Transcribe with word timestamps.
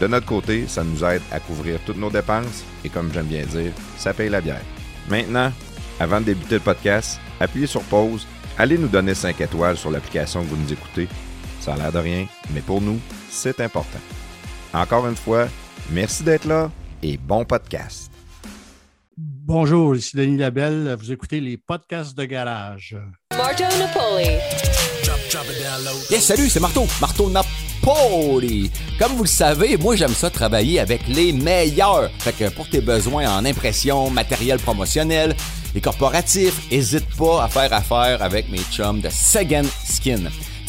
De 0.00 0.06
notre 0.06 0.26
côté, 0.26 0.66
ça 0.66 0.82
nous 0.82 1.04
aide 1.04 1.22
à 1.30 1.38
couvrir 1.40 1.78
toutes 1.86 1.96
nos 1.98 2.10
dépenses 2.10 2.64
et 2.84 2.88
comme 2.88 3.12
j'aime 3.12 3.26
bien 3.26 3.44
dire, 3.46 3.72
ça 3.96 4.12
paye 4.12 4.28
la 4.28 4.40
bière. 4.40 4.62
Maintenant, 5.08 5.52
avant 6.00 6.20
de 6.20 6.26
débuter 6.26 6.56
le 6.56 6.60
podcast, 6.60 7.20
appuyez 7.38 7.66
sur 7.66 7.82
pause, 7.82 8.26
allez 8.58 8.78
nous 8.78 8.88
donner 8.88 9.14
5 9.14 9.40
étoiles 9.40 9.76
sur 9.76 9.90
l'application 9.90 10.42
que 10.42 10.48
vous 10.48 10.56
nous 10.56 10.72
écoutez. 10.72 11.08
Ça 11.60 11.74
a 11.74 11.76
l'air 11.76 11.92
de 11.92 11.98
rien, 11.98 12.26
mais 12.52 12.60
pour 12.60 12.80
nous, 12.80 12.98
c'est 13.30 13.60
important. 13.60 14.00
Encore 14.74 15.06
une 15.06 15.16
fois, 15.16 15.46
merci 15.90 16.22
d'être 16.24 16.46
là 16.46 16.70
et 17.02 17.16
bon 17.16 17.44
podcast. 17.44 18.10
Bonjour, 19.16 19.94
ici 19.94 20.16
Denis 20.16 20.38
Labelle. 20.38 20.96
Vous 20.98 21.12
écoutez 21.12 21.40
les 21.40 21.56
podcasts 21.56 22.16
de 22.16 22.24
garage. 22.24 22.96
Marto 23.36 23.64
Napoli. 23.78 24.38
Yes, 26.10 26.24
salut, 26.24 26.48
c'est 26.48 26.60
Marteau. 26.60 26.86
Marteau 27.00 27.28
Napoli. 27.30 27.51
Comme 27.84 29.12
vous 29.16 29.24
le 29.24 29.28
savez, 29.28 29.76
moi 29.76 29.96
j'aime 29.96 30.14
ça 30.14 30.30
travailler 30.30 30.78
avec 30.78 31.08
les 31.08 31.32
meilleurs. 31.32 32.10
Fait 32.18 32.32
que 32.32 32.48
pour 32.50 32.68
tes 32.68 32.80
besoins 32.80 33.28
en 33.28 33.44
impression, 33.44 34.08
matériel 34.08 34.58
promotionnel 34.60 35.34
et 35.74 35.80
corporatif, 35.80 36.70
n'hésite 36.70 37.08
pas 37.16 37.44
à 37.44 37.48
faire 37.48 37.72
affaire 37.72 38.22
avec 38.22 38.48
mes 38.50 38.60
chums 38.70 39.00
de 39.00 39.08
Second 39.10 39.64
Skin 39.84 40.30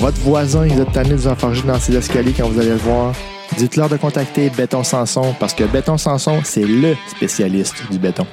votre 0.00 0.18
voisin, 0.20 0.66
il 0.66 0.80
a 0.80 0.86
tanné 0.86 1.10
de 1.10 1.14
vous 1.16 1.28
enfarger 1.28 1.62
dans 1.62 1.78
ses 1.78 1.94
escaliers 1.94 2.32
quand 2.32 2.48
vous 2.48 2.58
allez 2.58 2.70
le 2.70 2.76
voir. 2.76 3.14
Dites-leur 3.58 3.90
de 3.90 3.98
contacter 3.98 4.48
Béton 4.48 4.82
Sanson 4.82 5.34
parce 5.38 5.52
que 5.52 5.64
Béton 5.64 5.98
Sanson, 5.98 6.40
c'est 6.42 6.64
LE 6.64 6.96
spécialiste 7.06 7.90
du 7.90 7.98
béton. 7.98 8.26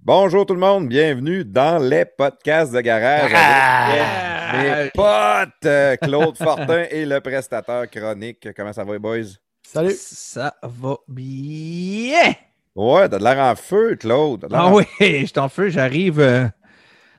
Bonjour 0.00 0.44
tout 0.44 0.54
le 0.54 0.60
monde, 0.60 0.88
bienvenue 0.88 1.44
dans 1.44 1.78
les 1.78 2.04
podcasts 2.04 2.72
de 2.72 2.80
garage 2.80 3.32
avec 3.32 4.84
mes 4.84 4.90
potes 4.90 5.66
euh, 5.66 5.96
Claude 5.96 6.36
Fortin 6.36 6.84
et 6.90 7.06
le 7.06 7.20
prestateur 7.20 7.88
chronique. 7.88 8.48
Comment 8.56 8.72
ça 8.72 8.82
va 8.82 8.92
les 8.92 8.98
boys? 8.98 9.36
Salut! 9.62 9.94
Ça 9.96 10.54
va 10.62 10.96
bien! 11.06 12.34
Ouais, 12.74 13.08
t'as 13.08 13.18
de 13.18 13.24
l'air 13.24 13.38
en 13.38 13.54
feu, 13.54 13.96
Claude. 13.96 14.46
Ah 14.52 14.72
oui, 14.72 14.84
je 15.00 15.24
suis 15.24 15.38
en 15.38 15.48
feu, 15.48 15.68
j'arrive. 15.68 16.20
Euh, 16.20 16.46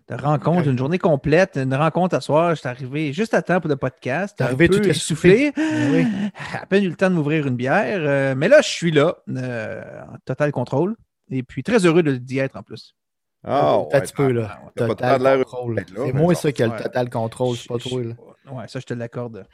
de 0.09 0.15
rencontre, 0.15 0.67
une 0.67 0.77
journée 0.77 0.99
complète, 0.99 1.57
une 1.57 1.75
rencontre 1.75 2.15
à 2.15 2.21
soir. 2.21 2.51
Je 2.51 2.61
suis 2.61 2.69
arrivé 2.69 3.11
juste 3.11 3.33
à 3.33 3.41
temps 3.41 3.59
pour 3.59 3.69
le 3.69 3.75
podcast. 3.75 4.37
T'es 4.37 4.43
arrivé 4.45 4.69
tout 4.69 4.81
essoufflé. 4.87 5.51
Ben 5.55 5.91
oui. 5.91 6.05
À 6.53 6.65
peine 6.65 6.83
eu 6.83 6.89
le 6.89 6.95
temps 6.95 7.09
de 7.09 7.15
m'ouvrir 7.15 7.45
une 7.45 7.55
bière. 7.55 7.99
Euh, 7.99 8.33
mais 8.35 8.47
là, 8.47 8.61
je 8.61 8.69
suis 8.69 8.91
là, 8.91 9.17
euh, 9.29 9.81
en 10.03 10.17
total 10.25 10.51
contrôle. 10.51 10.95
Et 11.29 11.43
puis 11.43 11.61
très 11.61 11.85
heureux 11.85 12.03
d'y 12.03 12.39
être 12.39 12.55
en 12.55 12.63
plus. 12.63 12.95
Ah, 13.43 13.77
oh, 13.77 13.89
un 13.91 13.99
petit 13.99 14.13
peu, 14.13 14.31
là. 14.31 14.59
Total 14.75 15.43
contrôle. 15.43 15.85
C'est 15.95 16.13
moi 16.13 16.35
ça 16.35 16.51
qui 16.51 16.63
a 16.63 16.67
le 16.67 16.83
total 16.83 17.09
contrôle, 17.09 17.55
c'est 17.57 17.67
pas 17.67 17.77
toi, 17.77 18.03
là. 18.03 18.13
Ouais, 18.51 18.67
ça, 18.67 18.79
je 18.79 18.85
te 18.85 18.93
l'accorde. 18.93 19.45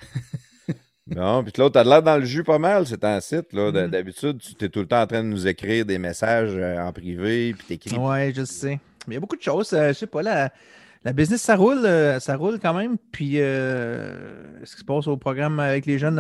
non, 1.08 1.44
puis 1.44 1.52
l'autre, 1.58 1.74
t'as 1.74 1.84
l'air 1.84 2.04
dans 2.04 2.18
le 2.18 2.26
jus 2.26 2.44
pas 2.44 2.60
mal, 2.60 2.86
c'est 2.86 3.04
un 3.04 3.20
site, 3.20 3.52
là. 3.54 3.72
Mm-hmm. 3.72 3.90
D'habitude, 3.90 4.40
tu 4.40 4.66
es 4.66 4.70
tout 4.70 4.82
le 4.82 4.86
temps 4.86 5.02
en 5.02 5.08
train 5.08 5.24
de 5.24 5.30
nous 5.30 5.48
écrire 5.48 5.86
des 5.86 5.98
messages 5.98 6.54
euh, 6.56 6.80
en 6.80 6.94
privé, 6.94 7.56
puis 7.58 7.66
t'écris. 7.68 7.98
Ouais, 7.98 8.32
je 8.36 8.46
sais. 8.46 8.80
Mais 9.08 9.14
il 9.14 9.16
y 9.16 9.18
a 9.18 9.22
beaucoup 9.22 9.36
de 9.36 9.42
choses. 9.42 9.74
Euh, 9.74 9.90
je 9.90 9.94
sais 9.94 10.08
pas, 10.08 10.22
la, 10.22 10.52
la 11.04 11.14
business, 11.14 11.42
ça 11.42 11.56
roule, 11.56 11.86
euh, 11.86 12.20
ça 12.20 12.36
roule 12.36 12.60
quand 12.60 12.74
même. 12.74 12.98
Puis 13.12 13.40
euh, 13.40 14.64
ce 14.64 14.74
qui 14.74 14.82
se 14.82 14.86
passe 14.86 15.08
au 15.08 15.18
programme 15.18 15.60
avec 15.60 15.86
les 15.86 16.00
jeunes 16.00 16.20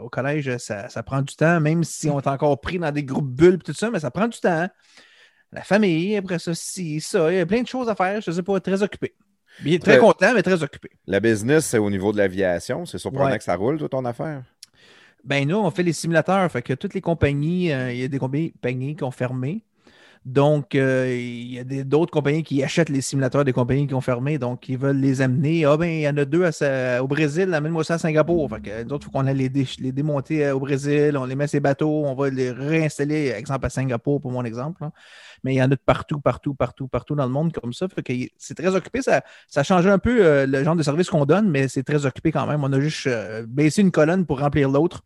au, 0.00 0.08
collège, 0.08 0.56
ça, 0.58 1.02
prend 1.02 1.22
du 1.22 1.34
temps, 1.34 1.60
même 1.60 1.84
si 1.84 2.08
on 2.08 2.20
est 2.20 2.26
encore 2.26 2.60
pris 2.60 2.78
dans 2.78 2.92
des 2.92 3.04
groupes 3.04 3.30
bulles 3.30 3.54
et 3.54 3.58
tout 3.58 3.74
ça, 3.74 3.90
mais 3.90 4.00
ça 4.00 4.10
prend 4.10 4.28
du 4.28 4.38
temps. 4.38 4.68
La 5.52 5.62
famille, 5.62 6.16
après 6.16 6.38
ça, 6.38 6.52
si, 6.54 7.00
ça. 7.00 7.30
Il 7.30 7.36
y 7.38 7.40
a 7.40 7.46
plein 7.46 7.62
de 7.62 7.68
choses 7.68 7.88
à 7.88 7.94
faire. 7.94 8.20
Je 8.20 8.30
ne 8.30 8.36
sais 8.36 8.42
pas, 8.42 8.58
très 8.60 8.82
occupé. 8.82 9.14
Bien, 9.60 9.78
très 9.78 9.98
content, 9.98 10.34
mais 10.34 10.42
très 10.42 10.60
occupé. 10.64 10.90
La 11.06 11.20
business, 11.20 11.66
c'est 11.66 11.78
au 11.78 11.88
niveau 11.88 12.12
de 12.12 12.18
l'aviation. 12.18 12.86
C'est 12.86 12.98
surprenant 12.98 13.36
que 13.36 13.44
ça 13.44 13.54
roule, 13.54 13.78
toute 13.78 13.92
ton 13.92 14.04
affaire? 14.04 14.42
Ben 15.22 15.48
nous, 15.48 15.56
on 15.56 15.70
fait 15.70 15.84
les 15.84 15.92
simulateurs. 15.92 16.50
Fait 16.50 16.60
que 16.60 16.74
toutes 16.74 16.92
les 16.92 17.00
compagnies, 17.00 17.66
il 17.66 17.96
y 17.96 18.04
a 18.04 18.08
des 18.08 18.18
compagnies 18.18 18.96
qui 18.96 19.04
ont 19.04 19.12
fermé. 19.12 19.62
Donc, 20.24 20.74
euh, 20.74 21.14
il 21.14 21.52
y 21.52 21.58
a 21.58 21.84
d'autres 21.84 22.10
compagnies 22.10 22.42
qui 22.42 22.62
achètent 22.62 22.88
les 22.88 23.02
simulateurs 23.02 23.44
des 23.44 23.52
compagnies 23.52 23.86
qui 23.86 23.92
ont 23.92 24.00
fermé, 24.00 24.38
donc 24.38 24.70
ils 24.70 24.78
veulent 24.78 24.96
les 24.96 25.20
amener. 25.20 25.66
Ah 25.66 25.76
ben, 25.76 25.86
il 25.86 26.00
y 26.00 26.08
en 26.08 26.16
a 26.16 26.24
deux 26.24 26.48
au 27.00 27.06
Brésil, 27.06 27.52
amène-moi 27.52 27.84
ça 27.84 27.94
à 27.94 27.98
Singapour. 27.98 28.48
Fait 28.48 28.60
que 28.62 28.82
il 28.82 29.02
faut 29.02 29.10
qu'on 29.10 29.22
les, 29.22 29.50
les, 29.50 29.92
démonter 29.92 30.46
euh, 30.46 30.54
au 30.54 30.60
Brésil, 30.60 31.18
on 31.18 31.26
les 31.26 31.34
met 31.34 31.44
les 31.52 31.60
bateaux, 31.60 32.06
on 32.06 32.14
va 32.14 32.30
les 32.30 32.50
réinstaller, 32.50 33.34
exemple 33.36 33.66
à 33.66 33.70
Singapour 33.70 34.22
pour 34.22 34.30
mon 34.32 34.44
exemple 34.44 34.88
mais 35.44 35.54
il 35.54 35.56
y 35.58 35.62
en 35.62 35.66
a 35.66 35.68
de 35.68 35.76
partout, 35.76 36.20
partout, 36.20 36.54
partout, 36.54 36.88
partout 36.88 37.14
dans 37.14 37.26
le 37.26 37.30
monde 37.30 37.52
comme 37.52 37.72
ça. 37.72 37.86
c'est 38.38 38.54
très 38.54 38.74
occupé. 38.74 39.02
Ça, 39.02 39.22
ça 39.46 39.62
change 39.62 39.86
un 39.86 39.98
peu 39.98 40.24
euh, 40.24 40.46
le 40.46 40.64
genre 40.64 40.74
de 40.74 40.82
service 40.82 41.10
qu'on 41.10 41.26
donne, 41.26 41.50
mais 41.50 41.68
c'est 41.68 41.82
très 41.82 42.06
occupé 42.06 42.32
quand 42.32 42.46
même. 42.46 42.64
On 42.64 42.72
a 42.72 42.80
juste 42.80 43.06
euh, 43.06 43.44
baissé 43.46 43.82
une 43.82 43.90
colonne 43.90 44.24
pour 44.26 44.40
remplir 44.40 44.70
l'autre. 44.70 45.02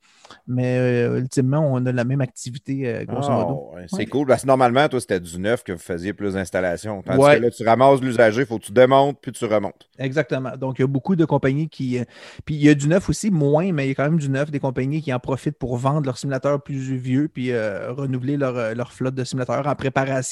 Mais 0.46 0.78
euh, 0.78 1.18
ultimement, 1.18 1.60
on 1.72 1.84
a 1.86 1.92
la 1.92 2.04
même 2.04 2.20
activité, 2.20 3.04
grosso 3.08 3.30
modo. 3.30 3.72
Ah, 3.76 3.80
c'est 3.88 4.06
cool. 4.06 4.26
Parce 4.26 4.42
que 4.42 4.46
normalement, 4.46 4.88
toi, 4.88 5.00
c'était 5.00 5.20
du 5.20 5.38
neuf 5.38 5.64
que 5.64 5.72
vous 5.72 5.78
faisiez 5.78 6.12
plus 6.12 6.34
d'installations. 6.34 7.02
Tandis 7.02 7.18
que 7.18 7.42
là, 7.42 7.50
tu 7.50 7.66
ramasses 7.66 8.00
l'usager, 8.00 8.42
il 8.42 8.46
faut 8.46 8.58
que 8.58 8.64
tu 8.64 8.72
démontes 8.72 9.18
puis 9.20 9.32
tu 9.32 9.44
remontes. 9.44 9.88
Exactement. 9.98 10.56
Donc, 10.56 10.78
il 10.78 10.82
y 10.82 10.84
a 10.84 10.86
beaucoup 10.86 11.16
de 11.16 11.24
compagnies 11.24 11.68
qui. 11.68 11.98
Euh, 11.98 12.04
puis 12.44 12.54
il 12.54 12.62
y 12.62 12.68
a 12.68 12.74
du 12.74 12.88
neuf 12.88 13.08
aussi, 13.08 13.30
moins, 13.30 13.72
mais 13.72 13.86
il 13.86 13.88
y 13.88 13.92
a 13.92 13.94
quand 13.94 14.04
même 14.04 14.18
du 14.18 14.28
neuf, 14.28 14.50
des 14.50 14.60
compagnies 14.60 15.02
qui 15.02 15.12
en 15.12 15.18
profitent 15.18 15.58
pour 15.58 15.76
vendre 15.76 16.06
leurs 16.06 16.18
simulateurs 16.18 16.62
plus 16.62 16.94
vieux 16.96 17.28
puis 17.28 17.50
euh, 17.50 17.92
renouveler 17.92 18.36
leur, 18.36 18.74
leur, 18.74 18.92
flotte 18.92 19.14
de 19.14 19.24
simulateurs 19.24 19.66
en 19.66 19.74
préparation 19.74 20.27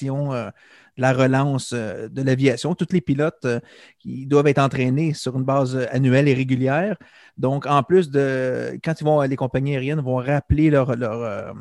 la 0.97 1.13
relance 1.13 1.73
euh, 1.73 2.09
de 2.09 2.23
l'aviation. 2.23 2.75
Tous 2.75 2.93
les 2.93 3.01
pilotes 3.01 3.45
euh, 3.45 3.61
qui 3.99 4.27
doivent 4.27 4.47
être 4.47 4.59
entraînés 4.59 5.15
sur 5.15 5.37
une 5.37 5.45
base 5.45 5.77
euh, 5.77 5.87
annuelle 5.91 6.29
et 6.29 6.35
régulière. 6.35 6.97
Donc, 7.37 7.67
en 7.67 7.83
plus 7.83 8.11
de 8.11 8.79
quand 8.83 8.99
ils 9.01 9.05
vont, 9.05 9.21
les 9.21 9.37
compagnies 9.37 9.73
aériennes 9.73 10.01
vont 10.01 10.17
rappeler 10.17 10.71
leurs 10.71 10.97
leur, 10.97 11.55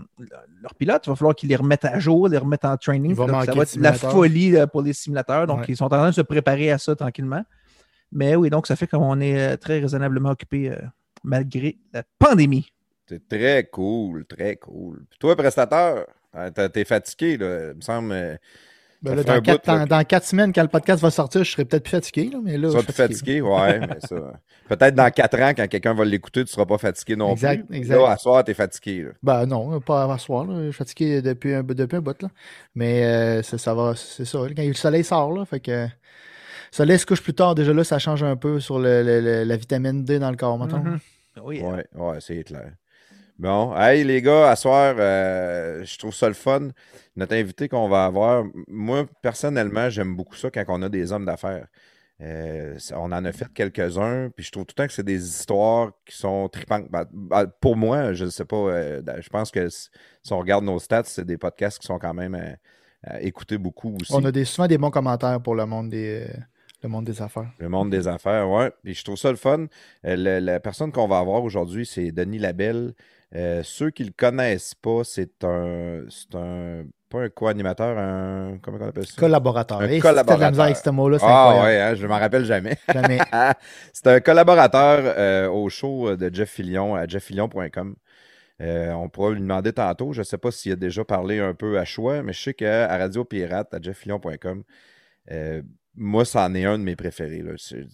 pilotes, 0.78 1.06
il 1.06 1.10
va 1.10 1.16
falloir 1.16 1.36
qu'ils 1.36 1.50
les 1.50 1.58
remettent 1.58 1.86
à 1.86 2.00
jour, 2.00 2.30
les 2.30 2.38
remettent 2.38 2.66
en 2.66 2.78
training. 2.78 3.16
ça 3.16 3.26
va 3.26 3.44
être 3.44 3.76
la 3.76 3.94
folie 3.94 4.56
pour 4.72 4.82
les 4.82 4.94
simulateurs. 4.94 5.48
Donc, 5.48 5.66
ils 5.68 5.76
sont 5.76 5.86
en 5.86 5.90
train 5.90 6.10
de 6.10 6.16
se 6.16 6.22
préparer 6.22 6.72
à 6.72 6.78
ça 6.78 6.96
tranquillement. 6.96 7.44
Mais 8.12 8.36
oui, 8.36 8.50
donc 8.50 8.68
ça 8.68 8.78
fait 8.78 8.88
qu'on 8.88 9.20
est 9.20 9.58
très 9.58 9.80
raisonnablement 9.80 10.30
occupé 10.30 10.74
malgré 11.24 11.78
la 11.92 12.04
pandémie. 12.18 12.72
C'est 13.08 13.28
très 13.28 13.66
cool, 13.66 14.26
très 14.26 14.56
cool. 14.56 15.06
Puis 15.10 15.20
toi, 15.20 15.36
prestateur, 15.36 16.08
t'es 16.74 16.86
fatigué, 16.86 17.38
là, 17.38 17.72
il 17.72 17.76
me 17.76 17.82
semble. 17.82 18.40
Ben 19.02 19.22
dans, 19.22 19.42
quatre, 19.42 19.88
dans, 19.88 20.04
quatre, 20.04 20.26
semaines, 20.26 20.52
quand 20.52 20.64
le 20.64 20.68
podcast 20.68 21.02
va 21.02 21.12
sortir, 21.12 21.44
je 21.44 21.52
serai 21.52 21.66
peut-être 21.66 21.84
plus 21.84 21.92
fatigué. 21.92 22.30
Là, 22.32 22.40
mais 22.42 22.58
là, 22.58 22.70
tu 22.70 22.74
seras 22.74 22.84
plus 22.84 22.94
fatigué, 22.94 23.42
ouais. 23.42 23.80
mais 23.80 24.00
ça... 24.00 24.16
Peut-être 24.68 24.96
dans 24.96 25.12
quatre 25.12 25.40
ans, 25.40 25.52
quand 25.56 25.68
quelqu'un 25.68 25.94
va 25.94 26.06
l'écouter, 26.06 26.40
tu 26.40 26.50
ne 26.50 26.54
seras 26.54 26.66
pas 26.66 26.80
fatigué 26.80 27.16
non 27.16 27.36
plus. 27.36 27.46
Exact. 27.72 28.00
Là, 28.00 28.10
à 28.10 28.18
soir, 28.18 28.44
tu 28.44 28.50
es 28.50 28.54
fatigué. 28.56 29.04
Là. 29.04 29.10
Ben 29.22 29.46
non, 29.46 29.80
pas 29.80 30.12
à 30.12 30.18
soir. 30.18 30.46
Là. 30.46 30.56
Je 30.58 30.64
suis 30.64 30.74
fatigué 30.74 31.22
depuis 31.22 31.54
un, 31.54 31.62
depuis 31.62 31.98
un 31.98 32.02
bout. 32.02 32.20
Là. 32.20 32.30
Mais 32.74 33.06
euh, 33.06 33.44
ça, 33.44 33.74
va, 33.76 33.94
c'est 33.96 34.26
ça. 34.26 34.40
Quand 34.56 34.64
le 34.64 34.74
soleil 34.74 35.04
sort, 35.04 35.32
là, 35.34 35.46
fait 35.46 35.60
que 35.60 35.84
le 35.86 35.90
soleil 36.72 36.98
se 36.98 37.06
couche 37.06 37.22
plus 37.22 37.36
tard. 37.36 37.54
Déjà 37.54 37.74
là, 37.74 37.84
ça 37.84 38.00
change 38.00 38.24
un 38.24 38.36
peu 38.36 38.60
sur 38.60 38.80
le, 38.80 39.44
la 39.44 39.56
vitamine 39.56 40.04
D 40.04 40.18
dans 40.18 40.32
le 40.32 40.38
corps, 40.38 40.58
maintenant. 40.58 40.80
Mm 40.80 40.96
-hmm. 40.96 41.00
Oui, 41.44 41.62
ouais, 41.62 41.86
ouais, 41.94 42.18
c'est 42.22 42.44
clair. 42.44 42.72
Bon, 43.38 43.76
hey 43.76 44.06
les 44.06 44.22
gars, 44.22 44.50
à 44.50 44.56
soir, 44.56 44.96
euh, 44.98 45.84
je 45.84 45.98
trouve 45.98 46.14
ça 46.14 46.30
le 46.30 46.34
fun. 46.34 46.70
Notre 47.18 47.36
invité 47.36 47.68
qu'on 47.68 47.90
va 47.90 48.06
avoir, 48.06 48.46
moi 48.70 49.06
personnellement, 49.22 49.90
j'aime 49.90 50.16
beaucoup 50.16 50.36
ça 50.36 50.50
quand 50.50 50.64
on 50.70 50.82
a 50.82 50.90
des 50.90 51.12
hommes 51.12 51.26
d'affaires. 51.26 51.68
Euh, 52.22 52.78
on 52.94 53.12
en 53.12 53.26
a 53.26 53.32
fait 53.34 53.52
quelques-uns, 53.54 54.30
puis 54.30 54.46
je 54.46 54.52
trouve 54.54 54.66
tout 54.66 54.74
le 54.78 54.84
temps 54.84 54.88
que 54.88 54.94
c'est 54.94 55.04
des 55.04 55.22
histoires 55.22 55.92
qui 56.06 56.16
sont 56.16 56.48
tripantes. 56.48 56.90
Ben, 56.90 57.04
ben, 57.12 57.46
pour 57.60 57.76
moi, 57.76 58.14
je 58.14 58.24
ne 58.24 58.30
sais 58.30 58.46
pas, 58.46 58.56
euh, 58.56 59.02
je 59.20 59.28
pense 59.28 59.52
que 59.52 59.68
si 59.68 59.90
on 60.32 60.40
regarde 60.40 60.64
nos 60.64 60.80
stats, 60.80 61.04
c'est 61.04 61.26
des 61.26 61.38
podcasts 61.38 61.80
qui 61.80 61.88
sont 61.88 62.00
quand 62.00 62.14
même 62.14 62.56
écoutés 63.20 63.58
beaucoup 63.58 63.98
aussi. 64.00 64.14
On 64.14 64.24
a 64.24 64.32
des, 64.32 64.46
souvent 64.46 64.68
des 64.70 64.78
bons 64.78 64.92
commentaires 64.92 65.42
pour 65.42 65.56
le 65.56 65.66
monde 65.66 65.90
des, 65.90 66.26
le 66.82 66.88
monde 66.88 67.04
des 67.04 67.22
affaires. 67.22 67.52
Le 67.60 67.68
monde 67.68 67.90
des 67.90 68.08
affaires, 68.08 68.50
oui. 68.50 68.68
Puis 68.82 68.94
je 68.94 69.04
trouve 69.04 69.18
ça 69.18 69.30
le 69.30 69.36
fun. 69.36 69.66
la 70.04 70.60
personne 70.62 70.94
qu'on 70.94 71.08
va 71.10 71.20
avoir 71.20 71.44
aujourd'hui, 71.44 71.86
c'est 71.86 72.14
Denis 72.14 72.40
Labelle. 72.40 72.94
Euh, 73.34 73.62
ceux 73.64 73.90
qui 73.90 74.04
ne 74.04 74.10
le 74.10 74.14
connaissent 74.16 74.76
pas, 74.76 75.04
c'est 75.04 75.44
un, 75.44 76.04
c'est 76.10 76.36
un. 76.36 76.84
Pas 77.10 77.22
un 77.22 77.30
co-animateur, 77.30 77.98
un. 77.98 78.58
Comment 78.62 78.78
on 78.82 78.88
appelle 78.88 79.06
ça? 79.06 79.14
Collaborateur. 79.18 79.82
Un 79.82 80.00
collaborateur. 80.00 80.62
avec 80.62 80.78
ce 80.78 80.90
mot-là, 80.90 81.20
c'est 81.20 81.26
ah, 81.28 81.64
ouais, 81.64 81.80
hein, 81.80 81.96
je 81.96 82.04
ne 82.04 82.08
m'en 82.08 82.20
rappelle 82.20 82.46
jamais. 82.46 82.78
Jamais. 82.92 83.20
c'est 83.94 84.08
un 84.08 84.20
collaborateur 84.20 85.00
euh, 85.18 85.50
au 85.50 85.70
show 85.70 86.16
de 86.16 86.34
Jeff 86.34 86.50
Fillion 86.50 86.96
à 86.96 87.08
jefffillion.com. 87.08 87.96
Euh, 88.62 88.92
on 88.94 89.10
pourra 89.10 89.32
lui 89.32 89.42
demander 89.42 89.74
tantôt. 89.74 90.14
Je 90.14 90.20
ne 90.20 90.24
sais 90.24 90.38
pas 90.38 90.52
s'il 90.52 90.72
a 90.72 90.76
déjà 90.76 91.04
parlé 91.04 91.40
un 91.40 91.54
peu 91.54 91.78
à 91.78 91.86
choix, 91.86 92.24
mais 92.24 92.34
je 92.34 92.42
sais 92.42 92.54
qu'à 92.54 92.88
Radio 92.88 93.26
Pirate, 93.26 93.74
à 93.74 93.82
jefffillion.com, 93.82 94.64
moi, 95.98 96.26
c'en 96.26 96.54
est 96.54 96.66
un 96.66 96.78
de 96.78 96.84
mes 96.84 96.96
préférés. 96.96 97.44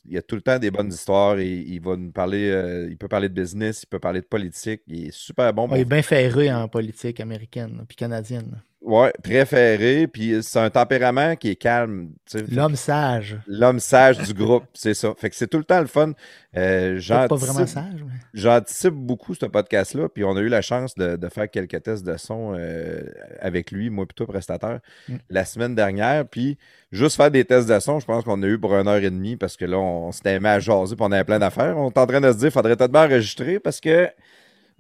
Il 0.05 0.11
y 0.11 0.17
a 0.17 0.21
tout 0.21 0.35
le 0.35 0.41
temps 0.41 0.57
des 0.57 0.71
bonnes 0.71 0.91
histoires. 0.91 1.37
Et 1.39 1.51
il 1.51 1.81
va 1.81 1.95
nous 1.95 2.11
parler, 2.11 2.49
euh, 2.49 2.87
il 2.89 2.97
peut 2.97 3.07
parler 3.07 3.29
de 3.29 3.33
business, 3.33 3.83
il 3.83 3.87
peut 3.87 3.99
parler 3.99 4.21
de 4.21 4.25
politique. 4.25 4.81
Il 4.87 5.07
est 5.07 5.11
super 5.11 5.53
bon. 5.53 5.67
il 5.71 5.81
est 5.81 5.85
bien 5.85 6.01
ferré 6.01 6.51
en 6.51 6.67
politique 6.67 7.19
américaine 7.19 7.83
puis 7.87 7.95
canadienne. 7.95 8.61
Ouais, 8.81 9.13
ferré. 9.45 10.07
Puis 10.07 10.41
c'est 10.41 10.59
un 10.59 10.69
tempérament 10.71 11.35
qui 11.35 11.49
est 11.49 11.55
calme. 11.55 12.09
L'homme 12.49 12.75
sage. 12.75 13.37
L'homme 13.45 13.79
sage 13.79 14.17
du 14.17 14.33
groupe, 14.33 14.63
c'est 14.73 14.95
ça. 14.95 15.13
Fait 15.17 15.29
que 15.29 15.35
c'est 15.35 15.47
tout 15.47 15.59
le 15.59 15.63
temps 15.63 15.79
le 15.79 15.87
fun. 15.87 16.13
Euh, 16.57 16.99
pas 17.07 17.27
vraiment 17.35 17.67
sage. 17.67 18.03
Mais... 18.03 18.13
J'anticipe 18.33 18.95
beaucoup 18.95 19.35
ce 19.35 19.45
podcast-là. 19.45 20.09
Puis 20.09 20.23
on 20.23 20.35
a 20.35 20.39
eu 20.39 20.47
la 20.47 20.63
chance 20.63 20.95
de, 20.95 21.17
faire 21.29 21.49
quelques 21.49 21.83
tests 21.83 22.03
de 22.03 22.17
son 22.17 22.55
euh, 22.57 23.03
avec 23.39 23.71
lui, 23.71 23.91
moi 23.91 24.07
plutôt 24.07 24.25
prestataire, 24.25 24.79
mm. 25.07 25.15
la 25.29 25.45
semaine 25.45 25.75
dernière. 25.75 26.27
Puis 26.27 26.57
juste 26.91 27.17
faire 27.17 27.29
des 27.29 27.45
tests 27.45 27.69
de 27.69 27.79
son, 27.79 27.99
je 27.99 28.05
pense 28.05 28.23
qu'on 28.23 28.41
a 28.41 28.47
eu 28.47 28.57
pour 28.57 28.75
une 28.75 28.87
heure 28.87 28.95
et 28.95 29.11
demie 29.11 29.37
parce 29.37 29.57
que 29.57 29.65
là, 29.65 29.77
on, 29.77 30.11
s'était 30.11 30.33
aimé 30.33 30.49
à 30.49 30.59
jaser 30.59 30.95
puis 30.95 31.05
on 31.07 31.11
avait 31.11 31.23
plein 31.23 31.39
d'affaires. 31.39 31.77
On 31.77 31.91
est 31.91 31.97
en 31.99 32.07
train 32.07 32.21
de 32.21 32.31
se 32.31 32.37
dire, 32.37 32.51
faudrait 32.51 32.75
peut-être 32.75 32.91
bien 32.91 33.05
enregistrer 33.05 33.59
parce 33.59 33.79
que 33.79 34.09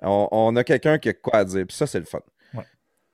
on, 0.01 0.55
a 0.55 0.63
quelqu'un 0.63 0.97
qui 0.97 1.09
a 1.09 1.13
quoi 1.13 1.35
à 1.35 1.45
dire. 1.45 1.65
Puis 1.67 1.77
ça, 1.77 1.85
c'est 1.85 1.99
le 1.99 2.05
fun. 2.05 2.21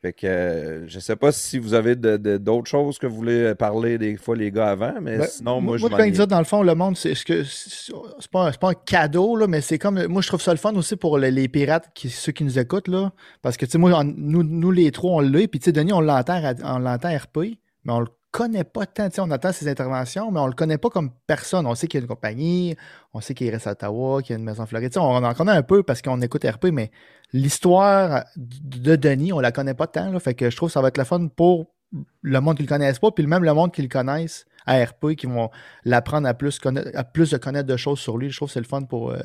Fait 0.02 0.14
que 0.14 0.28
euh, 0.28 0.88
je 0.88 1.00
sais 1.00 1.16
pas 1.16 1.32
si 1.32 1.58
vous 1.58 1.74
avez 1.74 1.96
d'autres 1.96 2.70
choses 2.70 3.00
que 3.00 3.08
vous 3.08 3.16
voulez 3.16 3.56
parler 3.56 3.98
des 3.98 4.16
fois 4.16 4.36
les 4.36 4.52
gars 4.52 4.70
avant, 4.70 4.94
mais 5.02 5.18
ben, 5.18 5.28
sinon 5.28 5.60
moi, 5.60 5.78
moi 5.80 5.90
je 5.90 5.96
Moi 5.96 6.10
dire 6.12 6.28
dans 6.28 6.38
le 6.38 6.46
fond 6.46 6.62
le 6.62 6.76
monde 6.76 6.96
c'est 6.96 7.16
que 7.24 7.44
c'est 7.44 7.92
pas, 8.32 8.52
pas 8.52 8.70
un 8.70 8.74
cadeau 8.76 9.36
là, 9.36 9.48
mais 9.48 9.62
c'est 9.62 9.80
comme 9.80 10.06
moi 10.06 10.22
je 10.22 10.28
trouve 10.28 10.42
ça 10.42 10.52
le 10.52 10.60
fun 10.60 10.76
aussi 10.76 10.98
pour 10.98 11.18
les, 11.18 11.48
pirates 11.48 11.90
qui 11.96 12.10
ceux 12.10 12.32
qui 12.32 12.44
nous 12.44 12.60
écoutent 12.60 12.90
là 12.90 13.12
parce 13.42 13.58
que 13.58 13.66
tu 13.66 13.72
sais 13.72 13.78
moi 13.80 14.04
nous, 14.04 14.44
nous 14.44 14.72
les 14.72 14.92
trois 14.92 15.16
on 15.16 15.20
l'a 15.20 15.48
puis 15.48 15.60
tu 15.60 15.66
sais 15.66 15.72
Denis 15.72 15.94
on 15.94 16.02
l'entend 16.02 16.42
on 16.64 16.78
l'entend 16.78 17.18
RP 17.18 17.58
mais 17.84 17.94
on 17.94 18.02
le 18.02 18.08
connaît 18.32 18.64
pas 18.64 18.86
tant. 18.86 19.10
on 19.20 19.32
attend 19.32 19.52
ses 19.52 19.68
interventions, 19.68 20.32
mais 20.32 20.40
on 20.40 20.48
le 20.48 20.54
connaît 20.54 20.78
pas 20.78 20.90
comme 20.90 21.12
personne. 21.26 21.66
On 21.66 21.76
sait 21.76 21.88
qu'il 21.88 22.00
y 22.00 22.02
a 22.02 22.04
une 22.04 22.08
compagnie, 22.08 22.76
on 23.14 23.22
sait 23.22 23.34
qu'il 23.34 23.50
reste 23.50 23.68
à 23.68 23.72
Ottawa, 23.72 24.22
qu'il 24.22 24.34
y 24.34 24.36
a 24.36 24.40
une 24.40 24.46
maison 24.46 24.64
en 24.64 24.66
Floride. 24.66 24.96
on 24.98 25.24
en 25.24 25.34
connaît 25.34 25.54
un 25.54 25.64
peu 25.64 25.84
parce 25.84 26.02
qu'on 26.02 26.22
écoute 26.22 26.46
RP, 26.46 26.68
mais 26.72 26.92
l'histoire 27.34 28.26
de 28.36 28.96
Denis, 28.96 29.34
on 29.34 29.40
la 29.40 29.52
connaît 29.52 29.74
pas 29.74 29.88
tant. 29.88 30.18
Fait 30.20 30.34
que 30.34 30.50
je 30.50 30.56
trouve 30.56 30.70
que 30.70 30.74
ça 30.74 30.82
va 30.82 30.90
être 30.90 30.98
le 30.98 31.04
fun 31.04 31.28
pour 31.28 31.74
le 32.22 32.42
monde 32.42 32.58
qui 32.58 32.64
le 32.64 32.70
connaisse 32.70 33.00
pas, 33.00 33.12
puis 33.12 33.26
même 33.26 33.44
le 33.44 33.54
monde 33.54 33.72
qui 33.72 33.82
le 33.82 33.88
connaisse 33.88 34.46
à 34.66 34.84
RP, 34.84 35.16
qui 35.16 35.26
vont 35.26 35.50
l'apprendre 35.86 36.28
à 36.28 36.34
plus, 36.34 36.60
de 36.60 37.38
connaître 37.38 37.68
de 37.68 37.78
choses 37.78 38.00
sur 38.00 38.18
lui. 38.18 38.30
Je 38.30 38.36
trouve 38.36 38.50
que 38.50 38.54
c'est 38.54 38.60
le 38.60 38.66
fun 38.66 38.84
pour, 38.84 39.12
euh, 39.12 39.20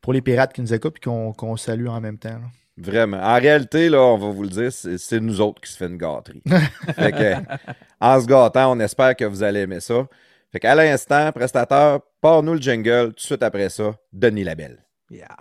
pour 0.00 0.12
les 0.12 0.22
pirates 0.22 0.52
qui 0.52 0.60
nous 0.60 0.72
écoutent 0.72 0.96
et 0.96 1.00
qu'on 1.00 1.56
salue 1.56 1.88
en 1.88 2.00
même 2.00 2.18
temps. 2.18 2.40
Vraiment. 2.76 3.18
En 3.18 3.38
réalité, 3.38 3.88
là, 3.88 4.00
on 4.00 4.16
va 4.16 4.30
vous 4.30 4.42
le 4.42 4.48
dire, 4.48 4.72
c'est 4.72 5.20
nous 5.20 5.40
autres 5.40 5.60
qui 5.60 5.70
se 5.70 5.76
fait 5.76 5.86
une 5.86 5.98
gâterie. 5.98 6.42
en 8.00 8.20
se 8.20 8.26
gâtant, 8.26 8.72
on 8.72 8.80
espère 8.80 9.14
que 9.14 9.24
vous 9.24 9.42
allez 9.42 9.60
aimer 9.60 9.80
ça. 9.80 10.06
Fait 10.50 10.60
qu'à 10.60 10.74
l'instant, 10.74 11.32
prestateur, 11.32 12.00
pars-nous 12.20 12.54
le 12.54 12.60
jingle. 12.60 13.08
Tout 13.08 13.14
de 13.14 13.20
suite 13.20 13.42
après 13.42 13.68
ça, 13.68 13.94
Denis 14.12 14.44
Labelle. 14.44 14.84
Yeah. 15.10 15.36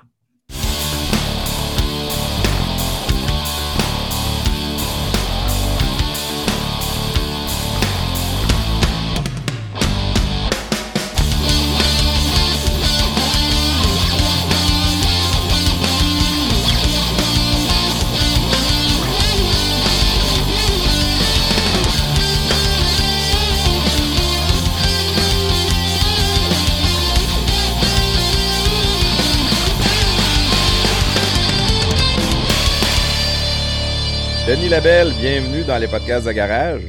Labelle, 34.71 35.11
bienvenue 35.19 35.63
dans 35.65 35.77
les 35.77 35.89
podcasts 35.89 36.25
de 36.25 36.31
garage. 36.31 36.83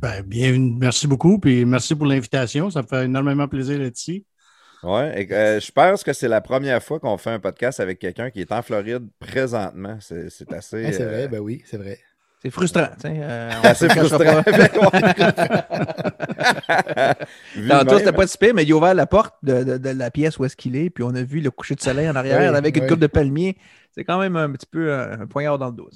Ben, 0.00 0.22
bienvenue, 0.22 0.74
merci 0.78 1.06
beaucoup, 1.06 1.38
puis 1.38 1.66
merci 1.66 1.94
pour 1.94 2.06
l'invitation. 2.06 2.70
Ça 2.70 2.80
me 2.80 2.86
fait 2.86 3.04
énormément 3.04 3.46
plaisir 3.46 3.78
d'être 3.78 3.98
ici. 3.98 4.24
Oui, 4.82 5.02
euh, 5.30 5.60
je 5.60 5.70
pense 5.70 6.02
que 6.02 6.14
c'est 6.14 6.28
la 6.28 6.40
première 6.40 6.82
fois 6.82 6.98
qu'on 6.98 7.18
fait 7.18 7.28
un 7.28 7.38
podcast 7.38 7.78
avec 7.78 7.98
quelqu'un 7.98 8.30
qui 8.30 8.40
est 8.40 8.50
en 8.50 8.62
Floride 8.62 9.06
présentement. 9.18 9.98
C'est 10.00 10.50
assez. 10.50 10.94
c'est 10.94 11.04
vrai, 11.04 11.24
euh, 11.24 11.28
ben 11.28 11.40
oui, 11.40 11.62
c'est 11.66 11.76
vrai. 11.76 11.98
C'est 12.40 12.50
frustrant. 12.50 12.88
Euh, 13.04 13.50
c'est 13.74 13.90
frustrant. 13.90 14.18
Tantôt, 17.68 17.98
c'était 17.98 18.12
pas 18.12 18.26
si 18.26 18.38
mais 18.54 18.62
il 18.62 18.72
a 18.72 18.76
ouvert 18.76 18.94
la 18.94 19.06
porte 19.06 19.34
de, 19.42 19.90
la 19.90 20.10
pièce 20.10 20.38
où 20.38 20.46
est-ce 20.46 20.56
qu'il 20.56 20.74
est, 20.74 20.88
puis 20.88 21.04
on 21.04 21.14
a 21.14 21.22
vu 21.22 21.40
le 21.40 21.50
coucher 21.50 21.74
de 21.74 21.82
soleil 21.82 22.08
en 22.08 22.16
arrière 22.16 22.54
avec 22.54 22.78
une 22.78 22.86
coupe 22.86 22.98
de 22.98 23.08
palmier. 23.08 23.58
C'est 23.94 24.04
quand 24.04 24.18
même 24.18 24.36
un 24.36 24.50
petit 24.52 24.64
peu 24.64 24.94
un, 24.94 25.26
poignard 25.26 25.58
dans 25.58 25.66
le 25.66 25.74
dos. 25.74 25.90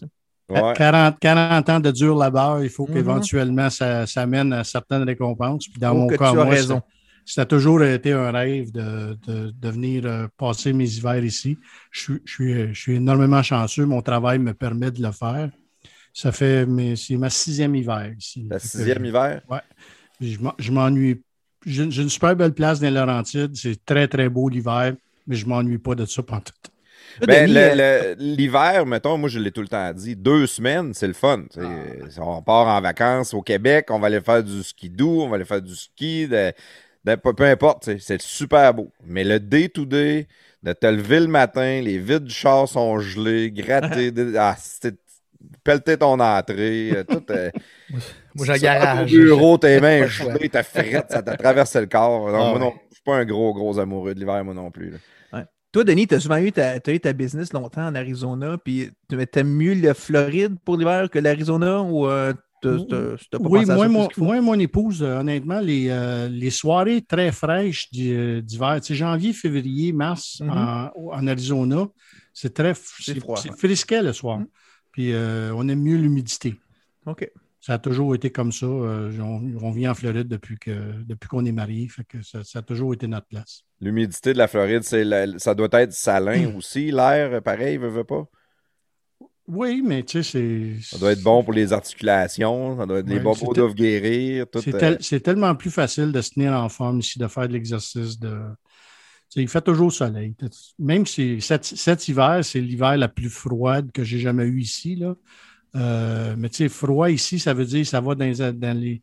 40, 0.49 1.71
ans 1.71 1.81
de 1.81 1.91
dur 1.91 2.17
labeur, 2.17 2.63
il 2.63 2.69
faut 2.69 2.87
mm-hmm. 2.87 2.93
qu'éventuellement 2.93 3.71
ça, 3.71 4.07
ça, 4.07 4.27
mène 4.27 4.53
à 4.53 4.65
certaines 4.65 5.05
récompenses. 5.05 5.69
Puis 5.69 5.81
dans 5.81 5.95
mon 5.95 6.07
cas, 6.07 6.33
moi, 6.33 6.55
ça 7.27 7.43
a 7.43 7.47
toujours 7.47 7.83
été 7.83 8.13
un 8.13 8.31
rêve 8.31 8.71
de, 8.71 9.17
de, 9.27 9.69
venir 9.69 10.05
euh, 10.05 10.27
passer 10.37 10.73
mes 10.73 10.89
hivers 10.97 11.25
ici. 11.25 11.59
Je, 11.91 12.01
suis, 12.01 12.23
je, 12.27 12.73
suis, 12.79 12.97
énormément 12.97 13.43
chanceux. 13.43 13.87
Mon 13.87 14.03
travail 14.03 14.39
me 14.39 14.53
permet 14.53 14.91
de 14.91 15.03
le 15.03 15.11
faire. 15.11 15.51
Ça 16.13 16.33
fait, 16.33 16.67
c'est 16.97 17.17
ma 17.17 17.31
sixième 17.31 17.75
hiver 17.75 18.13
ici. 18.19 18.47
La 18.49 18.59
sixième 18.59 19.05
hiver? 19.05 19.41
Oui. 19.49 19.59
Je 20.59 20.71
m'ennuie. 20.71 21.23
J'ai 21.67 21.83
une 21.83 22.11
super 22.11 22.37
belle 22.37 22.53
place 22.53 22.79
dans 22.79 22.89
les 22.89 22.95
Laurentides. 22.95 23.57
C'est 23.57 23.85
très, 23.85 24.07
très 24.07 24.29
beau 24.29 24.49
l'hiver, 24.49 24.95
mais 25.27 25.35
je 25.35 25.45
ne 25.45 25.51
m'ennuie 25.51 25.79
pas 25.79 25.95
de 25.95 26.05
ça 26.05 26.23
pendant 26.23 26.43
tout. 26.43 26.71
Ben, 27.27 27.55
euh, 27.57 28.15
l'hiver, 28.19 28.87
mettons, 28.87 29.17
moi 29.17 29.29
je 29.29 29.39
l'ai 29.39 29.51
tout 29.51 29.61
le 29.61 29.69
temps 29.69 29.93
dit, 29.93 30.17
deux 30.17 30.47
semaines, 30.47 30.95
c'est 30.95 31.07
le 31.07 31.13
fun. 31.13 31.45
Ah. 31.57 32.21
On 32.21 32.43
part 32.43 32.67
en 32.67 32.81
vacances 32.81 33.35
au 33.35 33.43
Québec, 33.43 33.87
on 33.91 33.99
va 33.99 34.09
aller 34.09 34.21
faire 34.21 34.43
du 34.43 34.63
ski 34.63 34.91
doux, 34.91 35.23
on 35.23 35.29
va 35.29 35.37
aller 35.37 35.45
faire 35.45 35.63
du 35.63 35.75
ski, 35.75 36.27
de, 36.27 36.53
peu, 37.17 37.45
importe, 37.45 37.91
c'est 37.99 38.21
super 38.21 38.75
beau. 38.75 38.91
Mais 39.05 39.25
le 39.25 39.39
day-to-day, 39.39 40.27
de 40.63 40.73
te 40.73 40.87
lever 40.87 41.21
le 41.21 41.27
matin, 41.27 41.81
les 41.83 41.99
vides 41.99 42.25
du 42.25 42.35
char 42.35 42.67
sont 42.69 42.99
gelés, 42.99 43.51
grattés, 43.51 44.13
ah, 44.39 44.57
pelleter 45.63 45.99
ton 45.99 46.19
entrée, 46.19 46.93
euh, 46.97 47.05
tout. 47.05 47.23
Euh, 47.31 47.51
moi, 48.35 48.47
j'ai 48.47 48.59
garage. 48.59 49.13
Au 49.13 49.17
bureau, 49.17 49.59
tes 49.59 49.81
mains 49.81 50.07
gelées, 50.07 50.49
ta 50.49 50.63
frette, 50.63 51.11
ça 51.11 51.23
t'a 51.23 51.37
traversé 51.37 51.81
le 51.81 51.87
corps. 51.87 52.31
Non, 52.31 52.47
ah 52.47 52.51
moi, 52.51 52.59
non, 52.59 52.73
je 52.91 52.95
suis 52.95 53.05
pas 53.05 53.17
un 53.17 53.25
gros, 53.25 53.53
gros 53.53 53.79
amoureux 53.79 54.15
de 54.15 54.21
l'hiver, 54.21 54.43
moi 54.45 54.55
non 54.55 54.71
plus. 54.71 54.95
Toi, 55.75 55.83
Denis, 55.83 56.07
tu 56.07 56.15
as 56.15 56.21
souvent 56.21 56.37
eu 56.37 56.53
ta, 56.53 56.77
as 56.87 56.93
eu 56.93 57.01
ta 57.01 57.13
business 57.13 57.53
longtemps 57.53 57.85
en 57.85 57.97
Arizona, 57.97 58.57
puis 58.57 58.91
tu 59.09 59.19
aimes 59.35 59.53
mieux 59.53 59.75
la 59.75 59.93
Floride 59.93 60.55
pour 60.65 60.77
l'hiver 60.77 61.11
que 61.11 61.19
l'Arizona 61.19 61.83
ou 61.83 62.07
euh, 62.07 62.33
oui, 63.41 63.67
moi, 63.67 63.89
mon, 63.89 64.09
moi, 64.19 64.41
mon 64.41 64.55
épouse, 64.55 65.03
euh, 65.03 65.19
honnêtement, 65.19 65.59
les, 65.59 65.89
euh, 65.89 66.29
les, 66.29 66.51
soirées 66.51 67.03
très 67.03 67.33
fraîches 67.33 67.91
d'hiver, 67.91 68.81
tu 68.81 68.87
sais, 68.87 68.95
janvier, 68.95 69.33
février, 69.33 69.93
mars 69.93 70.41
mm-hmm. 70.41 70.93
en, 70.95 71.27
Arizona, 71.27 71.89
c'est 72.33 72.55
très 72.55 72.75
c'est 72.75 73.19
frisquet 73.59 74.01
le 74.01 74.13
soir. 74.13 74.39
Mm. 74.39 74.47
Puis 74.93 75.13
on 75.13 75.69
aime 75.69 75.83
mieux 75.83 75.97
l'humidité. 75.97 76.55
OK. 77.07 77.29
Ça 77.61 77.75
a 77.75 77.79
toujours 77.79 78.15
été 78.15 78.31
comme 78.31 78.53
ça. 78.53 78.67
on, 78.67 79.71
vit 79.73 79.89
en 79.89 79.95
Floride 79.95 80.29
depuis 80.29 80.57
qu'on 80.57 81.03
depuis 81.05 81.29
qu'on 81.29 81.45
est 81.45 81.53
mariés. 81.53 81.89
Fait 81.89 82.05
que 82.05 82.23
ça, 82.23 82.45
ça, 82.45 82.61
a 82.61 82.63
toujours 82.63 82.95
été 82.95 83.09
notre 83.09 83.27
place. 83.27 83.65
L'humidité 83.85 84.33
de 84.33 84.39
la 84.39 84.49
Floride, 84.49 84.83
ça 85.39 85.55
doit 85.55 85.69
être 85.73 85.93
salin 85.93 86.49
hmm. 86.49 86.57
aussi, 86.57 86.91
l'air, 86.91 87.43
pareil, 87.43 87.77
veut, 87.77 87.91
veut 87.91 88.05
pas? 88.05 88.27
Oui, 89.47 89.83
mais 89.85 90.03
tu 90.03 90.23
sais, 90.23 90.73
c'est. 90.79 90.83
Ça 90.83 90.99
doit 90.99 91.13
être 91.13 91.23
bon 91.23 91.45
pour 91.45 91.53
les 91.53 91.75
articulations, 91.75 92.79
ça 92.79 92.87
doit 92.87 93.01
être, 93.01 93.09
les 93.09 93.21
bobos 93.21 93.53
doivent 93.53 93.75
guérir. 93.75 94.47
Euh. 94.57 94.97
C'est 95.01 95.21
tellement 95.21 95.55
plus 95.55 95.71
facile 95.71 96.13
de 96.13 96.21
se 96.23 96.31
tenir 96.31 96.55
en 96.55 96.71
forme 96.71 97.01
ici, 97.01 97.19
de 97.19 97.29
faire 97.29 97.47
de 97.47 97.53
l'exercice. 97.53 98.19
De... 98.19 98.41
il 99.37 99.49
fait 99.49 99.61
toujours 99.61 99.93
soleil. 99.93 100.35
Même 100.79 101.05
si 101.05 101.43
cet, 101.43 102.09
hiver, 102.09 102.43
c'est 102.43 102.61
l'hiver 102.61 102.97
la 102.97 103.09
plus 103.09 103.29
froide 103.29 103.93
que 103.93 104.03
j'ai 104.03 104.19
jamais 104.19 104.45
eu 104.45 104.61
ici. 104.61 104.97
Là. 104.97 105.15
Euh, 105.77 106.35
mais 106.39 106.49
tu 106.49 106.57
sais, 106.57 106.69
froid 106.71 107.11
ici, 107.11 107.39
ça 107.39 107.53
veut 107.53 107.67
dire 107.67 107.87
ça 107.87 108.01
va 108.01 108.15
dans, 108.15 108.53
dans 108.55 108.81
les 108.81 109.03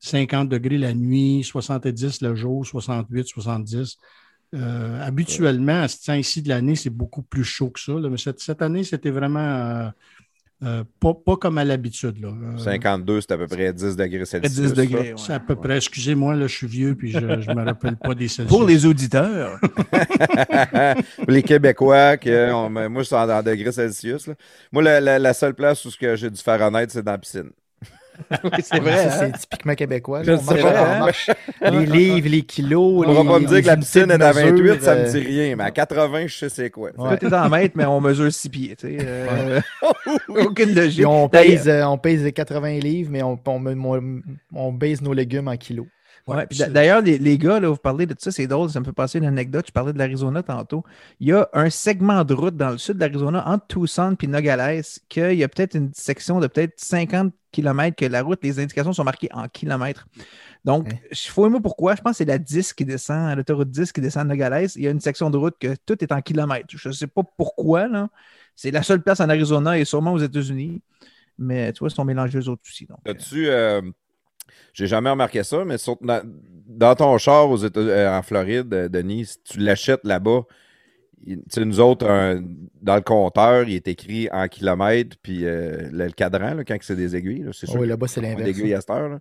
50 0.00 0.48
degrés 0.48 0.78
la 0.78 0.94
nuit, 0.94 1.44
70 1.44 2.22
le 2.22 2.34
jour, 2.34 2.66
68, 2.66 3.26
70. 3.26 3.98
Euh, 4.52 5.06
habituellement, 5.06 5.82
à 5.82 5.88
ce 5.88 6.04
temps-ci 6.04 6.42
de 6.42 6.48
l'année, 6.48 6.74
c'est 6.74 6.90
beaucoup 6.90 7.22
plus 7.22 7.44
chaud 7.44 7.70
que 7.70 7.78
ça. 7.78 7.92
mais 7.92 8.16
cette, 8.16 8.62
année, 8.62 8.82
c'était 8.82 9.10
vraiment 9.10 9.38
euh, 9.38 9.88
euh, 10.64 10.84
pas, 10.98 11.36
comme 11.36 11.58
à 11.58 11.64
l'habitude. 11.64 12.16
52, 12.58 13.20
c'est 13.20 13.32
à 13.32 13.38
peu 13.38 13.46
près 13.46 13.72
10 13.72 13.94
degrés 13.94 14.24
Celsius. 14.24 14.52
10 14.52 14.72
degrés, 14.72 15.14
C'est 15.16 15.34
à 15.34 15.40
peu 15.40 15.54
près. 15.54 15.76
Excusez-moi, 15.76 16.34
là, 16.34 16.48
je 16.48 16.56
suis 16.56 16.66
vieux 16.66 16.96
puis 16.96 17.12
je 17.12 17.18
ne 17.18 17.54
me 17.54 17.64
rappelle 17.64 17.96
pas 17.96 18.14
des 18.14 18.26
Celsius. 18.26 18.48
Pour 18.48 18.66
les 18.66 18.84
auditeurs. 18.86 19.60
Pour 19.60 19.84
les 21.28 21.42
Québécois, 21.42 22.16
moi, 22.68 23.02
je 23.02 23.02
suis 23.02 23.14
en, 23.14 23.42
degrés 23.42 23.72
Celsius. 23.72 24.30
Moi, 24.72 24.82
la, 24.82 25.34
seule 25.34 25.54
place 25.54 25.84
où 25.84 25.90
j'ai 26.00 26.30
dû 26.30 26.40
faire 26.42 26.60
honnête, 26.60 26.90
c'est 26.90 27.04
dans 27.04 27.12
la 27.12 27.18
piscine. 27.18 27.50
C'est 28.62 28.80
vrai. 28.80 29.10
C'est 29.10 29.24
hein? 29.24 29.30
typiquement 29.30 29.74
québécois. 29.74 30.22
Hein? 30.26 31.06
Les 31.70 31.86
livres, 31.86 32.28
les 32.28 32.42
kilos. 32.42 33.06
On 33.06 33.12
va 33.12 33.32
pas 33.32 33.38
me 33.38 33.46
dire 33.46 33.62
que 33.62 33.66
la 33.66 33.76
piscine 33.76 34.10
est 34.10 34.22
à 34.22 34.32
28, 34.32 34.82
ça 34.82 34.94
me 34.96 35.10
dit 35.10 35.18
rien, 35.18 35.56
mais 35.56 35.64
à 35.64 35.70
80, 35.70 36.26
je 36.26 36.36
sais 36.36 36.48
c'est 36.48 36.70
quoi. 36.70 36.90
Tout 36.90 37.26
est 37.26 37.32
en 37.32 37.48
mètres, 37.48 37.74
mais 37.76 37.86
on 37.86 38.00
mesure 38.00 38.32
6 38.32 38.48
pieds. 38.48 38.76
Tu 38.76 38.98
sais, 38.98 38.98
euh, 39.00 39.60
aucune 40.28 40.74
logique. 40.74 41.06
on, 41.06 41.28
pèse, 41.28 41.68
euh, 41.68 41.84
on 41.84 41.98
pèse 41.98 42.30
80 42.32 42.78
livres, 42.78 43.10
mais 43.12 43.22
on, 43.22 43.38
on, 43.46 44.20
on 44.54 44.72
baise 44.72 45.02
nos 45.02 45.12
légumes 45.12 45.48
en 45.48 45.56
kilos. 45.56 45.86
D'ailleurs, 46.70 47.02
les, 47.02 47.38
gars, 47.38 47.60
là, 47.60 47.68
vous 47.68 47.76
parlez 47.76 48.06
de 48.06 48.14
ça, 48.18 48.30
c'est 48.30 48.46
drôle, 48.46 48.70
ça 48.70 48.80
me 48.80 48.84
fait 48.84 48.92
passer 48.92 49.18
une 49.18 49.24
anecdote. 49.24 49.66
Je 49.66 49.72
parlais 49.72 49.92
de 49.92 49.98
l'Arizona 49.98 50.42
tantôt. 50.42 50.84
Il 51.18 51.28
y 51.28 51.32
a 51.32 51.48
un 51.52 51.70
segment 51.70 52.24
de 52.24 52.34
route 52.34 52.56
dans 52.56 52.70
le 52.70 52.78
sud 52.78 52.94
de 52.96 53.00
l'Arizona, 53.00 53.46
entre 53.48 53.66
Tucson 53.66 54.16
et 54.20 54.26
Nogales, 54.26 54.82
qu'il 55.08 55.34
y 55.34 55.44
a 55.44 55.48
peut-être 55.48 55.74
une 55.74 55.92
section 55.94 56.40
de 56.40 56.46
peut-être 56.46 56.78
50 56.78 57.32
km 57.52 57.96
que 57.96 58.04
la 58.04 58.22
route, 58.22 58.38
les 58.42 58.60
indications 58.60 58.92
sont 58.92 59.04
marquées 59.04 59.28
en 59.32 59.48
kilomètres. 59.48 60.06
Donc, 60.64 60.88
il 61.10 61.30
faut 61.30 61.46
aimer 61.46 61.60
pourquoi. 61.60 61.94
Je 61.94 62.02
pense 62.02 62.12
que 62.12 62.16
c'est 62.18 62.24
la 62.24 62.38
10 62.38 62.74
qui 62.74 62.84
descend, 62.84 63.36
l'autoroute 63.36 63.70
10 63.70 63.92
qui 63.92 64.00
descend 64.00 64.22
à 64.22 64.24
Nogales. 64.24 64.68
Il 64.76 64.82
y 64.82 64.88
a 64.88 64.90
une 64.90 65.00
section 65.00 65.30
de 65.30 65.36
route 65.36 65.56
que 65.58 65.74
tout 65.86 66.02
est 66.02 66.12
en 66.12 66.20
kilomètres. 66.20 66.66
Je 66.68 66.88
ne 66.88 66.94
sais 66.94 67.06
pas 67.06 67.22
pourquoi. 67.36 67.88
C'est 68.54 68.70
la 68.70 68.82
seule 68.82 69.02
place 69.02 69.20
en 69.20 69.28
Arizona 69.28 69.78
et 69.78 69.84
sûrement 69.84 70.12
aux 70.12 70.18
États-Unis. 70.18 70.82
Mais 71.38 71.72
tu 71.72 71.78
vois, 71.78 71.88
ils 71.88 71.94
sont 71.94 72.04
mélangés 72.04 72.38
aux 72.38 72.48
autres 72.50 72.62
aussi. 72.66 72.86
As-tu 73.06 73.48
euh, 73.48 73.80
j'ai 74.72 74.86
jamais 74.86 75.10
remarqué 75.10 75.42
ça, 75.42 75.64
mais 75.64 75.76
dans, 76.00 76.94
ton 76.94 77.18
char 77.18 77.50
aux 77.50 77.64
euh, 77.64 78.18
en 78.18 78.22
Floride, 78.22 78.72
euh, 78.72 78.88
Denis, 78.88 79.26
si 79.26 79.42
tu 79.42 79.58
l'achètes 79.58 80.04
là-bas, 80.04 80.42
nous 81.58 81.80
autres, 81.80 82.40
dans 82.80 82.94
le 82.94 83.02
compteur, 83.02 83.68
il 83.68 83.74
est 83.74 83.88
écrit 83.88 84.28
en 84.32 84.48
kilomètres, 84.48 85.16
puis 85.22 85.44
euh, 85.44 85.88
le, 85.92 86.10
cadran, 86.10 86.56
quand 86.66 86.76
c'est 86.80 86.96
des 86.96 87.14
aiguilles, 87.14 87.46
c'est 87.52 87.66
sûr. 87.66 87.80
Oui, 87.80 87.86
là-bas, 87.86 88.08
c'est 88.08 88.22
l'inverse. 88.22 88.48
Aiguilles 88.48 88.74
à 88.74 88.80
cette 88.80 88.90
heure. 88.90 89.18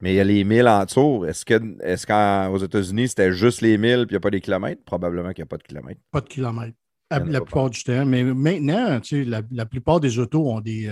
Mais 0.00 0.12
il 0.12 0.16
y 0.16 0.20
a 0.20 0.24
les 0.24 0.44
milles 0.44 0.68
en 0.68 0.84
dessous. 0.84 1.24
Est-ce 1.26 1.44
que 1.44 1.82
est-ce 1.82 2.06
qu'aux 2.06 2.58
États-Unis, 2.58 3.08
c'était 3.08 3.32
juste 3.32 3.60
les 3.62 3.78
milles, 3.78 4.06
puis 4.06 4.10
il 4.10 4.18
n'y 4.18 4.18
a 4.18 4.20
pas 4.20 4.30
des 4.30 4.40
kilomètres? 4.40 4.82
Probablement 4.84 5.32
qu'il 5.32 5.42
n'y 5.42 5.46
a 5.46 5.48
pas 5.48 5.56
de 5.56 5.62
kilomètres. 5.62 6.00
Pas 6.12 6.20
de 6.20 6.28
kilomètres. 6.28 6.76
La, 7.10 7.20
plupart 7.40 7.70
du 7.70 7.82
temps. 7.82 8.04
Mais 8.04 8.22
maintenant, 8.22 9.00
la, 9.12 9.42
la 9.50 9.66
plupart 9.66 10.00
des 10.00 10.18
autos 10.18 10.50
ont 10.50 10.60
des. 10.60 10.88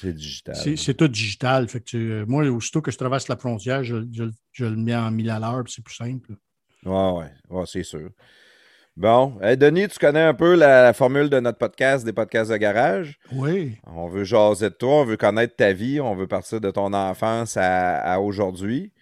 C'est 0.00 0.12
digital. 0.12 0.56
C'est 0.76 0.94
tout 0.94 1.08
digital. 1.08 1.68
Fait 1.68 1.80
que 1.80 2.24
moi, 2.24 2.44
aussitôt 2.48 2.82
que 2.82 2.90
je 2.90 2.98
traverse 2.98 3.28
la 3.28 3.36
frontière, 3.36 3.84
je, 3.84 3.94
le 3.94 4.76
mets 4.76 4.94
en 4.94 5.10
1000 5.10 5.30
à 5.30 5.38
l'heure, 5.38 5.64
c'est 5.68 5.84
plus 5.84 5.94
simple. 5.94 6.32
Oui, 6.84 7.24
ouais, 7.50 7.64
c'est 7.66 7.82
sûr. 7.82 8.10
Bon. 8.96 9.38
Denis, 9.58 9.88
tu 9.88 9.98
connais 9.98 10.22
un 10.22 10.34
peu 10.34 10.54
la, 10.54 10.92
formule 10.92 11.28
de 11.28 11.40
notre 11.40 11.58
podcast, 11.58 12.04
des 12.04 12.12
podcasts 12.12 12.50
de 12.50 12.56
garage? 12.56 13.18
Oui. 13.32 13.76
On 13.84 14.06
veut 14.06 14.24
jaser 14.24 14.70
de 14.70 14.74
toi, 14.74 15.00
on 15.00 15.04
veut 15.04 15.16
connaître 15.16 15.56
ta 15.56 15.72
vie, 15.72 16.00
on 16.00 16.14
veut 16.14 16.28
partir 16.28 16.60
de 16.60 16.70
ton 16.70 16.92
enfance 16.92 17.56
à, 17.56 18.20
aujourd'hui. 18.20 18.92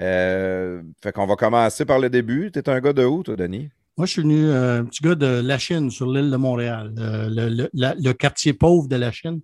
Euh, 0.00 0.82
fait 1.02 1.12
qu'on 1.12 1.26
va 1.26 1.36
commencer 1.36 1.84
par 1.84 1.98
le 1.98 2.10
début. 2.10 2.50
Tu 2.52 2.58
es 2.58 2.68
un 2.68 2.80
gars 2.80 2.92
de 2.92 3.04
où, 3.04 3.22
toi, 3.22 3.36
Denis? 3.36 3.70
Moi, 3.96 4.06
je 4.06 4.12
suis 4.12 4.22
venu 4.22 4.46
euh, 4.46 4.80
un 4.80 4.84
petit 4.84 5.02
gars 5.02 5.14
de 5.14 5.26
la 5.26 5.58
Chine, 5.58 5.90
sur 5.90 6.10
l'île 6.10 6.30
de 6.30 6.36
Montréal, 6.36 6.92
le, 6.96 7.68
le, 7.72 8.12
quartier 8.12 8.52
pauvre 8.52 8.88
de 8.88 8.96
la 8.96 9.12
Chine. 9.12 9.40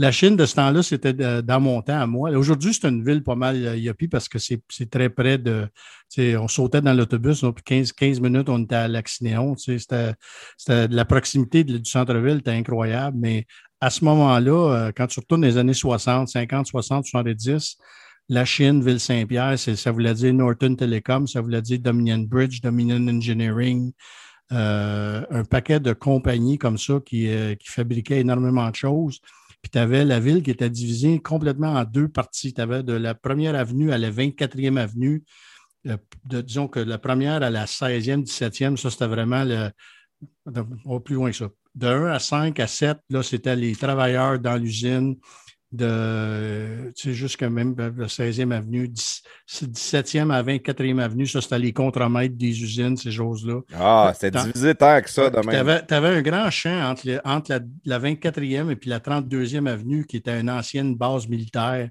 La 0.00 0.12
Chine, 0.12 0.36
de 0.36 0.46
ce 0.46 0.54
temps-là, 0.54 0.84
c'était 0.84 1.12
dans 1.12 1.60
mon 1.60 1.82
temps 1.82 2.00
à 2.00 2.06
moi. 2.06 2.30
Aujourd'hui, 2.30 2.72
c'est 2.72 2.86
une 2.86 3.04
ville 3.04 3.24
pas 3.24 3.34
mal 3.34 3.56
euh, 3.66 3.76
yuppie 3.76 4.06
parce 4.06 4.28
que 4.28 4.38
c'est 4.38 4.90
très 4.90 5.10
près 5.10 5.38
de. 5.38 5.68
On 6.38 6.46
sautait 6.46 6.80
dans 6.80 6.94
l'autobus, 6.94 7.40
puis 7.40 7.64
15, 7.64 7.92
15 7.92 8.20
minutes, 8.20 8.48
on 8.48 8.62
était 8.62 8.76
à 8.76 8.86
Laxinéon. 8.86 9.56
C'était 9.56 10.14
la 10.68 11.04
proximité 11.04 11.64
du 11.64 11.84
centre-ville, 11.84 12.36
c'était 12.36 12.52
incroyable. 12.52 13.16
Mais 13.18 13.46
à 13.80 13.90
ce 13.90 14.04
moment-là, 14.04 14.52
euh, 14.72 14.92
quand 14.96 15.08
tu 15.08 15.18
retournes 15.18 15.44
les 15.44 15.56
années 15.56 15.74
60, 15.74 16.28
50, 16.28 16.68
60, 16.68 17.04
70, 17.04 17.78
la 18.28 18.44
Chine, 18.44 18.84
Ville-Saint-Pierre, 18.84 19.58
ça 19.58 19.90
voulait 19.90 20.14
dire 20.14 20.32
Norton 20.32 20.76
Telecom, 20.76 21.26
ça 21.26 21.40
voulait 21.40 21.62
dire 21.62 21.80
Dominion 21.80 22.18
Bridge, 22.18 22.60
Dominion 22.60 23.04
Engineering, 23.08 23.90
euh, 24.52 25.24
un 25.28 25.44
paquet 25.44 25.80
de 25.80 25.92
compagnies 25.92 26.56
comme 26.56 26.78
ça 26.78 27.00
qui, 27.04 27.28
qui 27.58 27.68
fabriquaient 27.68 28.20
énormément 28.20 28.70
de 28.70 28.76
choses. 28.76 29.20
Puis 29.62 29.70
tu 29.70 29.78
avais 29.78 30.04
la 30.04 30.20
ville 30.20 30.42
qui 30.42 30.50
était 30.50 30.70
divisée 30.70 31.20
complètement 31.20 31.74
en 31.74 31.84
deux 31.84 32.08
parties. 32.08 32.54
Tu 32.54 32.60
avais 32.60 32.82
de 32.82 32.92
la 32.92 33.14
première 33.14 33.54
avenue 33.54 33.92
à 33.92 33.98
la 33.98 34.10
24e 34.10 34.78
avenue. 34.78 35.24
Euh, 35.86 35.96
disons 36.24 36.68
que 36.68 36.80
la 36.80 36.98
première 36.98 37.42
à 37.42 37.50
la 37.50 37.66
16e, 37.66 38.24
17e, 38.24 38.76
ça, 38.76 38.90
c'était 38.90 39.06
vraiment 39.06 39.44
le. 39.44 39.70
plus 41.00 41.14
loin 41.14 41.30
que 41.30 41.36
ça. 41.36 41.48
De 41.74 41.86
1 41.86 42.06
à 42.06 42.18
5 42.18 42.58
à 42.60 42.66
7, 42.66 42.98
là, 43.10 43.22
c'était 43.22 43.56
les 43.56 43.74
travailleurs 43.74 44.38
dans 44.38 44.56
l'usine 44.56 45.16
de, 45.70 46.92
tu 46.96 47.08
sais, 47.08 47.14
jusqu'à 47.14 47.50
même 47.50 47.74
la 47.76 48.06
16e 48.06 48.52
avenue, 48.52 48.88
17e 48.88 50.32
à 50.32 50.42
24e 50.42 50.98
avenue, 50.98 51.26
ça, 51.26 51.42
c'était 51.42 51.58
les 51.58 51.72
contremaîtres 51.72 52.36
des 52.36 52.62
usines, 52.62 52.96
ces 52.96 53.10
choses-là. 53.10 53.60
Ah, 53.74 54.12
c'était 54.14 54.42
divisé 54.42 54.74
tant 54.74 55.00
que 55.02 55.10
ça, 55.10 55.30
Tu 55.30 55.94
avais, 55.94 56.08
un 56.08 56.22
grand 56.22 56.50
champ 56.50 56.90
entre, 56.90 57.20
entre 57.24 57.60
la, 57.84 57.98
24e 57.98 58.70
et 58.70 58.76
puis 58.76 58.88
la 58.88 59.00
32e 59.00 59.66
avenue, 59.66 60.06
qui 60.06 60.16
était 60.16 60.40
une 60.40 60.50
ancienne 60.50 60.96
base 60.96 61.28
militaire 61.28 61.90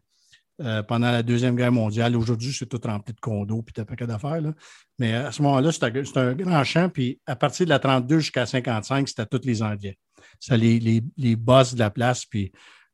euh, 0.59 0.81
pendant 0.81 1.11
la 1.11 1.21
Deuxième 1.21 1.55
Guerre 1.55 1.71
mondiale. 1.71 2.15
Aujourd'hui, 2.15 2.51
c'est 2.51 2.65
tout 2.65 2.81
rempli 2.83 3.13
de 3.13 3.19
condos 3.19 3.61
puis 3.61 3.73
t'as 3.73 3.85
pas 3.85 4.07
d'affaires. 4.07 4.41
Là. 4.41 4.53
Mais 4.97 5.13
à 5.13 5.31
ce 5.31 5.43
moment-là, 5.43 5.71
c'était 5.71 6.19
un 6.19 6.33
grand 6.33 6.63
champ, 6.63 6.89
puis 6.89 7.19
à 7.27 7.35
partir 7.35 7.67
de 7.67 7.69
la 7.69 7.77
32 7.77 8.19
jusqu'à 8.19 8.47
55, 8.47 9.07
c'était 9.07 9.27
tous 9.27 9.45
les 9.45 9.61
Indiens. 9.61 9.93
C'était 10.39 10.57
les, 10.57 10.79
les, 10.79 11.03
les 11.15 11.35
boss 11.35 11.75
de 11.75 11.79
la 11.79 11.91
place, 11.91 12.25
puis 12.25 12.51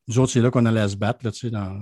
nous 0.07 0.19
autres, 0.19 0.31
c'est 0.31 0.41
là 0.41 0.51
qu'on 0.51 0.65
allait 0.65 0.87
se 0.87 0.95
battre, 0.95 1.19
là, 1.23 1.31
tu 1.31 1.39
sais, 1.39 1.49
dans. 1.49 1.75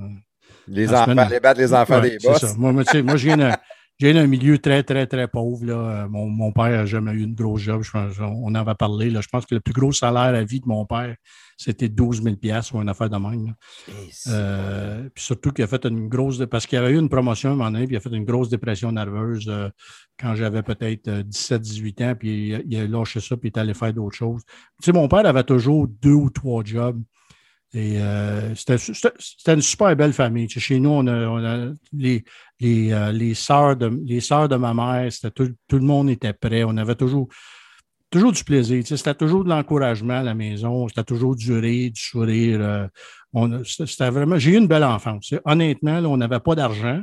Les 0.67 0.93
enfants, 0.93 1.27
les 1.29 1.39
battre 1.39 1.59
les 1.59 1.73
enfants 1.73 2.01
des 2.01 2.17
boss. 2.23 2.55
Moi, 2.57 2.71
moi, 2.71 2.83
moi 3.03 3.15
je 3.15 3.25
viens 3.25 3.57
j'ai 4.01 4.17
un 4.17 4.25
milieu 4.25 4.57
très, 4.57 4.81
très, 4.81 5.05
très 5.05 5.27
pauvre. 5.27 5.63
Là. 5.63 6.07
Mon, 6.09 6.27
mon 6.27 6.51
père 6.51 6.69
n'a 6.69 6.85
jamais 6.87 7.11
eu 7.11 7.21
une 7.21 7.35
grosse 7.35 7.61
job. 7.61 7.83
on 8.19 8.47
en 8.47 8.55
avait 8.55 8.73
parlé. 8.73 9.11
Là. 9.11 9.21
Je 9.21 9.27
pense 9.27 9.45
que 9.45 9.53
le 9.53 9.61
plus 9.61 9.73
gros 9.73 9.91
salaire 9.91 10.33
à 10.33 10.43
vie 10.43 10.59
de 10.59 10.67
mon 10.67 10.87
père, 10.87 11.15
c'était 11.55 11.87
12 11.87 12.23
000 12.23 12.35
ou 12.73 12.81
une 12.81 12.89
affaire 12.89 13.11
de 13.11 13.17
même. 13.17 13.53
Euh, 14.27 15.07
puis 15.13 15.23
surtout 15.23 15.51
qu'il 15.51 15.63
a 15.63 15.67
fait 15.67 15.85
une 15.85 16.09
grosse... 16.09 16.43
Parce 16.49 16.65
qu'il 16.65 16.79
avait 16.79 16.93
eu 16.93 16.97
une 16.97 17.09
promotion 17.09 17.49
à 17.49 17.53
un 17.53 17.55
moment 17.55 17.69
donné, 17.69 17.85
puis 17.85 17.93
il 17.93 17.97
a 17.97 17.99
fait 17.99 18.09
une 18.09 18.25
grosse 18.25 18.49
dépression 18.49 18.91
nerveuse 18.91 19.45
euh, 19.47 19.69
quand 20.19 20.33
j'avais 20.33 20.63
peut-être 20.63 21.07
17-18 21.07 22.01
euh, 22.01 22.11
ans, 22.11 22.15
puis 22.15 22.49
il, 22.49 22.63
il, 22.73 22.79
a 22.79 22.87
lâché 22.87 23.19
ça, 23.19 23.37
puis 23.37 23.49
il 23.49 23.55
est 23.55 23.59
allé 23.59 23.75
faire 23.75 23.93
d'autres 23.93 24.17
choses. 24.17 24.41
Tu 24.81 24.85
sais, 24.85 24.91
mon 24.93 25.07
père 25.07 25.27
avait 25.27 25.43
toujours 25.43 25.87
deux 25.87 26.09
ou 26.09 26.31
trois 26.31 26.63
jobs. 26.63 26.99
Et 27.73 28.01
euh, 28.01 28.53
c'était 28.53 29.53
une 29.53 29.61
super 29.61 29.95
belle 29.95 30.11
famille. 30.11 30.49
chez 30.49 30.79
nous, 30.79 30.89
on 30.89 31.07
a, 31.07 31.71
les, 31.93 32.23
les, 32.59 32.91
euh, 32.91 33.11
les, 33.13 33.33
sœurs 33.33 33.77
de, 33.77 33.87
de 33.87 34.55
ma 34.57 34.73
mère, 34.73 35.09
tout, 35.33 35.51
tout, 35.67 35.77
le 35.77 35.85
monde 35.85 36.09
était 36.09 36.33
prêt. 36.33 36.65
On 36.65 36.75
avait 36.75 36.95
toujours, 36.95 37.29
toujours 38.09 38.33
du 38.33 38.43
plaisir. 38.43 38.83
C'était 38.85 39.15
toujours 39.15 39.45
de 39.45 39.49
l'encouragement 39.49 40.19
à 40.19 40.23
la 40.23 40.33
maison. 40.33 40.89
C'était 40.89 41.05
toujours 41.05 41.37
du 41.37 41.53
rire, 41.53 41.91
du 41.91 42.01
sourire. 42.01 42.59
Euh, 42.61 43.63
c'était 43.63 44.09
vraiment. 44.09 44.37
J'ai 44.37 44.51
eu 44.51 44.57
une 44.57 44.67
belle 44.67 44.83
enfance. 44.83 45.33
Honnêtement, 45.45 45.99
on 45.99 46.17
n'avait 46.17 46.41
pas 46.41 46.55
d'argent, 46.55 47.01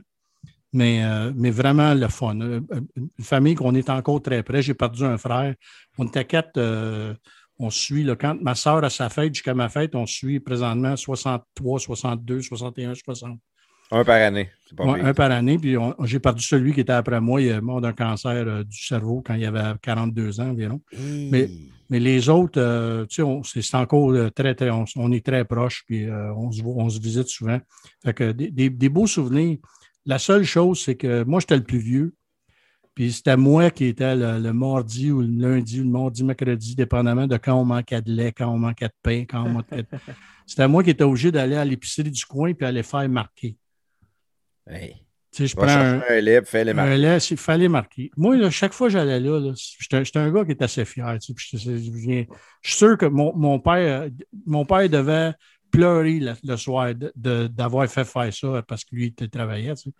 mais, 0.75 1.03
mais 1.35 1.51
vraiment 1.51 1.95
le 1.95 2.09
fun. 2.09 2.35
Une 2.39 3.09
famille 3.23 3.55
qu'on 3.55 3.75
est 3.75 3.89
encore 3.89 4.21
très 4.21 4.43
près. 4.43 4.61
J'ai 4.61 4.75
perdu 4.75 5.03
un 5.05 5.17
frère. 5.17 5.55
On 5.97 6.07
était 6.07 6.27
quatre 6.27 6.61
on 7.59 7.71
suit, 7.71 8.05
le 8.05 8.15
quand 8.15 8.41
ma 8.41 8.55
soeur 8.55 8.85
a 8.85 8.91
sa 8.91 9.09
fête 9.09 9.35
jusqu'à 9.35 9.55
ma 9.55 9.69
fête, 9.69 9.95
on 9.95 10.07
suit 10.07 10.41
présentement 10.41 10.97
63, 10.97 11.81
62, 11.81 12.43
61, 12.43 12.95
60. 12.95 13.38
Un 13.91 14.05
par 14.05 14.17
année. 14.17 14.50
Pas 14.77 14.85
un 14.85 15.15
par 15.15 15.31
année. 15.31 15.59
Puis 15.59 15.77
j'ai 16.05 16.19
perdu 16.19 16.43
celui 16.43 16.75
qui 16.75 16.81
était 16.81 16.93
après 16.93 17.21
moi. 17.21 17.41
Il 17.41 17.49
est 17.49 17.61
mort 17.61 17.81
d'un 17.81 17.95
cancer 17.95 18.33
euh, 18.33 18.62
du 18.62 18.77
cerveau 18.77 19.23
quand 19.25 19.35
il 19.35 19.45
avait 19.47 19.79
42 19.81 20.41
ans 20.41 20.50
environ. 20.50 20.81
Mais, 20.99 21.49
mais 21.88 21.99
les 21.99 22.29
autres, 22.29 22.61
euh, 22.61 23.07
tu 23.07 23.23
sais, 23.45 23.62
c'est 23.62 23.77
encore 23.77 24.11
euh, 24.11 24.29
très, 24.31 24.55
très. 24.55 24.71
On, 24.71 25.12
est 25.12 25.25
très 25.25 25.45
proches, 25.47 25.85
puis 25.87 26.07
on, 26.11 26.53
se, 26.53 26.62
on 26.62 26.91
se 26.91 27.00
visite 27.00 27.29
souvent. 27.29 27.59
Fait 28.05 28.12
que 28.12 28.33
des, 28.33 28.71
des 28.71 28.88
beaux 28.88 29.07
souvenirs. 29.07 29.59
La 30.05 30.19
seule 30.19 30.45
chose, 30.45 30.81
c'est 30.81 30.97
que 30.97 31.25
moi, 31.25 31.41
j'étais 31.41 31.57
le 31.57 31.65
plus 31.65 31.79
vieux. 31.79 32.15
Puis 32.99 33.12
c'était 33.12 33.37
moi 33.37 33.71
qui 33.71 33.85
étais 33.85 34.17
le, 34.17 34.52
mardi 34.52 35.12
ou 35.12 35.21
le 35.21 35.28
lundi 35.28 35.78
ou 35.78 35.85
le 35.85 35.88
mardi, 35.88 36.25
mercredi, 36.25 36.75
dépendamment 36.75 37.28
de 37.28 37.37
quand 37.37 37.55
on 37.55 37.64
manquait 37.64 38.02
de 38.02 38.11
lait, 38.11 38.33
quand 38.33 38.49
on 38.49 38.59
manquait 38.59 38.88
de 38.88 38.93
pain, 39.00 39.21
quand 39.21 39.45
on 39.45 39.50
manquait 39.50 39.85
de... 39.85 39.87
C'était 40.49 40.67
moi 40.67 40.83
qui 40.83 40.90
étais 40.90 41.05
obligé 41.05 41.31
d'aller 41.31 41.55
à 41.55 41.64
l'épicerie 41.64 42.11
du 42.11 42.25
coin 42.25 42.52
puis 42.55 42.67
aller 42.67 42.83
faire 42.83 43.09
marquer. 43.09 43.57
Hey. 44.69 44.95
Tu 45.31 45.43
sais, 45.43 45.47
je 45.47 45.55
prends 45.55 45.69
un, 45.69 46.02
un, 46.11 46.21
lait, 46.21 46.45
fallait 46.45 46.75
marquer. 46.75 46.90
Un 46.90 46.97
lait, 46.97 47.19
il 47.19 47.37
fallait 47.37 47.69
marquer. 47.69 48.11
Moi, 48.17 48.50
chaque 48.50 48.73
fois 48.73 48.88
que 48.88 48.95
j'allais 48.95 49.21
là, 49.21 49.38
là 49.38 49.52
j'étais 49.55 50.19
un 50.19 50.33
gars 50.33 50.45
qui 50.45 50.50
était 50.50 50.64
assez 50.64 50.85
fier. 50.85 51.19
Tu 51.21 51.35
sais, 51.38 51.57
je, 51.57 51.76
je, 51.76 52.25
suis 52.69 52.76
sûr 52.76 52.99
que 52.99 53.07
mon, 53.07 53.33
mon, 53.37 53.61
père, 53.61 54.09
mon 54.45 54.64
père 54.64 54.88
devait 54.88 55.35
pleurer 55.71 56.19
le, 56.43 56.57
soir 56.57 56.93
d'avoir 57.14 57.88
fait 57.88 58.05
faire 58.05 58.35
ça 58.35 58.61
parce 58.67 58.85
que 58.85 58.97
lui, 58.97 59.14
il 59.17 59.31
travaillait. 59.31 59.76
Tu 59.76 59.83
sais. 59.83 59.90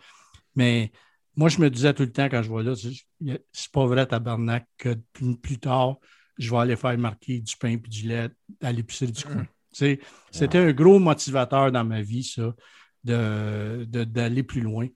Mais 0.53 0.91
moi, 1.39 1.47
je 1.47 1.61
me 1.61 1.69
disais 1.69 1.93
tout 1.93 2.03
le 2.03 2.11
temps 2.11 2.25
quand 2.25 2.43
je 2.43 2.49
vois 2.49 2.63
là, 2.63 2.73
c'est 2.75 3.71
pas 3.71 3.85
vrai, 3.85 4.05
tabarnak, 4.05 4.67
que 4.77 4.95
plus, 5.41 5.57
tard, 5.57 5.95
je 6.37 6.51
vais 6.51 6.57
aller 6.57 6.75
faire 6.75 6.97
marquer 6.97 7.39
du 7.39 7.55
pain 7.55 7.69
et 7.69 7.77
du 7.77 8.09
lait 8.09 8.27
à 8.61 8.73
l'épicerie 8.73 9.13
du 9.13 9.23
coin. 9.23 9.47
C'était 9.71 10.57
un 10.57 10.73
gros 10.73 10.99
motivateur 10.99 11.71
dans 11.71 11.85
ma 11.85 12.01
vie, 12.01 12.23
ça, 12.23 12.53
d'aller 13.05 13.85
de, 13.87 14.41
plus 14.41 14.59
loin. 14.59 14.87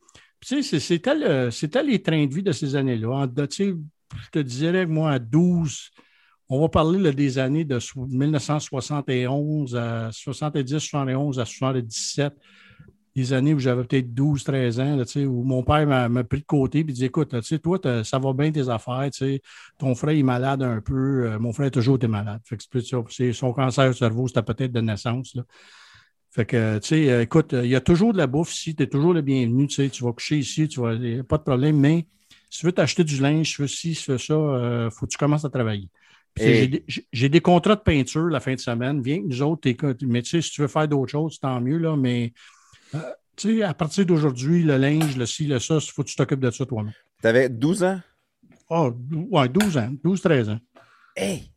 C'était 0.41 1.83
les 1.83 2.01
trains 2.01 2.25
de 2.25 2.33
vie 2.33 2.43
de 2.43 2.51
ces 2.51 2.75
années-là. 2.75 3.25
Je 3.37 4.29
te 4.29 4.39
dirais 4.39 4.85
que 4.85 4.91
moi, 4.91 5.13
à 5.13 5.19
12, 5.19 5.91
on 6.49 6.59
va 6.59 6.67
parler 6.67 7.13
des 7.13 7.37
années 7.37 7.63
de 7.63 7.79
1971 7.95 9.77
à 9.77 10.09
70, 10.11 10.77
71 10.77 11.39
à 11.39 11.45
77 11.45 12.33
des 13.15 13.33
années 13.33 13.53
où 13.53 13.59
j'avais 13.59 13.83
peut-être 13.83 14.13
12, 14.13 14.43
13 14.43 14.79
ans, 14.79 14.95
là, 14.95 15.03
où 15.27 15.43
mon 15.43 15.63
père 15.63 15.85
m'a 16.09 16.23
pris 16.23 16.39
de 16.39 16.45
côté 16.45 16.79
et 16.79 16.83
dit 16.83 17.05
Écoute, 17.05 17.35
toi, 17.61 17.79
ça 18.03 18.19
va 18.19 18.33
bien 18.33 18.51
tes 18.51 18.69
affaires, 18.69 19.09
ton 19.77 19.93
frère 19.93 20.17
est 20.17 20.23
malade 20.23 20.63
un 20.63 20.81
peu. 20.81 21.25
Euh, 21.25 21.39
mon 21.39 21.53
frère 21.53 21.67
a 21.67 21.71
toujours 21.71 21.97
été 21.97 22.07
malade. 22.07 22.41
Fait 22.45 22.57
que 22.57 23.33
son 23.33 23.53
cancer 23.53 23.91
du 23.91 23.97
cerveau, 23.97 24.27
c'était 24.27 24.41
peut-être 24.41 24.71
de 24.71 24.81
naissance. 24.81 25.35
Là. 25.35 25.43
Fait 26.31 26.45
que, 26.45 26.79
tu 26.79 26.87
sais, 26.87 27.11
euh, 27.11 27.21
écoute, 27.21 27.53
il 27.53 27.69
y 27.69 27.75
a 27.75 27.81
toujours 27.81 28.11
de 28.11 28.17
la 28.17 28.25
bouffe 28.25 28.51
ici, 28.55 28.75
tu 28.75 28.81
es 28.81 28.87
toujours 28.87 29.13
le 29.13 29.21
bienvenu, 29.21 29.67
tu 29.67 29.75
sais, 29.75 29.89
tu 29.89 30.03
vas 30.03 30.13
coucher 30.13 30.37
ici, 30.37 30.67
tu 30.67 30.81
vas, 30.81 30.95
pas 31.23 31.37
de 31.37 31.43
problème, 31.43 31.77
mais 31.77 32.07
si 32.49 32.61
tu 32.61 32.65
veux 32.65 32.71
t'acheter 32.71 33.03
du 33.03 33.21
linge, 33.21 33.47
si 33.49 33.55
tu 33.55 33.61
veux 33.61 33.67
ci, 33.67 33.93
si 33.93 34.05
tu 34.05 34.11
veux 34.11 34.17
ça, 34.17 34.33
il 34.33 34.37
euh, 34.39 34.89
faut 34.89 35.05
que 35.05 35.11
tu 35.11 35.17
commences 35.17 35.45
à 35.45 35.49
travailler. 35.49 35.89
J'ai 36.35 37.29
des, 37.29 37.41
contrats 37.41 37.75
de 37.75 37.81
peinture 37.81 38.27
la 38.29 38.39
fin 38.39 38.55
de 38.55 38.59
semaine. 38.59 39.03
Viens 39.03 39.21
que 39.21 39.27
nous 39.27 39.41
autres, 39.43 39.69
mais 40.01 40.23
tu 40.23 40.29
sais, 40.29 40.41
si 40.41 40.49
tu 40.49 40.61
veux 40.61 40.67
faire 40.67 40.87
d'autres 40.87 41.11
choses, 41.11 41.39
tant 41.39 41.61
mieux, 41.61 41.77
là, 41.77 41.95
mais 41.95 42.33
euh, 42.95 42.99
tu 43.35 43.57
sais, 43.57 43.63
à 43.63 43.73
partir 43.73 44.05
d'aujourd'hui, 44.05 44.63
le 44.63 44.77
linge, 44.77 45.17
le 45.17 45.25
ci, 45.25 45.45
le 45.45 45.59
ça, 45.59 45.75
il 45.75 45.91
faut 45.91 46.03
que 46.03 46.09
tu 46.09 46.15
t'occupes 46.15 46.39
de 46.39 46.51
ça 46.51 46.65
toi-même. 46.65 46.93
Tu 47.21 47.27
avais 47.27 47.49
12 47.49 47.83
ans? 47.83 48.01
Oh, 48.69 48.91
ouais, 49.31 49.49
12 49.49 49.77
ans, 49.77 49.91
12-13 50.03 50.51
ans. 50.51 50.59
Hey! 51.15 51.49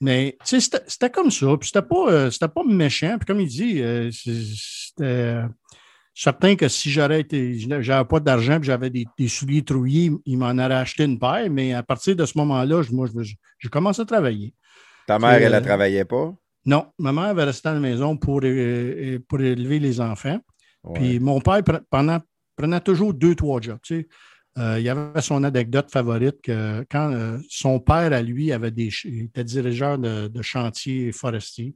Mais 0.00 0.36
tu 0.44 0.60
sais, 0.60 0.80
c'était 0.86 1.10
comme 1.10 1.30
ça. 1.30 1.46
Puis 1.58 1.68
c'était 1.68 1.86
pas, 1.86 2.10
euh, 2.10 2.30
pas 2.30 2.64
méchant. 2.66 3.16
Puis 3.18 3.26
comme 3.26 3.40
il 3.40 3.48
dit, 3.48 3.80
euh, 3.80 4.10
c'était 4.12 5.42
certain 6.14 6.56
que 6.56 6.68
si 6.68 6.90
j'aurais 6.90 7.20
été, 7.20 7.58
j'avais 7.80 8.04
pas 8.04 8.20
d'argent 8.20 8.58
puis 8.60 8.66
j'avais 8.66 8.90
des, 8.90 9.28
souliers 9.28 9.62
trouillés, 9.62 10.12
il 10.26 10.38
m'en 10.38 10.52
aurait 10.52 10.74
acheté 10.74 11.04
une 11.04 11.18
paire. 11.18 11.48
Mais 11.50 11.72
à 11.72 11.82
partir 11.82 12.16
de 12.16 12.26
ce 12.26 12.36
moment-là, 12.38 12.82
moi, 12.92 13.06
j'ai 13.58 13.68
commencé 13.68 14.02
à 14.02 14.04
travailler. 14.04 14.54
Ta 15.06 15.18
mère, 15.18 15.34
elle 15.34 15.52
ne 15.52 15.60
travaillait 15.60 16.04
pas? 16.04 16.34
Non, 16.66 16.86
ma 16.98 17.12
mère 17.12 17.24
avait 17.24 17.44
resté 17.44 17.68
à 17.68 17.74
la 17.74 17.80
maison 17.80 18.16
pour, 18.16 18.40
pour 18.40 19.40
élever 19.40 19.78
les 19.78 20.00
enfants. 20.00 20.38
Puis 20.92 21.18
mon 21.20 21.40
père 21.40 21.62
prenait 22.56 22.80
toujours 22.80 23.14
deux, 23.14 23.34
trois 23.34 23.60
jobs. 23.60 23.80
Euh, 24.56 24.78
il 24.78 24.84
y 24.84 24.88
avait 24.88 25.20
son 25.20 25.42
anecdote 25.42 25.90
favorite 25.90 26.40
que 26.40 26.86
quand 26.88 27.12
euh, 27.12 27.38
son 27.48 27.80
père, 27.80 28.12
à 28.12 28.22
lui, 28.22 28.52
avait 28.52 28.70
des, 28.70 28.90
était 29.04 29.42
dirigeur 29.42 29.98
de, 29.98 30.28
de 30.28 30.42
chantier 30.42 31.10
forestier 31.10 31.74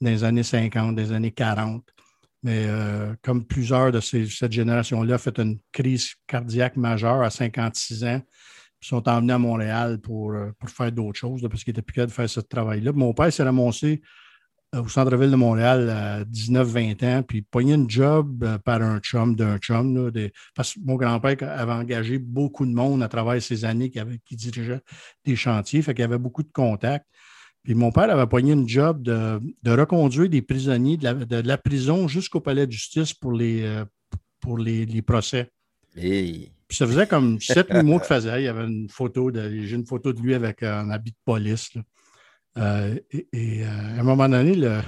dans 0.00 0.10
les 0.10 0.22
années 0.22 0.42
50, 0.42 0.96
des 0.96 1.12
années 1.12 1.30
40. 1.30 1.82
Mais 2.42 2.66
euh, 2.66 3.14
comme 3.22 3.46
plusieurs 3.46 3.90
de 3.90 4.00
cette 4.00 4.52
génération-là, 4.52 5.16
fait 5.16 5.38
une 5.38 5.58
crise 5.72 6.14
cardiaque 6.26 6.76
majeure 6.76 7.22
à 7.22 7.30
56 7.30 8.04
ans. 8.04 8.20
Ils 8.82 8.86
sont 8.86 9.08
emmenés 9.08 9.32
à 9.32 9.38
Montréal 9.38 9.98
pour, 9.98 10.34
pour 10.58 10.68
faire 10.68 10.92
d'autres 10.92 11.18
choses 11.18 11.40
parce 11.48 11.64
qu'il 11.64 11.70
était 11.70 11.80
plus 11.80 11.94
capable 11.94 12.10
de 12.10 12.14
faire 12.16 12.28
ce 12.28 12.40
travail-là. 12.40 12.92
Mon 12.92 13.14
père 13.14 13.32
s'est 13.32 13.44
ramassé 13.44 14.02
au 14.80 14.88
centre-ville 14.88 15.30
de 15.30 15.36
Montréal 15.36 15.90
à 15.90 16.24
19-20 16.24 17.04
ans, 17.04 17.22
puis 17.22 17.42
pogné 17.42 17.74
une 17.74 17.88
job 17.88 18.44
euh, 18.44 18.58
par 18.58 18.82
un 18.82 18.98
chum 19.00 19.36
d'un 19.36 19.58
chum. 19.58 20.10
parce 20.54 20.74
que 20.74 20.80
mon 20.84 20.96
grand-père 20.96 21.36
avait 21.40 21.72
engagé 21.72 22.18
beaucoup 22.18 22.66
de 22.66 22.72
monde 22.72 23.02
à 23.02 23.08
travers 23.08 23.40
ces 23.42 23.64
années 23.64 23.90
qui, 23.90 24.36
dirigeait 24.36 24.80
des 25.24 25.36
chantiers, 25.36 25.82
fait 25.82 25.94
qu'il 25.94 26.02
y 26.02 26.04
avait 26.04 26.18
beaucoup 26.18 26.42
de 26.42 26.52
contacts. 26.52 27.06
Puis 27.62 27.74
mon 27.74 27.90
père 27.90 28.10
avait 28.10 28.26
pogné 28.26 28.52
une 28.52 28.68
job 28.68 29.02
de, 29.02 29.40
reconduire 29.66 30.28
des 30.28 30.42
prisonniers 30.42 30.98
de 30.98 31.40
la, 31.46 31.58
prison 31.58 32.08
jusqu'au 32.08 32.40
palais 32.40 32.66
de 32.66 32.72
justice 32.72 33.14
pour 33.14 33.32
les, 33.32 33.62
euh, 33.62 33.84
pour 34.40 34.58
les, 34.58 35.02
procès. 35.02 35.50
Puis 36.68 36.76
ça 36.76 36.86
faisait 36.86 37.06
comme 37.06 37.38
7-8 37.38 37.82
mois 37.84 38.00
qu'il 38.00 38.08
faisait. 38.08 38.42
Il 38.42 38.44
y 38.44 38.48
avait 38.48 38.64
une 38.64 38.90
photo 38.90 39.30
de, 39.30 39.48
j'ai 39.62 39.76
une 39.76 39.86
photo 39.86 40.12
de 40.12 40.20
lui 40.20 40.34
avec 40.34 40.62
un 40.62 40.90
habit 40.90 41.12
de 41.12 41.16
police. 41.24 41.70
Euh, 42.58 42.98
et, 43.10 43.64
euh, 43.64 43.68
à 43.68 44.00
un 44.00 44.02
moment 44.02 44.28
donné, 44.28 44.54
le, 44.54 44.80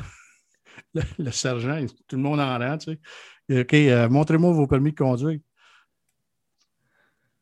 le, 1.19 1.31
sergent, 1.31 1.85
tout 2.07 2.17
le 2.17 2.23
monde 2.23 2.41
en 2.41 2.59
rang, 2.59 2.79
tu 2.79 2.93
sais. 2.93 3.61
OK, 3.61 3.75
euh, 3.75 4.09
montrez-moi 4.09 4.53
vos 4.53 4.67
permis 4.67 4.93
de 4.93 4.97
conduire. 4.97 5.39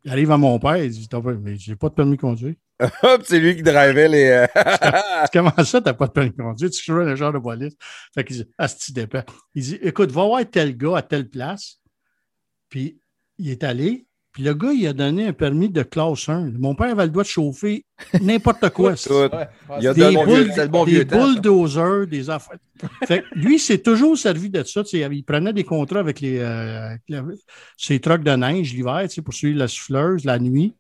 Il 0.05 0.11
arrive 0.11 0.31
à 0.31 0.37
mon 0.37 0.59
père, 0.59 0.77
il 0.77 0.91
dit 0.91 1.09
Mais 1.41 1.57
j'ai 1.57 1.77
pas 1.77 1.89
de 1.89 1.95
permis 1.95 2.17
de 2.17 2.21
conduire. 2.21 2.55
Hop, 3.03 3.23
c'est 3.25 3.41
lui 3.41 3.57
qui 3.57 3.63
drivait 3.63 4.09
les. 4.09 4.47
Comment 5.33 5.65
ça, 5.65 5.81
t'as 5.81 5.95
pas 5.95 6.09
de 6.09 6.13
permis 6.13 6.31
de 6.31 6.37
conduire? 6.37 6.71
Tu 6.71 6.83
joues 6.83 6.97
le 6.97 7.17
genre 7.17 7.33
de 7.33 7.39
police. 7.39 7.75
Fait 8.15 8.25
qu'il 8.25 8.37
dit 8.37 8.51
Ah, 8.59 8.69
c'est 8.69 8.93
dépend. 8.93 9.23
Il 9.55 9.63
dit 9.63 9.79
Écoute, 9.81 10.11
va 10.11 10.25
voir 10.25 10.43
tel 10.51 10.77
gars 10.77 10.99
à 10.99 11.03
telle 11.03 11.31
place. 11.31 11.81
Puis 12.69 13.01
il 13.39 13.51
est 13.51 13.65
allé, 13.65 14.07
puis 14.35 14.43
le 14.43 14.53
gars, 14.53 14.73
il 14.73 14.85
a 14.89 14.93
donné 14.93 15.29
un 15.29 15.33
permis 15.33 15.69
de 15.69 15.85
classe 15.85 16.29
1. 16.29 16.51
Mon 16.59 16.75
père 16.75 16.91
avait 16.91 17.05
le 17.05 17.11
droit 17.11 17.23
de 17.23 17.29
chauffer 17.29 17.87
n'importe 18.21 18.69
quoi. 18.71 18.95
Il 19.81 19.87
a 19.87 19.95
des 19.95 20.17
des 20.87 21.05
bulldozers, 21.05 22.09
des 22.09 22.29
affaires. 22.29 22.59
Fait 23.07 23.23
lui, 23.37 23.61
s'est 23.61 23.79
toujours 23.79 24.19
servi 24.19 24.51
de 24.51 24.65
ça. 24.65 24.83
Il 24.93 25.25
prenait 25.25 25.53
des 25.53 25.63
contrats 25.63 26.01
avec 26.01 26.21
les, 26.21 26.41
euh, 26.41 26.97
ses 27.77 28.01
trucks 28.01 28.25
de 28.25 28.33
neige 28.33 28.75
l'hiver 28.75 29.07
pour 29.25 29.33
suivre 29.33 29.61
la 29.61 29.69
souffleuse 29.69 30.25
la 30.25 30.41
nuit. 30.41 30.75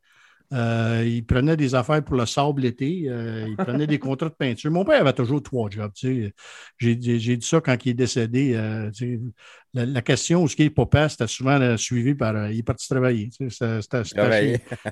Euh, 0.54 1.02
il 1.04 1.26
prenait 1.26 1.56
des 1.56 1.74
affaires 1.74 2.02
pour 2.04 2.16
le 2.16 2.26
sable 2.26 2.62
l'été. 2.62 3.06
Euh, 3.08 3.46
il 3.48 3.56
prenait 3.56 3.88
des 3.88 3.98
contrats 3.98 4.28
de 4.28 4.34
peinture. 4.34 4.70
Mon 4.70 4.84
père 4.84 5.00
avait 5.00 5.12
toujours 5.12 5.42
trois 5.42 5.68
jobs. 5.68 5.92
J'ai 6.78 6.96
dit 7.06 7.38
ça 7.40 7.60
quand 7.60 7.76
il 7.84 7.90
est 7.90 7.94
décédé. 7.94 8.54
Euh, 8.54 8.90
la, 9.72 10.02
question 10.02 10.44
où 10.44 10.48
ce 10.48 10.54
qui 10.54 10.62
est 10.62 10.70
papa, 10.70 11.08
c'était 11.08 11.26
souvent 11.26 11.76
suivi 11.76 12.14
par 12.14 12.50
il 12.50 12.60
est 12.60 12.62
parti 12.62 12.88
travailler. 12.88 13.30
C'était 13.48 13.80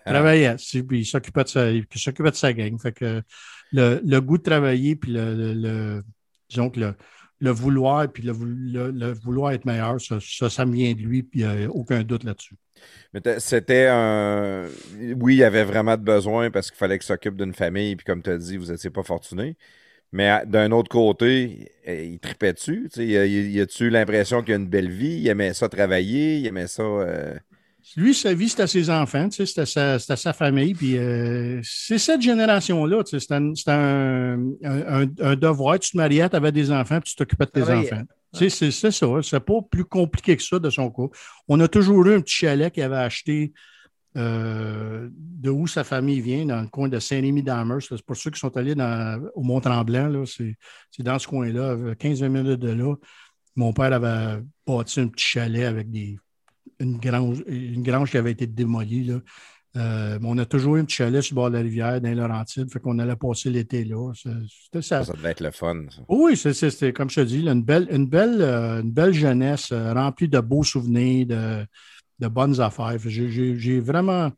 travaillait. 0.05 0.57
Puis 0.89 1.01
il 1.01 1.07
s'occupait 1.07 1.45
de, 1.45 1.49
sa, 1.49 1.71
de 1.71 2.35
sa 2.35 2.53
gang. 2.53 2.77
Fait 2.81 2.93
que 2.93 3.23
le, 3.71 4.21
goût 4.21 4.39
de 4.39 4.43
travailler, 4.43 4.97
puis 4.97 5.13
le, 5.13 6.03
disons 6.49 6.71
que 6.71 6.81
le, 6.81 6.95
le 7.43 7.51
vouloir, 7.51 8.09
puis 8.11 8.23
le, 8.23 9.13
vouloir 9.13 9.51
être 9.51 9.65
meilleur, 9.65 10.01
ça, 10.01 10.21
ça, 10.49 10.65
me 10.65 10.75
vient 10.75 10.93
de 10.93 11.01
lui, 11.01 11.25
puis 11.25 11.41
il 11.41 11.49
n'y 11.49 11.65
a 11.65 11.69
aucun 11.69 12.05
doute 12.05 12.23
là-dessus. 12.23 12.55
Mais 13.13 13.21
c'était 13.41 13.89
un. 13.91 14.67
Oui, 15.21 15.35
il 15.35 15.39
y 15.39 15.45
avait 15.45 15.65
vraiment 15.65 15.97
de 15.97 16.03
besoin 16.03 16.53
parce 16.53 16.71
qu'il 16.71 16.79
fallait 16.79 16.99
qu'il 16.99 17.07
s'occupe 17.07 17.37
d'une 17.37 17.53
famille, 17.53 17.97
puis 17.97 18.05
comme 18.05 18.23
tu 18.23 18.31
as 18.31 18.39
dit, 18.39 18.57
vous 18.57 18.71
n'étiez 18.71 18.91
pas 18.91 19.03
fortuné. 19.03 19.57
Mais 20.13 20.43
d'un 20.47 20.71
autre 20.71 20.89
côté, 20.89 21.73
eh, 21.85 22.07
il 22.07 22.21
tripait 22.21 22.53
dessus. 22.53 22.89
Y 22.97 23.61
a-tu 23.61 23.91
l'impression 23.91 24.43
qu'il 24.43 24.55
a 24.55 24.57
une 24.59 24.69
belle 24.69 24.91
vie? 24.91 25.19
Il 25.21 25.29
aimait 25.29 25.55
ça 25.55 25.69
travailler, 25.69 26.39
il 26.39 26.47
aimait 26.47 26.69
ça. 26.69 26.83
Euh, 26.83 27.35
lui, 27.97 28.15
sa 28.15 28.33
vie, 28.33 28.49
c'était 28.49 28.67
ses 28.67 28.91
enfants, 28.91 29.29
c'était 29.31 29.67
sa, 29.67 29.99
sa, 29.99 30.33
famille. 30.33 30.75
Puis 30.75 30.97
euh, 30.97 31.61
c'est 31.63 31.99
cette 31.99 32.23
génération-là. 32.23 33.03
C'était 33.05 33.35
un, 33.35 34.37
un, 34.63 35.37
devoir. 35.37 35.79
Tu 35.79 35.91
te 35.93 35.97
mariais, 35.97 36.29
tu 36.29 36.37
avais 36.37 36.53
des 36.53 36.71
enfants, 36.71 37.01
puis 37.01 37.11
tu 37.11 37.17
t'occupais 37.17 37.47
de 37.47 37.51
tes 37.51 37.63
enfants. 37.63 38.03
C'est 38.33 38.49
ça. 38.49 38.91
C'est 38.91 39.41
pas 39.41 39.61
plus 39.71 39.85
compliqué 39.85 40.37
que 40.37 40.43
ça 40.43 40.59
de 40.59 40.71
son 40.71 40.91
coup. 40.91 41.11
On 41.49 41.61
a 41.61 41.69
toujours 41.69 42.07
eu 42.07 42.15
un 42.15 42.21
petit 42.21 42.35
chalet 42.35 42.73
qu'il 42.73 42.83
avait 42.83 42.97
acheté 42.97 43.53
euh, 44.17 45.09
de 45.13 45.51
où 45.51 45.67
sa 45.67 45.85
famille 45.85 46.21
vient, 46.21 46.47
dans 46.47 46.61
le 46.61 46.69
coin 46.69 46.89
de 46.89 46.99
Saint-Rémy-d'Amers. 46.99 47.83
C'est 47.83 48.03
pour 48.03 48.17
ceux 48.17 48.31
qui 48.31 48.41
sont 48.41 48.57
allés 48.57 48.75
au 49.35 49.43
Mont-Tremblant. 49.43 50.25
C'est 50.27 50.57
dans 51.01 51.19
ce 51.19 51.27
coin-là, 51.27 51.95
15 51.99 52.23
minutes 52.23 52.61
de 52.61 52.71
là. 52.71 52.95
Mon 53.55 53.73
père 53.73 53.93
avait 53.93 54.43
bâti 54.67 55.01
un 55.01 55.09
petit 55.09 55.27
chalet 55.27 55.65
avec 55.65 55.91
des 55.91 56.17
une 56.79 56.99
grange, 56.99 57.43
une 57.47 57.83
grange 57.83 58.11
qui 58.11 58.19
avait 58.19 58.33
été 58.33 58.47
démolie. 58.47 59.05
Là. 59.05 59.21
Euh, 59.75 60.19
on 60.23 60.37
a 60.37 60.45
toujours 60.45 60.77
eu 60.77 60.81
un 60.81 60.85
petit 60.85 60.97
chalet 60.97 61.23
sur 61.23 61.35
le 61.35 61.37
bord 61.37 61.51
de 61.51 61.57
la 61.57 61.63
rivière, 61.63 62.01
dans 62.01 62.15
Laurentides, 62.15 62.71
fait 62.71 62.79
qu'on 62.79 62.99
allait 62.99 63.17
passer 63.17 63.49
l'été 63.49 63.85
là. 63.85 64.13
Ça. 64.73 65.05
ça. 65.05 65.13
devait 65.15 65.31
être 65.31 65.41
le 65.41 65.51
fun. 65.51 65.87
Oui, 66.09 66.37
c'était 66.37 66.93
comme 66.93 67.09
je 67.09 67.23
te 67.23 67.27
dis, 67.27 67.41
une, 67.41 67.63
belle, 67.63 67.89
une, 67.91 68.07
belle, 68.07 68.43
euh, 68.43 68.83
une 68.83 68.93
belle 68.93 69.15
jeunesse 69.15 69.73
euh, 69.73 69.95
remplie 69.95 70.29
de 70.29 70.41
beaux 70.41 70.63
souvenirs, 70.63 71.27
de, 71.27 71.67
de 72.19 72.29
bonnes 72.29 72.61
affaires. 72.61 72.99
J'ai 72.99 73.81
vraiment 73.81 74.31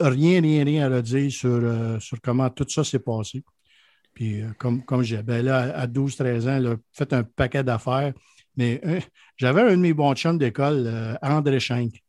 rien, 0.00 0.40
rien, 0.40 0.64
rien 0.64 0.90
à 0.90 0.96
redire 0.96 1.30
sur, 1.30 2.00
sur 2.00 2.20
comment 2.22 2.48
tout 2.48 2.66
ça 2.68 2.82
s'est 2.82 2.98
passé. 2.98 3.44
Puis, 4.14 4.42
comme, 4.58 4.82
comme 4.82 5.02
j'ai, 5.02 5.22
ben 5.22 5.44
là, 5.44 5.76
à 5.78 5.86
12-13 5.86 6.48
ans, 6.48 6.58
là, 6.58 6.76
fait 6.92 7.12
un 7.12 7.22
paquet 7.22 7.62
d'affaires. 7.62 8.14
Mais 8.56 8.80
euh, 8.84 9.00
j'avais 9.36 9.62
un 9.62 9.70
de 9.70 9.76
mes 9.76 9.92
bons 9.92 10.14
chums 10.14 10.38
d'école, 10.38 10.84
euh, 10.86 11.14
André 11.22 11.60
Schenk. 11.60 12.02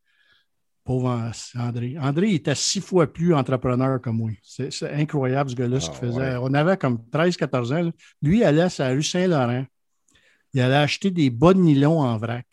Pauvre 0.84 1.32
André. 1.56 1.98
André, 2.00 2.30
il 2.30 2.36
était 2.36 2.56
six 2.56 2.80
fois 2.80 3.12
plus 3.12 3.34
entrepreneur 3.34 4.00
que 4.00 4.10
moi. 4.10 4.32
C'est 4.42 4.72
incroyable, 4.94 5.50
ce 5.50 5.56
gars-là, 5.56 5.82
ce 5.82 5.90
qu'il 5.90 6.00
ah, 6.02 6.06
faisait. 6.06 6.36
On 6.38 6.54
avait 6.54 6.78
comme 6.78 7.00
13-14 7.12 7.74
ans. 7.74 7.92
Lui, 8.22 8.38
il 8.38 8.44
allait 8.46 8.62
à 8.62 8.70
la 8.80 8.90
rue 8.92 9.04
Saint-Laurent. 9.04 9.66
Il 10.54 10.62
allait 10.62 10.76
acheter 10.76 11.12
des 11.12 11.30
bas 11.30 11.54
de 11.54 11.60
nylon 11.60 12.00
en 12.00 12.18
vrac 12.18 12.46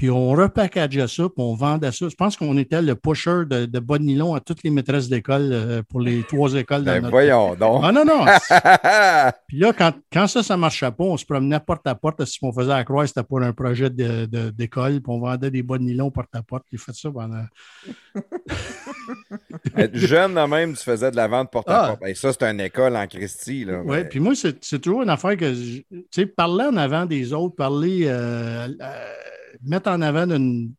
puis 0.00 0.08
on 0.08 0.30
repackageait 0.30 1.08
ça, 1.08 1.24
puis 1.24 1.34
on 1.36 1.52
vendait 1.52 1.92
ça. 1.92 2.08
Je 2.08 2.14
pense 2.14 2.34
qu'on 2.34 2.56
était 2.56 2.80
le 2.80 2.94
pusher 2.94 3.44
de, 3.44 3.66
de 3.66 3.78
bas 3.80 3.98
de 3.98 4.04
nylon 4.04 4.34
à 4.34 4.40
toutes 4.40 4.62
les 4.64 4.70
maîtresses 4.70 5.10
d'école 5.10 5.50
euh, 5.52 5.82
pour 5.86 6.00
les 6.00 6.22
trois 6.22 6.54
écoles. 6.54 6.84
Ben 6.84 7.06
voyons 7.06 7.54
donc. 7.54 7.82
Ah 7.84 7.92
non, 7.92 8.06
non. 8.06 8.24
puis 9.46 9.58
là, 9.58 9.74
quand, 9.74 9.92
quand, 10.10 10.26
ça, 10.26 10.42
ça 10.42 10.56
ne 10.56 10.60
marchait 10.62 10.90
pas, 10.90 11.04
on 11.04 11.18
se 11.18 11.26
promenait 11.26 11.60
porte 11.60 11.86
à 11.86 11.94
porte. 11.94 12.24
Si 12.24 12.38
on 12.40 12.50
faisait 12.50 12.72
à 12.72 12.82
croix, 12.82 13.06
c'était 13.06 13.24
pour 13.24 13.42
un 13.42 13.52
projet 13.52 13.90
d'école, 13.90 15.02
puis 15.02 15.12
on 15.12 15.20
vendait 15.20 15.50
des 15.50 15.62
bas 15.62 15.76
de 15.76 15.82
nylon 15.82 16.10
porte 16.10 16.34
à 16.34 16.42
porte. 16.42 16.64
J'ai 16.72 16.78
fait 16.78 16.94
ça 16.94 17.10
pendant. 17.10 17.44
Jeune, 19.92 20.46
même, 20.46 20.72
tu 20.72 20.82
faisais 20.82 21.10
de 21.10 21.16
la 21.16 21.28
vente 21.28 21.50
porte 21.50 21.68
à 21.68 21.78
ah. 21.78 21.88
porte. 21.88 22.02
Et 22.04 22.06
ben, 22.06 22.14
ça, 22.14 22.32
c'est 22.32 22.44
une 22.44 22.60
école 22.60 22.96
en 22.96 23.06
Christie. 23.06 23.66
Oui, 23.84 24.04
puis 24.04 24.18
moi, 24.18 24.32
c'est 24.34 24.78
toujours 24.78 25.02
une 25.02 25.10
affaire 25.10 25.36
que, 25.36 25.52
tu 25.52 25.84
sais, 26.10 26.24
parler 26.24 26.64
en 26.64 26.78
avant 26.78 27.04
des 27.04 27.34
autres, 27.34 27.54
parler. 27.54 28.04
Euh, 28.06 28.66
euh, 28.80 29.14
mettre 29.62 29.90
en 29.90 30.00
avant 30.02 30.26
d'une 30.26 30.74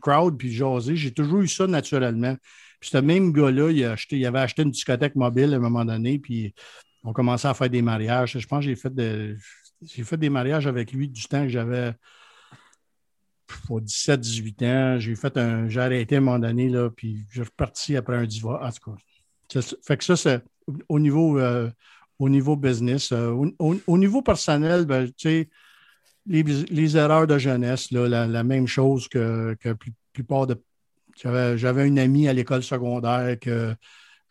crowd 0.00 0.36
puis 0.36 0.52
jaser, 0.52 0.96
j'ai 0.96 1.12
toujours 1.12 1.40
eu 1.40 1.48
ça 1.48 1.66
naturellement. 1.66 2.36
Puis 2.80 2.90
ce 2.90 2.98
même 2.98 3.32
gars-là, 3.32 3.70
il, 3.70 3.96
il 4.10 4.26
avait 4.26 4.40
acheté 4.40 4.62
une 4.62 4.70
discothèque 4.70 5.14
mobile 5.14 5.52
à 5.54 5.56
un 5.56 5.60
moment 5.60 5.84
donné, 5.84 6.18
puis 6.18 6.54
on 7.02 7.12
commençait 7.12 7.48
à 7.48 7.54
faire 7.54 7.70
des 7.70 7.82
mariages. 7.82 8.38
Je 8.38 8.46
pense 8.46 8.64
que 8.64 8.70
j'ai 8.70 8.76
fait, 8.76 8.92
fait 10.04 10.16
des 10.16 10.30
mariages 10.30 10.66
avec 10.66 10.92
lui 10.92 11.08
du 11.08 11.24
temps 11.24 11.42
que 11.42 11.48
j'avais 11.48 11.94
17-18 13.68 14.64
ans. 14.64 14.98
J'ai 14.98 15.14
fait 15.14 15.36
un. 15.36 15.68
Arrêté 15.76 16.16
à 16.16 16.18
un 16.18 16.20
moment 16.22 16.38
donné, 16.38 16.68
là, 16.68 16.90
puis 16.90 17.24
je 17.28 17.42
suis 17.42 17.50
reparti 17.50 17.96
après 17.96 18.16
un 18.16 18.26
divorce. 18.26 18.62
En 18.64 18.70
tout 18.72 18.96
cas. 19.52 19.60
fait 19.82 19.96
que 19.96 20.04
ça, 20.04 20.16
c'est 20.16 20.42
au 20.88 20.98
niveau, 20.98 21.38
euh, 21.38 21.70
au 22.18 22.28
niveau 22.28 22.56
business. 22.56 23.12
Euh, 23.12 23.34
au, 23.58 23.98
niveau 23.98 24.22
personnel, 24.22 24.86
ben, 24.86 25.06
tu 25.06 25.28
sais, 25.28 25.50
les, 26.26 26.96
erreurs 26.96 27.26
de 27.26 27.38
jeunesse, 27.38 27.90
la, 27.90 28.44
même 28.44 28.66
chose 28.66 29.08
que, 29.08 29.56
que 29.60 29.70
la 29.70 29.74
plupart 30.12 30.46
de. 30.46 30.62
J'avais 31.16 31.86
une 31.86 31.98
amie 31.98 32.28
à 32.28 32.32
l'école 32.32 32.62
secondaire 32.62 33.38
que 33.38 33.74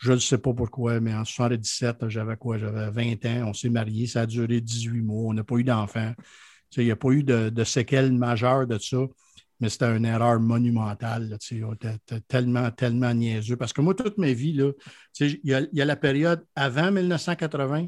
je 0.03 0.12
ne 0.12 0.17
sais 0.17 0.38
pas 0.38 0.53
pourquoi, 0.53 0.99
mais 0.99 1.13
en 1.13 1.23
77, 1.23 2.10
j'avais 2.10 2.36
quoi? 2.36 2.58
J'avais 2.58 2.89
20 2.91 3.25
ans, 3.25 3.49
on 3.49 3.53
s'est 3.53 3.69
mariés, 3.69 4.06
ça 4.06 4.21
a 4.21 4.25
duré 4.25 4.60
18 4.60 5.01
mois, 5.01 5.29
on 5.29 5.34
n'a 5.34 5.43
pas 5.45 5.56
eu 5.56 5.63
d'enfants. 5.63 6.13
Il 6.75 6.86
n'y 6.86 6.91
a 6.91 6.95
pas 6.95 7.12
eu 7.12 7.23
de, 7.23 7.63
séquelles 7.63 8.12
majeures 8.12 8.67
de 8.67 8.77
ça, 8.79 8.97
mais 9.60 9.69
c'était 9.69 9.95
une 9.95 10.06
erreur 10.06 10.39
monumentale. 10.39 11.38
tellement, 12.27 12.71
tellement 12.71 13.13
niaiseux. 13.13 13.56
Parce 13.56 13.71
que 13.71 13.82
moi, 13.82 13.93
toute 13.93 14.17
ma 14.17 14.34
vie, 14.34 14.60
il 15.19 15.39
y, 15.43 15.82
a 15.82 15.86
la 15.86 15.95
période 15.95 16.43
avant 16.56 16.91
1980, 16.91 17.88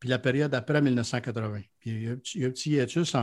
puis 0.00 0.08
la 0.08 0.18
période 0.18 0.54
après 0.54 0.80
1980. 0.80 1.60
Puis 1.78 1.90
il 1.90 2.02
y 2.02 2.08
a, 2.08 2.12
un 2.12 2.50
petit 2.50 2.70
hiatus 2.70 3.14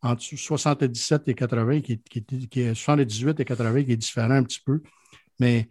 entre 0.00 0.22
77 0.22 1.28
et 1.28 1.34
80, 1.34 1.80
qui, 1.82 2.00
qui, 2.00 2.60
est 2.60 2.74
78 2.74 3.38
et 3.38 3.44
80, 3.44 3.84
qui 3.84 3.92
est 3.92 3.96
différent 3.96 4.30
un 4.30 4.42
petit 4.42 4.60
peu. 4.64 4.82
Mais 5.38 5.68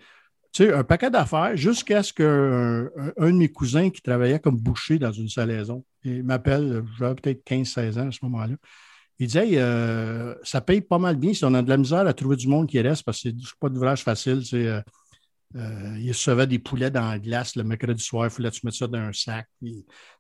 tu 0.54 0.65
sais, 0.65 0.74
un 0.74 0.84
paquet 0.84 1.10
d'affaires 1.10 1.58
jusqu'à 1.58 2.04
ce 2.04 2.13
qu'un 2.13 2.89
un, 3.17 3.32
de 3.32 3.38
mes 3.38 3.50
cousins 3.50 3.89
qui 3.89 4.02
travaillait 4.02 4.39
comme 4.39 4.58
boucher 4.58 5.00
dans 5.00 5.12
une 5.12 5.30
salaison, 5.30 5.84
il 6.04 6.24
m'appelle, 6.24 6.84
j'avais 7.00 7.15
peut-être 7.15 7.43
15-16 7.45 8.00
ans 8.00 8.08
à 8.08 8.12
ce 8.12 8.19
moment-là. 8.24 8.56
Il 9.19 9.28
disait 9.28 9.50
euh, 9.54 10.36
ça 10.43 10.62
paye 10.62 10.82
pas 10.82 10.97
mal 10.97 11.15
bien 11.15 11.34
si 11.34 11.45
on 11.45 11.54
a 11.54 11.62
de 11.62 11.69
la 11.69 11.78
misère 11.78 12.08
à 12.08 12.13
trouver 12.13 12.36
du 12.36 12.47
monde 12.47 12.67
qui 12.67 12.80
reste 12.82 13.04
parce 13.04 13.21
que 13.21 13.30
c'est 13.30 13.60
pas 13.60 13.69
d'ouvrage 13.69 14.04
facile. 14.04 14.41
Euh, 14.54 14.82
euh, 15.56 15.98
il 16.00 16.10
recevait 16.10 16.48
des 16.48 16.60
poulets 16.60 16.92
dans 16.92 17.10
la 17.10 17.20
glace 17.20 17.56
le 17.56 17.64
mercredi 17.64 18.02
soir, 18.02 18.26
il 18.26 18.30
fallait 18.30 18.50
que 18.50 18.56
tu 18.56 18.66
mettes 18.66 18.76
ça 18.76 18.88
dans 18.88 19.00
un 19.00 19.14
sac. 19.14 19.48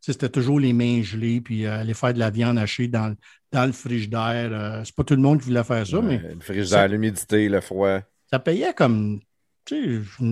C'était 0.01 0.29
toujours 0.29 0.59
les 0.59 0.73
mains 0.73 1.01
gelées, 1.01 1.39
puis 1.41 1.65
euh, 1.65 1.79
aller 1.79 1.93
faire 1.93 2.13
de 2.13 2.19
la 2.19 2.29
viande 2.29 2.57
hachée 2.57 2.87
dans, 2.87 3.15
dans 3.51 3.65
le 3.65 3.71
frigidaire. 3.71 4.49
Euh, 4.51 4.81
c'est 4.83 4.95
pas 4.95 5.03
tout 5.03 5.15
le 5.15 5.21
monde 5.21 5.39
qui 5.39 5.47
voulait 5.47 5.63
faire 5.63 5.87
ça, 5.87 6.01
mais. 6.01 6.17
Le 6.17 6.39
frigidaire, 6.39 6.87
l'humidité, 6.87 7.47
le 7.47 7.61
froid. 7.61 7.99
Ça 8.29 8.39
payait 8.39 8.73
comme. 8.73 9.21
Tu 9.63 10.03
sais, 10.03 10.25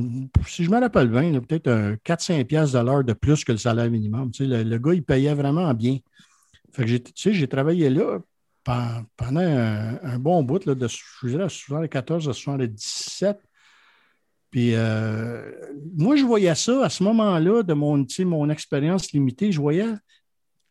si 0.47 0.63
je 0.63 0.71
me 0.71 0.79
rappelle 0.79 1.07
bien, 1.07 1.39
peut-être 1.39 1.69
4-5 2.03 2.45
piastres 2.45 2.79
de 2.79 2.83
l'heure 2.83 3.03
de 3.03 3.13
plus 3.13 3.45
que 3.45 3.51
le 3.51 3.59
salaire 3.59 3.89
minimum. 3.89 4.31
Tu 4.31 4.49
sais, 4.49 4.63
le, 4.63 4.77
gars, 4.79 4.93
il 4.93 5.03
payait 5.03 5.35
vraiment 5.35 5.73
bien. 5.73 5.99
Fait 6.73 6.85
que 6.85 6.97
tu 6.97 7.11
sais, 7.15 7.33
j'ai 7.33 7.47
travaillé 7.47 7.89
là 7.89 8.19
pendant 8.63 9.39
un, 9.39 10.19
bon 10.19 10.43
bout, 10.43 10.65
là, 10.65 10.75
de 10.75 10.87
je 10.87 11.27
dirais, 11.27 11.47
74 11.49 12.29
à 12.29 12.33
77. 12.33 13.39
Puis 14.51 14.71
euh, 14.73 15.51
moi, 15.95 16.15
je 16.15 16.23
voyais 16.23 16.55
ça 16.55 16.85
à 16.85 16.89
ce 16.89 17.03
moment-là 17.03 17.63
de 17.63 17.73
mon, 17.73 18.05
mon 18.19 18.49
expérience 18.49 19.11
limitée. 19.11 19.51
Je 19.51 19.61
voyais, 19.61 19.93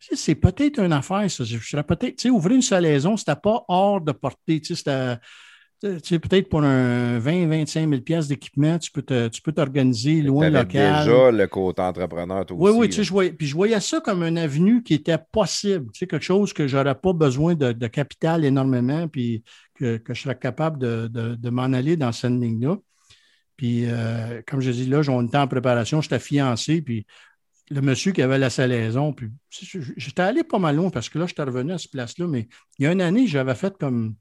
c'est 0.00 0.34
peut-être 0.34 0.80
une 0.80 0.92
affaire, 0.92 1.30
ça. 1.30 1.44
Je 1.44 1.58
serais 1.58 1.84
peut-être, 1.84 2.24
ouvrir 2.28 2.56
une 2.56 2.62
salaison, 2.62 3.16
c'était 3.16 3.36
pas 3.36 3.64
hors 3.68 4.00
de 4.00 4.12
portée. 4.12 4.60
Tu 4.60 4.74
sais, 4.74 5.18
c'était 5.80 6.18
peut-être 6.18 6.48
pour 6.48 6.62
un 6.64 7.20
20-25 7.20 7.88
000 7.88 8.00
pièces 8.00 8.26
d'équipement, 8.26 8.80
tu 8.80 8.90
peux 8.90 9.30
tu 9.30 9.40
peux 9.40 9.52
t'organiser 9.52 10.22
loin 10.22 10.50
local. 10.50 11.04
déjà 11.04 11.30
le 11.30 11.46
côté 11.46 11.80
entrepreneur, 11.82 12.44
toi 12.44 12.56
oui, 12.58 12.70
aussi. 12.70 12.78
Oui, 12.80 12.88
tu 12.88 12.94
sais, 12.96 13.04
je 13.04 13.12
voyais, 13.12 13.32
puis 13.32 13.46
je 13.46 13.54
voyais 13.54 13.78
ça 13.78 14.00
comme 14.00 14.24
une 14.24 14.38
avenue 14.38 14.82
qui 14.82 14.94
était 14.94 15.18
possible, 15.30 15.86
tu 15.92 16.00
sais, 16.00 16.06
quelque 16.08 16.24
chose 16.24 16.52
que 16.52 16.66
j'aurais 16.66 16.96
pas 16.96 17.12
besoin 17.12 17.54
de, 17.54 17.86
capital 17.86 18.44
énormément, 18.44 19.06
puis 19.06 19.44
que, 19.76 20.02
je 20.08 20.20
serais 20.20 20.36
capable 20.36 20.78
de, 20.78 21.06
de 21.06 21.50
m'en 21.50 21.72
aller 21.72 21.96
dans 21.96 22.10
cette 22.10 22.32
ligne-là. 22.32 22.76
Puis, 23.58 23.86
euh, 23.86 24.40
comme 24.46 24.60
je 24.60 24.70
dis, 24.70 24.86
là, 24.86 25.02
on 25.08 25.26
était 25.26 25.36
en 25.36 25.48
préparation, 25.48 26.00
j'étais 26.00 26.20
fiancé, 26.20 26.80
puis 26.80 27.04
le 27.70 27.82
monsieur 27.82 28.12
qui 28.12 28.22
avait 28.22 28.38
la 28.38 28.50
salaison, 28.50 29.12
puis 29.12 29.30
j'étais 29.96 30.22
allé 30.22 30.44
pas 30.44 30.60
mal 30.60 30.76
loin 30.76 30.90
parce 30.90 31.08
que 31.08 31.18
là, 31.18 31.26
j'étais 31.26 31.42
revenu 31.42 31.72
à 31.72 31.78
cette 31.78 31.90
place-là, 31.90 32.28
mais 32.28 32.48
il 32.78 32.84
y 32.84 32.86
a 32.86 32.92
une 32.92 33.02
année, 33.02 33.26
j'avais 33.26 33.56
fait 33.56 33.76
comme 33.76 34.14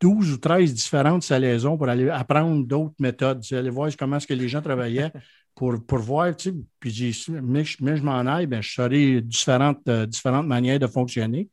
12 0.00 0.32
ou 0.32 0.36
13 0.38 0.72
différentes 0.72 1.24
salaisons 1.24 1.76
pour 1.76 1.88
aller 1.88 2.08
apprendre 2.08 2.64
d'autres 2.64 2.94
méthodes, 3.00 3.42
aller 3.50 3.68
voir 3.68 3.90
comment 3.98 4.16
est-ce 4.16 4.28
que 4.28 4.34
les 4.34 4.48
gens 4.48 4.62
travaillaient 4.62 5.12
pour, 5.56 5.84
pour 5.84 5.98
voir, 5.98 6.34
tu 6.36 6.50
sais, 6.50 6.56
puis 6.78 6.90
j'ai 6.90 7.12
mais, 7.32 7.64
mais 7.80 7.96
je 7.96 8.02
m'en 8.02 8.20
aille, 8.20 8.46
ben, 8.46 8.62
je 8.62 8.72
saurais 8.72 9.20
différentes, 9.20 9.86
euh, 9.88 10.06
différentes 10.06 10.46
manières 10.46 10.78
de 10.78 10.86
fonctionner. 10.86 11.50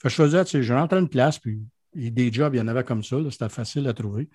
Fait 0.00 0.08
je 0.08 0.14
faisais, 0.14 0.44
tu 0.44 0.52
sais, 0.52 0.62
je 0.62 0.72
rentrais 0.72 1.00
une 1.00 1.08
place, 1.08 1.40
puis 1.40 1.60
des 1.94 2.32
jobs, 2.32 2.54
il 2.54 2.58
y 2.58 2.60
en 2.60 2.68
avait 2.68 2.84
comme 2.84 3.02
ça, 3.02 3.16
c'était 3.28 3.48
facile 3.48 3.88
à 3.88 3.92
trouver. 3.92 4.28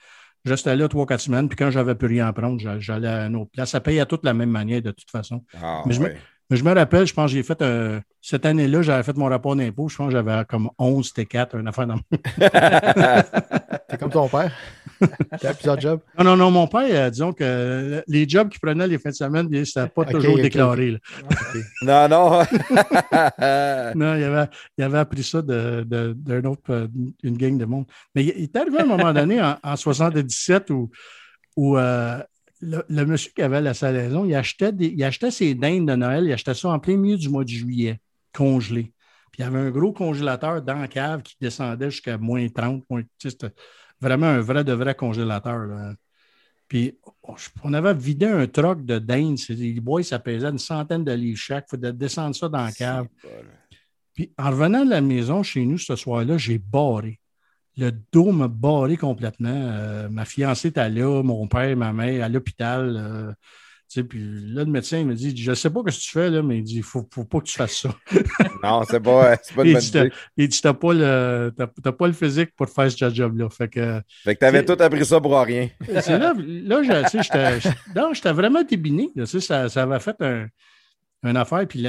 Je 0.45 0.52
restais 0.52 0.76
là 0.76 0.88
trois, 0.88 1.06
quatre 1.06 1.21
semaines, 1.21 1.50
puis 1.50 1.58
quand 1.58 1.71
j'avais 1.71 1.95
plus 1.95 2.08
rien 2.08 2.28
à 2.28 2.34
prendre, 2.34 2.60
j'allais 2.80 3.08
à 3.08 3.26
une 3.26 3.36
autre 3.36 3.52
place. 3.52 3.71
Ça 3.71 3.82
payait 3.82 4.00
à 4.00 4.06
toute 4.06 4.23
la 4.23 4.34
même 4.34 4.50
manière, 4.50 4.82
de 4.82 4.91
toute 4.91 5.10
façon. 5.12 5.43
Ah, 5.62 5.84
mais, 5.86 5.93
je 5.93 6.02
me, 6.02 6.13
je 6.50 6.63
me, 6.63 6.73
rappelle, 6.73 7.06
je 7.06 7.13
pense 7.13 7.32
que 7.32 7.38
j'ai 7.38 7.43
fait 7.43 7.62
un, 7.62 8.02
cette 8.21 8.45
année-là, 8.45 8.82
j'avais 8.82 9.04
fait 9.04 9.15
mon 9.17 9.26
rapport 9.26 9.56
d'impôt. 9.56 9.89
Je 9.89 9.97
pense 9.97 10.08
que 10.08 10.13
j'avais 10.13 10.45
comme 10.45 10.69
11 10.78 11.12
T4, 11.12 11.60
une 11.60 11.67
affaire 11.67 11.88
dans 11.88 12.00
T'es 13.88 13.97
comme 13.97 14.12
ton 14.12 14.30
père. 14.30 14.52
T'as 15.39 15.53
plusieurs 15.53 15.79
jobs? 15.79 16.01
Non, 16.17 16.25
non, 16.25 16.36
non. 16.36 16.51
Mon 16.51 16.67
père, 16.67 16.88
euh, 16.89 17.10
disons 17.10 17.33
que 17.33 18.03
les 18.07 18.27
jobs 18.27 18.49
qu'il 18.49 18.60
prenait 18.60 18.88
les 18.88 18.97
fins 18.97 19.10
de 19.10 19.15
semaine, 19.15 19.65
c'était 19.65 19.88
pas 19.88 20.05
toujours 20.05 20.38
déclaré. 20.38 20.97
non, 21.81 22.07
non. 22.10 22.29
non, 23.95 24.15
il 24.15 24.23
avait, 24.23 24.49
il 24.77 24.83
avait 24.83 24.97
appris 24.97 25.23
ça 25.23 25.41
d'un 25.41 25.83
de, 25.83 26.47
autre, 26.47 26.62
euh, 26.69 26.88
une 27.23 27.38
gang 27.38 27.57
de 27.57 27.65
monde. 27.65 27.86
Mais 28.15 28.23
il 28.23 28.43
est 28.43 28.55
arrivé 28.55 28.79
à 28.79 28.83
un 28.83 28.86
moment 28.86 29.13
donné, 29.13 29.41
en, 29.41 29.57
en 29.63 29.75
77, 29.75 30.69
où, 30.71 30.89
où 31.55 31.77
euh, 31.77 32.19
le, 32.62 33.05
monsieur 33.05 33.31
qui 33.36 33.41
avait 33.41 33.62
la 33.62 33.73
salaison, 33.73 34.25
il 34.25 34.36
achetait, 34.36 34.71
des, 34.71 34.88
il 34.88 35.03
achetait 35.03 35.31
ses 35.31 35.53
dindes 35.53 35.88
de 35.88 35.95
Noël, 35.95 36.25
il 36.25 36.33
achetait 36.33 36.53
ça 36.53 36.69
en 36.69 36.79
plein 36.79 36.97
milieu 36.97 37.17
du 37.17 37.29
mois 37.29 37.43
de 37.43 37.49
juillet, 37.49 37.99
congelé. 38.33 38.93
Puis 39.31 39.41
il 39.41 39.43
y 39.43 39.45
avait 39.45 39.60
un 39.60 39.71
gros 39.71 39.93
congélateur 39.93 40.62
dans 40.62 40.75
la 40.79 40.88
cave 40.88 41.21
qui 41.21 41.36
descendait 41.39 41.91
jusqu'à 41.91 42.17
moins 42.17 42.47
30. 42.47 42.83
c'était 43.17 43.51
vraiment 44.01 44.27
un 44.27 44.39
vrai 44.39 44.63
de 44.63 44.73
vrai 44.73 44.95
congélateur. 44.95 45.95
Puis 46.67 46.97
on 47.63 47.73
avait 47.73 47.93
vidé 47.93 48.25
un 48.25 48.47
troc 48.47 48.86
de 48.86 48.99
dinde. 48.99 49.38
Les 49.49 49.79
bois, 49.79 50.03
ça 50.03 50.19
pesait 50.19 50.47
une 50.47 50.60
centaine 50.60 51.03
de 51.03 51.13
livres 51.13 51.39
chaque. 51.39 51.65
Il 51.71 51.77
fallait 51.77 51.93
descendre 51.93 52.36
ça 52.36 52.49
dans 52.49 52.63
la 52.63 52.71
cave. 52.71 53.07
Puis 54.13 54.33
en 54.38 54.49
revenant 54.49 54.83
de 54.83 54.89
la 54.89 55.01
maison 55.01 55.43
chez 55.43 55.65
nous 55.65 55.77
ce 55.77 55.95
soir-là, 55.95 56.38
j'ai 56.38 56.57
barré 56.57 57.19
le 57.77 57.91
dos 58.12 58.31
m'a 58.31 58.47
barré 58.47 58.97
complètement. 58.97 59.49
Euh, 59.53 60.10
ma 60.10 60.25
fiancée 60.25 60.69
était 60.69 60.89
là, 60.89 61.21
mon 61.23 61.47
père, 61.47 61.77
ma 61.77 61.93
mère 61.93 62.25
à 62.25 62.29
l'hôpital. 62.29 62.95
Euh, 62.97 64.03
puis 64.03 64.19
là, 64.19 64.63
le 64.63 64.71
médecin 64.71 65.03
me 65.03 65.13
dit 65.13 65.36
Je 65.38 65.51
ne 65.51 65.55
sais 65.55 65.69
pas 65.69 65.79
ce 65.88 65.97
que 65.97 66.03
tu 66.03 66.12
fais, 66.12 66.29
là, 66.29 66.41
mais 66.41 66.57
il 66.57 66.63
dit 66.63 66.75
Il 66.75 66.79
ne 66.79 66.83
faut, 66.83 67.03
pas 67.03 67.39
que 67.39 67.45
tu 67.45 67.53
fasses 67.53 67.81
ça. 67.81 67.95
non, 68.63 68.84
c'est 68.89 69.00
pas, 69.00 69.38
pas 69.38 69.63
une 69.63 69.74
bonne 69.74 69.84
idée. 69.84 70.12
Il 70.36 70.48
dit 70.48 70.62
Tu 70.62 70.67
n'as 70.67 70.74
pas, 70.74 70.93
le, 70.93 71.52
pas 71.91 72.08
le 72.08 72.13
physique 72.13 72.52
pour 72.56 72.70
faire 72.70 72.91
ce 72.91 73.10
job-là. 73.10 73.50
Fait 73.50 73.67
que 73.67 74.02
tu 74.26 74.46
avais 74.46 74.63
tout 74.63 74.78
appris 74.80 75.06
ça 75.06 75.20
pour 75.20 75.39
rien. 75.39 75.70
c'est 76.02 76.17
là, 76.17 76.34
là 76.38 76.82
j'étais 78.13 78.32
vraiment 78.32 78.63
débiné. 78.63 79.10
Ça, 79.26 79.70
ça 79.70 79.84
avait 79.84 80.00
fait 80.00 80.15
un 80.22 80.48
une 81.24 81.38
affaire. 81.38 81.67
Puis, 81.67 81.84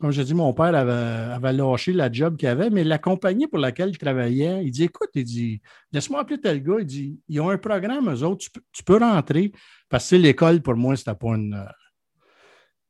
comme 0.00 0.10
je 0.10 0.22
dis, 0.22 0.34
mon 0.34 0.52
père 0.52 0.74
avait, 0.74 1.52
lâché 1.52 1.92
la 1.92 2.10
job 2.10 2.36
qu'il 2.36 2.48
avait, 2.48 2.70
mais 2.70 2.84
la 2.84 2.98
compagnie 2.98 3.46
pour 3.46 3.58
laquelle 3.58 3.90
il 3.90 3.98
travaillait, 3.98 4.64
il 4.64 4.70
dit 4.70 4.84
Écoute, 4.84 5.10
il 5.14 5.24
dit, 5.24 5.60
laisse-moi 5.92 6.20
appeler 6.20 6.40
tel 6.40 6.62
gars. 6.62 6.76
Il 6.80 6.86
dit 6.86 7.20
Ils 7.28 7.40
ont 7.40 7.50
un 7.50 7.58
programme, 7.58 8.12
eux 8.12 8.22
autres, 8.22 8.46
tu 8.72 8.82
peux, 8.82 8.98
rentrer. 8.98 9.52
Parce 9.88 10.10
que 10.10 10.16
l'école, 10.16 10.60
pour 10.62 10.76
moi, 10.76 10.96
c'était 10.96 11.14
pas 11.14 11.34
une. 11.34 11.64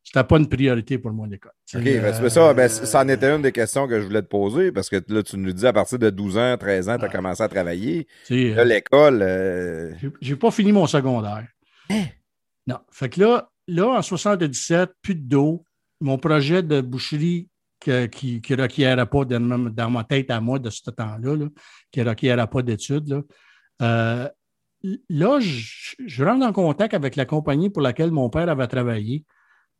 C'était 0.03 0.25
pas 0.25 0.39
une 0.39 0.49
priorité 0.49 0.99
pour 0.99 1.13
moi, 1.13 1.27
l'école. 1.27 1.53
OK, 1.75 1.83
ben, 1.83 2.31
ça, 2.31 2.55
ben, 2.55 2.69
ça 2.69 3.03
en 3.03 3.09
était 3.09 3.35
une 3.35 3.43
des 3.43 3.53
questions 3.53 3.87
que 3.87 4.01
je 4.01 4.07
voulais 4.07 4.23
te 4.23 4.29
poser, 4.29 4.73
parce 4.73 4.89
que 4.89 4.97
là, 5.09 5.23
tu 5.23 5.37
nous 5.37 5.53
dis 5.53 5.67
à 5.67 5.73
partir 5.73 5.99
de 5.99 6.11
12 6.11 6.39
ans, 6.39 6.57
13 6.59 6.89
ans, 6.89 6.99
tu 6.99 7.05
as 7.05 7.09
commencé 7.09 7.43
à 7.43 7.49
travailler. 7.49 8.07
Là, 8.29 8.65
l'école. 8.65 9.21
Euh... 9.23 9.93
J'ai 10.21 10.37
pas 10.37 10.51
fini 10.51 10.73
mon 10.73 10.87
secondaire. 10.87 11.47
Hein? 11.91 12.05
Non. 12.67 12.79
Fait 12.91 13.09
que 13.09 13.21
là, 13.21 13.51
là, 13.69 13.89
en 13.99 14.03
77, 14.03 14.91
plus 15.03 15.15
d'eau. 15.15 15.65
Mon 16.01 16.17
projet 16.17 16.63
de 16.63 16.81
boucherie 16.81 17.51
qui 17.81 17.91
ne 18.51 18.63
requiert 18.63 19.09
pas 19.09 19.25
dans 19.25 19.91
ma, 19.91 20.05
tête 20.05 20.31
à 20.31 20.41
moi 20.41 20.59
de 20.59 20.71
ce 20.71 20.91
temps-là, 20.91 21.49
qui 21.91 22.01
ne 22.01 22.09
requiert 22.09 22.49
pas 22.49 22.63
d'études. 22.63 23.09
Là, 23.09 23.23
euh, 23.83 24.29
là 25.09 25.41
je, 25.41 26.25
rentre 26.25 26.47
en 26.47 26.53
contact 26.53 26.95
avec 26.95 27.17
la 27.17 27.25
compagnie 27.25 27.71
pour 27.71 27.83
laquelle 27.83 28.11
mon 28.11 28.29
père 28.29 28.49
avait 28.49 28.67
travaillé. 28.67 29.25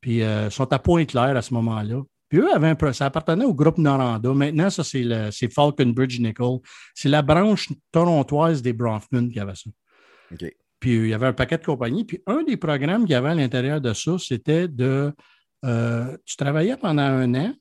Puis 0.01 0.23
euh, 0.23 0.47
ils 0.47 0.51
sont 0.51 0.73
à 0.73 0.79
Pointe-Claire 0.79 1.37
à 1.37 1.43
ce 1.43 1.53
moment-là. 1.55 2.03
Puis 2.29 2.39
eux 2.39 2.55
avaient 2.55 2.75
un, 2.81 2.93
ça 2.93 3.07
appartenait 3.07 3.45
au 3.45 3.55
groupe 3.55 3.79
Noranda. 3.79 4.33
Maintenant, 4.33 4.71
ça, 4.71 4.85
c'est 4.85 5.53
Falcon 5.53 5.87
Bridge 5.87 6.21
Nickel. 6.21 6.59
C'est 6.95 7.09
la 7.09 7.23
branche 7.23 7.69
torontoise 7.91 8.63
des 8.63 8.73
Bronfman 8.73 9.29
qui 9.29 9.41
avait 9.41 9.57
ça. 9.57 9.71
Puis 10.79 10.95
il 10.95 11.09
y 11.09 11.13
avait 11.13 11.27
un 11.27 11.33
paquet 11.33 11.59
de 11.59 11.65
compagnies. 11.65 12.05
Puis 12.05 12.23
un 12.27 12.45
des 12.45 12.57
programmes 12.57 13.03
qu'il 13.03 13.13
y 13.13 13.17
avait 13.17 13.31
à 13.31 13.35
l'intérieur 13.35 13.81
de 13.81 13.93
ça, 13.93 14.17
c'était 14.19 14.69
de. 14.69 15.13
Euh, 15.65 16.17
tu 16.25 16.37
travaillais 16.37 16.77
pendant 16.77 17.03
un 17.03 17.35
an. 17.35 17.53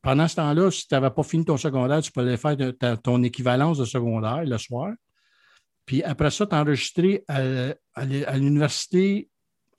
Pendant 0.00 0.26
ce 0.26 0.36
temps-là, 0.36 0.70
si 0.70 0.86
tu 0.86 0.94
n'avais 0.94 1.10
pas 1.10 1.22
fini 1.22 1.44
ton 1.44 1.56
secondaire, 1.56 2.02
tu 2.02 2.10
pouvais 2.10 2.36
faire 2.36 2.56
ton 3.02 3.22
équivalence 3.22 3.78
de 3.78 3.84
secondaire 3.84 4.44
le 4.44 4.58
soir. 4.58 4.92
Puis 5.86 6.02
après 6.04 6.30
ça, 6.30 6.46
tu 6.46 6.54
enregistré 6.54 7.24
à, 7.28 7.74
à 7.94 8.36
l'université 8.36 9.28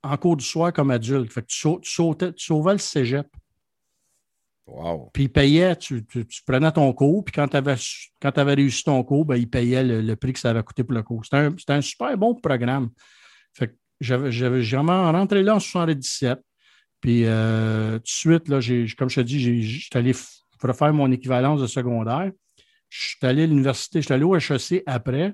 en 0.03 0.17
cours 0.17 0.37
du 0.37 0.45
soir 0.45 0.73
comme 0.73 0.91
adulte. 0.91 1.31
Fait 1.31 1.41
que 1.41 1.47
tu, 1.47 1.67
sautais, 1.83 2.33
tu 2.33 2.45
sauvais 2.45 2.73
le 2.73 2.77
cégep. 2.79 3.27
Puis 5.13 5.23
il 5.23 5.29
payait, 5.29 5.75
tu, 5.75 6.05
prenais 6.45 6.71
ton 6.71 6.91
cours, 6.93 7.25
puis 7.25 7.33
quand 7.33 7.47
tu 7.49 7.57
avais, 7.57 7.75
avais, 8.21 8.53
réussi 8.53 8.83
ton 8.83 9.03
cours, 9.03 9.25
ben, 9.25 9.35
il 9.35 9.49
payait 9.49 9.83
le, 9.83 10.15
prix 10.15 10.33
que 10.33 10.39
ça 10.39 10.51
avait 10.51 10.63
coûté 10.63 10.83
pour 10.83 10.93
le 10.93 11.03
cours. 11.03 11.23
C'était 11.25 11.73
un, 11.73 11.81
super 11.81 12.17
bon 12.17 12.35
programme. 12.35 12.89
Fait 13.53 13.67
que 13.67 13.73
j'avais 13.99 14.61
vraiment 14.61 15.11
rentré 15.11 15.43
là 15.43 15.55
en 15.55 15.59
77. 15.59 16.39
Puis 17.01 17.25
euh, 17.25 17.97
tout 17.97 18.03
de 18.03 18.07
suite, 18.07 18.47
là, 18.47 18.59
comme 18.97 19.09
je 19.09 19.15
te 19.15 19.21
dis, 19.21 19.63
j'étais 19.63 19.97
allé 19.97 20.13
refaire 20.61 20.93
mon 20.93 21.11
équivalence 21.11 21.59
de 21.59 21.67
secondaire. 21.67 22.31
Je 22.87 23.07
suis 23.09 23.17
allé 23.23 23.43
à 23.43 23.47
l'université, 23.47 23.99
je 23.99 24.05
suis 24.05 24.13
allé 24.13 24.23
au 24.23 24.35
HEC 24.35 24.83
après. 24.85 25.33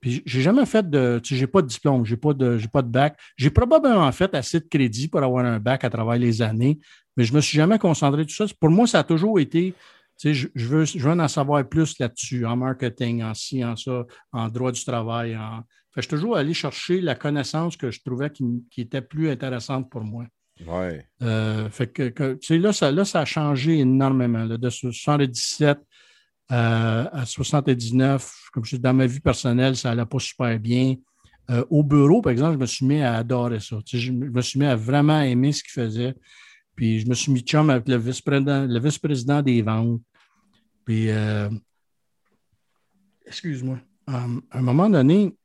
Puis 0.00 0.22
j'ai 0.26 0.42
jamais 0.42 0.66
fait 0.66 0.88
de. 0.88 1.20
Tu 1.22 1.34
sais, 1.34 1.40
j'ai 1.40 1.46
pas 1.46 1.62
de 1.62 1.66
diplôme, 1.66 2.04
j'ai 2.04 2.16
pas 2.16 2.32
de, 2.32 2.58
pas 2.72 2.82
de 2.82 2.88
bac. 2.88 3.18
J'ai 3.36 3.50
probablement 3.50 4.10
fait 4.12 4.34
assez 4.34 4.60
de 4.60 4.66
crédit 4.66 5.08
pour 5.08 5.22
avoir 5.22 5.44
un 5.44 5.58
bac 5.58 5.84
à 5.84 5.90
travers 5.90 6.16
les 6.16 6.42
années, 6.42 6.78
mais 7.16 7.24
je 7.24 7.32
ne 7.32 7.36
me 7.36 7.40
suis 7.40 7.56
jamais 7.56 7.78
concentré 7.78 8.24
sur 8.28 8.48
ça. 8.48 8.54
Pour 8.60 8.70
moi, 8.70 8.86
ça 8.86 9.00
a 9.00 9.04
toujours 9.04 9.40
été, 9.40 9.74
tu 10.18 10.34
sais, 10.34 10.34
je, 10.34 10.68
veux, 10.68 10.84
je 10.84 10.98
veux 10.98 11.10
en 11.10 11.28
savoir 11.28 11.66
plus 11.68 11.98
là-dessus, 11.98 12.44
en 12.46 12.56
marketing, 12.56 13.22
en 13.22 13.34
ci, 13.34 13.64
en 13.64 13.76
ça, 13.76 14.04
en 14.32 14.48
droit 14.48 14.72
du 14.72 14.84
travail. 14.84 15.36
En... 15.36 15.62
je 15.96 16.02
suis 16.02 16.10
toujours 16.10 16.36
allé 16.36 16.52
chercher 16.54 17.00
la 17.00 17.14
connaissance 17.14 17.76
que 17.76 17.90
je 17.90 18.00
trouvais 18.04 18.30
qui, 18.30 18.64
était 18.76 19.02
plus 19.02 19.30
intéressante 19.30 19.90
pour 19.90 20.02
moi. 20.02 20.26
Ouais. 20.66 21.06
Euh, 21.22 21.68
fait 21.68 21.86
que, 21.88 22.32
tu 22.34 22.46
sais, 22.46 22.58
là 22.58 22.72
ça, 22.72 22.90
là, 22.90 23.04
ça 23.04 23.20
a 23.20 23.24
changé 23.24 23.78
énormément. 23.78 24.44
Là, 24.44 24.56
de 24.56 24.70
77 24.70 25.78
euh, 26.52 27.04
à 27.12 27.26
79, 27.26 28.50
comme 28.52 28.64
je 28.64 28.76
dans 28.76 28.94
ma 28.94 29.06
vie 29.06 29.20
personnelle, 29.20 29.76
ça 29.76 29.90
n'allait 29.90 30.06
pas 30.06 30.18
super 30.18 30.58
bien. 30.58 30.94
Euh, 31.50 31.64
au 31.70 31.82
bureau, 31.82 32.22
par 32.22 32.32
exemple, 32.32 32.54
je 32.54 32.58
me 32.58 32.66
suis 32.66 32.86
mis 32.86 33.02
à 33.02 33.16
adorer 33.16 33.60
ça. 33.60 33.76
Je 33.86 34.12
me 34.12 34.40
suis 34.42 34.58
mis 34.58 34.66
à 34.66 34.76
vraiment 34.76 35.20
aimer 35.20 35.52
ce 35.52 35.62
qu'il 35.62 35.72
faisait. 35.72 36.14
Puis 36.74 37.00
je 37.00 37.08
me 37.08 37.14
suis 37.14 37.32
mis 37.32 37.40
chum 37.40 37.70
avec 37.70 37.88
le 37.88 37.96
vice-président, 37.96 38.66
le 38.66 38.80
vice-président 38.80 39.42
des 39.42 39.62
ventes. 39.62 40.00
Puis, 40.84 41.10
euh, 41.10 41.48
excuse-moi, 43.26 43.78
à 44.06 44.26
un 44.52 44.62
moment 44.62 44.88
donné, 44.88 45.36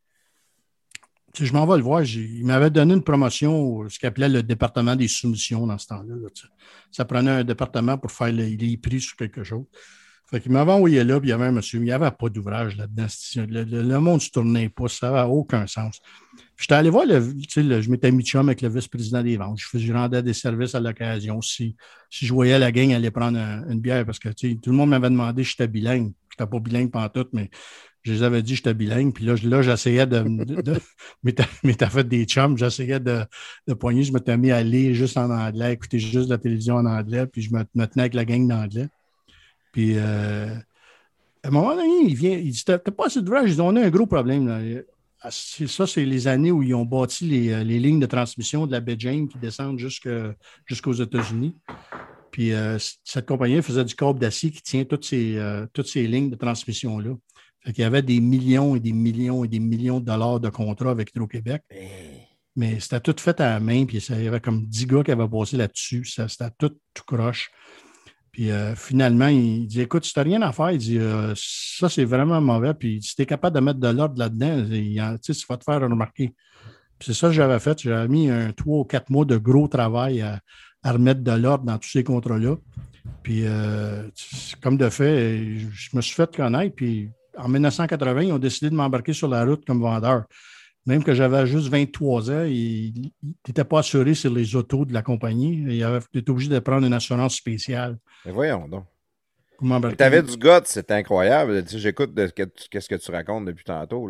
je 1.39 1.53
m'en 1.53 1.65
vais 1.65 1.77
le 1.77 1.83
voir. 1.83 2.03
Il 2.03 2.45
m'avait 2.45 2.69
donné 2.69 2.93
une 2.93 3.03
promotion, 3.03 3.87
ce 3.89 3.97
qu'il 3.97 4.07
appelait 4.07 4.29
le 4.29 4.43
département 4.43 4.95
des 4.95 5.07
soumissions 5.07 5.65
dans 5.65 5.77
ce 5.77 5.87
temps-là. 5.87 6.15
ça 6.91 7.05
prenait 7.05 7.31
un 7.31 7.43
département 7.43 7.97
pour 7.97 8.11
faire 8.11 8.31
les, 8.31 8.77
prix 8.77 9.01
sur 9.01 9.15
quelque 9.15 9.43
chose. 9.43 9.65
Fait 10.31 10.39
qu'il 10.39 10.51
m'avait 10.51 10.71
envoyé 10.71 11.03
là, 11.03 11.19
puis 11.19 11.27
il 11.27 11.31
y 11.31 11.33
avait 11.33 11.45
un 11.45 11.51
monsieur, 11.51 11.79
il 11.79 11.83
n'y 11.83 11.91
avait 11.91 12.09
pas 12.09 12.29
d'ouvrage 12.29 12.77
là-dedans. 12.77 13.07
Le, 13.35 13.63
le, 13.63 13.99
monde 13.99 14.15
ne 14.15 14.19
se 14.19 14.29
tournait 14.29 14.69
pas, 14.69 14.87
ça 14.87 15.11
n'avait 15.11 15.29
aucun 15.29 15.67
sens. 15.67 15.99
J'étais 16.57 16.75
allé 16.75 16.89
voir, 16.89 17.05
le, 17.05 17.19
je 17.19 17.89
m'étais 17.89 18.11
mis 18.11 18.23
chum 18.23 18.47
avec 18.47 18.61
le 18.61 18.69
vice-président 18.69 19.23
des 19.23 19.35
ventes. 19.35 19.59
Je, 19.59 19.67
faisais, 19.67 19.91
rendais 19.91 20.23
des 20.23 20.33
services 20.33 20.73
à 20.73 20.79
l'occasion. 20.79 21.41
Si, 21.41 21.75
si 22.09 22.25
je 22.25 22.33
voyais 22.33 22.57
la 22.59 22.71
gang 22.71 22.93
aller 22.93 23.11
prendre 23.11 23.37
une 23.37 23.81
bière, 23.81 24.05
parce 24.05 24.19
que 24.19 24.29
tout 24.29 24.69
le 24.69 24.75
monde 24.75 24.91
m'avait 24.91 25.09
demandé 25.09 25.43
j'étais 25.43 25.67
bilingue. 25.67 26.13
Je 26.29 26.43
n'étais 26.43 26.49
pas 26.49 26.59
bilingue 26.59 26.91
tout, 27.13 27.27
mais 27.33 27.49
je 28.03 28.13
les 28.13 28.23
avais 28.23 28.41
dit 28.41 28.55
j'étais 28.55 28.73
bilingue. 28.73 29.13
Puis 29.13 29.25
là, 29.25 29.35
là 29.43 29.61
j'essayais 29.61 30.07
de. 30.07 30.23
de, 30.23 30.79
t'as 31.77 31.89
fait 31.89 32.07
des 32.07 32.25
chums, 32.25 32.57
j'essayais 32.57 32.99
de, 32.99 33.25
poigner. 33.79 34.03
Je 34.03 34.13
m'étais 34.13 34.37
mis 34.37 34.51
à 34.51 34.63
lire 34.63 34.93
juste 34.93 35.17
en 35.17 35.29
anglais, 35.29 35.73
écouter 35.73 35.99
juste 35.99 36.29
la 36.29 36.37
télévision 36.37 36.75
en 36.75 36.85
anglais, 36.85 37.27
puis 37.27 37.41
je 37.41 37.53
me, 37.53 37.63
tenais 37.63 38.03
avec 38.03 38.13
la 38.13 38.25
gang 38.25 38.47
d'anglais. 38.47 38.87
Puis 39.71 39.93
euh, 39.95 40.53
à 41.43 41.47
un 41.47 41.51
moment 41.51 41.75
donné, 41.75 42.05
il 42.05 42.15
vient, 42.15 42.37
il 42.37 42.51
dit 42.51 42.63
T'as 42.63 42.79
pas 42.79 43.05
assez 43.05 43.21
d'ouvrage? 43.21 43.51
Ils 43.51 43.61
on 43.61 43.75
a 43.75 43.81
un 43.81 43.89
gros 43.89 44.05
problème. 44.05 44.47
Là. 44.47 44.81
Ah, 45.23 45.29
ça, 45.29 45.85
c'est 45.85 46.03
les 46.03 46.27
années 46.27 46.51
où 46.51 46.63
ils 46.63 46.73
ont 46.73 46.85
bâti 46.85 47.25
les, 47.25 47.51
euh, 47.51 47.63
lignes 47.63 47.99
de 47.99 48.07
transmission 48.07 48.65
de 48.65 48.71
la 48.71 48.79
baie 48.79 48.95
James 48.97 49.27
qui 49.27 49.37
descendent 49.37 49.77
jusqu'aux 49.77 50.93
États-Unis. 50.93 51.55
Puis 52.31 52.53
euh, 52.53 52.77
cette 53.03 53.27
compagnie 53.27 53.61
faisait 53.61 53.85
du 53.85 53.93
câble 53.93 54.17
d'acier 54.17 54.49
qui 54.49 54.63
tient 54.63 54.83
toutes 54.83 55.05
ces, 55.05 55.37
euh, 55.37 55.67
toutes 55.73 55.87
ces 55.87 56.07
lignes 56.07 56.31
de 56.31 56.35
transmission-là. 56.35 57.11
Fait 57.63 57.73
qu'il 57.73 57.83
y 57.83 57.85
avait 57.85 58.01
des 58.01 58.19
millions 58.19 58.75
et 58.75 58.79
des 58.79 58.93
millions 58.93 59.43
et 59.43 59.47
des 59.47 59.59
millions 59.59 59.99
de 59.99 60.05
dollars 60.05 60.39
de 60.39 60.49
contrats 60.49 60.89
avec 60.89 61.11
Hydro-Québec. 61.11 61.61
Mais 62.55 62.79
c'était 62.79 62.99
tout 62.99 63.15
fait 63.17 63.39
à 63.39 63.51
la 63.51 63.59
main, 63.59 63.85
puis 63.85 63.97
il 63.97 64.23
y 64.23 64.27
avait 64.27 64.41
comme 64.41 64.65
10 64.65 64.87
gars 64.87 65.03
qui 65.03 65.11
avaient 65.11 65.29
passé 65.29 65.55
là-dessus. 65.55 66.03
C'était 66.03 66.49
tout, 66.57 66.75
tout 66.95 67.03
croche. 67.05 67.51
Puis 68.31 68.49
euh, 68.49 68.75
finalement, 68.75 69.27
il 69.27 69.67
dit 69.67 69.81
Écoute, 69.81 70.05
si 70.05 70.13
tu 70.13 70.19
n'as 70.19 70.23
rien 70.23 70.41
à 70.41 70.51
faire, 70.51 70.71
il 70.71 70.77
dit 70.77 70.97
euh, 70.97 71.33
Ça, 71.35 71.89
c'est 71.89 72.05
vraiment 72.05 72.39
mauvais. 72.39 72.73
Puis 72.73 73.01
si 73.01 73.15
tu 73.15 73.21
es 73.21 73.25
capable 73.25 73.55
de 73.55 73.61
mettre 73.61 73.79
de 73.79 73.89
l'ordre 73.89 74.17
là-dedans, 74.17 74.65
tu 75.21 75.33
vas 75.49 75.57
te 75.57 75.63
faire 75.63 75.81
remarquer. 75.81 76.33
c'est 76.99 77.13
ça 77.13 77.27
que 77.27 77.33
j'avais 77.33 77.59
fait. 77.59 77.79
J'avais 77.81 78.07
mis 78.07 78.29
un 78.29 78.53
trois 78.53 78.79
ou 78.79 78.83
quatre 78.85 79.09
mois 79.09 79.25
de 79.25 79.37
gros 79.37 79.67
travail 79.67 80.21
à, 80.21 80.39
remettre 80.83 81.21
de 81.21 81.31
l'ordre 81.31 81.65
dans 81.65 81.77
tous 81.77 81.89
ces 81.89 82.03
contrats-là. 82.03 82.55
Puis, 83.23 83.41
euh, 83.45 84.07
comme 84.61 84.77
de 84.77 84.89
fait, 84.89 85.59
je 85.71 85.95
me 85.95 86.01
suis 86.01 86.15
fait 86.15 86.33
connaître. 86.33 86.75
Puis 86.75 87.09
en 87.37 87.49
1980, 87.49 88.21
ils 88.21 88.33
ont 88.33 88.39
décidé 88.39 88.69
de 88.69 88.75
m'embarquer 88.75 89.13
sur 89.13 89.27
la 89.27 89.43
route 89.43 89.65
comme 89.65 89.81
vendeur. 89.81 90.23
Même 90.87 91.03
que 91.03 91.13
j'avais 91.13 91.45
juste 91.45 91.67
23 91.67 92.31
ans, 92.31 92.43
il 92.43 93.11
n'était 93.47 93.63
pas 93.63 93.79
assuré 93.79 94.15
sur 94.15 94.33
les 94.33 94.55
autos 94.55 94.85
de 94.85 94.93
la 94.93 95.03
compagnie. 95.03 95.63
Il 95.67 95.99
était 96.13 96.29
obligé 96.29 96.49
de 96.49 96.59
prendre 96.59 96.87
une 96.87 96.93
assurance 96.93 97.35
spéciale. 97.35 97.97
Mais 98.25 98.31
voyons 98.31 98.67
donc. 98.67 98.85
Tu 99.61 100.03
avais 100.03 100.23
du 100.23 100.37
goût, 100.37 100.61
c'est 100.65 100.89
incroyable. 100.89 101.63
J'écoute 101.67 102.11
ce 102.17 102.87
que 102.87 102.95
tu 102.95 103.11
racontes 103.11 103.45
depuis 103.45 103.63
tantôt. 103.63 104.09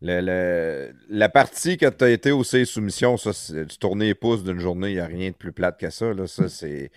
la 0.00 1.28
partie 1.28 1.76
que 1.76 1.88
tu 1.88 2.04
as 2.04 2.10
été 2.10 2.32
au 2.32 2.42
C 2.42 2.64
soumission, 2.64 3.16
ça, 3.16 3.30
tu 3.32 3.78
tournais 3.78 4.06
les 4.06 4.14
pouces 4.14 4.42
d'une 4.42 4.58
journée, 4.58 4.90
il 4.90 4.94
n'y 4.94 5.00
a 5.00 5.06
rien 5.06 5.30
de 5.30 5.36
plus 5.36 5.52
plate 5.52 5.78
que 5.78 5.90
ça. 5.90 6.12
Ça, 6.26 6.48
c'est 6.48 6.90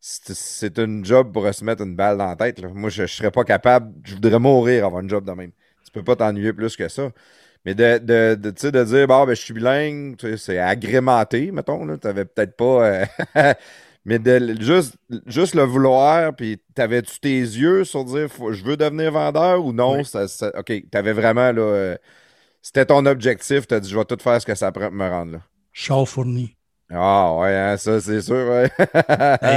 c'est 0.00 0.78
un 0.78 1.02
job 1.02 1.32
pour 1.32 1.52
se 1.52 1.64
mettre 1.64 1.82
une 1.82 1.96
balle 1.96 2.18
dans 2.18 2.26
la 2.26 2.36
tête. 2.36 2.62
Moi, 2.62 2.88
je 2.88 3.02
ne 3.02 3.06
serais 3.08 3.32
pas 3.32 3.42
capable, 3.42 3.92
je 4.04 4.14
voudrais 4.14 4.38
mourir 4.38 4.86
avoir 4.86 5.02
un 5.02 5.08
job 5.08 5.24
de 5.24 5.32
même. 5.32 5.50
Tu 5.84 5.90
peux 5.90 6.04
pas 6.04 6.14
t'ennuyer 6.14 6.52
plus 6.52 6.76
que 6.76 6.88
ça. 6.88 7.10
Mais 7.64 7.74
de, 7.74 7.98
de, 7.98 8.34
de, 8.34 8.70
de 8.70 8.84
dire, 8.84 9.06
bon, 9.06 9.26
ben, 9.26 9.34
je 9.34 9.40
suis 9.40 9.54
bilingue, 9.54 10.16
c'est 10.36 10.58
agrémenté, 10.58 11.50
mettons. 11.50 11.86
Tu 11.98 12.06
n'avais 12.06 12.24
peut-être 12.24 12.56
pas. 12.56 13.04
Euh, 13.36 13.54
mais 14.04 14.18
de, 14.18 14.56
juste, 14.60 14.96
juste 15.26 15.54
le 15.54 15.64
vouloir, 15.64 16.34
puis 16.34 16.60
t'avais-tu 16.74 17.20
tes 17.20 17.40
yeux 17.40 17.84
sur 17.84 18.04
dire, 18.04 18.28
je 18.50 18.64
veux 18.64 18.76
devenir 18.76 19.12
vendeur 19.12 19.64
ou 19.64 19.72
non? 19.72 20.02
Ça, 20.04 20.26
OK, 20.56 20.66
tu 20.66 20.98
avais 20.98 21.12
vraiment, 21.12 21.52
là. 21.52 21.62
Euh, 21.62 21.96
c'était 22.62 22.86
ton 22.86 23.06
objectif, 23.06 23.66
tu 23.66 23.74
as 23.74 23.80
dit, 23.80 23.88
je 23.88 23.96
vais 23.96 24.04
tout 24.04 24.18
faire 24.20 24.40
ce 24.40 24.46
que 24.46 24.54
ça 24.54 24.72
prend 24.72 24.88
pour 24.88 24.96
me 24.96 25.08
rendre 25.08 25.32
là. 25.32 25.38
Char 25.72 26.06
fourni. 26.06 26.56
Ah, 26.90 27.34
ouais, 27.36 27.54
hein, 27.54 27.76
ça, 27.76 28.00
c'est 28.00 28.22
sûr, 28.22 28.34
ouais. 28.34 28.70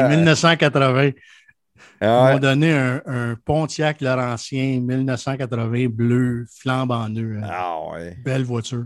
1980. 0.09 1.11
Ah, 1.99 2.29
Ils 2.29 2.33
m'ont 2.33 2.39
donné 2.39 2.71
un, 2.73 3.35
Pontiac 3.45 4.01
Laurentien 4.01 4.79
1980 4.79 5.87
bleu, 5.89 6.45
flambant 6.49 7.09
neuf. 7.09 7.43
Hein. 7.43 7.49
Ah, 7.49 7.77
ouais. 7.91 8.17
Belle 8.23 8.43
voiture. 8.43 8.85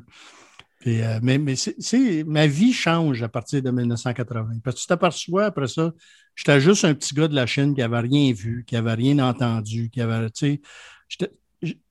Euh, 0.87 1.19
mais 1.23 1.39
mais 1.39 1.55
c'est, 1.55 2.23
ma 2.25 2.45
vie 2.45 2.73
change 2.73 3.23
à 3.23 3.29
partir 3.29 3.61
de 3.61 3.71
1980. 3.71 4.59
Parce 4.63 4.75
que 4.75 4.81
tu 4.81 4.87
t'aperçois 4.87 5.45
après 5.45 5.67
ça, 5.67 5.91
j'étais 6.35 6.59
juste 6.61 6.85
un 6.85 6.93
petit 6.93 7.15
gars 7.15 7.27
de 7.27 7.33
la 7.33 7.47
Chine 7.47 7.73
qui 7.73 7.81
n'avait 7.81 8.01
rien 8.01 8.33
vu, 8.33 8.63
qui 8.67 8.75
n'avait 8.75 8.93
rien 8.93 9.19
entendu, 9.19 9.89
qui 9.89 10.01
avait. 10.01 10.29
Tu 10.29 10.61
sais, 11.09 11.31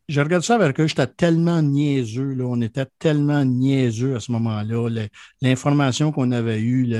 je 0.09 0.21
regarde 0.21 0.43
ça 0.43 0.57
avec 0.57 0.79
eux, 0.81 0.87
j'étais 0.87 1.07
tellement 1.07 1.63
niaiseux, 1.63 2.35
là, 2.35 2.45
on 2.45 2.61
était 2.61 2.87
tellement 2.99 3.45
niaiseux 3.45 4.17
à 4.17 4.21
ce 4.21 4.33
moment-là. 4.33 5.07
L'information 5.41 6.13
qu'on 6.13 6.31
avait 6.31 6.61
eue, 6.61 6.95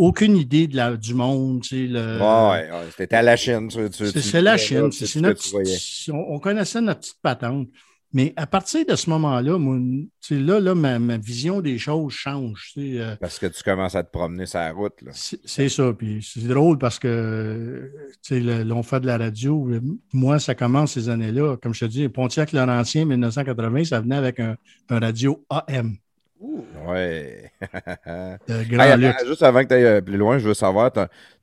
aucune 0.00 0.36
idée 0.36 0.66
de 0.66 0.76
la, 0.76 0.96
du 0.96 1.12
monde. 1.12 1.60
Tu 1.60 1.68
sais, 1.68 1.86
le, 1.86 2.18
ouais, 2.18 2.70
c'était 2.96 3.16
à 3.16 3.22
la 3.22 3.36
Chine. 3.36 3.68
C'est 3.70 4.40
la 4.40 4.56
Chine. 4.56 4.90
on, 6.12 6.38
connaissait 6.38 6.80
notre 6.80 7.00
petite 7.00 7.20
patente. 7.22 7.68
Mais 8.12 8.32
à 8.34 8.46
partir 8.46 8.84
de 8.84 8.96
ce 8.96 9.08
moment-là, 9.10 9.56
là, 10.30 10.60
là 10.60 10.74
ma, 10.74 11.16
vision 11.18 11.60
des 11.60 11.78
choses 11.78 12.12
change. 12.12 12.72
Euh. 12.78 13.14
parce 13.20 13.38
que 13.38 13.46
tu 13.46 13.62
commences 13.62 13.94
à 13.94 14.02
te 14.02 14.10
promener 14.10 14.46
sur 14.46 14.58
la 14.58 14.72
route. 14.72 14.94
C'est 15.12 15.68
ça. 15.68 15.92
Puis 15.92 16.26
c'est 16.26 16.48
drôle 16.48 16.78
parce 16.78 16.98
que 16.98 17.92
l'on 18.30 18.82
fait 18.82 19.00
de 19.00 19.06
la 19.06 19.18
radio. 19.18 19.68
Moi, 20.12 20.40
ça 20.40 20.54
commence 20.54 20.94
ces 20.94 21.08
années-là. 21.08 21.56
Comme 21.58 21.74
je 21.74 21.84
te 21.84 21.90
dis, 21.90 22.08
Pontiac 22.08 22.52
Laurentien, 22.52 23.04
1980, 23.04 23.84
ça 23.84 24.00
venait 24.00 24.16
avec 24.16 24.40
un, 24.40 24.56
radio 24.88 25.44
AM. 25.50 25.96
Ouais. 26.40 27.52
juste 29.26 29.42
avant 29.42 29.62
que 29.62 29.68
tu 29.68 29.74
ailles 29.74 29.84
euh, 29.84 30.00
plus 30.00 30.16
loin, 30.16 30.38
je 30.38 30.48
veux 30.48 30.54
savoir, 30.54 30.90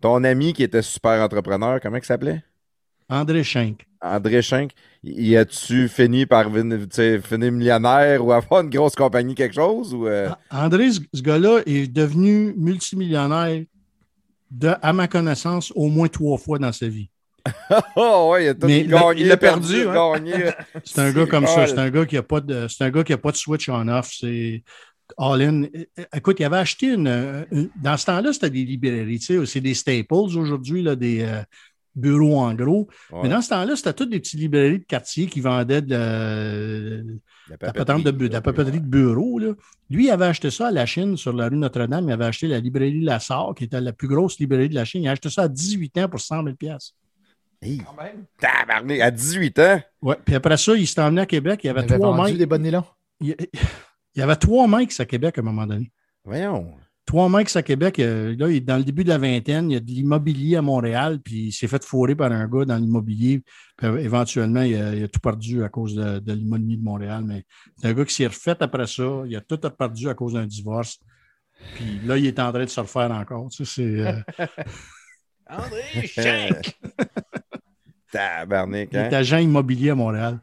ton, 0.01 0.23
ami 0.23 0.53
qui 0.53 0.63
était 0.63 0.81
super 0.81 1.21
entrepreneur, 1.21 1.79
comment 1.79 1.97
il 1.97 2.03
s'appelait? 2.03 2.43
André 3.09 3.43
Schenk. 3.43 3.85
André 4.01 4.41
Schenk, 4.41 4.71
y 5.03 5.35
a-tu 5.35 5.87
fini 5.87 6.25
par 6.25 6.51
finir 6.51 7.51
millionnaire 7.51 8.25
ou 8.25 8.31
avoir 8.31 8.61
une 8.61 8.69
grosse 8.69 8.95
compagnie, 8.95 9.35
quelque 9.35 9.55
chose? 9.55 9.93
Ou 9.93 10.07
euh? 10.07 10.29
André, 10.51 10.91
ce 10.91 11.21
gars-là, 11.21 11.61
est 11.65 11.87
devenu 11.87 12.53
multimillionnaire, 12.57 13.63
de, 14.49 14.73
à 14.81 14.93
ma 14.93 15.07
connaissance, 15.07 15.71
au 15.75 15.89
moins 15.89 16.07
trois 16.07 16.37
fois 16.37 16.57
dans 16.57 16.71
sa 16.71 16.87
vie. 16.87 17.09
oh, 17.95 18.29
ouais, 18.31 18.45
il 18.45 18.49
a 18.49 18.53
tout 18.53 18.67
gagné, 18.67 19.21
il 19.21 19.31
a 19.31 19.37
perdu. 19.37 19.85
c'est 20.83 20.99
un 20.99 21.11
gars 21.11 21.25
comme 21.25 21.47
ça. 21.47 21.67
C'est 21.67 21.79
un 21.79 21.89
gars 21.89 22.05
qui 22.05 22.15
n'a 22.15 22.23
pas 22.23 22.41
de, 22.41 22.67
c'est 22.67 22.83
un 22.83 22.89
gars 22.89 23.03
qui 23.03 23.13
a 23.13 23.17
pas 23.17 23.31
de 23.31 23.37
switch 23.37 23.69
on-off. 23.69 24.11
C'est 24.19 24.63
all-in. 25.17 25.63
Écoute, 26.13 26.37
il 26.39 26.45
avait 26.45 26.57
acheté 26.57 26.93
une, 26.93 27.69
dans 27.81 27.97
ce 27.97 28.05
temps-là, 28.05 28.33
c'était 28.33 28.49
des 28.49 28.65
librairies. 28.65 29.21
C'est 29.21 29.61
des 29.61 29.73
staples 29.73 30.13
aujourd'hui, 30.13 30.81
là, 30.81 30.95
des, 30.95 31.21
euh, 31.21 31.41
bureau 31.97 32.39
en 32.39 32.53
gros. 32.53 32.87
Mais 33.11 33.29
dans 33.29 33.41
ce 33.41 33.49
temps-là, 33.49 33.75
c'était 33.75 33.93
toutes 33.93 34.09
des 34.09 34.19
petites 34.19 34.39
librairies 34.39 34.79
de 34.79 34.85
quartier 34.85 35.25
qui 35.25 35.41
vendaient 35.41 35.81
de, 35.81 37.19
la, 37.49 37.57
papeterie 37.57 38.03
de, 38.03 38.11
de, 38.11 38.39
papeterie 38.39 38.79
de 38.79 38.85
bureau. 38.85 39.39
Là. 39.39 39.53
Lui, 39.89 40.05
il 40.05 40.11
avait 40.11 40.25
acheté 40.25 40.51
ça 40.51 40.67
à 40.67 40.71
la 40.71 40.85
Chine, 40.85 41.17
sur 41.17 41.33
la 41.33 41.49
rue 41.49 41.57
Notre-Dame. 41.57 42.07
Il 42.07 42.13
avait 42.13 42.25
acheté 42.25 42.47
la 42.47 42.59
librairie 42.59 43.01
Lassar, 43.01 43.53
qui 43.55 43.65
était 43.65 43.81
la 43.81 43.93
plus 43.93 44.07
grosse 44.07 44.39
librairie 44.39 44.69
de 44.69 44.75
la 44.75 44.85
Chine. 44.85 45.03
Il 45.03 45.07
a 45.07 45.11
acheté 45.11 45.29
ça 45.29 45.43
à 45.43 45.47
18 45.47 45.97
ans 45.97 46.09
pour 46.09 46.21
100 46.21 46.43
000 46.43 46.55
Hey, 47.59 47.81
tabarné, 48.39 49.01
à 49.01 49.09
18 49.09 49.59
ans? 49.59 49.81
Oui, 50.03 50.15
puis 50.23 50.35
après 50.35 50.57
ça, 50.57 50.75
il 50.75 50.85
s'est 50.85 51.01
emmené 51.01 51.21
à 51.21 51.25
Québec. 51.25 51.61
Il 51.63 51.67
y 51.67 51.69
avait, 51.71 51.87
trois 51.87 52.25
mecs. 52.25 52.37
des 52.37 52.45
bonnes 52.45 52.65
il, 53.19 53.35
il 54.17 54.21
y 54.21 54.23
avait 54.23 54.35
trois 54.35 54.67
mecs 54.67 54.99
à 54.99 55.05
Québec 55.05 55.37
à 55.37 55.41
un 55.41 55.43
moment 55.43 55.67
donné. 55.67 55.91
Voyons. 56.25 56.73
Trois 57.05 57.29
mecs 57.29 57.55
à 57.55 57.61
Québec, 57.61 57.99
euh, 57.99 58.35
là, 58.35 58.59
dans 58.61 58.77
le 58.77 58.83
début 58.83 59.03
de 59.03 59.09
la 59.09 59.19
vingtaine, 59.19 59.69
il 59.69 59.75
y 59.75 59.77
a 59.77 59.79
de 59.79 59.85
l'immobilier 59.85 60.57
à 60.57 60.63
Montréal, 60.63 61.19
puis 61.23 61.47
il 61.47 61.51
s'est 61.51 61.67
fait 61.67 61.83
fourrer 61.85 62.15
par 62.15 62.31
un 62.31 62.47
gars 62.47 62.65
dans 62.65 62.77
l'immobilier. 62.77 63.43
Éventuellement, 63.81 64.63
il 64.63 64.75
a, 64.75 65.07
tout 65.07 65.19
perdu 65.19 65.63
à 65.63 65.69
cause 65.69 65.93
de, 65.93 66.33
l'immobilier 66.33 66.77
de 66.77 66.83
Montréal. 66.83 67.23
Mais 67.25 67.45
c'est 67.77 67.89
un 67.89 67.93
gars 67.93 68.05
qui 68.05 68.15
s'est 68.15 68.25
refait 68.25 68.57
après 68.59 68.87
ça. 68.87 69.21
Il 69.27 69.35
a 69.35 69.41
tout 69.41 69.57
perdu 69.57 70.09
à 70.09 70.15
cause 70.15 70.33
d'un 70.33 70.47
divorce. 70.47 70.99
Puis 71.75 71.99
là, 72.03 72.17
il 72.17 72.25
est 72.25 72.39
en 72.39 72.51
train 72.51 72.65
de 72.65 72.69
se 72.69 72.79
refaire 72.79 73.11
encore. 73.11 73.49
Tu 73.49 73.65
c'est. 73.65 73.83
Euh, 73.83 74.19
André 75.49 76.07
Chèque! 76.07 76.77
Tabarnak, 78.11 78.93
hein? 78.95 79.07
Il 79.07 79.13
est 79.13 79.15
agent 79.15 79.37
immobilier 79.37 79.91
à 79.91 79.95
Montréal. 79.95 80.39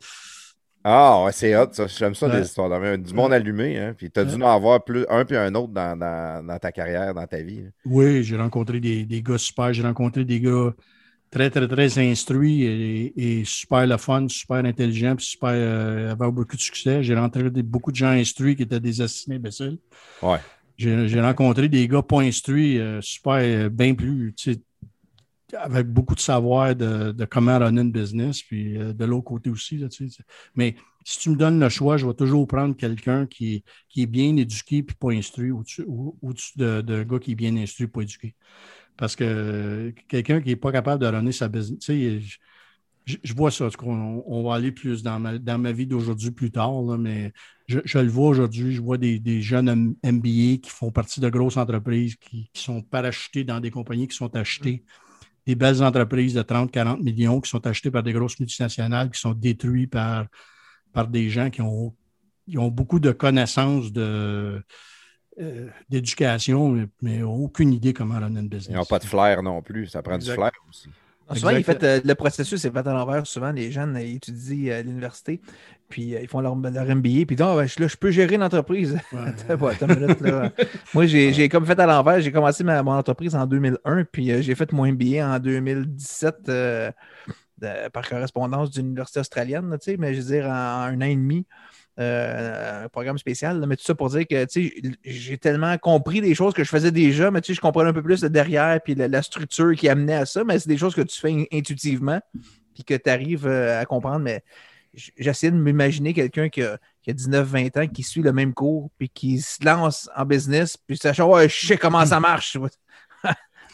Ah, 0.87 1.25
ouais, 1.25 1.33
c'est 1.33 1.57
hot, 1.57 1.69
ça. 1.73 1.87
J'aime 1.87 2.15
ça, 2.15 2.29
des 2.29 2.45
histoires 2.45 2.99
Du 2.99 3.15
monde 3.15 3.33
allumé, 3.33 3.79
hein. 3.79 3.95
Puis 3.97 4.11
tu 4.11 4.21
as 4.21 4.25
dû 4.25 4.35
en 4.35 4.55
avoir 4.55 4.85
plus, 4.85 5.07
un 5.09 5.25
puis 5.25 5.37
un 5.37 5.55
autre 5.55 5.73
dans, 5.73 5.99
dans, 5.99 6.59
ta 6.59 6.71
carrière, 6.73 7.15
dans 7.15 7.27
ta 7.27 7.39
vie. 7.39 7.65
Oui, 7.87 8.23
j'ai 8.23 8.37
rencontré 8.37 8.81
des, 8.81 9.07
des, 9.07 9.23
gars 9.23 9.39
super. 9.39 9.73
J'ai 9.73 9.83
rencontré 9.83 10.27
des 10.27 10.41
gars 10.41 10.75
très, 11.35 11.51
très, 11.51 11.67
très 11.67 11.99
instruits 11.99 12.63
et, 13.17 13.43
super 13.45 13.87
le 13.87 13.97
fun, 13.97 14.29
super 14.29 14.59
intelligents, 14.59 15.17
puis 15.17 15.27
super, 15.27 15.51
euh, 15.53 16.13
avoir 16.13 16.31
beaucoup 16.31 16.57
de 16.57 16.61
succès. 16.61 17.03
J'ai 17.03 17.15
rencontré 17.15 17.51
beaucoup 17.63 17.91
de 17.91 17.97
gens 17.97 18.11
instruits 18.11 18.55
qui 18.55 18.63
étaient 18.63 18.81
des 18.81 19.01
assassinés 19.01 19.37
imbéciles. 19.37 19.79
Ouais. 20.23 20.39
J'ai 20.77 21.21
rencontré 21.21 21.69
des 21.69 21.89
gars 21.89 22.03
pas 22.03 22.21
instruits, 22.21 22.79
euh, 22.79 23.01
super, 23.01 23.39
euh, 23.39 23.69
bien 23.69 23.95
plus, 23.95 24.33
tu 24.37 24.53
sais, 24.53 24.61
avec 25.53 25.89
beaucoup 25.89 26.15
de 26.15 26.21
savoir 26.21 26.75
de, 26.75 27.25
comment 27.31 27.59
runner 27.59 27.83
une 27.83 27.93
business, 27.93 28.43
puis 28.43 28.77
euh, 28.77 28.93
de 28.93 29.05
l'autre 29.05 29.25
côté 29.25 29.51
aussi. 29.51 29.77
Là, 29.77 29.89
Mais 30.55 30.77
si 31.05 31.19
tu 31.19 31.31
me 31.31 31.37
donnes 31.37 31.61
le 31.61 31.69
choix, 31.69 31.97
je 31.97 32.07
vais 32.07 32.15
toujours 32.15 32.47
prendre 32.47 32.77
quelqu'un 32.77 33.27
qui, 33.27 33.63
qui 33.89 34.03
est 34.03 34.07
bien 34.07 34.37
éduqué 34.37 34.83
puis 34.83 34.97
pas 34.97 35.13
instruit 35.13 35.51
au-dessus 35.51 36.57
d'un 36.57 37.05
gars 37.05 37.19
qui 37.19 37.33
est 37.33 37.37
bien 37.37 37.57
instruit 37.57 37.87
pas 37.87 38.03
éduqué. 38.03 38.35
Parce 38.97 39.17
que 39.17 39.93
quelqu'un 40.09 40.41
qui 40.41 40.49
n'est 40.49 40.57
pas 40.57 40.73
capable 40.73 41.03
de 41.03 41.09
runner 41.09 41.33
sa 41.33 41.49
business, 41.49 41.85
je, 43.07 43.17
je, 43.23 43.35
vois 43.35 43.51
ça. 43.51 43.69
On, 43.83 44.43
va 44.45 44.55
aller 44.55 44.73
plus 44.73 45.03
dans 45.03 45.19
ma, 45.19 45.39
dans 45.39 45.59
ma 45.59 45.73
vie 45.73 45.87
d'aujourd'hui 45.87 46.31
plus 46.31 46.51
tard, 46.51 46.83
mais 46.99 47.33
je, 47.67 47.99
le 47.99 48.09
vois 48.09 48.29
aujourd'hui. 48.29 48.73
Je 48.73 48.81
vois 48.81 48.99
des, 48.99 49.43
jeunes 49.43 49.95
MBA 50.03 50.59
qui 50.63 50.71
font 50.71 50.91
partie 50.91 51.21
de 51.21 51.29
grosses 51.29 51.57
entreprises 51.57 52.17
qui, 52.17 52.51
sont 52.55 52.83
parachutés 52.83 53.45
dans 53.45 53.61
des 53.61 53.71
compagnies 53.71 54.09
qui 54.09 54.17
sont 54.17 54.35
achetées 54.37 54.85
des 55.47 55.55
belles 55.55 55.83
entreprises 55.83 56.35
de 56.35 56.43
30, 56.43 56.71
40 56.71 57.01
millions 57.01 57.41
qui 57.41 57.51
sont 57.51 57.67
achetées 57.67 57.91
par 57.91 58.03
des 58.03 58.13
grosses 58.13 58.39
multinationales, 58.39 59.11
qui 59.11 59.21
sont 59.21 59.33
détruites 59.33 59.91
par, 59.91 60.27
par 60.93 61.09
des 61.09 61.29
gens 61.29 61.51
qui 61.51 61.61
ont, 61.61 61.95
ont 62.57 62.69
beaucoup 62.69 63.01
de 63.01 63.13
connaissances 63.13 63.93
de, 63.93 64.63
euh, 65.41 65.69
d'éducation, 65.89 66.89
mais, 67.03 67.23
aucune 67.23 67.73
idée 67.73 67.93
comment 67.93 68.19
runner 68.19 68.41
une 68.41 68.49
business. 68.49 68.69
Ils 68.71 68.77
n'ont 68.77 68.85
pas 68.85 68.99
de 68.99 69.05
flair 69.05 69.43
non 69.43 69.61
plus. 69.63 69.89
Ça 69.89 70.03
prend 70.03 70.17
du 70.17 70.31
flair 70.31 70.53
aussi. 70.69 70.89
Souvent, 71.33 71.51
il 71.51 71.65
fait, 71.65 71.83
euh, 71.83 72.01
le 72.05 72.15
processus 72.15 72.65
est 72.65 72.71
fait 72.71 72.87
à 72.87 72.93
l'envers. 72.93 73.27
Souvent, 73.27 73.51
les 73.51 73.73
jeunes 73.73 73.97
étudient 73.97 74.75
à 74.75 74.83
l'université, 74.83 75.41
puis 75.89 76.15
ils 76.21 76.29
font 76.29 76.41
leur, 76.41 76.55
MBA, 76.55 77.25
puis 77.27 77.37
là, 77.37 77.67
je 77.67 77.97
peux 77.97 78.11
gérer 78.11 78.35
une 78.35 78.43
entreprise. 78.43 78.99
Moi, 80.95 81.07
j'ai 81.07 81.49
comme 81.49 81.65
fait 81.67 81.79
à 81.79 81.87
l'envers. 81.87 82.21
J'ai 82.21 82.33
commencé 82.33 82.63
ma, 82.63 82.83
mon 82.83 82.93
entreprise 82.93 83.35
en 83.35 83.47
2001, 83.47 84.05
puis 84.05 84.43
j'ai 84.43 84.55
fait 84.55 84.71
mon 84.73 84.87
MBA 84.87 85.27
en 85.27 85.39
2017 85.39 86.53
par 87.93 88.09
correspondance 88.09 88.71
d'une 88.71 88.89
université 88.89 89.21
australienne, 89.21 89.77
mais 89.99 90.15
je 90.15 90.21
veux 90.21 90.27
dire, 90.27 90.47
en, 90.47 90.51
un 90.51 90.97
an 90.99 91.07
et 91.07 91.17
demi. 91.17 91.47
Euh, 92.01 92.87
un 92.87 92.89
programme 92.89 93.19
spécial, 93.19 93.65
mais 93.69 93.77
tout 93.77 93.85
ça 93.85 93.95
pour 93.95 94.11
dire 94.11 94.27
que 94.27 94.47
j'ai 95.05 95.39
tellement 95.39 95.79
compris 95.79 96.21
des 96.21 96.35
choses 96.35 96.53
que 96.53 96.65
je 96.65 96.69
faisais 96.69 96.91
déjà, 96.91 97.31
mais 97.31 97.41
je 97.47 97.61
comprenais 97.61 97.91
un 97.91 97.93
peu 97.93 98.03
plus 98.03 98.25
le 98.25 98.31
derrière 98.31 98.81
puis 98.83 98.97
la, 98.97 99.23
structure 99.23 99.77
qui 99.77 99.89
amenait 99.89 100.15
à 100.17 100.27
ça, 100.27 100.43
mais 100.43 100.59
c'est 100.59 100.69
des 100.69 100.77
choses 100.77 100.97
que 100.97 101.03
tu 101.03 101.21
fais 101.21 101.47
intuitivement 101.53 102.21
puis 102.75 102.83
que 102.83 102.95
tu 102.95 103.09
arrives 103.09 103.47
euh, 103.47 103.81
à 103.81 103.85
comprendre. 103.85 104.19
Mais 104.19 104.43
j'essaie 105.17 105.53
de 105.53 105.57
m'imaginer 105.57 106.15
quelqu'un 106.15 106.49
qui 106.49 106.63
a, 106.63 106.81
19-20 107.07 107.79
ans 107.79 107.87
qui 107.87 108.03
suit 108.03 108.23
le 108.23 108.33
même 108.33 108.55
cours 108.55 108.91
puis 108.99 109.09
qui 109.09 109.41
se 109.41 109.65
lance 109.65 110.11
en 110.17 110.25
business 110.25 110.77
puis 110.77 110.97
sachant, 110.97 111.31
ouais, 111.31 111.49
je 111.49 111.67
sais 111.67 111.77
comment 111.77 112.05
ça 112.05 112.19
marche. 112.19 112.59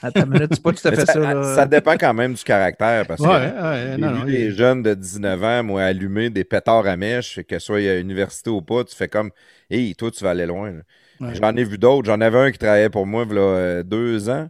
Attends 0.02 0.24
une 0.24 0.30
minute, 0.30 0.48
c'est 0.52 0.62
pas 0.62 0.72
tout 0.72 0.88
à 0.88 0.92
fait 0.92 1.06
ça. 1.06 1.54
Ça, 1.54 1.66
dépend 1.66 1.92
quand 1.92 2.14
même 2.14 2.34
du 2.34 2.42
caractère. 2.42 3.06
Parce 3.06 3.20
que 3.20 4.26
les 4.26 4.50
jeunes 4.50 4.82
de 4.82 4.94
19 4.94 5.44
ans, 5.44 5.62
moi, 5.62 5.82
allumer 5.82 6.30
des 6.30 6.44
pétards 6.44 6.86
à 6.86 6.96
mèche, 6.96 7.40
que 7.48 7.58
ce 7.58 7.66
soit 7.66 7.78
à 7.78 7.96
l'université 7.96 8.50
ou 8.50 8.62
pas, 8.62 8.84
tu 8.84 8.94
fais 8.96 9.08
comme, 9.08 9.30
hey, 9.70 9.94
toi, 9.94 10.10
tu 10.10 10.24
vas 10.24 10.30
aller 10.30 10.46
loin. 10.46 10.72
J'en 11.20 11.54
ai 11.56 11.64
vu 11.64 11.78
d'autres. 11.78 12.06
J'en 12.06 12.20
avais 12.20 12.38
un 12.38 12.50
qui 12.50 12.58
travaillait 12.58 12.90
pour 12.90 13.06
moi 13.06 13.26
il 13.28 13.36
y 13.36 13.38
a 13.38 13.82
deux 13.82 14.28
ans 14.30 14.48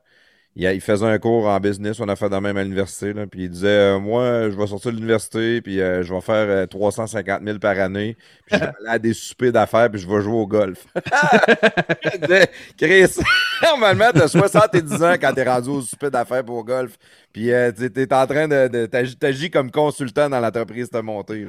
il, 0.56 0.80
faisait 0.80 1.06
un 1.06 1.18
cours 1.18 1.46
en 1.46 1.60
business, 1.60 2.00
on 2.00 2.08
a 2.08 2.16
fait 2.16 2.28
dans 2.28 2.40
même 2.40 2.56
à 2.56 2.64
l'université, 2.64 3.14
puis 3.30 3.44
il 3.44 3.50
disait 3.50 3.68
euh, 3.68 4.00
Moi, 4.00 4.50
je 4.50 4.56
vais 4.56 4.66
sortir 4.66 4.90
de 4.90 4.96
l'université, 4.96 5.62
puis 5.62 5.80
euh, 5.80 6.02
je 6.02 6.12
vais 6.12 6.20
faire 6.20 6.68
350 6.68 7.40
euh, 7.40 7.44
000 7.44 7.58
par 7.58 7.78
année, 7.78 8.16
puis 8.46 8.56
je 8.56 8.60
vais 8.60 8.66
aller 8.66 8.88
à 8.88 8.98
des 8.98 9.12
soupers 9.14 9.52
d'affaires, 9.52 9.90
puis 9.90 10.00
je 10.00 10.08
vais 10.08 10.20
jouer 10.20 10.34
au 10.34 10.46
golf. 10.46 10.86
Chris, 12.76 13.18
normalement, 13.62 14.10
tu 14.12 14.22
as 14.22 14.28
70 14.28 15.02
ans 15.02 15.14
quand 15.20 15.32
tu 15.32 15.40
es 15.40 15.48
rendu 15.48 15.68
au 15.68 15.80
souper 15.82 16.10
d'affaires 16.10 16.44
pour 16.44 16.56
au 16.56 16.64
golf, 16.64 16.98
puis 17.32 17.46
tu 17.46 18.00
es, 18.00 18.12
en 18.12 18.26
train 18.26 18.48
de. 18.48 18.86
T'agis 18.86 19.50
comme 19.50 19.70
consultant 19.70 20.28
dans 20.28 20.40
l'entreprise 20.40 20.88
as 20.92 21.02
montée. 21.02 21.46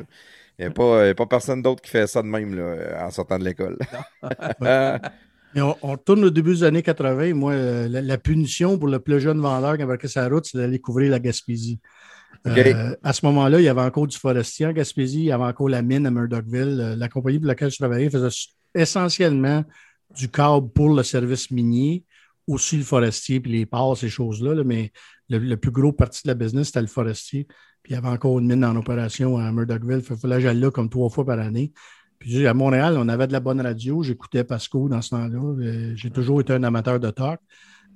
Il 0.60 0.66
n'y 0.66 0.68
a, 0.68 0.72
pas, 0.72 1.16
pas 1.16 1.26
personne 1.26 1.64
d'autre 1.64 1.82
qui 1.82 1.89
fait 1.89 2.06
ça 2.06 2.22
de 2.22 2.28
même 2.28 2.56
là, 2.56 3.06
en 3.06 3.10
sortant 3.10 3.39
de 3.39 3.45
l'école. 3.45 3.80
on, 5.56 5.76
on, 5.82 5.91
retourne 5.91 6.24
au 6.24 6.30
début 6.30 6.56
des 6.56 6.64
années 6.64 6.84
80. 6.84 7.34
Moi, 7.34 7.54
euh, 7.54 7.88
la, 7.89 8.18
punition 8.18 8.78
pour 8.78 8.88
le 8.88 8.99
plus 8.99 9.20
jeune 9.20 9.39
vendeur 9.39 9.78
qui 9.78 9.86
pris 9.86 10.10
sa 10.10 10.28
route, 10.28 10.45
c'est 10.45 10.58
d'aller 10.58 10.80
couvrir 10.80 11.12
la 11.12 11.20
Gaspésie. 11.20 11.80
Euh, 12.47 12.95
à 13.04 13.14
ce 13.14 13.26
moment-là, 13.26 13.60
il 13.60 13.64
y 13.64 13.68
avait 13.68 13.82
encore 13.82 14.08
du 14.08 14.18
forestier 14.18 14.66
en 14.66 14.72
Gaspésie, 14.72 15.20
il 15.20 15.26
y 15.26 15.32
avait 15.32 15.43
encore 15.43 15.70
la 15.70 15.82
mine 15.82 16.06
à 16.08 16.12
Murdochville. 16.12 16.80
Euh, 16.80 16.95
la 16.95 17.08
compagnie 17.08 17.39
pour 17.39 17.47
laquelle 17.47 17.70
je 17.70 17.78
travaillais 17.78 18.10
faisait 18.10 18.30
essentiellement 18.74 19.64
du 20.16 20.30
câble 20.30 20.70
pour 20.70 20.93
le 20.93 21.04
service 21.04 21.52
minier, 21.52 22.06
aussi 22.47 22.78
le 22.78 22.84
forestier, 22.84 23.39
puis 23.39 23.52
les 23.52 23.66
ports, 23.66 23.97
ces 23.97 24.10
choses-là. 24.10 24.64
mais 24.64 24.91
le, 25.30 25.56
plus 25.56 25.72
gros 25.72 25.91
parti 25.91 26.22
de 26.24 26.30
la 26.30 26.34
business, 26.34 26.68
c'était 26.68 26.82
le 26.82 26.88
forestier. 26.88 27.45
Puis 27.84 27.93
il 27.93 27.95
y 27.95 27.97
avait 27.97 28.10
encore 28.10 28.39
une 28.39 28.47
mine 28.47 28.66
en 28.66 28.76
opération 28.76 29.38
à 29.38 29.52
Murdochville. 29.52 30.02
Il 30.10 30.18
fallait 30.18 30.36
que 30.36 30.41
j'aille 30.41 30.60
là 30.60 30.72
comme 30.72 30.89
trois 30.89 31.10
fois 31.10 31.26
par 31.26 31.39
année. 31.39 31.72
Puis 32.22 32.45
à 32.45 32.53
Montréal, 32.53 32.97
on 32.99 33.09
avait 33.09 33.26
de 33.26 33.34
la 33.34 33.39
bonne 33.39 33.59
radio. 33.59 34.03
J'écoutais 34.03 34.43
Pasco 34.43 34.88
dans 34.88 35.01
ce 35.01 35.09
temps-là. 35.09 35.39
Euh, 35.39 35.93
j'ai 35.95 36.11
toujours 36.11 36.39
été 36.39 36.53
un 36.53 36.63
amateur 36.63 36.99
de 36.99 37.09
talk. 37.09 37.39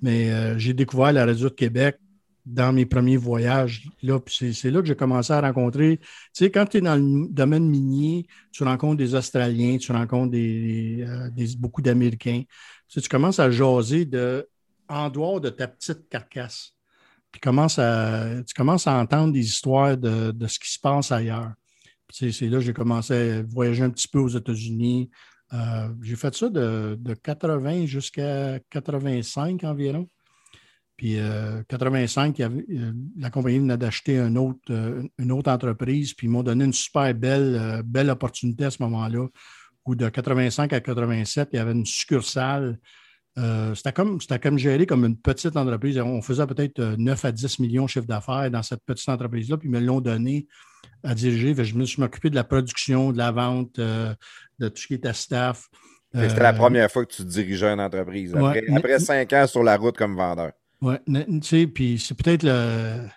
Mais 0.02 0.32
euh, 0.32 0.58
j'ai 0.58 0.74
découvert 0.74 1.14
la 1.14 1.28
radio 1.28 1.48
de 1.48 1.54
Québec 1.54 1.98
dans 2.44 2.74
mes 2.74 2.88
premiers 2.88 3.18
voyages. 3.18 3.88
Là, 4.02 4.20
c'est 4.28 4.72
là 4.72 4.82
que 4.82 4.88
j'ai 4.88 4.96
commencé 4.96 5.32
à 5.32 5.42
rencontrer. 5.42 6.00
Tu 6.00 6.08
sais, 6.34 6.50
quand 6.50 6.66
tu 6.66 6.78
es 6.78 6.82
dans 6.82 6.96
le 6.96 7.28
domaine 7.30 7.70
minier, 7.70 8.26
tu 8.52 8.64
rencontres 8.64 8.98
des 8.98 9.14
Australiens, 9.14 9.78
tu 9.78 9.92
rencontres 9.92 10.32
des, 10.32 11.06
euh, 11.08 11.46
beaucoup 11.60 11.84
d'Américains. 11.84 12.42
Tu, 12.88 13.02
commences 13.02 13.40
à 13.40 13.52
jaser 13.52 14.06
de, 14.06 14.50
en 14.90 15.12
dehors 15.12 15.40
de 15.40 15.50
ta 15.50 15.68
petite 15.68 16.10
carcasse. 16.10 16.72
Puis 17.32 17.42
à, 17.78 18.42
tu 18.48 18.54
commences 18.56 18.88
à 18.88 18.94
entendre 18.98 19.34
des 19.34 19.46
histoires 19.46 19.96
de, 19.96 20.32
de 20.32 20.48
ce 20.48 20.58
qui 20.58 20.72
se 20.72 20.80
passe 20.80 21.12
ailleurs. 21.12 21.52
C'est 22.10 22.30
là 22.42 22.58
que 22.58 22.64
j'ai 22.64 22.74
commencé 22.74 23.14
à 23.14 23.44
voyager 23.44 23.84
un 23.84 23.90
petit 23.90 24.08
peu 24.08 24.20
aux 24.20 24.30
États-Unis. 24.30 25.10
Euh, 25.54 25.90
j'ai 26.02 26.16
fait 26.16 26.36
ça 26.36 26.50
de, 26.50 26.98
80 27.24 27.86
jusqu'à 27.86 28.60
85 28.70 29.64
environ. 29.64 30.10
Puis 30.98 31.18
85, 31.68 32.40
euh, 32.40 32.50
euh, 32.70 32.94
la 33.18 33.30
compagnie 33.30 33.60
venait 33.60 33.78
d'acheter 33.78 34.18
une 34.18 34.38
autre 34.38 35.52
entreprise, 35.52 36.14
puis 36.14 36.28
ils 36.28 36.30
m'ont 36.30 36.44
donné 36.44 36.64
une 36.64 36.74
super 36.74 37.14
belle, 37.14 37.82
belle 37.86 38.10
opportunité 38.10 38.66
à 38.66 38.72
ce 38.72 38.82
moment-là, 38.84 39.28
où 39.86 39.96
de 39.96 40.08
85 40.08 40.72
à 40.72 40.80
87, 40.80 41.50
il 41.52 41.58
y 41.58 41.60
avait 41.60 41.74
une 41.74 41.86
succursale. 41.86 42.80
c'était 43.36 43.92
comme, 43.92 44.20
comme 44.42 44.58
gérer 44.58 44.86
comme 44.86 45.04
une 45.04 45.18
petite 45.18 45.58
entreprise. 45.58 46.00
On 46.00 46.22
faisait 46.22 46.48
peut-être 46.48 46.96
9 46.98 47.26
à 47.26 47.32
10 47.34 47.60
millions 47.60 47.86
de 47.86 47.90
chiffre 47.90 48.08
d'affaires 48.08 48.50
dans 48.50 48.64
cette 48.64 48.84
petite 48.86 49.10
entreprise-là, 49.10 49.58
puis 49.58 49.68
ils 49.68 49.72
me 49.74 49.82
l'ont 49.82 50.00
donné 50.00 50.48
à 51.04 51.14
diriger. 51.14 51.56
Je 51.64 51.76
me 51.76 51.86
suis 51.86 52.02
occupé 52.02 52.30
de 52.30 52.36
la 52.36 52.44
production, 52.44 53.12
de 53.12 53.18
la 53.18 53.32
vente, 53.32 53.80
euh, 53.80 54.14
de 54.60 54.70
tout 54.70 54.82
ce 54.82 54.88
qui 54.88 54.94
était 54.96 55.14
staff. 55.14 55.68
C'était 56.14 56.44
la 56.44 56.54
euh, 56.54 56.54
première 56.54 56.90
fois 56.90 57.06
que 57.06 57.14
tu 57.14 57.24
dirigeais 57.26 57.74
une 57.74 57.82
entreprise. 57.82 58.34
Après, 58.36 59.00
cinq 59.00 59.34
ans 59.34 59.48
sur 59.48 59.64
la 59.64 59.76
route 59.76 59.98
comme 59.98 60.16
vendeur. 60.16 60.52
Oui, 60.82 60.96
tu 61.08 61.42
sais, 61.42 61.68
puis 61.68 62.00
c'est 62.00 62.16
peut-être 62.16 62.44
le. 62.44 63.08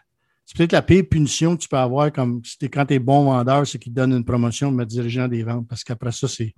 C'est 0.44 0.56
peut-être 0.56 0.72
la 0.72 0.82
pire 0.82 1.04
punition 1.08 1.56
que 1.56 1.62
tu 1.62 1.68
peux 1.68 1.76
avoir 1.76 2.10
comme 2.10 2.40
quand 2.72 2.86
tu 2.86 2.94
es 2.94 2.98
bon 2.98 3.24
vendeur, 3.24 3.66
c'est 3.66 3.78
qu'ils 3.78 3.92
te 3.92 4.00
donnent 4.00 4.14
une 4.14 4.24
promotion 4.24 4.72
de 4.72 4.76
mettre 4.76 4.88
dirigeant 4.88 5.28
des 5.28 5.42
ventes. 5.42 5.68
Parce 5.68 5.84
qu'après 5.84 6.12
ça, 6.12 6.26
c'est. 6.26 6.54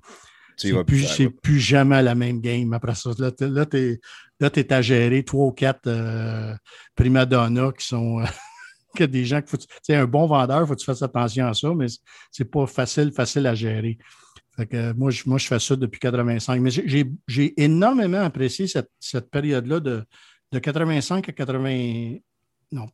C'est 0.57 0.73
plus, 0.85 1.07
plus, 1.43 1.59
jamais 1.59 2.03
la 2.03 2.15
même 2.15 2.41
game. 2.41 2.71
Après 2.75 2.95
ça, 2.95 3.11
là, 3.19 3.31
tu 3.33 3.99
es, 4.43 4.73
à 4.73 4.83
gérer 4.83 5.23
trois 5.23 5.47
ou 5.47 5.53
quatre 5.53 5.87
euh, 5.87 6.55
prima 6.95 7.25
donna 7.25 7.73
qui 7.73 7.87
sont, 7.87 8.23
que 8.95 9.05
des 9.05 9.25
gens 9.25 9.41
que 9.43 9.57
tu 9.57 9.93
un 9.93 10.07
bon 10.07 10.27
vendeur, 10.27 10.63
il 10.63 10.67
faut 10.67 10.75
que 10.75 10.81
tu 10.81 10.85
fasses 10.85 11.03
attention 11.03 11.47
à 11.47 11.55
ça, 11.55 11.75
mais 11.75 11.87
c'est 12.31 12.45
pas 12.45 12.67
facile, 12.67 13.13
facile 13.13 13.47
à 13.47 13.55
gérer. 13.55 13.99
moi, 14.97 15.11
je, 15.11 15.23
moi, 15.27 15.39
je 15.39 15.47
fais 15.47 15.59
ça 15.59 15.77
depuis 15.77 16.01
85. 16.01 16.61
Mais 16.61 16.71
j'ai 16.71 17.63
énormément 17.63 18.21
apprécié 18.21 18.67
cette, 18.67 19.31
période-là 19.31 19.81
de, 19.81 20.05
de 20.53 20.59
85 20.59 21.29
à 21.29 21.33
80. 21.33 22.19
Non, 22.73 22.87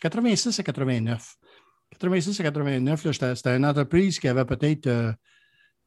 86 0.00 0.60
à 0.60 0.62
89. 0.62 1.36
86 1.90 2.40
à 2.40 2.42
89, 2.44 3.12
c'était 3.12 3.56
une 3.56 3.66
entreprise 3.66 4.18
qui 4.18 4.28
avait 4.28 4.44
peut-être 4.44 4.86
euh, 4.86 5.12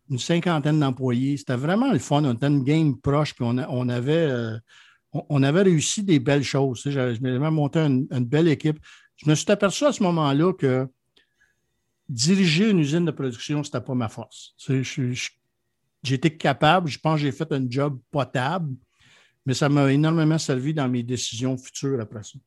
une 0.10 0.20
cinquantaine 0.20 0.80
d'employés. 0.80 1.38
C'était 1.38 1.56
vraiment 1.56 1.92
le 1.92 2.00
fun. 2.00 2.24
On 2.24 2.34
était 2.34 2.48
une 2.48 2.64
game 2.64 2.98
proche, 3.00 3.34
puis 3.34 3.44
on, 3.44 3.58
on 3.58 3.90
avait. 3.90 4.28
Euh, 4.30 4.58
avait 5.30 5.62
réussi 5.64 6.04
des 6.04 6.20
belles 6.20 6.44
choses. 6.44 6.84
J'avais 6.86 7.18
même 7.20 7.54
monté 7.54 7.80
une, 7.80 8.08
belle 8.26 8.48
équipe 8.48 8.80
je 9.18 9.30
me 9.30 9.36
suis 9.36 9.52
aperçu 9.52 9.86
à 9.86 9.92
ce 9.92 10.02
moment-là 10.04 10.54
que 10.54 10.88
diriger 12.08 12.70
une 12.70 12.80
usine 12.80 13.06
de 13.06 13.12
production, 13.12 13.64
ce 13.64 13.70
n'était 13.70 13.86
pas 13.86 13.96
ma 13.96 14.10
force. 14.10 14.56
J'étais 16.04 16.36
capable, 16.38 16.88
je 16.88 17.00
pense 17.00 17.16
que 17.16 17.22
j'ai 17.22 17.32
fait 17.32 17.52
un 17.52 17.66
job 17.70 18.00
potable, 18.12 18.76
mais 19.46 19.54
ça 19.54 19.68
m'a 19.70 19.92
énormément 19.92 20.38
servi 20.38 20.74
dans 20.74 20.88
mes 20.88 21.04
décisions 21.04 21.58
futures 21.58 22.00
après 22.00 22.24
ça. 22.24 22.40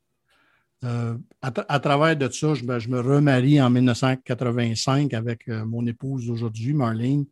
Euh, 0.82 1.18
à, 1.42 1.78
travers 1.80 2.16
de 2.16 2.28
ça, 2.30 2.54
je, 2.54 2.64
me 2.64 3.00
remarie 3.00 3.60
en 3.60 3.68
1985 3.68 5.12
avec 5.12 5.46
euh, 5.48 5.66
mon 5.66 5.86
épouse 5.86 6.30
aujourd'hui, 6.30 6.72
Marlene, 6.72 7.26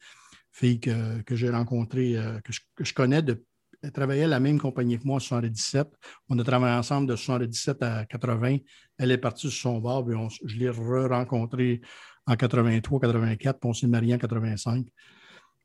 fille 0.52 0.80
que, 0.80 1.22
j'ai 1.30 1.48
rencontrée, 1.48 2.16
euh, 2.16 2.40
que, 2.40 2.52
je, 2.84 2.92
connais 2.92 3.22
depuis 3.22 3.46
travaillait 3.92 4.24
à 4.24 4.28
la 4.28 4.40
même 4.40 4.58
compagnie 4.58 4.98
que 4.98 5.04
moi 5.04 5.16
en 5.16 5.20
77. 5.20 5.86
On 6.28 6.38
a 6.38 6.44
travaillé 6.44 6.74
ensemble 6.74 7.06
de 7.06 7.16
77 7.16 7.82
à 7.82 8.04
80. 8.04 8.58
Elle 8.98 9.10
est 9.10 9.18
partie 9.18 9.50
sur 9.50 9.72
son 9.72 9.78
bord, 9.78 10.04
puis 10.04 10.16
je 10.44 10.56
l'ai 10.56 10.70
re-rencontrée 10.70 11.80
en 12.26 12.36
83, 12.36 13.00
84, 13.00 13.60
puis 13.60 13.68
on 13.68 13.72
s'est 13.72 13.86
mariés 13.86 14.14
en 14.14 14.18
85. 14.18 14.86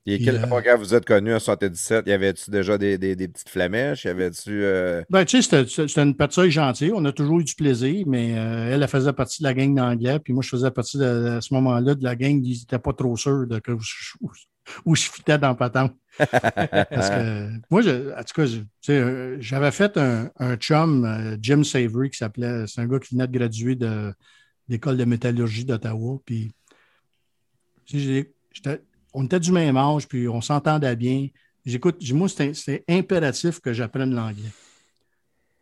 Et 0.06 0.20
quel 0.20 0.36
euh, 0.36 0.62
quand 0.62 0.78
vous 0.78 0.94
êtes 0.94 1.06
connu 1.06 1.34
en 1.34 1.40
77, 1.40 2.08
y 2.08 2.12
avait-tu 2.12 2.52
déjà 2.52 2.78
des, 2.78 2.98
petites 2.98 3.48
flamèches? 3.48 4.04
Y 4.04 4.10
avait-tu. 4.10 4.64
Euh, 4.64 5.02
ben, 5.10 5.24
tu 5.24 5.42
sais, 5.42 5.66
c'était 5.66 6.02
une 6.02 6.16
personne 6.16 6.50
gentille. 6.50 6.92
On 6.94 7.06
a 7.06 7.14
toujours 7.14 7.40
eu 7.40 7.46
du 7.46 7.56
plaisir, 7.56 8.04
mais 8.06 8.38
euh, 8.38 8.74
elle, 8.74 8.84
elle 8.84 8.88
faisait 8.90 9.14
partie 9.14 9.42
de 9.42 9.48
la 9.48 9.54
gang 9.54 9.74
d'anglais. 9.74 10.20
Puis 10.20 10.34
moi, 10.34 10.44
je 10.44 10.50
faisais 10.50 10.72
partie 10.72 10.98
de, 10.98 11.38
à 11.38 11.42
ce 11.42 11.54
moment-là 11.54 11.96
de 11.96 12.04
la 12.04 12.18
gang 12.18 12.42
qui 12.42 12.50
n'était 12.50 12.80
pas 12.80 12.92
trop 12.92 13.16
sûr 13.16 13.48
de 13.48 13.60
que, 13.60 13.72
où, 14.86 14.96
je 14.96 15.04
fitais 15.04 15.38
dans 15.38 15.56
patente. 15.56 15.96
Parce 16.18 17.10
que 17.10 17.50
moi, 17.70 17.82
en 17.82 18.24
tout 18.24 18.34
cas, 18.36 19.38
j'avais 19.40 19.72
fait 19.72 19.98
un, 19.98 20.56
chum, 20.58 21.38
Jim 21.42 21.64
Savory, 21.64 22.12
qui 22.12 22.18
s'appelait. 22.18 22.66
C'est 22.68 22.82
un 22.82 22.88
gars 22.88 23.00
qui 23.00 23.16
venait 23.16 23.28
de 23.28 23.38
graduer 23.38 23.76
de 23.76 24.14
l'école 24.70 24.98
de 24.98 25.06
métallurgie 25.06 25.66
d'Ottawa. 25.66 26.20
Puis 26.26 26.54
on 29.14 29.26
était 29.26 29.40
du 29.40 29.52
même 29.52 29.78
âge, 29.78 30.08
puis 30.08 30.28
on 30.28 30.42
s'entendait 30.42 30.96
bien. 30.96 31.28
J'écoute, 31.66 32.12
moi, 32.12 32.28
c'était 32.28 32.84
impératif 32.90 33.60
que 33.60 33.74
j'apprenne 33.74 34.14
l'anglais. 34.14 34.52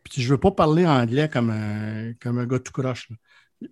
Puis 0.03 0.21
je 0.21 0.27
ne 0.27 0.31
veux 0.33 0.39
pas 0.39 0.51
parler 0.51 0.85
anglais 0.85 1.29
comme 1.29 1.51
un, 1.51 2.13
comme 2.19 2.39
un 2.39 2.45
gars 2.45 2.59
tout 2.59 2.71
croche. 2.71 3.09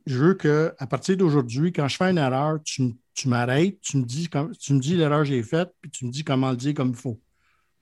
Je 0.05 0.17
veux 0.17 0.33
qu'à 0.35 0.85
partir 0.87 1.17
d'aujourd'hui, 1.17 1.73
quand 1.73 1.87
je 1.87 1.97
fais 1.97 2.11
une 2.11 2.19
erreur, 2.19 2.59
tu, 2.63 2.93
m'arrêtes, 3.27 3.81
tu 3.81 3.97
me 3.97 4.05
dis, 4.05 4.29
tu 4.59 4.73
me 4.73 4.79
dis 4.79 4.95
l'erreur 4.95 5.19
que 5.19 5.25
j'ai 5.25 5.43
faite, 5.43 5.69
puis 5.81 5.91
tu 5.91 6.05
me 6.05 6.11
dis 6.11 6.23
comment 6.23 6.51
le 6.51 6.57
dire 6.57 6.73
comme 6.73 6.89
il 6.89 6.95
faut. 6.95 7.19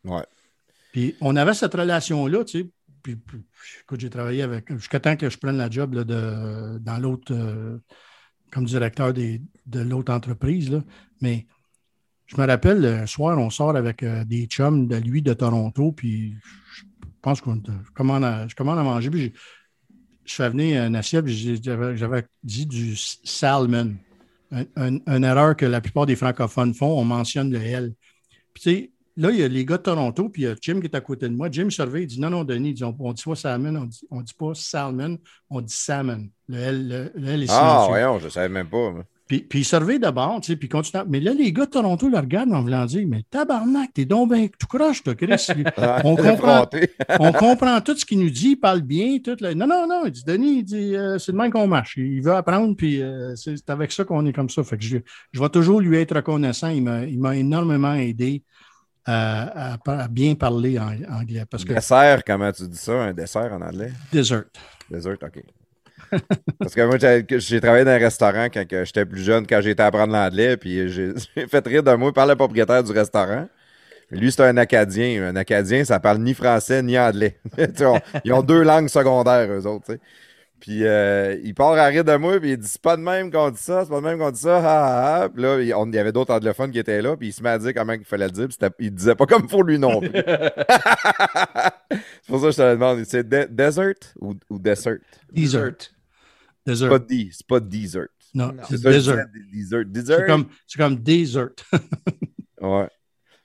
Ouais. 0.04 0.26
Puis 0.92 1.16
on 1.22 1.36
avait 1.36 1.54
cette 1.54 1.74
relation-là, 1.74 2.44
tu 2.44 2.60
sais. 2.60 2.70
Puis, 3.04 3.18
écoute, 3.84 4.00
j'ai 4.00 4.10
travaillé 4.10 4.42
avec, 4.42 4.74
jusqu'à 4.76 5.00
temps 5.00 5.16
que 5.16 5.30
je 5.30 5.38
prenne 5.38 5.58
la 5.58 5.70
job 5.70 5.96
de, 5.96 6.78
dans 6.80 6.98
l'autre, 6.98 7.34
euh, 7.34 7.78
comme 8.52 8.66
directeur 8.66 9.14
de 9.14 9.80
l'autre 9.80 10.12
entreprise. 10.12 10.70
Là. 10.70 10.84
Mais 11.22 11.46
je 12.26 12.40
me 12.40 12.46
rappelle, 12.46 12.86
un 12.86 13.06
soir, 13.06 13.38
on 13.38 13.50
sort 13.50 13.76
avec 13.76 14.04
euh, 14.04 14.26
des 14.26 14.46
chums 14.46 14.88
de 14.88 14.98
lui 14.98 15.22
de 15.22 15.34
Toronto, 15.34 15.94
puis 15.94 16.36
je 16.74 16.84
pense 17.22 17.40
qu'on 17.40 17.62
commande 17.94 18.26
à, 18.26 18.48
je 18.48 18.56
commande 18.56 18.80
à 18.80 18.84
manger, 18.84 19.10
puis 19.10 19.34
je, 20.26 20.34
fais 20.34 20.50
venir 20.50 20.84
une 20.84 20.96
assiette, 20.96 21.26
puis 21.26 21.62
j'avais 21.64 22.26
dit 22.44 22.66
du 22.66 22.96
salmon. 22.96 23.96
Une 24.52 25.02
un, 25.06 25.24
erreur 25.24 25.56
que 25.56 25.66
la 25.66 25.82
plupart 25.82 26.06
des 26.06 26.16
francophones 26.16 26.74
font, 26.74 27.00
on 27.00 27.04
mentionne 27.04 27.52
le 27.52 27.62
L. 27.62 27.94
Puis 28.54 28.64
tu 28.64 28.70
sais, 28.70 28.92
Là, 29.20 29.32
il 29.32 29.40
y 29.40 29.44
a 29.44 29.48
les 29.48 29.66
gars 29.66 29.78
de 29.78 29.82
Toronto, 29.82 30.30
puis 30.30 30.44
il 30.44 30.46
y 30.46 30.48
a 30.48 30.56
Jim 30.62 30.80
qui 30.80 30.86
est 30.86 30.96
à 30.96 31.02
côté 31.02 31.28
de 31.28 31.34
moi. 31.34 31.50
Jim 31.52 31.72
surveille, 31.72 32.04
il 32.04 32.08
dit 32.08 32.22
Non, 32.22 32.30
non, 32.30 32.44
Denis, 32.44 32.80
on, 32.84 32.96
ne 33.08 33.14
dit 33.14 33.24
pas 33.24 33.36
salmon, 33.36 33.76
on 34.12 34.18
dit, 34.20 34.26
dit 34.26 34.34
pas 34.36 34.54
salmon, 34.54 35.18
on 35.50 35.62
dit 35.62 35.74
salmon. 35.74 36.30
Le 36.48 36.58
L, 36.60 37.12
le, 37.16 37.28
L 37.28 37.44
est 37.44 37.48
Ah, 37.50 37.86
voyons, 37.90 38.20
je 38.20 38.26
ne 38.26 38.30
savais 38.30 38.48
même 38.48 38.70
pas. 38.70 38.94
Puis, 39.28 39.42
puis 39.42 39.60
il 39.60 39.66
surveille 39.66 40.00
d'abord, 40.00 40.40
tu 40.42 40.52
sais, 40.52 40.56
puis 40.56 40.70
continue. 40.70 41.04
Mais 41.10 41.20
là, 41.20 41.34
les 41.34 41.52
gars 41.52 41.66
de 41.66 41.72
Toronto 41.72 42.08
le 42.08 42.18
regardent 42.18 42.54
en 42.54 42.62
voulant 42.62 42.86
dire 42.86 43.06
Mais 43.08 43.24
tabarnak, 43.30 43.94
t'es 43.94 44.06
donc 44.06 44.34
bien 44.34 44.48
tout 44.48 44.68
croche, 44.68 45.04
toi, 45.04 45.16
Chris. 45.16 45.48
on, 46.04 46.16
comprend, 46.16 46.66
on 47.20 47.32
comprend 47.34 47.82
tout 47.82 47.98
ce 47.98 48.06
qu'il 48.06 48.20
nous 48.20 48.30
dit, 48.30 48.52
il 48.52 48.56
parle 48.56 48.82
bien. 48.82 49.18
Tout 49.24 49.36
Non, 49.42 49.68
non, 49.68 49.86
non, 49.88 50.04
il 50.06 50.12
dit 50.12 50.24
Denis, 50.24 50.60
il 50.60 50.64
dit 50.64 50.96
euh, 50.96 51.18
C'est 51.18 51.34
de 51.34 51.38
même 51.38 51.52
qu'on 51.52 51.68
marche. 51.68 51.98
Il 51.98 52.22
veut 52.22 52.34
apprendre, 52.34 52.76
puis 52.76 53.02
euh, 53.02 53.36
c'est 53.36 53.70
avec 53.70 53.92
ça 53.92 54.06
qu'on 54.06 54.26
est 54.26 54.34
comme 54.34 54.50
ça. 54.50 54.64
Fait 54.64 54.78
que 54.78 54.84
je, 54.84 54.98
je 55.32 55.40
vais 55.40 55.50
toujours 55.50 55.82
lui 55.82 55.98
être 55.98 56.16
reconnaissant. 56.16 56.70
Il 56.70 56.84
m'a 56.84 57.36
énormément 57.36 57.94
aidé 57.94 58.44
à, 59.08 60.08
bien 60.10 60.36
parler 60.36 60.80
en 60.80 60.92
anglais. 61.12 61.46
Parce 61.50 61.64
que, 61.64 61.74
dessert, 61.74 62.24
comment 62.26 62.52
tu 62.52 62.68
dis 62.68 62.78
ça, 62.78 62.94
un 62.94 63.14
dessert 63.14 63.52
en 63.54 63.62
anglais? 63.62 63.92
Dessert. 64.12 64.46
Dessert, 64.90 65.18
OK. 65.22 65.44
Parce 66.60 66.74
que 66.74 66.82
moi, 66.82 66.98
j'ai 67.00 67.62
travaillé 67.62 67.86
dans 67.86 67.92
un 67.92 67.98
restaurant 67.98 68.46
quand 68.46 68.64
j'étais 68.70 69.06
plus 69.06 69.24
jeune, 69.24 69.48
quand 69.48 69.62
j'étais 69.62 69.84
à 69.84 69.88
apprendre 69.88 70.14
l'anglais, 70.14 70.58
puis 70.58 70.90
j'ai 70.90 71.14
fait 71.48 71.66
rire 71.66 71.84
de 71.84 71.94
moi 71.94 72.14
par 72.14 72.28
le 72.28 72.36
propriétaire 72.36 72.84
du 72.84 72.92
restaurant. 72.92 73.48
Lui, 74.10 74.32
c'est 74.32 74.44
un 74.44 74.58
Acadien. 74.58 75.30
Un 75.30 75.36
Acadien, 75.36 75.84
ça 75.84 76.00
parle 76.00 76.20
ni 76.20 76.34
français 76.34 76.82
ni 76.82 76.98
anglais. 76.98 77.38
ils 78.24 78.34
ont 78.34 78.42
deux 78.42 78.64
langues 78.64 78.88
secondaires, 78.88 79.52
eux 79.52 79.68
autres. 79.68 79.98
Puis 80.60 80.86
euh, 80.86 81.38
il 81.44 81.54
part 81.54 81.74
à 81.74 81.86
rire 81.86 82.04
de 82.04 82.16
moi, 82.16 82.40
puis 82.40 82.52
il 82.52 82.58
dit 82.58 82.68
C'est 82.68 82.82
pas 82.82 82.98
de 82.98 83.02
même 83.02 83.32
qu'on 83.32 83.52
dit 83.52 83.62
ça, 83.62 83.84
c'est 83.84 83.92
pas 83.92 84.02
de 84.02 84.06
même 84.06 84.18
qu'on 84.18 84.32
dit 84.32 84.40
ça, 84.40 85.30
Puis 85.32 85.44
là, 85.44 85.62
il, 85.62 85.68
y 85.68 86.00
avait 86.00 86.12
d'autres 86.12 86.34
anglophones 86.34 86.72
qui 86.72 86.80
étaient 86.80 87.02
là, 87.02 87.16
puis 87.16 87.28
il 87.28 87.34
se 87.34 87.44
met 87.44 87.50
à 87.50 87.60
dire 87.60 87.76
comment 87.76 87.94
il 87.94 88.04
fallait 88.04 88.26
le 88.26 88.32
dire, 88.32 88.48
puis 88.48 88.58
il 88.80 88.92
disait 88.92 89.14
pas 89.14 89.28
comme 89.28 89.48
pour 89.48 89.64
lui 89.64 89.78
non 89.78 90.00
plus. 90.00 90.10
c'est 90.14 90.26
pour 92.28 92.40
ça 92.40 92.48
que 92.48 92.52
je 92.52 92.58
te 92.58 92.62
le 92.64 92.72
demande 92.72 93.04
c'est 93.06 93.30
desert 93.30 93.94
ou, 94.20 94.34
ou 94.50 94.58
desert 94.58 94.98
Desert. 95.32 95.92
C'est 96.76 96.90
pas, 96.90 97.00
D, 97.00 97.30
c'est 97.32 97.48
pas 97.48 97.60
desert. 97.60 98.08
Non, 98.34 98.54
c'est 98.68 98.82
desert. 98.82 99.26
C'est 99.66 100.26
comme, 100.28 100.46
comme 100.78 100.96
desert. 100.98 101.50
ouais. 102.62 102.88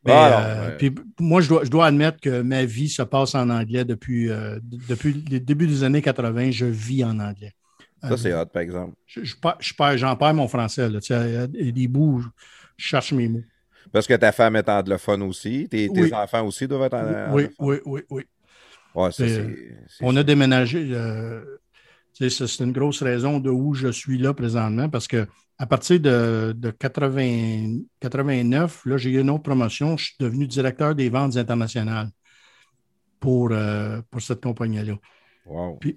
Ah, 0.09 0.45
euh, 0.45 0.77
puis 0.77 0.93
moi, 1.20 1.41
je 1.41 1.49
dois, 1.49 1.64
je 1.64 1.70
dois 1.70 1.87
admettre 1.87 2.20
que 2.20 2.43
ma 2.43 2.64
vie 2.64 2.89
se 2.89 3.03
passe 3.03 3.37
en 3.37 3.49
anglais 3.51 3.85
depuis, 3.85 4.31
euh, 4.31 4.59
depuis 4.62 5.12
le 5.12 5.39
début 5.39 5.66
des 5.68 5.85
années 5.85 6.03
80. 6.03 6.51
Je 6.51 6.66
vis 6.66 7.05
en 7.05 7.20
anglais. 7.20 7.53
Ça, 8.03 8.16
c'est 8.16 8.35
hot, 8.35 8.47
par 8.47 8.62
exemple. 8.62 8.95
J'en 9.07 9.23
je, 9.23 9.31
je, 9.61 9.97
j'en 9.97 10.16
perds 10.16 10.35
mon 10.35 10.49
français. 10.49 10.89
Là. 10.89 11.47
Des 11.47 11.87
bouts, 11.87 12.25
je 12.77 12.85
cherche 12.85 13.12
mes 13.12 13.29
mots. 13.29 13.45
Parce 13.93 14.09
que 14.09 14.14
ta 14.14 14.33
femme 14.33 14.57
est 14.57 14.68
anglophone 14.68 15.23
aussi. 15.23 15.68
Tes, 15.70 15.89
tes 15.89 16.12
enfants 16.12 16.45
aussi 16.45 16.66
doivent 16.66 16.83
être 16.83 16.95
anglophone. 16.95 17.33
Oui, 17.33 17.49
oui, 17.61 17.77
oui, 17.85 18.01
oui. 18.11 18.23
Ouais, 18.95 19.12
ça, 19.12 19.25
on 20.01 20.16
a 20.16 20.23
déménagé. 20.23 20.91
C'est 22.13 22.61
une 22.61 22.73
grosse 22.73 23.03
raison 23.03 23.41
de 23.41 23.51
où 23.51 23.75
je 23.75 23.89
suis 23.89 24.19
là 24.19 24.35
présentement 24.35 24.89
parce 24.89 25.09
que 25.09 25.27
à 25.59 25.67
partir 25.67 26.01
de, 26.01 26.71
80, 26.79 27.83
89, 28.01 28.87
là, 28.87 28.97
j'ai 28.97 29.11
eu 29.11 29.21
une 29.21 29.31
autre 29.31 29.45
promotion. 29.45 29.97
Je 29.97 30.07
suis 30.07 30.17
devenu 30.19 30.47
directeur 30.47 30.95
des 30.95 31.09
ventes 31.09 31.37
internationales 31.37 32.09
pour, 33.21 33.51
euh, 33.53 34.01
pour 34.11 34.21
cette 34.21 34.43
compagnie-là. 34.43 34.95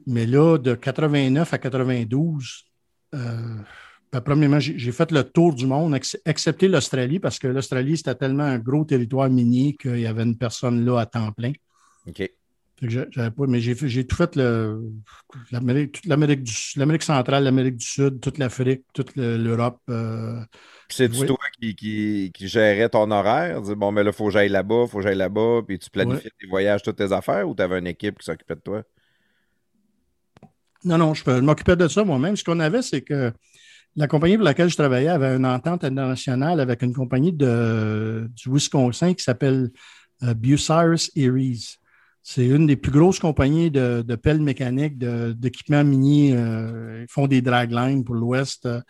mais 0.05 0.25
là, 0.25 0.57
de 0.57 0.75
89 0.75 1.53
à 1.53 1.57
92, 1.57 2.65
euh, 3.15 3.17
ben, 4.11 4.21
premièrement, 4.21 4.59
j'ai 4.59 4.91
fait 4.91 5.11
le 5.11 5.23
tour 5.23 5.53
du 5.53 5.65
monde, 5.65 5.97
excepté 6.25 6.67
l'Australie, 6.67 7.19
parce 7.19 7.39
que 7.39 7.47
l'Australie, 7.47 7.97
c'était 7.97 8.15
tellement 8.15 8.43
un 8.43 8.59
gros 8.59 8.85
territoire 8.85 9.29
minier 9.29 9.75
qu'il 9.75 9.99
y 9.99 10.07
avait 10.07 10.23
une 10.23 10.37
personne 10.37 10.85
là 10.85 10.99
à 10.99 11.05
temps 11.05 11.31
plein. 11.31 11.53
OK 12.07 12.29
mais 12.81 13.59
j'ai 13.59 14.05
tout 14.05 14.15
fait 14.15 14.35
l'Amérique 15.51 17.03
centrale, 17.03 17.43
l'Amérique 17.43 17.77
du 17.77 17.85
Sud, 17.85 18.19
toute 18.19 18.37
l'Afrique, 18.37 18.83
toute 18.93 19.15
l'Europe. 19.15 19.79
Euh, 19.89 20.39
c'est 20.89 21.09
toi 21.09 21.37
qui, 21.59 21.75
qui, 21.75 22.47
gérais 22.47 22.89
ton 22.89 23.09
horaire? 23.11 23.61
Dis, 23.61 23.75
bon, 23.75 23.91
mais 23.91 24.03
là, 24.03 24.11
il 24.11 24.15
faut 24.15 24.25
que 24.25 24.31
j'aille 24.31 24.49
là-bas, 24.49 24.83
il 24.85 24.89
faut 24.89 24.97
que 24.97 25.03
j'aille 25.03 25.17
là-bas, 25.17 25.61
puis 25.67 25.79
tu 25.79 25.89
planifiais 25.89 26.31
tes 26.39 26.47
voyages, 26.47 26.83
toutes 26.83 26.97
tes 26.97 27.11
affaires, 27.11 27.47
ou 27.47 27.55
tu 27.55 27.63
avais 27.63 27.79
une 27.79 27.87
équipe 27.87 28.19
qui 28.19 28.25
s'occupait 28.25 28.55
de 28.55 28.61
toi? 28.61 28.83
Non, 30.83 30.97
non, 30.97 31.13
je, 31.13 31.23
je 31.25 31.39
m'occupais 31.39 31.75
de 31.75 31.87
ça 31.87 32.03
moi-même. 32.03 32.35
Ce 32.35 32.43
qu'on 32.43 32.59
avait, 32.59 32.81
c'est 32.81 33.01
que 33.01 33.33
la 33.95 34.07
compagnie 34.07 34.35
pour 34.35 34.43
laquelle 34.43 34.69
je 34.69 34.75
travaillais 34.75 35.07
avait 35.07 35.35
une 35.35 35.45
entente 35.45 35.83
internationale 35.83 36.59
avec 36.59 36.81
une 36.81 36.93
compagnie 36.93 37.31
de, 37.31 38.29
du 38.35 38.51
Wisconsin 38.51 39.13
qui 39.13 39.23
s'appelle 39.23 39.71
uh, 40.21 40.33
Bucyrus 40.35 41.11
Aries. 41.17 41.77
C'est 42.27 42.47
une 42.47 42.65
des 42.65 42.75
plus 42.75 42.91
grosses 42.91 43.19
compagnies 43.19 43.69
de, 43.69 44.15
pelles 44.15 44.41
mécaniques, 44.41 44.97
d'équipements 44.97 45.83
miniers. 45.83 46.33
Euh, 46.35 47.03
ils 47.03 47.11
font 47.11 47.27
des 47.27 47.43
draglines 47.43 48.03
pour 48.03 48.15
l'Ouest. 48.15 48.65
Euh, 48.65 48.81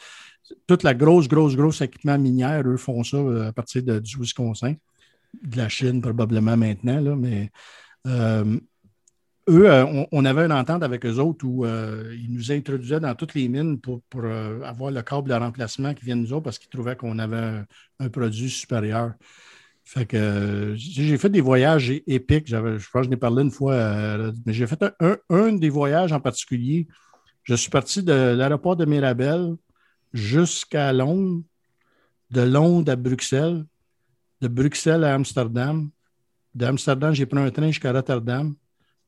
toute 0.67 0.83
la 0.83 0.93
grosse, 0.93 1.27
grosse, 1.27 1.57
grosse 1.57 1.81
équipement 1.81 2.17
minière, 2.17 2.65
eux 2.65 2.77
font 2.77 3.03
ça 3.03 3.17
euh, 3.17 3.49
à 3.49 3.51
partir 3.51 3.83
de, 3.83 3.99
du 3.99 4.17
Wisconsin, 4.17 4.75
de 5.43 5.57
la 5.57 5.67
Chine 5.67 6.01
probablement 6.01 6.55
maintenant, 6.55 7.17
mais 7.17 7.51
eux, 9.49 9.69
on, 10.13 10.25
avait 10.25 10.45
une 10.45 10.53
entente 10.53 10.83
avec 10.83 11.05
eux 11.05 11.19
autres 11.19 11.45
où 11.45 11.65
ils 11.65 12.31
nous 12.31 12.53
introduisaient 12.53 13.01
dans 13.01 13.15
toutes 13.15 13.33
les 13.33 13.49
mines 13.49 13.81
pour, 13.81 14.01
avoir 14.63 14.91
le 14.91 15.01
câble 15.01 15.27
de 15.27 15.33
remplacement 15.33 15.93
qui 15.93 16.05
vient 16.05 16.15
de 16.15 16.21
nous 16.21 16.31
autres 16.31 16.43
parce 16.43 16.57
qu'ils 16.57 16.69
trouvaient 16.69 16.95
qu'on 16.95 17.19
avait 17.19 17.63
un, 17.99 18.09
produit 18.09 18.49
supérieur. 18.49 19.11
Fait 19.87 20.07
que 20.07 20.73
j'ai 20.75 21.17
fait 21.19 21.29
des 21.29 21.41
voyages 21.41 21.91
épiques. 22.07 22.47
Je 22.47 22.87
crois 22.87 23.01
que 23.01 23.05
je 23.05 23.09
n'ai 23.09 23.17
parlé 23.17 23.43
une 23.43 23.51
fois, 23.51 23.73
euh, 23.73 24.31
mais 24.45 24.51
j'ai 24.51 24.65
fait 24.65 24.83
un, 25.29 25.53
des 25.53 25.69
voyages 25.69 26.11
en 26.11 26.19
particulier. 26.19 26.87
Je 27.43 27.53
suis 27.53 27.69
parti 27.69 28.01
de 28.01 28.11
l'aéroport 28.11 28.75
de 28.75 28.85
Mirabel 28.85 29.55
jusqu'à 30.11 30.91
Londres, 30.91 31.43
de 32.31 32.41
Londres 32.41 32.91
à 32.91 32.95
Bruxelles, 32.95 33.63
de 34.41 34.47
Bruxelles 34.47 35.03
à 35.03 35.13
Amsterdam. 35.13 35.91
D'Amsterdam, 36.55 37.13
j'ai 37.13 37.27
pris 37.27 37.39
un 37.39 37.51
train 37.51 37.67
jusqu'à 37.67 37.91
Rotterdam, 37.91 38.55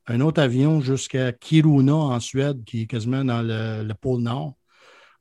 un 0.05 0.21
autre 0.21 0.41
avion 0.41 0.79
jusqu'à 0.81 1.31
Kiruna 1.31 1.95
en 1.95 2.19
Suède, 2.19 2.63
qui 2.65 2.83
est 2.83 2.87
quasiment 2.87 3.23
dans 3.25 3.41
le 3.41 3.93
pôle 3.93 4.21
Nord. 4.21 4.56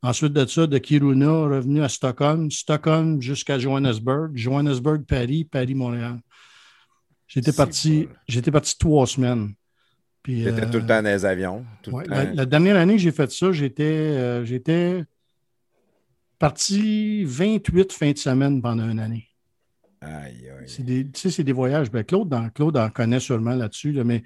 Ensuite 0.06 0.34
de 0.34 0.46
ça, 0.46 0.68
de 0.68 0.78
Kiruna, 0.78 1.48
revenu 1.48 1.82
à 1.82 1.88
Stockholm, 1.88 2.48
Stockholm 2.48 3.20
jusqu'à 3.20 3.58
Johannesburg, 3.58 4.30
Johannesburg, 4.36 5.02
Paris, 5.04 5.44
Paris, 5.44 5.74
Montréal. 5.74 6.20
J'étais 7.26 7.52
parti, 7.52 8.08
j'étais 8.28 8.52
parti 8.52 8.78
trois 8.78 9.08
semaines. 9.08 9.54
J'étais 10.24 10.62
euh, 10.62 10.70
tout 10.70 10.78
le 10.78 10.86
temps 10.86 11.02
dans 11.02 11.12
les 11.12 11.24
avions. 11.24 11.66
La, 12.06 12.46
dernière 12.46 12.76
année 12.76 12.94
que 12.94 13.00
j'ai 13.00 13.10
fait 13.10 13.32
ça, 13.32 13.50
j'étais, 13.50 13.82
euh, 13.82 14.44
j'étais 14.44 15.02
parti 16.38 17.24
28 17.24 17.92
fins 17.92 18.12
de 18.12 18.18
semaine 18.18 18.62
pendant 18.62 18.88
une 18.88 19.00
année. 19.00 19.26
Aïe, 20.00 20.48
aïe. 20.48 20.68
C'est 20.68 20.84
des, 20.84 21.04
c'est 21.14 21.42
des 21.42 21.52
voyages. 21.52 21.90
Ben, 21.90 22.04
Claude, 22.04 22.32
Claude 22.54 22.76
en 22.76 22.90
connaît 22.90 23.18
sûrement 23.18 23.56
là-dessus, 23.56 23.92
mais 24.04 24.22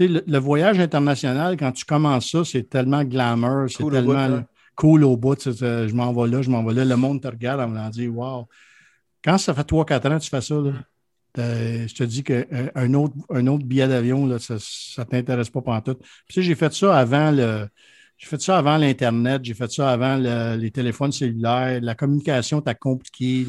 le, 0.00 0.20
le, 0.26 0.38
voyage 0.38 0.80
international, 0.80 1.56
quand 1.56 1.70
tu 1.70 1.84
commences 1.84 2.28
ça, 2.32 2.44
c'est 2.44 2.68
tellement 2.68 3.04
glamour, 3.04 3.70
c'est 3.70 3.88
tellement. 3.88 4.14
Hein? 4.14 4.46
Cool 4.82 5.04
au 5.04 5.16
bout. 5.16 5.40
Je 5.40 5.94
m'en 5.94 6.12
vais 6.12 6.28
là, 6.28 6.42
je 6.42 6.50
m'en 6.50 6.64
vais 6.64 6.74
là. 6.74 6.84
Le 6.84 6.96
monde 6.96 7.22
te 7.22 7.28
regarde 7.28 7.60
en 7.60 7.68
me 7.68 7.90
disant 7.90 8.12
Wow. 8.12 8.48
Quand 9.24 9.38
ça 9.38 9.54
fait 9.54 9.62
3-4 9.62 10.08
ans 10.08 10.18
que 10.18 10.24
tu 10.24 10.30
fais 10.30 10.40
ça, 10.40 10.56
je 11.36 11.94
te 11.94 12.02
dis 12.02 12.24
qu'un 12.24 12.94
autre, 12.94 13.14
un 13.30 13.46
autre 13.46 13.64
billet 13.64 13.86
d'avion, 13.86 14.36
ça 14.40 14.54
ne 14.54 15.04
t'intéresse 15.04 15.50
pas 15.50 15.62
pendant 15.62 15.80
tout. 15.80 15.96
Puis, 16.26 16.42
j'ai 16.42 16.56
fait 16.56 16.72
ça 16.74 16.98
avant 16.98 17.30
le. 17.30 17.68
J'ai 18.18 18.26
fait 18.26 18.40
ça 18.40 18.58
avant 18.58 18.76
l'Internet, 18.76 19.44
j'ai 19.44 19.54
fait 19.54 19.70
ça 19.70 19.90
avant 19.90 20.16
les 20.16 20.70
téléphones 20.72 21.12
cellulaires. 21.12 21.80
La 21.80 21.94
communication 21.94 22.60
t'a 22.60 22.74
compliqué. 22.74 23.46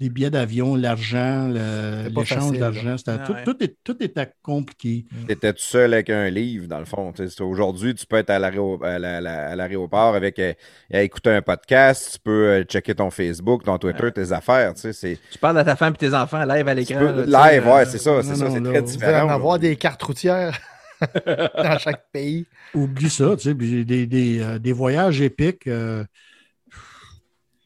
Les 0.00 0.10
billets 0.10 0.30
d'avion, 0.30 0.76
l'argent, 0.76 1.48
l'échange 1.48 2.58
d'argent. 2.58 2.96
Ah, 3.06 3.18
tout, 3.44 3.54
tout, 3.84 4.02
était 4.02 4.30
compliqué. 4.42 5.04
Tu 5.26 5.32
étais 5.32 5.52
tout 5.52 5.62
seul 5.62 5.92
avec 5.94 6.10
un 6.10 6.30
livre, 6.30 6.68
dans 6.68 6.78
le 6.78 6.84
fond. 6.84 7.12
Aujourd'hui, 7.40 7.94
tu 7.94 8.06
peux 8.06 8.16
être 8.16 8.30
à 8.30 8.38
l'aéroport 8.38 10.14
avec 10.14 10.38
euh, 10.38 10.52
à 10.92 11.02
écouter 11.02 11.30
un 11.30 11.42
podcast, 11.42 12.12
tu 12.14 12.18
peux 12.20 12.46
euh, 12.48 12.62
checker 12.62 12.94
ton 12.94 13.10
Facebook, 13.10 13.64
ton 13.64 13.78
Twitter, 13.78 14.12
tes 14.12 14.32
affaires. 14.32 14.74
Tu 14.74 15.38
parles 15.40 15.58
à 15.58 15.64
ta 15.64 15.76
femme 15.76 15.94
et 15.94 15.98
tes 15.98 16.14
enfants 16.14 16.44
live 16.44 16.68
à 16.68 16.74
l'écran. 16.74 17.00
Live, 17.26 17.66
ouais, 17.66 17.86
c'est 17.86 17.98
ça. 17.98 18.22
C'est 18.22 18.36
ça, 18.36 18.50
c'est 18.50 18.62
très 18.62 18.82
différent. 18.82 19.28
Avoir 19.28 19.58
des 19.58 19.76
cartes 19.76 20.02
routières. 20.02 20.58
dans 21.26 21.78
chaque 21.78 22.10
pays. 22.12 22.44
Oublie 22.74 23.08
ça, 23.08 23.36
tu 23.36 23.50
sais, 23.50 23.54
des, 23.54 24.06
des, 24.06 24.40
euh, 24.40 24.58
des, 24.58 24.72
voyages 24.72 25.20
épiques. 25.20 25.68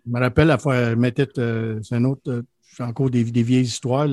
Je 0.05 0.11
me 0.11 0.20
rappelle 0.20 0.48
la 0.48 0.59
fois, 0.59 0.74
euh, 0.74 1.80
c'est 1.82 1.94
un 1.94 2.05
autre, 2.05 2.44
j'ai 2.76 2.82
encore 2.82 3.11
des, 3.11 3.22
vieilles 3.22 3.62
histoires, 3.62 4.09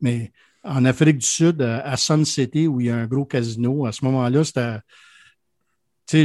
mais 0.00 0.32
en 0.62 0.84
Afrique 0.84 1.18
du 1.18 1.26
Sud, 1.26 1.62
à 1.62 1.96
Sun 1.96 2.24
City, 2.24 2.66
où 2.66 2.80
il 2.80 2.86
y 2.88 2.90
a 2.90 2.96
un 2.96 3.06
gros 3.06 3.24
casino, 3.24 3.86
à 3.86 3.92
ce 3.92 4.04
moment-là, 4.04 4.44
c'était. 4.44 4.78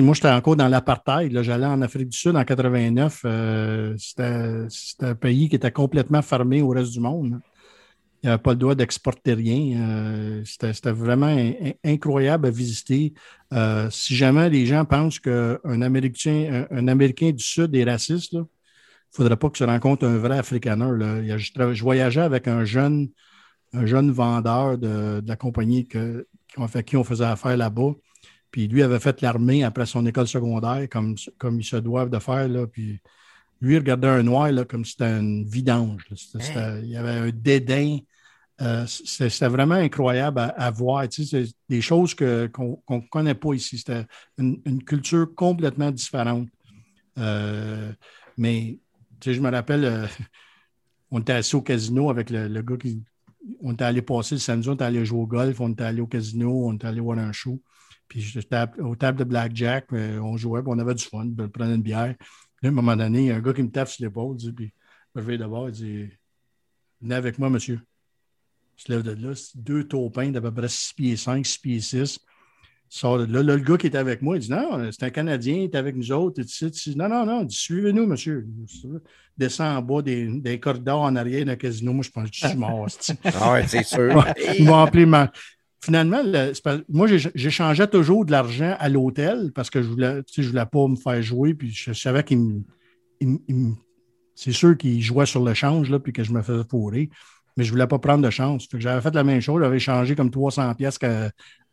Moi, 0.01 0.13
j'étais 0.13 0.29
encore 0.29 0.55
dans 0.55 0.67
l'apartheid. 0.67 1.41
J'allais 1.41 1.65
en 1.65 1.81
Afrique 1.81 2.09
du 2.09 2.17
Sud 2.17 2.35
en 2.35 2.43
89. 2.43 3.21
Euh, 3.25 3.95
c'était 3.97 5.05
un 5.05 5.15
pays 5.15 5.49
qui 5.49 5.55
était 5.55 5.71
complètement 5.71 6.21
fermé 6.21 6.61
au 6.61 6.69
reste 6.69 6.91
du 6.91 6.99
monde. 6.99 7.39
Il 8.21 8.27
n'y 8.27 8.33
avait 8.33 8.41
pas 8.41 8.51
le 8.51 8.57
droit 8.57 8.75
d'exporter 8.75 9.33
rien. 9.33 9.79
Euh, 9.79 10.43
c'était 10.45 10.91
vraiment 10.91 11.35
incroyable 11.83 12.47
à 12.47 12.51
visiter. 12.51 13.13
si 13.89 14.15
jamais 14.15 14.49
les 14.51 14.67
gens 14.67 14.85
pensent 14.85 15.19
qu'un 15.19 15.81
Américain, 15.81 16.67
un, 16.69 16.87
Américain 16.87 17.31
du 17.31 17.43
Sud 17.43 17.75
est 17.75 17.83
raciste, 17.83 18.33
là, 18.33 18.45
ne 19.11 19.15
faudrait 19.15 19.37
pas 19.37 19.49
que 19.49 19.57
je 19.57 19.63
rencontre 19.63 20.05
un 20.05 20.17
vrai 20.17 20.37
Africaner. 20.37 20.97
Là. 20.97 21.37
Je, 21.37 21.83
voyageais 21.83 22.21
avec 22.21 22.47
un 22.47 22.63
jeune, 22.63 23.09
un 23.73 23.85
jeune 23.85 24.11
vendeur 24.11 24.77
de, 24.77 25.21
la 25.25 25.35
compagnie 25.35 25.87
que, 25.87 26.27
qui 26.85 26.97
on 26.97 27.03
faisait 27.03 27.25
affaire 27.25 27.57
là-bas. 27.57 27.91
Puis 28.51 28.67
lui 28.67 28.83
avait 28.83 28.99
fait 28.99 29.21
l'armée 29.21 29.63
après 29.63 29.85
son 29.85 30.05
école 30.05 30.27
secondaire, 30.27 30.87
comme, 30.89 31.15
comme 31.37 31.59
ils 31.59 31.65
se 31.65 31.77
doivent 31.77 32.09
de 32.09 32.19
faire. 32.19 32.47
Là. 32.47 32.67
Puis 32.67 32.99
lui, 33.61 33.75
il 33.75 33.79
regardait 33.79 34.07
un 34.07 34.23
noir 34.23 34.51
là, 34.51 34.65
comme 34.65 34.83
si 34.83 34.91
c'était 34.91 35.17
une 35.17 35.45
vidange. 35.45 36.05
Hein? 36.11 36.79
il 36.81 36.89
y 36.89 36.97
avait 36.97 37.29
un 37.29 37.29
dédain. 37.29 37.99
Euh, 38.59 38.85
c'était 38.85 39.47
vraiment 39.47 39.75
incroyable 39.75 40.39
à, 40.39 40.71
voir. 40.71 41.07
Tu 41.07 41.25
sais, 41.25 41.45
des 41.69 41.81
choses 41.81 42.13
qu'on 42.13 42.81
ne 42.89 43.09
connaît 43.09 43.35
pas 43.35 43.53
ici. 43.53 43.77
C'était 43.77 44.05
une, 44.37 44.83
culture 44.83 45.33
complètement 45.35 45.91
différente. 45.91 46.47
Euh, 47.17 47.91
mais 48.37 48.79
je 49.23 49.39
me 49.39 49.49
rappelle, 49.49 49.85
euh, 49.85 50.07
on 51.11 51.19
était 51.19 51.33
assis 51.33 51.55
au 51.55 51.61
casino 51.61 52.09
avec 52.09 52.29
le, 52.29 52.61
gars 52.61 52.77
qui. 52.77 53.03
On 53.59 53.73
était 53.73 53.85
allé 53.85 54.03
passer 54.03 54.35
le 54.35 54.39
samedi, 54.39 54.69
on 54.69 54.75
était 54.75 54.83
allé 54.83 55.03
jouer 55.03 55.19
au 55.19 55.25
golf, 55.25 55.59
on 55.59 55.69
était 55.69 55.83
allé 55.83 55.99
au 55.99 56.07
casino, 56.07 56.67
on 56.67 56.73
était 56.73 56.87
allé 56.87 56.99
voir 56.99 57.17
un 57.17 57.31
show. 57.31 57.59
Puis 58.07 58.21
j'étais 58.21 58.65
aux 58.79 58.95
tables 58.95 59.17
de 59.17 59.23
blackjack, 59.23 59.87
euh, 59.93 60.19
on 60.19 60.37
jouait, 60.37 60.61
on 60.65 60.77
avait 60.77 60.93
du 60.93 61.03
fun, 61.03 61.27
on 61.39 61.49
prenait 61.49 61.75
une 61.75 61.81
bière. 61.81 62.15
à 62.63 62.67
un 62.67 62.71
moment 62.71 62.95
donné, 62.95 63.21
il 63.21 63.25
y 63.27 63.31
a 63.31 63.37
un 63.37 63.41
gars 63.41 63.53
qui 63.53 63.63
me 63.63 63.71
tape 63.71 63.87
sur 63.87 64.05
l'épaule, 64.05 64.37
puis 64.55 64.73
je 65.15 65.21
me 65.21 65.37
d'abord, 65.37 65.69
il 65.69 65.71
dit 65.71 66.09
Venez 67.01 67.15
avec 67.15 67.39
moi, 67.39 67.49
monsieur. 67.49 67.81
Je 68.77 68.93
lève 68.93 69.01
de 69.01 69.11
là, 69.11 69.33
deux 69.55 69.87
taupins 69.87 70.29
d'à 70.29 70.41
peu 70.41 70.53
près 70.53 70.67
6 70.69 70.93
pieds 70.93 71.17
5, 71.17 71.45
6 71.45 71.57
pieds 71.59 71.81
6 71.81 72.19
sort 72.91 73.19
là, 73.19 73.41
le 73.41 73.57
gars 73.57 73.77
qui 73.77 73.87
était 73.87 73.97
avec 73.97 74.21
moi, 74.21 74.35
il 74.35 74.41
dit 74.41 74.51
Non, 74.51 74.89
c'est 74.91 75.03
un 75.03 75.09
Canadien, 75.09 75.55
il 75.55 75.63
est 75.63 75.75
avec 75.75 75.95
nous 75.95 76.11
autres. 76.11 76.41
Et 76.41 76.95
non, 76.95 77.07
non, 77.07 77.25
non, 77.25 77.47
suivez-nous, 77.49 78.05
monsieur. 78.05 78.45
Descend 79.37 79.77
en 79.77 79.81
bas 79.81 80.01
des, 80.01 80.27
des 80.27 80.59
corridors 80.59 81.01
en 81.01 81.15
arrière 81.15 81.45
d'un 81.45 81.55
casino. 81.55 81.93
Moi, 81.93 82.03
je 82.03 82.11
pense 82.11 82.29
que 82.29 82.35
je 82.35 82.47
suis 82.47 82.57
mort. 82.57 82.87
ah 83.23 83.53
ouais, 83.53 83.65
c'est 83.65 83.83
sûr. 83.83 84.25
Ils 84.59 84.65
m'ont 84.65 84.83
appelé 84.83 85.05
ma... 85.05 85.31
Finalement, 85.83 86.21
moi, 86.89 87.07
j'échangeais 87.07 87.87
toujours 87.87 88.25
de 88.25 88.31
l'argent 88.31 88.75
à 88.77 88.87
l'hôtel 88.87 89.51
parce 89.55 89.69
que 89.69 89.81
je 89.81 89.87
voulais, 89.87 90.21
je 90.37 90.47
voulais 90.47 90.65
pas 90.65 90.87
me 90.87 90.95
faire 90.95 91.21
jouer. 91.23 91.53
Puis 91.55 91.71
je 91.71 91.93
savais 91.93 92.23
qu'il 92.23 92.39
me. 92.39 93.73
c'est 94.35 94.51
sûr 94.51 94.77
qu'il 94.77 95.01
jouait 95.01 95.25
sur 95.25 95.43
le 95.43 95.53
change, 95.53 95.97
puis 95.99 96.13
que 96.13 96.23
je 96.23 96.33
me 96.33 96.41
faisais 96.43 96.63
fourrer 96.69 97.09
mais 97.57 97.63
je 97.63 97.69
ne 97.69 97.73
voulais 97.73 97.87
pas 97.87 97.99
prendre 97.99 98.23
de 98.23 98.29
chance. 98.29 98.67
J'avais 98.73 99.01
fait 99.01 99.13
la 99.13 99.23
même 99.23 99.41
chose, 99.41 99.61
j'avais 99.61 99.79
changé 99.79 100.15
comme 100.15 100.31
300 100.31 100.73
pièces 100.75 100.97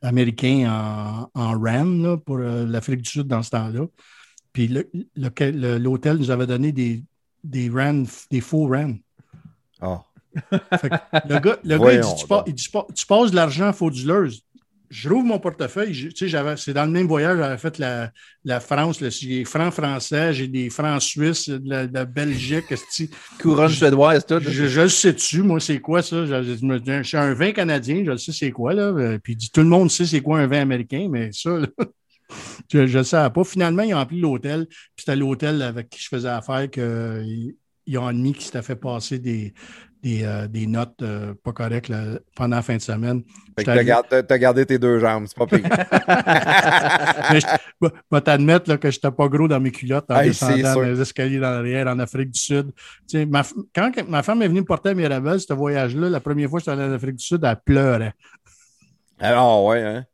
américains 0.02 1.28
en, 1.34 1.40
en 1.40 1.60
RAM 1.60 2.18
pour 2.24 2.38
euh, 2.38 2.66
l'Afrique 2.66 3.02
du 3.02 3.10
Sud 3.10 3.26
dans 3.26 3.42
ce 3.42 3.50
temps-là. 3.50 3.86
Puis 4.52 4.68
l'hôtel 5.16 6.16
nous 6.16 6.30
avait 6.30 6.46
donné 6.46 6.72
des, 6.72 7.04
des 7.44 7.70
des 8.30 8.40
faux 8.40 8.66
RAM. 8.66 8.98
Oh. 9.82 9.98
le 10.52 11.38
gars, 11.38 11.58
le 11.64 11.78
gars 11.78 11.92
il, 11.92 12.00
dit, 12.00 12.54
tu, 12.54 12.70
tu, 12.70 12.94
tu, 12.94 13.06
passes 13.06 13.30
de 13.30 13.36
l'argent 13.36 13.72
frauduleuse 13.72 14.42
je 14.90 15.08
rouvre 15.08 15.24
mon 15.24 15.38
portefeuille. 15.38 15.92
Tu 15.92 16.10
sais, 16.16 16.28
j'avais, 16.28 16.56
c'est 16.56 16.72
dans 16.72 16.84
le 16.84 16.90
même 16.90 17.06
voyage, 17.06 17.38
j'avais 17.38 17.58
fait 17.58 17.78
la, 17.78 18.10
la 18.44 18.60
France, 18.60 18.98
j'ai 19.00 19.44
francs 19.44 19.72
français, 19.72 20.32
j'ai 20.32 20.48
des 20.48 20.70
francs 20.70 21.02
suisses, 21.02 21.48
de 21.48 21.68
la, 21.68 21.86
de 21.86 22.04
Belgique. 22.04 22.64
Couronne 23.40 23.68
suédoise, 23.68 24.24
tout. 24.24 24.40
Je, 24.40 24.66
je, 24.66 24.80
le 24.80 24.88
sais-tu, 24.88 25.42
moi, 25.42 25.60
c'est 25.60 25.80
quoi 25.80 26.02
ça? 26.02 26.24
Je, 26.26 26.42
je, 26.42 27.02
suis 27.02 27.16
un 27.16 27.34
vin 27.34 27.52
canadien, 27.52 28.02
je 28.04 28.10
le 28.12 28.18
sais 28.18 28.32
c'est 28.32 28.50
quoi, 28.50 28.74
là. 28.74 29.18
Puis 29.22 29.36
tout 29.52 29.60
le 29.60 29.66
monde 29.66 29.90
sait 29.90 30.06
c'est 30.06 30.20
quoi 30.20 30.40
un 30.40 30.46
vin 30.46 30.60
américain, 30.60 31.08
mais 31.10 31.30
ça, 31.32 31.50
là, 31.50 31.66
je 32.72 32.78
ne 32.78 32.86
le 32.86 33.04
savais 33.04 33.32
pas. 33.32 33.44
Finalement, 33.44 33.82
ils 33.82 33.94
ont 33.94 33.98
appelé 33.98 34.20
l'hôtel, 34.20 34.66
puis 34.66 35.04
c'était 35.04 35.16
l'hôtel 35.16 35.62
avec 35.62 35.90
qui 35.90 36.02
je 36.02 36.08
faisais 36.08 36.28
affaire 36.28 36.70
qu'ils 36.70 37.98
ont 37.98 38.06
admis 38.06 38.32
qu'ils 38.32 38.44
s'étaient 38.44 38.62
fait 38.62 38.76
passer 38.76 39.18
des, 39.18 39.52
des, 40.02 40.24
euh, 40.24 40.46
des 40.48 40.66
notes 40.66 41.02
euh, 41.02 41.34
pas 41.42 41.52
correctes 41.52 41.92
pendant 42.34 42.56
la 42.56 42.62
fin 42.62 42.76
de 42.76 42.80
semaine. 42.82 43.22
Tu 43.58 43.68
as, 43.68 44.38
gardé 44.38 44.66
tes 44.66 44.78
deux 44.78 44.98
jambes, 44.98 45.26
c'est 45.26 45.36
pas 45.36 45.46
pire. 45.46 45.62
Mais 47.32 47.40
je 47.40 47.46
vais 48.10 48.20
t'admettre 48.20 48.76
que 48.76 48.90
je 48.90 48.96
n'étais 48.96 49.10
pas 49.10 49.28
gros 49.28 49.48
dans 49.48 49.60
mes 49.60 49.70
culottes 49.70 50.10
en 50.10 50.22
descendant 50.22 50.80
les 50.80 51.00
escaliers 51.00 51.38
dans 51.38 51.50
l'arrière 51.50 51.86
en 51.88 51.98
Afrique 51.98 52.30
du 52.30 52.40
Sud. 52.40 52.72
Ma, 53.14 53.42
quand 53.74 53.90
ma 54.08 54.22
femme 54.22 54.42
est 54.42 54.48
venue 54.48 54.60
me 54.60 54.66
porter 54.66 54.90
à 54.90 54.94
Mirabel, 54.94 55.40
ce 55.40 55.52
voyage-là, 55.52 56.08
la 56.08 56.20
première 56.20 56.48
fois 56.48 56.60
que 56.60 56.66
j'étais 56.66 56.80
allé 56.80 56.90
en 56.90 56.94
Afrique 56.94 57.16
du 57.16 57.24
Sud, 57.24 57.44
elle 57.44 57.56
pleurait. 57.64 58.14
Alors, 59.20 59.64
ouais, 59.64 59.82
hein? 59.82 60.04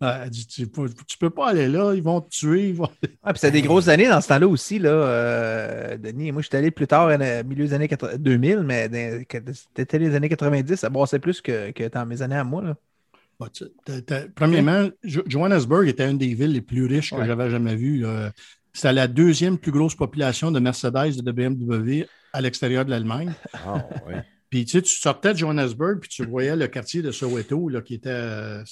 Tu, 0.00 0.66
tu, 1.06 1.18
peux 1.18 1.30
pas 1.30 1.48
aller 1.48 1.68
là, 1.68 1.94
ils 1.94 2.02
vont 2.02 2.20
te 2.20 2.30
tuer. 2.30 2.68
Ils 2.68 2.74
vont... 2.74 2.88
Ah, 3.22 3.32
puis 3.32 3.40
c'est 3.40 3.50
des 3.50 3.62
grosses 3.62 3.88
années 3.88 4.08
dans 4.08 4.20
ce 4.20 4.28
temps-là 4.28 4.48
aussi, 4.48 4.78
là, 4.78 4.90
euh, 4.90 5.96
Denis. 5.96 6.32
Moi, 6.32 6.42
je 6.42 6.48
suis 6.48 6.56
allé 6.56 6.70
plus 6.70 6.86
tard, 6.86 7.06
au 7.06 7.44
milieu 7.48 7.66
des 7.66 7.74
années 7.74 7.88
2000, 8.18 8.60
mais 8.60 8.90
c'était 9.74 9.98
les 9.98 10.14
années 10.14 10.28
90, 10.28 10.76
ça 10.76 10.90
brassait 10.90 11.18
plus 11.18 11.40
que, 11.40 11.70
que 11.70 11.88
dans 11.88 12.06
mes 12.06 12.22
années 12.22 12.36
à 12.36 12.44
moi. 12.44 12.62
Là. 12.62 12.76
Bah, 13.38 13.48
premièrement, 14.34 14.88
Johannesburg 15.04 15.86
était 15.86 16.10
une 16.10 16.18
des 16.18 16.34
villes 16.34 16.52
les 16.52 16.62
plus 16.62 16.86
riches 16.86 17.14
que 17.14 17.24
j'avais 17.24 17.50
jamais 17.50 17.76
vues. 17.76 18.04
C'était 18.72 18.92
la 18.92 19.08
deuxième 19.08 19.58
plus 19.58 19.72
grosse 19.72 19.94
population 19.94 20.50
de 20.50 20.60
Mercedes 20.60 21.18
et 21.18 21.22
de 21.22 21.32
BMW 21.32 22.04
à 22.32 22.40
l'extérieur 22.40 22.84
de 22.84 22.90
l'Allemagne. 22.90 23.32
Ah, 23.54 23.82
puis 24.48 24.64
tu, 24.64 24.72
sais, 24.72 24.82
tu 24.82 24.94
sortais 24.94 25.32
de 25.32 25.38
Johannesburg, 25.38 25.98
puis 26.00 26.08
tu 26.08 26.24
voyais 26.24 26.54
le 26.54 26.68
quartier 26.68 27.02
de 27.02 27.10
Soweto, 27.10 27.68
là, 27.68 27.82
qui 27.82 27.94
était, 27.94 28.10
euh, 28.10 28.62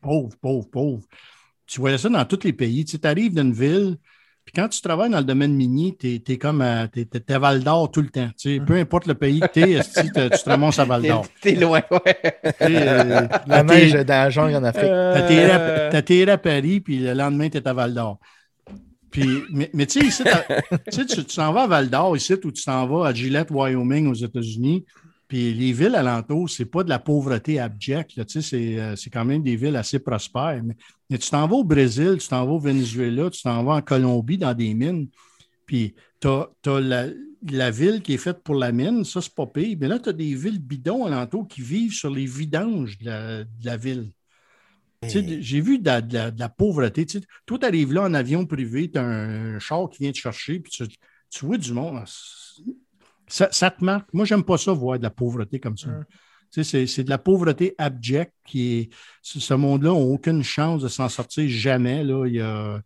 Pauvre, 0.00 0.36
pauvre, 0.40 0.68
pauvre. 0.70 1.02
Tu 1.66 1.80
voyais 1.80 1.98
ça 1.98 2.08
dans 2.08 2.24
tous 2.24 2.44
les 2.44 2.52
pays. 2.52 2.84
Tu 2.84 2.98
arrives 3.04 3.34
d'une 3.34 3.52
ville, 3.52 3.98
puis 4.48 4.62
quand 4.62 4.68
tu 4.68 4.80
travailles 4.80 5.10
dans 5.10 5.18
le 5.18 5.24
domaine 5.24 5.54
minier, 5.54 5.94
tu 5.94 6.22
es, 6.26 6.38
comme 6.38 6.62
à, 6.62 6.88
t'es, 6.88 7.06
à 7.30 7.38
Val 7.38 7.62
d'Or 7.62 7.90
tout 7.90 8.00
le 8.00 8.08
temps. 8.08 8.30
Tu 8.34 8.62
peu 8.62 8.76
importe 8.76 9.06
le 9.06 9.12
pays 9.12 9.40
que 9.40 9.52
tu 9.52 9.60
es, 9.60 9.80
tu 9.82 10.10
te 10.10 10.48
ramasses 10.48 10.78
à 10.78 10.86
Val 10.86 11.02
d'Or. 11.02 11.26
T'es, 11.42 11.54
loin, 11.54 11.82
ouais. 11.90 12.16
Euh, 12.62 13.28
la 13.46 13.62
neige 13.62 13.92
dans 13.92 14.06
la 14.06 14.30
jungle 14.30 14.56
en 14.56 14.64
Afrique. 14.64 14.84
Euh... 14.90 15.90
T'as 15.90 16.00
tiré 16.00 16.30
à 16.30 16.38
Paris, 16.38 16.80
puis 16.80 17.00
le 17.00 17.12
lendemain, 17.12 17.50
tu 17.50 17.58
es 17.58 17.68
à 17.68 17.74
Val 17.74 17.92
d'Or. 17.92 18.18
Puis, 19.10 19.28
mais, 19.52 19.68
mais 19.74 19.84
tu 19.84 20.10
sais, 20.10 20.24
tu 21.06 21.24
t'en 21.26 21.52
vas 21.52 21.64
à 21.64 21.66
Val 21.66 21.90
d'Or, 21.90 22.16
ici, 22.16 22.32
ou 22.32 22.50
tu 22.50 22.64
t'en 22.64 22.86
vas 22.86 23.08
à 23.08 23.12
Gillette, 23.12 23.50
Wyoming, 23.50 24.06
aux 24.06 24.14
États-Unis, 24.14 24.86
puis 25.28 25.52
les 25.52 25.72
villes 25.72 25.94
alentours, 25.94 26.48
c'est 26.48 26.64
pas 26.64 26.82
de 26.82 26.88
la 26.88 26.98
pauvreté 26.98 27.60
abjecte. 27.60 28.18
Euh, 28.18 28.96
c'est 28.96 29.10
quand 29.10 29.26
même 29.26 29.42
des 29.42 29.56
villes 29.56 29.76
assez 29.76 29.98
prospères. 29.98 30.62
Mais, 30.64 31.18
tu 31.18 31.28
t'en 31.28 31.46
vas 31.46 31.56
au 31.56 31.64
Brésil, 31.64 32.16
tu 32.18 32.28
t'en 32.28 32.46
vas 32.46 32.52
au 32.52 32.58
Venezuela, 32.58 33.28
tu 33.28 33.42
t'en 33.42 33.62
vas 33.62 33.74
en 33.74 33.82
Colombie 33.82 34.38
dans 34.38 34.54
des 34.54 34.72
mines. 34.72 35.08
Puis 35.66 35.94
tu 36.20 36.28
as, 36.28 36.80
la, 36.80 37.70
ville 37.70 38.00
qui 38.00 38.14
est 38.14 38.18
faite 38.18 38.42
pour 38.42 38.54
la 38.54 38.72
mine, 38.72 39.04
ça, 39.04 39.20
c'est 39.20 39.34
pas 39.34 39.46
pire. 39.46 39.76
Mais 39.78 39.86
là, 39.86 39.98
tu 39.98 40.08
as 40.08 40.14
des 40.14 40.34
villes 40.34 40.60
bidons 40.60 41.04
alentours 41.04 41.46
qui 41.46 41.60
vivent 41.60 41.92
sur 41.92 42.10
les 42.10 42.24
vidanges 42.24 42.98
de 42.98 43.44
la, 43.62 43.76
ville. 43.76 44.10
J'ai 45.02 45.60
vu 45.60 45.78
de 45.78 46.38
la, 46.38 46.48
pauvreté. 46.48 47.04
toi, 47.44 47.58
tu 47.58 47.66
arrives 47.66 47.92
là 47.92 48.04
en 48.04 48.14
avion 48.14 48.46
privé, 48.46 48.90
tu 48.90 48.98
as 48.98 49.04
un, 49.04 49.58
char 49.58 49.90
qui 49.90 50.04
vient 50.04 50.12
te 50.12 50.16
chercher, 50.16 50.58
puis 50.58 50.72
tu, 50.72 50.84
tu 51.28 51.44
vois 51.44 51.58
du 51.58 51.74
monde. 51.74 52.02
Ça, 53.28 53.70
te 53.70 53.84
marque. 53.84 54.12
Moi, 54.12 54.24
j'aime 54.24 54.44
pas 54.44 54.58
ça, 54.58 54.72
voir 54.72 54.98
de 54.98 55.02
la 55.02 55.10
pauvreté 55.10 55.60
comme 55.60 55.76
ça. 55.76 55.88
C'est 56.50 57.04
de 57.04 57.10
la 57.10 57.18
pauvreté 57.18 57.74
abjecte 57.78 58.32
qui 58.46 58.72
est. 58.72 58.90
Ce 59.22 59.54
monde-là 59.54 59.90
n'a 59.90 59.98
aucune 59.98 60.42
chance 60.42 60.82
de 60.82 60.88
s'en 60.88 61.08
sortir 61.08 61.48
jamais. 61.48 62.02
Là. 62.02 62.26
Il 62.26 62.32
n'y 62.32 62.40
a, 62.40 62.80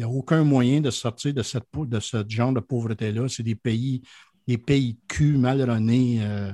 a, 0.00 0.08
aucun 0.08 0.44
moyen 0.44 0.80
de 0.80 0.90
sortir 0.90 1.34
de, 1.34 1.42
cette, 1.42 1.64
de 1.74 2.00
ce 2.00 2.24
genre 2.28 2.52
de 2.52 2.60
pauvreté-là. 2.60 3.28
C'est 3.28 3.42
des 3.42 3.56
pays 3.56 4.02
les 4.48 4.58
pays 4.58 4.98
cul 5.06 5.36
mal 5.36 5.62
runés. 5.70 6.18
Euh, 6.22 6.50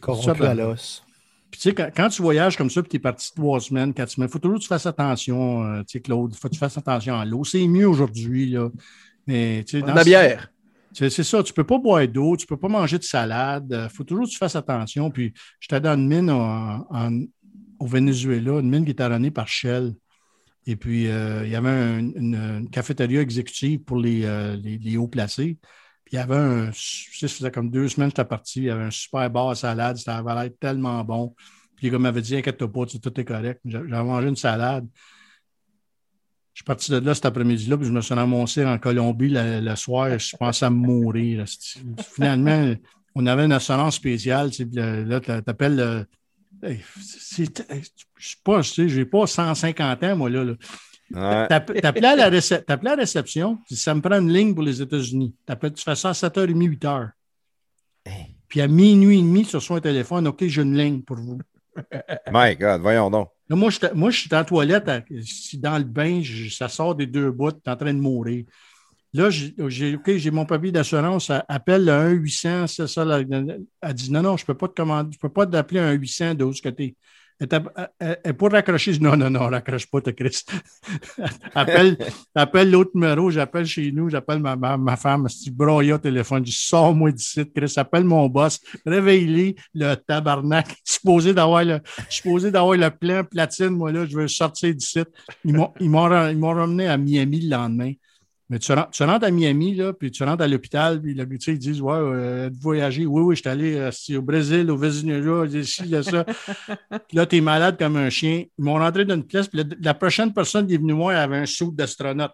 corrompu 0.00 0.44
à 0.44 0.54
l'os. 0.54 1.02
Puis 1.50 1.60
tu 1.60 1.70
sais, 1.70 1.74
quand, 1.74 2.08
tu 2.08 2.22
voyages 2.22 2.56
comme 2.56 2.70
ça, 2.70 2.80
puis 2.82 2.90
tu 2.90 2.96
es 2.96 2.98
parti 2.98 3.30
trois 3.34 3.60
semaines, 3.60 3.92
quatre 3.92 4.10
semaines, 4.10 4.28
il 4.28 4.32
faut 4.32 4.38
toujours 4.38 4.56
que 4.56 4.62
tu 4.62 4.68
fasses 4.68 4.86
attention, 4.86 5.64
euh, 5.64 5.80
tu 5.80 5.92
sais, 5.92 6.00
Claude. 6.00 6.32
Il 6.32 6.38
faut 6.38 6.48
que 6.48 6.54
tu 6.54 6.58
fasses 6.58 6.78
attention 6.78 7.18
à 7.18 7.24
l'eau. 7.24 7.44
C'est 7.44 7.66
mieux 7.66 7.88
aujourd'hui, 7.88 8.50
là. 8.50 8.70
Mais, 9.26 9.64
tu 9.66 9.78
sais, 9.78 9.86
dans 9.86 9.94
la 9.94 10.04
bière. 10.04 10.51
C'est 10.94 11.10
ça, 11.10 11.42
tu 11.42 11.52
ne 11.52 11.54
peux 11.54 11.64
pas 11.64 11.78
boire 11.78 12.06
d'eau, 12.06 12.36
tu 12.36 12.44
ne 12.44 12.48
peux 12.48 12.56
pas 12.56 12.68
manger 12.68 12.98
de 12.98 13.04
salade. 13.04 13.66
Il 13.70 13.94
faut 13.94 14.04
toujours 14.04 14.26
que 14.26 14.30
tu 14.30 14.38
fasses 14.38 14.56
attention. 14.56 15.10
Puis 15.10 15.32
j'étais 15.58 15.80
dans 15.80 15.94
une 15.94 16.06
mine 16.06 16.30
au 17.78 17.86
Venezuela, 17.86 18.60
une 18.60 18.70
mine 18.70 18.84
qui 18.84 18.90
était 18.90 19.06
ronnée 19.06 19.30
par 19.30 19.48
Shell. 19.48 19.94
Et 20.66 20.76
puis, 20.76 21.08
euh, 21.08 21.44
il 21.44 21.50
y 21.50 21.56
avait 21.56 21.98
une, 21.98 22.68
cafétéria 22.70 23.20
exécutive 23.20 23.80
pour 23.80 23.96
les, 23.98 24.24
euh, 24.24 24.56
les, 24.56 24.96
hauts 24.96 25.08
placés. 25.08 25.58
Puis, 26.04 26.14
il 26.14 26.16
y 26.16 26.18
avait 26.18 26.36
un, 26.36 26.70
ça 26.72 27.28
faisait 27.28 27.50
comme 27.50 27.70
deux 27.70 27.88
semaines 27.88 28.10
que 28.10 28.16
j'étais 28.18 28.28
parti, 28.28 28.60
il 28.60 28.64
y 28.66 28.70
avait 28.70 28.84
un 28.84 28.90
super 28.90 29.28
bar 29.28 29.50
à 29.50 29.54
salade, 29.56 29.96
ça 29.96 30.18
avait 30.18 30.34
l'air 30.34 30.50
tellement 30.60 31.02
bon. 31.02 31.34
Puis, 31.76 31.90
comme 31.90 32.02
m'avait 32.02 32.22
dit, 32.22 32.36
inquiète-toi 32.36 32.70
pas, 32.70 32.86
tout 32.86 33.20
est 33.20 33.24
correct. 33.24 33.60
J'avais 33.64 34.04
mangé 34.04 34.28
une 34.28 34.36
salade. 34.36 34.86
Je 36.54 36.58
suis 36.58 36.64
parti 36.64 36.90
de 36.90 36.98
là 36.98 37.14
cet 37.14 37.24
après-midi-là, 37.26 37.78
puis 37.78 37.86
je 37.86 37.92
me 37.92 38.00
suis 38.00 38.14
ramassé 38.14 38.64
en 38.64 38.78
Colombie 38.78 39.30
le, 39.30 39.74
soir. 39.74 40.18
Je 40.18 40.36
pensais 40.36 40.66
à 40.66 40.70
mourir. 40.70 41.44
Finalement, 42.14 42.74
on 43.14 43.26
avait 43.26 43.46
une 43.46 43.52
assurance 43.52 43.96
spéciale. 43.96 44.50
Là, 44.74 45.20
tu 45.20 45.30
appelles 45.30 46.06
je 46.62 47.44
sais 48.18 48.36
pas, 48.44 48.62
je 48.62 48.82
n'ai 48.82 49.04
pas 49.04 49.26
150 49.26 50.04
ans, 50.04 50.16
moi, 50.16 50.30
là. 50.30 50.44
là. 50.44 51.46
T'appelais 51.48 51.84
à, 51.84 52.16
la 52.16 52.26
à 52.26 52.76
la 52.82 52.94
réception, 52.94 53.58
ça 53.70 53.94
me 53.94 54.00
prend 54.00 54.18
une 54.18 54.32
ligne 54.32 54.54
pour 54.54 54.62
les 54.62 54.80
États-Unis. 54.80 55.34
Tu 55.46 55.82
fais 55.82 55.94
ça 55.94 56.10
à 56.10 56.12
7h30, 56.12 56.78
8h. 56.78 57.10
Puis 58.48 58.60
à 58.60 58.68
minuit 58.68 59.18
et 59.18 59.22
demi, 59.22 59.44
sur 59.44 59.62
son 59.62 59.78
téléphone, 59.80 60.26
OK, 60.28 60.46
j'ai 60.46 60.62
une 60.62 60.76
ligne 60.76 61.02
pour 61.02 61.16
vous. 61.16 61.38
My 62.32 62.56
God, 62.56 62.80
voyons 62.80 63.10
donc. 63.10 63.28
Moi, 63.56 63.70
je, 63.70 64.16
suis 64.16 64.28
dans 64.28 64.38
la 64.38 64.44
toilette, 64.44 64.90
dans 65.54 65.78
le 65.78 65.84
bain, 65.84 66.22
ça 66.50 66.68
sort 66.68 66.94
des 66.94 67.06
deux 67.06 67.30
bouts, 67.30 67.52
tu 67.52 67.70
en 67.70 67.76
train 67.76 67.94
de 67.94 68.00
mourir. 68.00 68.44
Là, 69.14 69.28
j'ai 69.30 70.30
mon 70.30 70.46
papier 70.46 70.72
d'assurance, 70.72 71.30
appelle 71.48 71.84
le 71.84 71.92
1-800, 71.92 72.66
c'est 72.66 72.86
ça. 72.86 73.04
elle 73.20 73.94
dit 73.94 74.10
non, 74.10 74.22
non, 74.22 74.36
je 74.36 74.44
ne 74.44 74.46
peux 74.46 74.54
pas 74.54 74.68
te 74.68 74.74
commander, 74.74 75.10
je 75.12 75.18
peux 75.18 75.28
pas 75.28 75.46
t'appeler 75.46 75.80
un 75.80 75.92
800 75.92 76.34
de 76.34 76.50
ce 76.52 76.62
côté. 76.62 76.96
Elle, 77.40 78.18
elle, 78.24 78.34
pour 78.34 78.52
raccrocher, 78.52 78.98
non, 79.00 79.16
non, 79.16 79.30
non, 79.30 79.48
raccroche 79.48 79.86
pas, 79.86 80.00
t'as 80.00 80.12
Christ. 80.12 80.52
appelle 81.54 81.96
appelle 82.34 82.70
l'autre 82.70 82.92
numéro, 82.94 83.30
j'appelle 83.30 83.66
chez 83.66 83.90
nous, 83.90 84.08
j'appelle 84.08 84.38
ma, 84.38 84.54
ma, 84.56 84.76
ma, 84.76 84.96
femme, 84.96 85.28
c'est 85.28 85.54
broya 85.54 85.96
au 85.96 85.98
téléphone, 85.98 86.46
je 86.46 86.52
sors 86.52 86.94
moi 86.94 87.10
d'ici, 87.10 87.44
Chris, 87.54 87.72
appelle 87.76 88.04
mon 88.04 88.28
boss, 88.28 88.60
réveille-les, 88.86 89.56
le 89.74 89.94
tabarnak, 89.94 90.68
je 90.68 90.74
suis 90.74 91.00
supposé 91.00 91.34
d'avoir 91.34 91.64
le, 91.64 91.80
d'avoir 92.50 92.76
le 92.76 92.90
plein 92.90 93.24
platine, 93.24 93.70
moi 93.70 93.90
là, 93.92 94.06
je 94.06 94.16
veux 94.16 94.28
sortir 94.28 94.74
d'ici. 94.74 95.02
Ils 95.44 95.54
m'ont 95.90 96.54
ramené 96.54 96.86
à 96.86 96.96
Miami 96.96 97.40
le 97.40 97.50
lendemain. 97.50 97.92
Mais 98.52 98.58
tu 98.58 98.70
rentres, 98.70 99.24
à 99.24 99.30
Miami, 99.30 99.74
là, 99.76 99.94
puis 99.94 100.10
tu 100.10 100.22
rentres 100.24 100.42
à 100.42 100.46
l'hôpital, 100.46 101.00
puis 101.00 101.14
là, 101.14 101.24
ils 101.46 101.58
disent 101.58 101.80
Ouais, 101.80 101.94
euh, 101.96 102.50
voyager. 102.60 103.06
Oui, 103.06 103.22
oui, 103.22 103.34
je 103.34 103.40
suis 103.40 103.48
allé 103.48 103.76
euh, 103.76 104.18
au 104.18 104.20
Brésil, 104.20 104.70
au 104.70 104.76
Venezuela, 104.76 105.46
ici, 105.46 105.84
là, 105.88 106.02
ça. 106.02 106.26
puis 107.08 107.16
là, 107.16 107.24
tu 107.24 107.38
es 107.38 107.40
malade 107.40 107.78
comme 107.78 107.96
un 107.96 108.10
chien. 108.10 108.44
Ils 108.58 108.62
m'ont 108.62 108.74
rentré 108.74 109.06
dans 109.06 109.14
une 109.14 109.24
pièce, 109.24 109.48
puis 109.48 109.62
la, 109.80 109.94
prochaine 109.94 110.34
personne 110.34 110.66
qui 110.66 110.74
est 110.74 110.76
venue 110.76 110.92
moi 110.92 111.14
avait 111.14 111.38
un 111.38 111.46
saut 111.46 111.70
d'astronaute. 111.72 112.32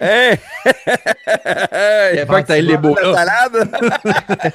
Hey! 0.00 0.38
Il 2.12 2.14
n'y 2.14 2.20
a 2.20 2.26
pas 2.26 2.42
que 2.42 2.46
tu 2.46 2.52
as 2.52 2.60
les 2.60 2.76
beaux 2.76 2.94
La 2.94 3.14
salade! 3.14 3.70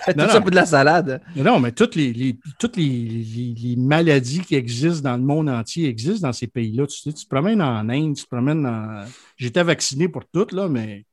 non, 0.16 0.24
Tout 0.24 0.32
ça 0.32 0.40
pour 0.40 0.52
de 0.52 0.56
la 0.56 0.66
salade. 0.66 1.22
Non, 1.36 1.60
mais 1.60 1.74
toutes, 1.74 1.96
les, 1.96 2.38
toutes 2.58 2.78
les, 2.78 3.76
maladies 3.78 4.40
qui 4.40 4.56
existent 4.56 5.10
dans 5.10 5.18
le 5.18 5.24
monde 5.24 5.50
entier 5.50 5.90
existent 5.90 6.30
dans 6.30 6.34
ces 6.34 6.48
pays-là. 6.48 6.88
Tu, 6.88 6.98
sais, 6.98 7.12
tu 7.12 7.26
te 7.26 7.30
promènes 7.30 7.62
en 7.62 7.90
Inde, 7.90 8.16
tu 8.16 8.24
te 8.24 8.30
promènes 8.30 8.66
en 8.66 9.04
J'étais 9.38 9.64
vacciné 9.64 10.08
pour 10.08 10.26
toutes, 10.26 10.52
là, 10.52 10.68
mais 10.70 11.06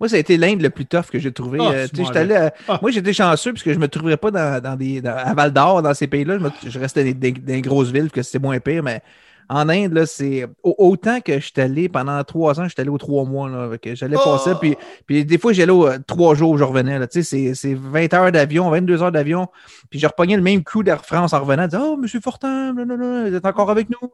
moi, 0.00 0.08
ça 0.08 0.16
a 0.16 0.18
été 0.18 0.38
l'Inde 0.38 0.62
le 0.62 0.70
plus 0.70 0.86
tough 0.86 1.10
que 1.12 1.18
j'ai 1.18 1.30
trouvé. 1.30 1.58
Ah, 1.60 1.72
euh, 1.72 2.50
ah. 2.68 2.78
Moi, 2.80 2.90
j'étais 2.90 3.12
chanceux 3.12 3.52
parce 3.52 3.62
que 3.62 3.70
je 3.70 3.76
ne 3.76 3.82
me 3.82 3.88
trouverais 3.88 4.16
pas 4.16 4.30
dans, 4.30 4.76
des, 4.76 5.04
à 5.04 5.34
Val 5.34 5.52
d'Or, 5.52 5.82
dans 5.82 5.92
ces 5.92 6.06
pays-là. 6.06 6.38
Je, 6.66 6.78
restais 6.78 7.12
dans 7.12 7.20
des, 7.20 7.60
grosses 7.60 7.90
villes, 7.90 8.10
que 8.10 8.22
c'était 8.22 8.38
moins 8.38 8.58
pire, 8.60 8.82
mais 8.82 9.02
en 9.50 9.68
Inde, 9.68 10.04
c'est 10.06 10.46
autant 10.62 11.20
que 11.20 11.34
je 11.34 11.44
suis 11.44 11.60
allé 11.60 11.90
pendant 11.90 12.22
trois 12.24 12.58
ans, 12.60 12.64
je 12.64 12.70
suis 12.70 12.80
allé 12.80 12.88
aux 12.88 12.96
trois 12.96 13.24
mois. 13.26 13.50
J'allais 13.92 14.16
oh! 14.16 14.24
passer, 14.24 14.52
puis, 14.58 14.74
puis 15.06 15.26
des 15.26 15.36
fois, 15.36 15.52
j'allais 15.52 15.70
euh, 15.70 15.98
trois 16.06 16.34
jours, 16.34 16.56
je 16.56 16.64
revenais. 16.64 16.98
C'est 17.10 17.74
20 17.74 18.14
heures 18.14 18.32
d'avion, 18.32 18.70
22 18.70 19.02
heures 19.02 19.12
d'avion. 19.12 19.48
Puis 19.90 19.98
je 19.98 20.06
repognais 20.06 20.36
le 20.36 20.42
même 20.42 20.64
coup 20.64 20.82
d'Air 20.82 21.04
France 21.04 21.34
en 21.34 21.40
revenant, 21.40 21.66
disant 21.66 21.90
Oh, 21.92 21.96
monsieur 21.98 22.20
Fortin, 22.20 22.72
non, 22.72 23.28
vous 23.28 23.34
êtes 23.34 23.44
encore 23.44 23.70
avec 23.70 23.90
nous. 23.90 24.10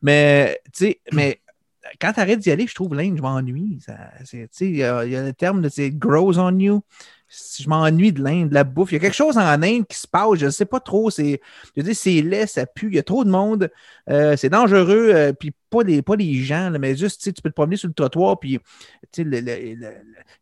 Mais, 0.00 0.58
tu 0.72 0.86
sais, 0.86 1.00
mais 1.12 1.40
quand 2.00 2.12
tu 2.12 2.20
arrêtes 2.20 2.40
d'y 2.40 2.50
aller, 2.50 2.66
je 2.66 2.74
trouve 2.74 2.94
l'Inde, 2.94 3.16
je 3.16 3.22
m'ennuie. 3.22 3.78
Il 4.60 4.76
y, 4.76 4.84
a 4.84 5.04
le 5.04 5.32
terme 5.32 5.62
de 5.62 5.88
grows 5.88 6.38
on 6.38 6.58
you. 6.58 6.82
Je 7.60 7.68
m'ennuie 7.68 8.12
de 8.12 8.22
l'Inde, 8.22 8.48
de 8.48 8.54
la 8.54 8.64
bouffe. 8.64 8.90
Il 8.90 8.94
y 8.94 8.98
a 8.98 9.00
quelque 9.00 9.14
chose 9.14 9.38
en 9.38 9.62
Inde 9.62 9.86
qui 9.86 9.96
se 9.96 10.08
passe, 10.08 10.34
je 10.34 10.46
ne 10.46 10.50
sais 10.50 10.64
pas 10.64 10.80
trop. 10.80 11.10
C'est, 11.10 11.40
je 11.76 11.82
dis, 11.82 11.94
c'est 11.94 12.22
laid, 12.22 12.46
ça 12.46 12.66
pue, 12.66 12.88
il 12.88 12.96
y 12.96 12.98
a 12.98 13.04
trop 13.04 13.24
de 13.24 13.30
monde, 13.30 13.70
euh, 14.08 14.36
c'est 14.36 14.48
dangereux, 14.48 15.12
euh, 15.14 15.32
puis 15.32 15.52
pas 15.70 15.84
les, 15.84 16.02
pas 16.02 16.16
les 16.16 16.34
gens, 16.42 16.72
mais 16.80 16.96
juste, 16.96 17.22
tu 17.22 17.40
peux 17.40 17.50
te 17.50 17.54
promener 17.54 17.76
sur 17.76 17.86
le 17.86 17.94
trottoir, 17.94 18.40
puis 18.40 18.58
il 19.16 19.78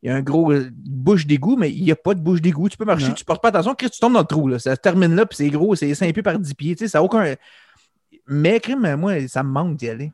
y 0.03 0.09
a 0.09 0.15
un 0.15 0.23
gros 0.23 0.51
euh, 0.51 0.71
bouche 0.73 1.27
d'égout, 1.27 1.57
mais 1.57 1.71
il 1.71 1.85
n'y 1.85 1.93
a 1.93 1.97
pas 1.97 2.15
de 2.15 2.21
bouche 2.21 2.41
d'égout. 2.41 2.71
Tu 2.71 2.79
peux 2.79 2.87
marcher, 2.87 3.13
tu 3.13 3.23
ne 3.23 3.27
portes 3.27 3.43
pas 3.43 3.51
attention, 3.51 3.75
tu 3.75 3.91
tombes 4.01 4.15
dans 4.15 4.21
le 4.21 4.27
trou. 4.27 4.49
Là. 4.49 4.59
Ça 4.59 4.75
se 4.75 4.81
termine 4.81 5.15
là, 5.15 5.27
puis 5.27 5.37
c'est 5.37 5.51
gros, 5.51 5.77
c'est 5.77 5.95
5 5.95 6.15
pieds 6.15 6.23
par 6.23 6.39
10 6.39 6.55
pieds. 6.55 6.89
Ça 6.89 6.99
n'a 6.99 7.03
aucun. 7.03 7.35
Mais, 8.27 8.61
crime, 8.61 8.97
moi, 8.97 9.29
ça 9.29 9.43
me 9.43 9.51
manque 9.51 9.77
d'y 9.77 9.91
aller 9.91 10.11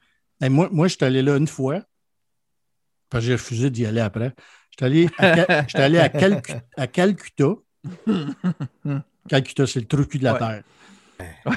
moi, 0.48 0.68
moi 0.72 0.88
je 0.88 0.96
suis 0.96 1.04
allé 1.04 1.22
là 1.22 1.36
une 1.36 1.46
fois, 1.46 1.80
parce 3.10 3.22
que 3.24 3.28
j'ai 3.28 3.34
refusé 3.34 3.70
d'y 3.70 3.86
aller 3.86 4.00
après. 4.00 4.34
Je 4.70 4.76
suis 4.76 5.08
allé 5.78 5.98
à, 5.98 6.04
à, 6.76 6.86
Calcutta. 6.86 7.54
Calcutta, 9.28 9.66
c'est 9.66 9.80
le 9.80 9.86
trou 9.86 10.04
cul 10.04 10.18
de 10.18 10.24
la 10.24 10.34
Terre. 10.34 10.62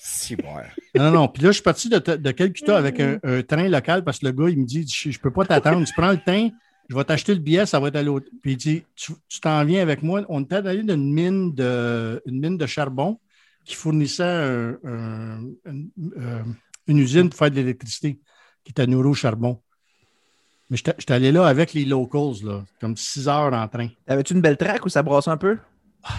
si 0.00 0.36
bon. 0.36 0.54
Non, 0.94 1.10
non, 1.10 1.28
Puis 1.28 1.42
là, 1.42 1.48
je 1.48 1.54
suis 1.54 1.62
parti 1.62 1.88
de, 1.88 1.98
de 1.98 2.30
Calcutta 2.30 2.76
avec 2.76 3.00
un, 3.00 3.18
train 3.42 3.68
local 3.68 4.04
parce 4.04 4.18
que 4.18 4.26
le 4.26 4.32
gars, 4.32 4.50
il 4.50 4.58
me 4.58 4.66
dit 4.66 4.86
Je 4.86 5.08
ne 5.08 5.14
peux 5.14 5.30
pas 5.30 5.44
t'attendre. 5.44 5.86
Tu 5.86 5.94
prends 5.94 6.12
le 6.12 6.20
train, 6.20 6.50
je 6.88 6.94
vais 6.94 7.04
t'acheter 7.04 7.34
le 7.34 7.40
billet, 7.40 7.66
ça 7.66 7.80
va 7.80 7.88
être 7.88 7.96
à 7.96 8.02
l'autre. 8.02 8.26
Puis 8.42 8.52
il 8.52 8.56
dit 8.56 8.84
Tu 8.94 9.40
t'en 9.40 9.64
viens 9.64 9.82
avec 9.82 10.02
moi. 10.02 10.22
On 10.28 10.42
était 10.42 10.56
allé 10.56 10.82
dans 10.82 10.94
une 10.94 11.12
mine 11.12 11.54
de, 11.54 12.22
une 12.26 12.40
mine 12.40 12.58
de 12.58 12.66
charbon 12.66 13.18
qui 13.64 13.74
fournissait 13.74 14.22
un, 14.22 14.76
euh, 14.86 16.42
une 16.86 16.98
usine 16.98 17.28
pour 17.28 17.38
faire 17.38 17.50
de 17.50 17.56
l'électricité 17.56 18.18
qui 18.64 18.70
était 18.70 18.82
à 18.82 18.88
au 18.88 19.14
charbon. 19.14 19.60
Mais 20.70 20.76
j'étais 20.76 21.12
allé 21.12 21.30
là 21.30 21.46
avec 21.46 21.74
les 21.74 21.84
locals, 21.84 22.44
là, 22.44 22.64
comme 22.80 22.96
six 22.96 23.28
heures 23.28 23.52
en 23.52 23.68
train. 23.68 23.88
Avais-tu 24.06 24.32
une 24.32 24.40
belle 24.40 24.56
traque 24.56 24.84
ou 24.86 24.88
ça 24.88 25.02
brasse 25.02 25.28
un 25.28 25.36
peu? 25.36 25.58
Ah, 26.02 26.14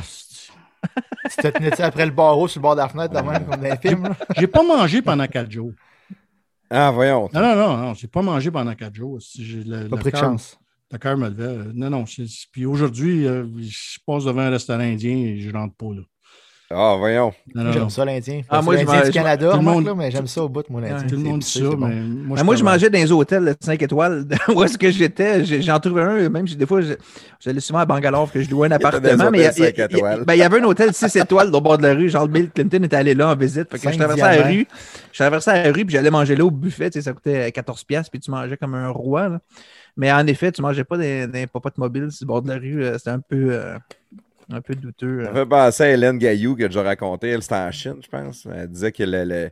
tu 1.29 1.41
te 1.41 1.47
tenais 1.47 1.81
après 1.81 2.05
le 2.05 2.11
barreau 2.11 2.47
sur 2.47 2.59
le 2.59 2.63
bord 2.63 2.75
de 2.75 2.81
la 2.81 2.89
fenêtre, 2.89 3.13
même, 3.13 3.45
comme 3.45 3.59
dans 3.59 3.69
les 3.69 3.77
films? 3.77 4.13
J'ai 4.37 4.47
pas 4.47 4.63
mangé 4.63 5.01
pendant 5.01 5.27
quatre 5.27 5.49
jours. 5.49 5.71
Ah, 6.69 6.91
voyons. 6.91 7.29
Non, 7.33 7.41
non, 7.41 7.55
non, 7.55 7.77
non 7.77 7.93
j'ai 7.93 8.07
pas 8.07 8.21
mangé 8.21 8.49
pendant 8.49 8.73
quatre 8.73 8.95
jours. 8.95 9.19
Le, 9.37 9.87
pas 9.87 9.97
pris 9.97 10.11
de 10.11 10.17
chance. 10.17 10.57
Le 10.91 10.97
cœur 10.97 11.17
me 11.17 11.29
levait. 11.29 11.71
Non, 11.73 11.89
non. 11.89 12.05
Puis 12.51 12.65
aujourd'hui, 12.65 13.27
euh, 13.27 13.45
je 13.59 13.99
passe 14.05 14.25
devant 14.25 14.41
un 14.41 14.49
restaurant 14.49 14.79
indien 14.79 15.15
et 15.15 15.39
je 15.39 15.51
rentre 15.51 15.75
pas 15.75 15.93
là. 15.93 16.01
Ah, 16.71 16.95
voyons. 16.97 17.31
J'aime 17.53 17.89
ça, 17.91 18.05
l'Indien. 18.05 18.41
Ah, 18.49 18.61
moi, 18.61 18.75
je 18.75 19.05
du 19.05 19.11
Canada, 19.11 19.55
monde... 19.57 19.93
mais 19.95 20.09
j'aime 20.09 20.25
ça 20.25 20.43
au 20.43 20.49
bout, 20.49 20.67
mon 20.69 20.79
Indien. 20.79 21.03
tout 21.07 21.15
le 21.15 21.21
monde 21.21 21.39
dit 21.39 21.47
ça, 21.47 21.63
mais 21.77 21.95
moi, 21.95 22.43
moi 22.43 22.55
je 22.55 22.63
mangeais 22.63 22.89
dans 22.89 22.97
les 22.97 23.11
hôtels 23.11 23.45
de 23.45 23.55
5 23.59 23.81
étoiles. 23.83 24.25
où 24.55 24.63
est-ce 24.63 24.77
que 24.77 24.89
j'étais? 24.89 25.45
J'en 25.45 25.79
trouvais 25.79 26.01
un, 26.01 26.29
même 26.29 26.45
des 26.45 26.65
fois, 26.65 26.81
j'allais 27.39 27.59
souvent 27.59 27.79
à 27.79 27.85
Bangalore 27.85 28.31
que 28.31 28.41
je 28.41 28.49
louais 28.49 28.67
un 28.67 28.71
appartement. 28.71 29.29
mais 29.31 29.49
ben, 29.57 30.33
il 30.33 30.39
y, 30.39 30.43
avait 30.43 30.59
un 30.59 30.63
hôtel 30.63 30.93
6 30.93 31.15
étoiles 31.17 31.53
au 31.53 31.61
bord 31.61 31.77
de 31.77 31.83
la 31.83 31.93
rue. 31.93 32.09
Genre, 32.09 32.27
Bill 32.27 32.49
Clinton 32.49 32.83
était 32.83 32.95
allé 32.95 33.13
là 33.13 33.29
en 33.29 33.35
visite. 33.35 33.69
Fait 33.69 33.79
que 33.79 33.91
je 33.91 33.97
traversais 33.97 34.39
la 34.39 34.47
rue. 34.47 34.67
Je 35.11 35.19
traversais 35.19 35.63
la 35.63 35.71
rue, 35.71 35.85
puis 35.85 35.93
j'allais 35.93 36.11
manger 36.11 36.35
là 36.35 36.45
au 36.45 36.51
buffet. 36.51 36.89
Ça 36.99 37.13
coûtait 37.13 37.49
14$, 37.49 38.09
puis 38.09 38.19
tu 38.19 38.31
mangeais 38.31 38.57
comme 38.57 38.73
un 38.73 38.89
roi. 38.89 39.39
Mais 39.97 40.11
en 40.11 40.25
effet, 40.27 40.51
tu 40.51 40.61
mangeais 40.61 40.83
pas 40.83 40.97
des, 40.97 41.27
des 41.27 41.47
popotes 41.47 41.77
mobiles 41.77 42.11
sur 42.11 42.25
le 42.25 42.27
bord 42.27 42.41
de 42.41 42.49
la 42.49 42.55
rue. 42.55 42.83
Euh, 42.83 42.97
c'était 42.97 43.11
un 43.11 43.19
peu. 43.19 43.47
Euh, 43.51 43.77
un 44.51 44.61
peu 44.61 44.75
douteux. 44.75 45.23
Ça 45.23 45.31
euh. 45.31 45.33
fait 45.33 45.45
penser 45.45 45.83
à 45.83 45.91
Hélène 45.91 46.17
Gaillou 46.17 46.55
que 46.55 46.69
j'ai 46.69 46.79
raconté. 46.79 47.29
Elle, 47.29 47.41
c'était 47.41 47.55
en 47.55 47.71
Chine, 47.71 47.99
je 48.03 48.09
pense. 48.09 48.47
Elle 48.53 48.69
disait 48.69 48.91
que 48.91 49.03
le, 49.03 49.49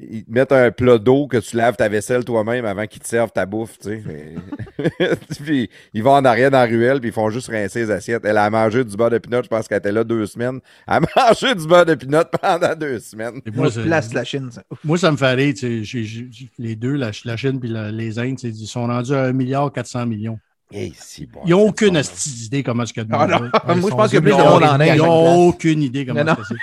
ils 0.00 0.24
te 0.24 0.30
mettent 0.30 0.52
un 0.52 0.70
plat 0.70 0.98
d'eau 0.98 1.26
que 1.26 1.38
tu 1.38 1.56
laves 1.56 1.76
ta 1.76 1.88
vaisselle 1.88 2.24
toi-même 2.24 2.64
avant 2.64 2.86
qu'ils 2.86 3.00
te 3.00 3.08
servent 3.08 3.32
ta 3.32 3.46
bouffe, 3.46 3.78
tu 3.78 4.02
sais. 4.02 4.34
puis 5.42 5.70
ils 5.94 6.02
vont 6.02 6.12
en 6.12 6.24
arrière 6.24 6.50
dans 6.50 6.58
la 6.58 6.66
ruelle, 6.66 7.00
puis 7.00 7.08
ils 7.08 7.12
font 7.12 7.30
juste 7.30 7.48
rincer 7.48 7.80
les 7.80 7.90
assiettes. 7.90 8.24
Elle 8.24 8.36
a 8.36 8.48
mangé 8.50 8.84
du 8.84 8.96
beurre 8.96 9.10
de 9.10 9.18
pinot, 9.18 9.42
je 9.42 9.48
pense 9.48 9.66
qu'elle 9.66 9.78
était 9.78 9.92
là 9.92 10.04
deux 10.04 10.26
semaines. 10.26 10.60
Elle 10.86 10.94
a 10.94 11.00
mangé 11.28 11.54
du 11.54 11.66
beurre 11.66 11.86
de 11.86 11.94
pinot 11.94 12.24
pendant 12.40 12.74
deux 12.74 12.98
semaines. 12.98 13.40
moi, 13.54 13.70
place 13.70 14.12
la 14.12 14.24
Chine, 14.24 14.50
ça. 14.52 14.62
Moi, 14.84 14.98
ça 14.98 15.10
me 15.10 15.16
fait 15.16 15.34
rire, 15.34 15.54
tu 15.56 15.84
sais, 15.84 16.04
les 16.58 16.76
deux, 16.76 16.94
la, 16.94 17.12
Chine 17.12 17.58
puis 17.58 17.72
les 17.92 18.18
Indes, 18.18 18.42
ils 18.42 18.66
sont 18.66 18.86
rendus 18.86 19.14
à 19.14 19.24
1 19.24 19.32
milliard 19.32 19.72
400 19.72 20.06
millions. 20.06 20.38
Ils 20.70 21.50
n'ont 21.50 21.68
aucune 21.68 21.96
idée 21.96 22.62
comment 22.62 22.82
est-ce 22.82 22.92
que 22.92 23.00
ah, 23.10 23.26
Moi, 23.74 23.90
je 23.90 23.96
pense 23.96 24.12
que 24.12 24.18
plus 24.18 24.30
de 24.30 24.36
monde 24.36 24.62
en 24.62 24.80
Ils 24.80 24.98
n'ont 24.98 25.48
aucune 25.48 25.82
idée 25.82 26.04
comment 26.04 26.24
c'est. 26.24 26.54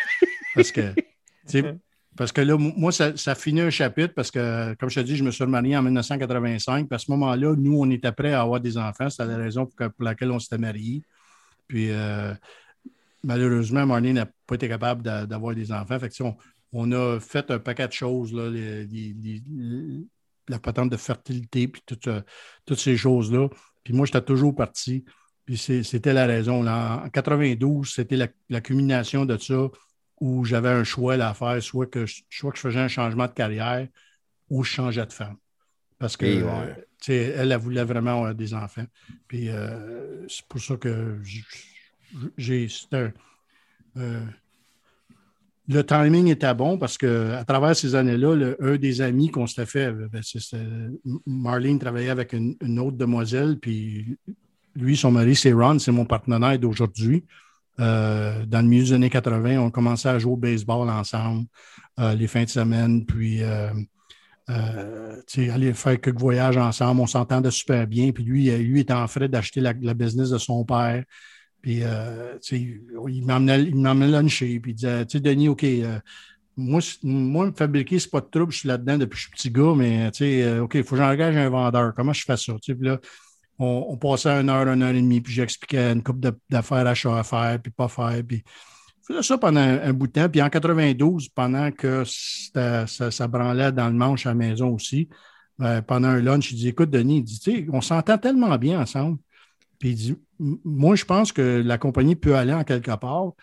Parce 0.56 0.72
que, 0.72 1.76
parce 2.16 2.32
que 2.32 2.42
là, 2.42 2.58
moi, 2.58 2.92
ça, 2.92 3.18
ça, 3.18 3.36
finit 3.36 3.62
un 3.62 3.70
chapitre 3.70 4.14
parce 4.14 4.32
que, 4.32 4.74
comme 4.76 4.90
je 4.90 5.02
te 5.02 5.06
dis, 5.06 5.18
je 5.18 5.24
me 5.24 5.32
suis 5.32 5.46
marié 5.46 5.76
en 5.76 5.82
1985. 5.82 6.88
Puis 6.88 6.96
à 6.96 7.00
ce 7.00 7.12
moment-là, 7.12 7.56
nous, 7.58 7.78
on 7.78 7.90
était 7.90 8.12
prêts 8.12 8.34
à 8.34 8.42
avoir 8.42 8.62
des 8.62 8.78
enfants. 8.78 9.10
C'était 9.10 9.26
la 9.26 9.38
raison 9.38 9.66
pour, 9.66 9.90
laquelle 10.00 10.32
on 10.32 10.40
s'était 10.40 10.58
mariés. 10.58 11.02
Puis 11.68 11.90
euh, 11.92 12.34
malheureusement, 13.24 13.86
Marlene 13.86 14.14
n'a 14.14 14.28
pas 14.48 14.56
été 14.56 14.70
capable 14.70 15.02
d'avoir 15.02 15.54
des 15.56 15.72
enfants. 15.72 16.00
Fait 16.00 16.10
que, 16.10 16.24
on, 16.72 16.92
a 16.92 17.20
fait 17.20 17.52
un 17.52 17.60
paquet 17.60 17.88
de 17.88 17.94
choses, 17.94 18.34
là, 18.34 18.50
la 20.48 20.60
patente 20.60 20.92
de 20.92 20.98
fertilité, 20.98 21.68
puis 21.68 21.82
euh, 22.08 22.22
toutes 22.66 22.80
ces 22.80 22.96
choses-là. 22.96 23.50
Puis 23.86 23.94
moi, 23.94 24.06
j'étais 24.06 24.22
toujours 24.22 24.54
parti. 24.54 25.06
Puis 25.46 25.58
c'était 25.58 26.12
la 26.12 26.26
raison. 26.26 26.68
En 26.68 27.08
92, 27.10 27.94
c'était 27.94 28.18
la, 28.18 28.28
la, 28.50 28.60
culmination 28.60 29.26
de 29.26 29.38
ça 29.38 29.70
où 30.20 30.44
j'avais 30.44 30.70
un 30.70 30.84
choix 30.84 31.14
à 31.14 31.34
faire, 31.34 31.62
soit 31.62 31.86
que, 31.86 32.06
je, 32.06 32.24
soit 32.30 32.52
que 32.52 32.58
je 32.58 32.64
faisais 32.64 32.80
un 32.80 32.88
changement 32.88 33.28
de 33.28 33.32
carrière 33.32 33.88
ou 34.50 34.64
je 34.64 34.72
changeais 34.72 35.06
de 35.06 35.14
femme. 35.14 35.38
Parce 36.00 36.18
que, 36.18 36.26
elle, 37.08 37.52
elle 37.52 37.58
voulait 37.58 37.84
vraiment 37.84 38.18
avoir 38.18 38.36
des 38.36 38.54
enfants. 38.56 38.86
Puis 39.28 39.50
euh, 39.50 40.28
c'est 40.28 40.46
pour 40.48 40.60
ça 40.60 40.76
que 40.78 41.20
j'ai. 42.38 42.68
Euh, 43.98 44.20
le 45.68 45.84
timing 45.84 46.28
était 46.28 46.54
bon 46.54 46.78
parce 46.78 46.98
qu'à 46.98 47.44
travers 47.46 47.76
ces 47.76 47.96
années-là, 47.96 48.54
un 48.60 48.76
des 48.76 49.02
amis 49.02 49.30
qu'on 49.30 49.48
s'était 49.48 49.66
fait, 49.66 49.92
ben, 49.92 50.22
Marlene 51.26 51.80
travaillait 51.80 52.10
avec 52.10 52.34
une, 52.34 52.80
autre 52.80 52.98
demoiselle, 52.98 53.58
puis 53.60 54.18
lui, 54.76 54.98
son 54.98 55.12
mari, 55.12 55.36
c'est 55.36 55.54
Ron, 55.54 55.80
c'est 55.80 55.92
mon 55.92 56.06
partenaire 56.06 56.60
d'aujourd'hui. 56.60 57.24
Euh, 57.80 58.46
dans 58.46 58.62
le 58.62 58.68
milieu 58.68 58.84
des 58.84 58.94
années 58.94 59.10
80, 59.10 59.60
on 59.60 59.72
commençait 59.72 60.10
à 60.10 60.20
jouer 60.20 60.34
au 60.34 60.38
baseball 60.38 60.90
ensemble 60.90 61.46
euh, 62.00 62.14
les 62.14 62.28
fins 62.28 62.44
de 62.44 62.50
semaine, 62.50 63.06
puis 63.06 63.42
euh, 63.42 63.70
aller 64.48 65.74
faire 65.74 66.00
quelques 66.00 66.20
voyages 66.20 66.58
ensemble. 66.58 67.02
On 67.02 67.08
s'entendait 67.08 67.52
super 67.52 67.88
bien. 67.88 68.12
Puis 68.12 68.24
lui, 68.24 68.50
lui 68.50 68.82
était 68.82 68.94
en 68.94 69.08
frais 69.08 69.28
d'acheter 69.28 69.62
la, 69.62 69.74
business 69.74 70.30
de 70.30 70.38
son 70.38 70.64
père. 70.64 71.04
Puis 71.66 71.82
il 72.52 73.26
m'emmenait 73.26 74.08
luncher. 74.08 74.60
Puis 74.60 74.74
il 74.74 74.76
disait 74.76 75.04
Tu 75.08 75.18
sais, 75.18 75.20
Denis, 75.20 75.50
OK. 75.50 75.66
moi, 76.56 76.80
moi, 77.02 77.48
me 77.48 77.52
fabriquer, 77.54 77.98
c'est 77.98 78.12
pas 78.12 78.22
de 78.22 78.28
trouble, 78.28 78.52
je 78.52 78.60
suis 78.60 78.68
là-dedans 78.68 79.00
depuis 79.00 79.16
que 79.16 79.16
je 79.16 79.22
suis 79.24 79.32
petit 79.32 79.50
gars, 79.50 79.74
mais 79.76 80.60
OK, 80.60 80.76
il 80.76 80.84
faut 80.84 80.96
que 80.96 81.02
j'engage 81.02 81.36
un 81.36 81.50
vendeur. 81.50 81.96
Comment 81.96 82.14
je 82.14 82.24
fais 82.24 82.38
ça? 82.38 82.54
Puis 82.62 82.76
là, 82.82 83.00
on, 83.58 83.98
passait 83.98 84.30
une 84.30 84.50
heure, 84.52 84.68
une 84.68 84.84
heure 84.84 84.94
et 84.94 85.02
demie, 85.02 85.22
puis 85.22 85.34
j'expliquais 85.34 85.92
une 85.92 86.04
couple 86.04 86.32
d'affaires 86.52 86.86
à 86.86 87.24
faire, 87.24 87.60
puis 87.60 87.72
pas 87.72 87.88
faire. 87.88 88.22
Puis 88.28 88.44
je 89.02 89.14
faisais 89.16 89.24
ça 89.24 89.40
pendant 89.40 89.60
un, 89.60 89.92
bout 89.92 90.06
de 90.06 90.12
temps. 90.12 90.30
Puis 90.30 90.44
en 90.44 90.50
92, 90.52 91.30
pendant 91.30 91.72
que 91.72 92.04
ça, 92.06 92.86
ça, 92.86 93.28
branlait 93.28 93.72
dans 93.72 93.88
le 93.88 93.96
manche 93.96 94.28
à 94.28 94.30
la 94.30 94.36
maison 94.36 94.70
aussi, 94.70 95.10
ben, 95.58 95.82
pendant 95.82 96.10
un 96.10 96.22
lunch, 96.22 96.52
il 96.52 96.58
dit 96.58 96.68
Écoute, 96.68 96.92
Denis, 96.92 97.18
il 97.18 97.24
dit, 97.24 97.66
on 97.74 97.82
s'entend 97.82 98.20
tellement 98.20 98.56
bien 98.60 98.80
ensemble. 98.80 99.18
Puis 99.80 99.90
il 99.90 99.96
dit 99.96 100.16
Moi, 100.40 100.96
je 100.96 101.06
pense 101.06 101.32
que 101.32 101.62
la 101.66 101.78
compagnie 101.78 102.16
peut 102.16 102.36
aller 102.36 102.54
en 102.54 102.64
quelque 102.64 102.96
part. 102.98 103.34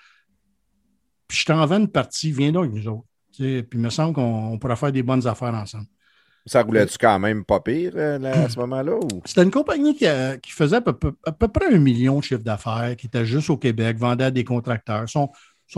Puis 1.28 1.38
je 1.38 1.46
t'en 1.46 1.64
vends 1.64 1.78
une 1.78 1.88
partie, 1.88 2.32
viens 2.32 2.52
donc 2.52 2.66
avec 2.66 2.76
nous 2.76 2.88
autres. 2.88 3.06
puis 3.36 3.66
il 3.72 3.78
me 3.78 3.90
semble 3.90 4.14
qu'on 4.14 4.58
pourrait 4.58 4.76
faire 4.76 4.92
des 4.92 5.02
bonnes 5.02 5.26
affaires 5.26 5.54
ensemble. 5.54 5.86
Ça 6.44 6.62
roulait-tu 6.62 6.98
quand 6.98 7.18
même 7.18 7.44
pas 7.44 7.60
pire 7.60 7.92
euh, 7.94 8.18
à 8.22 8.48
ce 8.48 8.58
moment-là? 8.58 8.98
C'était 9.24 9.44
une 9.44 9.50
compagnie 9.50 9.94
qui, 9.94 10.06
faisait 10.50 10.76
à 10.76 10.80
peu, 10.80 11.48
près 11.48 11.72
un 11.72 11.78
million 11.78 12.18
de 12.18 12.24
chiffre 12.24 12.42
d'affaires, 12.42 12.96
qui 12.96 13.06
était 13.06 13.24
juste 13.24 13.48
au 13.50 13.56
Québec, 13.56 13.96
vendait 13.96 14.24
à 14.24 14.30
des 14.30 14.44
contracteurs. 14.44 15.08
Son, 15.08 15.28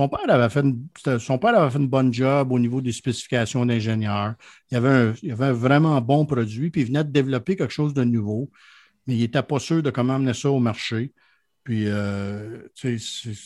père 0.09 0.21
avait 0.29 0.49
fait 0.49 0.61
une, 0.61 0.89
son 1.19 1.39
père 1.39 1.57
avait 1.57 1.71
fait 1.71 1.79
une 1.79 1.89
bonne 1.89 2.13
job 2.13 2.51
au 2.51 2.59
niveau 2.59 2.81
des 2.81 2.93
spécifications 2.93 3.67
d'ingénieur. 3.67 4.35
Il, 4.71 4.79
avait 4.79 4.89
un, 4.89 5.13
il 5.23 5.33
avait 5.33 5.47
un 5.47 5.53
vraiment 5.53 6.01
bon 6.01 6.25
produit, 6.25 6.71
puis 6.71 6.81
il 6.81 6.87
venait 6.87 7.05
de 7.05 7.11
développer 7.11 7.57
quelque 7.57 7.73
chose 7.73 7.93
de 7.93 8.03
nouveau, 8.03 8.51
mais 9.07 9.17
il 9.17 9.21
n'était 9.21 9.43
pas 9.43 9.59
sûr 9.59 9.83
de 9.83 9.91
comment 9.91 10.15
amener 10.15 10.35
ça 10.35 10.51
au 10.51 10.59
marché. 10.59 11.13
Puis, 11.63 11.87
euh, 11.87 12.69
c'est 12.75 12.99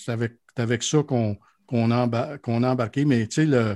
avec, 0.09 0.82
ça 0.82 1.02
qu'on 1.02 1.90
a, 1.90 1.96
embarqué. 1.96 3.04
Mais, 3.04 3.26
tu 3.28 3.46
sais, 3.46 3.54
euh, 3.54 3.74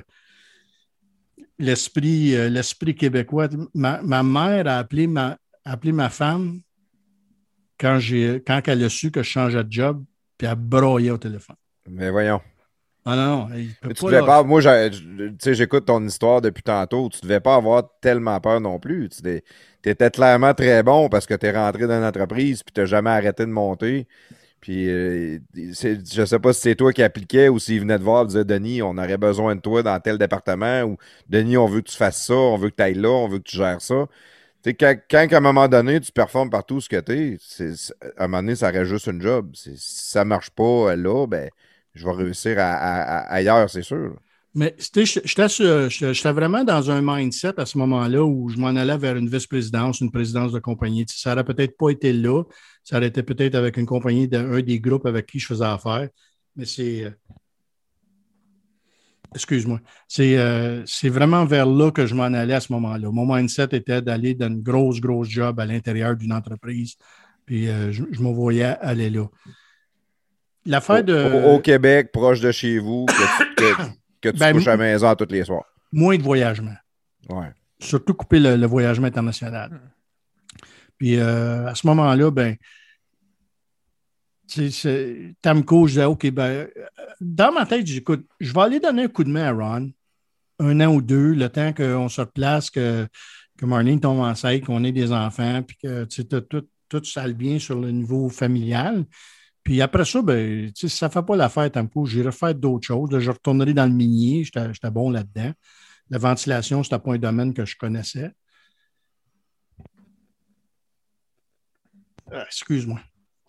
l'esprit 1.58 2.94
québécois. 2.94 3.48
Ma, 3.74 4.22
mère 4.22 4.66
a 4.66 4.78
appelé 4.78 5.06
ma, 5.06 5.38
appelé 5.64 5.92
ma 5.92 6.10
femme 6.10 6.60
quand, 7.78 7.98
quand 8.46 8.62
elle 8.66 8.84
a 8.84 8.88
su 8.88 9.10
que 9.10 9.22
je 9.22 9.28
changeais 9.28 9.64
de 9.64 9.72
job, 9.72 10.04
puis 10.36 10.48
elle 10.48 10.56
broyait 10.56 11.10
au 11.10 11.18
téléphone. 11.18 11.56
Mais 11.88 12.10
voyons. 12.10 12.40
Ah 13.04 13.16
non, 13.16 13.48
tu 13.94 14.04
devais 14.04 14.20
pas, 14.20 14.44
moi, 14.44 14.60
j'écoute 14.60 15.86
ton 15.86 16.06
histoire 16.06 16.40
depuis 16.40 16.62
tantôt. 16.62 17.08
Tu 17.08 17.18
ne 17.18 17.28
devais 17.28 17.40
pas 17.40 17.56
avoir 17.56 17.88
tellement 18.00 18.38
peur 18.40 18.60
non 18.60 18.78
plus. 18.78 19.08
Tu 19.08 19.42
étais 19.84 20.10
clairement 20.10 20.54
très 20.54 20.84
bon 20.84 21.08
parce 21.08 21.26
que 21.26 21.34
tu 21.34 21.46
es 21.46 21.50
rentré 21.50 21.88
dans 21.88 22.00
l'entreprise 22.00 22.62
puis 22.62 22.72
tu 22.72 22.80
n'as 22.80 22.86
jamais 22.86 23.10
arrêté 23.10 23.44
de 23.44 23.50
monter. 23.50 24.06
Puis, 24.60 24.88
euh, 24.88 25.40
je 25.54 26.20
ne 26.20 26.26
sais 26.26 26.38
pas 26.38 26.52
si 26.52 26.60
c'est 26.60 26.76
toi 26.76 26.92
qui 26.92 27.02
appliquais 27.02 27.48
ou 27.48 27.58
s'il 27.58 27.80
venait 27.80 27.98
de 27.98 28.04
voir 28.04 28.22
et 28.22 28.26
disait 28.28 28.44
Denis, 28.44 28.80
on 28.80 28.96
aurait 28.96 29.18
besoin 29.18 29.56
de 29.56 29.60
toi 29.60 29.82
dans 29.82 29.98
tel 29.98 30.18
département 30.18 30.82
ou 30.84 30.96
Denis, 31.28 31.56
on 31.56 31.66
veut 31.66 31.80
que 31.80 31.90
tu 31.90 31.96
fasses 31.96 32.24
ça, 32.26 32.34
on 32.34 32.56
veut 32.58 32.70
que 32.70 32.76
tu 32.76 32.82
ailles 32.84 32.94
là, 32.94 33.08
on 33.08 33.26
veut 33.26 33.38
que 33.38 33.48
tu 33.48 33.56
gères 33.56 33.80
ça. 33.80 34.06
quand, 34.64 34.94
quand, 35.10 35.32
à 35.32 35.36
un 35.36 35.40
moment 35.40 35.66
donné, 35.66 35.98
tu 35.98 36.12
performes 36.12 36.50
partout 36.50 36.80
ce 36.80 36.88
que 36.88 37.00
tu 37.00 37.34
es, 37.34 37.74
à 38.16 38.24
un 38.24 38.28
moment 38.28 38.42
donné, 38.44 38.54
ça 38.54 38.70
reste 38.70 38.90
juste 38.90 39.08
une 39.08 39.20
job. 39.20 39.50
Si 39.54 39.74
ça 39.76 40.20
ne 40.22 40.28
marche 40.28 40.50
pas 40.50 40.94
là, 40.94 41.26
ben, 41.26 41.50
je 41.94 42.04
vais 42.06 42.12
réussir 42.12 42.56
ailleurs, 42.58 43.68
c'est 43.70 43.82
sûr. 43.82 44.16
Mais 44.54 44.76
j'étais 44.78 46.32
vraiment 46.32 46.62
dans 46.62 46.90
un 46.90 47.00
mindset 47.02 47.58
à 47.58 47.64
ce 47.64 47.78
moment-là 47.78 48.22
où 48.22 48.50
je 48.50 48.58
m'en 48.58 48.68
allais 48.68 48.98
vers 48.98 49.16
une 49.16 49.28
vice-présidence, 49.28 50.00
une 50.00 50.10
présidence 50.10 50.52
de 50.52 50.58
compagnie. 50.58 51.06
Ça 51.08 51.30
n'aurait 51.30 51.44
peut-être 51.44 51.76
pas 51.78 51.88
été 51.88 52.12
là. 52.12 52.42
Ça 52.84 52.98
aurait 52.98 53.06
été 53.06 53.22
peut-être 53.22 53.54
avec 53.54 53.78
une 53.78 53.86
compagnie 53.86 54.28
d'un 54.28 54.60
des 54.60 54.78
groupes 54.78 55.06
avec 55.06 55.26
qui 55.26 55.38
je 55.38 55.46
faisais 55.46 55.64
affaire. 55.64 56.08
Mais 56.54 56.66
c'est. 56.66 57.04
Euh, 57.04 57.10
excuse-moi. 59.34 59.80
Euh, 60.18 60.82
c'est 60.84 61.08
vraiment 61.08 61.46
vers 61.46 61.66
là 61.66 61.90
que 61.90 62.04
je 62.04 62.14
m'en 62.14 62.24
allais 62.24 62.54
à 62.54 62.60
ce 62.60 62.72
moment-là. 62.74 63.10
Mon 63.10 63.34
mindset 63.34 63.68
était 63.72 64.02
d'aller 64.02 64.34
dans 64.34 64.48
une 64.48 64.60
grosse, 64.62 65.00
grosse 65.00 65.28
job 65.28 65.60
à 65.60 65.64
l'intérieur 65.64 66.14
d'une 66.14 66.32
entreprise. 66.32 66.96
Puis 67.46 67.68
euh, 67.68 67.90
je, 67.90 68.02
me 68.02 68.32
voyais 68.32 68.76
aller 68.80 69.08
là. 69.08 69.26
L'affaire 70.64 71.02
de. 71.02 71.44
Au, 71.46 71.58
Québec, 71.58 72.12
proche 72.12 72.40
de 72.40 72.52
chez 72.52 72.78
vous, 72.78 73.06
que 73.06 74.28
tu 74.30 74.32
ben, 74.38 74.52
couches 74.52 74.68
à 74.68 74.72
la 74.72 74.76
maison 74.76 75.14
tous 75.14 75.26
les 75.30 75.44
soirs. 75.44 75.64
Moins 75.90 76.16
de 76.16 76.22
voyagement. 76.22 76.76
Ouais. 77.28 77.50
Surtout 77.80 78.14
couper 78.14 78.38
le, 78.38 78.66
voyagement 78.66 79.08
international. 79.08 79.80
Puis 80.98 81.18
euh, 81.18 81.66
à 81.66 81.74
ce 81.74 81.86
moment-là, 81.88 82.30
ben, 82.30 82.56
Tamco, 85.40 85.86
je 85.86 85.92
disais, 85.92 86.04
OK, 86.04 86.30
ben, 86.30 86.42
euh, 86.44 86.66
dans 87.20 87.52
ma 87.52 87.66
tête, 87.66 87.86
j'écoute, 87.86 88.26
je 88.38 88.52
vais 88.52 88.60
aller 88.60 88.80
donner 88.80 89.04
un 89.04 89.08
coup 89.08 89.24
de 89.24 89.30
main 89.30 89.44
à 89.46 89.52
Ron, 89.52 89.90
un 90.60 90.80
an 90.80 90.94
ou 90.94 91.02
deux, 91.02 91.32
le 91.32 91.48
temps 91.48 91.72
qu'on 91.72 92.08
se 92.08 92.20
replace, 92.20 92.70
que, 92.70 93.06
que 93.58 93.66
Marlene 93.66 94.00
tombe 94.00 94.20
enceinte, 94.20 94.64
qu'on 94.64 94.84
ait 94.84 94.92
des 94.92 95.12
enfants, 95.12 95.62
puis 95.62 95.76
que 95.82 96.04
tout, 96.04 96.66
tout 96.88 97.04
s'aille 97.04 97.34
bien 97.34 97.58
sur 97.58 97.80
le 97.80 97.90
niveau 97.90 98.28
familial. 98.28 99.04
Puis 99.62 99.80
après 99.80 100.04
ça, 100.04 100.22
ben, 100.22 100.70
si 100.74 100.88
ça 100.88 101.06
ne 101.06 101.12
fait 101.12 101.22
pas 101.22 101.36
l'affaire 101.36 101.70
Tamco, 101.70 102.04
j'irai 102.04 102.32
faire 102.32 102.54
d'autres 102.54 102.86
choses. 102.86 103.16
je 103.18 103.30
retournerai 103.30 103.74
dans 103.74 103.86
le 103.86 103.92
minier, 103.92 104.44
j'étais 104.44 104.90
bon 104.90 105.10
là-dedans. 105.10 105.52
La 106.10 106.18
ventilation, 106.18 106.82
c'était 106.82 106.98
pas 106.98 107.14
un 107.14 107.18
domaine 107.18 107.54
que 107.54 107.64
je 107.64 107.76
connaissais. 107.76 108.30
Ah, 112.30 112.44
excuse-moi. 112.46 113.00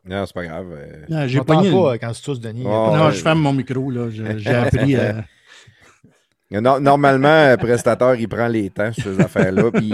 Non, 0.05 0.25
c'est 0.25 0.33
pas 0.33 0.45
grave. 0.45 0.67
Euh. 0.71 1.05
Non, 1.09 1.27
j'ai 1.27 1.41
pas 1.41 1.63
euh, 1.63 1.97
quand 1.97 2.11
tu 2.11 2.39
Denis. 2.39 2.63
non, 2.63 3.09
je 3.09 3.21
ferme 3.21 3.39
mon 3.39 3.53
micro. 3.53 3.91
J'ai 4.09 4.49
appris. 4.49 4.95
Euh, 4.95 5.21
normalement, 6.79 7.51
un 7.51 7.57
prestateur, 7.57 8.15
il 8.15 8.27
prend 8.27 8.47
les 8.47 8.69
temps 8.69 8.91
sur 8.91 9.03
ces 9.03 9.19
affaires-là. 9.19 9.71
Puis 9.71 9.93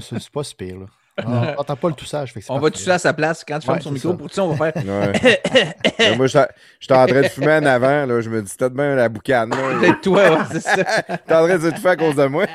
c'est 0.00 0.30
pas 0.30 0.44
si 0.44 0.54
pire. 0.56 0.80
Là. 0.80 0.86
Ah, 1.26 1.54
on 1.68 1.76
pas 1.76 1.88
le 1.88 1.94
toussage. 1.94 2.34
on 2.48 2.58
va 2.58 2.70
tousser 2.70 2.90
à 2.90 2.98
sa 2.98 3.12
place 3.12 3.44
quand 3.46 3.58
tu 3.58 3.66
fermes 3.66 3.80
son 3.80 3.92
micro. 3.92 4.14
Pour 4.14 4.32
ça, 4.32 4.44
on 4.44 4.52
va 4.52 4.72
faire. 4.72 4.84
moi, 6.16 6.26
j'étais 6.26 6.94
en 6.94 7.06
train 7.06 7.22
de 7.22 7.28
fumer 7.28 7.54
en 7.54 7.66
avant. 7.66 8.06
Là. 8.06 8.20
Je 8.20 8.30
me 8.30 8.42
dis, 8.42 8.52
t'as 8.56 8.68
de 8.68 8.74
bien 8.74 8.94
la 8.94 9.08
boucane. 9.08 9.50
C'est 9.80 10.00
toi, 10.02 10.46
c'est 10.50 10.60
ça. 10.60 10.84
T'es 10.84 11.34
en 11.34 11.46
train 11.46 11.58
de 11.58 11.70
te 11.70 11.78
faire 11.78 11.92
à 11.92 11.96
cause 11.96 12.16
de 12.16 12.26
moi. 12.26 12.46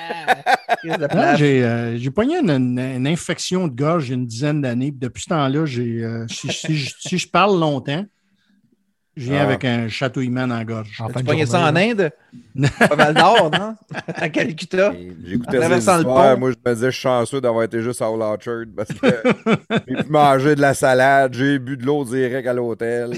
Euh, 0.85 1.95
j'ai 1.97 2.11
pogné 2.11 2.37
une, 2.39 3.07
infection 3.07 3.67
de 3.67 3.75
gorge 3.75 4.07
il 4.07 4.11
y 4.11 4.13
a 4.13 4.15
une 4.15 4.27
dizaine 4.27 4.61
d'années. 4.61 4.91
Depuis 4.91 5.23
ce 5.23 5.29
temps-là, 5.29 5.59
euh, 5.59 6.25
si, 6.29 6.51
si, 6.51 7.17
je 7.17 7.27
parle 7.27 7.59
longtemps, 7.59 8.05
Je 9.15 9.31
viens 9.31 9.41
ah. 9.41 9.43
avec 9.45 9.63
un 9.63 9.87
chatouillement 9.87 10.45
dans 10.45 10.57
la 10.57 10.65
gorge. 10.65 11.01
tu 11.15 11.23
pogné 11.23 11.45
ça 11.45 11.61
en 11.69 11.75
Inde? 11.75 12.11
Pas 12.89 12.95
mal 12.97 13.13
d'or, 13.13 13.49
non? 13.49 13.75
à 14.07 14.27
Calcutta? 14.27 14.93
J'écoutais 15.23 15.79
ça. 15.79 16.01
Moi, 16.03 16.51
je 16.51 16.69
me 16.69 16.73
disais, 16.73 16.87
je 16.87 16.91
suis 16.91 17.01
chanceux 17.01 17.39
d'avoir 17.39 17.63
été 17.63 17.81
juste 17.81 18.01
à 18.01 18.07
All 18.07 18.21
Orchard 18.21 18.65
parce 18.75 18.89
que 18.89 19.07
j'ai 19.87 20.03
pu 20.03 20.09
manger 20.09 20.55
de 20.55 20.61
la 20.61 20.73
salade, 20.73 21.33
j'ai 21.33 21.59
bu 21.59 21.77
de 21.77 21.85
l'eau 21.85 22.03
direct 22.03 22.45
à 22.45 22.53
l'hôtel. 22.53 23.13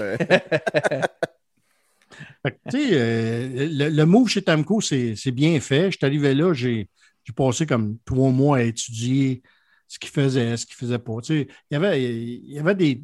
euh, 2.76 3.68
le, 3.72 3.90
le, 3.90 4.06
move 4.06 4.30
chez 4.30 4.44
Tamco, 4.44 4.82
c'est 4.82 5.32
bien 5.32 5.60
fait. 5.60 5.92
Je 5.92 5.98
suis 5.98 6.06
arrivé 6.06 6.36
là, 6.36 6.54
j'ai 6.54 6.88
passé 7.36 7.66
comme 7.66 7.98
trois 8.06 8.30
mois 8.30 8.58
à 8.58 8.62
étudier 8.62 9.42
ce 9.88 9.98
qu'il 9.98 10.12
faisait, 10.12 10.58
ce 10.58 10.66
qu'il 10.66 10.76
faisait 10.76 11.00
pas. 11.00 11.14
il, 11.30 11.48
y 11.72 11.76
avait, 11.76 12.04
il 12.04 12.54
y 12.54 12.60
avait 12.60 12.76
des 12.76 13.02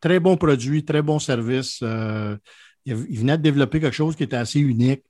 très 0.00 0.20
bons 0.20 0.36
produits, 0.36 0.84
très 0.84 1.02
bons 1.02 1.18
services. 1.18 1.80
Euh, 1.82 2.36
il, 2.84 2.94
venait 2.94 3.36
de 3.36 3.42
développer 3.42 3.80
quelque 3.80 3.94
chose 3.94 4.16
qui 4.16 4.22
était 4.22 4.36
assez 4.36 4.60
unique. 4.60 5.02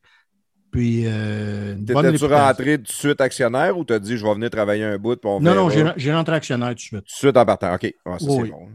Puis, 0.71 1.05
euh, 1.07 1.75
T'étais-tu 1.77 2.25
rentré 2.27 2.77
tout 2.77 2.85
de 2.85 2.89
suite 2.89 3.21
actionnaire 3.21 3.79
ou 3.79 3.85
t'as 3.85 3.99
dit 3.99 4.17
je 4.19 4.25
vais 4.25 4.35
venir 4.35 4.51
travailler 4.51 4.85
un 4.85 4.99
bout? 4.99 5.19
non, 5.25 5.41
non, 5.41 5.71
j'ai 5.97 6.13
rentré 6.13 6.37
actionnaire 6.37 6.71
tout 6.71 6.75
de 6.75 6.81
suite. 6.81 7.01
Tout 7.01 7.15
de 7.15 7.19
suite 7.19 7.37
en 7.37 7.47
partant, 7.47 7.75
OK. 7.75 7.95
ça, 8.05 8.17
c'est 8.19 8.27
bon. 8.27 8.69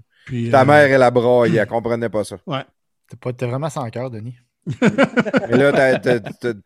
Ta 0.51 0.61
euh, 0.61 0.65
mère, 0.65 0.91
elle 0.91 1.03
a 1.03 1.11
braillé, 1.11 1.59
elle 1.59 1.67
comprenait 1.67 2.09
pas 2.09 2.23
ça. 2.23 2.37
Ouais. 2.47 2.63
T'es 3.37 3.45
vraiment 3.45 3.69
sans 3.69 3.89
cœur, 3.89 4.09
Denis. 4.09 4.35
Mais 4.81 5.57
là, 5.57 5.99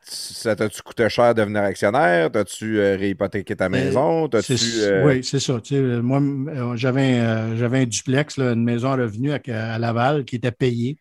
ça 0.04 0.56
t'a-tu 0.56 0.82
coûté 0.84 1.10
cher 1.10 1.34
de 1.34 1.42
devenir 1.42 1.64
actionnaire? 1.64 2.32
T'as-tu 2.32 2.80
euh, 2.80 2.96
réhypothéqué 2.96 3.56
ta 3.56 3.70
ben, 3.70 3.86
maison? 3.86 4.30
Euh, 4.32 5.04
oui, 5.06 5.24
c'est 5.24 5.40
ça. 5.40 5.60
moi, 6.04 6.22
euh, 6.22 6.76
j'avais 6.76 7.20
un 7.20 7.86
duplex, 7.86 8.38
une 8.38 8.64
maison 8.64 8.92
à 8.92 8.98
revenu 8.98 9.32
à, 9.32 9.80
Laval 9.80 10.26
qui 10.26 10.36
était 10.36 10.52
payée. 10.52 11.00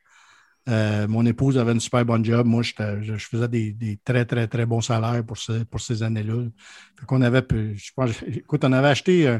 mon 0.66 1.26
épouse 1.26 1.58
avait 1.58 1.72
une 1.72 1.80
super 1.80 2.04
bonne 2.06 2.24
job. 2.24 2.46
Moi, 2.46 2.62
je, 2.62 3.16
faisais 3.18 3.48
des, 3.48 3.98
très, 4.02 4.24
très, 4.24 4.46
très 4.46 4.64
bons 4.64 4.80
salaires 4.80 5.22
pour, 5.24 5.36
pour 5.70 5.80
ces 5.80 6.02
années-là. 6.02 6.44
qu'on 7.06 7.20
avait, 7.20 7.44
je 7.50 7.90
pense, 7.94 8.10
écoute, 8.26 8.64
on 8.64 8.72
avait 8.72 8.88
acheté. 8.88 9.38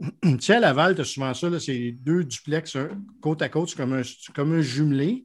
tu 0.22 0.40
sais, 0.40 0.54
à 0.54 0.60
Laval, 0.60 0.94
tu 0.96 1.00
as 1.00 1.04
souvent 1.04 1.32
ça, 1.32 1.48
c'est 1.60 1.92
deux 1.92 2.24
duplex 2.24 2.76
côte 3.22 3.40
à 3.40 3.48
côte, 3.48 3.70
c'est 3.70 3.76
comme 3.76 3.94
un, 3.94 4.02
comme 4.34 4.52
un 4.52 4.60
jumelé 4.60 5.24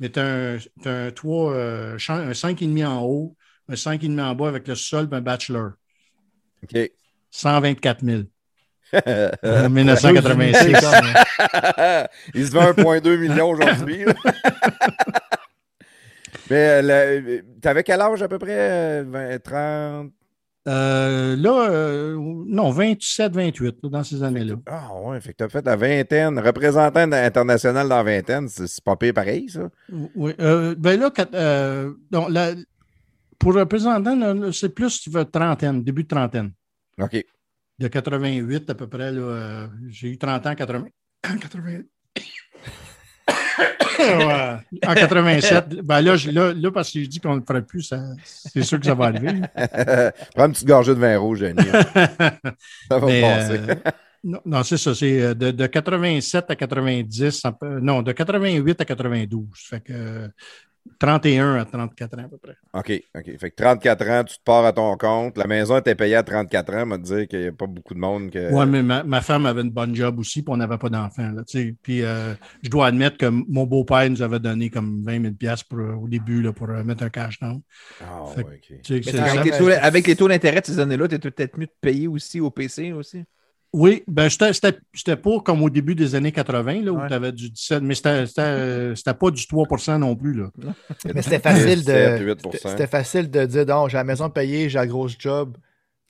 mais 0.00 0.10
tu 0.10 0.20
as, 0.20 0.22
un 0.22 0.58
euh, 0.86 1.10
un 2.08 2.32
5,5 2.32 2.86
en 2.86 3.02
haut, 3.02 3.36
un 3.68 3.74
5,5 3.74 4.20
en 4.20 4.34
bas 4.34 4.48
avec 4.48 4.66
le 4.68 4.74
sol 4.74 5.08
un 5.10 5.20
bachelor. 5.20 5.72
OK. 6.62 6.90
124 7.30 8.04
000. 8.04 8.22
en 8.94 9.68
1986. 9.68 10.72
Il 12.34 12.46
se 12.46 12.52
vend 12.52 12.72
1,2 12.72 13.16
million 13.18 13.50
aujourd'hui. 13.50 14.04
Mais 16.50 16.82
euh, 16.82 17.42
tu 17.60 17.68
avais 17.68 17.82
quel 17.82 18.00
âge 18.00 18.22
à 18.22 18.28
peu 18.28 18.38
près? 18.38 19.02
20, 19.04 19.38
30? 19.42 20.12
Euh, 20.68 21.34
là, 21.36 21.70
euh, 21.70 22.16
non, 22.46 22.70
27, 22.70 23.32
28, 23.32 23.86
dans 23.86 24.04
ces 24.04 24.22
années-là. 24.22 24.56
Ah 24.66 24.90
ouais, 25.00 25.20
fait 25.20 25.32
que 25.32 25.38
tu 25.38 25.44
as 25.44 25.48
fait 25.48 25.64
la 25.64 25.76
vingtaine. 25.76 26.38
Représentant 26.38 27.10
international 27.10 27.88
dans 27.88 27.96
la 27.96 28.02
vingtaine, 28.02 28.48
c'est 28.48 28.84
pas 28.84 28.96
pire 28.96 29.14
pareil, 29.14 29.48
ça? 29.48 29.70
Oui. 30.14 30.34
Euh, 30.40 30.74
ben 30.76 31.00
là, 31.00 31.10
donc, 32.10 32.28
pour 33.38 33.54
représentant, 33.54 34.52
c'est 34.52 34.74
plus 34.74 35.00
tu 35.00 35.10
veux 35.10 35.24
trentaine, 35.24 35.82
début 35.82 36.02
de 36.02 36.08
trentaine. 36.08 36.52
OK. 37.00 37.24
De 37.78 37.88
88 37.88 38.68
à 38.68 38.74
peu 38.74 38.88
près, 38.88 39.12
j'ai 39.88 40.08
eu 40.08 40.18
30 40.18 40.46
ans, 40.46 40.54
80. 40.54 40.88
80 41.22 41.82
en 43.58 44.94
87, 44.94 45.82
ben 45.82 46.00
là, 46.00 46.16
là, 46.54 46.70
parce 46.70 46.90
que 46.92 47.02
je 47.02 47.08
dis 47.08 47.20
qu'on 47.20 47.34
ne 47.34 47.40
le 47.40 47.44
ferait 47.46 47.62
plus, 47.62 47.92
c'est 48.24 48.62
sûr 48.62 48.78
que 48.78 48.86
ça 48.86 48.94
va 48.94 49.06
arriver. 49.06 49.40
Prends 50.34 50.46
une 50.46 50.52
petite 50.52 50.66
gorgée 50.66 50.94
de 50.94 51.00
vin 51.00 51.18
rouge, 51.18 51.40
Jenny. 51.40 51.62
ça 51.64 52.98
va 52.98 53.00
passer. 53.00 53.60
Euh, 53.68 53.74
non, 54.24 54.62
c'est 54.62 54.76
ça. 54.76 54.94
C'est 54.94 55.20
euh, 55.20 55.34
de, 55.34 55.50
de, 55.50 55.66
87 55.66 56.50
à 56.50 56.56
90, 56.56 57.42
non, 57.80 58.02
de 58.02 58.12
88 58.12 58.80
à 58.80 58.84
92. 58.84 59.46
Fait 59.54 59.80
que 59.80 60.28
31 60.98 61.54
à 61.54 61.64
34 61.64 62.18
ans 62.18 62.24
à 62.24 62.28
peu 62.28 62.38
près. 62.38 62.56
OK, 62.74 63.02
OK. 63.14 63.38
Fait 63.38 63.50
que 63.50 63.56
34 63.56 64.08
ans, 64.08 64.24
tu 64.24 64.36
te 64.36 64.42
pars 64.42 64.64
à 64.64 64.72
ton 64.72 64.96
compte. 64.96 65.38
La 65.38 65.46
maison 65.46 65.78
était 65.78 65.94
payée 65.94 66.16
à 66.16 66.22
34 66.22 66.74
ans, 66.74 66.86
m'a 66.86 66.98
dire 66.98 67.28
qu'il 67.28 67.40
n'y 67.40 67.46
a 67.46 67.52
pas 67.52 67.66
beaucoup 67.66 67.94
de 67.94 68.00
monde. 68.00 68.30
Que... 68.30 68.52
Oui, 68.52 68.66
mais 68.66 68.82
ma, 68.82 69.20
femme 69.20 69.46
avait 69.46 69.62
une 69.62 69.70
bonne 69.70 69.94
job 69.94 70.18
aussi, 70.18 70.42
puis 70.42 70.52
on 70.52 70.56
n'avait 70.56 70.78
pas 70.78 70.88
d'enfants. 70.88 71.32
Puis 71.82 72.02
euh, 72.02 72.34
je 72.62 72.68
dois 72.68 72.86
admettre 72.86 73.16
que 73.16 73.26
mon 73.26 73.64
beau-père 73.64 74.08
nous 74.10 74.22
avait 74.22 74.40
donné 74.40 74.70
comme 74.70 75.02
20 75.04 75.34
000 75.40 75.56
pour, 75.68 76.02
au 76.02 76.08
début 76.08 76.42
là, 76.42 76.52
pour 76.52 76.68
euh, 76.70 76.82
mettre 76.82 77.04
un 77.04 77.10
cash 77.10 77.38
down. 77.38 77.60
Ah, 78.00 78.24
OK. 78.24 78.42
avec, 79.80 80.06
les 80.06 80.16
taux, 80.16 80.28
d'intérêt 80.28 80.60
de 80.60 80.66
ces 80.66 80.80
années-là, 80.80 81.08
tu 81.08 81.14
étais 81.14 81.30
peut-être 81.30 81.58
mieux 81.58 81.66
de 81.66 81.72
payer 81.80 82.08
aussi 82.08 82.40
au 82.40 82.50
PC 82.50 82.92
aussi? 82.92 83.24
Oui, 83.74 84.02
ben 84.08 84.28
c'était 84.30 85.16
pas 85.16 85.40
comme 85.44 85.62
au 85.62 85.68
début 85.68 85.94
des 85.94 86.14
années 86.14 86.32
80, 86.32 86.82
là, 86.82 86.92
où 86.92 87.06
tu 87.06 87.12
avais 87.12 87.32
du 87.32 87.50
17, 87.50 87.82
mais 87.82 87.94
c'était 87.94 88.14
pas 88.14 89.30
du 89.30 89.42
3% 89.42 89.98
non 89.98 90.16
plus. 90.16 90.32
Là. 90.32 90.50
Mais 91.14 91.20
c'était 91.20 91.38
facile, 91.38 91.84
de, 91.84 92.36
c'était 92.54 92.86
facile 92.86 93.30
de 93.30 93.44
dire 93.44 93.66
non, 93.66 93.86
j'ai 93.88 93.98
la 93.98 94.04
maison 94.04 94.30
payée, 94.30 94.70
j'ai 94.70 94.78
un 94.78 94.86
gros 94.86 95.08
job, 95.08 95.58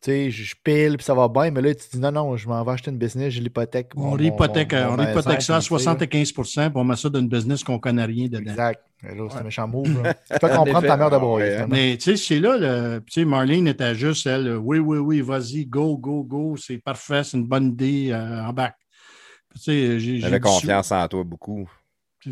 tu 0.00 0.10
sais, 0.10 0.30
je 0.30 0.54
pile, 0.62 0.96
puis 0.96 1.04
ça 1.04 1.12
va 1.12 1.26
bien, 1.26 1.50
mais 1.50 1.60
là, 1.60 1.74
tu 1.74 1.88
dis 1.92 1.98
non, 1.98 2.12
non, 2.12 2.36
je 2.36 2.48
m'en 2.48 2.62
vais 2.62 2.72
acheter 2.72 2.90
une 2.90 2.98
business, 2.98 3.32
j'ai 3.32 3.40
l'hypothèque. 3.40 3.90
On 3.96 4.16
hypothèque, 4.16 4.72
on 4.72 5.02
hypothèque 5.02 5.42
ça 5.42 5.56
à 5.56 5.58
75% 5.58 6.70
puis 6.70 6.72
on 6.74 6.84
met 6.84 6.94
ça 6.94 7.08
d'une 7.08 7.28
business 7.28 7.64
qu'on 7.64 7.80
connaît 7.80 8.04
rien 8.04 8.28
dedans. 8.28 8.50
Exact. 8.50 8.82
C'est 9.00 9.38
un 9.38 9.42
méchant 9.42 9.66
move. 9.66 9.86
tu 10.30 10.38
peux 10.40 10.48
comprendre 10.48 10.86
ta 10.86 10.96
mère 10.96 11.10
de 11.10 11.18
broyer. 11.18 11.64
Mais 11.68 11.96
tu 11.96 12.16
sais, 12.16 12.16
c'est 12.16 12.38
là, 12.38 12.56
le, 12.56 13.00
tu 13.00 13.20
sais, 13.20 13.24
Marlene 13.24 13.68
était 13.68 13.94
juste, 13.94 14.26
elle, 14.26 14.56
oui, 14.56 14.78
oui, 14.78 14.98
oui, 14.98 15.20
vas-y, 15.20 15.66
go, 15.66 15.96
go, 15.96 16.22
go, 16.22 16.56
c'est 16.56 16.78
parfait, 16.78 17.24
c'est 17.24 17.36
une 17.36 17.46
bonne 17.46 17.68
idée, 17.68 18.10
euh, 18.12 18.44
en 18.44 18.52
bac. 18.52 18.76
Tu 19.54 19.60
sais, 19.60 19.98
j'ai 19.98 20.40
confiance 20.40 20.92
en 20.92 21.08
toi 21.08 21.24
beaucoup 21.24 21.68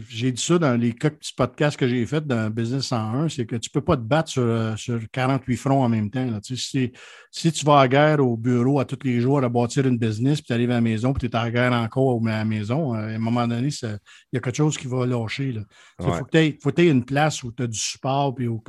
j'ai 0.08 0.32
dit 0.32 0.42
ça 0.42 0.58
dans 0.58 0.74
les 0.74 0.92
petits 0.92 1.32
podcasts 1.34 1.76
que 1.76 1.88
j'ai 1.88 2.04
fait 2.06 2.26
dans 2.26 2.50
Business 2.50 2.86
101, 2.86 3.28
c'est 3.28 3.46
que 3.46 3.56
tu 3.56 3.68
ne 3.68 3.72
peux 3.72 3.84
pas 3.84 3.96
te 3.96 4.02
battre 4.02 4.30
sur, 4.30 4.78
sur 4.78 5.00
48 5.10 5.56
fronts 5.56 5.82
en 5.82 5.88
même 5.88 6.10
temps. 6.10 6.38
Si, 6.42 6.92
si, 7.30 7.52
tu 7.52 7.64
vas 7.64 7.80
à 7.80 7.88
guerre 7.88 8.20
au 8.20 8.36
bureau 8.36 8.80
à 8.80 8.84
tous 8.84 8.98
les 9.04 9.20
jours 9.20 9.42
à 9.42 9.48
bâtir 9.48 9.86
une 9.86 9.98
business, 9.98 10.40
puis 10.40 10.46
tu 10.46 10.52
arrives 10.52 10.70
à 10.70 10.74
la 10.74 10.80
maison, 10.80 11.12
puis 11.12 11.28
tu 11.28 11.34
es 11.34 11.38
à 11.38 11.50
guerre 11.50 11.72
encore 11.72 12.20
à 12.26 12.30
la 12.30 12.44
maison, 12.44 12.94
euh, 12.94 12.98
à 12.98 13.14
un 13.14 13.18
moment 13.18 13.46
donné, 13.46 13.68
il 13.68 13.98
y 14.32 14.36
a 14.36 14.40
quelque 14.40 14.56
chose 14.56 14.76
qui 14.76 14.86
va 14.86 15.06
lâcher. 15.06 15.54
Il 15.54 15.64
faut 16.00 16.24
que 16.24 16.30
tu 16.30 16.82
aies, 16.82 16.88
une 16.88 17.04
place 17.04 17.42
où 17.42 17.52
tu 17.52 17.62
as 17.62 17.66
du 17.66 17.78
support, 17.78 18.34
puis 18.34 18.48
où, 18.48 18.62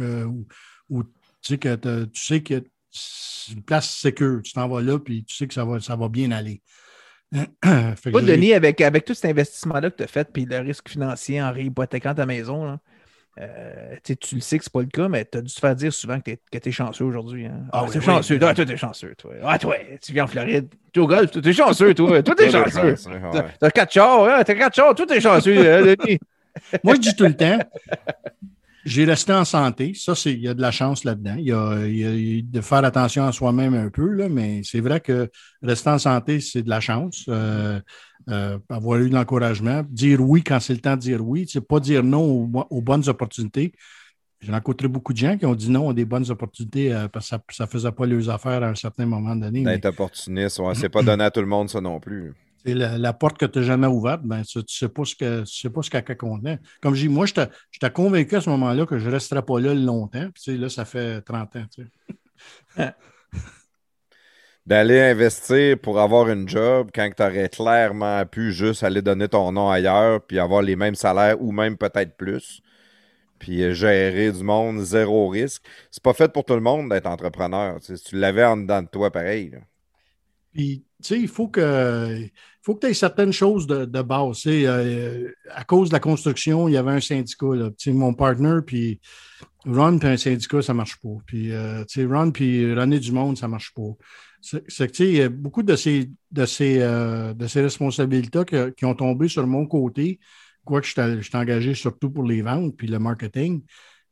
où, 0.89 1.03
tu 1.03 1.09
sais 1.41 1.57
que 1.57 1.75
tu 2.05 2.23
sais 2.23 2.41
que 2.41 2.63
une 3.51 3.63
place 3.63 3.89
sécure. 3.89 4.41
Tu 4.43 4.53
t'en 4.53 4.67
vas 4.67 4.82
là, 4.82 4.99
puis 4.99 5.23
tu 5.23 5.36
sais 5.36 5.47
que 5.47 5.53
ça 5.53 5.65
va, 5.65 5.80
ça 5.80 5.95
va 5.95 6.09
bien 6.09 6.32
aller. 6.32 6.61
Toi, 7.32 8.21
Denis, 8.21 8.53
avec, 8.53 8.80
avec 8.82 9.05
tout 9.05 9.13
cet 9.13 9.25
investissement-là 9.25 9.89
que 9.89 9.97
tu 9.97 10.03
as 10.03 10.07
fait, 10.07 10.32
puis 10.32 10.45
le 10.45 10.59
risque 10.59 10.89
financier 10.89 11.41
en 11.41 11.51
réhypothéquant 11.51 12.13
ta 12.13 12.25
maison, 12.25 12.80
euh, 13.39 13.95
tu 14.03 14.36
le 14.36 14.41
sais 14.41 14.57
que 14.57 14.63
c'est 14.63 14.73
pas 14.73 14.82
le 14.82 14.88
cas, 14.88 15.07
mais 15.07 15.25
tu 15.25 15.38
as 15.38 15.41
dû 15.41 15.53
te 15.53 15.59
faire 15.59 15.75
dire 15.75 15.93
souvent 15.93 16.19
que 16.19 16.32
tu 16.32 16.69
es, 16.69 16.71
chanceux 16.71 17.05
aujourd'hui. 17.05 17.45
Hein. 17.45 17.65
Ah, 17.71 17.86
ah, 17.88 17.99
chanceux. 17.99 18.39
toi, 18.39 18.53
tu 18.53 18.61
es 18.61 18.78
chanceux, 18.78 19.13
toi. 19.15 19.34
Ah, 19.43 19.59
toi, 19.59 19.75
tu 20.01 20.11
viens 20.11 20.23
en 20.23 20.28
Floride. 20.28 20.69
Tu 20.91 20.99
es 20.99 21.03
au 21.03 21.07
golf, 21.07 21.30
tu 21.30 21.47
es 21.47 21.53
chanceux, 21.53 21.93
toi. 21.93 22.23
Toi, 22.23 22.36
es 22.39 22.49
chanceux. 22.49 22.95
Tu 22.95 23.65
as 23.65 23.71
quatre 23.71 23.91
chars, 23.91 24.43
t'as 24.43 24.55
quatre 24.55 24.75
chars, 24.75 24.95
toi, 24.95 25.05
es 25.09 25.21
chanceux, 25.21 25.71
hein, 25.71 25.82
Denis. 25.82 26.19
Moi, 26.84 26.95
je 26.95 27.01
dis 27.01 27.15
tout 27.15 27.25
le 27.25 27.36
temps, 27.36 27.59
j'ai 28.88 29.04
resté 29.04 29.34
en 29.34 29.44
santé. 29.44 29.92
Ça, 29.96 30.16
c'est, 30.16 30.32
il 30.32 30.40
y 30.40 30.48
a 30.48 30.54
de 30.54 30.62
la 30.62 30.72
chance 30.72 31.04
là-dedans. 31.04 31.36
Il 31.38 31.46
y 31.46 31.52
a, 31.52 32.42
de 32.42 32.62
faire 32.62 32.86
attention 32.86 33.26
à 33.26 33.34
soi-même 33.34 33.74
un 33.74 33.90
peu, 33.90 34.10
là, 34.12 34.30
mais 34.30 34.62
c'est 34.64 34.80
vrai 34.80 35.02
que 35.02 35.30
rester 35.62 35.90
en 35.90 36.00
santé, 36.00 36.40
c'est 36.40 36.64
de 36.64 36.70
la 36.70 36.80
chance. 36.80 37.26
Euh, 37.28 37.80
euh, 38.30 38.58
avoir 38.70 39.00
eu 39.00 39.10
de 39.10 39.14
l'encouragement. 39.14 39.84
Dire 39.90 40.22
oui 40.22 40.42
quand 40.42 40.60
c'est 40.62 40.74
le 40.74 40.80
temps 40.80 40.96
de 40.96 41.02
dire 41.02 41.26
oui. 41.26 41.46
C'est 41.52 41.62
pas 41.62 41.80
dire 41.82 42.02
non 42.02 42.50
aux, 42.70 42.82
bonnes 42.82 43.08
opportunités. 43.10 43.74
J'ai 44.40 44.52
rencontré 44.52 44.88
beaucoup 44.88 45.14
de 45.14 45.18
gens 45.18 45.38
qui 45.38 45.46
ont 45.46 45.56
dit 45.56 45.70
non 45.70 45.90
à 45.90 45.94
des 45.94 46.06
bonnes 46.06 46.30
opportunités 46.30 46.94
euh, 46.94 47.08
parce 47.08 47.30
que 47.30 47.56
ça 47.56 47.66
ne 47.66 47.70
faisait 47.70 47.92
pas 47.92 48.06
leurs 48.06 48.30
affaires 48.30 48.64
à 48.64 48.68
un 48.68 48.76
certain 48.76 49.06
moment 49.06 49.36
donné. 49.36 49.64
D'être 49.64 49.88
opportuniste, 49.88 50.60
ouais, 50.60 50.76
c'est 50.76 50.90
pas 50.90 51.02
donné 51.04 51.24
à 51.26 51.32
tout 51.32 51.42
le 51.42 51.48
monde, 51.48 51.70
ça 51.70 51.82
non 51.82 52.00
plus 52.00 52.34
la, 52.66 53.14
porte 53.14 53.38
que 53.38 53.45
tu 53.45 53.60
n'as 53.60 53.66
jamais 53.66 53.88
ouverte, 53.88 54.22
ben, 54.24 54.41
tu 54.43 54.60
ne 54.60 54.64
sais 54.68 54.89
pas 54.89 55.05
ce 55.05 55.16
que 55.16 55.45
sais 55.45 55.70
pas 55.70 55.82
ce 55.82 55.89
qu'elle 55.89 56.18
contenait. 56.18 56.60
Comme 56.82 56.95
je 56.95 57.01
dis, 57.01 57.10
moi, 57.10 57.26
j'étais 57.26 57.91
convaincu 57.91 58.36
à 58.36 58.41
ce 58.41 58.49
moment-là 58.49 58.86
que 58.86 58.99
je 58.99 59.08
ne 59.08 59.12
resterais 59.14 59.41
pas 59.41 59.60
là 59.60 59.74
longtemps. 59.74 60.28
Puis, 60.34 60.58
là, 60.58 60.70
ça 60.70 60.86
fait 60.86 61.22
30 61.22 61.55
ans. 61.55 61.66
D'aller 64.66 64.99
investir 64.99 65.80
pour 65.80 65.99
avoir 65.99 66.30
une 66.30 66.49
job 66.49 66.89
quand 66.93 67.10
tu 67.16 67.24
aurais 67.24 67.47
clairement 67.47 68.26
pu 68.26 68.51
juste 68.51 68.84
aller 68.84 69.01
donner 69.01 69.30
ton 69.30 69.53
nom 69.53 69.70
ailleurs 69.70 70.22
puis 70.26 70.39
avoir 70.39 70.62
les 70.62 70.76
mêmes 70.76 70.95
salaires 70.95 71.41
ou 71.41 71.53
même 71.53 71.78
peut-être 71.78 72.18
plus. 72.18 72.62
Puis 73.39 73.74
gérer 73.74 74.32
du 74.32 74.43
monde, 74.43 74.82
zéro 74.82 75.30
risque. 75.30 75.64
C'est 75.89 76.03
pas 76.03 76.14
fait 76.14 76.34
pour 76.34 76.43
tout 76.43 76.55
le 76.55 76.60
monde 76.60 76.89
d'être 76.89 77.05
entrepreneur. 77.05 77.80
Tu, 77.80 77.93
tu 77.97 78.18
l'avais 78.18 78.43
en 78.43 78.58
dedans 78.58 78.82
de 78.82 78.88
toi 78.88 79.10
pareil. 79.10 79.53
Puis 80.53 80.87
il 81.10 81.28
faut 81.28 81.48
que, 81.48 82.28
faut 82.62 82.76
que 82.76 82.82
tu 82.82 82.88
aies 82.88 82.93
certaines 82.93 83.34
choses 83.34 83.68
de, 83.68 84.02
base. 84.02 84.43
Euh, 84.48 85.32
à 85.52 85.64
cause 85.64 85.89
de 85.89 85.93
la 85.93 86.00
construction, 86.00 86.68
il 86.68 86.74
y 86.74 86.78
avait 86.78 86.91
un 86.91 87.02
syndicat. 87.02 87.48
Mon 87.88 88.14
partner, 88.14 88.60
puis 88.66 89.00
Ron, 89.66 90.00
puis 90.00 90.08
un 90.08 90.18
syndicat, 90.18 90.62
ça 90.62 90.74
ne 90.74 90.78
marche 90.78 90.98
pas. 90.98 91.18
Puis 91.26 91.52
euh, 91.52 91.84
Ron, 92.10 92.32
puis 92.32 92.74
René 92.74 93.00
Monde, 93.12 93.38
ça 93.38 93.48
ne 93.48 93.52
marche 93.52 93.74
pas. 93.74 93.95
C'est 94.41 94.91
que, 94.91 95.04
il 95.04 95.16
y 95.16 95.22
a 95.22 95.30
beaucoup 95.30 95.64
de 95.64 95.76
ces, 95.76 96.10
de 96.32 96.45
ces, 96.45 96.78
euh, 96.80 97.34
de 97.34 97.48
ces 97.48 97.62
responsabilités 97.62 98.43
qui 98.76 98.86
ont 98.86 98.95
tombé 98.95 99.28
sur 99.28 99.45
mon 99.45 99.66
côté, 99.66 100.20
quoique 100.64 100.88
je 100.88 101.22
suis 101.22 101.38
engagé 101.38 101.74
surtout 101.74 102.12
pour 102.12 102.24
les 102.24 102.41
ventes 102.41 102.76
puis 102.78 102.88
le 102.88 103.00
marketing. 103.00 103.64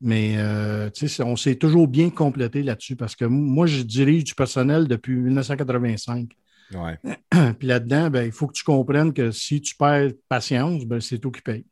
Mais 0.01 0.35
euh, 0.37 0.89
on 1.19 1.35
s'est 1.35 1.55
toujours 1.55 1.87
bien 1.87 2.09
complété 2.09 2.63
là-dessus 2.63 2.95
parce 2.95 3.15
que 3.15 3.25
moi, 3.25 3.65
je 3.65 3.81
dirige 3.81 4.25
du 4.25 4.35
personnel 4.35 4.87
depuis 4.87 5.15
1985. 5.15 6.29
Ouais. 6.73 6.97
Puis 7.59 7.67
là-dedans, 7.67 8.09
ben, 8.09 8.25
il 8.25 8.31
faut 8.31 8.47
que 8.47 8.53
tu 8.53 8.63
comprennes 8.63 9.13
que 9.13 9.31
si 9.31 9.61
tu 9.61 9.75
perds 9.75 10.11
patience, 10.29 10.85
ben, 10.85 10.99
c'est 10.99 11.19
toi 11.19 11.31
qui 11.31 11.41
paye. 11.41 11.65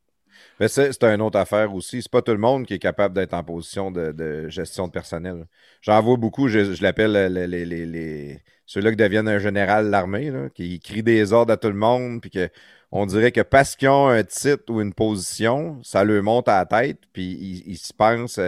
Mais 0.60 0.68
c'est 0.68 1.04
une 1.04 1.22
autre 1.22 1.40
affaire 1.40 1.74
aussi. 1.74 2.02
C'est 2.02 2.12
pas 2.12 2.22
tout 2.22 2.32
le 2.32 2.38
monde 2.38 2.66
qui 2.66 2.76
est 2.76 2.80
capable 2.80 3.16
d'être 3.16 3.34
en 3.34 3.44
position 3.44 3.92
de, 3.92 4.48
gestion 4.50 4.88
de 4.88 4.92
personnel. 4.92 5.48
J'en 5.82 6.02
vois 6.02 6.18
beaucoup, 6.18 6.48
je, 6.48 6.82
l'appelle 6.82 7.12
les, 7.34 7.66
les, 7.66 8.42
ceux-là 8.66 8.92
qui 8.92 8.98
deviennent 8.98 9.28
un 9.28 9.40
général 9.40 9.86
de 9.86 9.90
l'armée, 9.90 10.32
qui 10.54 10.80
crient 10.80 11.04
des 11.04 11.34
ordres 11.34 11.54
à 11.54 11.58
tout 11.58 11.70
le 11.70 11.74
monde, 11.74 12.22
puis 12.22 12.30
que 12.30 12.50
on 12.96 13.08
dirait 13.08 13.32
que 13.32 13.42
parce 13.42 13.76
qu'ils 13.76 13.90
ont 13.90 14.08
un 14.08 14.24
titre 14.24 14.66
ou 14.72 14.80
une 14.80 14.94
position, 14.94 15.82
ça 15.82 16.04
leur 16.04 16.22
monte 16.22 16.48
à 16.48 16.60
la 16.60 16.66
tête, 16.68 17.00
puis 17.12 17.64
ils, 17.66 17.76
se 17.76 17.92
pensent, 17.92 18.40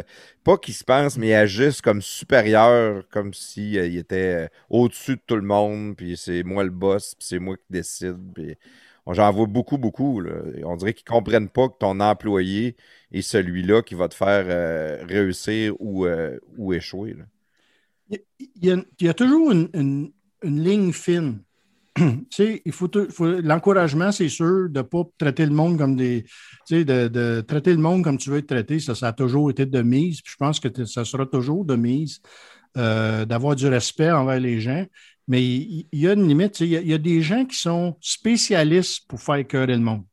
pas 0.44 0.58
qu'ils 0.60 0.76
se 0.76 0.84
pensent, 0.84 1.18
mais 1.18 1.30
ils 1.30 1.34
agissent 1.34 1.82
comme 1.82 2.00
supérieurs, 2.00 3.10
comme 3.10 3.34
s'ils 3.34 3.80
euh, 3.80 4.00
étaient 4.00 4.46
euh, 4.46 4.48
au-dessus 4.70 5.16
de 5.16 5.22
tout 5.26 5.36
le 5.36 5.42
monde, 5.42 5.96
puis 5.98 6.16
c'est 6.16 6.44
moi 6.44 6.64
le 6.64 6.70
boss, 6.70 7.16
puis 7.16 7.28
c'est 7.28 7.40
moi 7.40 7.58
qui 7.58 7.64
décide. 7.72 8.20
Puis 8.36 8.56
j'en 9.10 9.32
vois 9.32 9.48
beaucoup, 9.48 9.80
beaucoup. 9.80 10.22
On 10.64 10.76
dirait 10.76 10.94
qu'ils 10.94 11.12
ne 11.12 11.18
comprennent 11.18 11.50
pas 11.50 11.68
que 11.68 11.78
ton 11.80 12.00
employé 12.00 12.76
est 13.12 13.24
celui-là 13.24 13.82
qui 13.82 13.96
va 13.96 14.10
te 14.10 14.16
faire 14.16 14.46
euh, 14.48 15.04
réussir 15.08 15.74
ou 15.80 16.72
échouer. 16.72 17.16
Il, 18.12 18.86
y 19.02 19.10
a, 19.10 19.14
toujours 19.16 19.52
une 19.52 20.12
ligne 20.44 20.94
fine 20.94 21.45
il 22.40 22.72
faut, 22.72 22.90
l'encouragement, 23.42 24.12
c'est 24.12 24.30
sûr, 24.30 24.70
de 24.70 24.80
ne 24.80 24.82
pas 24.82 25.04
traiter 25.18 25.46
le 25.46 25.54
monde 25.54 25.78
comme 25.78 25.96
des. 25.96 26.26
De, 26.70 26.84
de, 26.84 27.42
traiter 27.42 27.72
le 27.72 27.80
monde 27.80 28.04
comme 28.04 28.18
tu 28.18 28.30
veux 28.30 28.40
être 28.40 28.48
traité, 28.48 28.80
ça, 28.80 28.96
ça 28.96 29.10
a 29.10 29.14
toujours 29.14 29.50
été 29.50 29.66
de 29.66 29.82
mise. 29.82 30.20
je 30.26 30.36
pense 30.36 30.60
que 30.60 30.86
ça 30.86 31.06
sera 31.06 31.26
toujours 31.26 31.64
de 31.64 31.76
mise 31.76 32.22
euh, 32.78 33.26
d'avoir 33.26 33.56
du 33.56 33.68
respect 33.68 34.12
envers 34.12 34.40
les 34.40 34.60
gens. 34.60 34.86
Mais 35.28 35.44
il, 35.44 35.88
y, 35.94 36.08
a 36.08 36.14
une 36.14 36.28
limite. 36.28 36.60
Il 36.60 36.68
y 36.68 36.94
a, 36.94 36.98
des 36.98 37.22
gens 37.22 37.46
qui 37.46 37.58
sont 37.58 37.96
spécialistes 38.00 39.08
pour 39.08 39.20
faire 39.20 39.36
écœurer 39.36 39.76
le 39.76 39.82
monde. 39.82 40.04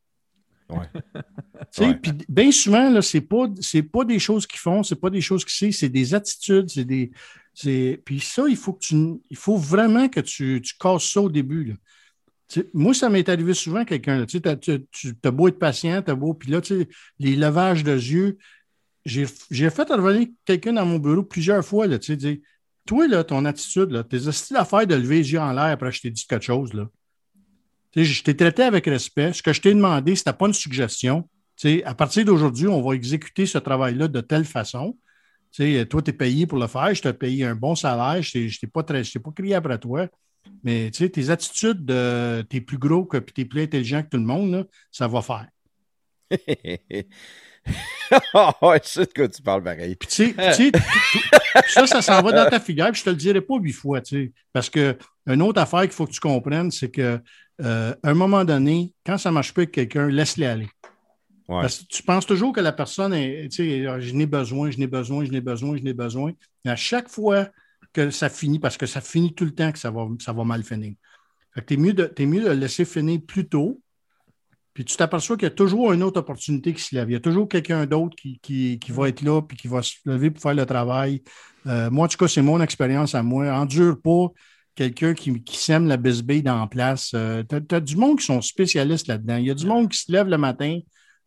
Ouais. 0.69 1.95
Puis 2.01 2.13
bien 2.29 2.51
souvent, 2.51 3.01
ce 3.01 3.17
n'est 3.17 3.21
pas, 3.21 3.47
pas 3.91 4.05
des 4.05 4.19
choses 4.19 4.47
qu'ils 4.47 4.59
font, 4.59 4.81
ce 4.81 4.93
n'est 4.93 4.99
pas 4.99 5.09
des 5.09 5.21
choses 5.21 5.43
qu'ils 5.45 5.71
savent, 5.71 5.77
c'est 5.77 5.89
des 5.89 6.15
attitudes, 6.15 6.69
c'est 6.69 6.85
des, 6.85 7.11
puis 7.53 8.19
ça, 8.19 8.43
il 8.47 8.57
faut, 8.57 8.73
que 8.73 8.79
tu, 8.79 8.95
il 9.29 9.37
faut 9.37 9.57
vraiment 9.57 10.09
que 10.09 10.19
tu, 10.19 10.61
tu 10.61 10.75
casses 10.77 11.09
ça 11.11 11.21
au 11.21 11.29
début. 11.29 11.75
Moi, 12.73 12.93
ça 12.93 13.09
m'est 13.09 13.27
arrivé 13.29 13.53
souvent, 13.53 13.85
quelqu'un. 13.85 14.25
Tu 14.25 14.41
as 15.23 15.31
beau 15.31 15.47
être 15.47 15.59
patient, 15.59 16.01
tu 16.01 16.11
as 16.11 16.15
beau. 16.15 16.33
Puis 16.33 16.51
là, 16.51 16.61
les 17.19 17.35
lavages 17.35 17.83
de 17.83 17.93
yeux, 17.93 18.37
j'ai 19.05 19.25
fait 19.25 19.89
revenir 19.89 20.27
quelqu'un 20.45 20.73
dans 20.73 20.85
mon 20.85 20.99
bureau 20.99 21.23
plusieurs 21.23 21.63
fois. 21.63 21.87
Dire, 21.87 22.37
toi, 22.85 23.07
là, 23.07 23.23
ton 23.23 23.45
attitude, 23.45 23.91
là, 23.91 24.03
tes 24.03 24.19
d'affaires 24.51 24.87
de 24.87 24.95
lever 24.95 25.17
les 25.17 25.31
yeux 25.33 25.39
en 25.39 25.51
l'air 25.51 25.65
après 25.65 25.91
je 25.91 26.01
t'ai 26.01 26.11
dit 26.11 26.25
quelque 26.27 26.45
chose. 26.45 26.73
Là. 26.73 26.89
je 27.95 28.23
t'ai 28.23 28.35
traité 28.35 28.63
avec 28.63 28.85
respect. 28.85 29.33
Ce 29.33 29.41
que 29.41 29.53
je 29.53 29.61
t'ai 29.61 29.73
demandé, 29.73 30.15
ce 30.15 30.21
n'était 30.21 30.37
pas 30.37 30.47
une 30.47 30.53
suggestion. 30.53 31.29
à 31.85 31.95
partir 31.95 32.25
d'aujourd'hui, 32.25 32.67
on 32.67 32.81
va 32.81 32.95
exécuter 32.95 33.45
ce 33.45 33.57
travail-là 33.57 34.07
de 34.07 34.21
telle 34.21 34.45
façon. 34.45 34.97
Tu 35.53 35.87
toi, 35.87 36.01
tu 36.01 36.09
es 36.09 36.13
payé 36.13 36.47
pour 36.47 36.57
le 36.57 36.67
faire, 36.67 36.93
je 36.93 37.01
t'ai 37.01 37.13
payé 37.13 37.45
un 37.45 37.55
bon 37.55 37.75
salaire, 37.75 38.21
je 38.21 38.39
ne 38.39 38.49
t'ai 38.49 38.67
pas, 38.67 38.83
pas 38.83 39.31
crié 39.35 39.55
après 39.55 39.77
toi. 39.77 40.07
Mais 40.63 40.89
tu 40.91 41.03
sais, 41.03 41.09
tes 41.09 41.29
attitudes, 41.29 41.85
de, 41.85 42.43
tu 42.49 42.57
es 42.57 42.61
plus 42.61 42.77
gros 42.77 43.05
que 43.05 43.17
tu 43.17 43.41
es 43.41 43.45
plus 43.45 43.61
intelligent 43.61 44.01
que 44.01 44.09
tout 44.09 44.17
le 44.17 44.23
monde, 44.23 44.67
ça 44.91 45.07
va 45.07 45.21
faire. 45.21 45.47
oh, 48.33 48.73
je 48.81 48.87
sais 48.87 49.05
de 49.05 49.13
quoi 49.13 49.27
tu 49.27 49.41
parles 49.41 49.63
pareil. 49.63 49.95
Puis, 49.95 50.07
tu 50.07 50.35
sais, 50.35 50.71
ça, 51.67 51.85
ça 51.87 52.01
s'en 52.01 52.21
va 52.21 52.31
dans 52.31 52.49
ta 52.49 52.59
figure, 52.59 52.89
puis 52.91 52.99
je 52.99 53.05
te 53.05 53.09
le 53.09 53.15
dirai 53.15 53.41
pas 53.41 53.57
huit 53.57 53.73
fois, 53.73 54.01
tu 54.01 54.15
sais. 54.15 54.31
Parce 54.51 54.69
que 54.69 54.97
une 55.27 55.41
autre 55.41 55.61
affaire 55.61 55.81
qu'il 55.81 55.91
faut 55.91 56.05
que 56.05 56.11
tu 56.11 56.19
comprennes, 56.19 56.71
c'est 56.71 56.89
qu'à 56.89 57.21
euh, 57.61 57.95
un 58.03 58.13
moment 58.13 58.43
donné, 58.43 58.93
quand 59.05 59.17
ça 59.17 59.29
ne 59.29 59.35
marche 59.35 59.53
pas 59.53 59.61
avec 59.61 59.71
quelqu'un, 59.71 60.07
laisse-les 60.07 60.45
aller. 60.45 60.69
Parce 61.47 61.79
que 61.79 61.85
tu 61.85 62.03
penses 62.03 62.25
toujours 62.25 62.53
que 62.53 62.61
la 62.61 62.71
personne 62.71 63.13
est, 63.13 63.49
tu 63.49 63.81
sais, 63.81 63.85
ah, 63.85 63.99
je 63.99 64.13
n'ai 64.13 64.25
besoin, 64.25 64.71
je 64.71 64.77
n'ai 64.77 64.87
besoin, 64.87 65.25
je 65.25 65.31
n'ai 65.31 65.41
besoin, 65.41 65.77
je 65.77 65.83
n'ai 65.83 65.93
besoin. 65.93 66.31
Et 66.65 66.69
à 66.69 66.75
chaque 66.75 67.09
fois 67.09 67.47
que 67.91 68.09
ça 68.09 68.29
finit, 68.29 68.59
parce 68.59 68.77
que 68.77 68.85
ça 68.85 69.01
finit 69.01 69.33
tout 69.33 69.45
le 69.45 69.51
temps 69.51 69.71
que 69.71 69.79
ça 69.79 69.91
va, 69.91 70.07
ça 70.19 70.33
va 70.33 70.43
mal 70.43 70.63
finir. 70.63 70.93
tu 71.67 71.73
es 71.73 71.77
mieux, 71.77 71.93
de, 71.93 72.11
es 72.17 72.25
mieux 72.25 72.41
de 72.41 72.47
le 72.47 72.53
laisser 72.53 72.85
finir 72.85 73.19
plus 73.25 73.47
tôt. 73.47 73.81
Puis 74.73 74.85
tu 74.85 74.97
t'aperçois 74.97 75.37
qu'il 75.37 75.43
y 75.43 75.51
a 75.51 75.51
toujours 75.51 75.93
une 75.93 76.01
autre 76.01 76.19
opportunité 76.19 76.73
qui 76.73 76.81
se 76.81 76.95
lève. 76.95 77.09
Il 77.09 77.13
y 77.13 77.17
a 77.17 77.19
toujours 77.19 77.47
quelqu'un 77.47 77.85
d'autre 77.85 78.15
qui, 78.15 78.39
qui, 78.41 78.91
va 78.91 79.07
être 79.09 79.21
là 79.21 79.41
puis 79.41 79.55
qui 79.55 79.67
va 79.67 79.83
se 79.83 79.97
lever 80.05 80.31
pour 80.31 80.41
faire 80.41 80.55
le 80.55 80.65
travail. 80.65 81.21
Euh, 81.67 81.91
moi, 81.91 82.05
en 82.05 82.07
tout 82.07 82.17
cas, 82.17 82.27
c'est 82.27 82.41
mon 82.41 82.59
expérience 82.59 83.13
à 83.13 83.21
moi. 83.21 83.53
Endure 83.53 84.01
pas 84.01 84.29
quelqu'un 84.75 85.13
qui, 85.13 85.43
qui 85.43 85.57
sème 85.57 85.87
la 85.87 85.97
bisbille 85.97 86.41
dans 86.41 86.67
place. 86.67 87.11
Euh, 87.13 87.43
tu 87.47 87.75
as, 87.75 87.79
du 87.79 87.95
monde 87.95 88.19
qui 88.19 88.25
sont 88.25 88.41
spécialistes 88.41 89.07
là-dedans. 89.07 89.37
Il 89.37 89.45
y 89.45 89.51
a 89.51 89.53
du 89.53 89.67
monde 89.67 89.89
qui 89.89 89.99
se 89.99 90.11
lève 90.11 90.27
le 90.27 90.37
matin, 90.37 90.79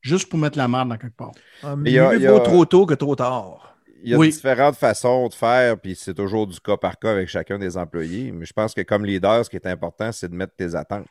juste 0.07 0.29
pour 0.29 0.39
mettre 0.39 0.57
la 0.57 0.69
marde 0.69 0.89
dans 0.89 0.97
quelque 0.97 1.17
part. 1.17 1.33
Ah, 1.63 1.75
il 1.85 2.01
mieux 2.01 2.31
vaut 2.31 2.39
trop 2.41 2.65
tôt 2.65 2.87
que 2.87 2.95
trop 2.95 3.17
tard. 3.17 3.77
Il 4.03 4.11
y 4.11 4.15
a 4.15 4.19
différentes 4.19 4.77
façons 4.77 5.29
de 5.29 5.35
faire, 5.35 5.79
puis 5.79 5.97
c'est 5.97 6.15
toujours 6.15 6.47
du 6.47 6.61
cas 6.61 6.77
par 6.77 6.99
cas 6.99 7.11
avec 7.11 7.29
chacun 7.29 7.59
des 7.59 7.77
employés. 7.77 8.31
Mais 8.31 8.45
je 8.45 8.53
pense 8.53 8.73
que 8.73 8.83
comme 8.83 9.05
leader, 9.05 9.45
ce 9.45 9.51
qui 9.51 9.57
est 9.57 9.67
important, 9.67 10.13
c'est 10.13 10.29
de 10.29 10.35
mettre 10.35 10.55
tes 10.55 10.75
attentes. 10.75 11.09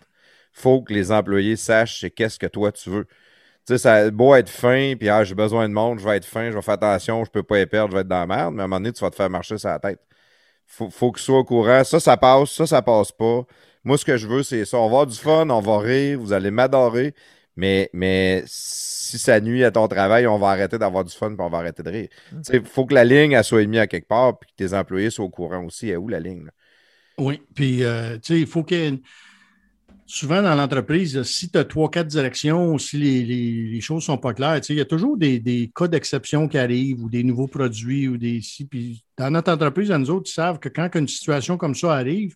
Il 0.58 0.62
faut 0.62 0.82
que 0.82 0.94
les 0.94 1.12
employés 1.12 1.58
sachent 1.58 2.06
qu'est-ce 2.16 2.40
que 2.40 2.48
toi 2.48 2.72
tu 2.72 2.90
veux. 2.90 3.06
Tu 3.68 3.74
sais, 3.74 3.78
ça 3.80 3.96
a 3.96 4.12
beau 4.12 4.36
être 4.36 4.50
fin, 4.50 4.94
puis 4.98 5.10
ah, 5.10 5.24
j'ai 5.24 5.36
besoin 5.36 5.68
de 5.68 5.74
monde, 5.74 6.00
je 6.00 6.06
vais 6.06 6.18
être 6.18 6.26
fin, 6.26 6.52
je 6.52 6.56
vais 6.56 6.62
faire 6.62 6.76
attention, 6.76 7.26
je 7.26 7.32
peux 7.32 7.44
pas 7.44 7.60
y 7.60 7.66
perdre, 7.66 7.92
je 7.92 7.96
vais 7.96 8.02
être 8.02 8.08
dans 8.08 8.20
la 8.20 8.28
merde, 8.28 8.54
mais 8.54 8.62
à 8.62 8.66
un 8.66 8.68
moment 8.68 8.80
donné, 8.80 8.94
tu 8.94 9.04
vas 9.04 9.10
te 9.10 9.16
faire 9.16 9.30
marcher 9.30 9.58
sur 9.58 9.70
la 9.70 9.80
tête. 9.80 10.00
Faut, 10.68 10.90
faut 10.90 11.12
qu'ils 11.12 11.24
soient 11.24 11.40
au 11.40 11.44
courant. 11.44 11.84
Ça, 11.84 12.00
ça 12.00 12.16
passe, 12.16 12.52
ça, 12.52 12.68
ça 12.68 12.82
passe 12.82 13.12
pas. 13.12 13.42
Moi, 13.84 13.98
ce 13.98 14.06
que 14.06 14.18
je 14.18 14.28
veux, 14.28 14.44
c'est 14.44 14.66
ça. 14.66 14.78
On 14.78 14.82
va 14.82 14.86
avoir 14.86 15.08
du 15.08 15.18
fun, 15.18 15.50
on 15.50 15.62
va 15.62 15.80
rire, 15.80 16.20
vous 16.20 16.34
allez 16.34 16.52
m'adorer, 16.52 17.14
mais, 17.56 17.90
mais 17.94 18.44
si 18.48 19.18
ça 19.18 19.40
nuit 19.40 19.64
à 19.64 19.72
ton 19.72 19.88
travail, 19.88 20.28
on 20.28 20.38
va 20.38 20.50
arrêter 20.50 20.78
d'avoir 20.78 21.04
du 21.04 21.14
fun 21.14 21.32
et 21.32 21.36
on 21.40 21.50
va 21.50 21.60
arrêter 21.60 21.84
de 21.84 21.90
rire. 21.90 22.10
Il 22.52 22.62
mm. 22.62 22.66
faut 22.66 22.86
que 22.86 22.94
la 22.94 23.04
ligne 23.04 23.32
elle 23.32 23.44
soit 23.44 23.62
émise 23.62 23.80
à 23.80 23.88
quelque 23.88 24.08
part 24.08 24.38
et 24.42 24.46
que 24.46 24.52
tes 24.56 24.74
employés 24.74 25.10
soient 25.10 25.26
au 25.26 25.30
courant 25.30 25.64
aussi. 25.66 25.92
À 25.92 26.00
où 26.00 26.08
la 26.08 26.20
ligne? 26.20 26.50
Oui, 27.18 27.42
puis 27.54 27.84
euh, 27.84 28.18
il 28.30 28.48
faut 28.48 28.64
que 28.64 28.98
souvent 30.06 30.42
dans 30.42 30.56
l'entreprise, 30.56 31.24
si 31.24 31.50
tu 31.50 31.58
as 31.58 31.64
trois, 31.64 31.90
quatre 31.90 32.08
directions, 32.08 32.78
si 32.78 32.98
les, 32.98 33.82
choses 33.82 34.04
ne 34.04 34.06
sont 34.06 34.18
pas 34.18 34.34
claires, 34.34 34.60
il 34.70 34.76
y 34.76 34.82
a 34.82 34.86
toujours 34.86 35.18
des, 35.18 35.72
cas 35.76 35.88
d'exception 35.88 36.48
qui 36.48 36.58
arrivent 36.58 37.04
ou 37.04 37.10
des 37.10 37.24
nouveaux 37.24 37.48
produits 37.48 38.08
ou 38.08 38.18
des. 38.18 38.42
Puis 38.70 39.04
dans 39.18 39.32
notre 39.32 39.52
entreprise, 39.52 39.92
nous 39.92 40.10
autres, 40.10 40.30
ils 40.30 40.34
savent 40.34 40.60
que 40.60 40.70
quand 40.70 40.90
une 40.96 41.08
situation 41.08 41.58
comme 41.58 41.76
ça 41.76 41.94
arrive, 41.94 42.36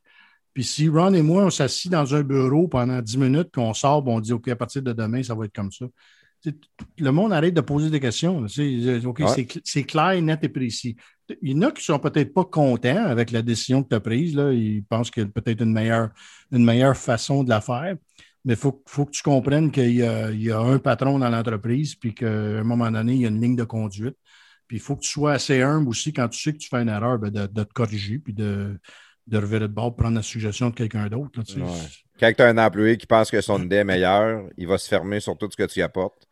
puis 0.53 0.63
si 0.63 0.89
Ron 0.89 1.13
et 1.13 1.21
moi, 1.21 1.45
on 1.45 1.49
s'assit 1.49 1.91
dans 1.91 2.15
un 2.15 2.21
bureau 2.21 2.67
pendant 2.67 3.01
10 3.01 3.17
minutes, 3.17 3.49
puis 3.51 3.61
on 3.61 3.73
sort, 3.73 4.03
puis 4.03 4.13
on 4.13 4.19
dit 4.19 4.33
OK, 4.33 4.47
à 4.47 4.55
partir 4.55 4.81
de 4.81 4.93
demain, 4.93 5.21
ça 5.21 5.35
va 5.35 5.45
être 5.45 5.55
comme 5.55 5.71
ça. 5.71 5.85
le 6.97 7.11
monde 7.11 7.33
arrête 7.33 7.53
de 7.53 7.61
poser 7.61 7.89
des 7.89 7.99
questions. 7.99 8.45
OK, 9.05 9.23
c'est 9.63 9.83
clair, 9.83 10.21
net 10.21 10.43
et 10.43 10.49
précis. 10.49 10.95
Il 11.41 11.51
y 11.51 11.55
en 11.55 11.61
a 11.63 11.71
qui 11.71 11.81
ne 11.81 11.83
sont 11.83 11.99
peut-être 11.99 12.33
pas 12.33 12.45
contents 12.45 13.05
avec 13.05 13.31
la 13.31 13.43
décision 13.43 13.83
que 13.83 13.89
tu 13.89 13.95
as 13.95 13.99
prise. 13.99 14.35
Là. 14.35 14.51
Ils 14.51 14.83
pensent 14.83 15.11
qu'il 15.11 15.23
y 15.23 15.25
a 15.25 15.29
peut-être 15.29 15.61
une 15.61 15.73
meilleure, 15.73 16.09
une 16.51 16.65
meilleure 16.65 16.97
façon 16.97 17.43
de 17.43 17.49
la 17.49 17.61
faire. 17.61 17.95
Mais 18.45 18.53
il 18.53 18.57
faut, 18.57 18.71
que 18.71 19.11
tu 19.11 19.21
comprennes 19.21 19.69
qu'il 19.69 19.91
y, 19.91 20.01
a 20.51 20.59
un 20.59 20.79
patron 20.79 21.19
dans 21.19 21.29
l'entreprise, 21.29 21.93
puis 21.93 22.15
qu'à 22.15 22.31
un 22.31 22.63
moment 22.63 22.89
donné, 22.89 23.13
il 23.13 23.21
y 23.21 23.25
a 23.25 23.29
une 23.29 23.41
ligne 23.41 23.55
de 23.55 23.65
conduite. 23.65 24.15
Puis 24.67 24.77
il 24.77 24.79
faut 24.79 24.95
que 24.95 25.01
tu 25.01 25.09
sois 25.09 25.33
assez 25.33 25.61
humble 25.61 25.89
aussi 25.89 26.13
quand 26.13 26.29
tu 26.29 26.39
sais 26.39 26.53
que 26.53 26.57
tu 26.57 26.69
fais 26.69 26.81
une 26.81 26.89
erreur, 26.89 27.19
ben, 27.19 27.31
de, 27.31 27.47
de, 27.47 27.63
te 27.63 27.73
corriger, 27.73 28.19
puis 28.19 28.33
de, 28.33 28.79
de 29.29 29.37
revirer 29.37 29.67
de 29.67 29.73
bord, 29.73 29.95
prendre 29.95 30.15
la 30.15 30.23
suggestion 30.23 30.69
de 30.69 30.75
quelqu'un 30.75 31.07
d'autre. 31.07 31.41
Quand 32.19 32.33
tu 32.35 32.41
as 32.41 32.47
un 32.47 32.57
employé 32.57 32.97
qui 32.97 33.05
pense 33.05 33.31
que 33.31 33.39
son 33.41 33.63
idée 33.63 33.77
est 33.77 33.83
meilleure, 33.83 34.43
il 34.57 34.67
va 34.67 34.77
se 34.77 34.87
fermer 34.87 35.19
sur 35.19 35.37
tout 35.37 35.49
ce 35.51 35.55
que 35.55 35.63
tu 35.63 35.79
y 35.79 35.81
apportes. 35.81 36.27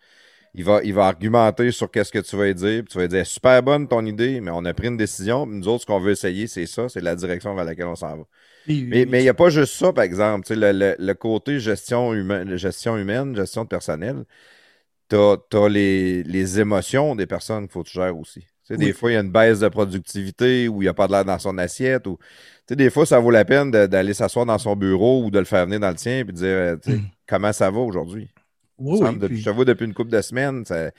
Il 0.53 0.63
va, 0.63 0.81
il 0.83 0.93
va 0.93 1.05
argumenter 1.05 1.71
sur 1.71 1.91
qu'est-ce 1.91 2.11
que 2.11 2.19
tu 2.19 2.35
vas 2.35 2.51
dire. 2.51 2.83
Puis 2.83 2.91
tu 2.91 2.97
vas 2.97 3.07
dire 3.07 3.25
super 3.25 3.61
bonne 3.61 3.87
ton 3.87 4.03
idée, 4.05 4.41
mais 4.41 4.49
on 4.51 4.65
a 4.65 4.73
pris 4.73 4.87
une 4.87 4.97
décision. 4.97 5.45
Nous 5.45 5.67
autres, 5.67 5.81
ce 5.81 5.85
qu'on 5.85 5.99
veut 5.99 6.11
essayer, 6.11 6.47
c'est 6.47 6.65
ça, 6.65 6.89
c'est 6.89 7.01
la 7.01 7.15
direction 7.15 7.53
vers 7.53 7.63
laquelle 7.63 7.85
on 7.85 7.95
s'en 7.95 8.17
va. 8.17 8.23
mais 8.67 9.03
il 9.03 9.07
n'y 9.07 9.29
a 9.29 9.35
pas 9.35 9.49
juste 9.49 9.73
ça, 9.73 9.93
par 9.93 10.03
exemple. 10.03 10.47
Le, 10.49 10.95
le, 10.97 11.13
côté 11.13 11.59
gestion, 11.59 12.13
humaine, 12.13 12.57
gestion 12.57 12.97
humaine, 12.97 13.35
gestion 13.35 13.65
de 13.65 13.69
personnel, 13.69 14.25
tu 15.09 15.15
as, 15.15 15.69
les, 15.69 16.23
les, 16.23 16.59
émotions 16.59 17.15
des 17.15 17.27
personnes 17.27 17.65
qu'il 17.65 17.71
faut 17.71 17.83
que 17.83 17.89
tu 17.89 17.99
gères 17.99 18.17
aussi. 18.17 18.47
Des 18.69 18.93
fois, 18.93 19.11
il 19.11 19.13
y 19.13 19.17
a 19.17 19.21
une 19.21 19.31
baisse 19.31 19.59
de 19.59 19.69
productivité 19.69 20.67
ou 20.67 20.81
il 20.81 20.85
n'y 20.85 20.89
a 20.89 20.93
pas 20.93 21.07
de 21.07 21.13
l'air 21.13 21.23
dans 21.23 21.39
son 21.39 21.57
assiette. 21.57 22.07
Ou... 22.07 22.17
Des 22.69 22.89
fois, 22.89 23.05
ça 23.05 23.19
vaut 23.19 23.31
la 23.31 23.45
peine 23.45 23.71
d'aller 23.71 24.13
s'asseoir 24.13 24.45
dans 24.45 24.57
son 24.57 24.75
bureau 24.75 25.23
ou 25.23 25.31
de 25.31 25.39
le 25.39 25.45
faire 25.45 25.65
venir 25.65 25.79
dans 25.79 25.89
le 25.89 25.95
tien 25.95 26.19
et 26.19 26.23
de 26.23 26.31
dire 26.31 26.45
euh, 26.45 26.75
mm. 26.85 26.99
comment 27.27 27.53
ça 27.53 27.71
va 27.71 27.79
aujourd'hui? 27.79 28.29
Oui, 28.77 28.99
Je 29.31 29.43
te 29.43 29.49
vois 29.49 29.65
depuis 29.65 29.85
une 29.85 29.93
couple 29.93 30.11
de 30.11 30.21
semaines. 30.21 30.65
Ça 30.65 30.91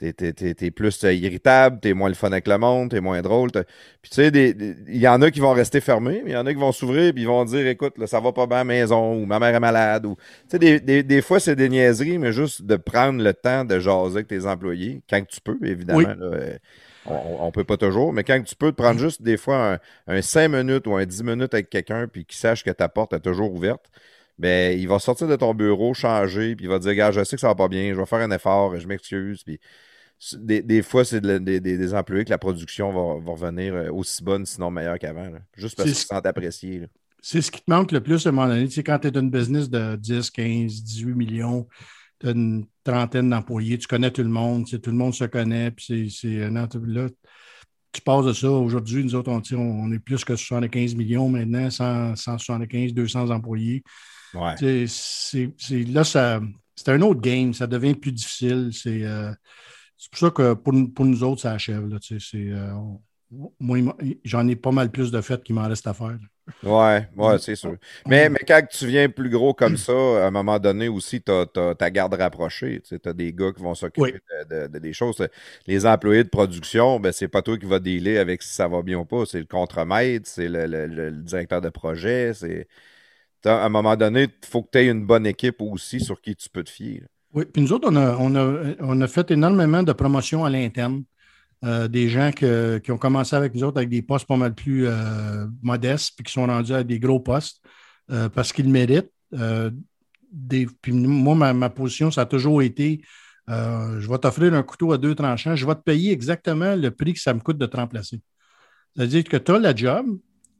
T'es, 0.00 0.70
plus 0.70 1.04
euh, 1.04 1.12
irritable, 1.12 1.78
t'es 1.78 1.92
moins 1.92 2.08
le 2.08 2.14
fun 2.14 2.28
avec 2.28 2.48
le 2.48 2.56
monde, 2.56 2.90
t'es 2.90 3.02
moins 3.02 3.20
drôle. 3.20 3.50
Puis 3.50 4.10
tu 4.10 4.14
sais, 4.14 4.28
il 4.30 4.96
y 4.96 5.06
en 5.06 5.20
a 5.20 5.30
qui 5.30 5.40
vont 5.40 5.52
rester 5.52 5.82
fermés, 5.82 6.22
mais 6.24 6.30
il 6.30 6.32
y 6.32 6.36
en 6.38 6.46
a 6.46 6.54
qui 6.54 6.58
vont 6.58 6.72
s'ouvrir 6.72 7.12
puis 7.12 7.24
ils 7.24 7.28
vont 7.28 7.44
dire 7.44 7.66
écoute, 7.66 7.98
là, 7.98 8.06
ça 8.06 8.18
va 8.18 8.32
pas 8.32 8.46
bien 8.46 8.56
à 8.56 8.60
la 8.60 8.64
maison 8.64 9.14
ou 9.14 9.26
ma 9.26 9.38
mère 9.38 9.54
est 9.54 9.60
malade. 9.60 10.06
Ou, 10.06 10.16
des, 10.50 10.80
des, 10.80 11.02
des, 11.02 11.20
fois, 11.20 11.38
c'est 11.38 11.54
des 11.54 11.68
niaiseries, 11.68 12.16
mais 12.16 12.32
juste 12.32 12.62
de 12.62 12.76
prendre 12.76 13.22
le 13.22 13.34
temps 13.34 13.66
de 13.66 13.78
jaser 13.78 14.16
avec 14.16 14.28
tes 14.28 14.46
employés, 14.46 15.02
quand 15.08 15.22
tu 15.28 15.40
peux, 15.42 15.58
évidemment. 15.62 16.14
Euh, 16.22 16.56
on, 17.06 17.46
ne 17.46 17.50
peut 17.50 17.64
pas 17.64 17.76
toujours, 17.76 18.12
mais 18.12 18.24
quand 18.24 18.42
tu 18.42 18.54
peux, 18.54 18.72
te 18.72 18.76
prendre 18.76 18.98
juste 18.98 19.22
des 19.22 19.36
fois 19.36 19.74
un, 19.74 19.78
un 20.16 20.22
5 20.22 20.48
minutes 20.48 20.86
ou 20.86 20.94
un 20.94 21.04
10 21.04 21.22
minutes 21.22 21.54
avec 21.54 21.70
quelqu'un 21.70 22.08
puis 22.08 22.24
qu'il 22.24 22.38
sache 22.38 22.62
que 22.62 22.70
ta 22.70 22.88
porte 22.88 23.12
est 23.12 23.20
toujours 23.20 23.52
ouverte 23.52 23.90
ben, 24.40 24.78
il 24.78 24.88
va 24.88 24.98
sortir 24.98 25.28
de 25.28 25.36
ton 25.36 25.52
bureau, 25.52 25.92
changer, 25.92 26.56
puis 26.56 26.64
il 26.64 26.68
va 26.68 26.78
dire, 26.78 26.94
gars, 26.94 27.10
je 27.12 27.22
sais 27.24 27.36
que 27.36 27.40
ça 27.40 27.48
va 27.48 27.54
pas 27.54 27.68
bien, 27.68 27.92
je 27.92 28.00
vais 28.00 28.06
faire 28.06 28.20
un 28.20 28.30
effort, 28.30 28.74
je 28.78 28.88
m'excuse, 28.88 29.44
puis 29.44 29.60
des, 30.38 30.82
fois, 30.82 31.04
c'est 31.04 31.20
des, 31.20 31.94
employés 31.94 32.24
que 32.24 32.30
la 32.30 32.38
production 32.38 32.90
va, 32.92 33.32
revenir 33.32 33.74
euh, 33.74 33.90
aussi 33.90 34.22
bonne, 34.22 34.46
sinon 34.46 34.70
meilleure 34.70 34.98
qu'avant. 34.98 35.30
Juste 35.56 35.76
parce 35.76 35.88
qu'ils 35.88 35.96
se 35.96 36.06
sentent 36.06 36.26
appréciés. 36.26 36.86
C'est 37.22 37.42
ce 37.42 37.50
qui 37.50 37.60
te 37.60 37.70
manque 37.70 37.92
le 37.92 38.02
plus 38.02 38.26
à 38.26 38.30
un 38.30 38.32
moment 38.32 38.48
donné. 38.48 38.66
Tu 38.66 38.74
sais, 38.74 38.82
quand 38.82 38.98
tu 38.98 39.08
es 39.08 39.10
une 39.10 39.30
business 39.30 39.68
de 39.68 39.96
10, 39.96 40.30
15, 40.30 40.82
18 40.82 41.14
millions, 41.14 41.68
tu 42.18 42.28
as 42.28 42.30
une 42.30 42.66
trentaine 42.90 43.30
d'employés, 43.30 43.78
tu 43.78 43.86
connais 43.86 44.10
tout 44.10 44.22
le 44.22 44.28
monde, 44.28 44.66
tout 44.66 44.90
le 44.90 44.96
monde 44.96 45.14
se 45.14 45.24
connaît, 45.24 45.70
puis 45.70 46.10
c'est 46.10 46.50
là, 46.50 46.66
tu 47.92 48.00
passes 48.02 48.26
de 48.26 48.32
ça. 48.32 48.50
Aujourd'hui, 48.50 49.04
nous 49.04 49.14
autres, 49.14 49.30
on, 49.30 49.92
est 49.92 49.98
plus 49.98 50.24
que 50.24 50.36
75 50.36 50.94
millions 50.94 51.28
maintenant, 51.28 51.70
175, 51.70 52.94
200 52.94 53.30
employés. 53.30 53.82
Ouais. 54.34 54.54
C'est, 54.86 55.52
là, 55.88 56.04
c'est 56.04 56.88
un 56.88 57.00
autre 57.02 57.20
game, 57.20 57.52
ça 57.52 57.66
devient 57.66 57.94
plus 57.94 58.12
difficile. 58.12 58.70
C'est. 58.72 59.02
Euh, 59.04 59.32
c'est 59.96 60.10
pour 60.10 60.18
ça 60.18 60.30
que 60.30 60.54
pour, 60.54 61.04
nous 61.04 61.22
autres, 61.22 61.42
ça 61.42 61.52
achève. 61.52 61.86
Là, 61.86 61.98
euh, 62.34 62.72
moi, 63.60 63.78
j'en 64.24 64.48
ai 64.48 64.56
pas 64.56 64.70
mal 64.70 64.90
plus 64.90 65.10
de 65.10 65.20
fait 65.20 65.42
qu'il 65.42 65.54
m'en 65.54 65.68
reste 65.68 65.86
à 65.86 65.92
faire. 65.92 66.18
Ouais, 66.62 67.06
c'est 67.38 67.56
sûr. 67.56 67.76
Mais, 68.06 68.28
mais 68.28 68.40
quand 68.46 68.62
tu 68.70 68.86
viens 68.86 69.08
plus 69.08 69.30
gros 69.30 69.54
comme 69.54 69.76
ça, 69.76 69.92
à 69.92 70.26
un 70.26 70.30
moment 70.30 70.58
donné 70.58 70.88
aussi, 70.88 71.22
tu 71.22 71.30
as, 71.32 71.46
ta 71.74 71.90
garde 71.90 72.14
rapprochée. 72.14 72.82
Tu 72.86 72.98
as 73.04 73.12
des 73.12 73.32
gars 73.32 73.52
qui 73.52 73.62
vont 73.62 73.74
s'occuper 73.74 74.20
de, 74.48 74.66
des 74.78 74.92
choses. 74.92 75.26
Les 75.66 75.86
employés 75.86 76.24
de 76.24 76.28
production, 76.28 77.00
ben, 77.00 77.12
c'est 77.12 77.28
pas 77.28 77.42
toi 77.42 77.56
qui 77.58 77.66
vas 77.66 77.78
dealer 77.78 78.18
avec 78.18 78.42
si 78.42 78.54
ça 78.54 78.68
va 78.68 78.82
bien 78.82 78.98
ou 78.98 79.04
pas. 79.04 79.26
C'est 79.26 79.40
le 79.40 79.46
contremaître, 79.46 80.28
c'est 80.28 80.48
le, 80.48 81.10
directeur 81.10 81.60
de 81.60 81.68
projet. 81.68 82.32
C'est 82.34 82.68
à 83.44 83.64
un 83.64 83.68
moment 83.68 83.96
donné, 83.96 84.24
il 84.24 84.48
faut 84.48 84.62
que 84.62 84.70
tu 84.72 84.78
aies 84.78 84.88
une 84.88 85.06
bonne 85.06 85.26
équipe 85.26 85.60
aussi 85.60 86.00
sur 86.00 86.20
qui 86.20 86.36
tu 86.36 86.48
peux 86.48 86.62
te 86.62 86.70
fier. 86.70 87.02
Oui, 87.32 87.44
puis 87.44 87.62
nous 87.62 87.72
autres, 87.72 87.88
on 87.90 87.96
a, 87.96 88.16
on 88.16 88.34
a, 88.34 88.74
on 88.80 89.00
a 89.00 89.08
fait 89.08 89.30
énormément 89.30 89.82
de 89.82 89.92
promotions 89.92 90.44
à 90.44 90.50
l'interne. 90.50 91.04
Euh, 91.62 91.88
des 91.88 92.08
gens 92.08 92.30
qui 92.32 92.90
ont 92.90 92.96
commencé 92.96 93.36
avec 93.36 93.54
nous 93.54 93.64
autres 93.64 93.76
avec 93.76 93.90
des 93.90 94.00
postes 94.00 94.26
pas 94.26 94.36
mal 94.36 94.54
plus 94.54 94.86
euh, 94.86 95.46
modestes, 95.62 96.14
puis 96.16 96.24
qui 96.24 96.32
sont 96.32 96.46
rendus 96.46 96.72
à 96.72 96.82
des 96.82 96.98
gros 96.98 97.20
postes 97.20 97.60
euh, 98.10 98.30
parce 98.30 98.52
qu'ils 98.52 98.70
méritent. 98.70 99.12
Puis 99.30 100.92
moi, 100.92 101.52
ma, 101.52 101.70
position, 101.70 102.10
ça 102.10 102.22
a 102.22 102.26
toujours 102.26 102.62
été 102.62 103.02
je 103.48 104.08
vais 104.08 104.18
t'offrir 104.18 104.54
un 104.54 104.62
couteau 104.62 104.92
à 104.92 104.98
deux 104.98 105.16
tranchants, 105.16 105.56
je 105.56 105.66
vais 105.66 105.74
te 105.74 105.80
payer 105.80 106.12
exactement 106.12 106.76
le 106.76 106.92
prix 106.92 107.14
que 107.14 107.18
ça 107.18 107.34
me 107.34 107.40
coûte 107.40 107.58
de 107.58 107.66
te 107.66 107.76
remplacer. 107.76 108.20
C'est-à-dire 108.94 109.24
que 109.24 109.36
tu 109.36 109.50
as 109.50 109.58
la 109.58 109.74
job 109.74 110.06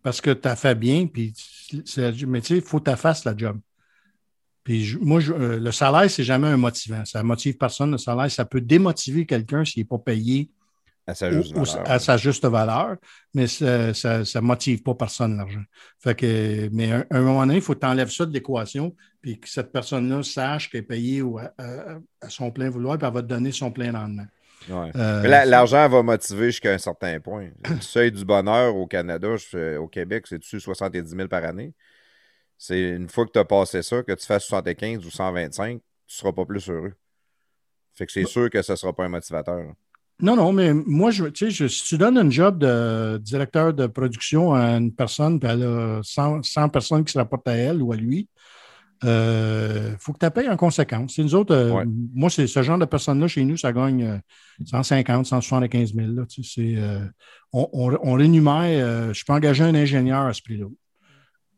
parce 0.02 0.20
que 0.20 0.32
tu 0.32 0.48
as 0.48 0.56
fait 0.56 0.74
bien, 0.74 1.06
puis 1.06 1.32
mais 2.26 2.40
tu 2.40 2.46
sais, 2.48 2.56
il 2.56 2.62
faut 2.62 2.80
que 2.80 2.90
tu 2.90 2.96
fasses 2.96 3.24
la 3.24 3.36
job. 3.36 3.60
Puis 4.64 4.98
moi, 5.00 5.20
le 5.20 5.70
salaire, 5.70 6.10
c'est 6.10 6.24
jamais 6.24 6.48
un 6.48 6.56
motivant. 6.56 7.04
Ça 7.04 7.22
motive 7.22 7.56
personne, 7.56 7.92
le 7.92 7.98
salaire. 7.98 8.28
Ça 8.28 8.44
peut 8.44 8.60
démotiver 8.60 9.24
quelqu'un 9.24 9.64
s'il 9.64 9.82
n'est 9.82 9.88
pas 9.88 9.98
payé 9.98 10.50
à 11.10 11.14
sa, 11.14 11.30
juste 11.30 11.54
valeur. 11.54 11.90
à 11.90 11.98
sa 11.98 12.16
juste 12.16 12.44
valeur, 12.44 12.96
mais 13.34 13.46
ça 13.46 13.88
ne 13.90 14.40
motive 14.40 14.82
pas 14.82 14.94
personne, 14.94 15.36
l'argent. 15.36 15.62
Fait 15.98 16.14
que, 16.14 16.68
mais 16.72 16.92
à 16.92 17.04
un, 17.10 17.20
moment 17.20 17.40
donné, 17.40 17.56
il 17.56 17.62
faut 17.62 17.74
que 17.74 17.80
tu 17.80 17.86
enlèves 17.86 18.10
ça 18.10 18.26
de 18.26 18.32
l'équation, 18.32 18.94
puis 19.20 19.38
que 19.38 19.48
cette 19.48 19.72
personne-là 19.72 20.22
sache 20.22 20.70
qu'elle 20.70 20.80
est 20.80 20.84
payée 20.84 21.22
à, 21.58 22.28
son 22.28 22.50
plein 22.50 22.70
vouloir, 22.70 22.98
puis 22.98 23.06
elle 23.06 23.14
va 23.14 23.22
te 23.22 23.26
donner 23.26 23.52
son 23.52 23.70
plein 23.70 23.92
rendement. 23.92 24.26
Euh, 24.68 25.44
l'argent 25.46 25.88
va 25.88 26.02
motiver 26.02 26.46
jusqu'à 26.46 26.72
un 26.72 26.78
certain 26.78 27.18
point. 27.18 27.48
Le 27.68 27.80
seuil 27.80 28.12
du 28.12 28.24
bonheur 28.24 28.76
au 28.76 28.86
Canada, 28.86 29.34
au 29.78 29.88
Québec, 29.88 30.26
c'est 30.28 30.38
dessus 30.38 30.60
70 30.60 31.08
000 31.08 31.28
par 31.28 31.44
année? 31.44 31.74
C'est 32.58 32.90
une 32.90 33.08
fois 33.08 33.24
que 33.24 33.32
tu 33.32 33.38
as 33.38 33.44
passé 33.44 33.82
ça, 33.82 34.02
que 34.02 34.12
tu 34.12 34.26
fasses 34.26 34.44
75 34.44 35.06
ou 35.06 35.10
125, 35.10 35.70
tu 35.70 35.74
ne 35.74 35.80
seras 36.06 36.32
pas 36.32 36.44
plus 36.44 36.68
heureux. 36.68 36.92
Fait 37.94 38.06
que 38.06 38.12
c'est 38.12 38.26
sûr 38.26 38.50
que 38.50 38.60
ce 38.60 38.72
ne 38.72 38.76
sera 38.76 38.92
pas 38.92 39.04
un 39.04 39.08
motivateur. 39.08 39.74
Non, 40.22 40.36
non, 40.36 40.52
mais 40.52 40.72
moi, 40.74 41.10
je, 41.10 41.24
tu 41.26 41.50
sais, 41.50 41.68
si 41.68 41.84
tu 41.84 41.98
donnes 41.98 42.18
un 42.18 42.30
job 42.30 42.58
de 42.58 43.18
directeur 43.18 43.72
de 43.72 43.86
production 43.86 44.52
à 44.54 44.76
une 44.76 44.92
personne, 44.92 45.40
puis 45.40 45.48
elle 45.50 45.62
a 45.62 46.00
100, 46.02 46.68
personnes 46.68 47.04
qui 47.04 47.12
se 47.12 47.18
rapportent 47.18 47.48
à 47.48 47.54
elle 47.54 47.82
ou 47.82 47.92
à 47.92 47.96
lui, 47.96 48.28
il 49.02 49.08
euh, 49.08 49.96
faut 49.98 50.12
que 50.12 50.24
tu 50.24 50.30
payes 50.30 50.48
en 50.48 50.58
conséquence. 50.58 51.14
C'est 51.16 51.22
nous 51.22 51.34
autres, 51.34 51.54
euh, 51.54 51.84
moi, 52.14 52.28
c'est 52.28 52.46
ce 52.46 52.62
genre 52.62 52.76
de 52.76 52.84
personnes-là 52.84 53.28
chez 53.28 53.44
nous, 53.44 53.56
ça 53.56 53.72
gagne 53.72 54.20
150, 54.66 55.24
175 55.24 55.94
000. 55.94 56.08
Là, 56.12 56.26
tu 56.26 56.44
sais, 56.44 56.74
euh, 56.76 57.00
on, 57.52 57.66
on, 57.72 57.98
on, 58.02 58.12
rémunère, 58.14 59.14
je 59.14 59.24
peux 59.24 59.32
engager 59.32 59.64
un 59.64 59.74
ingénieur 59.74 60.26
à 60.26 60.34
ce 60.34 60.42
prix-là 60.42 60.66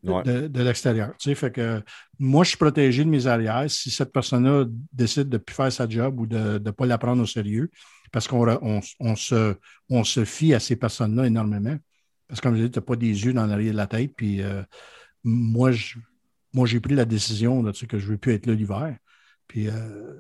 de, 0.03 0.63
l'extérieur. 0.63 1.15
Tu 1.19 1.31
sais, 1.31 1.35
fait 1.35 1.53
que 1.53 1.83
moi, 2.19 2.45
je 2.45 2.51
suis 2.51 2.59
protégé 2.59 3.05
de 3.05 3.09
mes 3.09 3.27
arrières 3.27 3.71
si 3.71 3.91
cette 3.91 4.13
personne-là 4.13 4.67
décide 4.93 5.29
de 5.29 5.37
ne 5.37 5.43
plus 5.43 5.55
faire 5.55 5.73
sa 5.73 5.89
job 5.89 6.21
ou 6.21 6.27
de 6.27 6.59
ne 6.59 6.71
pas 6.71 6.87
la 6.87 6.99
prendre 6.99 7.23
au 7.23 7.27
sérieux, 7.27 7.71
parce 8.11 8.29
qu'on 8.29 8.81
on, 9.01 9.17
se, 9.17 9.57
on 9.89 10.05
se 10.05 10.25
fie 10.25 10.55
à 10.55 10.61
ces 10.61 10.77
personnes-là 10.77 11.27
énormément. 11.27 11.77
Parce 12.29 12.41
que 12.41 12.49
comme 12.49 12.57
je 12.57 12.65
dis, 12.65 12.71
tu 12.71 12.79
n'as 12.79 12.85
pas 12.85 12.97
des 12.97 13.25
yeux 13.25 13.33
dans 13.33 13.47
l'arrière 13.47 13.73
de 13.73 13.77
la 13.77 13.87
tête. 13.87 14.13
Puis 14.17 14.43
euh, 14.43 14.63
moi, 15.25 15.71
moi, 16.53 16.67
j'ai 16.67 16.81
pris 16.81 16.95
la 16.95 17.05
décision 17.05 17.63
là, 17.63 17.73
tu 17.73 17.81
sais, 17.81 17.87
que 17.87 17.99
je 17.99 18.07
ne 18.07 18.11
veux 18.13 18.19
plus 18.19 18.33
être 18.33 18.47
là 18.47 18.55
l'hiver. 18.55 18.97
Puis 19.47 19.69
euh, 19.69 20.17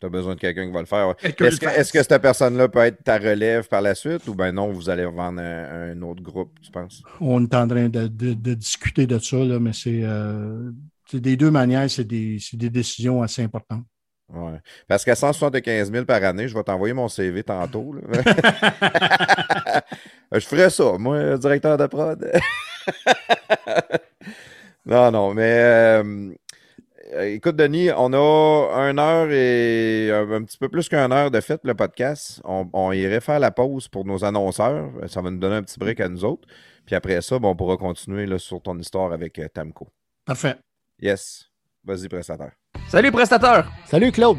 tu 0.00 0.06
as 0.06 0.08
besoin 0.08 0.34
de 0.34 0.40
quelqu'un 0.40 0.66
qui 0.66 0.72
va 0.72 0.80
le 0.80 0.86
faire. 0.86 1.14
Est-ce 1.22 1.92
que, 1.92 2.02
cette 2.02 2.20
personne-là 2.20 2.68
peut 2.68 2.80
être 2.80 3.02
ta 3.02 3.18
relève 3.18 3.68
par 3.68 3.80
la 3.80 3.94
suite 3.94 4.26
ou 4.28 4.34
bien 4.34 4.52
non, 4.52 4.70
vous 4.70 4.90
allez 4.90 5.06
vendre 5.06 5.40
un, 5.40 6.00
autre 6.02 6.22
groupe, 6.22 6.52
tu 6.60 6.70
penses? 6.70 7.02
On 7.20 7.42
est 7.42 7.54
en 7.54 7.66
train 7.66 7.88
de, 7.88 8.54
discuter 8.54 9.06
de 9.06 9.18
ça, 9.18 9.38
là, 9.38 9.58
mais 9.58 9.72
c'est 9.72 10.00
euh, 10.02 10.70
des 11.12 11.36
deux 11.36 11.50
manières, 11.50 11.90
c'est 11.90 12.04
des, 12.04 12.38
des, 12.52 12.70
décisions 12.70 13.22
assez 13.22 13.42
importantes. 13.42 13.84
Ouais. 14.28 14.58
Parce 14.88 15.04
qu'à 15.04 15.14
175 15.14 15.92
000 15.92 16.04
par 16.04 16.22
année, 16.24 16.48
je 16.48 16.54
vais 16.54 16.64
t'envoyer 16.64 16.92
mon 16.92 17.08
CV 17.08 17.44
tantôt. 17.44 17.94
je 20.32 20.40
ferais 20.40 20.70
ça, 20.70 20.98
moi, 20.98 21.38
directeur 21.38 21.78
de 21.78 21.86
prod. 21.86 22.28
non, 24.86 25.12
non, 25.12 25.32
mais 25.32 25.60
euh, 25.60 26.32
écoute, 27.20 27.56
Denis, 27.56 27.90
on 27.96 28.12
a 28.12 28.88
une 28.90 28.98
heure 28.98 29.28
et 29.30 30.10
un, 30.12 30.42
petit 30.42 30.58
peu 30.58 30.68
plus 30.68 30.88
qu'une 30.88 31.12
heure 31.12 31.30
de 31.30 31.40
fait 31.40 31.60
le 31.64 31.74
podcast. 31.74 32.40
On, 32.44 32.92
irait 32.92 33.20
faire 33.20 33.40
la 33.40 33.50
pause 33.50 33.88
pour 33.88 34.04
nos 34.04 34.24
annonceurs. 34.24 34.90
Ça 35.06 35.20
va 35.20 35.30
nous 35.30 35.38
donner 35.38 35.56
un 35.56 35.62
petit 35.62 35.78
break 35.78 36.00
à 36.00 36.08
nous 36.08 36.24
autres. 36.24 36.46
Puis 36.84 36.94
après 36.94 37.20
ça, 37.20 37.38
on 37.42 37.56
pourra 37.56 37.76
continuer 37.76 38.26
là, 38.26 38.38
sur 38.38 38.62
ton 38.62 38.78
histoire 38.78 39.12
avec 39.12 39.38
euh, 39.38 39.48
Tamco. 39.48 39.88
Parfait. 40.24 40.56
Yes. 41.00 41.48
Vas-y, 41.84 42.08
prestataire. 42.08 42.52
Salut, 42.88 43.10
prestataire. 43.10 43.70
Salut, 43.86 44.12
Claude. 44.12 44.38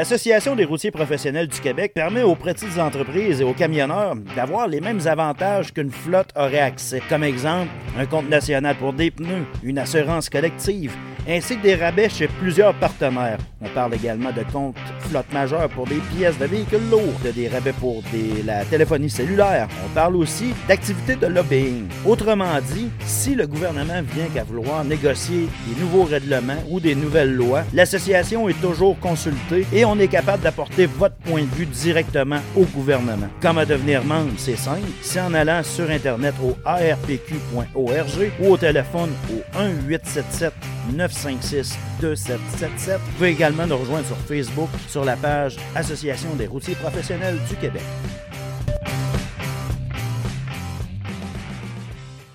L'Association 0.00 0.56
des 0.56 0.64
routiers 0.64 0.90
professionnels 0.90 1.46
du 1.46 1.60
Québec 1.60 1.92
permet 1.92 2.22
aux 2.22 2.34
petites 2.34 2.78
entreprises 2.78 3.42
et 3.42 3.44
aux 3.44 3.52
camionneurs 3.52 4.16
d'avoir 4.34 4.66
les 4.66 4.80
mêmes 4.80 5.06
avantages 5.06 5.74
qu'une 5.74 5.90
flotte 5.90 6.30
aurait 6.36 6.60
accès. 6.60 7.02
Comme 7.10 7.22
exemple, 7.22 7.68
un 7.98 8.06
compte 8.06 8.30
national 8.30 8.76
pour 8.76 8.94
des 8.94 9.10
pneus, 9.10 9.44
une 9.62 9.76
assurance 9.76 10.30
collective, 10.30 10.96
ainsi 11.30 11.56
que 11.56 11.62
des 11.62 11.74
rabais 11.76 12.08
chez 12.08 12.26
plusieurs 12.26 12.74
partenaires. 12.74 13.38
On 13.62 13.68
parle 13.68 13.94
également 13.94 14.32
de 14.32 14.42
comptes 14.52 14.76
flotte 15.10 15.32
majeure 15.32 15.68
pour 15.68 15.86
des 15.86 16.00
pièces 16.16 16.38
de 16.38 16.46
véhicules 16.46 16.88
lourds, 16.90 17.20
de 17.24 17.30
des 17.30 17.48
rabais 17.48 17.72
pour 17.72 18.02
la 18.44 18.64
téléphonie 18.64 19.10
cellulaire. 19.10 19.68
On 19.84 19.88
parle 19.94 20.16
aussi 20.16 20.54
d'activités 20.68 21.16
de 21.16 21.26
lobbying. 21.26 21.86
Autrement 22.06 22.58
dit, 22.74 22.90
si 23.04 23.34
le 23.34 23.46
gouvernement 23.46 24.02
vient 24.14 24.26
qu'à 24.32 24.44
vouloir 24.44 24.84
négocier 24.84 25.48
des 25.66 25.80
nouveaux 25.80 26.04
règlements 26.04 26.62
ou 26.68 26.80
des 26.80 26.94
nouvelles 26.94 27.34
lois, 27.34 27.64
l'association 27.74 28.48
est 28.48 28.60
toujours 28.60 28.98
consultée 28.98 29.66
et 29.72 29.84
on 29.84 29.98
est 29.98 30.08
capable 30.08 30.42
d'apporter 30.42 30.86
votre 30.86 31.16
point 31.16 31.42
de 31.42 31.54
vue 31.54 31.66
directement 31.66 32.40
au 32.56 32.64
gouvernement. 32.64 33.28
Comment 33.40 33.64
devenir 33.64 34.04
membre, 34.04 34.32
c'est 34.36 34.56
simple. 34.56 34.80
C'est 35.02 35.20
en 35.20 35.34
allant 35.34 35.62
sur 35.62 35.90
Internet 35.90 36.34
au 36.42 36.56
arpq.org 36.64 38.30
ou 38.40 38.52
au 38.52 38.56
téléphone 38.56 39.10
au 39.30 39.62
1877 39.88 40.79
956 40.92 41.76
2777. 42.00 42.98
Vous 42.98 43.12
pouvez 43.12 43.30
également 43.30 43.66
nous 43.66 43.76
rejoindre 43.76 44.06
sur 44.06 44.16
Facebook 44.16 44.68
sur 44.88 45.04
la 45.04 45.16
page 45.16 45.56
Association 45.74 46.34
des 46.34 46.46
routiers 46.46 46.74
professionnels 46.74 47.38
du 47.48 47.56
Québec. 47.56 47.82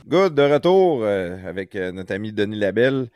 Good, 0.08 0.36
de 0.36 0.44
retour 0.44 1.00
euh, 1.02 1.38
avec 1.48 1.76
euh, 1.76 1.92
notre 1.92 2.14
ami 2.14 2.32
Denis 2.32 2.58
Labelle. 2.58 3.08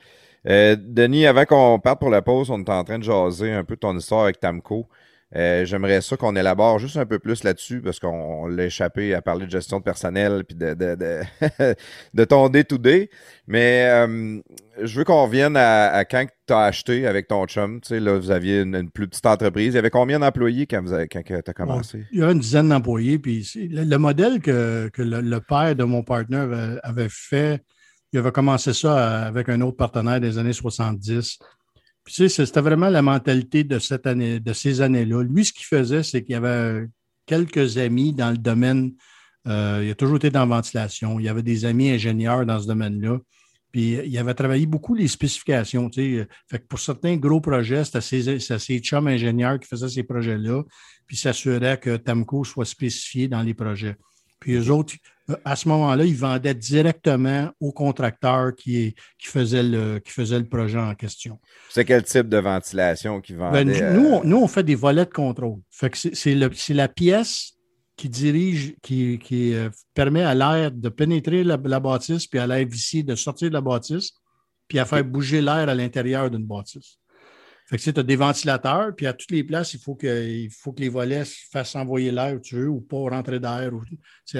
Euh, 0.48 0.76
Denis, 0.80 1.28
avant 1.28 1.45
qu'on 1.45 1.80
parte 1.80 1.99
pour 1.99 2.10
la 2.10 2.22
pause, 2.22 2.49
on 2.49 2.60
est 2.60 2.70
en 2.70 2.84
train 2.84 2.98
de 2.98 3.03
jaser 3.03 3.52
un 3.52 3.64
peu 3.64 3.78
ton 3.78 3.95
histoire 3.95 4.24
avec 4.24 4.40
Tamco. 4.40 4.88
Euh, 5.35 5.64
j'aimerais 5.64 6.01
ça 6.01 6.18
qu'on 6.18 6.35
élabore 6.35 6.80
juste 6.80 6.97
un 6.97 7.06
peu 7.06 7.19
plus 7.19 7.43
là-dessus 7.43 7.81
parce 7.81 7.99
qu'on 7.99 8.47
l'a 8.47 8.65
échappé 8.65 9.14
à 9.14 9.22
parler 9.22 9.45
de 9.45 9.51
gestion 9.51 9.77
de 9.77 9.84
personnel 9.84 10.43
puis 10.43 10.56
de, 10.57 10.73
de, 10.73 10.95
de, 10.95 11.22
de 12.15 12.23
ton 12.26 12.49
day-to-day. 12.49 13.11
Mais 13.45 13.88
euh, 13.89 14.39
je 14.81 14.97
veux 14.97 15.03
qu'on 15.03 15.23
revienne 15.23 15.56
à, 15.56 16.03
quand 16.06 16.26
tu 16.47 16.53
as 16.53 16.61
acheté 16.61 17.06
avec 17.06 17.27
ton 17.27 17.45
chum. 17.45 17.80
Tu 17.80 17.89
sais, 17.89 17.99
là, 17.99 18.18
vous 18.18 18.31
aviez 18.31 18.61
une, 18.61 18.89
plus 18.89 19.07
petite 19.07 19.26
entreprise. 19.27 19.73
Il 19.73 19.76
y 19.76 19.77
avait 19.77 19.91
combien 19.91 20.19
d'employés 20.19 20.65
quand, 20.65 20.81
vous 20.84 20.95
quand 21.11 21.22
tu 21.23 21.34
as 21.34 21.53
commencé? 21.53 22.06
il 22.11 22.19
y 22.19 22.23
a 22.23 22.31
une 22.31 22.39
dizaine 22.39 22.69
d'employés. 22.69 23.19
Puis 23.19 23.47
le, 23.69 23.97
modèle 23.97 24.41
que, 24.41 24.89
que 24.91 25.03
le, 25.03 25.39
père 25.41 25.76
de 25.76 25.84
mon 25.84 26.01
partenaire 26.01 26.80
avait, 26.81 27.07
fait, 27.07 27.61
il 28.14 28.18
avait 28.18 28.31
commencé 28.31 28.73
ça 28.73 29.27
avec 29.27 29.47
un 29.49 29.61
autre 29.61 29.77
partenaire 29.77 30.19
des 30.19 30.39
années 30.39 30.53
70 30.53 31.38
c'était 32.08 32.62
vraiment 32.62 32.90
la 32.90 33.02
mentalité 33.02 33.64
de 33.64 33.80
cette 33.80 34.08
année, 34.08 34.40
de 34.40 34.54
ces 34.54 34.82
années-là. 34.82 35.24
Lui, 35.24 35.46
ce 35.46 35.54
qu'il 35.54 35.66
faisait, 35.66 36.04
c'est 36.04 36.24
qu'il 36.24 36.34
y 36.34 36.36
avait 36.36 36.88
quelques 37.26 37.78
amis 37.78 38.14
dans 38.14 38.32
le 38.32 38.38
domaine. 38.38 38.94
Euh, 39.48 39.84
il 39.86 39.92
a 39.92 39.96
toujours 39.96 40.18
été 40.18 40.30
dans 40.30 40.42
la 40.42 40.56
ventilation. 40.56 41.20
Il 41.20 41.26
y 41.26 41.30
avait 41.30 41.44
des 41.44 41.66
amis 41.66 41.92
ingénieurs 41.92 42.46
dans 42.46 42.60
ce 42.60 42.68
domaine-là. 42.68 43.20
Puis 43.72 44.00
il 44.04 44.18
avait 44.18 44.34
travaillé 44.34 44.66
beaucoup 44.66 44.96
les 44.96 45.08
spécifications. 45.08 45.92
Fait 45.94 46.28
que 46.52 46.66
pour 46.68 46.80
certains 46.80 47.16
gros 47.18 47.40
projets, 47.40 47.86
c'était 47.86 48.02
ses, 48.02 48.40
ses 48.40 48.80
chums 48.80 49.08
ingénieurs 49.08 49.60
qui 49.60 49.68
faisaient 49.68 49.90
ces 49.90 50.04
projets-là, 50.04 50.64
puis 51.06 51.16
s'assurait 51.16 51.80
que 51.80 51.98
Tamco 51.98 52.44
soit 52.44 52.66
spécifié 52.66 53.28
dans 53.28 53.44
les 53.44 53.54
projets. 53.54 53.96
Puis 54.40 54.54
eux 54.56 54.72
autres, 54.72 54.96
à 55.45 55.56
ce 55.56 55.68
moment-là, 55.69 56.06
ils 56.06 56.15
vendaient 56.15 56.53
directement 56.53 57.49
au 57.60 57.72
contracteur 57.72 58.56
qui, 58.56 58.95
qui, 59.18 59.27
faisait 59.27 59.64
le, 59.64 59.99
qui 59.99 60.11
faisait 60.11 60.39
le 60.39 60.47
projet 60.47 60.80
en 60.80 60.95
question. 60.95 61.39
C'est 61.69 61.85
quel 61.85 62.03
type 62.03 62.30
de 62.30 62.38
ventilation 62.38 63.22
qui 63.22 63.34
vendait? 63.34 63.65
Ben, 63.65 63.95
nous, 63.95 64.07
on, 64.10 64.23
nous, 64.23 64.38
on 64.38 64.47
fait 64.47 64.64
des 64.64 64.76
volets 64.76 65.06
de 65.06 65.14
contrôle. 65.14 65.60
Fait 65.72 65.89
que 65.89 65.97
c'est 65.97 66.73
la 66.73 66.88
pièce 66.88 67.53
qui 67.99 68.07
dirige, 68.07 68.76
qui, 68.81 69.19
qui 69.19 69.53
euh, 69.53 69.69
permet 69.93 70.23
à 70.23 70.34
l'air 70.34 70.72
de 70.72 70.88
pénétrer 70.88 71.43
la, 71.43 71.57
bâtisse, 71.57 72.27
puis 72.27 72.39
à 72.39 72.47
l'air 72.47 72.65
vicié 72.65 73.03
de 73.03 73.14
sortir 73.14 73.49
de 73.49 73.53
la 73.53 73.61
bâtisse, 73.61 74.11
puis 74.69 74.80
à 74.80 74.85
faire 74.85 75.03
bouger 75.03 75.41
l'air 75.41 75.68
à 75.68 75.76
l'intérieur 75.76 76.31
d'une 76.31 76.45
bâtisse. 76.45 76.99
Fait 77.70 77.78
que 77.78 77.91
tu 77.91 78.00
as 78.00 78.04
des 78.04 78.16
ventilateurs, 78.16 78.96
puis 78.96 79.06
à 79.06 79.14
toutes 79.14 79.30
les 79.30 79.44
places, 79.44 79.76
il 79.76 79.80
faut 79.80 79.94
que, 79.94 80.26
faut 80.60 80.72
que 80.72 80.82
les 80.82 80.90
volets 80.90 81.24
fassent 81.52 81.76
envoyer 81.76 82.12
l'air 82.12 82.34
où 82.34 82.40
tu 82.40 82.56
veux 82.56 82.68
ou 82.68 82.82
pas 82.82 82.98
rentrer 82.98 83.40
d'air. 83.40 83.72
Ou, 83.72 83.84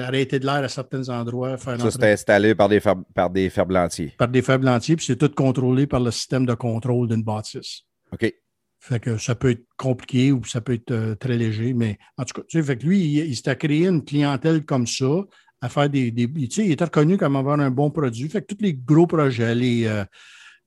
arrêter 0.00 0.40
de 0.40 0.46
l'air 0.46 0.64
à 0.64 0.68
certains 0.68 1.08
endroits. 1.10 1.56
Faire 1.56 1.80
ça, 1.80 1.92
c'est 1.92 2.12
installé 2.12 2.56
par 2.56 2.68
des, 2.68 2.80
fer, 2.80 2.96
par 3.14 3.30
des 3.30 3.48
ferblantiers. 3.48 4.14
Par 4.18 4.26
des 4.26 4.42
ferblantiers, 4.42 4.96
puis 4.96 5.06
c'est 5.06 5.16
tout 5.16 5.32
contrôlé 5.32 5.86
par 5.86 6.00
le 6.00 6.10
système 6.10 6.44
de 6.44 6.54
contrôle 6.54 7.06
d'une 7.06 7.22
bâtisse. 7.22 7.82
OK. 8.12 8.34
Fait 8.80 8.98
que 8.98 9.16
ça 9.16 9.36
peut 9.36 9.50
être 9.50 9.64
compliqué 9.76 10.32
ou 10.32 10.42
ça 10.44 10.60
peut 10.60 10.72
être 10.72 10.90
euh, 10.90 11.14
très 11.14 11.36
léger, 11.36 11.72
mais 11.72 11.98
en 12.16 12.24
tout 12.24 12.40
cas, 12.40 12.46
tu 12.48 12.58
sais, 12.58 12.64
fait 12.64 12.78
que 12.78 12.86
lui, 12.86 12.98
il, 13.00 13.36
s'est 13.36 13.54
créé 13.54 13.86
une 13.86 14.04
clientèle 14.04 14.64
comme 14.64 14.88
ça, 14.88 15.24
à 15.60 15.68
faire 15.68 15.88
des. 15.88 16.10
des 16.10 16.28
tu 16.32 16.50
sais, 16.50 16.64
il 16.64 16.72
était 16.72 16.84
reconnu 16.84 17.16
comme 17.16 17.36
avoir 17.36 17.60
un 17.60 17.70
bon 17.70 17.92
produit. 17.92 18.28
Fait 18.28 18.42
que 18.42 18.52
tous 18.52 18.62
les 18.62 18.74
gros 18.74 19.06
projets, 19.06 19.54
les. 19.54 19.86
Euh, 19.86 20.04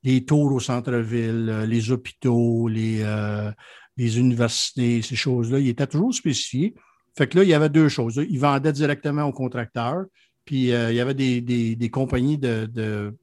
les 0.04 0.24
tours 0.24 0.52
au 0.52 0.60
centre-ville, 0.60 1.48
euh, 1.48 1.66
les 1.66 1.90
hôpitaux, 1.90 2.68
les, 2.68 3.00
euh, 3.02 3.50
les 3.96 4.18
universités, 4.18 5.02
ces 5.02 5.16
choses-là. 5.16 5.58
Il 5.58 5.68
était 5.68 5.86
toujours 5.86 6.14
spécifié. 6.14 6.74
Fait 7.16 7.26
que 7.26 7.38
là, 7.38 7.44
il 7.44 7.48
y 7.48 7.54
avait 7.54 7.70
deux 7.70 7.88
choses. 7.88 8.22
Il 8.28 8.38
vendait 8.38 8.72
directement 8.72 9.24
aux 9.24 9.32
contracteurs, 9.32 10.04
puis 10.44 10.72
euh, 10.72 10.92
il 10.92 10.96
y 10.96 11.00
avait 11.00 11.14
des, 11.14 11.40
des, 11.40 11.90
compagnies 11.90 12.38
de, 12.38 13.14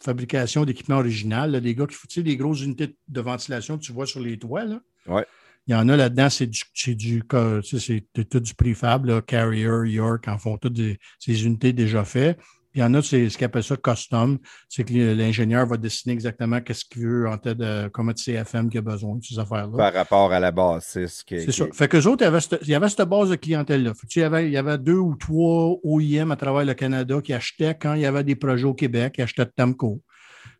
fabrication 0.00 0.64
d'équipements 0.64 0.98
original, 0.98 1.60
des 1.60 1.74
gars 1.74 1.86
qui 1.86 1.96
sais, 2.08 2.22
des 2.22 2.36
grosses 2.36 2.62
unités 2.62 2.96
de 3.08 3.20
ventilation 3.20 3.78
que 3.78 3.84
tu 3.84 3.92
vois 3.92 4.06
sur 4.06 4.20
les 4.20 4.38
toits. 4.38 4.64
Là. 4.64 4.80
Ouais. 5.06 5.24
Il 5.66 5.72
y 5.72 5.74
en 5.74 5.88
a 5.88 5.96
là-dedans, 5.96 6.28
c'est 6.28 6.46
du, 6.46 6.60
c'est 6.74 6.94
du, 6.94 7.22
c'est 7.62 8.04
tout 8.28 8.40
du 8.40 8.54
préfab, 8.54 9.24
Carrier, 9.24 9.62
York, 9.62 10.28
en 10.28 10.36
font 10.36 10.58
toutes 10.58 10.78
ces 11.18 11.46
unités 11.46 11.72
déjà 11.72 12.04
faites. 12.04 12.38
Il 12.74 12.80
y 12.80 12.82
en 12.82 12.92
a, 12.94 13.02
c'est 13.02 13.28
ce 13.28 13.38
qu'on 13.38 13.44
appelle 13.44 13.62
ça 13.62 13.76
custom. 13.76 14.38
C'est 14.68 14.84
que 14.84 15.14
l'ingénieur 15.14 15.66
va 15.66 15.76
dessiner 15.76 16.12
exactement 16.12 16.60
qu'est-ce 16.60 16.84
qu'il 16.84 17.06
veut 17.06 17.28
en 17.28 17.38
tête 17.38 17.58
de 17.58 17.88
comment 17.88 18.12
de 18.12 18.18
CFM 18.18 18.68
qu'il 18.68 18.78
a 18.78 18.82
besoin 18.82 19.16
de 19.16 19.24
ces 19.24 19.38
affaires-là. 19.38 19.76
Par 19.76 19.92
rapport 19.92 20.32
à 20.32 20.40
la 20.40 20.50
base, 20.50 20.84
c'est 20.88 21.06
ce 21.06 21.24
qui 21.24 21.40
C'est 21.40 21.52
ça. 21.52 21.66
Fait 21.72 21.86
qu'eux 21.86 22.04
autres, 22.06 22.22
il 22.22 22.68
y 22.68 22.74
avait 22.74 22.88
cette, 22.88 23.08
base 23.08 23.30
de 23.30 23.36
clientèle-là. 23.36 23.92
Il, 24.14 24.20
y 24.20 24.22
avait, 24.22 24.46
il 24.46 24.52
y 24.52 24.56
avait 24.56 24.78
deux 24.78 24.98
ou 24.98 25.14
trois 25.14 25.76
OIM 25.84 26.30
à 26.32 26.36
travers 26.36 26.64
le 26.64 26.74
Canada 26.74 27.20
qui 27.22 27.32
achetaient 27.32 27.76
quand 27.80 27.94
il 27.94 28.00
y 28.00 28.06
avait 28.06 28.24
des 28.24 28.34
projets 28.34 28.66
au 28.66 28.74
Québec, 28.74 29.14
qui 29.14 29.22
achetaient 29.22 29.44
de 29.44 29.52
Tamco. 29.54 30.00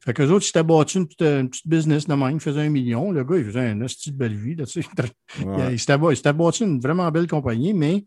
Fait 0.04 0.12
qu'eux 0.12 0.28
autres, 0.28 0.44
ils 0.44 0.48
s'étaient 0.48 0.62
battu 0.62 0.98
une 0.98 1.08
petite, 1.08 1.66
business 1.66 2.06
de 2.06 2.14
même, 2.14 2.34
ils 2.34 2.40
faisaient 2.40 2.60
un 2.60 2.68
million. 2.68 3.10
Le 3.10 3.24
gars, 3.24 3.38
il 3.38 3.44
faisait 3.44 3.60
un 3.60 3.76
de 3.76 4.12
belle 4.12 4.36
vie. 4.36 4.54
Là, 4.54 4.64
il 5.70 5.78
s'était 5.78 6.32
battu 6.32 6.64
une 6.64 6.78
vraiment 6.78 7.10
belle 7.10 7.26
compagnie, 7.26 7.72
mais 7.72 8.04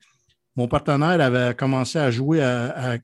mon 0.58 0.68
partenaire 0.68 1.22
avait 1.22 1.54
commencé 1.54 2.00
à 2.00 2.10
jouer, 2.10 2.42
à, 2.42 2.98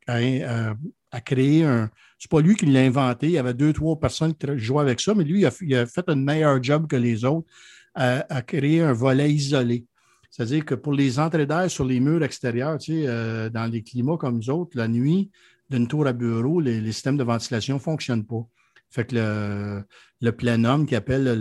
créer 1.23 1.63
un. 1.63 1.89
C'est 2.17 2.31
pas 2.31 2.41
lui 2.41 2.55
qui 2.55 2.65
l'a 2.65 2.81
inventé. 2.81 3.27
Il 3.27 3.33
y 3.33 3.37
avait 3.37 3.53
deux, 3.53 3.71
trois 3.73 3.99
personnes 3.99 4.33
qui 4.33 4.47
jouaient 4.57 4.81
avec 4.81 4.99
ça, 4.99 5.13
mais 5.13 5.23
lui, 5.23 5.45
il 5.61 5.75
a, 5.75 5.85
fait 5.85 6.05
un 6.07 6.15
meilleur 6.15 6.61
job 6.63 6.87
que 6.87 6.95
les 6.95 7.23
autres 7.23 7.47
à, 7.93 8.41
créer 8.41 8.81
un 8.81 8.93
volet 8.93 9.31
isolé. 9.31 9.85
C'est-à-dire 10.31 10.65
que 10.65 10.73
pour 10.73 10.93
les 10.93 11.19
entrées 11.19 11.45
d'air 11.45 11.69
sur 11.69 11.85
les 11.85 11.99
murs 11.99 12.23
extérieurs, 12.23 12.79
euh, 12.89 13.49
dans 13.49 13.69
des 13.69 13.83
climats 13.83 14.17
comme 14.17 14.37
nous 14.37 14.49
autres, 14.49 14.75
la 14.75 14.87
nuit, 14.87 15.29
d'une 15.69 15.87
tour 15.87 16.07
à 16.07 16.13
bureau, 16.13 16.59
les, 16.59 16.83
systèmes 16.91 17.17
de 17.17 17.23
ventilation 17.23 17.75
ne 17.75 17.79
fonctionnent 17.79 18.25
pas. 18.25 18.47
Fait 18.89 19.05
que 19.05 19.15
le, 19.15 19.83
le 20.21 20.31
plénum 20.31 20.87
qui 20.87 20.95
appelle 20.95 21.39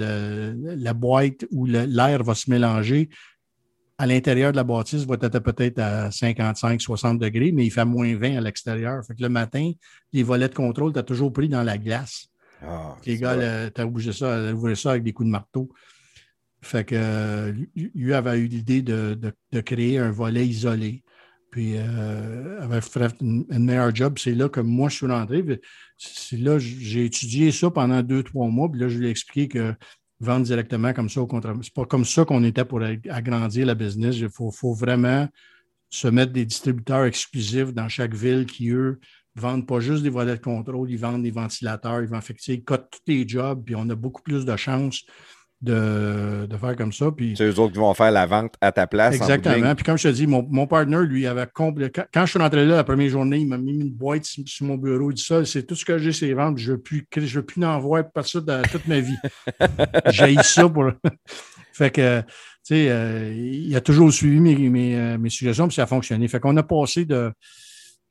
la 0.62 0.92
boîte 0.92 1.46
où 1.50 1.64
l'air 1.64 2.22
va 2.22 2.34
se 2.34 2.50
mélanger 2.50 3.08
à 3.98 4.06
l'intérieur 4.06 4.52
de 4.52 4.56
la 4.56 4.64
bâtisse 4.64 5.04
va 5.04 5.16
être 5.20 5.38
peut-être 5.38 5.78
à 5.78 6.08
55-60 6.08 7.18
degrés, 7.18 7.52
mais 7.52 7.66
il 7.66 7.70
fait 7.70 7.84
moins 7.84 8.14
20 8.16 8.38
à 8.38 8.40
l'extérieur. 8.40 9.04
Fait 9.04 9.14
que 9.14 9.22
le 9.22 9.28
matin, 9.28 9.72
les 10.12 10.22
volets 10.22 10.48
de 10.48 10.54
contrôle, 10.54 10.92
tu 10.92 10.98
as 10.98 11.02
toujours 11.02 11.32
pris 11.32 11.48
dans 11.48 11.62
la 11.62 11.78
glace. 11.78 12.28
Ah, 12.62 12.96
les 13.06 13.18
gars, 13.18 13.70
tu 13.70 13.80
as 13.80 13.86
bougé 13.86 14.12
ça, 14.12 14.52
ça 14.74 14.90
avec 14.90 15.02
des 15.02 15.12
coups 15.12 15.26
de 15.26 15.32
marteau. 15.32 15.68
Fait 16.62 16.84
que 16.84 17.52
lui 17.74 18.14
avait 18.14 18.38
eu 18.38 18.46
l'idée 18.46 18.82
de, 18.82 19.34
créer 19.60 19.98
un 19.98 20.10
volet 20.10 20.46
isolé. 20.46 21.02
Puis 21.50 21.74
euh, 21.76 22.62
avait 22.62 22.80
fait 22.80 23.22
un 23.22 23.58
meilleur 23.58 23.94
job. 23.94 24.18
C'est 24.18 24.34
là 24.34 24.48
que 24.48 24.60
moi, 24.60 24.88
je 24.88 24.96
suis 24.96 25.06
rentré. 25.06 25.44
C'est 25.98 26.38
là 26.38 26.58
j'ai 26.58 27.04
étudié 27.04 27.52
ça 27.52 27.70
pendant 27.70 28.02
deux, 28.02 28.22
trois 28.22 28.48
mois. 28.48 28.70
Puis 28.70 28.80
là, 28.80 28.88
je 28.88 28.98
lui 28.98 29.08
ai 29.08 29.10
expliqué 29.10 29.48
que 29.48 29.74
vendre 30.22 30.46
directement 30.46 30.92
comme 30.92 31.08
ça 31.08 31.20
au 31.20 31.26
contraire. 31.26 31.54
C'est 31.62 31.74
pas 31.74 31.84
comme 31.84 32.04
ça 32.04 32.24
qu'on 32.24 32.44
était 32.44 32.64
pour 32.64 32.80
agrandir 33.10 33.66
la 33.66 33.74
business. 33.74 34.16
Il 34.16 34.28
faut, 34.30 34.72
vraiment 34.72 35.28
se 35.90 36.08
mettre 36.08 36.32
des 36.32 36.46
distributeurs 36.46 37.04
exclusifs 37.04 37.74
dans 37.74 37.88
chaque 37.88 38.14
ville 38.14 38.46
qui, 38.46 38.70
eux, 38.70 38.98
vendent 39.34 39.66
pas 39.66 39.80
juste 39.80 40.02
des 40.02 40.10
volets 40.10 40.36
de 40.36 40.42
contrôle, 40.42 40.90
ils 40.90 40.98
vendent 40.98 41.22
des 41.22 41.30
ventilateurs, 41.30 42.02
ils 42.02 42.14
affecter, 42.14 42.54
ils 42.54 42.64
cotent 42.64 42.88
tous 42.90 43.00
les 43.06 43.28
jobs, 43.28 43.62
puis 43.64 43.74
on 43.76 43.88
a 43.90 43.94
beaucoup 43.94 44.22
plus 44.22 44.44
de 44.44 44.56
chances 44.56 45.04
de, 45.62 46.48
faire 46.60 46.76
comme 46.76 46.92
ça. 46.92 47.10
C'est 47.36 47.44
eux 47.44 47.58
autres 47.60 47.72
qui 47.72 47.78
vont 47.78 47.94
faire 47.94 48.10
la 48.10 48.26
vente 48.26 48.54
à 48.60 48.72
ta 48.72 48.86
place. 48.86 49.14
Exactement. 49.14 49.74
Puis 49.74 49.84
comme 49.84 49.96
je 49.96 50.08
te 50.08 50.12
dis, 50.12 50.26
mon, 50.26 50.46
mon 50.50 50.66
partner, 50.66 50.98
lui, 51.04 51.26
avait 51.26 51.46
complet... 51.52 51.90
quand, 51.90 52.26
je 52.26 52.30
suis 52.30 52.38
rentré 52.38 52.66
là 52.66 52.76
la 52.76 52.84
première 52.84 53.08
journée, 53.08 53.38
il 53.38 53.48
m'a 53.48 53.58
mis 53.58 53.72
une 53.72 53.90
boîte 53.90 54.24
sur, 54.24 54.66
mon 54.66 54.76
bureau. 54.76 55.10
Il 55.10 55.14
dit 55.14 55.22
ça, 55.22 55.44
c'est 55.44 55.62
tout 55.64 55.74
ce 55.74 55.84
que 55.84 55.98
j'ai, 55.98 56.12
c'est 56.12 56.32
ventes. 56.32 56.58
Je 56.58 56.72
ne 56.72 56.76
veux 56.76 56.82
plus, 56.82 57.06
je 57.16 57.38
veux 57.38 57.44
plus 57.44 57.60
n'en 57.60 57.78
voir 57.78 58.10
par 58.10 58.26
ça 58.26 58.40
toute 58.40 58.86
ma 58.86 59.00
vie. 59.00 59.16
j'ai 60.10 60.34
ça 60.42 60.68
pour. 60.68 60.90
Fait 61.72 61.90
que, 61.90 62.20
tu 62.20 62.26
sais, 62.64 62.90
euh, 62.90 63.32
il 63.34 63.74
a 63.74 63.80
toujours 63.80 64.12
suivi 64.12 64.40
mes, 64.40 64.68
mes, 64.68 65.16
mes 65.16 65.30
suggestions, 65.30 65.68
puis 65.68 65.74
ça 65.74 65.84
a 65.84 65.86
fonctionné. 65.86 66.28
Fait 66.28 66.38
qu'on 66.38 66.56
a 66.58 66.62
passé 66.62 67.06
de, 67.06 67.32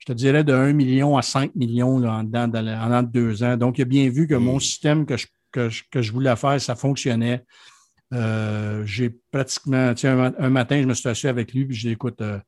je 0.00 0.06
te 0.06 0.12
dirais, 0.12 0.42
de 0.42 0.52
1 0.52 0.72
million 0.72 1.16
à 1.16 1.22
5 1.22 1.54
millions 1.54 1.98
là, 1.98 2.14
en, 2.14 2.24
dedans, 2.24 3.02
deux 3.02 3.44
ans. 3.44 3.56
Donc, 3.56 3.78
il 3.78 3.82
a 3.82 3.84
bien 3.84 4.08
vu 4.10 4.26
que 4.26 4.34
mon 4.34 4.58
système 4.58 5.06
que 5.06 5.16
je, 5.16 5.26
que, 5.52 5.68
je, 5.68 6.12
voulais 6.12 6.34
faire, 6.36 6.60
ça 6.60 6.74
fonctionnait. 6.74 7.44
Euh, 8.12 8.84
j'ai 8.84 9.10
pratiquement, 9.30 9.94
tu 9.94 10.02
sais, 10.02 10.08
un, 10.08 10.50
matin, 10.50 10.80
je 10.82 10.86
me 10.86 10.94
suis 10.94 11.08
assis 11.08 11.28
avec 11.28 11.52
lui, 11.52 11.64
puis 11.64 11.76
je 11.76 11.88
dit, 11.88 11.92
écoute, 11.92 12.20
euh, 12.20 12.38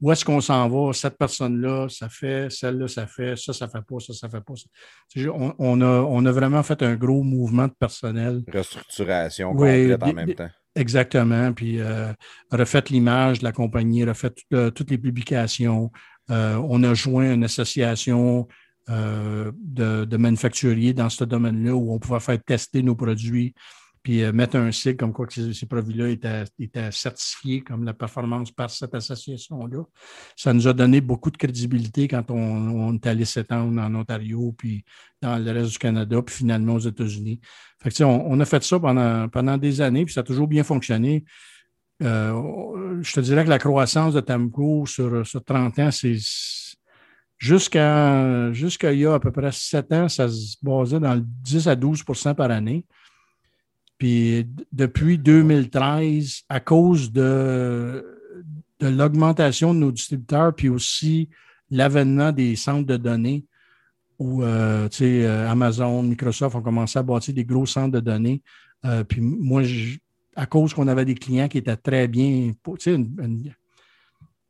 où 0.00 0.12
est-ce 0.12 0.24
qu'on 0.24 0.40
s'en 0.40 0.68
va? 0.68 0.92
Cette 0.92 1.16
personne-là, 1.16 1.88
ça 1.88 2.08
fait, 2.08 2.50
celle-là, 2.50 2.88
ça 2.88 3.06
fait, 3.06 3.36
ça, 3.36 3.52
ça 3.52 3.68
fait 3.68 3.80
pas, 3.88 4.00
ça, 4.00 4.12
ça 4.12 4.28
fait 4.28 4.40
pas. 4.40 4.54
Ça. 4.54 5.30
On, 5.58 5.80
a, 5.80 5.86
on 5.86 6.26
a 6.26 6.32
vraiment 6.32 6.62
fait 6.62 6.82
un 6.82 6.94
gros 6.94 7.22
mouvement 7.22 7.68
de 7.68 7.74
personnel. 7.78 8.42
Restructuration 8.52 9.52
complète 9.52 10.02
en 10.02 10.12
même 10.12 10.34
temps. 10.34 10.50
Exactement. 10.74 11.52
Puis 11.52 11.80
euh, 11.80 12.12
refait 12.50 12.82
l'image 12.90 13.38
de 13.38 13.44
la 13.44 13.52
compagnie, 13.52 14.04
refait 14.04 14.32
toutes 14.50 14.90
les 14.90 14.98
publications, 14.98 15.90
euh, 16.30 16.56
on 16.68 16.82
a 16.82 16.94
joint 16.94 17.34
une 17.34 17.44
association 17.44 18.48
euh, 18.90 19.50
de, 19.54 20.16
manufacturiers 20.18 20.92
dans 20.92 21.08
ce 21.08 21.24
domaine-là 21.24 21.74
où 21.74 21.94
on 21.94 21.98
pouvait 21.98 22.20
faire 22.20 22.42
tester 22.44 22.82
nos 22.82 22.94
produits, 22.94 23.54
puis 24.02 24.22
euh, 24.22 24.30
mettre 24.30 24.56
un 24.56 24.70
cycle 24.72 24.96
comme 24.96 25.14
quoi 25.14 25.26
que 25.26 25.52
ces, 25.52 25.66
produits-là 25.66 26.10
étaient, 26.10 26.90
certifiés 26.90 27.62
comme 27.62 27.84
la 27.84 27.94
performance 27.94 28.50
par 28.50 28.68
cette 28.68 28.94
association-là. 28.94 29.84
Ça 30.36 30.52
nous 30.52 30.68
a 30.68 30.74
donné 30.74 31.00
beaucoup 31.00 31.30
de 31.30 31.38
crédibilité 31.38 32.08
quand 32.08 32.30
on, 32.30 32.94
est 32.94 33.06
allé 33.06 33.24
s'étendre 33.24 33.80
en 33.80 33.94
Ontario, 33.94 34.54
puis 34.58 34.84
dans 35.22 35.38
le 35.38 35.50
reste 35.50 35.70
du 35.72 35.78
Canada, 35.78 36.20
puis 36.20 36.34
finalement 36.34 36.74
aux 36.74 36.80
États-Unis. 36.80 37.40
on, 38.00 38.38
a 38.38 38.44
fait 38.44 38.62
ça 38.62 38.78
pendant, 38.78 39.30
pendant 39.30 39.56
des 39.56 39.80
années, 39.80 40.04
puis 40.04 40.12
ça 40.12 40.20
a 40.20 40.24
toujours 40.24 40.46
bien 40.46 40.62
fonctionné. 40.62 41.24
Euh, 42.02 43.00
je 43.00 43.12
te 43.12 43.20
dirais 43.20 43.44
que 43.44 43.50
la 43.50 43.58
croissance 43.58 44.12
de 44.12 44.20
Tamco 44.20 44.84
sur, 44.84 45.26
sur 45.26 45.42
30 45.42 45.78
ans, 45.78 45.90
c'est 45.90 46.18
jusqu'à 47.44 48.92
il 48.92 48.98
y 48.98 49.06
a 49.06 49.14
à 49.14 49.20
peu 49.20 49.30
près 49.30 49.52
7 49.52 49.92
ans, 49.92 50.08
ça 50.08 50.28
se 50.28 50.56
basait 50.62 50.98
dans 50.98 51.14
le 51.14 51.22
10 51.22 51.68
à 51.68 51.76
12% 51.76 52.34
par 52.34 52.50
année. 52.50 52.86
Puis 53.98 54.46
depuis 54.72 55.18
2013, 55.18 56.42
à 56.48 56.60
cause 56.60 57.12
de, 57.12 58.02
de 58.80 58.88
l'augmentation 58.88 59.74
de 59.74 59.78
nos 59.80 59.92
distributeurs, 59.92 60.54
puis 60.54 60.70
aussi 60.70 61.28
l'avènement 61.70 62.32
des 62.32 62.56
centres 62.56 62.86
de 62.86 62.96
données, 62.96 63.44
où 64.18 64.42
euh, 64.42 64.88
euh, 65.02 65.50
Amazon, 65.50 66.02
Microsoft 66.02 66.56
ont 66.56 66.62
commencé 66.62 66.98
à 66.98 67.02
bâtir 67.02 67.34
des 67.34 67.44
gros 67.44 67.66
centres 67.66 67.92
de 67.92 68.00
données. 68.00 68.42
puis 69.08 69.20
moi, 69.20 69.62
à 70.34 70.46
cause 70.46 70.72
qu'on 70.72 70.88
avait 70.88 71.04
des 71.04 71.14
clients 71.14 71.48
qui 71.48 71.58
étaient 71.58 71.76
très 71.76 72.08
bien. 72.08 72.52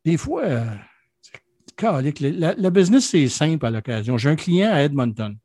des 0.05 0.17
fois, 0.17 0.43
euh, 1.83 2.01
le, 2.57 2.69
business, 2.69 3.09
c'est 3.09 3.27
simple 3.27 3.65
à 3.65 3.71
l'occasion. 3.71 4.17
J'ai 4.17 4.29
un 4.29 4.35
client 4.35 4.71
à 4.71 4.81
Edmonton. 4.81 5.35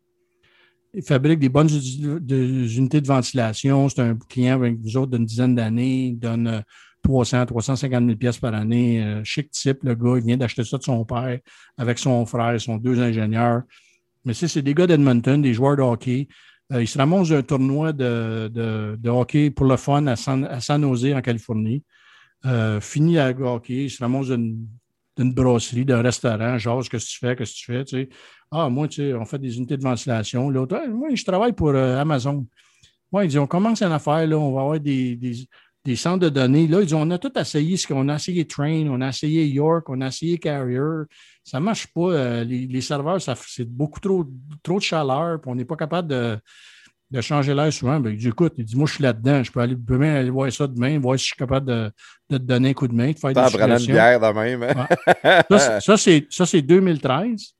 Il 0.93 1.03
fabrique 1.03 1.39
des 1.39 1.49
bonnes 1.49 1.69
unités 1.69 3.01
de 3.01 3.07
ventilation. 3.07 3.89
C'est 3.89 4.01
un 4.01 4.17
client 4.29 4.55
avec 4.55 4.79
nous 4.81 4.97
autres 4.97 5.13
d'une 5.13 5.25
dizaine 5.25 5.55
d'années. 5.55 6.07
Il 6.09 6.19
donne 6.19 6.65
300, 7.03 7.47
350 7.47 8.05
000 8.05 8.17
pièces 8.17 8.39
par 8.39 8.55
année. 8.55 9.03
Euh, 9.03 9.25
chic 9.25 9.51
type, 9.51 9.83
le 9.83 9.95
gars. 9.95 10.17
Il 10.17 10.25
vient 10.25 10.37
d'acheter 10.37 10.65
ça 10.65 10.79
de 10.79 10.83
son 10.83 11.05
père 11.05 11.39
avec 11.77 11.99
son 11.99 12.27
frère, 12.27 12.55
ils 12.55 12.61
sont 12.61 12.77
deux 12.77 13.01
ingénieurs. 13.01 13.63
Mais 14.25 14.35
c'est 14.35 14.63
des 14.63 14.75
gars 14.75 14.87
d'Edmonton, 14.87 15.41
des 15.41 15.55
joueurs 15.55 15.77
de 15.77 15.83
hockey. 15.83 16.29
Euh, 16.73 16.83
il 16.83 16.87
se 16.87 16.99
ramasse 16.99 17.31
un 17.31 17.43
tournoi 17.43 17.93
de, 17.93 19.09
hockey 19.09 19.51
pour 19.51 19.67
le 19.67 19.77
fun 19.77 20.07
à 20.07 20.17
San, 20.17 20.45
à 20.45 20.61
San 20.61 20.83
Jose, 20.83 21.13
en 21.15 21.21
Californie. 21.21 21.83
Euh, 22.47 22.81
fini 22.81 23.19
à 23.19 23.31
hockey, 23.31 23.85
il 23.85 23.91
se 23.91 24.03
ramasse 24.03 24.29
d'une, 24.29 24.67
brasserie, 25.25 25.85
d'un 25.85 26.03
restaurant. 26.03 26.59
Genre, 26.59 26.83
qu'est-ce 26.89 27.07
que 27.07 27.11
tu 27.11 27.19
fais, 27.19 27.37
qu'est-ce 27.37 27.53
que 27.53 27.59
tu 27.59 27.65
fais? 27.65 27.85
Tu 27.85 27.97
sais? 27.97 28.09
Ah, 28.51 28.69
moi, 28.69 28.89
tu 28.89 28.97
sais, 28.97 29.15
on 29.15 29.25
fait 29.25 29.39
des 29.39 29.57
unités 29.57 29.77
de 29.77 29.83
ventilation. 29.83 30.51
L'autre, 30.51 30.81
moi, 30.89 31.15
je 31.15 31.25
travaille 31.25 31.53
pour 31.53 31.69
euh, 31.71 31.99
Amazon. 31.99 32.47
Moi, 33.13 33.25
il 33.25 33.29
dit, 33.29 33.39
on 33.39 33.47
commence 33.47 33.83
une 33.83 33.93
affaire, 33.93 34.27
là, 34.27 34.39
on 34.39 34.53
va 34.53 34.61
avoir 34.63 34.81
des, 34.81 35.17
des, 35.85 35.97
centres 35.97 36.21
de 36.21 36.29
données. 36.29 36.67
Là, 36.67 36.81
ils 36.81 36.87
disent, 36.87 36.95
on 36.95 37.11
a 37.11 37.19
tout 37.19 37.37
essayé 37.39 37.77
ce 37.77 37.87
qu'on 37.87 38.09
a 38.09 38.17
essayé 38.17 38.47
Train, 38.47 38.87
on 38.89 39.01
a 39.01 39.09
essayé 39.09 39.47
York, 39.47 39.89
on 39.89 40.01
a 40.01 40.09
essayé 40.09 40.39
Carrier. 40.39 40.81
Ça 41.45 41.59
ne 41.61 41.65
marche 41.65 41.89
pas. 41.89 42.45
les, 42.45 42.81
serveurs, 42.81 43.21
c'est 43.21 43.69
beaucoup 43.69 44.01
trop, 44.01 44.25
trop 44.63 44.79
de 44.79 44.83
chaleur, 44.83 45.41
puis 45.41 45.51
on 45.51 45.55
n'est 45.55 45.65
pas 45.65 45.77
capable 45.77 46.09
de 46.09 46.39
de 47.11 47.21
changer 47.21 47.55
l'air 47.55 47.73
souvent. 47.73 47.99
Ben, 47.99 48.11
il 48.11 48.17
dit 48.17 48.29
Écoute, 48.29 48.55
il 48.57 48.65
dit 48.65 48.77
Moi, 48.77 48.87
je 48.87 48.95
suis 48.95 49.03
là-dedans, 49.03 49.43
je 49.43 49.51
peux 49.51 49.61
aller, 49.61 49.75
demain 49.77 50.15
aller 50.15 50.31
voir 50.31 50.51
ça 50.53 50.67
demain, 50.67 50.99
voir 50.99 51.19
si 51.19 51.25
je 51.25 51.27
suis 51.29 51.37
capable 51.37 51.67
de, 51.67 51.93
de 52.31 52.39
te 52.39 52.43
donner 52.43 52.71
un 52.71 52.75
coup 52.75 52.89
de 52.89 52.95
main, 52.95 53.11
de 53.11 53.19
faire 53.19 53.33
des 53.33 53.85
une 53.85 53.93
bière. 53.93 54.23
Hein? 54.23 55.81
Ça, 55.81 55.97
c'est 56.47 56.63
2013. 56.63 57.55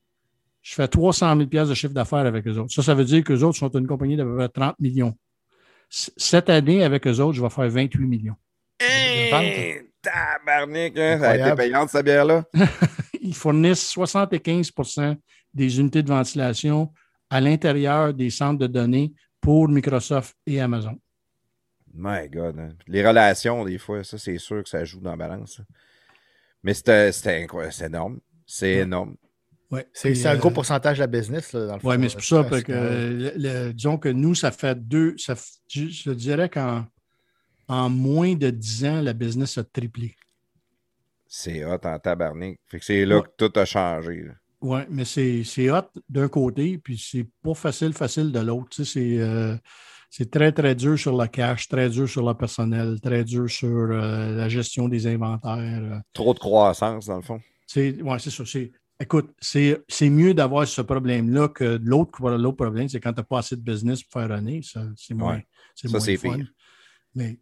Je 0.63 0.75
fais 0.75 0.87
300 0.87 1.35
000 1.51 1.65
de 1.67 1.73
chiffre 1.73 1.93
d'affaires 1.93 2.19
avec 2.19 2.45
eux 2.47 2.57
autres. 2.59 2.71
Ça, 2.71 2.83
ça 2.83 2.93
veut 2.93 3.03
dire 3.03 3.23
qu'eux 3.23 3.41
autres 3.41 3.57
sont 3.57 3.71
une 3.71 3.87
compagnie 3.87 4.15
d'à 4.15 4.23
peu 4.23 4.35
près 4.35 4.47
30 4.47 4.79
millions. 4.79 5.17
Cette 5.89 6.51
année, 6.51 6.83
avec 6.83 7.07
eux 7.07 7.19
autres, 7.19 7.33
je 7.33 7.41
vais 7.41 7.49
faire 7.49 7.67
28 7.67 8.05
millions. 8.05 8.35
Hey, 8.79 9.81
tabarnak, 10.01 10.97
hein? 10.97 11.17
ça 11.19 11.31
a 11.31 11.37
été 11.37 11.55
payante, 11.55 11.89
cette 11.89 12.05
bière-là? 12.05 12.43
Ils 13.21 13.33
fournissent 13.33 13.95
75% 13.95 15.17
des 15.53 15.79
unités 15.79 16.03
de 16.03 16.09
ventilation 16.09 16.93
à 17.29 17.41
l'intérieur 17.41 18.13
des 18.13 18.29
centres 18.29 18.59
de 18.59 18.67
données 18.67 19.13
pour 19.41 19.67
Microsoft 19.67 20.37
et 20.45 20.61
Amazon. 20.61 20.97
My 21.93 22.29
God. 22.29 22.59
Hein. 22.59 22.69
Les 22.87 23.05
relations, 23.05 23.65
des 23.65 23.77
fois, 23.77 24.03
ça, 24.03 24.17
c'est 24.17 24.37
sûr 24.37 24.63
que 24.63 24.69
ça 24.69 24.85
joue 24.85 25.01
dans 25.01 25.11
la 25.11 25.17
balance. 25.17 25.61
Mais 26.63 26.73
c'était 26.73 27.11
énorme. 27.81 28.19
C'est 28.45 28.73
énorme. 28.73 29.15
Ouais, 29.71 29.87
c'est 29.93 30.25
un 30.25 30.35
gros 30.35 30.49
euh, 30.49 30.53
pourcentage 30.53 30.97
de 30.97 31.03
la 31.03 31.07
business, 31.07 31.53
là, 31.53 31.65
dans 31.65 31.75
le 31.77 31.79
Oui, 31.83 31.97
mais 31.97 32.09
c'est 32.09 32.15
pour 32.15 32.23
ça 32.23 32.61
que, 32.61 33.71
disons 33.71 33.97
que 33.97 34.09
nous, 34.09 34.35
ça 34.35 34.51
fait 34.51 34.75
deux. 34.75 35.15
Ça, 35.17 35.33
je, 35.69 36.11
dirais 36.11 36.49
qu'en 36.49 36.85
en 37.69 37.89
moins 37.89 38.35
de 38.35 38.49
dix 38.49 38.83
ans, 38.83 39.01
la 39.01 39.13
business 39.13 39.57
a 39.57 39.63
triplé. 39.63 40.15
C'est 41.25 41.63
hot 41.63 41.79
en 41.85 41.97
tabarnak. 41.99 42.59
Fait 42.67 42.79
que 42.79 42.85
c'est 42.85 43.05
là 43.05 43.21
que 43.21 43.29
tout 43.37 43.57
a 43.57 43.63
changé. 43.63 44.27
Oui, 44.61 44.81
mais 44.89 45.05
c'est 45.05 45.71
hot 45.71 45.89
d'un 46.07 46.27
côté, 46.27 46.77
puis 46.77 46.97
c'est 46.97 47.27
pas 47.43 47.55
facile, 47.55 47.93
facile 47.93 48.31
de 48.31 48.39
l'autre. 48.39 48.79
Euh, 48.95 49.57
c'est 50.11 50.29
très, 50.29 50.51
très 50.51 50.75
dur 50.75 50.99
sur 50.99 51.17
le 51.17 51.27
cash, 51.27 51.67
très 51.67 51.89
dur 51.89 52.07
sur 52.07 52.27
le 52.27 52.35
personnel, 52.35 53.01
très 53.01 53.23
dur 53.23 53.49
sur 53.49 53.67
euh, 53.67 54.35
la 54.35 54.49
gestion 54.49 54.87
des 54.87 55.07
inventaires. 55.07 55.57
Euh. 55.57 55.97
Trop 56.13 56.35
de 56.35 56.39
croissance, 56.39 57.07
dans 57.07 57.15
le 57.15 57.23
fond. 57.23 57.39
Oui, 57.75 57.95
c'est 58.19 58.29
ça. 58.29 58.43
Écoute, 58.99 59.33
c'est 59.39 60.09
mieux 60.09 60.35
d'avoir 60.35 60.67
ce 60.67 60.81
problème-là 60.81 61.47
que 61.47 61.79
l'autre 61.81 62.51
problème, 62.51 62.87
c'est 62.87 62.99
quand 62.99 63.13
tu 63.13 63.19
n'as 63.19 63.23
pas 63.23 63.39
assez 63.39 63.55
de 63.55 63.61
business 63.61 64.03
pour 64.03 64.21
faire 64.21 64.29
runner. 64.29 64.61
C'est 64.95 65.15
moins, 65.15 65.37
ouais. 65.37 65.47
ça, 65.73 65.99
c'est 65.99 66.17
fun. 66.17 66.37
Mais, 67.15 67.39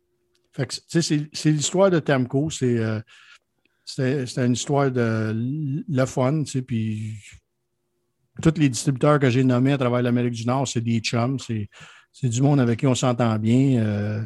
c'est 0.88 1.52
l'histoire 1.52 1.92
de 1.92 2.00
Tamco. 2.00 2.50
C'est 2.50 2.80
c'était 3.96 4.46
une 4.46 4.54
histoire 4.54 4.92
de 4.92 5.34
le 5.88 6.06
fun, 6.06 6.44
tu 6.44 6.52
sais, 6.52 6.62
puis 6.62 7.16
tous 8.42 8.54
les 8.58 8.70
distributeurs 8.70 9.20
que 9.20 9.30
j'ai 9.30 9.44
nommés 9.44 9.74
à 9.74 9.78
travers 9.78 10.02
l'Amérique 10.02 10.34
du 10.34 10.46
Nord, 10.46 10.68
c'est 10.68 10.82
des 10.82 11.00
chums, 11.00 11.40
c'est 11.40 12.30
du 12.30 12.42
monde 12.42 12.60
avec 12.60 12.80
qui 12.80 12.88
on 12.88 12.96
s'entend 12.96 13.38
bien. 13.40 13.82
Euh, 13.84 14.24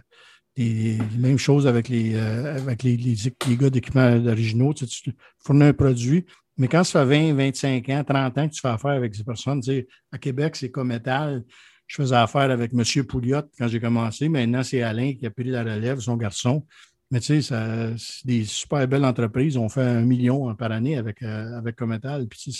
même 1.18 1.38
chose 1.38 1.66
avec 1.66 1.90
les, 1.90 2.14
euh, 2.16 2.58
avec 2.58 2.84
les, 2.84 2.96
les, 2.96 3.58
gars 3.58 3.70
d'équipement 3.70 4.16
originaux. 4.28 4.74
Tu, 4.74 4.86
sais, 4.86 5.02
tu, 5.04 5.14
fournis 5.40 5.64
un 5.64 5.74
produit, 5.74 6.26
mais 6.58 6.68
quand 6.68 6.84
ça 6.84 7.06
fait 7.08 7.32
20, 7.32 7.34
25 7.34 7.90
ans, 7.90 8.04
30 8.04 8.38
ans 8.38 8.50
que 8.50 8.54
tu 8.54 8.62
fais 8.62 8.68
affaire 8.68 8.92
avec 8.92 9.16
ces 9.16 9.24
personnes, 9.24 9.62
tu 9.62 9.72
sais, 9.72 9.88
à 10.12 10.18
Québec, 10.18 10.56
c'est 10.56 10.70
comme 10.70 10.90
métal. 10.90 11.44
Je 11.88 11.96
faisais 11.96 12.16
affaire 12.16 12.50
avec 12.52 12.72
M. 12.74 13.06
Pouliot 13.06 13.42
quand 13.58 13.68
j'ai 13.68 13.80
commencé. 13.80 14.30
Maintenant, 14.30 14.64
c'est 14.64 14.82
Alain 14.82 15.14
qui 15.14 15.26
a 15.26 15.32
pris 15.32 15.46
la 15.46 15.64
relève, 15.64 16.00
son 16.00 16.18
garçon. 16.18 16.66
Mais 17.14 17.20
tu 17.20 17.44
sais, 17.44 17.96
c'est 17.96 18.26
des 18.26 18.44
super 18.44 18.88
belles 18.88 19.06
entreprises. 19.06 19.56
On 19.56 19.70
fait 19.70 19.84
un 19.84 20.02
million 20.02 20.56
par 20.56 20.72
année 20.72 20.98
avec, 20.98 21.22
euh, 21.22 21.56
avec 21.60 21.76
Cometal. 21.76 22.28
Puis 22.28 22.52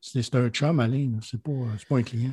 c'est 0.00 0.34
un 0.34 0.48
chum, 0.48 0.80
Alain. 0.80 1.18
C'est 1.20 1.42
pas, 1.42 1.52
pas 1.86 1.98
un 1.98 2.02
client. 2.02 2.32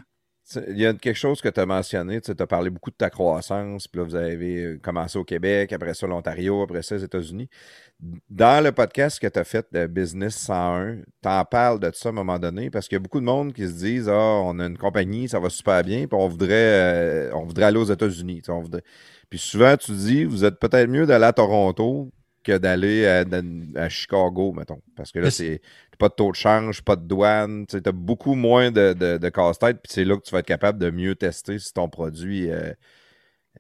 Il 0.68 0.80
y 0.80 0.85
a 0.85 0.93
quelque 0.93 1.18
chose 1.18 1.39
que 1.39 1.49
tu 1.49 1.59
as 1.59 1.65
mentionné. 1.65 2.19
Tu 2.19 2.31
as 2.38 2.47
parlé 2.47 2.69
beaucoup 2.69 2.89
de 2.89 2.95
ta 2.95 3.09
croissance. 3.09 3.88
Puis 3.88 3.99
là, 3.99 4.05
vous 4.05 4.15
avez 4.15 4.63
euh, 4.63 4.80
commencé 4.81 5.18
au 5.18 5.23
Québec, 5.23 5.72
après 5.72 5.93
ça 5.93 6.07
l'Ontario, 6.07 6.61
après 6.61 6.81
ça 6.81 6.95
les 6.95 7.03
États-Unis. 7.03 7.47
Dans 8.30 8.63
le 8.63 8.72
podcast 8.72 9.19
que 9.19 9.27
tu 9.27 9.39
as 9.39 9.43
fait 9.43 9.65
de 9.72 9.88
Business 9.88 10.35
101, 10.35 10.97
tu 11.22 11.30
en 11.30 11.45
parles 11.45 11.80
de 11.80 11.91
ça 11.93 12.09
à 12.09 12.11
un 12.11 12.15
moment 12.15 12.39
donné 12.39 12.69
parce 12.69 12.88
qu'il 12.88 12.95
y 12.95 12.97
a 12.97 12.99
beaucoup 12.99 13.19
de 13.19 13.26
monde 13.26 13.53
qui 13.53 13.68
se 13.68 13.73
disent 13.73 14.09
Ah, 14.09 14.41
on 14.43 14.59
a 14.59 14.65
une 14.65 14.77
compagnie, 14.77 15.30
ça 15.30 15.39
va 15.39 15.49
super 15.49 15.84
bien, 15.84 16.07
puis 16.07 16.19
on 16.19 16.27
voudrait, 16.27 16.49
euh, 16.51 17.31
on 17.34 17.45
voudrait 17.45 17.65
aller 17.65 17.80
aux 17.80 17.85
États-Unis. 17.85 18.41
Puis 19.30 19.39
souvent, 19.39 19.77
tu 19.77 19.91
dis, 19.91 20.26
vous 20.26 20.43
êtes 20.43 20.59
peut-être 20.59 20.89
mieux 20.89 21.05
d'aller 21.05 21.26
à 21.26 21.34
Toronto 21.34 22.11
que 22.43 22.57
d'aller 22.57 23.05
à, 23.05 23.89
Chicago, 23.89 24.53
mettons. 24.53 24.81
Parce 24.95 25.11
que 25.11 25.19
là, 25.19 25.31
c'est 25.31 25.61
pas 25.99 26.09
de 26.09 26.13
taux 26.13 26.31
de 26.31 26.35
change, 26.35 26.81
pas 26.81 26.95
de 26.95 27.05
douane. 27.05 27.65
Tu 27.68 27.77
as 27.77 27.91
beaucoup 27.91 28.35
moins 28.35 28.72
de, 28.72 28.93
de, 28.93 29.30
casse-tête, 29.30 29.77
puis 29.84 29.91
c'est 29.93 30.05
là 30.05 30.18
que 30.18 30.23
tu 30.23 30.31
vas 30.31 30.39
être 30.39 30.45
capable 30.45 30.80
de 30.80 30.89
mieux 30.89 31.15
tester 31.15 31.59
si 31.59 31.73
ton 31.73 31.89
produit 31.89 32.49
euh, 32.49 32.73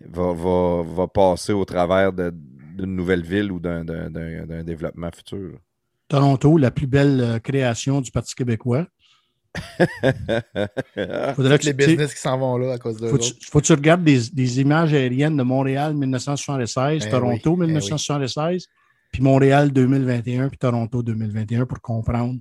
va, 0.01 0.33
va, 0.33 0.83
va 0.83 1.07
passer 1.07 1.53
au 1.53 1.65
travers 1.65 2.13
d'une 2.13 2.95
nouvelle 2.95 3.23
ville 3.23 3.51
ou 3.51 3.59
d'un 3.59 4.63
développement 4.63 5.11
futur. 5.11 5.59
Toronto, 6.11 6.57
la 6.57 6.71
plus 6.71 6.87
belle 6.87 7.21
euh, 7.21 7.39
création 7.39 8.01
du 8.01 8.11
Parti 8.11 8.35
québécois. 8.35 8.85
Faudrait 11.35 11.59
que 11.59 11.65
les 11.65 11.73
business 11.73 12.13
qui 12.13 12.21
s'en 12.21 12.37
vont 12.37 12.57
là 12.57 12.73
à 12.73 12.77
cause 12.77 12.97
de 12.97 13.07
faut, 13.07 13.17
faut 13.49 13.59
que 13.59 13.65
tu 13.65 13.73
regardes 13.73 14.03
des, 14.03 14.61
images 14.61 14.93
aériennes 14.93 15.35
de 15.35 15.43
Montréal 15.43 15.93
1976, 15.93 17.03
eh 17.05 17.09
Toronto 17.09 17.55
1976, 17.57 18.63
eh 18.63 18.67
puis 19.11 19.21
Montréal 19.21 19.71
2021, 19.71 20.49
puis 20.49 20.57
Toronto 20.57 21.03
2021 21.03 21.65
pour 21.65 21.81
comprendre 21.81 22.39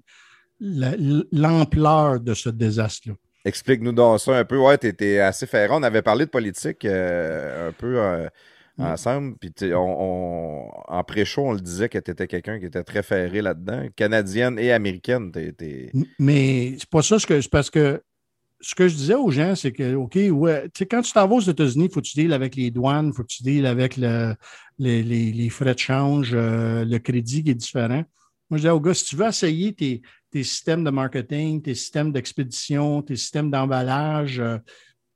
l'ampleur 0.60 2.20
de 2.20 2.34
ce 2.34 2.48
désastre-là. 2.48 3.14
Explique-nous 3.44 3.92
donc 3.92 4.20
ça 4.20 4.36
un 4.36 4.44
peu. 4.44 4.58
Ouais, 4.58 4.76
tu 4.76 4.86
étais 4.86 5.18
assez 5.18 5.46
ferrant. 5.46 5.80
On 5.80 5.82
avait 5.82 6.02
parlé 6.02 6.26
de 6.26 6.30
politique 6.30 6.84
euh, 6.84 7.70
un 7.70 7.72
peu 7.72 7.98
euh. 7.98 8.28
Ensemble. 8.80 9.36
Puis 9.38 9.52
en 9.74 11.04
pré-show, 11.06 11.42
on 11.42 11.52
le 11.52 11.60
disait 11.60 11.88
que 11.88 11.98
tu 11.98 12.10
étais 12.10 12.26
quelqu'un 12.26 12.58
qui 12.58 12.66
était 12.66 12.84
très 12.84 13.02
ferré 13.02 13.42
là-dedans. 13.42 13.86
Canadienne 13.96 14.58
et 14.58 14.72
américaine. 14.72 15.32
Mais 16.18 16.76
c'est 16.78 16.90
pas 16.90 17.02
ça. 17.02 17.18
C'est 17.18 17.50
parce 17.50 17.70
que 17.70 18.02
ce 18.60 18.74
que 18.74 18.88
je 18.88 18.94
disais 18.94 19.14
aux 19.14 19.30
gens, 19.30 19.54
c'est 19.54 19.72
que, 19.72 19.94
OK, 19.94 20.18
ouais, 20.30 20.70
quand 20.90 21.02
tu 21.02 21.12
t'en 21.12 21.26
vas 21.26 21.36
aux 21.36 21.40
États-Unis, 21.40 21.86
il 21.86 21.90
faut 21.90 22.00
que 22.00 22.06
tu 22.06 22.16
deals 22.16 22.32
avec 22.32 22.56
les 22.56 22.70
douanes, 22.70 23.08
il 23.08 23.12
faut 23.14 23.22
que 23.22 23.28
tu 23.28 23.42
deals 23.42 23.66
avec 23.66 23.96
le, 23.96 24.34
les, 24.78 25.48
frais 25.48 25.74
de 25.74 25.78
change, 25.78 26.32
euh, 26.34 26.84
le 26.84 26.98
crédit 26.98 27.42
qui 27.42 27.50
est 27.50 27.54
différent. 27.54 28.04
Moi, 28.50 28.58
je 28.58 28.62
disais 28.62 28.70
aux 28.70 28.80
gars, 28.80 28.94
si 28.94 29.04
tu 29.04 29.16
veux 29.16 29.26
essayer 29.26 29.72
tes, 29.72 30.02
tes 30.30 30.42
systèmes 30.42 30.84
de 30.84 30.90
marketing, 30.90 31.62
tes 31.62 31.74
systèmes 31.74 32.12
d'expédition, 32.12 33.00
tes 33.02 33.16
systèmes 33.16 33.50
d'emballage. 33.50 34.40
Euh, 34.40 34.58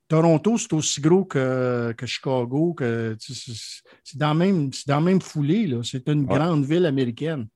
Toronto, 0.07 0.57
c'est 0.57 0.73
aussi 0.73 1.01
gros 1.01 1.25
que, 1.25 1.93
que 1.97 2.05
Chicago. 2.05 2.73
Que, 2.73 3.17
c'est, 3.19 4.17
dans, 4.17 4.35
même, 4.35 4.69
dans 4.87 4.95
la 4.95 5.01
même 5.01 5.21
foulée. 5.21 5.71
C'est 5.83 6.07
une 6.09 6.25
grande 6.25 6.65
ville 6.65 6.85
américaine. 6.85 7.47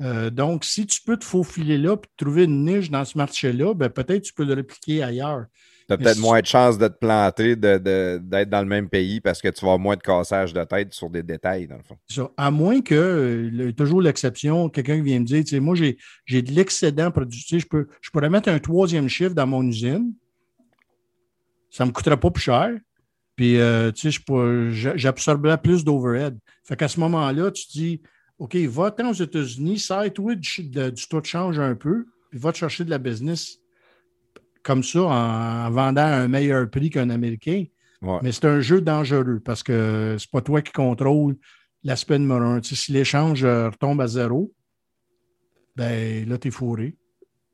Euh, 0.00 0.30
donc, 0.30 0.64
si 0.64 0.86
tu 0.86 1.00
peux 1.02 1.16
te 1.16 1.24
faufiler 1.24 1.78
là 1.78 1.94
et 1.94 2.06
trouver 2.16 2.44
une 2.44 2.64
niche 2.64 2.90
dans 2.90 3.04
ce 3.04 3.16
marché-là, 3.16 3.74
ben, 3.74 3.88
peut-être 3.88 4.22
tu 4.22 4.32
peux 4.32 4.44
le 4.44 4.54
répliquer 4.54 5.02
ailleurs. 5.02 5.44
Tu 5.88 5.94
as 5.94 5.98
peut-être 5.98 6.18
moins 6.18 6.40
de 6.40 6.46
chances 6.46 6.78
de 6.78 6.86
te 6.86 6.98
planter, 6.98 7.56
d'être 7.56 8.48
dans 8.48 8.60
le 8.60 8.66
même 8.66 8.88
pays 8.88 9.20
parce 9.20 9.42
que 9.42 9.48
tu 9.48 9.60
vas 9.64 9.72
avoir 9.72 9.78
moins 9.78 9.96
de 9.96 10.00
cassage 10.00 10.52
de 10.52 10.62
tête 10.64 10.94
sur 10.94 11.10
des 11.10 11.22
détails, 11.22 11.66
dans 11.66 11.76
le 11.76 11.82
fond. 11.82 12.30
À 12.36 12.50
moins 12.50 12.80
que, 12.80 13.70
toujours 13.76 14.00
l'exception, 14.00 14.68
quelqu'un 14.68 14.96
qui 14.96 15.02
vient 15.02 15.20
me 15.20 15.24
dire, 15.24 15.62
moi, 15.62 15.74
j'ai 15.74 16.42
de 16.42 16.52
l'excédent 16.52 17.10
produit, 17.10 17.44
je, 17.50 17.66
peux, 17.66 17.88
je 18.00 18.10
pourrais 18.10 18.30
mettre 18.30 18.48
un 18.48 18.60
troisième 18.60 19.08
chiffre 19.08 19.34
dans 19.34 19.46
mon 19.46 19.66
usine, 19.66 20.12
ça 21.72 21.84
ne 21.84 21.88
me 21.88 21.92
coûterait 21.92 22.20
pas 22.20 22.30
plus 22.30 22.42
cher, 22.42 22.70
puis, 23.34 23.58
euh, 23.58 23.90
tu 23.90 24.12
sais, 24.12 24.96
j'absorberais 24.96 25.58
plus 25.58 25.84
d'overhead. 25.84 26.38
Fait 26.64 26.76
qu'à 26.76 26.86
ce 26.86 27.00
moment-là, 27.00 27.50
tu 27.50 27.66
dis, 27.68 28.02
OK, 28.38 28.54
va-t'en 28.54 29.10
aux 29.10 29.14
États-Unis, 29.14 29.78
side-toi 29.78 30.34
du, 30.36 30.62
du 30.68 31.08
taux 31.08 31.20
de 31.20 31.26
change 31.26 31.58
un 31.58 31.74
peu, 31.74 32.06
puis 32.30 32.38
va 32.38 32.52
te 32.52 32.58
chercher 32.58 32.84
de 32.84 32.90
la 32.90 32.98
business 32.98 33.58
comme 34.62 34.82
ça 34.82 35.02
en, 35.02 35.70
vendant 35.70 36.02
à 36.02 36.16
un 36.16 36.28
meilleur 36.28 36.70
prix 36.70 36.90
qu'un 36.90 37.10
Américain. 37.10 37.64
Mais 38.22 38.32
c'est 38.32 38.46
un 38.46 38.60
jeu 38.60 38.80
dangereux 38.80 39.40
parce 39.44 39.62
que 39.62 40.16
c'est 40.18 40.30
pas 40.30 40.40
toi 40.40 40.60
qui 40.60 40.72
contrôle 40.72 41.36
l'aspect 41.84 42.18
numéro 42.18 42.40
un. 42.40 42.60
si 42.62 42.90
l'échange 42.90 43.44
euh, 43.44 43.70
retombe 43.70 44.00
à 44.00 44.08
zéro, 44.08 44.52
ben 45.76 46.28
là, 46.28 46.36
tu 46.36 46.48
es 46.48 46.50
fourré. 46.50 46.96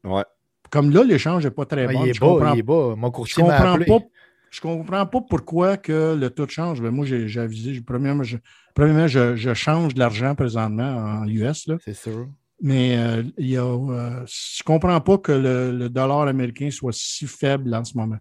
Ouais. 0.04 0.24
Comme 0.70 0.90
là, 0.90 1.04
l'échange 1.04 1.44
n'est 1.44 1.50
pas 1.50 1.64
très 1.64 1.86
bon. 1.86 2.04
Il 2.04 2.10
est, 2.10 2.20
bas, 2.20 2.52
il 2.54 2.58
est 2.58 2.62
bas. 2.62 2.94
Mon 2.96 3.10
courtier 3.10 3.42
je 3.42 3.48
comprends 3.48 3.78
pas. 3.78 4.04
Je 4.50 4.60
comprends 4.62 5.06
pas 5.06 5.20
pourquoi 5.20 5.76
que 5.76 6.16
le 6.18 6.30
taux 6.30 6.46
de 6.46 6.50
change. 6.50 6.80
Ben 6.80 6.90
moi, 6.90 7.04
j'ai 7.04 7.40
avisé. 7.40 7.80
Premièrement, 7.82 8.22
je, 8.22 8.38
premièrement, 8.74 9.06
je, 9.06 9.36
je 9.36 9.52
change 9.52 9.92
de 9.92 9.98
l'argent 9.98 10.34
présentement 10.34 11.20
en 11.22 11.28
US. 11.28 11.68
C'est 11.84 11.94
sûr. 11.94 12.28
Mais 12.60 12.96
euh, 12.98 13.22
il 13.38 13.50
y 13.50 13.56
a, 13.56 13.64
euh, 13.64 14.24
je 14.26 14.62
ne 14.62 14.64
comprends 14.64 15.00
pas 15.00 15.18
que 15.18 15.32
le, 15.32 15.88
dollar 15.88 16.26
américain 16.26 16.70
soit 16.70 16.92
si 16.92 17.26
faible 17.26 17.74
en 17.74 17.84
ce 17.84 17.96
moment. 17.96 18.18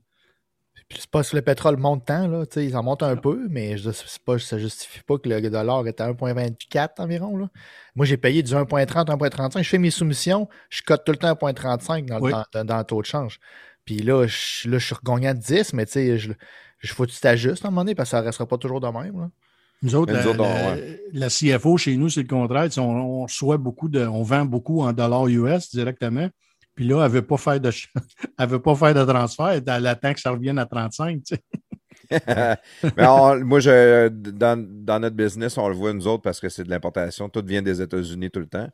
C'est 0.90 1.10
pas 1.10 1.24
si 1.24 1.36
le 1.36 1.42
pétrole 1.42 1.78
monte 1.78 2.06
tant, 2.06 2.28
là, 2.28 2.46
ils 2.56 2.78
en 2.78 2.84
montent 2.84 3.04
un 3.04 3.18
peu, 3.18 3.48
mais 3.50 3.78
je, 3.78 3.90
pas, 4.26 4.40
ça 4.40 4.56
ne 4.56 4.62
justifie 4.62 5.02
pas 5.02 5.18
que 5.18 5.28
le 5.28 5.50
dollar 5.50 5.86
est 5.86 6.00
à 6.00 6.12
1,24 6.12 6.90
environ. 7.00 7.36
Là. 7.36 7.50
Moi, 7.96 8.06
j'ai 8.06 8.18
payé 8.18 8.42
du 8.42 8.54
1,30, 8.54 8.88
1,35. 8.88 9.64
Je 9.64 9.70
fais 9.70 9.78
mes 9.78 9.92
soumissions, 9.92 10.48
je 10.70 10.82
cote 10.84 11.04
tout 11.06 11.12
le 11.12 11.18
temps 11.18 11.34
1,35 11.34 12.06
dans, 12.06 12.64
dans, 12.64 12.78
le 12.78 12.84
taux 12.84 13.02
de 13.02 13.06
change. 13.06 13.40
Puis 13.84 14.00
là, 14.00 14.28
je, 14.28 14.70
là, 14.70 14.78
je 14.78 14.86
suis 14.86 14.96
regagnant 14.96 15.34
de 15.34 15.40
10, 15.40 15.74
mais 15.74 15.86
je, 15.88 16.32
je 16.80 16.94
faut 16.94 17.06
que 17.06 17.12
tu 17.12 17.20
t'ajustes 17.20 17.66
à 17.66 17.68
un 17.68 17.72
moment 17.72 17.82
donné 17.82 17.96
parce 17.96 18.10
que 18.10 18.12
ça 18.12 18.22
ne 18.22 18.26
restera 18.26 18.48
pas 18.48 18.58
toujours 18.58 18.80
de 18.80 18.88
même. 18.88 19.20
Là. 19.20 19.30
Nous 19.84 19.96
autres, 19.96 20.14
la, 21.14 21.30
CFO 21.30 21.78
chez 21.78 21.98
nous, 21.98 22.10
c'est 22.10 22.22
le 22.22 22.28
contraire. 22.28 22.68
On, 22.78 23.24
reçoit 23.24 23.58
beaucoup 23.58 23.90
de, 23.90 24.06
on 24.06 24.24
vend 24.24 24.46
beaucoup 24.46 24.82
en 24.82 24.92
dollars 24.92 25.28
US 25.28 25.70
directement. 25.70 26.30
Puis 26.78 26.86
là, 26.86 27.04
elle 27.04 27.12
ne 27.12 27.16
veut 27.16 27.24
pas 27.24 27.38
faire 27.38 27.60
de 27.60 27.70
veut 28.46 28.62
pas 28.62 28.76
faire 28.76 28.94
de 28.94 29.04
transfert. 29.04 29.62
Elle 29.66 29.88
attend 29.88 30.14
que 30.14 30.20
ça 30.20 30.30
revienne 30.30 30.60
à 30.60 30.68
35. 30.68 31.22
moi, 32.98 33.60
je, 33.60 34.10
dans, 34.10 35.00
notre 35.02 35.16
business, 35.16 35.58
on 35.58 35.68
le 35.70 35.74
voit 35.74 35.92
nous 35.92 36.08
autres 36.08 36.22
parce 36.22 36.40
que 36.40 36.50
c'est 36.50 36.64
de 36.64 36.70
l'importation. 36.70 37.30
Tout 37.30 37.44
vient 37.44 37.64
des 37.64 37.82
États-Unis 37.82 38.30
tout 38.30 38.42
le 38.42 38.46
temps. 38.46 38.70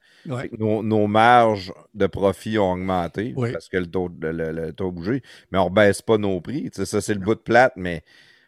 Nos, 0.60 1.08
marges 1.08 1.72
de 1.94 2.06
profit 2.08 2.60
ont 2.60 2.74
augmenté 2.74 3.34
parce 3.38 3.70
que 3.70 3.78
le 3.78 3.88
taux, 3.88 4.12
le, 4.22 4.72
taux 4.72 4.90
a 4.90 4.92
bougé, 4.92 5.24
mais 5.54 5.58
on 5.60 5.70
ne 5.70 5.74
baisse 5.74 6.02
pas 6.02 6.18
nos 6.18 6.42
prix. 6.42 6.70
ça, 6.74 7.00
c'est 7.00 7.14
le 7.14 7.22
bout 7.22 7.36
de 7.36 7.40
plate, 7.40 7.74
mais 7.78 8.04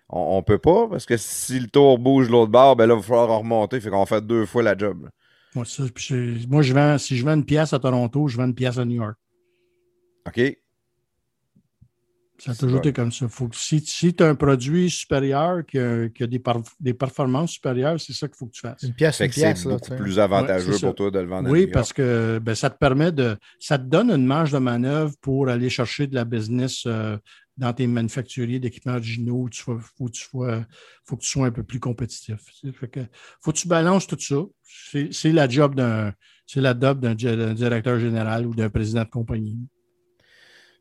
on, 0.09 0.35
ne 0.35 0.41
peut 0.41 0.59
pas, 0.59 0.89
parce 0.89 1.05
que 1.05 1.15
si 1.15 1.61
le 1.61 1.67
tour 1.67 1.97
bouge 1.97 2.29
l'autre 2.29 2.51
bord, 2.51 2.75
ben 2.75 2.87
là, 2.87 2.95
il 2.95 2.97
va 2.97 3.03
falloir 3.03 3.39
remonter. 3.39 3.79
Fait 3.79 3.89
qu'on 3.89 4.05
fait 4.05 4.21
deux 4.21 4.45
fois 4.45 4.63
la 4.63 4.77
job. 4.77 5.09
Moi, 5.55 5.63
moi 6.49 6.61
je 6.61 6.73
vends, 6.73 6.97
si 6.97 7.15
je 7.15 7.23
vends 7.23 7.35
une 7.35 7.45
pièce 7.45 7.71
à 7.71 7.79
Toronto, 7.79 8.27
je 8.27 8.35
vends 8.35 8.43
une 8.43 8.53
pièce 8.53 8.77
à 8.77 8.83
New 8.83 8.95
York. 8.95 9.15
OK? 10.27 10.57
Ça 12.37 12.51
a 12.51 12.55
toujours 12.55 12.79
été 12.79 12.91
comme 12.91 13.13
ça. 13.13 13.29
Faut 13.29 13.47
que, 13.47 13.55
si, 13.55 13.79
si 13.79 14.13
tu 14.13 14.21
as 14.21 14.27
un 14.27 14.35
produit 14.35 14.89
supérieur 14.89 15.65
qui 15.65 15.79
a, 15.79 16.09
des, 16.09 16.41
des, 16.81 16.93
performances 16.93 17.51
supérieures, 17.51 17.99
c'est 17.99 18.11
ça 18.11 18.27
qu'il 18.27 18.35
faut 18.35 18.47
que 18.47 18.51
tu 18.51 18.59
fasses. 18.59 18.83
Une 18.83 18.93
pièce, 18.93 19.21
une 19.21 19.29
pièce. 19.29 19.61
C'est 19.61 19.69
beaucoup 19.69 19.95
plus 19.95 20.19
avantageux 20.19 20.77
pour 20.77 20.95
toi 20.95 21.11
de 21.11 21.19
le 21.19 21.27
vendre. 21.27 21.49
Oui, 21.49 21.67
parce 21.67 21.93
que 21.93 22.39
ben, 22.39 22.53
ça 22.53 22.69
te 22.69 22.77
permet 22.77 23.13
de. 23.13 23.37
Ça 23.59 23.77
te 23.77 23.85
donne 23.85 24.11
une 24.11 24.25
marge 24.25 24.51
de 24.51 24.57
manœuvre 24.57 25.13
pour 25.21 25.47
aller 25.47 25.69
chercher 25.69 26.07
de 26.07 26.15
la 26.15 26.25
business 26.25 26.83
euh, 26.87 27.17
dans 27.57 27.71
tes 27.71 27.87
manufacturiers 27.87 28.59
d'équipements 28.59 28.95
originaux, 28.95 29.47
il 29.49 29.57
faut, 29.57 29.79
faut, 29.79 30.07
que 30.07 30.11
tu 30.11 31.29
sois 31.29 31.45
un 31.45 31.51
peu 31.51 31.63
plus 31.63 31.79
compétitif. 31.79 32.35
Fait 32.73 32.89
que, 32.89 32.99
faut 33.41 33.53
que 33.53 33.57
tu 33.57 33.69
balances 33.69 34.07
tout 34.07 34.19
ça. 34.19 34.43
C'est 35.11 35.31
la 35.31 35.47
job 35.47 35.73
d'un 35.73 36.13
c'est 36.45 36.61
la 36.61 36.77
job 36.79 36.99
d'un 36.99 37.15
directeur 37.15 37.97
général 37.97 38.45
ou 38.45 38.53
d'un 38.53 38.69
président 38.69 39.03
de 39.03 39.09
compagnie. 39.09 39.57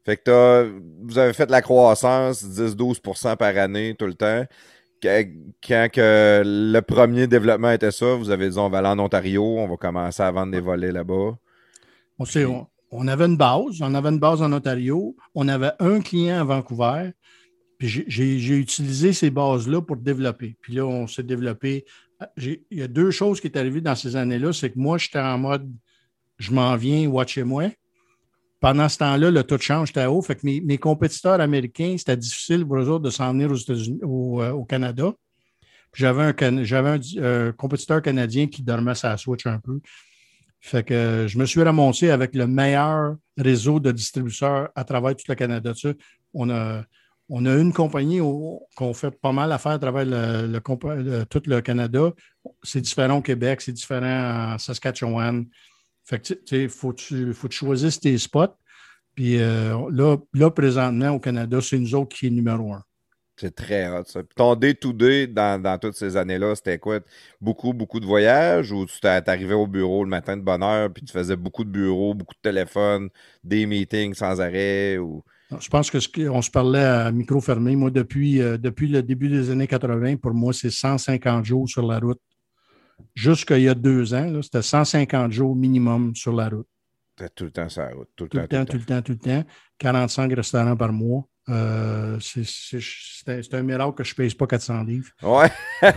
Fait 0.04 0.16
que 0.16 0.72
vous 1.02 1.18
avez 1.18 1.32
fait 1.32 1.50
la 1.50 1.62
croissance 1.62 2.44
10-12% 2.44 3.36
par 3.36 3.56
année 3.56 3.94
tout 3.98 4.06
le 4.06 4.14
temps. 4.14 4.44
Quand 5.02 5.88
que 5.92 6.42
le 6.44 6.80
premier 6.80 7.26
développement 7.26 7.70
était 7.70 7.90
ça, 7.90 8.14
vous 8.14 8.30
avez 8.30 8.48
dit 8.50 8.58
on 8.58 8.70
va 8.70 8.78
aller 8.78 8.88
en 8.88 8.98
Ontario, 8.98 9.44
on 9.44 9.68
va 9.68 9.76
commencer 9.76 10.22
à 10.22 10.30
vendre 10.30 10.52
des 10.52 10.60
volets 10.60 10.92
là-bas. 10.92 11.36
On, 12.18 12.24
sait, 12.24 12.46
on 12.90 13.08
avait 13.08 13.26
une 13.26 13.36
base, 13.36 13.80
on 13.82 13.94
avait 13.94 14.08
une 14.10 14.18
base 14.18 14.40
en 14.40 14.52
Ontario, 14.52 15.16
on 15.34 15.48
avait 15.48 15.72
un 15.78 16.00
client 16.00 16.40
à 16.40 16.44
Vancouver, 16.44 17.10
puis 17.78 18.04
j'ai 18.06 18.56
utilisé 18.56 19.12
ces 19.12 19.30
bases-là 19.30 19.82
pour 19.82 19.96
développer. 19.96 20.56
Puis 20.60 20.74
là, 20.74 20.86
on 20.86 21.06
s'est 21.06 21.22
développé. 21.22 21.84
Il 22.38 22.60
y 22.70 22.82
a 22.82 22.88
deux 22.88 23.10
choses 23.10 23.40
qui 23.40 23.48
sont 23.48 23.58
arrivées 23.58 23.82
dans 23.82 23.94
ces 23.94 24.16
années-là, 24.16 24.52
c'est 24.52 24.70
que 24.70 24.78
moi, 24.78 24.96
j'étais 24.96 25.18
en 25.18 25.38
mode 25.38 25.70
je 26.38 26.52
m'en 26.52 26.76
viens, 26.76 27.08
watchez-moi. 27.08 27.70
Pendant 28.64 28.88
ce 28.88 28.96
temps-là, 28.96 29.30
le 29.30 29.44
taux 29.44 29.58
de 29.58 29.62
change 29.62 29.90
était 29.90 30.06
haut. 30.06 30.22
Fait 30.22 30.36
que 30.36 30.46
mes, 30.46 30.78
compétiteurs 30.78 31.38
américains, 31.38 31.96
c'était 31.98 32.16
difficile 32.16 32.64
pour 32.66 32.78
eux 32.78 32.88
autres 32.88 33.04
de 33.04 33.10
s'en 33.10 33.30
venir 33.34 33.50
aux 33.50 33.56
États-Unis, 33.56 34.00
au, 34.02 34.40
euh, 34.40 34.64
Canada. 34.64 35.12
J'avais 35.92 36.32
un, 36.32 36.98
euh, 37.18 37.52
compétiteur 37.52 38.00
canadien 38.00 38.46
qui 38.46 38.62
dormait 38.62 38.94
sa 38.94 39.18
switch 39.18 39.44
un 39.46 39.58
peu. 39.58 39.80
Fait 40.62 40.82
que 40.82 41.26
je 41.28 41.36
me 41.38 41.44
suis 41.44 41.62
ramassé 41.62 42.08
avec 42.08 42.34
le 42.34 42.46
meilleur 42.46 43.16
réseau 43.36 43.80
de 43.80 43.92
distributeurs 43.92 44.70
à 44.74 44.82
travers 44.84 45.14
tout 45.14 45.26
le 45.28 45.34
Canada. 45.34 45.74
on, 46.32 46.48
a, 46.48 46.84
on 47.28 47.44
a 47.44 47.54
une 47.56 47.74
compagnie 47.74 48.20
qu'on 48.76 48.94
fait 48.94 49.10
pas 49.10 49.32
mal 49.32 49.52
affaire 49.52 49.72
à 49.72 49.78
travers 49.78 50.06
le, 50.06 51.24
tout 51.26 51.42
le 51.44 51.60
Canada. 51.60 52.14
C'est 52.62 52.80
différent 52.80 53.18
au 53.18 53.20
Québec, 53.20 53.60
c'est 53.60 53.72
différent 53.72 54.54
en 54.54 54.58
Saskatchewan. 54.58 55.44
Fait 56.04 56.20
que, 56.20 56.34
tu 56.34 56.68
faut, 56.68 56.92
tu, 56.92 57.32
faut 57.32 57.48
que 57.48 57.52
tu 57.52 57.58
choisisses 57.58 57.98
tes 57.98 58.16
spots. 58.18 58.56
Puis 59.14 59.40
euh, 59.40 59.90
là, 59.90 60.16
là, 60.34 60.50
présentement, 60.50 61.10
au 61.10 61.20
Canada, 61.20 61.60
c'est 61.60 61.78
nous 61.78 61.94
autres 61.94 62.16
qui 62.16 62.26
est 62.26 62.30
numéro 62.30 62.72
un. 62.72 62.82
C'est 63.36 63.54
très 63.54 63.88
hot, 63.88 64.04
ça. 64.06 64.22
Puis 64.22 64.34
ton 64.36 64.54
day-to-day 64.54 65.26
dans, 65.26 65.60
dans, 65.60 65.76
toutes 65.78 65.96
ces 65.96 66.16
années-là, 66.16 66.54
c'était 66.54 66.78
quoi? 66.78 67.00
Beaucoup, 67.40 67.72
beaucoup 67.72 67.98
de 67.98 68.06
voyages 68.06 68.70
ou 68.70 68.86
tu 68.86 69.00
t'arrivais 69.00 69.54
au 69.54 69.66
bureau 69.66 70.04
le 70.04 70.10
matin 70.10 70.36
de 70.36 70.42
bonne 70.42 70.62
heure 70.62 70.92
puis 70.92 71.04
tu 71.04 71.12
faisais 71.12 71.34
beaucoup 71.34 71.64
de 71.64 71.70
bureaux, 71.70 72.14
beaucoup 72.14 72.34
de 72.34 72.40
téléphones, 72.40 73.08
des 73.42 73.66
meetings 73.66 74.14
sans 74.14 74.40
arrêt 74.40 74.98
ou... 74.98 75.24
Je 75.60 75.68
pense 75.68 75.90
que 75.90 76.00
ce 76.00 76.08
on 76.28 76.42
se 76.42 76.50
parlait 76.50 76.82
à 76.82 77.12
micro 77.12 77.40
fermé. 77.40 77.76
Moi, 77.76 77.90
depuis, 77.90 78.40
euh, 78.40 78.56
depuis 78.56 78.88
le 78.88 79.02
début 79.02 79.28
des 79.28 79.50
années 79.50 79.66
80, 79.66 80.16
pour 80.16 80.32
moi, 80.32 80.52
c'est 80.52 80.70
150 80.70 81.44
jours 81.44 81.68
sur 81.68 81.86
la 81.86 81.98
route. 81.98 82.20
Jusqu'il 83.14 83.60
y 83.60 83.68
a 83.68 83.74
deux 83.74 84.14
ans, 84.14 84.42
c'était 84.42 84.62
150 84.62 85.32
jours 85.32 85.54
minimum 85.54 86.14
sur 86.14 86.32
la 86.32 86.48
route. 86.48 86.66
Tout 87.34 87.44
le 87.44 87.50
temps 87.50 87.68
sur 87.68 87.82
la 87.82 87.90
route. 87.90 88.08
Tout 88.16 88.28
le, 88.32 88.48
temps, 88.48 88.64
tout 88.64 88.76
le 88.76 88.84
temps, 88.84 89.02
tout 89.02 89.12
le 89.12 89.18
temps. 89.18 89.44
45 89.78 90.32
restaurants 90.34 90.76
par 90.76 90.92
mois. 90.92 91.24
Euh, 91.50 92.18
c'est 92.20 93.54
un 93.54 93.62
miracle 93.62 93.94
que 93.94 94.04
je 94.04 94.12
ne 94.12 94.16
pèse 94.16 94.34
pas 94.34 94.46
400 94.46 94.82
livres. 94.84 95.10
Ouais. 95.22 95.50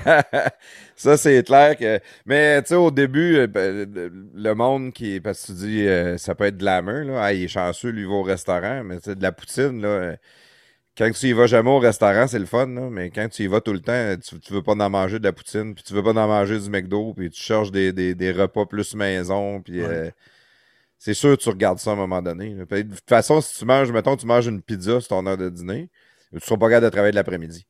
ça, 0.96 1.16
c'est 1.16 1.44
clair 1.46 1.78
que. 1.78 2.00
Mais 2.26 2.62
tu 2.62 2.70
sais, 2.70 2.76
au 2.76 2.92
début, 2.92 3.38
euh, 3.38 3.48
ben, 3.48 3.88
le 4.34 4.54
monde 4.54 4.92
qui. 4.92 5.20
Parce 5.22 5.42
que 5.42 5.54
tu 5.54 5.58
dis, 5.58 5.88
euh, 5.88 6.18
ça 6.18 6.36
peut 6.36 6.46
être 6.46 6.58
de 6.58 6.66
la 6.66 6.82
main, 6.82 7.04
là. 7.04 7.24
Ah, 7.24 7.34
il 7.34 7.44
est 7.44 7.48
chanceux, 7.48 7.90
lui, 7.90 8.02
il 8.02 8.08
va 8.08 8.16
au 8.16 8.24
restaurant. 8.24 8.84
Mais 8.84 9.00
tu 9.00 9.16
de 9.16 9.22
la 9.22 9.32
poutine, 9.32 9.82
là. 9.82 10.18
Quand 10.98 11.12
tu 11.12 11.28
y 11.28 11.34
vas 11.34 11.46
jamais 11.46 11.70
au 11.70 11.80
restaurant, 11.80 12.28
c'est 12.28 12.40
le 12.40 12.46
fun, 12.46 12.66
là, 12.68 12.90
mais 12.90 13.12
quand 13.12 13.30
tu 13.30 13.44
y 13.44 13.48
vas 13.48 13.62
tout 13.62 13.74
le 13.74 13.82
temps, 13.82 14.16
tu, 14.18 14.36
ne 14.36 14.56
veux 14.56 14.64
pas 14.64 14.74
en 14.74 14.90
manger 14.90 15.20
de 15.20 15.24
la 15.26 15.32
poutine, 15.32 15.76
puis 15.76 15.84
tu 15.84 15.94
veux 15.94 16.02
pas 16.02 16.10
en 16.10 16.28
manger 16.28 16.60
du 16.60 16.70
McDo, 16.70 17.14
puis 17.14 17.30
tu 17.30 17.42
cherches 17.42 17.72
des, 17.72 17.94
des, 17.94 18.32
repas 18.32 18.66
plus 18.66 18.96
maison, 18.96 19.62
puis 19.62 19.82
c'est 20.98 21.14
sûr 21.14 21.38
que 21.38 21.44
tu 21.44 21.50
regardes 21.50 21.78
ça 21.78 21.92
à 21.92 21.94
un 21.94 21.98
moment 21.98 22.22
donné. 22.22 22.56
De 22.56 22.82
toute 22.82 23.08
façon, 23.08 23.42
si 23.42 23.60
tu 23.60 23.66
manges, 23.66 23.92
mettons, 23.92 24.18
tu 24.18 24.26
manges 24.26 24.48
une 24.48 24.62
pizza 24.62 25.00
sur 25.00 25.10
ton 25.10 25.28
heure 25.28 25.38
de 25.38 25.50
dîner, 25.50 25.90
tu 26.30 26.36
ne 26.36 26.40
seras 26.40 26.58
pas 26.58 26.70
capable 26.70 26.86
de 26.86 26.90
travailler 26.90 27.12
de 27.12 27.18
l'après-midi. 27.18 27.66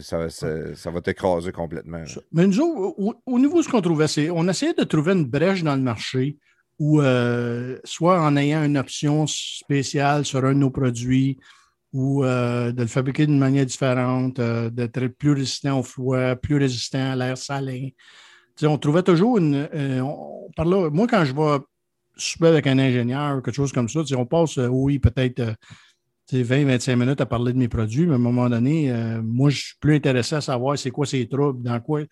Ça, 0.00 0.28
ça, 0.28 0.90
va 0.90 1.00
t'écraser 1.00 1.50
complètement. 1.50 2.04
Mais 2.32 2.46
nous, 2.46 2.94
au, 2.98 3.14
au 3.24 3.38
niveau 3.38 3.60
de 3.60 3.64
ce 3.64 3.70
qu'on 3.70 3.80
trouvait, 3.80 4.06
c'est 4.06 4.28
on 4.28 4.46
essayait 4.46 4.74
de 4.74 4.84
trouver 4.84 5.12
une 5.12 5.24
brèche 5.24 5.62
dans 5.62 5.74
le 5.74 5.80
marché 5.80 6.36
où, 6.78 7.00
euh, 7.00 7.78
soit 7.84 8.20
en 8.20 8.36
ayant 8.36 8.62
une 8.64 8.76
option 8.76 9.26
spéciale 9.26 10.24
sur 10.24 10.44
un 10.44 10.52
de 10.52 10.58
nos 10.58 10.70
produits, 10.70 11.38
ou 11.92 12.24
euh, 12.24 12.72
de 12.72 12.82
le 12.82 12.88
fabriquer 12.88 13.26
d'une 13.26 13.38
manière 13.38 13.66
différente, 13.66 14.38
euh, 14.38 14.70
d'être 14.70 15.06
plus 15.06 15.32
résistant 15.32 15.80
au 15.80 15.82
froid, 15.82 16.36
plus 16.36 16.56
résistant 16.56 17.12
à 17.12 17.16
l'air 17.16 17.38
salin. 17.38 17.88
on 18.62 18.78
trouvait 18.78 19.02
toujours 19.02 19.38
une. 19.38 19.68
on 20.02 20.38
moi, 20.90 21.06
quand 21.06 21.24
je 21.24 21.34
vais 21.34 21.64
super 22.18 22.48
avec 22.48 22.66
un 22.66 22.78
ingénieur 22.78 23.38
ou 23.38 23.40
quelque 23.40 23.54
chose 23.54 23.72
comme 23.72 23.88
ça. 23.88 24.00
on 24.16 24.26
passe, 24.26 24.58
euh, 24.58 24.66
oui, 24.66 24.98
peut-être 24.98 25.40
20-25 26.32 26.90
euh, 26.90 26.96
minutes 26.96 27.20
à 27.20 27.26
parler 27.26 27.52
de 27.52 27.58
mes 27.58 27.68
produits, 27.68 28.06
mais 28.06 28.12
à 28.12 28.16
un 28.16 28.18
moment 28.18 28.50
donné, 28.50 28.92
euh, 28.92 29.22
moi, 29.22 29.50
je 29.50 29.58
suis 29.58 29.74
plus 29.80 29.94
intéressé 29.94 30.34
à 30.34 30.40
savoir 30.40 30.76
c'est 30.78 30.90
quoi 30.90 31.06
ces 31.06 31.26
troubles, 31.26 31.62
dans 31.62 31.80
quoi, 31.80 32.02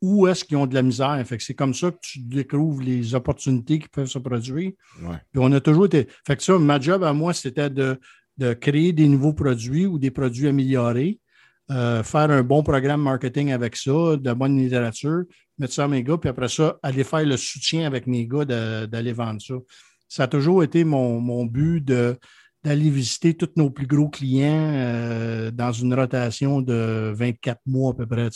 où 0.00 0.28
est-ce 0.28 0.44
qu'ils 0.44 0.58
ont 0.58 0.66
de 0.66 0.74
la 0.74 0.82
misère. 0.82 1.20
Fait 1.26 1.40
c'est 1.40 1.54
comme 1.54 1.72
ça 1.72 1.90
que 1.90 1.96
tu 2.02 2.18
découvres 2.20 2.82
les 2.82 3.14
opportunités 3.14 3.78
qui 3.78 3.88
peuvent 3.88 4.06
se 4.06 4.18
produire. 4.18 4.72
Puis 4.98 5.40
on 5.42 5.50
a 5.52 5.60
toujours 5.60 5.86
été. 5.86 6.06
Fait 6.26 6.36
que 6.36 6.42
ça, 6.42 6.58
ma 6.58 6.78
job 6.78 7.02
à 7.02 7.14
moi, 7.14 7.32
c'était 7.32 7.70
de, 7.70 7.98
de 8.38 8.52
créer 8.52 8.92
des 8.92 9.08
nouveaux 9.08 9.32
produits 9.32 9.86
ou 9.86 9.98
des 9.98 10.10
produits 10.10 10.48
améliorés. 10.48 11.20
faire 11.68 12.30
un 12.30 12.42
bon 12.42 12.62
programme 12.62 13.02
marketing 13.02 13.52
avec 13.52 13.76
ça, 13.76 14.16
de 14.16 14.32
bonne 14.32 14.58
littérature, 14.58 15.24
mettre 15.58 15.72
ça 15.72 15.84
à 15.84 15.88
mes 15.88 16.02
gars, 16.02 16.18
puis 16.18 16.28
après 16.28 16.48
ça, 16.48 16.78
aller 16.82 17.04
faire 17.04 17.24
le 17.24 17.36
soutien 17.36 17.86
avec 17.86 18.06
mes 18.06 18.26
gars 18.26 18.44
d'aller 18.44 19.12
vendre 19.12 19.40
ça. 19.40 19.54
Ça 20.08 20.24
a 20.24 20.28
toujours 20.28 20.62
été 20.62 20.84
mon, 20.84 21.44
but 21.46 21.80
d'aller 21.80 22.90
visiter 22.90 23.34
tous 23.34 23.50
nos 23.56 23.70
plus 23.70 23.86
gros 23.86 24.08
clients 24.08 24.72
euh, 24.74 25.50
dans 25.50 25.72
une 25.72 25.94
rotation 25.94 26.60
de 26.60 27.12
24 27.14 27.60
mois 27.66 27.92
à 27.92 27.94
peu 27.94 28.06
près. 28.06 28.28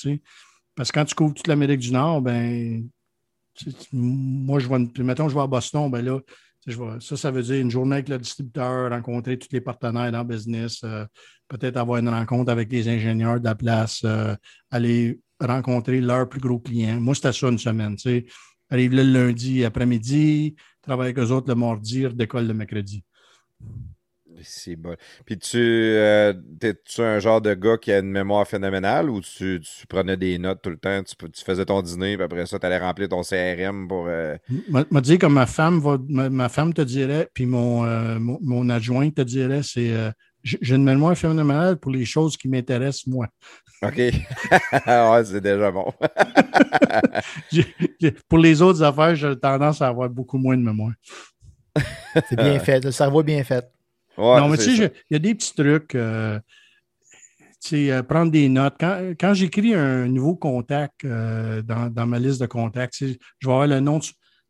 Parce 0.75 0.93
que 0.93 0.99
quand 0.99 1.05
tu 1.05 1.15
couvres 1.15 1.35
toute 1.35 1.49
l'Amérique 1.49 1.81
du 1.81 1.93
Nord, 1.93 2.23
ben 2.23 2.89
moi, 3.93 4.61
je 4.61 4.69
vais, 4.69 5.03
mettons, 5.03 5.29
je 5.29 5.35
vais 5.35 5.41
à 5.41 5.47
Boston, 5.47 5.91
ben 5.91 6.05
là, 6.05 6.21
ça, 7.01 7.17
ça 7.17 7.31
veut 7.31 7.43
dire 7.43 7.61
une 7.61 7.71
journée 7.71 7.97
avec 7.97 8.09
le 8.09 8.19
distributeur, 8.19 8.91
rencontrer 8.91 9.39
tous 9.39 9.49
les 9.53 9.61
partenaires 9.61 10.13
dans 10.13 10.23
le 10.23 10.29
business, 10.29 10.81
euh, 10.85 11.05
peut-être 11.49 11.77
avoir 11.77 11.99
une 11.99 12.09
rencontre 12.09 12.51
avec 12.51 12.71
les 12.71 12.89
ingénieurs 12.89 13.41
de 13.41 13.45
la 13.45 13.55
place, 13.55 14.03
euh, 14.05 14.35
aller 14.71 15.21
rencontrer 15.41 16.01
leurs 16.01 16.29
plus 16.29 16.41
gros 16.41 16.59
clients. 16.59 17.01
Moi, 17.01 17.15
c'était 17.15 17.33
ça 17.33 17.49
une 17.49 17.59
semaine. 17.59 17.97
Tu 17.97 18.03
sais. 18.03 18.27
Arrive 18.71 18.95
le 18.95 19.03
lundi 19.03 19.65
après-midi, 19.65 20.55
travaille 20.83 21.07
avec 21.07 21.19
eux 21.19 21.33
autres 21.33 21.49
le 21.49 21.55
mardi, 21.55 22.07
décolle 22.15 22.47
le 22.47 22.55
mercredi. 22.55 23.03
C'est 24.43 24.77
bon. 24.77 24.95
Puis 25.25 25.39
tu 25.39 25.59
euh, 25.59 26.33
es-tu 26.63 27.01
un 27.03 27.19
genre 27.19 27.41
de 27.41 27.55
gars 27.55 27.77
qui 27.77 27.93
a 27.93 27.99
une 27.99 28.11
mémoire 28.11 28.47
phénoménale 28.47 29.11
ou 29.11 29.21
tu, 29.21 29.61
prenais 29.89 30.17
des 30.17 30.39
notes 30.39 30.61
tout 30.63 30.71
le 30.71 30.77
temps, 30.77 31.03
tu, 31.03 31.45
faisais 31.45 31.65
ton 31.65 31.83
dîner, 31.83 32.17
puis 32.17 32.25
après 32.25 32.47
ça, 32.47 32.59
tu 32.59 32.67
allais 32.67 32.79
remplir 32.79 33.09
ton 33.09 33.23
CRM 33.23 33.89
pour. 33.89 34.07
Euh... 34.09 34.37
M'a 34.69 35.01
dit 35.01 35.19
comme 35.19 35.35
ma 35.35 35.47
femme 35.47 35.81
va, 35.81 35.99
ma, 36.09 36.49
femme 36.49 36.73
te 36.73 36.83
dirait, 36.83 37.29
puis 37.35 37.47
mon, 37.47 37.85
euh, 37.85 38.19
mon, 38.19 38.69
adjoint 38.71 39.11
te 39.11 39.23
dirait, 39.23 39.63
c'est 39.63 39.93
euh, 39.93 40.11
j'ai 40.43 40.75
une 40.75 40.85
mémoire 40.85 41.17
phénoménale 41.17 41.79
pour 41.79 41.91
les 41.91 42.05
choses 42.05 42.37
qui 42.37 42.49
m'intéressent, 42.49 43.07
moi. 43.07 43.27
OK. 43.83 43.97
ouais, 44.87 45.25
c'est 45.25 45.41
déjà 45.41 45.71
bon. 45.71 45.93
pour 48.29 48.39
les 48.39 48.63
autres 48.63 48.83
affaires, 48.83 49.15
j'ai 49.15 49.39
tendance 49.39 49.83
à 49.83 49.89
avoir 49.89 50.09
beaucoup 50.09 50.39
moins 50.39 50.57
de 50.57 50.63
mémoire. 50.63 50.93
c'est 52.29 52.37
bien 52.37 52.59
fait. 52.61 52.85
Le 52.85 52.91
cerveau 52.91 53.21
est 53.21 53.25
bien 53.25 53.45
fait. 53.45 53.69
Non, 54.19 54.49
mais 54.49 54.59
tu 54.59 54.77
sais, 54.77 54.93
il 55.11 55.15
y 55.15 55.17
a 55.17 55.19
des 55.19 55.35
petits 55.35 55.55
trucs. 55.55 55.95
Euh, 55.95 56.39
tu 57.63 57.71
sais, 57.71 57.91
euh, 57.91 58.03
prendre 58.03 58.31
des 58.31 58.49
notes. 58.49 58.77
Quand, 58.79 59.35
j'écris 59.35 59.75
un 59.75 60.07
nouveau 60.07 60.37
contact 60.37 61.05
euh, 61.05 61.63
dans, 61.63 62.07
ma 62.07 62.19
liste 62.19 62.41
de 62.41 62.47
contacts, 62.47 62.97
je 62.99 63.07
vais 63.07 63.17
avoir 63.53 63.67
le 63.67 63.81
nom 63.81 63.99
de, 63.99 64.05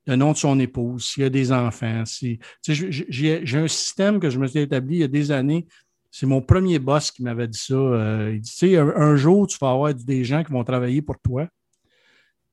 le 0.07 0.16
nom 0.16 0.32
de 0.32 0.36
son 0.36 0.59
épouse, 0.59 1.07
s'il 1.07 1.23
y 1.23 1.27
a 1.27 1.31
des 1.31 1.53
enfants. 1.53 2.05
Si, 2.07 2.39
j'ai 2.66 3.59
un 3.59 3.69
système 3.69 4.20
que 4.20 4.31
je 4.31 4.39
me 4.39 4.47
suis 4.47 4.61
établi 4.61 4.97
il 4.97 5.01
y 5.01 5.05
a 5.05 5.09
des 5.09 5.31
années 5.31 5.66
c'est 6.11 6.27
mon 6.27 6.40
premier 6.40 6.78
boss 6.78 7.11
qui 7.11 7.23
m'avait 7.23 7.49
dit 7.49 7.59
ça. 7.59 7.74
Euh, 7.74 8.32
il 8.35 8.40
dit, 8.40 8.51
tu 8.51 8.57
sais, 8.57 8.77
un, 8.77 9.16
jour, 9.16 9.47
tu 9.47 9.59
vas 9.61 9.70
avoir 9.70 9.95
des 9.95 10.24
gens 10.24 10.43
qui 10.43 10.53
vont 10.53 10.65
travailler 10.65 11.03
pour 11.03 11.19
toi. 11.20 11.47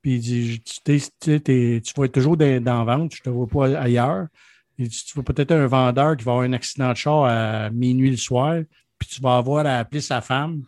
Puis 0.01 0.15
il 0.15 0.19
dit, 0.19 0.61
tu, 0.61 1.93
vas 1.97 2.05
être 2.05 2.11
toujours 2.11 2.37
dans, 2.37 2.63
dans 2.63 2.85
vente, 2.85 3.15
je 3.15 3.21
ne 3.21 3.23
te 3.23 3.29
vois 3.29 3.47
pas 3.47 3.79
ailleurs. 3.79 4.27
Tu 4.77 5.15
vas 5.15 5.23
peut-être 5.23 5.51
un 5.51 5.67
vendeur 5.67 6.17
qui 6.17 6.23
va 6.23 6.33
avoir 6.33 6.45
un 6.45 6.53
accident 6.53 6.89
de 6.91 6.95
char 6.95 7.25
à 7.25 7.69
minuit 7.69 8.11
le 8.11 8.17
soir, 8.17 8.61
puis 8.97 9.09
tu 9.09 9.21
vas 9.21 9.37
avoir 9.37 9.65
à 9.65 9.77
appeler 9.77 10.01
sa 10.01 10.21
femme 10.21 10.63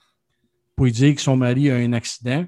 pour 0.75 0.85
lui 0.85 0.91
dire 0.91 1.15
que 1.15 1.21
son 1.21 1.35
mari 1.35 1.69
a 1.69 1.75
un 1.75 1.93
accident. 1.93 2.45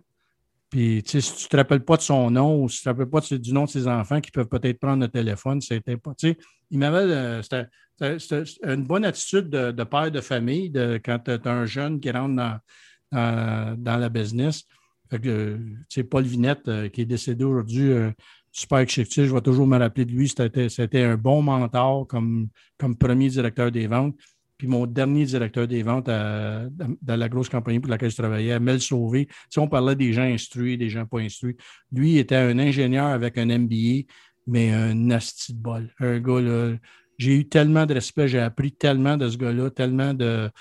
Puis, 0.69 1.01
tu 1.03 1.09
sais, 1.09 1.21
si 1.21 1.35
tu 1.35 1.43
ne 1.45 1.49
te 1.49 1.57
rappelles 1.57 1.83
pas 1.83 1.97
de 1.97 2.01
son 2.03 2.29
nom 2.29 2.63
ou 2.63 2.69
si 2.69 2.81
tu 2.81 2.87
ne 2.87 2.93
te 2.93 2.97
rappelles 2.99 3.09
pas 3.09 3.37
du 3.37 3.53
nom 3.53 3.65
de 3.65 3.69
ses 3.69 3.87
enfants 3.87 4.21
qui 4.21 4.29
peuvent 4.29 4.47
peut-être 4.47 4.79
prendre 4.79 5.01
le 5.01 5.09
téléphone, 5.09 5.61
c'était 5.61 5.97
pas. 5.97 6.13
Tu 6.15 6.29
sais, 6.29 6.37
il 6.69 6.77
m'avait. 6.77 6.99
Euh, 6.99 7.41
c'était 7.41 8.43
une 8.63 8.83
bonne 8.83 9.03
attitude 9.03 9.49
de, 9.49 9.83
père 9.83 10.11
de 10.11 10.21
famille 10.21 10.69
de, 10.69 10.99
quand 11.03 11.19
tu 11.19 11.31
as 11.31 11.51
un 11.51 11.65
jeune 11.65 11.99
qui 11.99 12.11
rentre 12.11 12.35
dans, 12.35 13.75
dans, 13.77 13.97
la 13.97 14.09
business. 14.09 14.63
Que, 15.09 15.59
tu 15.89 16.03
Paul 16.03 16.23
Vinette, 16.23 16.67
euh, 16.67 16.87
qui 16.87 17.01
est 17.01 17.05
décédé 17.05 17.43
aujourd'hui, 17.43 17.91
euh, 17.91 18.11
super 18.51 18.79
exécutif, 18.79 19.25
je 19.25 19.33
vais 19.33 19.41
toujours 19.41 19.67
me 19.67 19.77
rappeler 19.77 20.05
de 20.05 20.11
lui. 20.11 20.27
C'était 20.29 21.03
un 21.03 21.17
bon 21.17 21.41
mentor 21.41 22.07
comme, 22.07 22.49
comme 22.77 22.95
premier 22.95 23.29
directeur 23.29 23.71
des 23.71 23.87
ventes. 23.87 24.15
Puis 24.57 24.67
mon 24.67 24.85
dernier 24.85 25.25
directeur 25.25 25.67
des 25.67 25.83
ventes 25.83 26.07
dans 26.07 27.15
la 27.15 27.29
grosse 27.29 27.47
compagnie 27.47 27.79
pour 27.79 27.89
laquelle 27.89 28.11
je 28.11 28.17
travaillais, 28.17 28.59
Mel 28.59 28.81
Sauvé, 28.81 29.29
si 29.49 29.57
on 29.57 29.69
parlait 29.69 29.95
des 29.95 30.11
gens 30.11 30.23
instruits, 30.23 30.77
des 30.77 30.89
gens 30.89 31.05
pas 31.05 31.19
instruits, 31.19 31.55
lui 31.93 32.17
était 32.17 32.35
un 32.35 32.59
ingénieur 32.59 33.05
avec 33.05 33.37
un 33.37 33.45
MBA, 33.45 34.03
mais 34.47 34.71
un 34.71 34.93
nasty 34.95 35.53
de 35.53 35.59
bol. 35.59 35.89
Un 35.99 36.19
gars, 36.19 36.77
j'ai 37.17 37.35
eu 37.35 37.47
tellement 37.47 37.85
de 37.85 37.93
respect, 37.93 38.27
j'ai 38.27 38.39
appris 38.39 38.73
tellement 38.73 39.15
de 39.15 39.29
ce 39.29 39.37
gars-là, 39.37 39.69
tellement 39.69 40.13
de, 40.13 40.51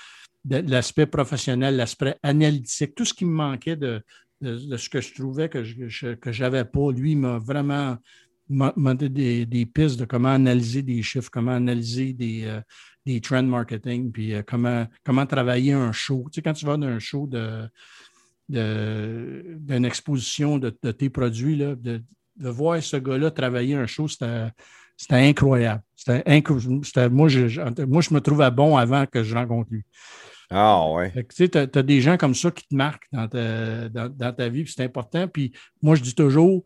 l'aspect 0.45 1.05
professionnel, 1.05 1.75
l'aspect 1.75 2.15
analytique, 2.23 2.95
tout 2.95 3.03
ce 3.03 3.13
qui 3.13 3.25
me 3.25 3.33
manquait 3.33 3.75
de, 3.75 4.01
ce 4.41 4.89
que 4.89 5.01
je 5.01 5.13
trouvais 5.13 5.49
que 5.49 5.63
je 5.63 6.41
n'avais 6.41 6.65
pas. 6.65 6.91
Lui 6.91 7.15
m'a 7.15 7.37
vraiment 7.37 7.97
demandé 8.49 9.45
des, 9.45 9.65
pistes 9.65 9.99
de 9.99 10.05
comment 10.05 10.29
analyser 10.29 10.81
des 10.81 11.01
chiffres, 11.03 11.29
comment 11.31 11.51
analyser 11.51 12.13
des, 12.13 12.45
euh, 12.45 12.61
des 13.05 13.21
trend 13.21 13.43
marketing, 13.43 14.11
puis 14.11 14.33
euh, 14.33 14.41
comment, 14.45 14.87
comment 15.05 15.25
travailler 15.25 15.73
un 15.73 15.91
show. 15.91 16.25
Tu 16.31 16.35
sais, 16.35 16.41
quand 16.41 16.53
tu 16.53 16.65
vas 16.65 16.77
dans 16.77 16.87
un 16.87 16.99
show 16.99 17.27
de, 17.27 17.69
d'une 18.49 19.85
exposition 19.85 20.57
de, 20.57 20.69
tes 20.69 21.09
produits, 21.09 21.55
là, 21.55 21.75
de, 21.75 22.01
voir 22.37 22.81
ce 22.81 22.97
gars-là 22.97 23.31
travailler 23.31 23.75
un 23.75 23.85
show, 23.85 24.07
c'était, 24.07 24.51
incroyable. 25.11 25.83
C'était 25.95 27.09
moi, 27.09 27.27
je, 27.27 27.85
moi, 27.85 28.01
je 28.01 28.13
me 28.13 28.19
trouvais 28.19 28.49
bon 28.49 28.77
avant 28.77 29.05
que 29.05 29.23
je 29.23 29.35
rencontre 29.35 29.69
lui. 29.71 29.83
Ah 30.49 30.89
ouais. 30.91 31.11
Tu 31.11 31.45
sais, 31.45 31.57
as, 31.57 31.83
des 31.83 32.01
gens 32.01 32.17
comme 32.17 32.33
ça 32.33 32.49
qui 32.49 32.67
te 32.67 32.75
marquent 32.75 33.07
dans 33.11 33.27
ta, 33.27 33.89
dans, 33.89 34.33
ta 34.33 34.49
vie, 34.49 34.65
c'est 34.67 34.83
important. 34.83 35.27
Puis 35.27 35.53
moi, 35.81 35.95
je 35.95 36.01
dis 36.01 36.15
toujours, 36.15 36.63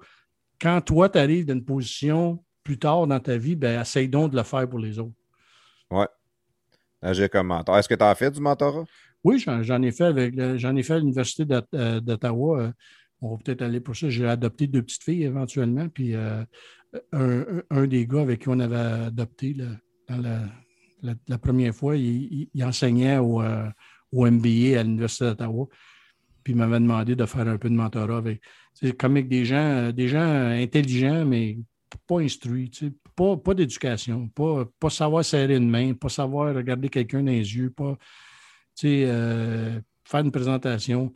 quand 0.59 0.79
toi, 0.81 1.09
tu 1.09 1.17
arrives 1.17 1.45
dans 1.45 1.53
une 1.53 1.65
position 1.65 2.43
plus 2.63 2.79
tard 2.79 3.07
dans 3.07 3.19
ta 3.19 3.37
vie, 3.37 3.55
ben, 3.55 3.81
essaye 3.81 4.07
donc 4.07 4.31
de 4.31 4.37
le 4.37 4.43
faire 4.43 4.67
pour 4.69 4.79
les 4.79 4.99
autres. 4.99 5.15
Ouais. 5.91 6.07
J'ai 7.11 7.27
comme 7.27 7.47
mentor. 7.47 7.77
Est-ce 7.77 7.89
que 7.89 7.95
tu 7.95 8.03
as 8.03 8.15
fait 8.15 8.31
du 8.31 8.39
mentorat? 8.39 8.85
Oui, 9.23 9.39
j'en 9.39 9.81
ai 9.81 9.91
fait 9.91 10.05
avec 10.05 10.57
j'en 10.57 10.75
ai 10.75 10.83
fait 10.83 10.93
à 10.93 10.99
l'Université 10.99 11.45
euh, 11.73 11.99
d'Ottawa. 11.99 12.61
Euh, 12.61 12.71
on 13.21 13.31
va 13.31 13.37
peut-être 13.43 13.61
aller 13.61 13.79
pour 13.79 13.95
ça. 13.95 14.09
J'ai 14.09 14.27
adopté 14.27 14.67
deux 14.67 14.81
petites 14.81 15.03
filles 15.03 15.23
éventuellement. 15.23 15.87
Puis 15.87 16.13
euh, 16.15 16.43
un, 17.11 17.87
des 17.87 18.05
gars 18.05 18.21
avec 18.21 18.41
qui 18.41 18.49
on 18.49 18.59
avait 18.59 19.05
adopté 19.07 19.55
dans 20.09 20.17
la, 20.17 20.41
première 21.41 21.75
fois, 21.75 21.95
il, 21.95 22.49
enseignait 22.63 23.17
au, 23.17 23.41
au 24.11 24.29
MBA 24.29 24.79
à 24.79 24.83
l'Université 24.83 25.25
d'Ottawa. 25.25 25.67
Puis 26.43 26.53
il 26.53 26.57
m'avait 26.57 26.79
demandé 26.79 27.15
de 27.15 27.25
faire 27.25 27.47
un 27.47 27.57
peu 27.57 27.69
de 27.69 27.75
mentorat 27.75 28.17
avec. 28.17 28.41
Comme 28.97 29.13
avec 29.13 29.29
des 29.29 29.45
gens, 29.45 29.91
des 29.91 30.07
gens 30.07 30.49
intelligents, 30.49 31.25
mais 31.25 31.57
pas 32.07 32.19
instruits, 32.19 32.71
pas, 33.15 33.37
pas 33.37 33.53
d'éducation, 33.53 34.27
pas, 34.29 34.65
pas 34.79 34.89
savoir 34.89 35.23
serrer 35.23 35.55
une 35.55 35.69
main, 35.69 35.93
pas 35.93 36.09
savoir 36.09 36.53
regarder 36.55 36.89
quelqu'un 36.89 37.23
dans 37.23 37.31
les 37.31 37.55
yeux, 37.55 37.69
pas 37.69 37.97
euh, 38.83 39.79
faire 40.05 40.19
une 40.19 40.31
présentation. 40.31 41.13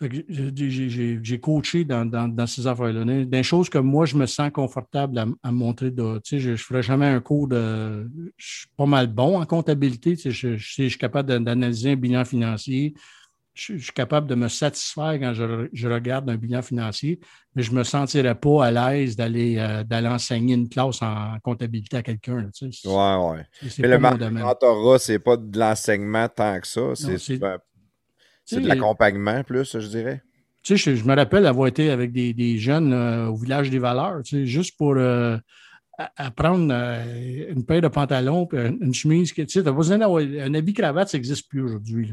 J'ai 0.00 1.40
coaché 1.40 1.84
dans, 1.84 2.46
ces 2.46 2.66
affaires-là. 2.66 3.24
Des 3.24 3.42
choses 3.42 3.68
que 3.68 3.78
moi, 3.78 4.06
je 4.06 4.16
me 4.16 4.26
sens 4.26 4.50
confortable 4.50 5.36
à, 5.42 5.52
montrer. 5.52 5.92
je 5.96 6.50
ne 6.50 6.56
ferai 6.56 6.82
jamais 6.82 7.06
un 7.06 7.20
cours 7.20 7.48
de. 7.48 8.10
Je 8.36 8.46
suis 8.46 8.68
pas 8.76 8.86
mal 8.86 9.06
bon 9.06 9.40
en 9.40 9.46
comptabilité. 9.46 10.16
Je, 10.16 10.56
je, 10.56 10.56
suis 10.56 10.98
capable 10.98 11.42
d'analyser 11.42 11.92
un 11.92 11.96
bilan 11.96 12.24
financier 12.24 12.94
je, 13.54 13.76
suis 13.76 13.92
capable 13.92 14.26
de 14.26 14.34
me 14.34 14.48
satisfaire 14.48 15.14
quand 15.20 15.32
je, 15.32 15.88
regarde 15.88 16.28
un 16.28 16.36
bilan 16.36 16.60
financier, 16.60 17.20
mais 17.54 17.62
je 17.62 17.70
ne 17.70 17.76
me 17.78 17.84
sentirais 17.84 18.34
pas 18.34 18.66
à 18.66 18.70
l'aise 18.70 19.16
d'aller 19.16 19.56
euh, 19.58 19.84
d'aller 19.84 20.08
enseigner 20.08 20.54
une 20.54 20.68
classe 20.68 21.00
en 21.02 21.36
comptabilité 21.42 21.96
à 21.96 22.02
quelqu'un. 22.02 22.50
Oui, 22.60 22.70
oui. 22.84 23.38
Mais 23.78 23.88
le 23.88 23.98
mentorat, 23.98 24.98
ce 24.98 25.12
n'est 25.12 25.18
pas 25.20 25.36
de 25.36 25.58
l'enseignement 25.58 26.28
tant 26.28 26.60
que 26.60 26.66
ça. 26.66 26.94
C'est 26.94 27.40
de 28.52 28.66
l'accompagnement 28.66 29.42
plus, 29.42 29.78
je 29.78 29.86
dirais. 29.86 30.22
Tu 30.62 30.78
sais, 30.78 30.96
je, 30.96 31.04
me 31.04 31.14
rappelle 31.14 31.46
avoir 31.46 31.68
été 31.68 31.90
avec 31.90 32.12
des, 32.12 32.58
jeunes 32.58 32.92
euh, 32.92 33.26
au 33.26 33.36
village 33.36 33.68
des 33.70 33.78
valeurs, 33.78 34.22
tu 34.22 34.36
sais, 34.36 34.46
juste 34.46 34.78
pour 34.78 34.94
euh, 34.96 35.36
apprendre 36.16 36.72
une 36.72 37.64
paire 37.66 37.82
de 37.82 37.88
pantalons, 37.88 38.48
une 38.52 38.94
chemise. 38.94 39.32
Tu 39.32 39.46
sais, 39.46 39.62
besoin 39.62 39.98
d'avoir 39.98 40.22
un 40.22 40.54
habit 40.54 40.72
cravate, 40.72 41.08
ça 41.08 41.18
n'existe 41.18 41.48
plus 41.48 41.62
aujourd'hui. 41.62 42.12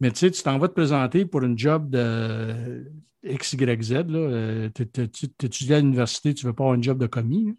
Mais 0.00 0.10
tu 0.10 0.18
sais, 0.18 0.30
tu 0.30 0.42
t'en 0.42 0.58
vas 0.58 0.68
te 0.68 0.72
présenter 0.72 1.26
pour 1.26 1.42
une 1.42 1.56
job 1.56 1.88
de 1.90 2.90
XYZ. 3.24 4.04
Euh, 4.10 4.68
tu 4.74 4.82
étudies 5.46 5.74
à 5.74 5.78
l'université, 5.78 6.34
tu 6.34 6.44
ne 6.44 6.50
veux 6.50 6.54
pas 6.54 6.64
avoir 6.64 6.78
un 6.78 6.82
job 6.82 6.98
de 6.98 7.06
commis. 7.06 7.56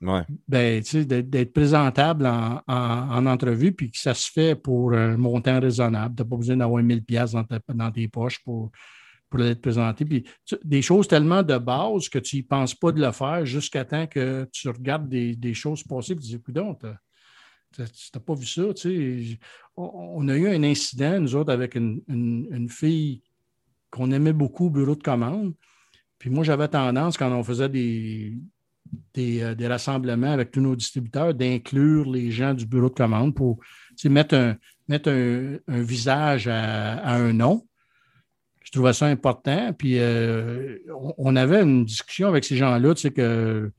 Ouais. 0.00 0.22
Ben, 0.46 0.80
d'être 0.80 1.52
présentable 1.52 2.26
en, 2.26 3.26
entrevue, 3.26 3.72
puis 3.72 3.90
que 3.90 3.98
ça 3.98 4.14
se 4.14 4.30
fait 4.30 4.54
pour 4.54 4.92
un 4.92 5.16
montant 5.16 5.60
raisonnable. 5.60 6.14
Tu 6.14 6.22
n'as 6.22 6.28
pas 6.28 6.36
besoin 6.36 6.56
d'avoir 6.56 6.82
1000 6.82 7.04
pièces 7.04 7.32
dans, 7.32 7.44
dans, 7.74 7.90
tes 7.90 8.06
poches 8.06 8.38
pour, 8.44 8.70
pour 9.28 9.42
être 9.42 9.60
présenté. 9.60 10.04
Puis 10.04 10.24
des 10.64 10.82
choses 10.82 11.08
tellement 11.08 11.42
de 11.42 11.58
base 11.58 12.08
que 12.08 12.18
tu 12.20 12.36
n'y 12.36 12.42
penses 12.42 12.74
pas 12.74 12.92
de 12.92 13.00
le 13.00 13.10
faire 13.10 13.44
jusqu'à 13.44 13.84
temps 13.84 14.06
que 14.06 14.48
tu 14.52 14.68
regardes 14.68 15.08
des, 15.08 15.54
choses 15.54 15.82
passer 15.82 16.12
et 16.12 16.16
tu 16.16 16.22
dis, 16.22 16.34
écoute, 16.36 16.58
tu 17.72 17.82
n'as 17.82 18.20
pas 18.20 18.34
vu 18.34 18.46
ça. 18.46 18.62
On, 19.76 20.28
a 20.28 20.36
eu 20.36 20.48
un 20.48 20.62
incident, 20.62 21.20
nous 21.20 21.34
autres, 21.34 21.52
avec 21.52 21.74
une, 21.74 22.68
fille 22.70 23.22
qu'on 23.90 24.12
aimait 24.12 24.32
beaucoup 24.32 24.66
au 24.66 24.70
bureau 24.70 24.94
de 24.94 25.02
commande. 25.02 25.54
Puis 26.18 26.30
moi, 26.30 26.44
j'avais 26.44 26.68
tendance, 26.68 27.16
quand 27.16 27.30
on 27.32 27.44
faisait 27.44 27.68
des, 27.68 28.36
des, 29.14 29.42
euh, 29.42 29.68
rassemblements 29.68 30.32
avec 30.32 30.50
tous 30.50 30.60
nos 30.60 30.76
distributeurs, 30.76 31.34
d'inclure 31.34 32.10
les 32.10 32.30
gens 32.30 32.54
du 32.54 32.66
bureau 32.66 32.88
de 32.88 32.94
commande 32.94 33.34
pour 33.34 33.58
mettre, 34.04 34.34
un, 34.34 34.56
mettre 34.88 35.10
un, 35.10 35.58
visage 35.82 36.48
à, 36.48 37.14
un 37.14 37.32
nom. 37.32 37.66
Je 38.62 38.70
trouvais 38.70 38.92
ça 38.92 39.06
important. 39.06 39.72
Puis 39.72 39.98
euh, 39.98 40.78
on, 40.94 41.14
on, 41.18 41.36
avait 41.36 41.62
une 41.62 41.84
discussion 41.84 42.28
avec 42.28 42.44
ces 42.44 42.56
gens-là, 42.56 42.94
tu 42.94 43.02
sais, 43.02 43.10
que 43.10 43.72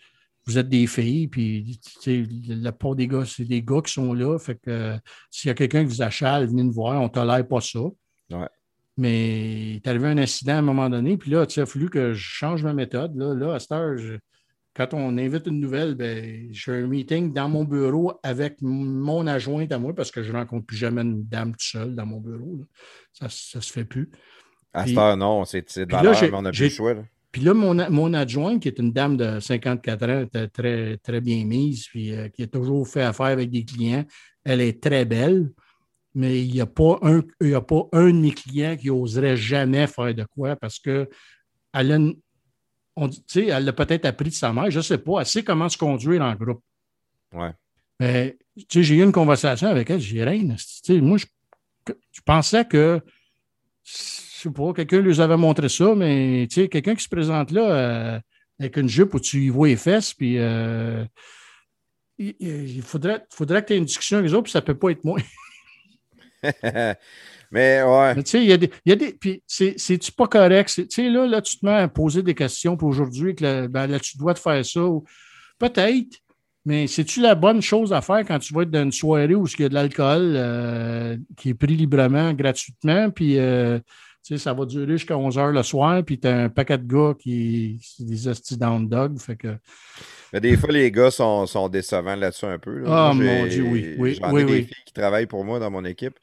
vous 0.50 0.58
êtes 0.58 0.70
des 0.70 0.88
filles, 0.88 1.28
puis 1.28 1.80
la 2.48 2.72
part 2.72 2.96
des 2.96 3.08
gars, 3.08 3.24
c'est 3.26 3.46
des 3.46 3.62
gars 3.62 3.82
qui 3.86 3.94
sont 3.94 4.14
là. 4.14 4.38
Fait 4.40 4.56
que 4.56 4.98
s'il 5.30 5.50
y 5.50 5.52
a 5.52 5.54
quelqu'un 5.54 5.84
qui 5.84 5.90
vous 5.90 6.02
achale, 6.02 6.48
venez 6.48 6.64
nous 6.64 6.72
voir, 6.72 7.00
on 7.00 7.04
ne 7.04 7.10
tolère 7.10 7.48
pas 7.48 7.62
ça. 7.62 7.80
Mais 8.98 9.72
il 9.72 9.76
est 9.78 9.88
arrivé 9.88 10.08
un 10.08 10.18
incident 10.18 10.56
à 10.56 10.58
un 10.58 10.64
moment 10.64 10.90
donné, 10.90 11.18
puis 11.18 11.32
là, 11.32 11.46
il 11.48 11.62
a 11.62 11.66
fallu 11.66 11.90
que 11.90 12.14
je 12.14 12.22
change 12.22 12.64
ma 12.64 12.74
méthode. 12.74 13.16
Là, 13.16 13.34
là 13.34 13.54
à 13.54 13.60
cette 13.60 13.72
heure, 13.72 13.96
quand 14.80 14.94
on 14.94 15.18
invite 15.18 15.46
une 15.48 15.60
nouvelle, 15.60 15.94
ben, 15.94 16.48
j'ai 16.52 16.72
un 16.72 16.88
meeting 16.88 17.34
dans 17.34 17.50
mon 17.50 17.66
bureau 17.66 18.14
avec 18.24 18.62
mon 18.62 19.28
adjointe 19.28 19.74
à 19.74 19.78
moi, 19.78 19.94
parce 19.94 20.10
que 20.10 20.24
je 20.24 20.32
ne 20.32 20.38
rencontre 20.38 20.68
plus 20.68 20.78
jamais 20.78 21.02
une 21.02 21.28
dame 21.28 21.52
toute 21.52 21.64
seule 21.64 21.96
dans 21.96 22.06
mon 22.06 22.22
bureau. 22.22 22.62
Ça 23.12 23.26
ne 23.26 23.62
se 23.62 23.74
fait 23.74 23.84
plus. 23.84 24.10
À 24.72 24.88
cette 24.88 24.98
heure, 24.98 25.18
non, 25.18 25.44
c'est 25.44 25.86
de 25.86 25.92
valeur, 25.92 26.18
mais 26.22 26.34
on 26.34 26.44
n'a 26.44 26.52
plus 26.52 26.64
le 26.64 26.70
choix. 26.70 26.96
Puis 27.30 27.42
là, 27.42 27.54
mon, 27.54 27.92
mon 27.92 28.14
adjointe, 28.14 28.62
qui 28.62 28.70
est 28.70 28.80
une 28.80 28.94
dame 28.94 29.18
de 29.18 29.42
54 29.42 30.10
ans, 30.10 30.22
était 30.22 30.48
très, 30.48 30.96
très 30.96 31.20
bien 31.20 31.44
mise, 31.44 31.88
puis 31.90 32.16
euh, 32.16 32.30
qui 32.30 32.44
a 32.44 32.48
toujours 32.48 32.88
fait 32.88 33.04
affaire 33.04 33.26
avec 33.26 33.52
des 33.52 33.66
clients, 33.66 34.06
elle 34.46 34.62
est 34.62 34.82
très 34.82 35.04
belle, 35.04 35.52
mais 36.16 36.42
il 36.42 36.54
n'y 36.54 36.62
a, 36.62 36.66
pas 36.66 37.00
un, 37.02 37.22
a 37.54 37.62
pas 37.62 37.90
un 37.92 38.08
de 38.08 38.18
mes 38.18 38.32
clients 38.32 38.78
qui 38.78 38.90
oserait 38.90 39.36
jamais 39.36 39.88
faire 39.88 40.16
de 40.16 40.26
quoi 40.34 40.56
parce 40.56 40.80
que 40.80 41.10
elle 41.74 41.92
a, 41.92 42.00
on, 43.00 43.10
elle 43.36 43.66
l'a 43.66 43.74
peut-être 43.74 44.06
appris 44.06 44.30
de 44.30 44.36
sa 44.36 44.54
mère, 44.54 44.70
je 44.70 44.78
ne 44.78 44.84
sais 44.84 44.98
pas, 44.98 45.20
elle 45.20 45.26
sait 45.26 45.44
comment 45.44 45.70
se 45.70 45.78
conduire 45.78 46.22
en 46.22 46.34
groupe. 46.36 46.62
Ouais. 47.34 47.52
Mais 48.00 48.38
j'ai 48.70 48.96
eu 48.96 49.04
une 49.04 49.12
conversation 49.12 49.68
avec 49.68 49.90
elle, 49.90 50.00
j'ai 50.00 50.24
rien. 50.24 50.56
Moi, 51.02 51.18
je, 51.18 51.26
je 52.12 52.22
pensais 52.26 52.66
que 52.66 53.02
je 54.40 54.44
sais 54.44 54.52
pas, 54.52 54.74
quelqu'un 54.74 55.02
lui 55.02 55.20
avait 55.20 55.38
montré 55.38 55.68
ça, 55.68 55.94
mais 55.96 56.48
tu 56.50 56.62
sais, 56.62 56.70
quelqu'un 56.70 56.96
qui 56.96 57.04
se 57.04 57.10
présente 57.10 57.52
là 57.52 57.72
euh, 57.72 58.20
avec 58.60 58.78
une 58.78 58.88
jupe 58.88 59.14
où 59.14 59.20
tu 59.20 59.44
y 59.44 59.50
vois 59.50 59.68
les 59.68 59.76
fesses, 59.76 60.14
puis 60.14 60.38
euh, 60.38 61.04
il, 62.18 62.82
faudrait, 62.82 63.26
faudrait 63.32 63.62
que 63.62 63.68
tu 63.68 63.74
aies 63.74 63.78
une 63.78 63.86
discussion 63.86 64.18
avec 64.18 64.32
eux 64.32 64.34
autres, 64.36 64.44
puis 64.44 64.52
ça 64.52 64.62
ne 64.62 64.66
peut 64.66 64.78
pas 64.78 64.92
être 64.92 65.04
moi. 65.04 65.20
mais 67.52 67.82
ouais. 67.84 68.16
tu 68.16 68.22
sais, 68.26 68.42
il 68.42 68.50
y 68.50 68.54
a 68.54 68.58
des. 68.58 68.70
Y 68.86 68.92
a 68.92 68.96
des 68.96 69.14
puis 69.14 69.44
c'est-tu 69.48 70.12
pas 70.12 70.28
correct? 70.28 70.70
Tu 70.76 70.86
sais, 70.90 71.10
là, 71.10 71.26
là, 71.26 71.42
tu 71.42 71.58
te 71.58 71.66
mets 71.66 71.74
à 71.74 71.88
poser 71.88 72.22
des 72.24 72.36
questions 72.36 72.78
pour 72.78 72.90
aujourd'hui, 72.90 73.36
que 73.36 73.68
ben, 73.68 73.88
là, 73.88 74.00
tu 74.00 74.18
dois 74.18 74.34
te 74.34 74.40
faire 74.40 74.66
ça. 74.66 74.82
Peut-être. 75.58 76.18
Mais 76.66 76.88
c'est-tu 76.88 77.22
la 77.22 77.36
bonne 77.36 77.62
chose 77.62 77.94
à 77.94 78.02
faire 78.02 78.24
quand 78.26 78.38
tu 78.38 78.54
vas 78.54 78.64
être 78.64 78.70
dans 78.70 78.84
une 78.84 78.92
soirée 78.92 79.34
où 79.34 79.48
il 79.48 79.62
y 79.62 79.66
a 79.66 79.70
de 79.70 79.74
l'alcool 79.74 80.34
euh, 80.36 81.18
qui 81.38 81.50
est 81.50 81.54
pris 81.54 81.76
librement, 81.76 82.34
gratuitement, 82.34 83.10
puis 83.10 83.38
ça 84.38 84.54
va 84.54 84.66
durer 84.66 84.98
jusqu'à 84.98 85.18
11 85.18 85.38
h 85.38 85.52
le 85.52 85.64
soir, 85.64 86.04
puis 86.04 86.20
tu 86.20 86.28
as 86.28 86.38
un 86.38 86.50
paquet 86.50 86.78
de 86.78 86.86
gars 86.86 87.14
qui 87.18 87.80
sont 87.82 88.04
des 88.04 88.28
hosties 88.28 88.58
down 88.58 88.88
dog. 88.88 89.18
Fait 89.20 89.36
que... 89.36 89.56
Mais 90.32 90.40
des 90.40 90.58
fois, 90.58 90.72
les 90.72 90.92
gars 90.92 91.12
sont, 91.12 91.46
sont 91.48 91.70
décevants 91.70 92.16
là-dessus 92.16 92.46
un 92.46 92.60
peu. 92.60 92.84
Ah, 92.86 93.12
mon 93.14 93.48
Dieu, 93.48 93.64
oui. 93.64 93.96
oui 93.98 94.20
J'en 94.22 94.38
ai 94.38 94.46
des 94.46 94.64
filles 94.64 94.84
qui 94.86 94.94
travaillent 94.94 95.26
pour 95.26 95.44
moi 95.44 95.60
dans 95.60 95.72
mon 95.72 95.84
équipe. 95.86 96.20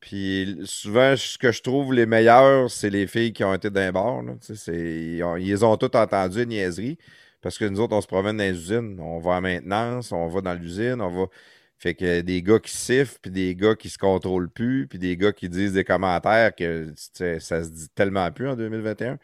Puis 0.00 0.58
souvent, 0.64 1.16
ce 1.16 1.38
que 1.38 1.52
je 1.52 1.62
trouve 1.62 1.92
les 1.94 2.06
meilleurs, 2.06 2.70
c'est 2.70 2.90
les 2.90 3.06
filles 3.06 3.32
qui 3.32 3.44
ont 3.44 3.54
été 3.54 3.70
d'un 3.70 3.92
bord. 3.92 4.22
Ils, 4.68 5.64
ont 5.64 5.76
toutes 5.76 5.96
entendu, 5.96 6.46
niaiseries. 6.46 6.98
Parce 7.42 7.58
que 7.58 7.64
nous 7.64 7.80
autres, 7.80 7.94
on 7.96 8.00
se 8.00 8.06
promène 8.06 8.36
dans 8.36 8.44
les 8.44 8.50
usines. 8.58 8.98
On 9.00 9.18
va 9.18 9.36
à 9.36 9.40
maintenance, 9.40 10.12
on 10.12 10.28
va 10.28 10.40
dans 10.40 10.54
l'usine, 10.54 11.00
on 11.00 11.10
va. 11.10 11.26
Fait 11.78 11.94
que 11.94 12.22
des 12.22 12.42
gars 12.42 12.58
qui 12.58 12.72
sifflent, 12.74 13.18
puis 13.20 13.30
des 13.30 13.54
gars 13.54 13.74
qui 13.74 13.90
se 13.90 13.98
contrôlent 13.98 14.48
plus, 14.50 14.86
puis 14.88 14.98
des 14.98 15.16
gars 15.16 15.32
qui 15.32 15.48
disent 15.48 15.74
des 15.74 15.84
commentaires 15.84 16.54
que 16.54 16.92
ça 16.96 17.64
se 17.64 17.68
dit 17.70 17.88
tellement 17.94 18.30
plus 18.32 18.48
en 18.48 18.56
2021. 18.56 19.18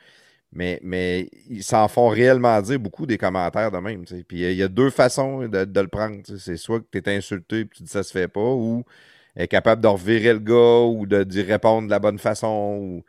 Mais, 0.53 0.79
mais 0.83 1.31
ils 1.49 1.65
s'en 1.65 1.89
font 1.89 2.09
réellement 2.09 2.61
dire 2.61 2.79
beaucoup 2.79 3.07
des 3.07 3.17
commentaires 3.19 3.71
de 3.71 3.79
même. 3.79 4.05
Puis 4.05 4.25
il 4.31 4.53
y, 4.53 4.63
a 4.63 4.69
deux 4.69 4.91
façons 4.91 5.49
de, 5.49 5.81
le 5.81 5.89
prendre. 5.89 6.19
C'est 6.39 6.59
soit 6.59 6.81
que 6.81 6.87
tu 6.93 6.99
es 6.99 7.17
insulté 7.17 7.61
et 7.61 7.67
tu 7.69 7.83
dis 7.85 7.89
ça 7.91 8.03
se 8.03 8.13
fait 8.13 8.29
pas, 8.29 8.41
ou 8.41 8.85
est 9.37 9.49
capable 9.49 9.83
de 9.83 9.89
revirer 9.89 10.33
le 10.33 10.39
gars 10.39 10.87
ou 10.87 11.07
d'y 11.07 11.43
répondre 11.43 11.87
de 11.87 11.91
la 11.91 11.99
bonne 11.99 12.19
façon. 12.19 12.79
Ou, 12.81 13.05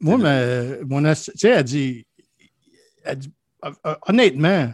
Moi, 0.00 0.18
mais, 0.18 0.80
mon 0.84 1.02
tu 1.02 1.32
sais, 1.34 1.48
elle 1.48 1.64
dit, 1.64 2.06
honnêtement, 4.06 4.72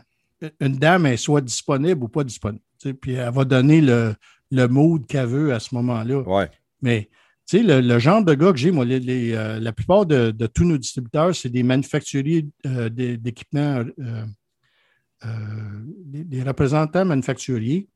une 0.60 0.78
dame 0.78 1.06
est 1.06 1.16
soit 1.16 1.40
disponible 1.40 2.05
ou 2.05 2.09
pas 2.09 2.24
disponible 2.24 2.62
puis 3.01 3.15
elle 3.15 3.32
va 3.32 3.44
donner 3.44 3.81
le, 3.81 4.15
le 4.51 4.66
mood 4.66 5.06
qu'elle 5.06 5.27
veut 5.27 5.52
à 5.52 5.60
ce 5.60 5.74
moment-là. 5.74 6.20
Ouais. 6.20 6.51
Mais 6.82 7.09
le, 7.52 7.81
le, 7.81 7.98
genre 7.98 8.24
de 8.24 8.35
gars 8.35 8.52
que 8.52 8.59
j'ai, 8.59 8.70
moi, 8.70 8.85
les, 8.85 9.32
euh, 9.35 9.59
la 9.59 9.73
plupart 9.73 10.06
de, 10.06 10.31
tous 10.47 10.65
nos 10.65 10.78
distributeurs, 10.78 11.35
c'est 11.35 11.48
des 11.48 11.62
manufacturiers 11.62 12.47
euh, 12.66 12.89
d'équipements, 12.89 13.85
euh, 13.98 14.24
des, 16.05 16.43
représentants 16.43 17.05
manufacturiers. 17.05 17.89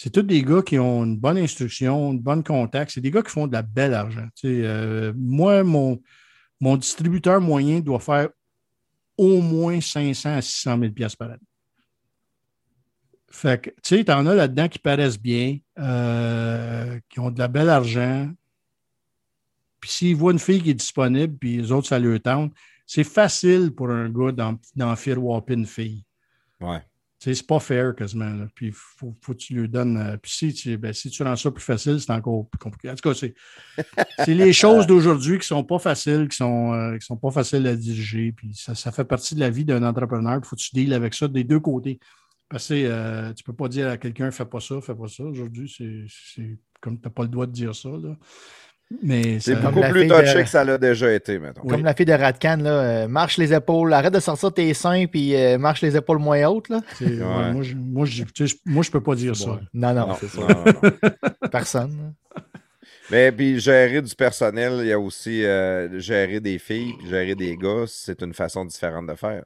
C'est 0.00 0.10
tous 0.10 0.22
des 0.22 0.44
gars 0.44 0.62
qui 0.62 0.78
ont 0.78 1.02
une 1.02 1.16
bonne 1.16 1.38
instruction, 1.38 2.12
une 2.12 2.20
bonne 2.20 2.44
contact. 2.44 2.92
C'est 2.92 3.00
des 3.00 3.10
gars 3.10 3.20
qui 3.20 3.32
font 3.32 3.48
de 3.48 3.52
la 3.52 3.62
belle 3.62 3.94
argent. 3.94 4.28
moi, 5.16 5.64
mon, 5.64 6.00
mon 6.60 6.76
distributeur 6.76 7.40
moyen 7.40 7.80
doit 7.80 7.98
faire 7.98 8.28
au 9.16 9.40
moins 9.40 9.80
500 9.80 10.36
à 10.36 10.40
600 10.40 10.78
000 10.96 11.08
par 11.18 11.30
année. 11.30 11.40
Fait 13.28 13.60
que, 13.60 13.70
tu 13.70 13.96
sais, 13.96 14.04
t'en 14.04 14.24
as 14.26 14.36
là-dedans 14.36 14.68
qui 14.68 14.78
paraissent 14.78 15.18
bien, 15.18 15.58
euh, 15.80 17.00
qui 17.08 17.18
ont 17.18 17.32
de 17.32 17.38
la 17.40 17.48
belle 17.48 17.68
argent. 17.68 18.30
Puis 19.80 19.90
s'ils 19.90 20.14
voient 20.14 20.30
une 20.30 20.38
fille 20.38 20.62
qui 20.62 20.70
est 20.70 20.74
disponible, 20.74 21.36
puis 21.36 21.56
les 21.56 21.72
autres, 21.72 21.88
ça 21.88 21.98
leur 21.98 22.20
tente, 22.20 22.52
c'est 22.86 23.02
facile 23.02 23.72
pour 23.74 23.90
un 23.90 24.08
gars 24.08 24.30
d'en 24.76 24.94
faire 24.94 25.20
wapper 25.20 25.54
une 25.54 25.66
fille. 25.66 26.04
Ouais. 26.60 26.87
C'est 27.18 27.46
pas 27.46 27.58
fair 27.58 27.94
quasiment. 27.96 28.32
Là. 28.32 28.46
Puis 28.54 28.70
faut, 28.72 29.14
faut, 29.20 29.32
que 29.32 29.38
tu 29.38 29.54
lui 29.54 29.68
donnes. 29.68 29.96
Euh, 29.96 30.16
puis 30.16 30.30
si 30.30 30.54
tu, 30.54 30.76
ben, 30.78 30.92
si 30.92 31.10
tu 31.10 31.22
rends 31.22 31.34
ça 31.34 31.50
plus 31.50 31.64
facile, 31.64 32.00
c'est 32.00 32.12
encore 32.12 32.48
plus 32.48 32.58
compliqué. 32.58 32.90
En 32.90 32.94
tout 32.94 33.08
cas, 33.08 33.14
c'est, 34.24 34.34
les 34.34 34.52
choses 34.52 34.86
d'aujourd'hui 34.86 35.38
qui 35.38 35.46
sont 35.46 35.64
pas 35.64 35.78
faciles, 35.78 36.28
qui 36.28 36.36
sont, 36.36 36.72
euh, 36.72 36.96
qui 36.96 37.04
sont 37.04 37.16
pas 37.16 37.30
faciles 37.30 37.66
à 37.66 37.74
diriger. 37.74 38.32
Puis 38.32 38.54
ça, 38.54 38.74
ça 38.74 38.92
fait 38.92 39.04
partie 39.04 39.34
de 39.34 39.40
la 39.40 39.50
vie 39.50 39.64
d'un 39.64 39.82
entrepreneur. 39.82 40.38
Il 40.42 40.46
faut 40.46 40.54
que 40.54 40.60
tu 40.60 40.70
deals 40.74 40.94
avec 40.94 41.14
ça 41.14 41.26
des 41.26 41.44
deux 41.44 41.60
côtés. 41.60 41.98
Parce 42.48 42.68
que 42.68 42.74
euh, 42.74 43.32
tu 43.34 43.42
peux 43.44 43.52
pas 43.52 43.68
dire 43.68 43.88
à 43.88 43.98
quelqu'un 43.98 44.30
fais 44.30 44.46
pas 44.46 44.60
ça, 44.60 44.80
fais 44.80 44.94
pas 44.94 45.08
ça. 45.08 45.24
Aujourd'hui, 45.24 45.72
c'est, 45.76 46.04
c'est 46.08 46.56
comme 46.80 46.98
tu 46.98 47.04
n'as 47.04 47.10
pas 47.10 47.22
le 47.22 47.28
droit 47.28 47.46
de 47.46 47.52
dire 47.52 47.74
ça. 47.74 47.90
Là. 47.90 48.16
Mais 49.02 49.38
c'est 49.38 49.56
beaucoup 49.56 49.82
plus 49.82 50.08
touché 50.08 50.42
que 50.42 50.48
ça 50.48 50.64
l'a 50.64 50.78
déjà 50.78 51.12
été, 51.12 51.38
maintenant. 51.38 51.62
Comme 51.68 51.84
la 51.84 51.94
fille 51.94 52.06
de 52.06 52.12
Radcan, 52.12 52.56
là, 52.56 52.70
euh, 52.70 53.08
marche 53.08 53.36
les 53.36 53.52
épaules, 53.52 53.92
arrête 53.92 54.14
de 54.14 54.20
sortir 54.20 54.52
tes 54.52 54.72
seins, 54.72 55.06
puis 55.06 55.36
euh, 55.36 55.58
marche 55.58 55.82
les 55.82 55.94
épaules 55.94 56.18
moins 56.18 56.42
hautes. 56.46 56.70
Là. 56.70 56.80
moi, 57.00 57.62
je, 57.62 57.74
moi, 57.74 58.06
je, 58.82 58.90
peux 58.90 59.02
pas 59.02 59.14
dire 59.14 59.36
ça. 59.36 59.60
Non, 59.74 59.92
non, 59.92 60.16
c'est 60.18 60.28
ça. 60.28 60.46
Personne. 61.52 62.14
Mais 63.10 63.30
puis 63.30 63.58
gérer 63.58 64.02
du 64.02 64.14
personnel, 64.14 64.80
il 64.80 64.88
y 64.88 64.92
a 64.92 64.98
aussi 64.98 65.44
euh, 65.44 65.98
gérer 65.98 66.40
des 66.40 66.58
filles, 66.58 66.94
gérer 67.08 67.34
des 67.34 67.56
gars, 67.56 67.84
c'est 67.86 68.22
une 68.22 68.34
façon 68.34 68.64
différente 68.66 69.06
de 69.06 69.14
faire. 69.14 69.44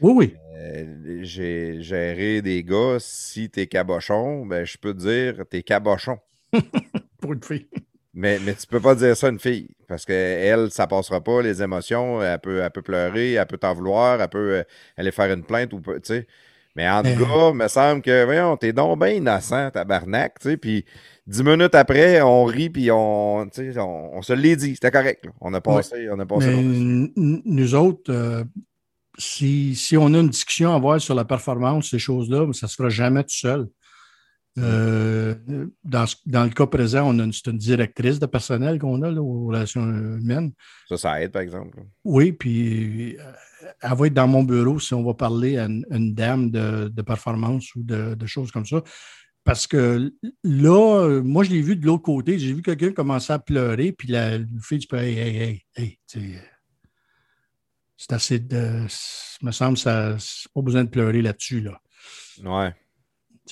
Oui, 0.00 0.12
oui. 0.14 1.22
j'ai 1.22 1.80
géré 1.80 2.42
des 2.42 2.62
gars, 2.62 2.96
si 3.00 3.50
t'es 3.50 3.66
cabochon, 3.66 4.46
ben, 4.46 4.64
je 4.64 4.78
peux 4.78 4.94
te 4.94 4.98
dire, 4.98 5.44
t'es 5.48 5.62
cabochon. 5.62 6.18
Pour 7.20 7.32
une 7.32 7.42
fille. 7.42 7.66
Mais, 8.14 8.38
mais 8.44 8.54
tu 8.54 8.66
peux 8.66 8.80
pas 8.80 8.94
dire 8.94 9.16
ça 9.16 9.26
à 9.26 9.30
une 9.30 9.38
fille, 9.38 9.68
parce 9.86 10.04
qu'elle, 10.04 10.70
ça 10.70 10.86
passera 10.86 11.22
pas, 11.22 11.42
les 11.42 11.62
émotions, 11.62 12.22
elle 12.22 12.38
peut, 12.38 12.60
elle 12.60 12.70
peut 12.70 12.82
pleurer, 12.82 13.34
elle 13.34 13.46
peut 13.46 13.58
t'en 13.58 13.74
vouloir, 13.74 14.20
elle 14.20 14.28
peut 14.28 14.54
euh, 14.54 14.62
aller 14.96 15.12
faire 15.12 15.32
une 15.32 15.44
plainte, 15.44 15.72
ou 15.72 15.80
tu 15.80 15.92
sais. 16.02 16.26
Mais 16.74 16.88
en 16.88 17.02
tout 17.02 17.10
cas, 17.18 17.50
il 17.50 17.54
me 17.54 17.68
semble 17.68 18.02
que, 18.02 18.24
voyons, 18.24 18.56
t'es 18.56 18.72
donc 18.72 19.00
bien 19.00 19.10
innocent, 19.10 19.70
tabarnak, 19.72 20.38
tu 20.40 20.50
sais, 20.50 20.56
puis 20.56 20.84
dix 21.26 21.42
minutes 21.42 21.74
après, 21.74 22.22
on 22.22 22.44
rit, 22.44 22.70
puis 22.70 22.90
on, 22.90 23.40
on, 23.42 24.10
on 24.14 24.22
se 24.22 24.32
l'est 24.32 24.56
dit, 24.56 24.74
c'était 24.74 24.90
correct, 24.90 25.26
on 25.40 25.52
a 25.54 25.60
passé, 25.60 26.08
on 26.10 26.18
a 26.18 26.26
passé. 26.26 26.54
nous 26.56 27.74
autres, 27.74 28.12
euh, 28.12 28.44
si, 29.18 29.74
si, 29.74 29.96
on 29.96 30.14
a 30.14 30.18
une 30.18 30.28
discussion 30.28 30.72
à 30.72 30.76
avoir 30.76 31.00
sur 31.00 31.14
la 31.14 31.24
performance, 31.24 31.90
ces 31.90 31.98
choses-là, 31.98 32.50
ça 32.52 32.68
se 32.68 32.76
fera 32.76 32.88
jamais 32.88 33.22
tout 33.22 33.36
seul. 33.36 33.68
Euh, 34.58 35.34
dans, 35.84 36.04
dans, 36.26 36.44
le 36.44 36.50
cas 36.50 36.66
présent, 36.66 37.04
on 37.06 37.18
a 37.18 37.24
une, 37.24 37.32
une 37.46 37.58
directrice 37.58 38.18
de 38.18 38.26
personnel 38.26 38.78
qu'on 38.78 39.02
a 39.02 39.10
aux 39.12 39.46
relations 39.46 39.82
humaines. 39.82 40.52
Ça, 40.88 40.96
ça 40.96 41.22
aide, 41.22 41.32
par 41.32 41.42
exemple. 41.42 41.78
Oui, 42.04 42.32
puis 42.32 43.16
euh, 43.18 43.32
elle 43.82 43.94
va 43.94 44.06
être 44.06 44.14
dans 44.14 44.28
mon 44.28 44.42
bureau 44.42 44.78
si 44.78 44.94
on 44.94 45.04
va 45.04 45.14
parler 45.14 45.58
à 45.58 45.66
une, 45.66 46.14
dame 46.14 46.50
de, 46.50 46.88
de, 46.88 47.02
performance 47.02 47.74
ou 47.74 47.82
de, 47.82 48.14
de, 48.14 48.26
choses 48.26 48.50
comme 48.50 48.66
ça. 48.66 48.82
Parce 49.44 49.66
que 49.66 50.12
là, 50.44 51.20
moi, 51.22 51.44
je 51.44 51.50
l'ai 51.50 51.62
vu 51.62 51.76
de 51.76 51.86
l'autre 51.86 52.02
côté. 52.02 52.38
J'ai 52.38 52.52
vu 52.52 52.62
quelqu'un 52.62 52.92
commencer 52.92 53.32
à 53.32 53.38
pleurer, 53.38 53.92
puis 53.92 54.08
la, 54.08 54.38
fille, 54.60 54.78
tu 54.78 54.88
peux, 54.88 54.98
hey, 54.98 55.18
hey, 55.18 55.62
hey, 55.76 55.98
hey, 56.06 56.40
c'est 57.98 58.12
assez 58.12 58.38
de. 58.38 58.86
me 59.42 59.50
semble, 59.50 59.76
ça, 59.76 60.16
pas 60.54 60.62
besoin 60.62 60.84
de 60.84 60.88
pleurer 60.88 61.20
là-dessus, 61.20 61.60
là. 61.60 61.80
Ouais. 62.44 62.72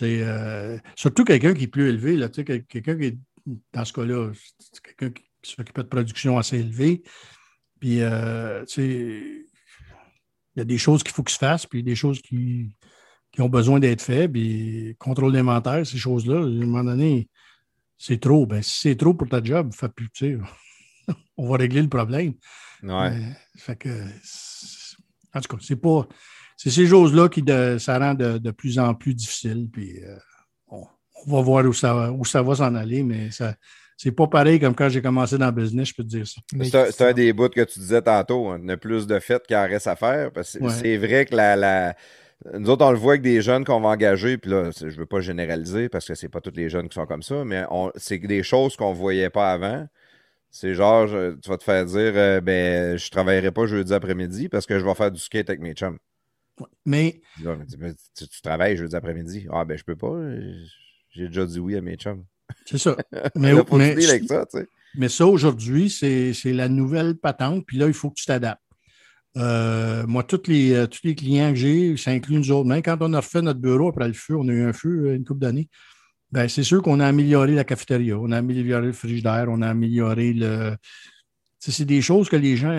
Euh, 0.03 0.79
surtout 0.95 1.25
quelqu'un 1.25 1.55
qui 1.55 1.65
est 1.65 1.69
plus 1.69 1.89
élevé, 1.89 2.17
là, 2.17 2.29
quelqu'un 2.29 2.61
qui 2.61 2.79
est, 2.79 3.19
dans 3.73 3.85
ce 3.85 3.93
cas-là, 3.93 4.33
quelqu'un 4.83 5.11
qui 5.43 5.51
s'occupe 5.51 5.77
de 5.77 5.83
production 5.83 6.39
assez 6.39 6.59
élevée. 6.59 7.03
Puis, 7.81 8.01
euh, 8.01 8.65
il 8.79 9.45
y 10.57 10.61
a 10.61 10.65
des 10.65 10.79
choses 10.79 11.03
qu'il 11.03 11.13
faut 11.13 11.23
qu'il 11.23 11.35
se 11.35 11.39
fasse, 11.39 11.67
puis 11.67 11.83
des 11.83 11.95
choses 11.95 12.21
qui, 12.21 12.75
qui 13.33 13.43
ont 13.43 13.49
besoin 13.49 13.79
d'être 13.79 14.03
faites. 14.03 14.33
Puis, 14.33 14.97
contrôle 14.99 15.33
d'inventaire, 15.33 15.87
ces 15.87 15.99
choses-là, 15.99 16.37
à 16.37 16.45
un 16.45 16.67
moment 16.67 16.85
donné, 16.85 17.29
c'est 17.99 18.21
trop. 18.21 18.47
Ben, 18.47 18.63
si 18.63 18.81
c'est 18.81 18.97
trop 18.97 19.15
pour 19.15 19.29
ta 19.29 19.43
job, 19.43 19.73
fais 19.73 19.89
plus, 19.89 20.11
on 21.37 21.49
va 21.49 21.57
régler 21.57 21.83
le 21.83 21.89
problème. 21.89 22.35
Ouais. 22.83 23.19
fait 23.57 23.77
que, 23.77 23.89
en 25.35 25.41
tout 25.41 25.57
cas, 25.57 25.63
c'est 25.63 25.77
pas 25.77 26.07
c'est 26.57 26.71
ces 26.71 26.87
choses-là 26.87 27.29
qui 27.29 27.45
ça 27.79 27.99
rend 27.99 28.15
de, 28.15 28.51
plus 28.51 28.79
en 28.79 28.95
plus 28.95 29.15
difficile. 29.15 29.69
Puis 29.73 30.03
euh, 30.03 30.17
on, 30.69 30.87
va 31.27 31.41
voir 31.43 31.65
où 31.65 31.73
ça, 31.73 32.11
où 32.11 32.25
ça 32.25 32.43
va 32.43 32.55
s'en 32.57 32.75
aller, 32.75 33.03
mais 33.03 33.31
ça. 33.31 33.55
C'est 33.99 34.13
pas 34.13 34.27
pareil 34.27 34.61
comme 34.61 34.75
quand 34.75 34.91
j'ai 34.91 35.01
commencé 35.01 35.39
dans 35.39 35.47
le 35.47 35.53
business, 35.53 35.89
je 35.89 35.95
peux 35.95 36.03
te 36.03 36.09
dire 36.09 36.27
ça. 36.27 36.91
C'est 36.91 37.01
un, 37.01 37.13
des 37.15 37.33
bouts 37.33 37.49
que 37.49 37.63
tu 37.63 37.79
disais 37.79 38.03
tantôt, 38.03 38.49
hein, 38.49 38.61
a 38.69 38.77
plus 38.77 39.07
de 39.07 39.19
fait 39.19 39.43
qu'il 39.47 39.57
reste 39.57 39.87
à 39.87 39.97
faire. 39.97 40.31
c'est 40.43 40.99
vrai 40.99 41.25
que 41.25 41.35
la, 41.35 41.97
nous 42.53 42.71
autres, 42.71 42.85
on 42.85 42.91
le 42.91 42.99
voit 42.99 43.13
avec 43.13 43.23
des 43.23 43.41
jeunes 43.41 43.65
qu'on 43.65 43.81
va 43.81 43.89
engager, 43.89 44.37
puis 44.37 44.51
là, 44.51 44.71
je 44.79 44.87
ne 44.87 44.91
veux 44.91 45.07
pas 45.07 45.21
généraliser 45.21 45.89
parce 45.89 46.07
que 46.07 46.15
c'est 46.15 46.29
pas 46.29 46.41
tous 46.41 46.53
les 46.55 46.69
jeunes 46.69 46.89
qui 46.89 46.95
sont 46.95 47.07
comme 47.07 47.23
ça, 47.23 47.45
mais 47.45 47.65
c'est 47.97 48.19
des 48.19 48.43
choses 48.43 48.77
qu'on 48.77 48.91
ne 48.91 48.97
voyait 48.97 49.31
pas 49.31 49.51
avant. 49.51 49.87
C'est 50.51 50.75
genre, 50.75 51.09
tu 51.09 51.49
vas 51.49 51.59
te 51.59 51.65
faire 51.65 51.85
dire, 51.85 52.13
euh, 52.15 52.41
ben, 52.41 52.97
je 52.97 53.11
travaillerai 53.11 53.51
pas 53.51 53.67
jeudi 53.67 53.93
après-midi 53.93 54.49
parce 54.49 54.65
que 54.65 54.79
je 54.79 54.85
vais 54.85 54.95
faire 54.95 55.11
du 55.11 55.21
skate 55.21 55.51
avec 55.51 55.61
mes 55.61 55.75
chums. 55.75 55.99
Mais. 56.85 57.21
tu, 58.17 58.43
travailles 58.43 58.77
jeudi 58.77 58.95
après-midi. 58.95 59.47
Ah, 59.53 59.65
ben, 59.65 59.77
je 59.77 59.85
peux 59.85 59.97
pas. 59.97 60.15
J'ai 61.11 61.29
déjà 61.29 61.47
dit 61.47 61.59
oui 61.59 61.77
à 61.77 61.81
mes 61.81 61.97
chums. 61.97 62.25
C'est 62.65 62.79
ça. 62.79 62.97
mais, 63.35 63.53
mais, 64.95 65.09
ça, 65.09 65.27
aujourd'hui, 65.27 65.91
c'est 65.91 66.53
la 66.53 66.69
nouvelle 66.69 67.17
patente. 67.17 67.65
Puis 67.67 67.77
là, 67.77 67.87
il 67.87 67.95
faut 67.95 68.11
que 68.11 68.17
tu 68.17 68.27
t'adaptes. 68.27 68.61
Euh, 69.37 70.07
moi, 70.07 70.23
tous 70.23 70.47
les, 70.47 70.73
euh, 70.73 70.87
tous 70.87 71.01
les 71.05 71.15
clients 71.15 71.51
que 71.51 71.57
j'ai, 71.57 71.97
ça 71.97 72.11
inclut 72.11 72.37
nous 72.37 72.51
autres. 72.51 72.69
Même 72.69 72.83
quand 72.83 72.97
on 73.01 73.13
a 73.13 73.21
refait 73.21 73.43
notre 73.43 73.61
bureau 73.61 73.89
après 73.89 74.09
le 74.09 74.15
feu, 74.15 74.35
on 74.37 74.49
a 74.49 74.53
eu 74.53 74.63
un 74.63 74.73
feu 74.73 75.09
euh, 75.09 75.17
une 75.17 75.25
couple 75.25 75.41
d'années. 75.41 75.69
Ben, 76.33 76.49
c'est 76.49 76.63
sûr 76.63 76.83
qu'on 76.83 77.01
a 77.01 77.07
amélioré 77.07 77.55
la 77.55 77.65
cafétéria, 77.65 78.19
on 78.19 78.33
a 78.33 78.39
amélioré 78.39 78.87
le 78.87 78.93
frigidaire, 78.93 79.47
on 79.49 79.63
a 79.63 79.69
amélioré 79.69 80.33
le. 80.33 80.77
C'est 81.59 81.85
des 81.85 82.01
choses 82.01 82.29
que 82.29 82.37
les 82.37 82.57
gens, 82.57 82.73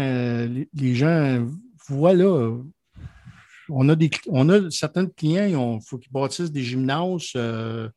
les 0.73 0.95
gens 0.95 1.45
voient 1.87 2.13
là 2.13 2.57
on 3.69 3.89
a, 3.89 3.95
des, 3.95 4.09
on 4.29 4.49
a 4.49 4.69
certains 4.71 5.05
clients, 5.05 5.77
il 5.77 5.85
faut 5.85 5.97
qu'ils 5.97 6.11
bâtissent 6.11 6.51
des 6.51 6.63
gymnases. 6.63 7.31
Euh, 7.35 7.89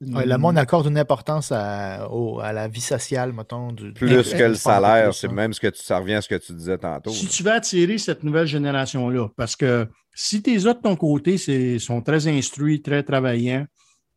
le 0.00 0.36
monde 0.36 0.56
accorde 0.56 0.86
une 0.86 0.96
importance 0.96 1.52
à, 1.52 2.08
la 2.52 2.68
vie 2.68 2.80
sociale, 2.80 3.32
mettons. 3.32 3.72
Du, 3.72 3.92
Plus 3.92 4.32
que 4.32 4.44
le 4.44 4.54
salaire, 4.54 5.14
c'est 5.14 5.28
même 5.28 5.52
ce 5.52 5.60
que 5.60 5.66
tu, 5.66 5.82
ça 5.82 5.98
revient 5.98 6.14
à 6.14 6.22
ce 6.22 6.28
que 6.28 6.36
tu 6.36 6.52
disais 6.54 6.78
tantôt. 6.78 7.10
Si 7.10 7.26
tu 7.26 7.42
veux 7.42 7.52
attirer 7.52 7.98
cette 7.98 8.24
nouvelle 8.24 8.46
génération-là, 8.46 9.28
parce 9.36 9.56
que 9.56 9.86
si 10.14 10.42
tes 10.42 10.64
autres 10.66 10.80
de 10.80 10.88
ton 10.88 10.96
côté 10.96 11.36
sont 11.78 12.00
très 12.00 12.26
instruits, 12.28 12.80
très 12.80 13.02
travaillants, 13.02 13.66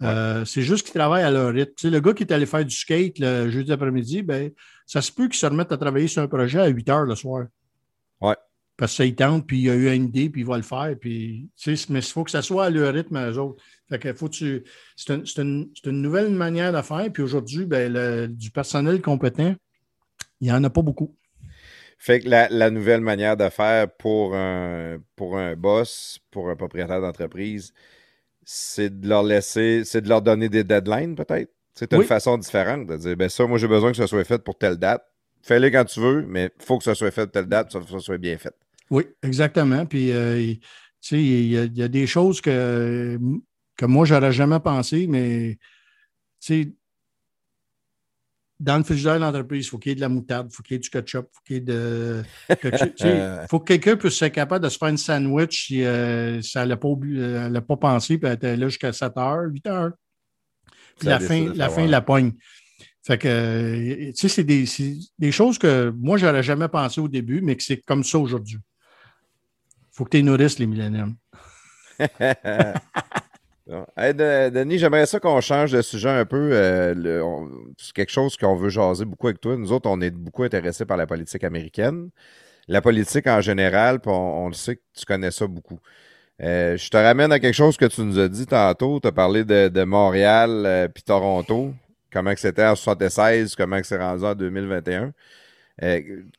euh, 0.02 0.44
c'est 0.46 0.62
juste 0.62 0.86
qu'ils 0.86 0.94
travaillent 0.94 1.24
à 1.24 1.32
leur 1.32 1.54
rythme. 1.54 1.90
le 1.90 2.00
gars 2.00 2.14
qui 2.14 2.24
est 2.24 2.34
allé 2.34 2.46
faire 2.46 2.66
du 2.66 2.76
skate 2.76 3.20
le 3.20 3.50
jeudi 3.50 3.72
après-midi, 3.72 4.22
ben, 4.22 4.52
ça 4.86 5.02
se 5.02 5.12
peut 5.12 5.28
qu'il 5.28 5.38
se 5.38 5.46
remette 5.46 5.72
à 5.72 5.78
travailler 5.78 6.08
sur 6.08 6.22
un 6.22 6.28
projet 6.28 6.60
à 6.60 6.68
8 6.68 6.90
heures 6.90 7.06
le 7.06 7.16
soir. 7.16 7.46
Ouais. 8.22 8.36
Parce 8.76 8.94
que 8.94 8.98
ça 8.98 9.06
y 9.06 9.14
tente, 9.14 9.46
puis 9.46 9.62
il 9.62 9.70
a 9.70 9.76
eu 9.76 9.94
une 9.94 10.06
idée, 10.06 10.30
puis 10.30 10.42
il 10.42 10.48
va 10.48 10.58
le 10.58 10.64
faire. 10.64 10.96
Puis, 11.00 11.50
mais 11.90 12.00
il 12.00 12.02
faut 12.02 12.24
que 12.24 12.32
ça 12.32 12.42
soit 12.42 12.66
à 12.66 12.70
leur 12.70 12.94
rythme 12.94 13.16
à 13.16 13.30
eux 13.30 13.38
autres. 13.38 13.64
Fait 13.90 14.00
que 14.00 14.14
faut 14.14 14.30
tu, 14.30 14.64
c'est, 14.96 15.14
une, 15.14 15.70
une, 15.86 16.02
nouvelle 16.02 16.32
manière 16.32 16.74
de 16.74 16.82
faire. 16.82 17.12
Puis 17.14 17.22
aujourd'hui, 17.22 17.66
ben, 17.66 18.28
du 18.28 18.50
personnel 18.50 19.02
compétent, 19.02 19.56
il 20.42 20.46
n'y 20.46 20.52
en 20.52 20.64
a 20.64 20.70
pas 20.70 20.82
beaucoup. 20.82 21.16
Fait 22.04 22.20
que 22.20 22.28
la, 22.28 22.70
nouvelle 22.70 23.00
manière 23.00 23.38
de 23.38 23.48
faire 23.48 23.90
pour 23.90 24.36
un, 24.36 24.98
pour 25.16 25.38
un 25.38 25.56
boss, 25.56 26.20
pour 26.32 26.50
un 26.50 26.56
propriétaire 26.58 27.00
d'entreprise, 27.00 27.74
c'est 28.44 29.00
de 29.00 29.08
leur 29.08 29.24
laisser, 29.24 29.84
c'est 29.86 30.02
de 30.02 30.10
leur 30.10 30.22
donner 30.22 30.50
des 30.50 30.66
deadlines 30.66 31.16
peut-être? 31.16 31.54
C'est 31.76 31.94
une 31.94 32.04
façon 32.04 32.38
différente 32.38 32.88
de 32.88 32.98
dire, 32.98 33.16
ben 33.16 33.30
ça, 33.30 33.48
moi 33.48 33.58
j'ai 33.58 33.70
besoin 33.70 33.92
que 33.92 33.98
ça 33.98 34.06
soit 34.06 34.26
fait 34.26 34.44
pour 34.44 34.58
telle 34.58 34.76
date. 34.76 35.04
Fais-le 35.44 35.70
quand 35.70 35.84
tu 35.86 36.00
veux, 36.00 36.26
mais 36.26 36.52
il 36.58 36.66
faut 36.66 36.78
que 36.78 36.86
ça 36.86 36.96
soit 36.96 37.12
fait 37.12 37.28
telle 37.28 37.48
date, 37.48 37.72
que 37.74 37.86
ça 37.86 38.00
soit 38.00 38.18
bien 38.18 38.38
fait. 38.38 38.56
Oui, 38.90 39.04
exactement. 39.22 39.86
Puis, 39.86 40.12
euh, 40.12 40.38
tu 40.40 40.60
sais, 41.02 41.22
il 41.22 41.78
y, 41.78 41.84
a 41.84 41.88
des 41.88 42.08
choses 42.08 42.40
que, 42.40 43.20
que 43.76 43.86
moi, 43.86 44.06
j'aurais 44.06 44.32
jamais 44.32 44.62
pensé, 44.62 45.06
mais, 45.06 45.58
tu 46.40 46.64
sais, 46.64 46.74
dans 48.58 48.78
le 48.78 48.84
frigidaire 48.86 49.16
de 49.16 49.20
l'entreprise, 49.20 49.66
il 49.66 49.70
faut 49.70 49.78
qu'il 49.78 49.90
y 49.90 49.94
ait 49.94 49.96
de 49.96 50.02
la 50.02 50.08
moutarde, 50.08 50.48
il 50.50 50.56
faut 50.56 50.64
qu'il 50.64 50.76
y 50.76 50.78
ait 50.78 50.80
du 50.80 50.90
ketchup, 50.90 51.28
il 51.30 51.36
faut 51.36 51.42
qu'il 51.46 51.56
y 51.56 51.58
ait 51.58 51.62
de. 51.62 52.24
Il 52.50 53.46
faut 53.50 53.60
que 53.60 53.66
quelqu'un 53.66 53.98
puisse 53.98 54.22
être 54.22 54.34
capable 54.34 54.64
de 54.64 54.70
se 54.70 54.78
faire 54.78 54.88
une 54.88 54.98
sandwich 54.98 55.68
si 55.68 55.84
euh, 55.84 56.42
ça 56.42 56.66
n'a 56.66 56.78
pas, 56.78 56.88
pas 57.68 57.78
pensé, 57.78 58.18
puis 58.18 58.28
elle 58.28 58.36
était 58.36 58.56
là 58.56 58.70
jusqu'à 58.70 58.94
7 58.94 59.18
heures, 59.18 59.44
8 59.50 59.68
heures. 59.68 59.92
Puis 60.98 61.08
la 61.10 61.20
fin, 61.20 61.52
la 61.54 61.70
fin, 61.70 61.86
la 61.86 62.02
pogne. 62.02 62.32
Fait 63.06 63.18
que, 63.18 64.12
tu 64.12 64.16
sais, 64.16 64.30
c'est 64.30 64.44
des, 64.44 65.32
choses 65.32 65.58
que 65.58 65.94
moi, 65.98 66.18
j'aurais 66.18 66.44
jamais 66.44 66.70
pensé 66.70 67.02
au 67.02 67.08
début, 67.08 67.42
mais 67.42 67.56
que 67.56 67.64
c'est 67.64 67.78
comme 67.78 68.04
ça 68.04 68.18
aujourd'hui 68.18 68.60
faut 69.94 70.06
que 70.06 70.10
tu 70.10 70.24
nourrisses 70.24 70.60
les 70.60 70.66
milléniums. 70.66 71.16
Denis, 73.68 74.80
j'aimerais 74.80 75.06
ça 75.06 75.20
qu'on 75.20 75.40
change 75.40 75.72
de 75.72 75.82
sujet 75.82 76.10
un 76.10 76.26
peu. 76.26 76.50
Euh, 76.52 76.94
c'est 77.78 77.94
quelque 77.94 78.12
chose 78.12 78.36
qu'on 78.36 78.56
veut 78.56 78.70
jaser 78.70 79.06
beaucoup 79.06 79.28
avec 79.28 79.40
toi. 79.40 79.56
Nous 79.56 79.72
autres, 79.72 79.88
on 79.90 80.02
est 80.02 80.10
beaucoup 80.12 80.44
intéressés 80.44 80.86
par 80.86 80.98
la 80.98 81.06
politique 81.08 81.44
américaine. 81.44 82.10
La 82.68 82.82
politique 82.82 83.28
en 83.28 83.42
général, 83.42 84.00
on, 84.06 84.48
le 84.48 84.54
sait 84.54 84.78
que 84.78 84.82
tu 84.98 85.06
connais 85.06 85.32
ça 85.32 85.46
beaucoup. 85.48 85.80
Euh, 86.42 86.76
je 86.76 86.90
te 86.90 86.98
ramène 86.98 87.32
à 87.32 87.40
quelque 87.40 87.54
chose 87.54 87.78
que 87.78 87.86
tu 87.86 88.02
nous 88.02 88.18
as 88.18 88.28
dit 88.28 88.48
tantôt. 88.48 89.00
Tu 89.00 89.08
as 89.08 89.12
parlé 89.12 89.46
de, 89.46 89.84
Montréal 89.84 90.64
euh, 90.66 90.88
puis 90.88 91.04
Toronto. 91.04 91.74
Comment 92.14 92.34
c'était 92.38 92.68
en 92.68 92.76
76, 92.76 93.56
comment 93.56 93.82
c'est 93.84 93.98
rendu 93.98 94.24
en 94.24 94.36
2021. 94.36 95.12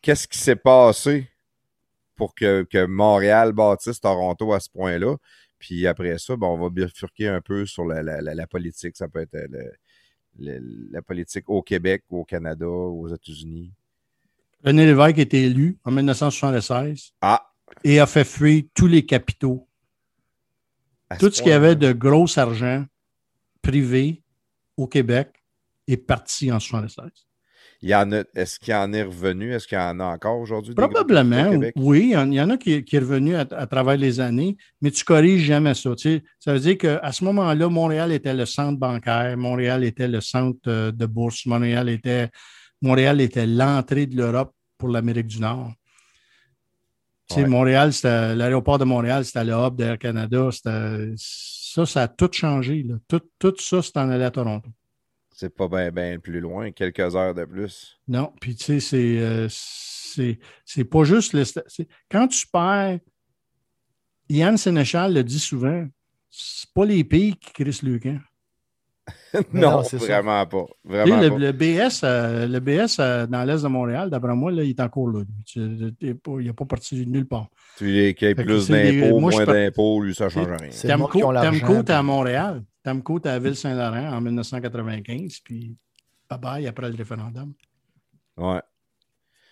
Qu'est-ce 0.01 0.29
qui 0.29 0.39
s'est 0.39 0.55
passé 0.55 1.29
pour 2.15 2.33
que, 2.33 2.87
Montréal 2.87 3.53
bâtisse 3.53 4.01
Toronto 4.01 4.53
à 4.53 4.61
ce 4.61 4.71
point-là? 4.71 5.17
Puis 5.59 5.89
après 5.89 6.17
ça, 6.19 6.35
on 6.41 6.59
va 6.59 6.71
bifurquer 6.71 7.27
un 7.27 7.41
peu 7.41 7.67
sur 7.67 7.85
la, 7.85 8.47
politique. 8.47 8.97
Ça 8.97 9.09
peut 9.09 9.23
être 9.23 9.37
la 10.39 11.03
politique 11.03 11.51
au 11.51 11.61
Québec, 11.61 12.05
au 12.09 12.25
Canada, 12.25 12.69
aux 12.69 13.09
États-Unis. 13.09 13.73
René 14.65 14.87
Lévesque 14.87 15.19
a 15.19 15.23
été 15.23 15.43
élu 15.43 15.77
en 15.85 15.91
1976 15.91 17.15
ah. 17.21 17.51
et 17.83 17.99
a 17.99 18.07
fait 18.07 18.25
fuir 18.25 18.63
tous 18.75 18.87
les 18.87 19.05
capitaux. 19.05 19.67
Tout 21.19 21.33
ce 21.33 21.43
qu'il 21.43 21.51
y 21.51 21.55
avait 21.55 21.75
de 21.75 21.93
gros 21.93 22.27
argent 22.39 22.87
privé 23.61 24.23
au 24.77 24.87
Québec 24.87 25.44
est 25.87 25.97
parti 25.97 26.51
en 26.51 26.59
1976. 26.59 27.27
est-ce 28.35 28.59
qu'il 28.59 28.73
y 28.73 28.75
en 28.75 28.93
est 28.93 29.03
revenu? 29.03 29.53
Est-ce 29.53 29.69
qu'il 29.69 29.79
y 29.79 29.81
en 29.81 30.01
a 30.01 30.05
encore 30.05 30.39
aujourd'hui? 30.39 30.75
Probablement, 30.75 31.61
oui. 31.77 32.15
Il 32.15 32.33
y 32.35 32.41
en 32.41 32.51
a 32.51 32.57
qui, 32.57 32.73
est 32.73 32.99
revenu 32.99 33.37
à, 33.37 33.45
travers 33.67 33.97
les 33.97 34.21
années, 34.21 34.57
mais 34.81 34.91
tu 34.91 35.05
corriges 35.05 35.43
jamais 35.43 35.75
ça. 35.75 35.91
Ça 36.39 36.53
veut 36.53 36.61
dire 36.61 36.79
qu'à 36.79 37.13
ce 37.13 37.25
moment-là, 37.25 37.69
Montréal 37.69 38.13
était 38.13 38.35
le 38.35 38.47
centre 38.47 38.79
bancaire, 38.79 39.37
Montréal 39.37 39.85
était 39.85 40.09
le 40.09 40.21
centre 40.21 40.61
euh, 40.69 40.93
de 40.93 41.07
bourse, 41.07 41.47
Montréal 41.47 41.89
était 41.89 42.31
Montréal 42.83 43.21
était 43.21 43.47
l'entrée 43.47 44.07
de 44.07 44.17
l'Europe 44.17 44.55
pour 44.77 44.91
l'Amérique 44.91 45.27
du 45.27 45.41
Nord. 45.41 45.73
Montréal, 47.37 47.91
l'aéroport 48.05 48.79
de 48.79 48.85
Montréal, 48.85 49.25
c'était 49.25 49.45
le 49.45 49.53
hub 49.53 49.77
d'Air 49.77 49.99
Canada. 49.99 50.51
Ça, 50.53 51.87
ça 51.87 52.03
a 52.03 52.09
tout 52.09 52.29
changé. 52.31 52.87
Tout, 53.09 53.23
tout, 53.39 53.55
ça, 53.59 53.83
c'est 53.83 53.97
en 53.97 54.11
allé 54.11 54.25
à 54.25 54.31
Toronto. 54.31 54.69
C'est 55.45 55.55
pas 55.55 55.91
bien 55.91 56.19
plus 56.19 56.41
loin, 56.41 56.71
quelques 56.73 57.15
heures 57.15 57.35
de 57.35 57.45
plus. 57.45 58.01
Non, 58.09 58.33
puis 58.41 58.55
tu 58.55 58.65
sais, 58.65 58.81
c'est, 58.81 59.19
euh, 59.19 59.47
c'est, 60.65 60.85
pas 60.85 61.05
juste 61.05 61.35
le. 61.35 61.45
Quand 62.11 62.29
tu 62.29 62.47
perds, 62.47 62.99
Yann 64.31 64.57
Sénéchal 64.57 65.13
le 65.13 65.23
dit 65.23 65.39
souvent, 65.39 65.87
c'est 66.31 66.71
pas 66.73 66.87
les 66.87 67.05
pays 67.05 67.37
qui 67.37 67.53
crissent 67.53 67.83
le 67.83 67.99
camp. 67.99 68.21
non, 69.53 69.83
vraiment 69.83 70.47
pas. 70.47 70.65
Vraiment 70.83 71.21
le, 71.21 71.29
pas. 71.29 71.37
le, 71.37 71.53
BS, 71.53 72.01
euh, 72.05 72.47
le 72.47 72.61
BS 72.61 72.97
euh, 73.01 73.27
dans 73.27 73.45
l'Est 73.45 73.63
de 73.63 73.69
Montréal, 73.69 74.09
d'après 74.09 74.35
moi, 74.35 74.51
là, 74.51 74.63
il 74.63 74.71
est 74.71 74.81
encore 74.81 75.09
là. 75.09 75.25
il 75.57 75.93
n'est 76.01 76.53
pas 76.55 76.65
parti 76.65 77.07
nulle 77.07 77.27
part. 77.27 77.51
Tu 77.77 78.15
qu'il 78.15 78.29
y 78.29 78.31
ait 78.31 78.35
plus 78.35 78.67
d'impôts, 78.67 79.21
moins 79.21 79.45
d'impôts, 79.45 80.01
lui, 80.01 80.15
ça 80.15 80.25
ne 80.25 80.31
change 80.31 80.47
rien. 80.47 80.71
Tamco, 80.89 81.35
Tamco 81.35 81.93
à 81.93 82.03
Montréal. 82.03 82.63
Tamco, 82.85 83.19
à 83.25 83.39
Ville-Saint-Laurent 83.39 84.13
en 84.17 84.21
1995, 84.21 85.41
puis 85.41 85.75
bye-bye 86.31 86.69
après 86.69 86.91
le 86.91 86.97
référendum. 86.97 87.53
Ouais. 88.37 88.61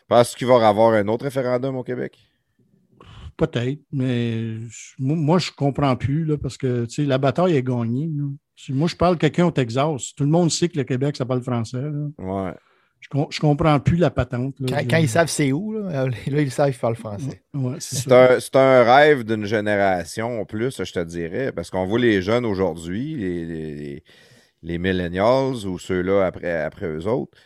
Penses-tu 0.06 0.36
qu'il 0.36 0.46
va 0.46 0.58
y 0.58 0.62
avoir 0.62 0.92
un 0.92 1.08
autre 1.08 1.24
référendum 1.24 1.74
au 1.76 1.82
Québec? 1.82 2.18
Peut-être, 3.36 3.80
mais 3.90 4.58
moi, 4.98 5.38
je 5.38 5.50
ne 5.50 5.56
comprends 5.56 5.96
plus, 5.96 6.26
là, 6.26 6.36
parce 6.36 6.58
que 6.58 6.86
la 6.98 7.16
bataille 7.18 7.56
est 7.56 7.62
gagnée. 7.62 8.10
Moi, 8.68 8.88
je 8.88 8.94
parle 8.94 9.16
quelqu'un 9.16 9.46
au 9.46 9.50
Texas. 9.50 10.14
Tout 10.14 10.24
le 10.24 10.30
monde 10.30 10.50
sait 10.50 10.68
que 10.68 10.76
le 10.76 10.84
Québec, 10.84 11.16
ça 11.16 11.24
parle 11.24 11.42
français. 11.42 11.82
Ouais. 12.18 12.54
Je, 13.02 13.18
ne 13.18 13.40
comprends 13.40 13.80
plus 13.80 13.96
la 13.96 14.10
patente. 14.10 14.54
quand, 14.88 14.96
ils 14.96 15.08
savent 15.08 15.28
c'est 15.28 15.50
où, 15.52 15.72
là, 15.72 16.06
ils 16.24 16.50
savent 16.50 16.70
qu'ils 16.70 16.78
parlent 16.78 16.94
français. 16.94 17.42
c'est 17.80 18.56
un, 18.56 18.84
rêve 18.84 19.24
d'une 19.24 19.44
génération 19.44 20.40
en 20.40 20.44
plus, 20.44 20.82
je 20.82 20.92
te 20.92 21.04
dirais, 21.04 21.52
parce 21.52 21.68
qu'on 21.68 21.84
voit 21.84 21.98
les 21.98 22.22
jeunes 22.22 22.46
aujourd'hui, 22.46 23.16
les, 23.16 23.44
les, 23.44 24.04
les, 24.62 24.78
millennials 24.78 25.66
ou 25.66 25.78
ceux-là 25.78 26.24
après, 26.26 26.62
après 26.62 26.86
eux 26.86 27.06
autres 27.06 27.36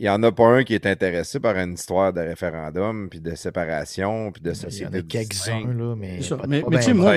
il 0.00 0.04
n'y 0.04 0.08
en 0.08 0.22
a 0.22 0.32
pas 0.32 0.46
un 0.46 0.64
qui 0.64 0.74
est 0.74 0.86
intéressé 0.86 1.40
par 1.40 1.54
une 1.58 1.74
histoire 1.74 2.10
de 2.10 2.20
référendum, 2.20 3.10
puis 3.10 3.20
de 3.20 3.34
séparation, 3.34 4.32
puis 4.32 4.42
de 4.42 4.54
société. 4.54 4.88
Il 4.90 4.96
y 4.96 4.96
en 4.96 5.00
a 5.00 5.02
quelques-uns, 5.02 5.74
là, 5.74 5.94
mais. 5.94 6.20
Mais, 6.48 6.62
tu 6.78 6.82
sais, 6.82 6.94
moi, 6.94 7.12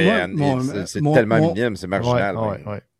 c'est 0.86 1.02
tellement 1.02 1.54
minime, 1.54 1.78
c'est 1.78 1.88
marginal. 1.88 2.36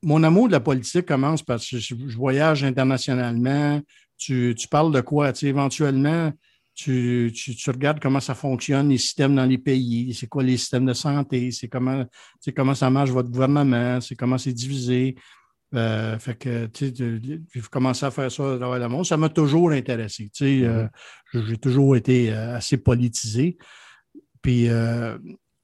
mon 0.02 0.24
amour 0.24 0.48
de 0.48 0.54
la 0.54 0.62
politique 0.62 1.06
commence 1.06 1.44
parce 1.44 1.70
que 1.70 1.80
je, 1.80 1.96
voyage 2.16 2.64
internationalement. 2.64 3.82
Tu, 4.24 4.56
tu, 4.58 4.68
parles 4.68 4.94
de 4.94 5.02
quoi? 5.02 5.34
Tu 5.34 5.40
sais, 5.40 5.48
éventuellement, 5.48 6.32
tu, 6.74 7.32
tu, 7.36 7.56
tu, 7.56 7.70
regardes 7.70 8.00
comment 8.00 8.20
ça 8.20 8.36
fonctionne, 8.36 8.90
les 8.90 8.98
systèmes 8.98 9.36
dans 9.36 9.46
les 9.46 9.58
pays, 9.58 10.14
c'est 10.14 10.28
quoi 10.28 10.44
les 10.44 10.58
systèmes 10.58 10.86
de 10.86 10.94
santé, 10.94 11.52
c'est 11.52 11.68
comment, 11.68 12.06
comment 12.56 12.74
ça 12.74 12.90
marche 12.90 13.10
votre 13.10 13.30
gouvernement, 13.30 14.00
c'est 14.02 14.16
comment 14.16 14.38
c'est 14.38 14.54
divisé. 14.54 15.16
Euh, 15.76 16.20
fait 16.20 16.36
que, 16.36 16.68
tu 16.68 16.94
sais, 16.96 17.62
commencé 17.72 18.06
à 18.06 18.12
faire 18.12 18.32
ça 18.32 18.58
dans 18.58 18.76
le 18.76 18.88
monde. 18.88 19.06
Ça 19.06 19.18
m'a 19.18 19.30
toujours 19.30 19.72
intéressé. 19.72 20.30
Tu 20.34 20.62
sais, 20.62 20.66
euh, 20.66 20.86
mm-hmm. 21.34 21.46
j'ai 21.48 21.58
toujours 21.58 21.96
été 21.96 22.32
euh, 22.32 22.56
assez 22.56 22.78
politisé. 22.78 23.58
Puis, 24.42 24.68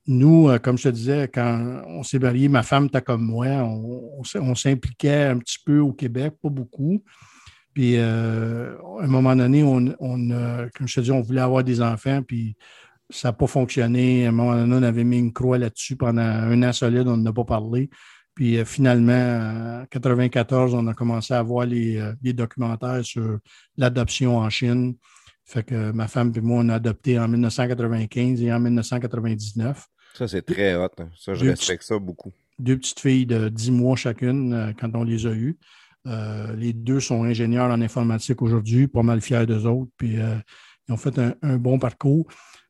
nous, 0.07 0.49
comme 0.63 0.77
je 0.77 0.83
te 0.83 0.89
disais, 0.89 1.29
quand 1.31 1.83
on 1.85 2.01
s'est 2.01 2.17
mariés, 2.17 2.47
ma 2.47 2.63
femme 2.63 2.85
était 2.85 3.01
comme 3.01 3.23
moi, 3.23 3.47
on, 3.47 4.55
s'impliquait 4.55 5.25
un 5.25 5.37
petit 5.37 5.59
peu 5.63 5.79
au 5.79 5.93
Québec, 5.93 6.33
pas 6.41 6.49
beaucoup. 6.49 7.03
Puis, 7.73 7.97
à 7.97 8.05
un 8.05 9.07
moment 9.07 9.35
donné, 9.35 9.63
on, 9.63 9.85
comme 9.97 10.87
je 10.87 10.95
te 10.95 11.01
dis, 11.01 11.11
on 11.11 11.21
voulait 11.21 11.41
avoir 11.41 11.63
des 11.63 11.81
enfants, 11.81 12.21
puis 12.23 12.55
ça 13.09 13.29
n'a 13.29 13.33
pas 13.33 13.47
fonctionné. 13.47 14.25
À 14.25 14.29
un 14.29 14.31
moment 14.31 14.55
donné, 14.55 14.75
on 14.75 14.83
avait 14.83 15.03
mis 15.03 15.17
une 15.17 15.33
croix 15.33 15.57
là-dessus 15.57 15.95
pendant 15.95 16.21
un 16.21 16.61
an 16.63 16.73
solide, 16.73 17.07
on 17.07 17.17
n'a 17.17 17.33
pas 17.33 17.45
parlé. 17.45 17.89
Puis 18.35 18.57
euh, 18.57 18.65
finalement, 18.65 19.11
en 19.11 19.85
1994, 19.91 20.73
on 20.73 20.87
a 20.87 20.93
commencé 20.93 21.33
à 21.33 21.43
voir 21.43 21.67
euh, 21.69 22.13
les, 22.21 22.33
documentaires 22.33 23.03
sur 23.03 23.39
l'adoption 23.77 24.37
en 24.37 24.49
Chine. 24.49 24.95
Fait 25.45 25.63
que 25.63 25.91
ma 25.91 26.07
femme 26.07 26.31
et 26.33 26.39
moi, 26.39 26.61
on 26.63 26.69
a 26.69 26.75
adopté 26.75 27.19
en 27.19 27.27
1995 27.27 28.41
et 28.41 28.53
en 28.53 28.59
1999. 28.59 29.85
Ça, 30.13 30.27
c'est 30.27 30.41
très 30.43 30.75
hot. 30.75 30.87
Hein. 30.99 31.09
Ça, 31.17 31.33
je 31.33 31.45
respecte 31.45 31.83
ça 31.83 31.99
beaucoup. 31.99 32.31
Deux 32.59 32.77
petites 32.77 32.99
filles 32.99 33.25
de 33.25 33.49
10 33.49 33.71
mois 33.71 33.95
chacune 33.95 34.53
euh, 34.53 34.71
quand 34.79 34.91
on 34.95 35.03
les 35.03 35.25
a 35.25 35.31
eues. 35.31 35.57
Les 36.05 36.73
deux 36.73 36.99
sont 36.99 37.23
ingénieurs 37.23 37.69
en 37.69 37.81
informatique 37.81 38.41
aujourd'hui, 38.41 38.87
pas 38.87 39.03
mal 39.03 39.21
fiers 39.21 39.45
d'eux 39.45 39.65
autres. 39.65 39.91
Puis 39.97 40.15
ils 40.15 40.93
ont 40.93 40.97
fait 40.97 41.19
un 41.41 41.57
bon 41.57 41.79
parcours. 41.79 42.27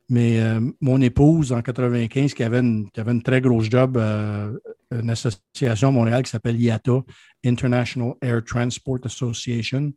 Mais 0.09 0.39
euh, 0.39 0.59
mon 0.81 0.99
épouse, 1.01 1.53
en 1.53 1.61
95, 1.61 2.33
qui 2.33 2.43
avait 2.43 2.59
une, 2.59 2.89
très 3.21 3.41
grosse 3.41 3.69
job, 3.69 3.95
euh, 3.95 4.51
une 4.91 5.11
association 5.11 5.89
à 5.89 5.91
Montréal 5.91 6.23
qui 6.23 6.31
s'appelle 6.31 6.59
IATA, 6.59 7.03
International 7.45 8.15
Air 8.21 8.43
Transport 8.43 8.99
Association. 9.03 9.93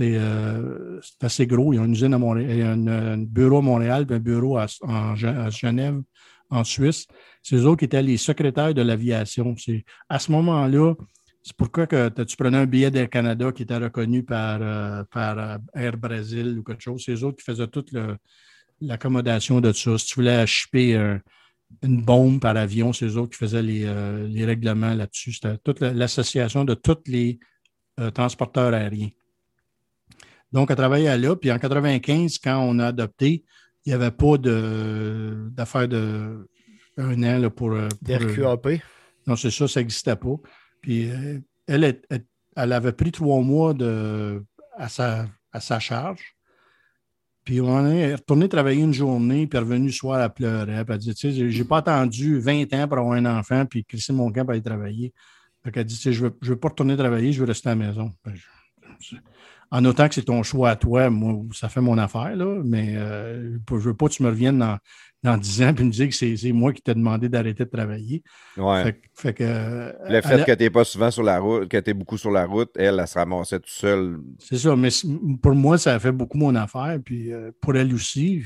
Euh, 0.00 1.00
c'est 1.02 1.24
assez 1.24 1.46
gros. 1.46 1.74
Il 1.74 1.76
y 1.76 1.78
a 1.78 1.84
une 1.84 1.92
usine 1.92 2.14
à 2.14 2.18
Montréal, 2.18 2.50
il 2.50 2.88
un, 2.88 3.18
bureau 3.18 3.58
à 3.58 3.62
Montréal, 3.62 4.06
puis 4.06 4.16
un 4.16 4.20
bureau 4.20 4.56
à, 4.56 4.66
à 4.88 5.14
Genève, 5.50 6.00
en 6.48 6.64
Suisse. 6.64 7.06
C'est 7.42 7.56
eux 7.56 7.66
autres 7.66 7.80
qui 7.80 7.84
étaient 7.84 8.02
les 8.02 8.16
secrétaires 8.16 8.72
de 8.72 8.82
l'aviation. 8.82 9.54
À 10.08 10.18
ce 10.18 10.32
moment-là, 10.32 10.94
c'est 11.42 11.56
pourquoi 11.56 11.86
que 11.86 12.08
tu 12.24 12.36
prenais 12.36 12.58
un 12.58 12.66
billet 12.66 12.90
d'Air 12.90 13.08
Canada 13.08 13.50
qui 13.52 13.62
était 13.62 13.76
reconnu 13.76 14.22
par, 14.22 15.06
par 15.06 15.58
Air 15.74 15.96
Brazil 15.96 16.58
ou 16.58 16.62
quelque 16.62 16.82
chose? 16.82 17.02
C'est 17.04 17.12
eux 17.12 17.24
autres 17.24 17.38
qui 17.38 17.44
faisaient 17.44 17.66
tout 17.66 17.84
le 17.92 18.16
l'accommodation 18.82 19.60
de 19.60 19.72
ça. 19.72 19.98
Si 19.98 20.06
tu 20.06 20.14
voulais 20.16 20.36
acheter 20.36 20.96
une 21.82 22.02
bombe 22.02 22.40
par 22.40 22.56
avion, 22.56 22.92
c'est 22.92 23.06
eux 23.06 23.16
autres 23.16 23.32
qui 23.32 23.38
faisaient 23.38 23.62
les, 23.62 23.84
euh, 23.84 24.28
règlements 24.44 24.94
là-dessus. 24.94 25.32
C'était 25.32 25.56
toute 25.58 25.80
l'association 25.80 26.64
de 26.64 26.74
tous 26.74 26.98
les 27.06 27.38
euh, 27.98 28.10
transporteurs 28.10 28.74
aériens. 28.74 29.10
Donc, 30.52 30.70
à 30.70 30.76
travailler 30.76 31.16
là. 31.16 31.36
Puis 31.36 31.52
en 31.52 31.58
95, 31.58 32.38
quand 32.38 32.58
on 32.58 32.78
a 32.80 32.88
adopté, 32.88 33.44
il 33.86 33.90
n'y 33.90 33.94
avait 33.94 34.10
pas 34.10 34.36
d'affaire 34.36 35.88
de, 35.88 36.48
un 36.96 37.22
an 37.22 37.38
là, 37.38 37.50
pour. 37.50 37.72
Euh, 37.72 37.88
pour 37.88 38.08
non, 39.26 39.36
c'est 39.36 39.50
ça, 39.50 39.68
ça 39.68 39.80
n'existait 39.80 40.16
pas. 40.16 40.36
Puis 40.80 41.10
elle, 41.66 42.00
elle, 42.56 42.72
avait 42.72 42.92
pris 42.92 43.12
trois 43.12 43.40
mois 43.40 43.74
de, 43.74 44.42
à, 44.76 44.88
sa, 44.88 45.26
à 45.52 45.60
sa 45.60 45.78
charge. 45.78 46.36
Puis 47.44 47.60
on 47.60 47.86
est 47.86 48.14
retourné 48.14 48.48
travailler 48.48 48.82
une 48.82 48.92
journée, 48.92 49.46
puis 49.46 49.58
revenu 49.58 49.86
le 49.86 49.92
soir, 49.92 50.20
à 50.20 50.28
pleurer. 50.28 50.84
Puis 50.84 50.94
elle 50.94 50.98
dit, 50.98 51.14
tu 51.14 51.32
sais, 51.32 51.50
j'ai 51.50 51.64
pas 51.64 51.78
attendu 51.78 52.38
20 52.38 52.72
ans 52.74 52.88
pour 52.88 52.98
avoir 52.98 53.14
un 53.14 53.26
enfant, 53.26 53.64
puis 53.66 53.84
crisser 53.84 54.12
mon 54.12 54.30
camp 54.30 54.42
pour 54.42 54.52
aller 54.52 54.62
travailler. 54.62 55.12
Fait 55.64 55.72
qu'elle 55.72 55.84
dit, 55.84 55.96
tu 55.96 56.02
sais, 56.02 56.12
je 56.12 56.26
veux, 56.26 56.38
je 56.42 56.50
veux 56.50 56.58
pas 56.58 56.68
retourner 56.68 56.96
travailler, 56.96 57.32
je 57.32 57.40
veux 57.40 57.46
rester 57.46 57.68
à 57.68 57.74
la 57.74 57.86
maison. 57.86 58.12
En 59.70 59.84
autant 59.84 60.08
que 60.08 60.14
c'est 60.14 60.24
ton 60.24 60.42
choix 60.42 60.70
à 60.70 60.76
toi, 60.76 61.10
moi, 61.10 61.44
ça 61.52 61.68
fait 61.68 61.80
mon 61.80 61.96
affaire, 61.96 62.34
là, 62.34 62.60
mais 62.64 62.96
euh, 62.96 63.56
je 63.70 63.76
veux 63.76 63.94
pas 63.94 64.08
que 64.08 64.14
tu 64.14 64.22
me 64.22 64.28
reviennes 64.28 64.58
dans, 64.58 64.78
dans 65.22 65.36
10 65.36 65.62
ans 65.62 65.74
et 65.78 65.84
me 65.84 65.90
dire 65.90 66.08
que 66.08 66.14
c'est 66.14 66.52
moi 66.52 66.72
qui 66.72 66.82
t'ai 66.82 66.94
demandé 66.94 67.28
d'arrêter 67.28 67.64
de 67.64 67.70
travailler. 67.70 68.22
Ouais. 68.56 68.96
Fait, 69.14 69.34
que, 69.34 69.92
le 70.08 70.20
fait 70.22 70.44
que 70.44 70.52
tu 70.52 70.62
n'es 70.62 70.70
pas 70.70 70.84
souvent 70.84 71.10
sur 71.10 71.22
la 71.22 71.38
route, 71.38 71.68
que 71.68 71.76
tu 71.76 71.90
es 71.90 71.94
beaucoup 71.94 72.16
sur 72.16 72.30
la 72.30 72.46
route, 72.46 72.70
elle, 72.76 72.98
elle 72.98 73.06
se 73.06 73.18
ramassait 73.18 73.58
toute 73.58 73.68
seule. 73.68 74.18
C'est 74.38 74.58
ça, 74.58 74.74
mais 74.76 74.88
pour 75.42 75.54
moi, 75.54 75.76
ça 75.76 75.94
a 75.94 75.98
fait 75.98 76.12
beaucoup 76.12 76.38
mon 76.38 76.54
affaire, 76.54 76.98
puis 77.04 77.32
euh, 77.32 77.50
pour 77.60 77.76
elle 77.76 77.92
aussi. 77.92 78.42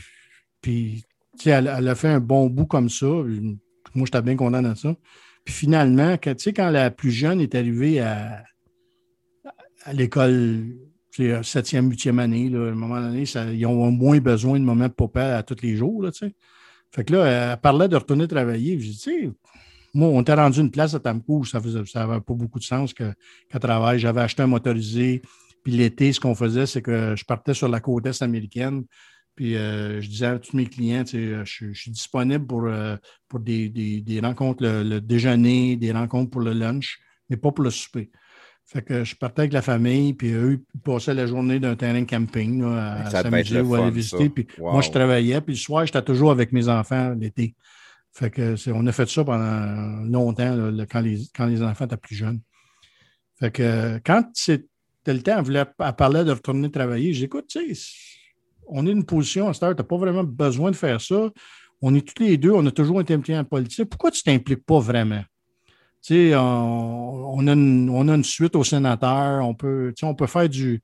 Puis, 0.60 1.04
elle, 1.46 1.72
elle, 1.76 1.88
a 1.88 1.94
fait 1.94 2.08
un 2.08 2.20
bon 2.20 2.48
bout 2.48 2.66
comme 2.66 2.88
ça. 2.88 3.06
moi, 3.06 4.06
j'étais 4.06 4.22
bien 4.22 4.36
content 4.36 4.62
de 4.62 4.74
ça. 4.74 4.94
Puis 5.44 5.54
finalement, 5.54 6.14
quand, 6.14 6.34
quand 6.46 6.70
la 6.70 6.90
plus 6.90 7.10
jeune 7.10 7.40
est 7.40 7.54
arrivée 7.54 8.00
à, 8.00 8.42
à 9.84 9.92
l'école, 9.92 10.64
septième, 11.42 11.88
huitième 11.88 12.18
année, 12.18 12.48
là, 12.48 12.66
à 12.66 12.72
un 12.72 12.74
moment 12.74 13.00
donné, 13.00 13.26
ça, 13.26 13.44
ils 13.52 13.64
ont 13.66 13.90
moins 13.90 14.18
besoin 14.18 14.58
de 14.58 14.64
moments 14.64 14.88
de 14.88 14.92
papa 14.92 15.36
à 15.36 15.42
tous 15.42 15.62
les 15.62 15.76
jours. 15.76 16.02
Là, 16.02 16.10
fait 16.94 17.04
que 17.04 17.12
là, 17.12 17.52
elle 17.52 17.60
parlait 17.60 17.88
de 17.88 17.96
retourner 17.96 18.28
travailler. 18.28 18.78
Je 18.78 18.90
dis, 18.90 19.32
moi, 19.94 20.08
on 20.08 20.22
était 20.22 20.34
rendu 20.34 20.60
une 20.60 20.70
place 20.70 20.94
à 20.94 21.00
Tamco 21.00 21.44
ça 21.44 21.58
n'avait 21.58 21.84
ça 21.86 22.06
pas 22.06 22.34
beaucoup 22.34 22.60
de 22.60 22.64
sens 22.64 22.94
qu'elle 22.94 23.14
travaille. 23.60 23.98
J'avais 23.98 24.20
acheté 24.20 24.42
un 24.42 24.46
motorisé. 24.46 25.20
Puis 25.64 25.72
l'été, 25.72 26.12
ce 26.12 26.20
qu'on 26.20 26.36
faisait, 26.36 26.66
c'est 26.66 26.82
que 26.82 27.16
je 27.16 27.24
partais 27.24 27.54
sur 27.54 27.68
la 27.68 27.80
côte 27.80 28.06
est 28.06 28.22
américaine. 28.22 28.84
Puis 29.34 29.56
euh, 29.56 30.00
je 30.00 30.08
disais 30.08 30.26
à 30.26 30.38
tous 30.38 30.56
mes 30.56 30.66
clients, 30.66 31.04
je, 31.04 31.42
je, 31.44 31.72
suis 31.72 31.90
disponible 31.90 32.46
pour, 32.46 32.64
euh, 32.66 32.96
pour 33.26 33.40
des, 33.40 33.68
des, 33.68 34.20
rencontres 34.20 34.62
le, 34.62 35.00
déjeuner, 35.00 35.74
des 35.74 35.90
rencontres 35.90 36.30
pour 36.30 36.42
le 36.42 36.52
lunch, 36.52 37.00
mais 37.28 37.36
pas 37.36 37.50
pour 37.50 37.64
le 37.64 37.70
souper. 37.70 38.12
Fait 38.66 38.82
que 38.82 39.04
je 39.04 39.14
partais 39.14 39.42
avec 39.42 39.52
la 39.52 39.62
famille, 39.62 40.14
puis 40.14 40.32
eux, 40.32 40.64
ils 40.74 40.80
passaient 40.80 41.12
la 41.12 41.26
journée 41.26 41.60
d'un 41.60 41.76
terrain 41.76 42.04
camping 42.04 42.64
à 42.64 43.10
s'amuser 43.10 43.60
ou 43.60 43.74
aller 43.74 43.90
visiter. 43.90 44.30
Puis 44.30 44.46
moi, 44.58 44.80
je 44.80 44.90
travaillais, 44.90 45.40
puis 45.40 45.54
le 45.54 45.58
soir, 45.58 45.84
j'étais 45.84 46.02
toujours 46.02 46.30
avec 46.30 46.50
mes 46.52 46.68
enfants 46.68 47.14
l'été. 47.14 47.54
Fait 48.12 48.30
que 48.30 48.54
on 48.70 48.86
a 48.86 48.92
fait 48.92 49.08
ça 49.08 49.24
pendant 49.24 50.04
longtemps, 50.04 50.72
quand, 50.90 51.00
les, 51.00 51.18
quand 51.34 51.46
les 51.46 51.62
enfants 51.62 51.84
étaient 51.84 51.96
plus 51.96 52.14
jeunes. 52.14 52.40
Fait 53.38 53.50
que 53.50 54.00
quand 54.04 54.24
c'était 54.32 54.64
le 55.06 55.20
temps, 55.20 55.38
elle, 55.38 55.44
voulait, 55.44 55.64
elle 55.78 56.24
de 56.24 56.30
retourner 56.30 56.70
travailler, 56.70 57.12
j'écoute, 57.12 57.46
tu 57.48 57.74
sais, 57.74 57.92
on 58.66 58.86
est 58.86 58.92
une 58.92 59.04
position 59.04 59.48
à 59.48 59.52
cette 59.52 59.64
heure, 59.64 59.76
tu 59.76 59.82
n'as 59.82 59.88
pas 59.88 59.96
vraiment 59.96 60.24
besoin 60.24 60.70
de 60.70 60.76
faire 60.76 61.00
ça. 61.00 61.30
On 61.82 61.94
est 61.94 62.06
tous 62.06 62.22
les 62.22 62.38
deux, 62.38 62.52
on 62.52 62.64
a 62.64 62.70
toujours 62.70 63.00
été 63.00 63.12
impliqués 63.12 63.38
en 63.38 63.44
politique. 63.44 63.90
Pourquoi 63.90 64.10
tu 64.10 64.22
ne 64.26 64.32
t'impliques 64.32 64.64
pas 64.64 64.78
vraiment? 64.78 65.22
Tu 66.04 66.14
sais, 66.14 66.36
on, 66.36 67.46
a 67.46 67.52
une, 67.52 68.24
suite 68.24 68.56
au 68.56 68.62
sénateur, 68.62 69.42
on 69.42 69.54
peut, 69.54 69.94
on 70.02 70.14
peut 70.14 70.26
faire 70.26 70.48
du. 70.50 70.82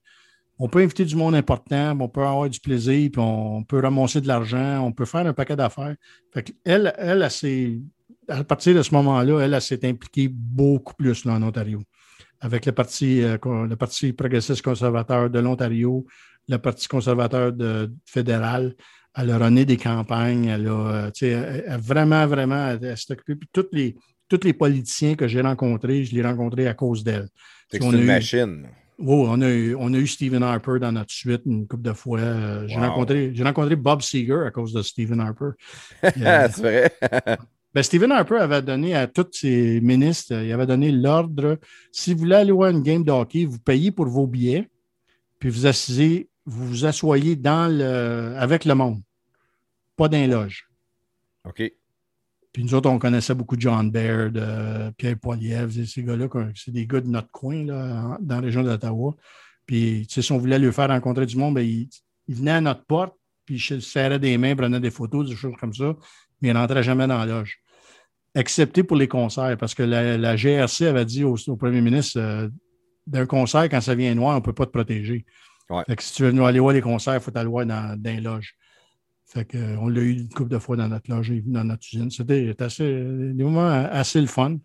On 0.57 0.67
peut 0.67 0.79
inviter 0.79 1.05
du 1.05 1.15
monde 1.15 1.35
important, 1.35 1.95
on 1.99 2.07
peut 2.07 2.25
avoir 2.25 2.49
du 2.49 2.59
plaisir, 2.59 3.09
puis 3.11 3.21
on, 3.21 3.63
peut 3.63 3.79
ramasser 3.79 4.19
de 4.19 4.27
l'argent, 4.27 4.79
on 4.83 4.91
peut 4.91 5.05
faire 5.05 5.25
un 5.25 5.33
paquet 5.33 5.55
d'affaires. 5.55 5.95
elle, 6.65 6.93
elle, 6.97 7.29
à 8.27 8.43
partir 8.43 8.75
de 8.75 8.81
ce 8.81 8.93
moment-là, 8.95 9.41
elle, 9.41 9.61
s'est 9.61 9.87
impliquée 9.87 10.27
beaucoup 10.27 10.95
plus 10.95 11.25
là, 11.25 11.33
en 11.33 11.43
Ontario. 11.43 11.81
Avec 12.39 12.65
le 12.65 12.71
Parti, 12.71 13.21
euh, 13.21 13.37
le 13.43 13.75
parti 13.75 14.13
progressiste 14.13 14.63
conservateur 14.63 15.29
de 15.29 15.39
l'Ontario, 15.39 16.05
le 16.47 16.57
Parti 16.57 16.87
conservateur 16.87 17.53
de, 17.53 17.93
fédéral. 18.05 18.75
Elle 19.15 19.31
a 19.31 19.37
rené 19.37 19.65
des 19.65 19.77
campagnes. 19.77 20.45
Elle 20.45 20.67
a, 20.67 21.11
euh, 21.21 21.77
vraiment, 21.77 22.25
vraiment, 22.25 22.69
elle, 22.69 22.97
s'est 22.97 23.13
occupée. 23.13 23.35
Puis 23.35 23.49
tous 23.51 23.67
les, 23.71 23.95
tous 24.37 24.45
les 24.45 24.53
politiciens 24.53 25.15
que 25.15 25.27
j'ai 25.27 25.41
rencontrés, 25.41 26.03
je 26.05 26.15
les 26.15 26.21
ai 26.21 26.23
rencontrés 26.23 26.67
à 26.67 26.73
cause 26.73 27.03
d'elle. 27.03 27.27
C'est 27.69 27.83
une 27.83 28.03
machine. 28.03 28.67
Oui, 28.97 29.25
on 29.27 29.41
a, 29.41 29.49
eu, 29.49 29.75
on 29.75 29.93
a 29.93 29.97
eu 29.97 30.05
Stephen 30.05 30.43
Harper 30.43 30.77
dans 30.79 30.91
notre 30.91 31.11
suite 31.11 31.41
une 31.45 31.67
couple 31.67 31.83
de 31.83 31.93
fois. 31.93 32.19
Euh, 32.19 32.67
j'ai, 32.67 32.77
rencontré, 32.77 33.33
rencontré 33.39 33.75
Bob 33.75 34.01
Seeger 34.01 34.45
à 34.45 34.51
cause 34.51 34.73
de 34.73 34.81
Stephen 34.83 35.19
Harper. 35.19 35.51
C'est 36.03 36.57
vrai. 36.57 36.91
ben, 37.73 37.83
Stephen 37.83 38.11
Harper 38.11 38.35
avait 38.35 38.61
donné 38.61 38.95
à 38.95 39.07
tous 39.07 39.27
ses 39.31 39.81
ministres, 39.81 40.33
il 40.33 40.51
avait 40.51 40.67
donné 40.67 40.91
l'ordre 40.91 41.57
si 41.91 42.13
vous 42.13 42.19
voulez 42.19 42.35
aller 42.35 42.51
voir 42.51 42.69
une 42.69 42.83
game 42.83 43.03
de 43.03 43.11
hockey, 43.11 43.45
vous 43.45 43.59
payez 43.59 43.91
pour 43.91 44.05
vos 44.05 44.27
billets, 44.27 44.69
puis 45.39 45.49
vous 45.49 45.65
assisez 45.65 46.29
vous 46.45 46.67
vous 46.67 46.85
asseyez 46.85 47.35
dans 47.35 47.71
le, 47.71 48.35
avec 48.37 48.65
le 48.65 48.75
monde, 48.75 49.01
pas 49.95 50.07
dans 50.07 50.17
les 50.17 50.27
loges. 50.27 50.67
OK. 51.45 51.71
Puis 52.51 52.63
nous 52.63 52.73
autres, 52.73 52.89
on 52.89 52.99
connaissait 52.99 53.33
beaucoup 53.33 53.55
John 53.57 53.89
Baird, 53.89 54.93
Pierre 54.97 55.17
Poilievre, 55.17 55.71
ces 55.85 56.03
gars-là, 56.03 56.27
c'est 56.55 56.71
des 56.71 56.85
gars 56.85 56.99
de 56.99 57.07
notre 57.07 57.31
coin, 57.31 57.65
là, 57.65 58.17
dans 58.19 58.35
la 58.35 58.41
région 58.41 58.61
d'Ottawa. 58.61 59.15
Puis, 59.65 60.05
tu 60.07 60.15
sais, 60.15 60.21
si 60.21 60.31
on 60.33 60.37
voulait 60.37 60.59
lui 60.59 60.71
faire 60.73 60.89
rencontrer 60.89 61.25
du 61.25 61.37
monde, 61.37 61.55
ben, 61.55 61.61
il, 61.61 61.89
venait 62.27 62.51
à 62.51 62.61
notre 62.61 62.83
porte, 62.83 63.15
puis 63.45 63.55
il 63.55 63.81
serrait 63.81 64.19
des 64.19 64.37
mains, 64.37 64.53
prenait 64.53 64.81
des 64.81 64.91
photos, 64.91 65.29
des 65.29 65.35
choses 65.35 65.55
comme 65.59 65.73
ça, 65.73 65.95
mais 66.41 66.49
il 66.49 66.53
ne 66.53 66.59
rentrait 66.59 66.83
jamais 66.83 67.07
dans 67.07 67.17
la 67.17 67.25
loge. 67.25 67.59
Excepté 68.35 68.83
pour 68.83 68.97
les 68.97 69.07
concerts, 69.07 69.55
parce 69.57 69.73
que 69.73 69.83
la, 69.83 70.35
GRC 70.35 70.87
avait 70.87 71.05
dit 71.05 71.23
au, 71.23 71.37
premier 71.55 71.79
ministre 71.79 72.19
euh, 72.19 72.49
d'un 73.07 73.25
concert, 73.25 73.63
quand 73.69 73.79
ça 73.79 73.95
vient 73.95 74.13
noir, 74.13 74.33
on 74.33 74.39
ne 74.39 74.43
peut 74.43 74.53
pas 74.53 74.65
te 74.65 74.71
protéger. 74.71 75.25
Fait 75.87 75.95
que 75.95 76.03
si 76.03 76.13
tu 76.15 76.23
veux 76.23 76.31
nous 76.31 76.45
aller 76.45 76.59
voir 76.59 76.73
les 76.73 76.81
concerts, 76.81 77.15
il 77.15 77.21
faut 77.21 77.37
aller 77.37 77.49
voir 77.49 77.65
dans, 77.65 77.97
dans 77.97 78.11
les 78.13 78.19
loges. 78.19 78.57
Fait 79.31 79.45
que, 79.45 79.77
on 79.77 79.87
l'a 79.87 80.01
eu 80.01 80.11
une 80.11 80.27
couple 80.27 80.49
de 80.49 80.59
fois 80.59 80.75
dans 80.75 80.89
notre 80.89 81.09
loge, 81.09 81.31
dans 81.45 81.63
notre 81.63 81.87
usine. 81.87 82.11
C'était 82.11 82.53
assez, 82.59 82.83
des 82.83 83.43
moments 83.43 83.69
assez 83.89 84.19
le 84.19 84.27
fun. 84.27 84.57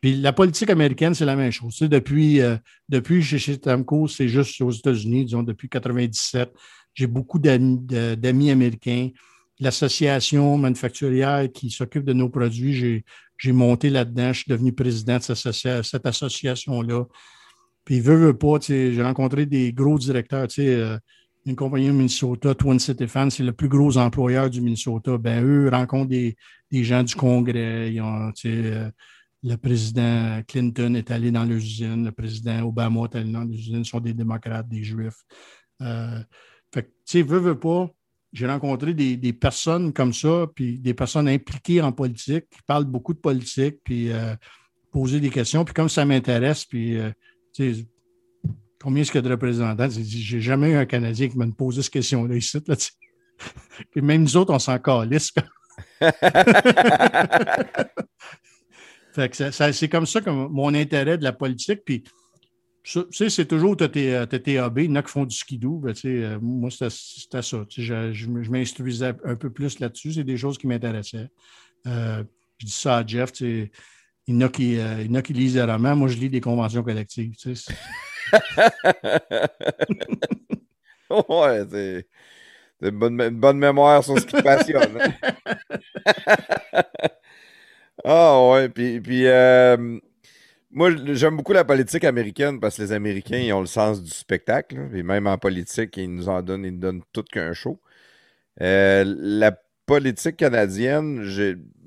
Puis 0.00 0.14
la 0.14 0.32
politique 0.32 0.70
américaine, 0.70 1.12
c'est 1.12 1.24
la 1.24 1.34
même 1.34 1.50
chose. 1.50 1.76
depuis, 1.80 2.40
euh, 2.40 2.56
depuis 2.88 3.20
chez 3.20 3.58
Tamco, 3.58 4.06
c'est 4.06 4.28
juste 4.28 4.60
aux 4.60 4.70
États-Unis, 4.70 5.24
disons, 5.24 5.42
depuis 5.42 5.66
1997. 5.66 6.52
J'ai 6.94 7.08
beaucoup 7.08 7.40
d'amis 7.40 8.50
américains. 8.52 9.10
L'association 9.58 10.56
manufacturière 10.56 11.48
qui 11.52 11.70
s'occupe 11.70 12.04
de 12.04 12.12
nos 12.12 12.28
produits, 12.28 13.02
j'ai 13.38 13.52
monté 13.52 13.90
là-dedans. 13.90 14.32
Je 14.32 14.42
suis 14.42 14.50
devenu 14.50 14.72
président 14.72 15.18
de 15.18 15.82
cette 15.82 16.06
association-là. 16.06 17.06
Puis, 17.84 17.98
veut, 17.98 18.14
veut 18.14 18.38
pas, 18.38 18.58
j'ai 18.60 19.02
rencontré 19.02 19.46
des 19.46 19.72
gros 19.72 19.98
directeurs, 19.98 20.46
tu 20.46 20.62
sais, 20.62 20.68
euh, 20.68 20.96
une 21.44 21.56
compagnie 21.56 21.90
au 21.90 21.92
Minnesota, 21.92 22.54
Twin 22.54 22.78
City 22.78 23.08
Fan, 23.08 23.30
c'est 23.30 23.42
le 23.42 23.52
plus 23.52 23.68
gros 23.68 23.96
employeur 23.96 24.48
du 24.48 24.60
Minnesota. 24.60 25.18
Ben, 25.18 25.44
eux 25.44 25.68
rencontrent 25.68 26.08
des, 26.08 26.36
des 26.70 26.84
gens 26.84 27.02
du 27.02 27.14
Congrès. 27.14 27.90
Tu 27.90 28.00
sais, 28.34 28.48
euh, 28.48 28.90
le 29.42 29.56
président 29.56 30.40
Clinton 30.46 30.94
est 30.94 31.10
allé 31.10 31.32
dans 31.32 31.44
l'usine, 31.44 32.04
le 32.04 32.12
président 32.12 32.62
Obama 32.62 33.04
est 33.04 33.16
allé 33.16 33.32
dans 33.32 33.42
l'usine, 33.42 33.78
ils 33.78 33.84
sont 33.84 33.98
des 33.98 34.14
démocrates, 34.14 34.68
des 34.68 34.84
juifs. 34.84 35.22
Euh, 35.80 36.20
fait 36.72 36.84
tu 36.84 36.90
sais, 37.06 37.22
veut, 37.22 37.40
veut 37.40 37.58
pas, 37.58 37.90
j'ai 38.32 38.46
rencontré 38.46 38.94
des, 38.94 39.16
des, 39.16 39.32
personnes 39.32 39.92
comme 39.92 40.12
ça, 40.12 40.46
puis 40.54 40.78
des 40.78 40.94
personnes 40.94 41.28
impliquées 41.28 41.82
en 41.82 41.90
politique, 41.90 42.44
qui 42.50 42.62
parlent 42.66 42.84
beaucoup 42.84 43.14
de 43.14 43.18
politique, 43.18 43.78
puis 43.82 44.10
poser 44.92 45.18
des 45.18 45.28
questions. 45.28 45.64
Puis 45.64 45.74
comme 45.74 45.88
ça 45.88 46.04
m'intéresse, 46.04 46.64
puis 46.64 46.96
combien 48.82 49.02
est-ce 49.02 49.12
qu'il 49.12 49.20
y 49.20 49.24
a 49.24 49.28
de 49.28 49.32
représentants? 49.32 49.88
J'ai 49.90 50.40
jamais 50.40 50.70
eu 50.70 50.76
un 50.76 50.86
Canadien 50.86 51.28
qui 51.28 51.38
m'a 51.38 51.46
posé 51.46 51.82
cette 51.82 51.92
question-là 51.92 52.34
ici. 52.36 52.58
Là, 52.66 52.74
Puis 53.90 54.02
même 54.02 54.22
nous 54.22 54.36
autres, 54.36 54.52
on 54.52 54.58
s'en 54.58 54.78
calisse. 54.78 55.32
c'est 59.14 59.88
comme 59.88 60.06
ça 60.06 60.20
que 60.20 60.30
mon 60.30 60.74
intérêt 60.74 61.16
de 61.18 61.24
la 61.24 61.32
politique. 61.32 61.84
Puis, 61.84 62.02
c'est 62.84 63.46
toujours, 63.46 63.76
tu 63.76 63.84
as 63.84 63.88
tes 63.88 64.58
AB, 64.58 64.78
il 64.78 64.84
y 64.86 64.88
en 64.88 64.96
a 64.96 65.02
qui 65.02 65.10
font 65.10 65.24
du 65.24 65.36
skidoo. 65.36 65.78
Ben, 65.78 65.94
euh, 66.04 66.38
moi, 66.40 66.70
c'était 66.70 67.42
ça. 67.42 67.64
Je, 67.68 68.12
je, 68.12 68.28
m'instruisais 68.28 69.14
un 69.24 69.36
peu 69.36 69.50
plus 69.50 69.78
là-dessus. 69.78 70.14
C'est 70.14 70.24
des 70.24 70.36
choses 70.36 70.58
qui 70.58 70.66
m'intéressaient. 70.66 71.30
Euh, 71.86 72.24
je 72.58 72.66
dis 72.66 72.72
ça 72.72 72.98
à 72.98 73.06
Jeff, 73.06 73.30
il 73.40 73.70
y, 74.26 74.34
en 74.34 74.40
a 74.40 74.48
qui, 74.48 74.78
euh, 74.78 75.02
il 75.02 75.06
y 75.06 75.10
en 75.10 75.14
a 75.14 75.22
qui 75.22 75.32
lisent 75.32 75.54
des 75.54 75.62
romans. 75.62 75.94
Moi, 75.94 76.08
je 76.08 76.16
lis 76.16 76.30
des 76.30 76.40
conventions 76.40 76.82
collectives. 76.82 77.36
Tu 77.36 77.54
sais. 77.54 77.74
ouais, 81.28 81.66
c'est 81.70 82.06
une 82.82 82.98
bonne, 82.98 83.28
bonne, 83.30 83.58
mémoire 83.58 84.02
sur 84.02 84.18
ce 84.18 84.26
qui 84.26 84.36
te 84.36 84.42
passionne. 84.42 84.94
ah 88.04 88.50
ouais, 88.50 88.68
puis, 88.68 89.00
puis 89.00 89.26
euh, 89.26 89.98
moi, 90.70 90.90
j'aime 91.12 91.36
beaucoup 91.36 91.52
la 91.52 91.64
politique 91.64 92.04
américaine 92.04 92.58
parce 92.58 92.76
que 92.76 92.82
les 92.82 92.92
Américains, 92.92 93.38
ils 93.38 93.52
ont 93.52 93.60
le 93.60 93.66
sens 93.66 94.02
du 94.02 94.10
spectacle. 94.10 94.88
et 94.94 95.02
même 95.02 95.26
en 95.26 95.36
politique, 95.36 95.96
ils 95.98 96.12
nous 96.12 96.28
en 96.28 96.42
donnent, 96.42 96.64
ils 96.64 96.72
nous 96.72 96.80
donnent 96.80 97.02
tout 97.12 97.24
qu'un 97.24 97.52
show. 97.52 97.78
Euh, 98.60 99.04
la 99.06 99.52
politique 99.86 100.36
canadienne, 100.36 101.22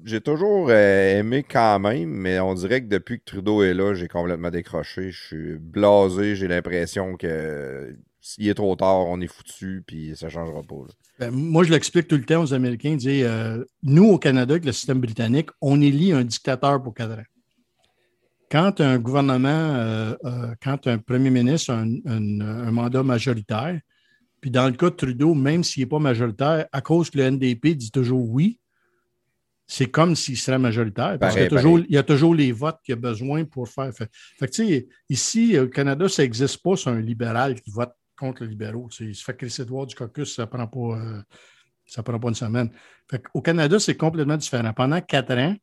j'ai 0.06 0.22
toujours 0.22 0.68
euh, 0.70 1.20
aimé 1.20 1.44
quand 1.44 1.80
même, 1.80 2.10
mais 2.10 2.40
on 2.40 2.54
dirait 2.54 2.82
que 2.82 2.88
depuis 2.88 3.20
que 3.20 3.26
Trudeau 3.26 3.64
est 3.64 3.74
là, 3.74 3.96
j'ai 3.96 4.08
complètement 4.08 4.52
décroché. 4.52 5.10
Je 5.10 5.26
suis 5.26 5.58
blasé, 5.58 6.36
j'ai 6.36 6.48
l'impression 6.48 7.18
que 7.18 7.98
s'il 8.22 8.48
est 8.48 8.54
trop 8.54 8.76
tard, 8.76 9.08
on 9.08 9.20
est 9.20 9.28
foutu, 9.28 9.84
puis 9.86 10.16
ça 10.16 10.28
ne 10.28 10.32
changera 10.32 10.62
pas. 10.62 10.76
Ben, 11.20 11.32
moi, 11.32 11.64
je 11.64 11.72
l'explique 11.72 12.08
tout 12.08 12.18
le 12.18 12.24
temps 12.24 12.44
aux 12.44 12.54
Américains. 12.54 12.98
Euh, 13.04 13.66
nous, 13.82 14.06
au 14.06 14.20
Canada, 14.20 14.54
avec 14.54 14.66
le 14.66 14.72
système 14.74 15.00
britannique, 15.00 15.50
on 15.60 15.82
élit 15.82 16.12
un 16.12 16.24
dictateur 16.24 16.82
pour 16.84 16.94
ans. 17.00 17.24
Quand 18.52 18.82
un 18.82 19.00
gouvernement, 19.00 19.48
euh, 19.50 20.16
quand 20.62 20.86
un 20.86 21.00
premier 21.00 21.32
ministre 21.32 21.74
a 21.74 21.80
un, 21.80 22.72
mandat 22.72 23.02
majoritaire, 23.02 23.80
puis 24.40 24.52
dans 24.52 24.68
le 24.68 24.74
cas 24.74 24.92
de 24.92 24.96
Trudeau, 24.96 25.34
même 25.34 25.64
s'il 25.64 25.82
n'est 25.82 25.90
pas 25.90 25.98
majoritaire, 25.98 26.68
à 26.72 26.82
cause 26.82 27.10
que 27.10 27.18
le 27.18 27.32
NDP 27.32 27.74
dit 27.76 27.90
toujours 27.90 28.30
oui, 28.30 28.60
c'est 29.68 29.88
comme 29.88 30.16
s'il 30.16 30.38
serait 30.38 30.60
majoritaire, 30.60 31.18
parce 31.20 31.34
qu'il 31.34 31.44
y, 31.44 31.48
a 31.48 31.50
toujours, 31.50 31.80
il 31.80 31.92
y 31.92 31.98
a 31.98 32.04
toujours 32.04 32.36
les 32.36 32.52
votes 32.52 32.78
qu'il 32.84 32.94
y 32.94 32.98
a 32.98 33.02
besoin 33.02 33.46
pour 33.46 33.68
faire. 33.68 33.92
Fait, 33.94 34.10
fait 34.12 34.86
ici, 35.10 35.58
au 35.58 35.68
Canada, 35.68 36.08
ça 36.08 36.22
n'existe 36.22 36.62
pas 36.62 36.76
sur 36.76 36.92
un 36.92 37.02
libéral 37.02 37.60
qui 37.60 37.72
vote 37.72 37.92
contre 38.16 38.44
le 38.44 38.50
libéraux. 38.50 38.90
Il 39.00 39.16
se 39.16 39.24
fait 39.24 39.36
crisser 39.36 39.66
de 39.66 39.86
du 39.86 39.96
caucus, 39.96 40.36
ça 40.36 40.44
ne 40.44 40.48
prend, 40.48 40.68
pas, 40.68 41.00
euh, 41.00 42.02
prend 42.04 42.20
pas 42.20 42.30
une 42.30 42.36
semaine. 42.36 42.70
au 43.34 43.42
Canada, 43.42 43.80
c'est 43.80 43.98
complètement 43.98 44.38
différent. 44.38 44.72
Pendant 44.74 45.02
quatre 45.02 45.34
ans, 45.34 45.56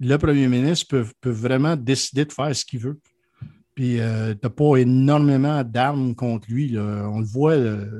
le 0.00 0.16
premier 0.16 0.48
ministre 0.48 0.86
peut, 0.88 1.06
peut, 1.20 1.30
vraiment 1.30 1.76
décider 1.76 2.24
de 2.24 2.32
faire 2.32 2.54
ce 2.56 2.64
qu'il 2.64 2.80
veut. 2.80 2.98
Puis, 3.74 4.00
euh, 4.00 4.32
tu 4.32 4.40
n'as 4.42 4.50
pas 4.50 4.76
énormément 4.76 5.62
d'armes 5.62 6.14
contre 6.14 6.50
lui. 6.50 6.76
On 6.78 7.20
le 7.20 7.26
voit, 7.26 7.56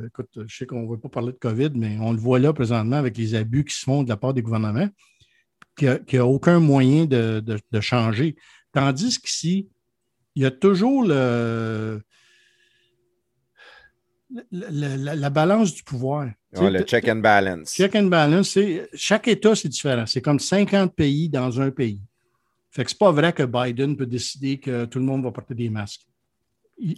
écoute, 0.06 0.30
je 0.46 0.56
sais 0.56 0.66
qu'on 0.66 0.82
ne 0.82 0.90
va 0.90 0.96
pas 0.96 1.08
parler 1.10 1.32
de 1.32 1.38
COVID, 1.38 1.70
mais 1.74 1.98
on 2.00 2.12
le 2.12 2.18
voit 2.18 2.38
là 2.38 2.52
présentement 2.54 2.96
avec 2.96 3.16
les 3.18 3.34
abus 3.34 3.64
qui 3.64 3.74
se 3.74 3.84
font 3.84 4.02
de 4.02 4.08
la 4.08 4.16
part 4.16 4.34
des 4.34 4.42
gouvernements, 4.42 4.88
qu'il 5.86 6.04
n'y 6.12 6.18
a, 6.18 6.26
aucun 6.26 6.60
moyen 6.60 7.06
de, 7.06 7.40
de 7.40 7.80
changer. 7.80 8.36
Tandis 8.72 9.18
qu'ici, 9.18 9.68
il 10.34 10.42
y 10.42 10.46
a 10.46 10.50
toujours 10.50 11.04
le, 11.04 12.00
la, 14.50 15.30
balance 15.30 15.74
du 15.74 15.82
pouvoir. 15.82 16.28
le 16.52 16.82
check 16.82 17.08
and 17.08 17.16
balance. 17.16 17.74
Check 17.74 17.94
and 17.96 18.04
balance, 18.04 18.58
chaque 18.94 19.28
État, 19.28 19.54
c'est 19.54 19.68
différent. 19.68 20.06
C'est 20.06 20.20
comme 20.20 20.38
50 20.38 20.94
pays 20.94 21.28
dans 21.28 21.60
un 21.60 21.70
pays. 21.70 22.00
Fait 22.70 22.84
que 22.84 22.90
c'est 22.90 22.98
pas 22.98 23.10
vrai 23.10 23.32
que 23.32 23.42
Biden 23.42 23.96
peut 23.96 24.06
décider 24.06 24.58
que 24.58 24.84
tout 24.84 25.00
le 25.00 25.04
monde 25.04 25.24
va 25.24 25.32
porter 25.32 25.54
des 25.54 25.68
masques. 25.68 26.06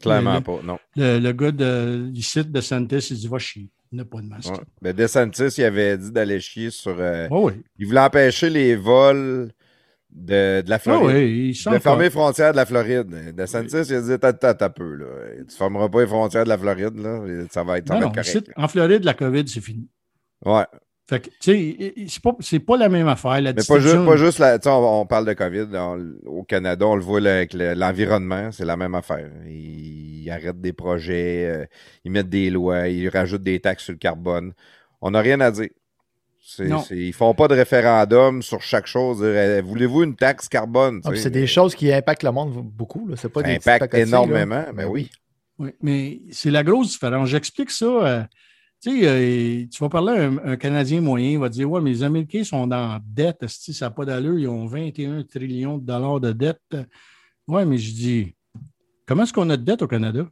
Clairement 0.00 0.42
pas, 0.42 0.60
non. 0.62 0.78
Le, 0.94 1.32
gars 1.32 1.50
de, 1.50 2.10
du 2.12 2.22
site 2.22 2.52
de 2.52 2.60
Santis, 2.60 3.08
il 3.10 3.16
dit 3.16 3.28
va 3.28 3.38
chier. 3.38 3.68
Il 3.92 3.98
n'a 3.98 4.04
pas 4.06 4.20
de 4.20 4.26
masque. 4.26 4.54
Ouais. 4.82 4.92
DeSantis, 4.94 5.54
il 5.58 5.64
avait 5.64 5.98
dit 5.98 6.10
d'aller 6.10 6.40
chier 6.40 6.70
sur. 6.70 6.96
Euh, 6.98 7.28
oui. 7.30 7.52
Il 7.78 7.86
voulait 7.86 8.00
empêcher 8.00 8.48
les 8.48 8.74
vols 8.74 9.52
de, 10.10 10.62
de 10.62 10.70
la 10.70 10.78
Floride. 10.78 11.10
Ah 11.10 11.14
oui, 11.14 11.54
il 11.54 11.72
de 11.72 11.78
fermer 11.78 12.04
les 12.04 12.10
frontières 12.10 12.52
de 12.52 12.56
la 12.56 12.66
Floride. 12.66 13.34
De 13.34 13.46
Santis, 13.46 13.82
il 13.88 13.94
a 13.94 14.00
dit 14.00 14.18
T'as 14.18 14.68
peu. 14.70 14.94
Là. 14.94 15.06
Tu 15.36 15.44
ne 15.44 15.50
fermeras 15.50 15.88
pas 15.88 16.00
les 16.00 16.06
frontières 16.06 16.44
de 16.44 16.48
la 16.48 16.58
Floride. 16.58 16.96
Là. 16.96 17.20
Ça 17.50 17.62
va 17.64 17.78
être, 17.78 17.88
va 17.88 17.98
être 17.98 18.14
correct. 18.14 18.50
en 18.56 18.68
Floride, 18.68 19.04
la 19.04 19.14
COVID, 19.14 19.46
c'est 19.46 19.60
fini. 19.60 19.88
Ouais. 20.44 20.64
Fait 21.12 21.20
que, 21.20 21.28
tu 21.28 21.34
sais, 21.40 21.94
c'est 22.40 22.58
pas, 22.58 22.72
pas 22.72 22.78
la 22.78 22.88
même 22.88 23.06
affaire. 23.06 23.38
La 23.42 23.52
Mais 23.52 23.62
pas 23.68 23.78
juste, 23.78 24.06
pas 24.06 24.16
juste 24.16 24.38
la, 24.38 24.58
on, 24.64 25.00
on, 25.02 25.06
parle 25.06 25.26
de 25.26 25.34
COVID. 25.34 25.66
au 26.24 26.42
Canada, 26.42 26.86
on 26.86 26.96
le 26.96 27.02
voit 27.02 27.18
avec 27.18 27.52
l'environnement, 27.52 28.50
c'est 28.50 28.64
la 28.64 28.78
même 28.78 28.94
affaire. 28.94 29.30
Ils, 29.46 30.30
arrêtent 30.30 30.62
des 30.62 30.72
projets, 30.72 31.44
euh, 31.50 31.66
ils 32.04 32.10
mettent 32.10 32.30
des 32.30 32.48
lois, 32.48 32.88
ils 32.88 33.10
rajoutent 33.10 33.42
des 33.42 33.60
taxes 33.60 33.84
sur 33.84 33.92
le 33.92 33.98
carbone. 33.98 34.54
On 35.02 35.10
n'a 35.10 35.20
rien 35.20 35.38
à 35.40 35.50
dire. 35.50 35.68
Ils 36.58 37.08
ne 37.08 37.12
font 37.12 37.34
pas 37.34 37.46
de 37.46 37.56
référendum 37.56 38.40
sur 38.40 38.62
chaque 38.62 38.86
chose. 38.86 39.22
Eh, 39.22 39.60
voulez-vous 39.60 40.04
une 40.04 40.16
taxe 40.16 40.48
carbone? 40.48 41.02
Ah, 41.04 41.10
c'est 41.14 41.30
des 41.30 41.46
choses 41.46 41.74
qui 41.74 41.92
impactent 41.92 42.22
le 42.22 42.32
monde 42.32 42.54
beaucoup. 42.54 43.10
C'est 43.16 43.28
pas 43.28 43.42
des 43.42 43.56
impactent 43.56 43.92
énormément, 43.92 44.64
mais 44.72 44.84
oui. 44.84 45.10
Oui, 45.58 45.72
mais 45.82 46.22
c'est 46.30 46.50
la 46.50 46.64
grosse 46.64 46.92
différence. 46.92 47.28
J'explique 47.28 47.70
ça. 47.70 47.84
Euh, 47.84 48.22
euh, 48.86 49.66
tu 49.70 49.78
vas 49.80 49.88
parler 49.88 50.12
à 50.18 50.50
un, 50.50 50.56
Canadien 50.56 51.00
moyen, 51.00 51.30
il 51.30 51.38
va 51.38 51.48
dire 51.48 51.70
Ouais, 51.70 51.80
mais 51.80 51.90
les 51.90 52.02
Américains 52.02 52.44
sont 52.44 52.66
dans 52.66 53.00
dette, 53.04 53.46
ça 53.46 53.86
n'a 53.86 53.90
pas 53.90 54.04
d'allure, 54.04 54.38
ils 54.38 54.48
ont 54.48 54.66
21 54.66 55.22
trillions 55.24 55.78
de 55.78 55.86
dollars 55.86 56.20
de 56.20 56.32
dette. 56.32 56.76
Oui, 57.46 57.64
mais 57.64 57.78
je 57.78 57.92
dis 57.92 58.34
Comment 59.06 59.24
est-ce 59.24 59.32
qu'on 59.32 59.50
a 59.50 59.56
de 59.56 59.64
dette 59.64 59.82
au 59.82 59.88
Canada? 59.88 60.26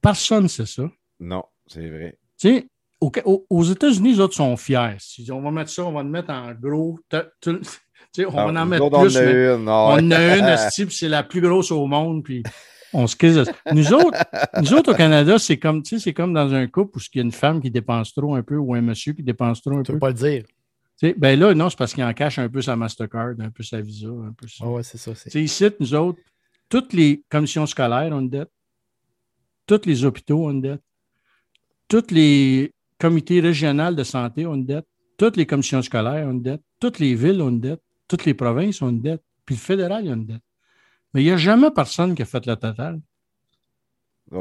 Personne 0.00 0.44
ne 0.44 0.48
sait 0.48 0.66
ça. 0.66 0.90
Non, 1.20 1.44
c'est 1.66 1.88
vrai. 1.88 2.18
Tu 2.36 2.48
sais, 2.48 2.68
aux 3.00 3.62
États-Unis, 3.64 4.14
les 4.14 4.20
autres 4.20 4.34
sont 4.34 4.56
fiers. 4.56 4.96
on 5.30 5.40
va 5.40 5.50
mettre 5.50 5.70
ça, 5.70 5.84
on 5.84 5.92
va 5.92 6.02
le 6.02 6.08
mettre 6.08 6.30
en 6.30 6.52
gros. 6.52 6.98
on 7.12 8.30
va 8.30 8.62
en 8.62 8.66
mettre 8.66 8.88
plus. 8.88 9.50
on 9.50 9.66
en 9.66 10.10
a 10.10 10.36
une, 10.36 10.90
c'est 10.90 11.08
la 11.08 11.22
plus 11.22 11.40
grosse 11.40 11.70
au 11.70 11.86
monde. 11.86 12.22
Puis 12.24 12.42
on 12.92 13.06
se 13.06 13.16
Nous 13.74 13.92
autres, 13.92 14.18
nous 14.60 14.74
autres 14.74 14.92
au 14.92 14.96
Canada, 14.96 15.38
c'est 15.38 15.58
comme, 15.58 15.84
c'est 15.84 16.12
comme 16.12 16.32
dans 16.32 16.52
un 16.52 16.66
couple 16.66 16.98
où 16.98 17.00
il 17.14 17.16
y 17.16 17.20
a 17.20 17.24
une 17.24 17.32
femme 17.32 17.60
qui 17.60 17.70
dépense 17.70 18.12
trop 18.14 18.34
un 18.34 18.42
peu 18.42 18.56
ou 18.56 18.74
un 18.74 18.80
monsieur 18.80 19.12
qui 19.12 19.22
dépense 19.22 19.62
trop 19.62 19.72
un 19.72 19.82
tu 19.82 19.92
peu. 19.92 19.92
Tu 19.92 19.92
peux 19.92 19.98
pas 19.98 20.08
le 20.08 20.14
dire. 20.14 20.44
ben 21.16 21.38
là, 21.38 21.54
non, 21.54 21.70
c'est 21.70 21.78
parce 21.78 21.94
qu'il 21.94 22.04
en 22.04 22.12
cache 22.12 22.38
un 22.38 22.48
peu 22.48 22.62
sa 22.62 22.76
Mastercard, 22.76 23.34
un 23.38 23.50
peu 23.50 23.62
sa 23.62 23.80
Visa, 23.80 24.08
un 24.08 24.32
peu 24.32 24.46
ça. 24.48 24.64
Ah 24.66 24.70
ouais, 24.70 24.82
c'est 24.82 24.98
ça. 24.98 25.12
Ici, 25.38 25.64
nous 25.80 25.94
autres, 25.94 26.20
toutes 26.68 26.92
les 26.92 27.22
commissions 27.28 27.66
scolaires 27.66 28.12
ont 28.12 28.20
une 28.20 28.30
dette. 28.30 28.50
Tous 29.66 29.80
les 29.86 30.04
hôpitaux 30.04 30.46
ont 30.46 30.50
une 30.50 30.62
dette. 30.62 30.82
Toutes 31.88 32.10
les 32.10 32.72
comité 33.02 33.40
régional 33.40 33.96
de 33.96 34.04
santé 34.04 34.46
ont 34.46 34.54
une 34.54 34.64
dette, 34.64 34.86
toutes 35.18 35.36
les 35.36 35.44
commissions 35.44 35.82
scolaires 35.82 36.24
ont 36.28 36.30
une 36.30 36.42
dette, 36.42 36.62
toutes 36.78 37.00
les 37.00 37.16
villes 37.16 37.42
ont 37.42 37.48
une 37.48 37.58
dette, 37.58 37.82
toutes 38.06 38.24
les 38.24 38.34
provinces 38.34 38.80
ont 38.80 38.90
une 38.90 39.00
dette, 39.00 39.24
puis 39.44 39.56
le 39.56 39.60
fédéral 39.60 40.06
a 40.06 40.12
une 40.12 40.24
dette. 40.24 40.42
Mais 41.14 41.22
il 41.22 41.26
n'y 41.26 41.32
a 41.32 41.36
jamais 41.36 41.70
personne 41.70 42.14
qui 42.14 42.22
a 42.22 42.24
fait 42.24 42.44
la 42.46 42.56
totale. 42.56 43.00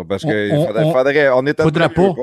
parce 0.07 0.23
qu'il 0.23 0.49
faudrait, 0.51 1.29
on, 1.29 1.45
est 1.45 1.61
faudra 1.61 1.89
pas. 1.89 2.13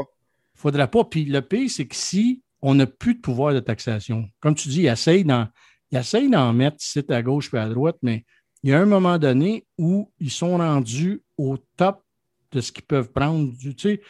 Faudra 0.55 0.87
pas. 0.87 1.05
Puis 1.05 1.25
le 1.25 1.43
pire, 1.43 1.70
c'est 1.70 1.87
que 1.87 1.97
si 1.97 2.43
on 2.62 2.75
n'a 2.75 2.87
plus 2.87 3.15
de 3.15 3.20
pouvoir 3.20 3.55
de 3.55 3.61
taxation, 3.61 4.29
comme 4.41 4.55
tu 4.55 4.69
dis, 4.69 4.83
il 4.83 4.87
essaye 4.89 5.25
d'en 5.25 6.53
mettre 6.53 6.77
ici 6.81 7.05
à 7.09 7.23
gauche 7.23 7.53
et 7.53 7.59
à 7.59 7.69
droite, 7.69 7.97
mais 8.03 8.25
il 8.62 8.70
y 8.70 8.73
a 8.73 8.81
un 8.81 8.87
moment 8.87 9.19
donné 9.19 9.66
où 9.77 10.11
ils 10.19 10.31
sont 10.31 10.57
rendus 10.57 11.23
au 11.37 11.57
top 11.77 12.03
de 12.51 12.61
ce 12.61 12.73
qu'ils 12.73 12.85
peuvent 12.85 13.12
prendre. 13.12 13.53
Tu 13.59 13.75
sais, 13.79 14.01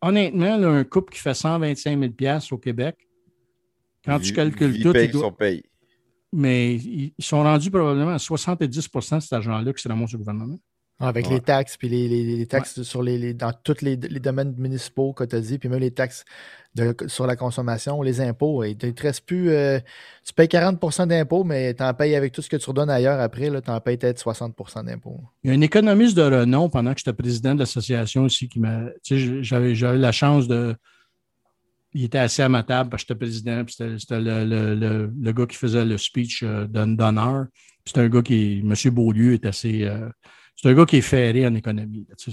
honnêtement, 0.00 0.54
un 0.54 0.84
couple 0.84 1.12
qui 1.12 1.20
fait 1.20 1.34
125 1.34 2.14
000 2.18 2.38
au 2.50 2.58
Québec, 2.58 2.96
quand 4.04 4.18
tu 4.18 4.32
calcules 4.32 4.82
tout. 4.82 4.92
Son. 5.12 5.34
Mais 6.32 6.74
ils 6.74 7.14
sont 7.20 7.42
rendus 7.42 7.70
probablement 7.70 8.12
à 8.12 8.18
70 8.18 8.68
de 8.68 9.00
cet 9.20 9.32
argent-là 9.32 9.72
qui 9.72 9.82
se 9.82 9.88
ramasse 9.88 10.14
au 10.14 10.18
gouvernement. 10.18 10.58
Avec 11.00 11.28
les 11.30 11.40
taxes, 11.40 11.76
puis 11.76 11.88
les, 11.88 12.46
taxes 12.46 12.82
sur 12.82 13.04
les, 13.04 13.32
dans 13.32 13.52
tous 13.52 13.82
les, 13.82 13.96
domaines 13.96 14.54
municipaux 14.58 15.12
que 15.12 15.22
tu 15.22 15.36
as 15.36 15.40
dit, 15.40 15.56
puis 15.58 15.68
même 15.68 15.78
les 15.78 15.92
taxes 15.92 16.24
sur 17.06 17.26
la 17.26 17.36
consommation, 17.36 18.02
les 18.02 18.20
impôts. 18.20 18.64
Il 18.64 18.76
ne 18.82 18.90
te 18.90 19.02
reste 19.02 19.24
plus. 19.24 19.50
Euh, 19.50 19.78
tu 20.24 20.32
payes 20.32 20.48
40% 20.48 21.06
d'impôts, 21.06 21.44
mais 21.44 21.72
tu 21.74 21.84
en 21.84 21.94
payes 21.94 22.16
avec 22.16 22.32
tout 22.32 22.42
ce 22.42 22.48
que 22.48 22.56
tu 22.56 22.68
redonnes 22.68 22.90
ailleurs 22.90 23.20
après, 23.20 23.48
tu 23.62 23.70
en 23.70 23.80
payes 23.80 23.96
peut-être 23.96 24.20
60% 24.20 24.84
d'impôts. 24.86 25.20
Il 25.44 25.50
y 25.50 25.54
a 25.54 25.56
un 25.56 25.60
économiste 25.60 26.16
de 26.16 26.22
renom 26.22 26.68
pendant 26.68 26.92
que 26.94 26.98
j'étais 26.98 27.12
président 27.12 27.54
de 27.54 27.60
l'association 27.60 28.24
aussi 28.24 28.48
qui 28.48 28.58
m'a. 28.58 28.86
J'avais 29.04 29.74
la 29.74 30.12
chance 30.12 30.48
de. 30.48 30.74
Il 31.94 32.04
était 32.04 32.18
assis 32.18 32.42
à 32.42 32.48
ma 32.48 32.62
table 32.62 32.90
parce 32.90 33.02
que 33.02 33.08
j'étais 33.08 33.18
président, 33.18 33.64
puis 33.64 33.74
c'était 33.74 34.20
le, 34.20 35.32
gars 35.32 35.46
qui 35.46 35.56
faisait 35.56 35.84
le 35.84 35.96
speech 35.96 36.42
euh, 36.42 36.66
d'honneur. 36.66 37.46
C'est 37.86 37.98
un 37.98 38.08
gars 38.08 38.22
qui. 38.22 38.58
M. 38.58 38.74
Beaulieu 38.92 39.32
est 39.32 39.46
assez. 39.46 39.84
Euh, 39.84 40.08
c'est 40.54 40.68
un 40.68 40.74
gars 40.74 40.84
qui 40.84 40.96
est 40.96 41.02
ferré 41.02 41.46
en 41.46 41.54
économie. 41.54 42.06
C'est 42.16 42.32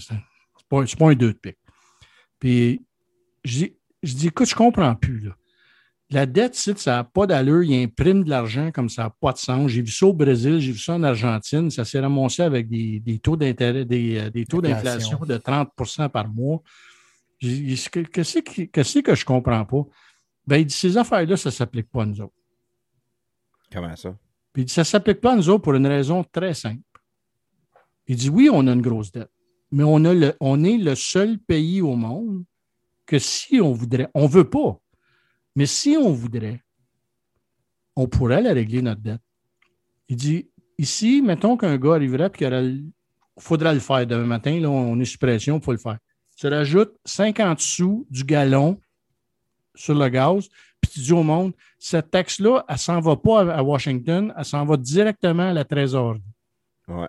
pas, 0.69 0.84
pas, 0.84 1.10
un 1.10 1.15
deux 1.15 1.34
de 1.34 1.38
pique. 1.38 1.57
Puis, 2.40 2.82
je 3.44 3.57
dis, 3.57 3.76
je 4.03 4.14
dis, 4.14 4.27
écoute, 4.27 4.49
je 4.49 4.56
comprends 4.56 4.95
plus. 4.95 5.30
La 6.11 6.26
dette, 6.26 6.56
ça 6.56 6.98
n'a 6.98 7.03
pas 7.03 7.26
d'allure. 7.26 7.64
Il 7.64 7.84
imprime 7.84 8.23
de 8.23 8.30
l'argent 8.30 8.72
comme 8.72 8.90
ça 8.90 9.03
n'a 9.03 9.10
pas 9.10 9.32
de 9.32 9.38
sens. 9.38 9.72
J'ai 9.72 9.82
vu 9.82 9.91
ça 9.91 10.06
au 10.06 10.14
Brésil, 10.14 10.60
j'ai 10.60 10.72
vu 10.72 10.77
ça 10.77 10.94
en 10.94 11.03
Argentine. 11.03 11.72
Ça 11.72 11.84
s'est 11.84 11.99
ramassé 11.99 12.44
avec 12.44 12.69
des, 12.69 13.19
taux 13.23 13.36
d'intérêt, 13.36 13.86
des, 13.86 14.18
euh, 14.18 14.45
taux 14.48 14.61
d'inflation 14.61 15.19
de 15.19 15.38
30% 15.38 16.10
par 16.10 16.27
mois. 16.27 16.61
Qu'est-ce 17.40 17.90
que, 17.90 17.99
que, 17.99 19.02
que 19.02 19.16
je 19.16 19.22
ne 19.22 19.26
comprends 19.26 19.66
pas? 19.66 19.84
Ben, 20.48 20.57
il 20.57 20.66
dit, 20.66 20.74
ces 20.74 20.98
affaires-là, 20.98 21.38
ça 21.38 21.49
ne 21.49 21.53
s'applique 21.53 21.90
pas 21.90 22.03
à 22.03 22.06
nous 22.06 22.22
autres. 22.22 22.34
Comment 23.72 23.95
ça? 23.95 24.18
Puis 24.53 24.64
il 24.64 24.66
dit, 24.66 24.74
ça 24.74 24.82
ne 24.82 24.86
s'applique 24.86 25.22
pas 25.22 25.34
à 25.34 25.36
nous 25.36 25.49
autres 25.49 25.64
pour 25.64 25.74
une 25.74 25.88
raison 25.88 26.24
très 26.24 26.53
simple. 26.53 26.82
Il 28.07 28.16
dit 28.16 28.30
oui, 28.30 28.49
on 28.52 28.68
a 28.68 28.74
une 28.74 28.82
grosse 28.82 29.12
dette, 29.12 29.32
mais 29.72 29.84
on, 29.84 30.03
a 30.06 30.14
le, 30.14 30.34
on 30.40 30.64
est 30.64 30.78
le 30.78 30.95
seul 30.95 31.40
pays 31.40 31.82
au 31.82 31.95
monde 31.95 32.45
que 33.06 33.20
si 33.20 33.60
on 33.60 33.72
voudrait, 33.72 34.10
on 34.14 34.24
ne 34.24 34.28
veut 34.28 34.49
pas, 34.49 34.80
mais 35.56 35.66
si 35.66 35.98
on 35.98 36.12
voudrait, 36.12 36.62
on 37.95 38.07
pourrait 38.07 38.41
la 38.41 38.53
régler, 38.53 38.82
notre 38.82 39.02
dette. 39.02 39.22
Il 40.07 40.18
dit 40.18 40.49
ici, 40.78 41.22
mettons 41.22 41.57
qu'un 41.57 41.78
gars 41.78 41.95
arriverait 41.95 42.28
et 42.28 42.38
qu'il 42.38 42.91
faudra 43.40 43.74
le 43.74 43.80
faire 43.80 44.06
demain 44.06 44.26
matin, 44.26 44.60
là, 44.60 44.70
on 44.70 44.99
est 44.99 45.06
sous 45.06 45.18
pression, 45.18 45.57
il 45.57 45.64
faut 45.64 45.72
le 45.72 45.78
faire. 45.78 45.98
Tu 46.36 46.48
rajoutes 46.48 46.94
50 47.06 47.60
sous 47.60 48.06
du 48.10 48.24
gallon 48.24 48.80
sur 49.74 49.95
le 49.95 50.10
gaz, 50.10 50.49
puis 50.82 50.91
tu 50.91 50.99
dis 50.99 51.14
au 51.14 51.24
monde, 51.24 51.53
cette 51.80 52.12
taxe-là, 52.12 52.66
elle 52.68 52.76
ne 52.76 52.80
s'en 52.80 52.99
va 52.99 53.16
pas 53.16 53.53
à 53.53 53.64
Washington, 53.64 54.34
elle 54.38 54.45
s'en 54.45 54.66
va 54.66 54.78
directement 54.78 55.49
à 55.49 55.53
la 55.53 55.64
trésorerie. 55.64 56.22
Ouais. 56.88 57.07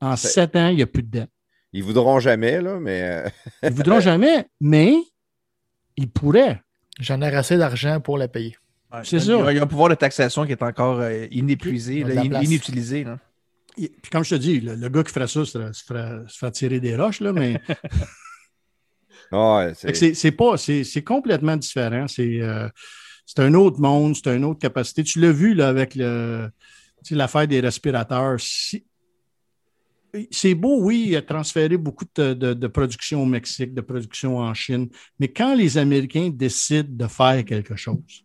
En 0.00 0.16
sept 0.16 0.54
ans, 0.56 0.68
il 0.68 0.76
n'y 0.76 0.82
a 0.82 0.86
plus 0.86 1.02
de 1.02 1.10
dette. 1.10 1.30
Ils 1.72 1.82
voudront 1.82 2.18
jamais, 2.18 2.60
là, 2.60 2.78
mais. 2.80 3.02
Euh, 3.02 3.28
ils 3.62 3.70
voudront 3.72 4.00
jamais, 4.00 4.46
mais 4.60 4.94
ils 5.96 6.08
pourraient. 6.08 6.62
J'en 7.00 7.20
ai 7.20 7.26
assez 7.26 7.56
d'argent 7.56 8.00
pour 8.00 8.16
la 8.16 8.28
payer. 8.28 8.56
c'est 9.04 9.20
ça. 9.20 9.50
Il 9.50 9.56
y 9.56 9.60
a 9.60 9.62
un 9.62 9.66
pouvoir 9.66 9.90
de 9.90 9.94
taxation 9.94 10.46
qui 10.46 10.52
est 10.52 10.62
encore 10.62 11.00
euh, 11.00 11.26
inépuisé, 11.30 12.04
inutilisé. 12.42 13.04
Puis 13.78 14.10
comme 14.10 14.24
je 14.24 14.34
te 14.34 14.40
dis, 14.40 14.60
le, 14.60 14.88
gars 14.88 15.04
qui 15.04 15.12
ferait 15.12 15.28
ça 15.28 15.44
se 15.44 15.72
ferait, 15.86 16.50
tirer 16.52 16.80
des 16.80 16.96
roches, 16.96 17.20
là, 17.20 17.32
mais. 17.32 17.60
c'est 19.94 20.32
pas. 20.32 20.56
C'est 20.56 21.04
complètement 21.04 21.56
différent. 21.56 22.06
Euh, 22.18 22.68
c'est 23.26 23.40
un 23.40 23.54
autre 23.54 23.80
monde, 23.80 24.16
c'est 24.16 24.34
une 24.34 24.44
autre 24.44 24.58
capacité. 24.58 25.04
Tu 25.04 25.20
l'as 25.20 25.32
vu 25.32 25.54
là, 25.54 25.68
avec 25.68 25.94
l'affaire 27.10 27.46
des 27.46 27.60
respirateurs. 27.60 28.36
Si, 28.40 28.84
c'est 30.30 30.54
beau, 30.54 30.80
oui, 30.80 31.06
il 31.08 31.16
a 31.16 31.22
transféré 31.22 31.76
beaucoup 31.76 32.04
de, 32.16 32.66
production 32.66 33.22
au 33.22 33.26
Mexique, 33.26 33.74
de 33.74 33.80
production 33.80 34.38
en 34.38 34.54
Chine, 34.54 34.88
mais 35.18 35.28
quand 35.28 35.54
les 35.54 35.78
Américains 35.78 36.30
décident 36.30 36.88
de 36.90 37.06
faire 37.06 37.44
quelque 37.44 37.76
chose, 37.76 38.24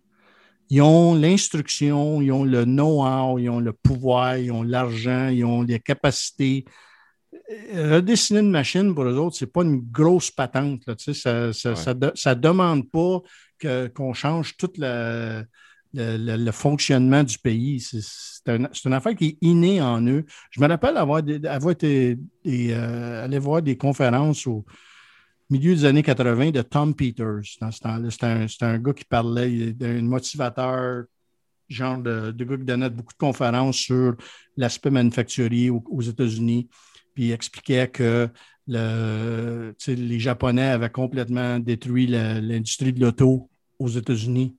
ils 0.70 0.82
ont 0.82 1.16
l'instruction, 1.16 2.22
ils 2.22 2.32
ont 2.32 2.44
le 2.44 2.66
know-how, 2.66 3.38
ils 3.38 3.50
ont 3.50 3.60
le 3.60 3.74
pouvoir, 3.74 4.38
ils 4.38 4.52
ont 4.52 4.64
l'argent, 4.64 5.28
ils 5.28 5.44
ont 5.46 5.62
les 5.62 5.80
capacités. 5.80 6.66
Euh, 7.74 7.96
redessiner 7.96 8.40
une 8.40 8.52
machine 8.52 8.94
pour 8.94 9.04
eux 9.04 9.18
autres, 9.18 9.36
ce 9.36 9.46
n'est 9.46 9.52
pas 9.52 9.64
une 9.64 9.82
grosse 9.82 10.32
patente. 10.32 10.82
ça 10.98 11.52
ne 11.52 12.34
demande 12.34 12.90
pas 12.90 13.22
qu'on 13.96 14.14
change 14.14 14.56
tout 14.58 14.72
le, 14.78 15.46
fonctionnement 16.52 17.24
du 17.24 17.38
pays. 17.38 17.80
C'est 17.80 18.86
une 18.86 18.94
affaire 18.94 19.16
qui 19.16 19.26
est 19.26 19.38
innée 19.42 19.82
en 19.82 20.06
eux. 20.08 20.26
Je 20.52 20.62
me 20.62 20.68
rappelle 20.68 20.98
avoir, 20.98 21.20
été 21.20 22.18
euh, 22.48 23.26
aller 23.26 23.40
voir 23.40 23.62
des 23.62 23.78
conférences 23.78 24.48
au 24.48 24.66
milieu 25.50 25.76
des 25.76 25.86
années 25.86 26.04
80 26.04 26.52
de 26.52 26.62
Tom 26.62 26.96
Peters. 26.96 27.58
Dans 27.62 27.72
ce 27.72 27.80
temps-là, 27.80 28.10
c'était 28.12 28.66
un, 28.66 28.80
gars 28.80 28.94
qui 28.94 29.06
parlait 29.06 29.74
d'un 29.74 30.02
motivateur, 30.02 31.06
genre 31.70 31.98
de, 31.98 32.32
gars 32.32 32.58
qui 32.58 32.64
donnait 32.64 32.90
beaucoup 32.90 33.14
de 33.14 33.18
conférences 33.18 33.78
sur 33.78 34.16
l'aspect 34.58 34.90
manufacturier 34.90 35.70
aux, 35.70 36.02
États-Unis. 36.02 36.68
Puis 37.14 37.26
il 37.26 37.32
expliquait 37.32 37.88
que 37.90 38.30
le, 38.68 39.76
les 39.88 40.20
Japonais 40.20 40.70
avaient 40.70 40.90
complètement 40.90 41.60
détruit 41.60 42.08
l'industrie 42.08 42.94
de 42.94 43.02
l'auto 43.02 43.50
aux 43.80 43.90
États-Unis. 43.90 44.56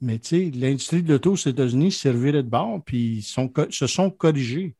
Mais 0.00 0.18
l'industrie 0.32 1.02
de 1.02 1.12
l'auto 1.12 1.32
aux 1.32 1.36
États-Unis 1.36 1.92
servirait 1.92 2.42
de 2.42 2.48
bord, 2.48 2.82
puis 2.84 3.18
ils 3.18 3.22
se 3.22 3.86
sont 3.86 4.10
corrigés. 4.10 4.74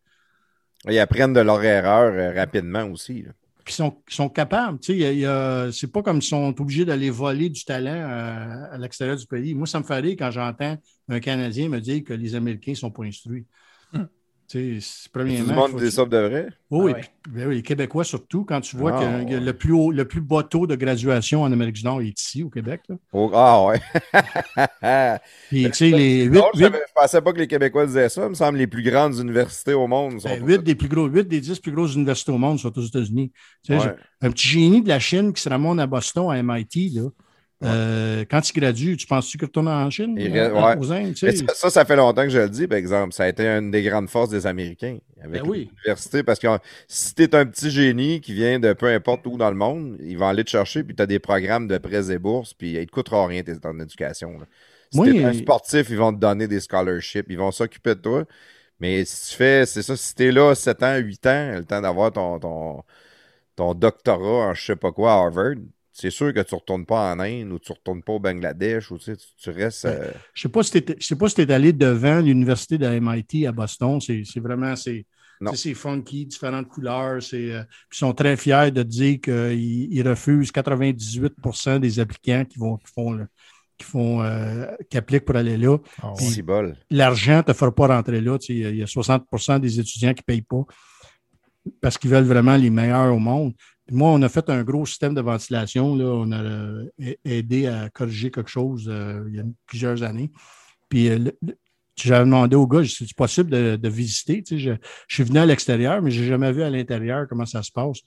Ils 0.89 0.98
apprennent 0.98 1.35
de 1.35 1.40
leur 1.40 1.62
erreur 1.62 2.12
euh, 2.15 2.32
rapidement 2.35 2.85
aussi 2.85 3.24
sont, 3.73 4.29
capables. 4.29 4.79
Tu 4.81 5.01
sais, 5.01 5.73
c'est 5.73 5.93
pas 5.93 6.03
comme 6.03 6.21
s'ils 6.21 6.31
sont 6.31 6.61
obligés 6.61 6.85
d'aller 6.85 7.11
voler 7.11 7.49
du 7.49 7.65
talent 7.65 8.71
à, 8.73 8.79
l'extérieur 8.79 9.17
du 9.17 9.27
pays. 9.27 9.55
Moi, 9.55 9.67
ça 9.67 9.79
me 9.81 9.85
fait 9.85 9.99
rire 10.01 10.17
quand 10.19 10.31
j'entends 10.31 10.77
un 11.09 11.21
Canadien 11.21 11.69
me 11.69 11.81
dire 11.81 12.05
que 12.05 12.13
les 12.13 12.35
Américains 12.35 12.75
sont 12.75 12.91
pas 12.91 13.05
instruits. 13.05 13.47
Premièrement. 15.13 15.45
Tout 15.45 15.49
le 15.49 15.55
monde 15.55 15.81
des 15.81 15.91
de 15.91 16.29
vrai? 16.29 16.49
Oui, 16.71 16.93
ah 16.97 17.01
ben 17.29 17.49
oui, 17.49 17.57
les 17.57 17.63
Québécois 17.63 18.03
surtout, 18.05 18.45
quand 18.45 18.61
tu 18.61 18.77
vois 18.77 18.99
ah, 18.99 19.25
que 19.25 19.35
le 19.35 19.53
plus 19.53 19.73
haut, 19.73 19.93
le 19.93 20.05
plus 20.05 20.21
bas 20.21 20.43
taux 20.43 20.67
de 20.67 20.75
graduation 20.75 21.43
en 21.43 21.53
Amérique 21.53 21.77
du 21.77 21.85
Nord 21.85 22.01
est 22.01 22.21
ici, 22.21 22.43
au 22.43 22.51
Québec. 22.51 22.83
Oh, 23.13 23.31
ah 23.33 23.65
ouais. 23.67 23.81
Puis, 25.49 25.65
tu 25.67 25.73
sais, 25.73 25.91
les 25.91 26.25
8, 26.25 26.43
Je 26.55 26.65
ne 26.65 26.71
pensais 26.95 27.21
pas 27.21 27.33
que 27.33 27.39
les 27.39 27.47
Québécois 27.47 27.87
disaient 27.87 28.09
ça. 28.09 28.25
Il 28.25 28.31
me 28.31 28.35
semble 28.35 28.59
les 28.59 28.67
plus 28.67 28.83
grandes 28.83 29.17
universités 29.19 29.75
au 29.75 29.87
monde. 29.87 30.21
Sont 30.21 30.29
8, 30.29 30.41
ben, 30.41 30.59
des 30.59 30.75
plus 30.75 30.89
gros, 30.89 31.07
8 31.07 31.29
des 31.29 31.41
10 31.41 31.61
plus 31.61 31.73
grosses 31.73 31.95
universités 31.95 32.33
au 32.33 32.39
monde 32.39 32.59
sont 32.59 32.77
aux 32.77 32.83
États-Unis. 32.83 33.33
Un 33.69 34.31
petit 34.31 34.49
génie 34.49 34.83
de 34.83 34.89
la 34.89 34.99
Chine 34.99 35.33
qui 35.33 35.43
se 35.43 35.49
ramène 35.49 35.79
à 35.79 35.87
Boston, 35.87 36.31
à 36.31 36.43
MIT, 36.43 36.91
là. 36.95 37.09
Euh, 37.62 38.24
quand 38.31 38.49
il 38.49 38.59
gradue, 38.59 38.97
tu 38.97 39.07
penses-tu 39.07 39.37
qu'il 39.37 39.47
retourne 39.47 39.69
en 39.69 39.91
Chine? 39.91 40.16
ça, 41.55 41.69
ça, 41.69 41.85
fait 41.85 41.97
longtemps 41.97 42.23
que 42.23 42.31
je 42.31 42.39
le 42.39 42.49
dis, 42.49 42.66
par 42.66 42.78
exemple. 42.78 43.12
Ça 43.12 43.24
a 43.24 43.28
été 43.28 43.47
une 43.47 43.70
des 43.70 43.82
grandes 43.82 44.09
forces 44.09 44.31
des 44.31 44.47
Américains 44.47 44.99
avec 45.23 45.43
ben 45.43 45.53
l'université. 45.53 46.23
Parce 46.23 46.39
que 46.39 46.49
si 46.89 47.15
tu 47.15 47.23
es 47.23 47.35
un 47.35 47.45
petit 47.45 47.70
génie 47.70 48.20
qui 48.20 48.32
vient 48.32 48.59
de 48.59 48.73
peu 48.73 48.87
importe 48.87 49.27
où 49.27 49.37
dans 49.37 49.51
le 49.51 49.57
monde, 49.57 49.99
ils 50.01 50.16
vont 50.16 50.28
aller 50.28 50.45
te 50.45 50.51
chercher, 50.51 50.82
puis 50.85 50.95
tu 50.95 51.03
as 51.03 51.07
des 51.07 51.19
programmes 51.19 51.69
de 51.69 51.77
prêts 51.77 52.11
et 52.11 52.19
bourses, 52.19 52.55
puis 52.55 52.73
ils 52.73 52.81
ne 52.81 52.85
te 52.85 52.91
coûteront 52.91 53.27
rien 53.27 53.43
ton 53.43 53.78
éducation. 53.78 54.39
Si 54.91 55.01
tu 55.03 55.19
es 55.19 55.24
un 55.24 55.35
sportif, 55.35 55.89
ils 55.91 55.99
vont 55.99 56.12
te 56.12 56.19
donner 56.19 56.49
des 56.49 56.61
scholarships, 56.61 57.27
ils 57.28 57.39
vont 57.39 57.51
s'occuper 57.51 57.95
de 57.95 58.01
toi. 58.01 58.24
Mais 58.81 59.05
si 59.05 59.31
tu 59.31 59.37
fais, 59.37 59.66
c'est 59.66 59.82
ça, 59.82 59.97
si 59.97 60.15
tu 60.15 60.24
es 60.24 60.32
là 60.32 60.55
7 60.55 60.82
ans, 60.82 60.97
8 60.97 61.27
ans, 61.27 61.53
le 61.59 61.65
temps 61.65 61.82
d'avoir 61.82 62.11
ton, 62.11 62.39
ton, 62.41 62.82
ton 63.55 63.74
doctorat 63.74 64.49
en 64.49 64.55
je 64.55 64.65
sais 64.65 64.77
pas 64.77 64.91
quoi 64.91 65.12
à 65.12 65.16
Harvard, 65.16 65.57
c'est 66.01 66.11
sûr 66.11 66.33
que 66.33 66.41
tu 66.41 66.55
ne 66.55 66.61
retournes 66.61 66.87
pas 66.87 67.13
en 67.13 67.21
Inde 67.21 67.53
ou 67.53 67.59
tu 67.59 67.73
ne 67.73 67.77
retournes 67.77 68.03
pas 68.03 68.13
au 68.15 68.21
Bangladesh 68.21 68.91
ou 68.91 68.99
tu, 68.99 69.51
restes. 69.51 69.85
Euh, 69.85 70.11
je 70.33 70.49
ne 70.49 70.53
sais 71.01 71.17
pas 71.17 71.29
si 71.29 71.35
tu 71.35 71.43
es 71.43 71.53
allé 71.53 71.73
devant 71.73 72.21
l'université 72.21 72.79
de 72.79 72.87
MIT 72.87 73.47
à 73.47 73.53
Boston. 73.53 74.01
C'est 74.01 74.41
vraiment. 74.41 74.75
C'est, 74.77 75.05
c'est 75.55 75.75
funky, 75.75 76.27
différentes 76.27 76.69
couleurs. 76.69 77.21
Euh, 77.33 77.63
ils 77.93 77.97
sont 77.97 78.15
très 78.15 78.37
fiers 78.37 78.71
de 78.71 78.83
dire 78.83 79.21
qu'ils 79.21 80.09
refusent 80.09 80.53
98% 80.53 81.81
des 81.81 82.01
applicants 82.01 82.45
qui 82.45 82.59
vont 82.59 82.79
font, 82.95 83.27
qui, 83.77 83.87
font, 83.87 84.23
euh, 84.23 84.67
qui 84.89 84.97
appliquent 84.97 85.25
pour 85.25 85.37
aller 85.37 85.57
là. 85.57 85.77
Oh, 86.03 86.15
L'argent 86.91 87.39
ne 87.39 87.43
te 87.43 87.53
fera 87.53 87.75
pas 87.75 87.89
rentrer 87.89 88.21
là. 88.21 88.39
Il 88.49 88.77
y 88.77 88.83
a 88.83 88.87
60% 88.87 89.61
des 89.61 89.81
étudiants 89.81 90.15
qui 90.15 90.23
ne 90.23 90.35
payent 90.35 90.43
pas 90.43 90.65
parce 91.81 91.99
qu'ils 91.99 92.11
veulent 92.11 92.25
vraiment 92.25 92.57
les 92.57 92.71
meilleurs 92.71 93.15
au 93.15 93.19
monde 93.19 93.53
moi, 93.91 94.11
on 94.11 94.23
a 94.23 94.29
fait 94.29 94.49
un 94.49 94.62
gros 94.62 94.87
système 94.87 95.15
de 95.15 95.21
ventilation. 95.21 95.95
Là. 95.97 96.05
On 96.05 96.31
a 96.33 96.43
euh, 96.43 96.91
aidé 97.25 97.67
à 97.67 97.89
corriger 97.91 98.31
quelque 98.31 98.51
chose 98.51 98.89
euh, 98.89 99.25
il 99.29 99.37
y 99.37 99.41
a 99.41 99.45
plusieurs 99.67 100.03
années. 100.03 100.31
Puis 100.89 101.09
euh, 101.09 101.31
j'avais 101.97 102.25
demandé 102.25 102.57
au 102.57 102.67
gars, 102.67 102.83
c'est 102.85 103.15
possible 103.15 103.51
de, 103.51 103.89
visiter? 103.89 104.43
je, 104.47 104.73
suis 105.09 105.25
venu 105.25 105.39
à 105.39 105.47
l'extérieur, 105.47 106.01
mais 106.03 106.11
je 106.11 106.23
n'ai 106.23 106.29
jamais 106.29 106.53
vu 106.53 106.62
à 106.62 106.71
l'intérieur 106.71 107.27
comment 107.29 107.47
ça 107.47 107.62
se 107.62 107.71
passe. 107.71 107.99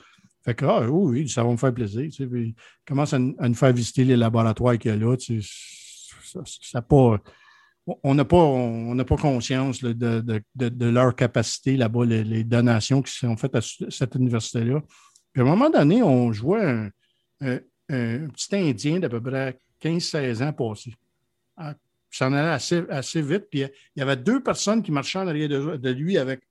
Fait 0.44 0.56
que, 0.56 0.66
ah, 0.66 0.90
oui, 0.90 1.30
ça 1.30 1.44
va 1.44 1.52
me 1.52 1.58
faire 1.58 1.74
plaisir. 1.74 2.10
Tu 2.12 2.28
puis, 2.28 2.56
commence 2.86 3.14
à, 3.14 3.20
nous 3.20 3.54
faire 3.54 3.72
visiter 3.72 4.04
les 4.04 4.18
laboratoires 4.18 4.78
qu'il 4.78 4.92
y 4.92 4.94
a 4.94 4.98
là. 4.98 5.16
ça, 5.18 6.82
on 7.86 8.16
n'a 8.16 8.26
pas, 8.26 8.38
on 8.38 8.98
pas 8.98 9.18
conscience 9.18 9.82
de, 9.82 10.86
leur 10.86 11.16
capacité 11.16 11.78
là-bas, 11.78 12.06
les, 12.06 12.44
donations 12.44 13.02
qui 13.02 13.14
sont 13.14 13.38
faites 13.38 13.56
à 13.56 13.62
cette 13.62 14.16
université-là. 14.16 14.82
Puis 15.34 15.42
à 15.42 15.46
un 15.46 15.48
moment 15.48 15.70
donné, 15.70 16.04
on 16.04 16.32
jouait 16.32 16.90
un, 17.42 17.60
petit 17.90 18.56
Indien 18.56 19.00
d'à 19.00 19.10
peu 19.10 19.22
près 19.22 19.58
15-16 19.82 20.44
ans 20.44 20.54
passé. 20.54 20.94
Ah, 21.58 21.74
ça 22.10 22.28
en 22.28 22.34
allait 22.34 22.50
assez, 22.50 22.84
assez, 22.90 23.22
vite. 23.22 23.48
Puis 23.50 23.62
il 23.62 24.00
y 24.00 24.02
avait 24.02 24.16
deux 24.16 24.42
personnes 24.42 24.84
qui 24.84 24.92
marchaient 24.92 25.20
en 25.20 25.28
arrière 25.28 25.50
de, 25.50 25.90
lui 25.90 26.18
avec 26.18 26.42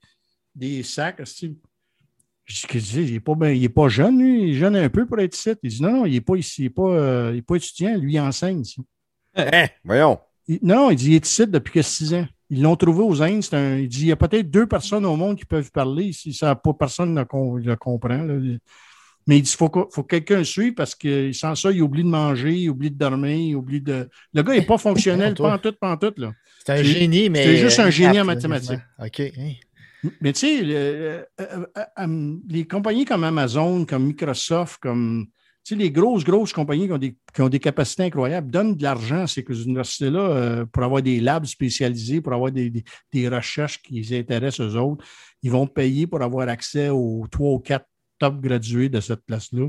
des 0.54 0.82
sacs. 0.82 1.22
Je 2.44 2.78
dis, 2.78 3.02
il 3.02 3.12
n'est 3.12 3.20
pas, 3.20 3.34
pas 3.82 3.88
jeune, 3.88 4.18
lui. 4.18 4.42
Il 4.42 4.50
est 4.50 4.59
jeune 4.59 4.76
un 4.76 4.88
peu 4.90 5.06
pour 5.06 5.20
être 5.20 5.36
ici. 5.36 5.54
Il 5.62 5.70
dit, 5.70 5.82
non, 5.82 5.92
non, 5.92 6.06
il 6.06 6.12
n'est 6.12 6.20
pas 6.20 6.36
ici. 6.36 6.62
Il 6.62 6.64
n'est 6.64 6.70
pas, 6.70 6.90
euh, 6.90 7.40
pas, 7.42 7.54
étudiant. 7.54 7.96
Lui, 7.96 8.14
il 8.14 8.20
enseigne 8.20 8.60
ici. 8.60 8.80
Hein, 9.34 9.68
voyons. 9.82 10.20
non, 10.60 10.90
il 10.90 10.96
dit, 10.96 11.12
il 11.12 11.14
est 11.14 11.26
ici 11.26 11.46
depuis 11.46 11.72
que 11.72 11.82
six 11.82 12.12
ans. 12.12 12.26
Ils 12.52 12.60
l'ont 12.60 12.76
trouvé 12.76 13.02
aux 13.02 13.22
Indes. 13.22 13.46
il 13.80 13.88
dit 13.88 14.02
il 14.02 14.06
y 14.08 14.12
a 14.12 14.16
peut-être 14.16 14.50
deux 14.50 14.66
personnes 14.66 15.06
au 15.06 15.16
monde 15.16 15.38
qui 15.38 15.46
peuvent 15.46 15.70
parler. 15.72 16.12
Si 16.12 16.34
ça, 16.34 16.54
pas 16.54 16.74
personne 16.74 17.14
ne 17.14 17.20
le 17.22 17.76
comprend. 17.76 18.18
Mais 19.26 19.38
il 19.38 19.42
dit 19.42 19.50
il 19.50 19.56
faut, 19.56 19.70
que 19.70 20.02
quelqu'un 20.02 20.44
suive 20.44 20.74
parce 20.74 20.94
que 20.94 21.32
sans 21.32 21.54
ça, 21.54 21.70
il 21.70 21.80
oublie 21.80 22.02
de 22.02 22.08
manger, 22.08 22.54
il 22.54 22.68
oublie 22.68 22.90
de 22.90 22.98
dormir, 22.98 23.34
il 23.34 23.56
oublie 23.56 23.80
de. 23.80 24.06
Le 24.34 24.42
gars 24.42 24.52
n'est 24.52 24.66
pas 24.66 24.76
fonctionnel, 24.76 25.32
pas 25.38 25.54
en 25.54 25.58
tout, 25.58 25.72
pas 25.72 25.92
en 25.92 25.96
tout. 25.96 26.12
C'est 26.58 26.72
un 26.74 26.82
génie, 26.82 27.30
mais. 27.30 27.42
C'est 27.42 27.56
juste 27.56 27.80
un 27.80 27.88
génie 27.88 28.20
en 28.20 28.26
mathématiques. 28.26 28.80
OK. 29.02 29.20
Hein. 29.20 29.52
Mais 30.20 30.34
tu 30.34 30.40
sais, 30.40 30.60
euh, 30.62 31.22
euh, 31.40 31.66
euh, 31.98 32.36
les 32.50 32.66
compagnies 32.66 33.06
comme 33.06 33.24
Amazon, 33.24 33.86
comme 33.86 34.04
Microsoft, 34.08 34.78
comme 34.82 35.26
les 35.70 35.90
grosses, 35.90 36.24
grosses 36.24 36.52
compagnies 36.52 36.89
qui 37.32 37.40
ont 37.43 37.48
des, 37.48 37.59
capacités 37.59 38.05
incroyables 38.05 38.51
donnent 38.51 38.76
de 38.76 38.82
l'argent 38.82 39.22
à 39.22 39.26
ces 39.26 39.43
universités-là 39.43 40.20
euh, 40.20 40.66
pour 40.66 40.82
avoir 40.82 41.02
des 41.02 41.20
labs 41.20 41.47
spécialisés, 41.47 42.20
pour 42.20 42.32
avoir 42.32 42.51
des, 42.51 42.84
recherches 43.28 43.80
qui 43.82 43.94
les 43.94 44.18
intéressent 44.18 44.74
aux 44.74 44.76
autres. 44.76 45.05
Ils 45.43 45.51
vont 45.51 45.66
payer 45.66 46.06
pour 46.06 46.22
avoir 46.22 46.48
accès 46.48 46.89
aux 46.89 47.26
trois 47.30 47.52
ou 47.52 47.59
quatre 47.59 47.86
top 48.18 48.40
gradués 48.40 48.89
de 48.89 49.01
cette 49.01 49.24
place-là. 49.24 49.68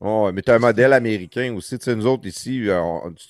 Oh, 0.00 0.30
mais 0.32 0.42
tu 0.42 0.50
as 0.50 0.54
un 0.54 0.58
modèle 0.58 0.92
américain 0.92 1.54
aussi. 1.54 1.78
Nous 1.86 2.06
autres 2.06 2.26
ici, 2.26 2.68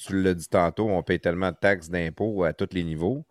tu 0.04 0.22
l'as 0.22 0.34
dit 0.34 0.48
tantôt, 0.48 0.88
on 0.88 1.02
paye 1.02 1.20
tellement 1.20 1.50
de 1.50 1.56
taxes 1.56 1.88
d'impôts 1.88 2.44
à 2.44 2.52
tous 2.52 2.68
les 2.72 2.82
niveaux 2.82 3.24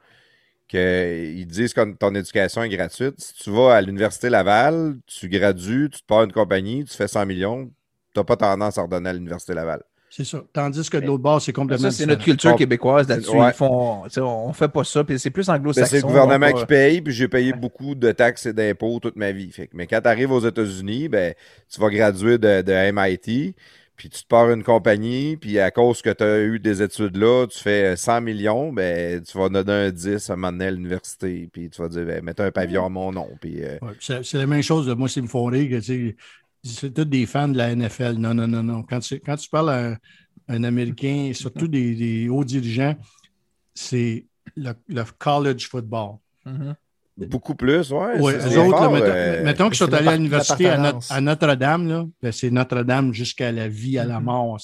qu'ils 0.68 1.46
disent 1.48 1.74
que 1.74 1.94
ton 1.94 2.14
éducation 2.16 2.64
est 2.64 2.70
gratuite. 2.70 3.20
Si 3.20 3.34
tu 3.36 3.52
vas 3.52 3.76
à 3.76 3.82
l'Université 3.82 4.30
Laval, 4.30 4.98
tu 5.06 5.30
gradues, 5.30 5.90
tu 5.92 6.02
te 6.02 6.06
pars 6.06 6.24
une 6.24 6.32
compagnie, 6.32 6.84
tu 6.86 6.96
fais 6.96 7.08
100 7.08 7.26
millions, 7.26 7.72
n'as 8.20 8.24
pas 8.24 8.38
tendance 8.38 8.78
à 8.78 8.84
redonner 8.84 9.10
à 9.10 9.14
l'Université 9.14 9.54
Laval. 9.54 9.82
C'est 10.16 10.24
ça. 10.24 10.42
Tandis 10.54 10.90
que 10.90 10.96
de 10.96 11.06
l'autre 11.06 11.24
bord, 11.24 11.42
c'est 11.42 11.52
complètement. 11.52 11.92
Ça, 11.92 11.98
c'est 11.98 12.06
notre 12.06 12.24
culture 12.24 12.56
québécoise 12.56 13.10
là-dessus. 13.10 13.32
on 13.32 14.48
ne 14.48 14.54
fait 14.54 14.70
pas 14.70 14.84
ça. 14.86 15.04
Puis 15.04 15.20
c'est 15.20 15.30
plus 15.30 15.50
anglo-saxon. 15.50 15.90
C'est 15.90 16.02
le 16.02 16.08
gouvernement 16.08 16.54
qui 16.54 16.66
paye, 16.66 17.02
puis 17.02 17.14
j'ai 17.14 17.28
payé 17.28 17.52
beaucoup 17.52 17.96
de 17.96 18.14
taxes 18.14 18.46
et 18.46 18.54
d'impôts 18.54 19.00
toute 19.02 19.18
ma 19.18 19.34
vie. 19.34 19.52
mais 19.74 19.88
quand 19.88 20.00
tu 20.00 20.08
arrives 20.08 20.32
aux 20.32 20.40
États-Unis, 20.40 21.10
ben, 21.10 21.34
tu 21.70 21.82
vas 21.82 21.90
graduer 21.90 22.38
de, 22.38 22.92
MIT, 22.92 23.56
puis 23.98 24.10
tu 24.10 24.24
te 24.24 24.28
pars 24.28 24.50
une 24.52 24.64
compagnie, 24.64 25.36
puis 25.36 25.60
à 25.60 25.70
cause 25.70 26.02
que 26.02 26.12
tu 26.12 26.24
as 26.24 26.40
eu 26.44 26.60
des 26.60 26.82
études 26.82 27.18
là, 27.18 27.46
tu 27.48 27.60
fais 27.60 27.98
100 27.98 28.22
millions, 28.22 28.72
ben, 28.72 29.22
tu 29.22 29.38
vas 29.38 29.50
donner 29.50 29.88
un 29.88 29.92
10 29.92 30.30
à 30.30 30.34
un 30.34 30.36
moment 30.38 30.52
donné 30.54 30.68
à 30.68 30.72
l'université, 30.72 31.50
puis 31.52 31.70
tu 31.70 31.82
vas 31.82 31.90
dire, 31.90 32.06
ben, 32.06 32.24
mets 32.24 32.40
un 32.40 32.52
pavillon 32.52 32.86
à 32.86 32.90
mon 32.90 33.12
nom. 33.12 33.28
Puis, 33.42 33.64
euh, 33.66 33.80
c'est 34.00 34.38
la 34.38 34.48
même 34.48 34.64
chose. 34.64 34.88
Moi, 34.96 35.10
c'est 35.10 35.22
me 35.22 35.28
font 35.28 35.46
rire 35.46 35.82
c'est 36.66 36.94
tous 36.94 37.06
des 37.06 37.26
fans 37.26 37.48
de 37.48 37.58
la 37.58 37.76
NFL. 37.76 38.14
Non, 38.14 38.34
non, 38.34 38.48
non, 38.48 38.64
non. 38.64 38.84
Quand 38.84 39.00
tu, 39.00 39.20
quand 39.20 39.36
tu 39.36 39.50
parles 39.50 39.70
à 39.70 39.98
un, 40.48 40.64
Américain, 40.64 41.32
surtout 41.34 41.68
des, 41.68 42.28
hauts 42.30 42.44
dirigeants, 42.44 42.96
c'est 43.74 44.26
le, 44.56 44.74
college 45.18 45.68
football. 45.68 46.18
Mm-hmm. 46.46 46.76
Beaucoup 47.30 47.56
plus, 47.56 47.92
oui. 47.92 48.08
Oui, 48.20 48.34
eux 48.34 48.60
autres, 48.60 49.44
mettons, 49.44 49.70
qu'ils 49.70 49.78
sont 49.78 49.94
allés 49.94 50.10
à 50.10 50.16
l'université 50.18 50.68
à, 50.68 51.22
Notre-Dame, 51.22 52.12
ben, 52.22 52.32
c'est 52.32 52.52
Notre-Dame 52.52 53.14
jusqu'à 53.14 53.52
la 53.52 53.70
vie, 53.70 53.98
à 53.98 54.04
la 54.04 54.20
mm-hmm. 54.20 54.24
mort. 54.24 54.60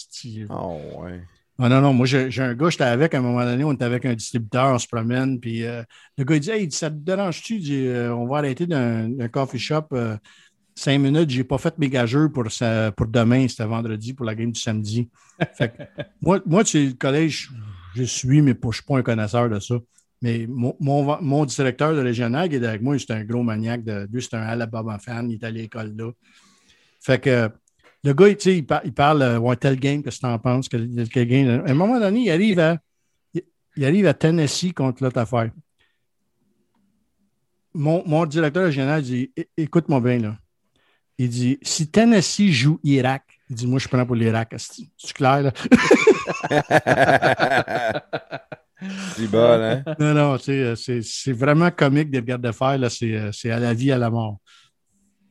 Oh, 0.49 1.01
ouais. 1.01 1.21
Ah 1.63 1.69
non, 1.69 1.79
non, 1.79 1.93
moi 1.93 2.07
j'ai 2.07 2.41
un 2.41 2.55
gars, 2.55 2.71
j'étais 2.71 2.85
avec 2.85 3.13
à 3.13 3.19
un 3.19 3.21
moment 3.21 3.43
donné, 3.43 3.63
on 3.63 3.73
était 3.73 3.85
avec 3.85 4.03
un 4.05 4.15
distributeur, 4.15 4.73
on 4.73 4.79
se 4.79 4.87
promène, 4.87 5.39
puis 5.39 5.63
euh, 5.63 5.83
le 6.17 6.23
gars 6.23 6.35
il 6.35 6.39
dit 6.39 6.49
Hey, 6.49 6.71
ça 6.71 6.89
te 6.89 6.95
dérange-tu? 6.95 7.61
Euh, 7.69 8.15
on 8.15 8.25
va 8.25 8.39
arrêter 8.39 8.65
d'un 8.65 9.27
coffee 9.31 9.59
shop 9.59 9.85
euh, 9.93 10.17
cinq 10.75 10.99
minutes, 10.99 11.29
j'ai 11.29 11.43
pas 11.43 11.57
fait 11.57 11.77
mes 11.77 11.89
gageurs 11.89 12.31
pour, 12.31 12.45
pour 12.95 13.07
demain, 13.07 13.47
c'était 13.47 13.65
vendredi, 13.65 14.13
pour 14.13 14.25
la 14.25 14.35
game 14.35 14.51
du 14.51 14.59
samedi. 14.59 15.09
moi, 16.21 16.39
moi, 16.45 16.63
tu 16.63 16.85
le 16.85 16.93
collège, 16.93 17.49
je 17.95 18.03
suis, 18.03 18.41
mais 18.41 18.55
je 18.61 18.67
ne 18.67 18.71
suis 18.71 18.83
pas 18.83 18.97
un 18.97 19.03
connaisseur 19.03 19.49
de 19.49 19.59
ça. 19.59 19.75
Mais 20.21 20.45
mon, 20.47 20.75
mon, 20.79 21.45
directeur 21.45 21.95
de 21.95 21.99
régional 21.99 22.47
qui 22.47 22.55
est 22.55 22.63
avec 22.63 22.81
moi, 22.81 22.97
c'est 22.99 23.11
un 23.11 23.23
gros 23.23 23.41
maniaque 23.41 23.83
de 23.83 24.07
lui, 24.11 24.21
c'est 24.21 24.35
un 24.35 24.43
Alabama 24.43 24.99
fan, 24.99 25.29
il 25.31 25.35
est 25.35 25.43
à 25.43 25.49
l'école 25.49 25.95
là. 25.97 26.11
Fait 26.99 27.19
que 27.19 27.49
le 28.03 28.13
gars, 28.13 28.29
tu 28.29 28.41
sais, 28.41 28.57
il, 28.57 28.65
il, 28.85 28.93
parle 28.93 29.21
euh, 29.23 29.55
tel 29.55 29.79
game, 29.79 30.03
qu'est-ce 30.03 30.17
que 30.17 30.27
tu 30.27 30.31
en 30.31 30.37
penses? 30.37 30.69
Que, 30.69 31.23
game. 31.23 31.63
À 31.65 31.71
un 31.71 31.73
moment 31.73 31.99
donné, 31.99 32.21
il 32.21 32.31
arrive 32.31 32.59
à, 32.59 32.77
il 33.33 33.85
arrive 33.85 34.05
à 34.05 34.13
Tennessee 34.13 34.73
contre 34.73 35.03
l'autre 35.03 35.19
affaire. 35.19 35.51
Mon, 37.73 38.03
mon 38.05 38.25
directeur 38.25 38.65
régional 38.65 39.01
dit 39.01 39.31
Écoute-moi 39.57 40.01
bien, 40.01 40.19
là. 40.19 40.37
Il 41.17 41.29
dit 41.29 41.57
Si 41.61 41.89
Tennessee 41.89 42.51
joue 42.51 42.79
Irak, 42.83 43.23
il 43.49 43.55
dit 43.55 43.67
Moi, 43.67 43.79
je 43.79 43.87
prends 43.87 44.05
pour 44.05 44.15
l'Irak. 44.15 44.53
C'est 44.57 45.13
clair, 45.13 45.43
là? 45.43 45.53
C'est 49.15 49.27
bon, 49.27 49.61
hein? 49.61 49.83
Non, 49.99 50.15
non, 50.15 50.37
euh, 50.49 50.75
c'est 50.75 51.33
vraiment 51.33 51.69
comique 51.69 52.09
des 52.09 52.23
gardes 52.23 52.41
de 52.41 52.51
fer. 52.51 52.79
Euh, 52.81 53.29
c'est 53.31 53.51
à 53.51 53.59
la 53.59 53.75
vie, 53.75 53.91
à 53.91 53.99
la 53.99 54.09
mort 54.09 54.39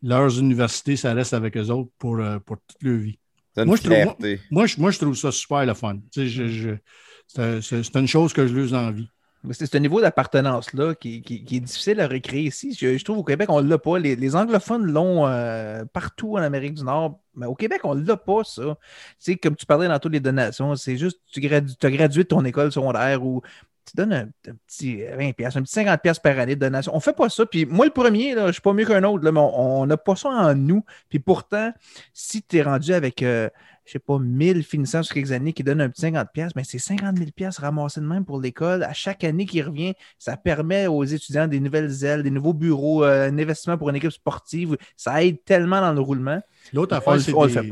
leurs 0.03 0.39
universités, 0.39 0.97
ça 0.97 1.13
reste 1.13 1.35
avec 1.35 1.57
eux 1.57 1.71
autres 1.71 1.91
pour, 1.99 2.19
euh, 2.19 2.39
pour 2.39 2.57
toute 2.67 2.83
leur 2.83 2.99
vie. 2.99 3.19
Moi 3.57 3.77
je, 3.77 3.83
trouve, 3.83 4.17
moi, 4.51 4.67
moi, 4.79 4.91
je, 4.91 4.99
trouve 4.99 5.17
ça 5.17 5.33
super 5.33 5.67
le 5.67 5.75
fun. 5.75 5.99
c'est 6.13 7.97
une 7.97 8.09
chose 8.09 8.33
que 8.33 8.47
je 8.47 8.55
leur 8.55 8.75
envie. 8.75 9.09
C'est 9.53 9.73
ce 9.73 9.79
niveau 9.79 10.03
d'appartenance-là 10.03 10.95
qui, 10.95 11.23
qui, 11.23 11.57
est 11.57 11.61
difficile 11.61 11.99
à 12.01 12.09
recréer 12.09 12.43
ici. 12.43 12.77
Je, 12.79 13.03
trouve 13.03 13.19
au 13.19 13.25
Québec, 13.25 13.49
on 13.51 13.63
ne 13.63 13.69
l'a 13.69 13.79
pas. 13.79 13.99
Les, 13.99 14.37
anglophones 14.37 14.85
l'ont 14.85 15.27
euh, 15.27 15.85
partout 15.87 16.37
en 16.37 16.43
Amérique 16.43 16.75
du 16.75 16.85
Nord. 16.85 17.19
Mais 17.35 17.47
au 17.47 17.55
Québec, 17.55 17.81
on 17.85 17.95
ne 17.95 18.07
l'a 18.07 18.19
pas, 18.19 18.45
ça. 18.45 18.77
Tu 19.19 19.39
comme 19.39 19.57
tu 19.57 19.65
parlais 19.65 19.89
dans 19.89 19.99
toutes 19.99 20.13
les 20.13 20.21
donations, 20.21 20.77
c'est 20.77 20.99
juste 20.99 21.21
tu, 21.33 21.41
as 21.47 21.91
gradué 21.91 22.25
ton 22.27 22.45
école 22.45 22.71
secondaire 22.71 23.25
ou 23.25 23.41
tu 23.87 23.97
donnes 23.97 24.13
un, 24.13 24.29
petit 24.67 24.99
20$, 24.99 25.57
un 25.57 25.63
petit 25.63 25.81
50$ 25.81 26.21
par 26.21 26.39
année 26.39 26.55
de 26.55 26.61
donation. 26.61 26.93
On 26.93 26.99
ne 26.99 27.03
fait 27.03 27.17
pas 27.17 27.31
ça. 27.31 27.47
Puis 27.47 27.65
moi, 27.65 27.87
le 27.87 27.93
premier, 27.93 28.33
je 28.33 28.41
ne 28.41 28.53
suis 28.53 28.61
pas 28.61 28.75
mieux 28.75 28.85
qu'un 28.85 29.05
autre, 29.05 29.29
mais 29.31 29.41
on 29.41 29.87
n'a 29.87 29.97
pas 29.97 30.17
ça 30.17 30.29
en 30.29 30.55
nous. 30.55 30.85
Puis 31.09 31.19
pourtant, 31.19 31.73
si 32.13 32.43
tu 32.43 32.59
es 32.59 32.63
rendu 32.63 32.93
avec, 32.93 33.23
euh, 33.23 33.49
je 33.85 33.91
ne 33.91 33.93
sais 33.93 33.99
pas, 33.99 34.19
1000 34.19 34.63
finissants 34.63 35.03
sur 35.03 35.15
quelques 35.15 35.33
années 35.33 35.53
qui 35.53 35.65
donnent 35.65 35.81
un 35.81 35.89
petit 35.89 36.03
50$, 36.03 36.51
mais 36.55 36.65
c'est 36.65 36.79
50 36.79 37.17
000$ 37.17 37.61
ramassés 37.61 38.01
de 38.01 38.07
même 38.07 38.25
pour 38.25 38.41
l'école. 38.41 38.83
À 38.83 38.93
chaque 38.93 39.25
année 39.25 39.47
qui 39.47 39.63
revient, 39.63 39.95
ça 40.19 40.37
permet 40.37 40.87
aux 40.87 41.05
étudiants 41.05 41.49
des 41.49 41.61
nouvelles 41.61 42.05
ailes, 42.05 42.23
des 42.23 42.31
nouveaux 42.31 42.55
bureaux, 42.55 43.05
euh, 43.05 43.29
un 43.29 43.39
investissement 43.39 43.79
pour 43.79 43.91
une 43.91 43.97
équipe 43.97 44.13
sportive. 44.13 44.77
Ça 44.97 45.25
aide 45.25 45.45
tellement 45.45 45.81
dans 45.81 45.93
le 45.93 46.01
roulement. 46.01 46.41
L'autre 46.73 46.95
affaire, 46.95 47.21
c'est 47.21 47.33
des, 47.33 47.71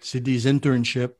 c'est 0.00 0.20
des 0.20 0.46
internships 0.46 1.12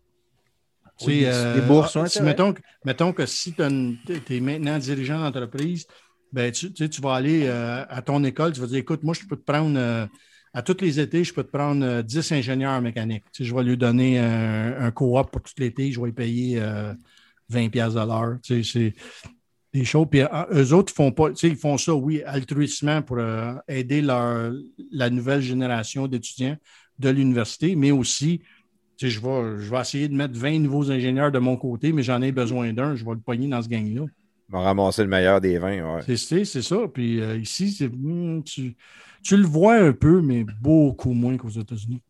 des 1.07 1.25
euh, 1.27 1.61
bourses. 1.63 1.97
mettons, 2.21 2.55
mettons, 2.85 3.13
que 3.13 3.27
si 3.27 3.55
tu 3.55 3.63
es 3.63 4.41
maintenant 4.41 4.79
dirigeant 4.79 5.21
d'entreprise, 5.21 5.87
ben, 6.33 6.53
tu, 6.53 6.73
tu 6.73 7.01
vas 7.01 7.15
aller 7.15 7.47
euh, 7.47 7.85
à 7.89 8.03
ton 8.03 8.23
école, 8.25 8.53
tu 8.53 8.61
vas 8.61 8.67
dire 8.67 8.79
écoute, 8.79 9.03
moi, 9.03 9.15
je 9.15 9.27
peux 9.27 9.37
te 9.37 9.45
prendre 9.45 10.09
à 10.53 10.63
tous 10.63 10.81
les 10.81 10.99
étés, 10.99 11.25
je 11.25 11.33
peux 11.33 11.45
te 11.45 11.51
prendre 11.51 12.03
10 12.03 12.33
ingénieurs 12.33 12.81
mécaniques. 12.81 13.25
je 13.39 13.55
vais 13.55 13.63
lui 13.63 13.77
donner 13.77 14.19
un, 14.19 14.91
co-op 14.91 15.31
pour 15.31 15.43
tout 15.43 15.53
l'été, 15.59 15.93
je 15.93 16.01
vais 16.01 16.07
lui 16.07 16.13
payer 16.13 16.61
20$ 17.53 17.71
de 17.71 18.07
l'heure. 18.07 18.39
c'est 18.43 18.95
des 19.73 19.85
choses. 19.85 20.09
Puis 20.11 20.23
eux 20.53 20.73
autres, 20.73 20.93
ils 20.93 20.97
font 20.97 21.13
pas, 21.13 21.29
ils 21.43 21.57
font 21.57 21.79
ça, 21.79 21.95
oui, 21.95 22.23
altruistement 22.25 23.03
pour 23.03 23.19
aider 23.69 24.03
leur, 24.03 24.53
la 24.91 25.11
nouvelle 25.11 25.43
génération 25.43 26.09
d'étudiants 26.09 26.57
de 26.99 27.11
l'université, 27.11 27.77
mais 27.77 27.93
aussi 27.93 28.43
je 29.09 29.21
vais, 29.21 29.59
je 29.59 29.71
vais 29.71 29.81
essayer 29.81 30.09
de 30.09 30.15
mettre 30.15 30.35
20 30.35 30.59
nouveaux 30.61 30.91
ingénieurs 30.91 31.33
de 31.33 31.39
mon 31.39 31.57
côté, 31.57 31.93
mais 31.93 32.03
j'en 32.03 32.21
ai 32.21 32.33
besoin 32.33 32.73
d'un. 32.73 32.95
Je 32.95 33.05
vais 33.05 33.13
le 33.13 33.21
poigner 33.21 33.49
dans 33.49 33.63
ce 33.63 33.69
gang-là. 33.69 34.03
On 34.53 34.59
va 34.59 34.65
ramasser 34.65 35.03
le 35.03 35.09
meilleur 35.09 35.41
des 35.41 35.59
20. 35.59 35.97
Ouais. 35.97 36.17
C'est 36.17 36.45
ça. 36.45 36.77
Puis 36.93 37.21
euh, 37.21 37.39
ici, 37.39 37.77
hmm, 37.87 38.43
tu, 38.43 38.77
tu, 39.23 39.37
le 39.37 39.47
vois 39.47 39.75
un 39.75 39.93
peu, 39.93 40.21
mais 40.21 40.45
beaucoup 40.61 41.13
moins 41.13 41.37
qu'aux 41.37 41.49
États-Unis. 41.49 42.03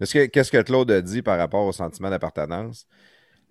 Qu'est-ce 0.00 0.50
que 0.50 0.62
Claude 0.62 0.90
a 0.90 1.00
dit 1.00 1.22
par 1.22 1.38
rapport 1.38 1.66
au 1.66 1.72
sentiment 1.72 2.10
d'appartenance? 2.10 2.86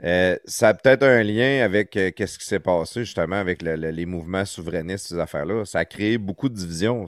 Euh, 0.03 0.37
ça 0.45 0.69
a 0.69 0.73
peut-être 0.75 1.03
un 1.03 1.23
lien 1.23 1.63
avec 1.63 1.97
euh, 1.97 2.11
ce 2.15 2.37
qui 2.37 2.45
s'est 2.45 2.59
passé 2.59 3.03
justement 3.03 3.37
avec 3.37 3.63
les 3.63 4.05
mouvements 4.05 4.45
souverainistes, 4.45 5.07
ces 5.07 5.19
affaires-là. 5.19 5.65
Ça 5.65 5.79
a 5.79 5.85
créé 5.85 6.17
beaucoup 6.19 6.49
de 6.49 6.53
divisions. 6.53 7.05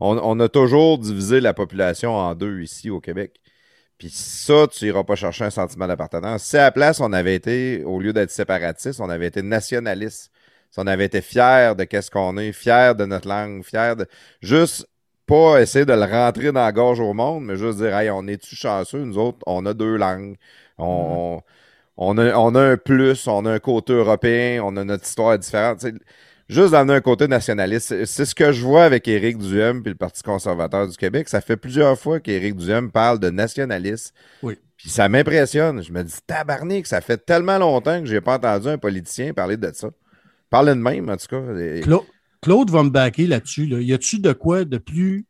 On, 0.00 0.18
on, 0.18 0.40
a 0.40 0.48
toujours 0.48 0.98
divisé 0.98 1.40
la 1.40 1.54
population 1.54 2.12
en 2.14 2.34
deux 2.34 2.60
ici 2.60 2.90
au 2.90 3.00
Québec. 3.00 3.40
Puis 3.98 4.10
ça, 4.10 4.66
tu 4.70 4.84
n'iras 4.84 5.04
pas 5.04 5.14
chercher 5.16 5.44
un 5.44 5.50
sentiment 5.50 5.86
d'appartenance. 5.86 6.42
Si 6.42 6.56
à 6.56 6.62
la 6.62 6.72
place, 6.72 7.00
on 7.00 7.12
avait 7.12 7.36
été, 7.36 7.84
au 7.84 8.00
lieu 8.00 8.12
d'être 8.12 8.30
séparatiste, 8.30 9.00
on 9.00 9.08
avait 9.08 9.28
été 9.28 9.42
nationaliste. 9.42 10.32
Si 10.70 10.80
on 10.80 10.86
avait 10.88 11.04
été 11.04 11.20
fier 11.20 11.76
de 11.76 11.84
qu'est-ce 11.84 12.10
qu'on 12.10 12.36
est, 12.36 12.52
fier 12.52 12.96
de 12.96 13.04
notre 13.04 13.28
langue, 13.28 13.62
fier 13.64 13.94
de. 13.94 14.06
Juste 14.42 14.88
pas 15.26 15.60
essayer 15.60 15.84
de 15.84 15.92
le 15.92 16.04
rentrer 16.04 16.52
dans 16.52 16.64
la 16.64 16.72
gorge 16.72 17.00
au 17.00 17.14
monde, 17.14 17.44
mais 17.44 17.56
juste 17.56 17.78
dire, 17.78 17.96
hey, 17.96 18.10
on 18.10 18.26
est-tu 18.26 18.56
chanceux? 18.56 19.04
Nous 19.04 19.18
autres, 19.18 19.38
on 19.46 19.64
a 19.66 19.74
deux 19.74 19.96
langues. 19.96 20.36
On, 20.78 21.36
mm-hmm. 21.36 21.40
on, 21.96 22.18
a, 22.18 22.34
on 22.36 22.54
a 22.54 22.60
un 22.60 22.76
plus, 22.76 23.26
on 23.26 23.46
a 23.46 23.52
un 23.52 23.58
côté 23.58 23.92
européen, 23.92 24.62
on 24.64 24.76
a 24.76 24.84
notre 24.84 25.04
histoire 25.04 25.38
différente 25.38 25.84
juste 26.48 26.72
d'amener 26.72 26.94
un 26.94 27.00
côté 27.00 27.28
nationaliste. 27.28 28.04
C'est 28.04 28.24
ce 28.24 28.34
que 28.34 28.52
je 28.52 28.64
vois 28.64 28.84
avec 28.84 29.08
Éric 29.08 29.38
Duhem 29.38 29.82
puis 29.82 29.92
le 29.92 29.96
Parti 29.96 30.22
conservateur 30.22 30.88
du 30.88 30.96
Québec. 30.96 31.28
Ça 31.28 31.40
fait 31.40 31.56
plusieurs 31.56 31.98
fois 31.98 32.20
qu'Éric 32.20 32.56
Duhem 32.56 32.90
parle 32.90 33.18
de 33.18 33.30
nationalisme. 33.30 34.14
Oui. 34.42 34.58
Puis 34.76 34.90
ça 34.90 35.08
m'impressionne. 35.08 35.82
Je 35.82 35.92
me 35.92 36.02
dis, 36.02 36.16
tabarnak, 36.26 36.86
ça 36.86 37.00
fait 37.00 37.18
tellement 37.18 37.58
longtemps 37.58 38.00
que 38.00 38.06
je 38.06 38.14
n'ai 38.14 38.20
pas 38.20 38.34
entendu 38.34 38.68
un 38.68 38.78
politicien 38.78 39.32
parler 39.32 39.56
de 39.56 39.70
ça. 39.72 39.88
Parler 40.50 40.72
de 40.72 40.80
même, 40.80 41.08
en 41.08 41.16
tout 41.16 41.26
cas. 41.28 41.40
Claude, 41.82 42.04
va 42.46 42.82
me 42.82 42.90
baquer 42.90 43.26
là-dessus. 43.26 43.66
Y 43.66 43.92
a-tu 43.92 44.18
de 44.18 44.32
quoi 44.32 44.64
de 44.64 44.78
plus 44.78 45.26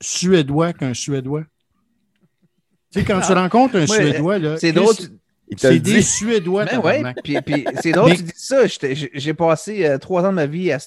suédois 0.00 0.72
qu'un 0.72 0.94
Suédois? 0.94 1.44
Tu 2.92 3.00
sais, 3.00 3.04
quand 3.04 3.20
tu 3.20 3.32
rencontres 3.32 3.76
un 3.76 3.86
Suédois, 3.86 4.38
là. 4.38 4.56
C'est 4.56 4.72
drôle. 4.72 4.94
C'est 5.56 5.80
des 5.80 6.02
Suédois. 6.02 6.64
Ben 6.64 6.78
ouais, 6.78 7.02
puis, 7.24 7.40
puis 7.42 7.64
c'est 7.82 7.92
drôle, 7.92 8.16
tu 8.16 8.22
dis 8.22 8.32
ça. 8.36 8.62
J'ai 9.14 9.34
passé 9.34 9.84
euh, 9.84 9.98
trois 9.98 10.24
ans 10.24 10.30
de 10.30 10.36
ma 10.36 10.46
vie 10.46 10.70
à, 10.72 10.78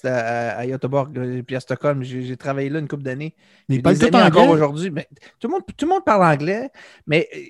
à, 0.56 0.66
Göteborg, 0.66 1.12
puis 1.46 1.56
à 1.56 1.60
Stockholm. 1.60 2.02
J'ai 2.02 2.36
travaillé 2.36 2.70
là 2.70 2.78
une 2.78 2.88
couple 2.88 3.02
d'années. 3.02 3.34
Mais 3.68 3.80
pas 3.80 3.94
tout 3.94 4.14
encore 4.14 4.48
aujourd'hui. 4.48 4.90
Tout, 5.38 5.48
le 5.48 5.52
monde, 5.52 5.62
tout 5.76 5.86
le 5.86 5.90
monde 5.92 6.04
parle 6.04 6.24
anglais, 6.24 6.70
mais 7.06 7.28
euh, 7.34 7.40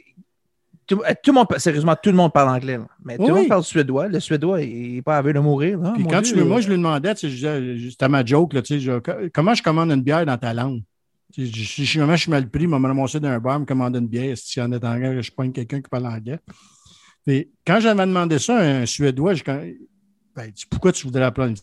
tout, 0.86 0.96
tout, 0.96 1.30
le 1.30 1.32
monde, 1.32 1.46
sérieusement, 1.58 1.94
tout 2.00 2.10
le 2.10 2.16
monde 2.16 2.32
parle 2.32 2.48
anglais. 2.48 2.78
Mais 3.04 3.16
tout 3.16 3.26
le 3.26 3.34
monde 3.34 3.48
parle 3.48 3.64
suédois. 3.64 4.08
Le 4.08 4.20
suédois, 4.20 4.62
il 4.62 4.96
n'est 4.96 5.02
pas 5.02 5.18
à 5.18 5.22
de 5.22 5.38
mourir. 5.38 5.78
puis 5.94 6.04
quand 6.04 6.22
tu, 6.22 6.34
moi, 6.42 6.60
je 6.60 6.68
lui 6.68 6.76
demandais, 6.76 7.14
c'était 7.16 8.08
ma 8.08 8.24
joke, 8.24 8.54
là, 8.54 8.62
comment 9.32 9.54
je 9.54 9.62
commande 9.62 9.90
une 9.90 10.02
bière 10.02 10.26
dans 10.26 10.38
ta 10.38 10.52
langue? 10.54 10.82
Si 11.32 11.46
je 11.46 11.84
suis 11.84 12.30
mal 12.30 12.48
pris, 12.48 12.62
je 12.62 12.68
me 12.68 12.76
ramassé 12.76 13.18
d'un 13.18 13.40
bar, 13.40 13.58
me 13.58 13.64
commander 13.64 13.98
une 13.98 14.06
bière. 14.06 14.36
Si 14.38 14.60
en 14.60 14.70
est 14.70 14.84
anglais, 14.84 15.20
je 15.20 15.32
pogne 15.32 15.50
quelqu'un 15.50 15.80
qui 15.80 15.88
parle 15.88 16.06
anglais 16.06 16.38
quand 17.66 17.80
j'avais 17.80 18.06
demandé 18.06 18.38
ça 18.38 18.58
à 18.58 18.62
un 18.62 18.86
Suédois, 18.86 19.34
je, 19.34 19.42
ben, 20.36 20.50
pourquoi 20.68 20.90
tu 20.90 21.06
voudrais 21.06 21.22
apprendre? 21.22 21.54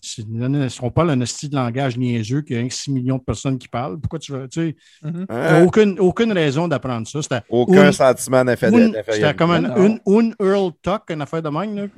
On 0.82 0.92
parle 0.92 1.18
d'un 1.18 1.26
style 1.26 1.50
de 1.50 1.56
langage 1.56 1.98
niaiseux, 1.98 2.42
qu'il 2.42 2.56
y 2.56 2.66
a 2.66 2.70
6 2.70 2.92
millions 2.92 3.18
de 3.18 3.24
personnes 3.24 3.58
qui 3.58 3.68
parlent. 3.68 4.00
Pourquoi 4.00 4.18
tu 4.18 4.32
veux. 4.32 4.48
Tu 4.48 4.62
sais, 4.62 4.76
mm-hmm. 5.04 5.26
hein? 5.30 5.64
aucune, 5.64 6.00
aucune 6.00 6.32
raison 6.32 6.70
d'apprendre 6.70 7.06
ça. 7.06 7.44
Aucun 7.50 7.92
sentiment 7.92 8.46
d'infériorité. 8.46 9.02
C'était 9.10 9.34
comme 9.34 9.52
un, 9.52 10.00
une, 10.06 10.36
Earl 10.40 10.72
Tuck, 10.82 11.02
une 11.10 11.22
affaire 11.22 11.42
de 11.42 11.50
même, 11.50 11.90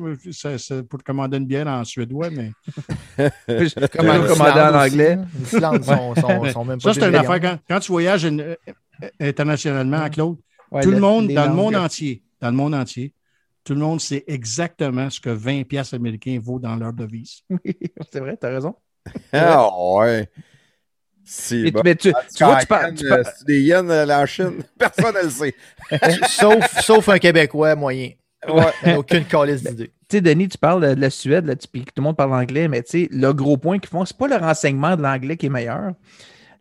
pour 0.89 1.03
commander 1.03 1.37
une 1.37 1.45
bière 1.45 1.67
en 1.67 1.83
suédois, 1.83 2.29
mais. 2.31 2.51
Comment 3.95 4.25
commander 4.25 4.61
en 4.61 4.75
anglais? 4.75 5.19
Les 5.39 5.59
sont, 5.59 6.15
sont, 6.15 6.45
sont 6.45 6.65
même 6.65 6.81
pas 6.81 6.93
Ça, 6.93 6.99
c'est 6.99 7.07
une 7.07 7.15
affaire. 7.15 7.59
Quand, 7.69 7.79
tu 7.79 7.91
voyages 7.91 8.25
euh, 8.25 8.55
internationalement, 9.19 10.09
Claude, 10.09 10.37
tout 10.81 10.91
le 10.91 10.99
monde, 10.99 11.31
dans 11.31 11.45
le 11.45 11.53
monde 11.53 11.75
entier, 11.75 12.23
dans 12.41 12.49
le 12.49 12.55
monde 12.55 12.73
entier, 12.73 13.13
tout 13.63 13.73
le 13.73 13.79
monde 13.79 14.01
sait 14.01 14.23
exactement 14.27 15.09
ce 15.09 15.19
que 15.19 15.29
20 15.29 15.63
pièces 15.63 15.93
américains 15.93 16.39
vaut 16.41 16.59
dans 16.59 16.75
leur 16.75 16.93
devise. 16.93 17.41
Oui, 17.49 17.75
c'est 18.11 18.19
vrai, 18.19 18.37
tu 18.39 18.45
as 18.45 18.49
raison. 18.49 18.75
Ah 19.31 19.69
ouais. 19.95 20.29
Si, 21.25 21.71
mais 21.85 21.95
tu, 21.95 22.11
tu, 22.35 22.43
vois, 22.43 22.59
tu 22.59 22.67
parles. 22.67 22.95
Euh, 23.01 23.23
des 23.47 23.61
yens 23.61 23.87
de 23.87 24.05
la 24.05 24.25
Chine, 24.25 24.63
personne 24.77 25.15
ne 25.15 25.23
le 25.23 25.29
sait. 25.29 25.55
sauf, 26.27 26.81
sauf 26.81 27.09
un 27.09 27.19
Québécois 27.19 27.75
moyen. 27.75 28.11
Ouais. 28.45 28.97
aucune 28.97 29.23
calice 29.23 29.63
d'idée. 29.63 29.93
Tu 30.09 30.17
sais, 30.17 30.21
Denis, 30.21 30.49
tu 30.49 30.57
parles 30.57 30.95
de 30.95 30.99
la 30.99 31.09
Suède, 31.09 31.45
là, 31.45 31.55
puis 31.55 31.85
tout 31.85 31.93
le 31.95 32.03
monde 32.03 32.17
parle 32.17 32.33
anglais, 32.33 32.67
mais 32.67 32.83
tu 32.83 33.03
sais, 33.03 33.09
le 33.09 33.31
gros 33.31 33.55
point 33.55 33.79
qu'ils 33.79 33.89
font, 33.89 34.03
c'est 34.03 34.17
pas 34.17 34.27
le 34.27 34.35
renseignement 34.35 34.97
de 34.97 35.01
l'anglais 35.01 35.37
qui 35.37 35.45
est 35.45 35.49
meilleur. 35.49 35.93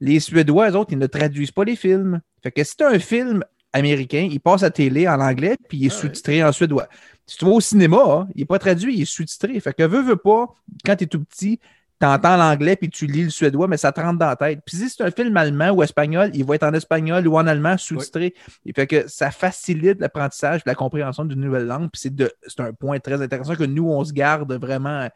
Les 0.00 0.20
Suédois, 0.20 0.70
eux 0.70 0.76
autres, 0.76 0.92
ils 0.92 0.98
ne 0.98 1.08
traduisent 1.08 1.50
pas 1.50 1.64
les 1.64 1.74
films. 1.74 2.20
Fait 2.40 2.52
que 2.52 2.62
si 2.62 2.76
tu 2.76 2.84
as 2.84 2.88
un 2.88 2.98
film 3.00 3.44
américain, 3.72 4.28
il 4.30 4.40
passe 4.40 4.62
à 4.62 4.70
télé 4.70 5.08
en 5.08 5.20
anglais, 5.20 5.56
puis 5.68 5.78
il 5.78 5.86
est 5.86 5.92
ah 5.92 5.96
sous-titré 5.96 6.44
en 6.44 6.52
suédois. 6.52 6.88
Si 7.26 7.38
tu 7.38 7.44
vas 7.44 7.52
au 7.52 7.60
cinéma, 7.60 8.02
hein, 8.06 8.28
il 8.34 8.40
n'est 8.40 8.46
pas 8.46 8.58
traduit, 8.58 8.94
il 8.96 9.02
est 9.02 9.06
sous-titré. 9.06 9.58
Fait 9.60 9.72
que 9.72 9.84
veux, 9.84 10.02
veux 10.02 10.16
pas, 10.16 10.46
quand 10.84 10.96
tu 10.96 11.04
es 11.04 11.06
tout 11.06 11.24
petit, 11.24 11.60
tu 12.00 12.06
entends 12.06 12.36
l'anglais 12.36 12.74
puis 12.74 12.90
tu 12.90 13.06
lis 13.06 13.22
le 13.22 13.30
suédois, 13.30 13.68
mais 13.68 13.76
ça 13.76 13.92
te 13.92 14.00
rentre 14.00 14.18
dans 14.18 14.26
la 14.26 14.36
tête. 14.36 14.60
Puis 14.66 14.76
si 14.76 14.90
c'est 14.90 15.04
un 15.04 15.10
film 15.10 15.36
allemand 15.36 15.70
ou 15.70 15.82
espagnol, 15.84 16.30
il 16.34 16.44
va 16.44 16.56
être 16.56 16.64
en 16.64 16.74
espagnol 16.74 17.26
ou 17.28 17.36
en 17.36 17.46
allemand 17.46 17.78
sous-titré. 17.78 18.34
Fait 18.74 18.86
que 18.88 19.06
ça 19.08 19.30
facilite 19.30 20.00
l'apprentissage, 20.00 20.62
la 20.66 20.74
compréhension 20.74 21.24
d'une 21.24 21.40
nouvelle 21.40 21.66
langue. 21.66 21.90
Puis 21.92 22.10
c'est 22.46 22.60
un 22.60 22.72
point 22.72 22.98
très 22.98 23.22
intéressant 23.22 23.54
que 23.54 23.64
nous, 23.64 23.88
on 23.88 24.04
se 24.04 24.12
garde 24.12 24.52
vraiment 24.54 25.08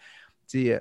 euh, 0.55 0.78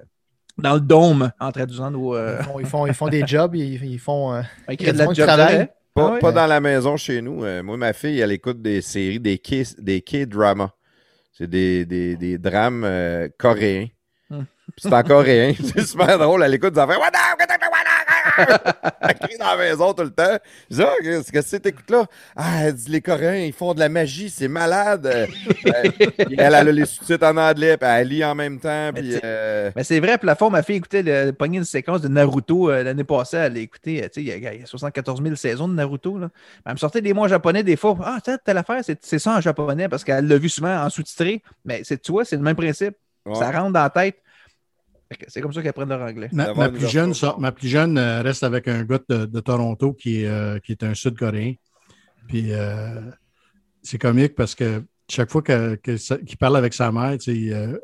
dans 0.58 0.76
le 0.76 0.80
dôme 0.80 1.32
en 1.40 1.52
traduisant 1.52 1.90
nos. 1.90 2.16
Euh, 2.16 2.38
ils, 2.60 2.66
font, 2.68 2.86
ils, 2.86 2.94
font, 2.94 3.08
des 3.08 3.26
jobs, 3.26 3.56
ils, 3.56 4.00
font. 4.00 4.34
Euh, 4.34 4.42
ils 4.70 4.78
créent 4.78 4.94
de 4.94 5.00
la 5.00 5.08
travail. 5.08 5.70
Pas, 5.96 6.20
ah 6.22 6.32
dans 6.32 6.46
la 6.46 6.60
maison 6.60 6.98
chez 6.98 7.22
nous. 7.22 7.46
moi, 7.64 7.78
ma 7.78 7.94
fille, 7.94 8.20
elle 8.20 8.34
écoute 8.34 8.62
des 8.62 8.82
séries, 8.82 9.20
des 9.20 9.38
K-dramas. 9.40 10.72
C'est 11.32 11.50
des, 11.50 11.86
des, 11.86 12.16
des, 12.16 12.38
drames 12.38 12.88
coréens 13.40 13.88
c'est 14.78 14.94
en 14.94 15.04
coréen. 15.04 15.54
C'est 15.76 15.86
super 15.86 16.18
drôle. 16.18 16.44
Elle 16.44 16.54
écoute 16.54 16.74
des 16.74 16.80
affaires. 16.80 17.00
elle 19.02 19.16
crie 19.20 19.38
dans 19.38 19.56
la 19.56 19.58
maison 19.58 19.94
tout 19.94 20.04
le 20.04 20.10
temps. 20.10 20.38
Je 20.70 20.76
dis, 20.76 20.82
ah, 20.84 20.94
qu'est-ce 21.02 21.32
que 21.32 21.42
c'est, 21.42 21.60
t'écoutes-là? 21.60 22.06
Ah, 22.36 22.64
elle 22.66 22.74
dit, 22.74 22.90
les 22.92 23.02
Coréens, 23.02 23.46
ils 23.46 23.54
font 23.54 23.74
de 23.74 23.80
la 23.80 23.88
magie, 23.88 24.30
c'est 24.30 24.48
malade. 24.48 25.06
Euh, 25.06 25.28
elle, 26.38 26.56
a 26.56 26.64
les 26.64 26.86
sous-titres 26.86 27.26
en 27.26 27.38
anglais, 27.38 27.78
puis 27.78 27.88
elle 27.90 28.08
lit 28.08 28.26
en 28.26 28.36
même 28.36 28.60
temps. 28.60 28.92
Puis, 28.94 29.12
mais, 29.12 29.22
euh, 29.24 29.72
c'est 29.84 30.00
vrai, 30.00 30.18
puis 30.18 30.26
la 30.28 30.36
fois, 30.36 30.50
ma 30.50 30.64
fille 30.64 30.78
écoutait, 30.78 31.04
le, 31.04 31.32
pogné 31.32 31.60
une 31.60 31.64
séquence 31.64 32.02
de 32.02 32.08
Naruto 32.08 32.70
euh, 32.70 32.84
l'année 32.84 33.04
passée. 33.04 33.38
Elle 33.38 33.58
a 33.58 33.60
écouté, 33.60 34.10
il 34.18 34.24
y, 34.24 34.48
a 34.48 34.66
74 34.66 35.22
000 35.22 35.36
saisons 35.36 35.68
de 35.68 35.74
Naruto. 35.74 36.18
Là. 36.18 36.30
Elle 36.66 36.74
me 36.74 36.78
sortait 36.78 37.02
des 37.02 37.14
mots 37.14 37.24
en 37.24 37.28
japonais 37.28 37.64
des 37.64 37.78
fois. 37.78 37.98
Ah, 38.04 38.18
telle 38.44 38.58
affaire, 38.58 38.82
c'est 38.84 39.20
ça 39.20 39.38
en 39.38 39.42
japonais, 39.42 39.88
parce 39.88 40.04
qu'elle 40.04 40.28
l'a 40.28 40.38
vu 40.38 40.50
souvent 40.50 40.84
en 40.84 40.90
sous-titré. 40.90 41.42
Mais 41.64 41.84
tu 41.84 42.12
vois, 42.12 42.26
c'est 42.26 42.36
le 42.36 42.42
même 42.42 42.56
principe. 42.56 42.96
Ça 43.34 43.52
rentre 43.52 43.72
dans 43.72 43.82
la 43.84 43.90
tête. 43.90 44.18
C'est 45.28 45.42
comme 45.42 45.54
ça 45.54 45.62
qu'elle 45.62 45.70
apprennent 45.70 45.90
leur 45.90 46.02
anglais. 46.02 46.30
Ma, 46.32 46.70
plus, 46.70 46.88
jeune, 46.88 47.14
ma 47.38 47.52
plus 47.52 47.68
jeune 47.68 47.98
reste 47.98 48.44
avec 48.44 48.68
un 48.68 48.84
gars 48.84 49.00
de, 49.08 49.40
Toronto 49.40 49.94
qui 49.94 50.22
est, 50.22 50.28
euh, 50.28 50.60
qui 50.60 50.72
est 50.72 50.84
un 50.84 50.96
Sud-Coréen. 50.96 51.54
Puis 52.28 52.54
euh, 52.54 53.02
c'est 53.84 54.00
comique 54.00 54.34
parce 54.36 54.56
que 54.56 54.84
chaque 55.08 55.30
fois 55.30 55.44
qu'il 55.44 56.38
parle 56.40 56.58
avec 56.58 56.74
sa 56.74 56.92
mère, 56.92 57.18
euh, 57.28 57.78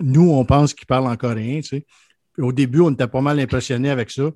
nous, 0.00 0.30
on 0.30 0.44
pense 0.44 0.74
qu'il 0.74 0.86
parle 0.86 1.06
en 1.06 1.16
coréen. 1.16 1.60
Au 2.38 2.52
début, 2.52 2.80
on 2.80 2.90
était 2.90 3.06
pas 3.06 3.20
mal 3.20 3.38
impressionnés 3.38 3.90
avec 3.90 4.10
ça 4.10 4.30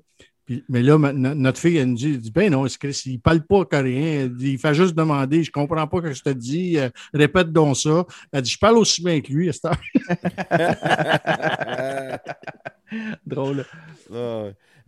mais 0.69 0.83
là, 0.83 0.99
notre 0.99 1.61
fille, 1.61 1.77
elle 1.77 1.91
nous 1.91 1.97
dit, 1.97 2.33
ben 2.33 2.51
non, 2.51 2.67
il 2.67 2.73
ne 2.73 3.17
parle 3.19 3.43
pas 3.43 3.65
coréen. 3.65 4.29
Il 4.39 4.59
fait 4.59 4.75
juste 4.75 4.95
demander, 4.95 5.45
je 5.45 5.51
ne 5.51 5.53
comprends 5.53 5.87
pas 5.87 5.99
ce 5.99 6.03
que 6.03 6.13
je 6.13 6.23
te 6.23 6.31
dis, 6.31 6.79
euh, 6.79 6.89
répète 7.15 7.53
donc 7.53 7.77
ça. 7.77 8.05
Elle 8.33 8.43
dit, 8.43 8.51
je 8.51 8.59
parle 8.59 8.79
aussi 8.79 9.03
bien 9.03 9.21
que 9.21 9.33
lui. 9.33 9.51
Drôle. 13.27 13.65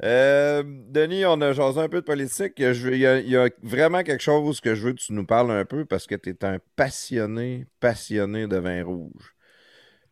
Euh, 0.02 0.62
Denis, 0.88 1.24
on 1.26 1.40
a 1.40 1.52
jasé 1.52 1.80
un 1.80 1.88
peu 1.88 2.00
de 2.00 2.06
politique. 2.06 2.54
Il 2.58 2.96
y, 2.96 3.36
a, 3.36 3.48
vraiment 3.62 4.02
quelque 4.02 4.22
chose 4.22 4.60
que 4.60 4.74
je 4.74 4.86
veux 4.86 4.92
que 4.92 5.00
tu 5.00 5.12
nous 5.12 5.26
parles 5.26 5.52
un 5.52 5.64
peu 5.64 5.84
parce 5.84 6.06
que 6.06 6.16
tu 6.16 6.30
es 6.30 6.44
un 6.44 6.58
passionné, 6.74 7.66
passionné 7.78 8.48
de 8.48 8.56
vin 8.56 8.84
rouge. 8.84 9.34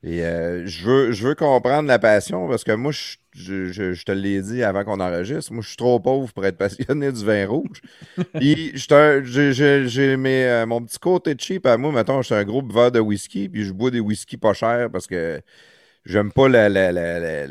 Et 0.02 0.24
euh, 0.24 0.66
je, 0.66 0.85
veux, 0.85 1.12
je 1.12 1.28
veux 1.28 1.35
comprendre 1.35 1.86
la 1.86 1.98
passion 1.98 2.48
parce 2.48 2.64
que 2.64 2.72
moi, 2.72 2.90
je, 2.93 4.02
te 4.02 4.12
l'ai 4.12 4.40
dit 4.40 4.62
avant 4.62 4.82
qu'on 4.82 4.98
enregistre, 4.98 5.52
moi, 5.52 5.62
je 5.62 5.68
suis 5.68 5.77
trop 5.77 6.01
pauvre 6.01 6.32
pour 6.32 6.47
être 6.47 6.56
passionné 6.56 7.12
du 7.12 7.22
vin 7.22 7.47
rouge. 7.47 7.82
puis, 8.35 8.72
j'ai 8.74 8.86
euh, 8.89 10.66
mon 10.66 10.82
petit 10.82 10.98
côté 10.98 11.35
cheap 11.39 11.66
à 11.66 11.77
moi. 11.77 11.93
Mettons, 11.93 12.22
je 12.22 12.27
suis 12.27 12.35
un 12.35 12.44
gros 12.44 12.62
buveur 12.62 12.90
de 12.90 13.01
whisky, 13.01 13.51
puis 13.51 13.64
je 13.64 13.72
bois 13.72 13.90
des 13.90 14.01
whisky 14.01 14.39
pas 14.39 14.55
chers 14.55 14.90
parce 14.90 15.06
que 15.06 15.43
j'aime 16.06 16.32
pas 16.32 16.48
la, 16.48 16.70
la, 16.70 16.93
la, 16.93 17.47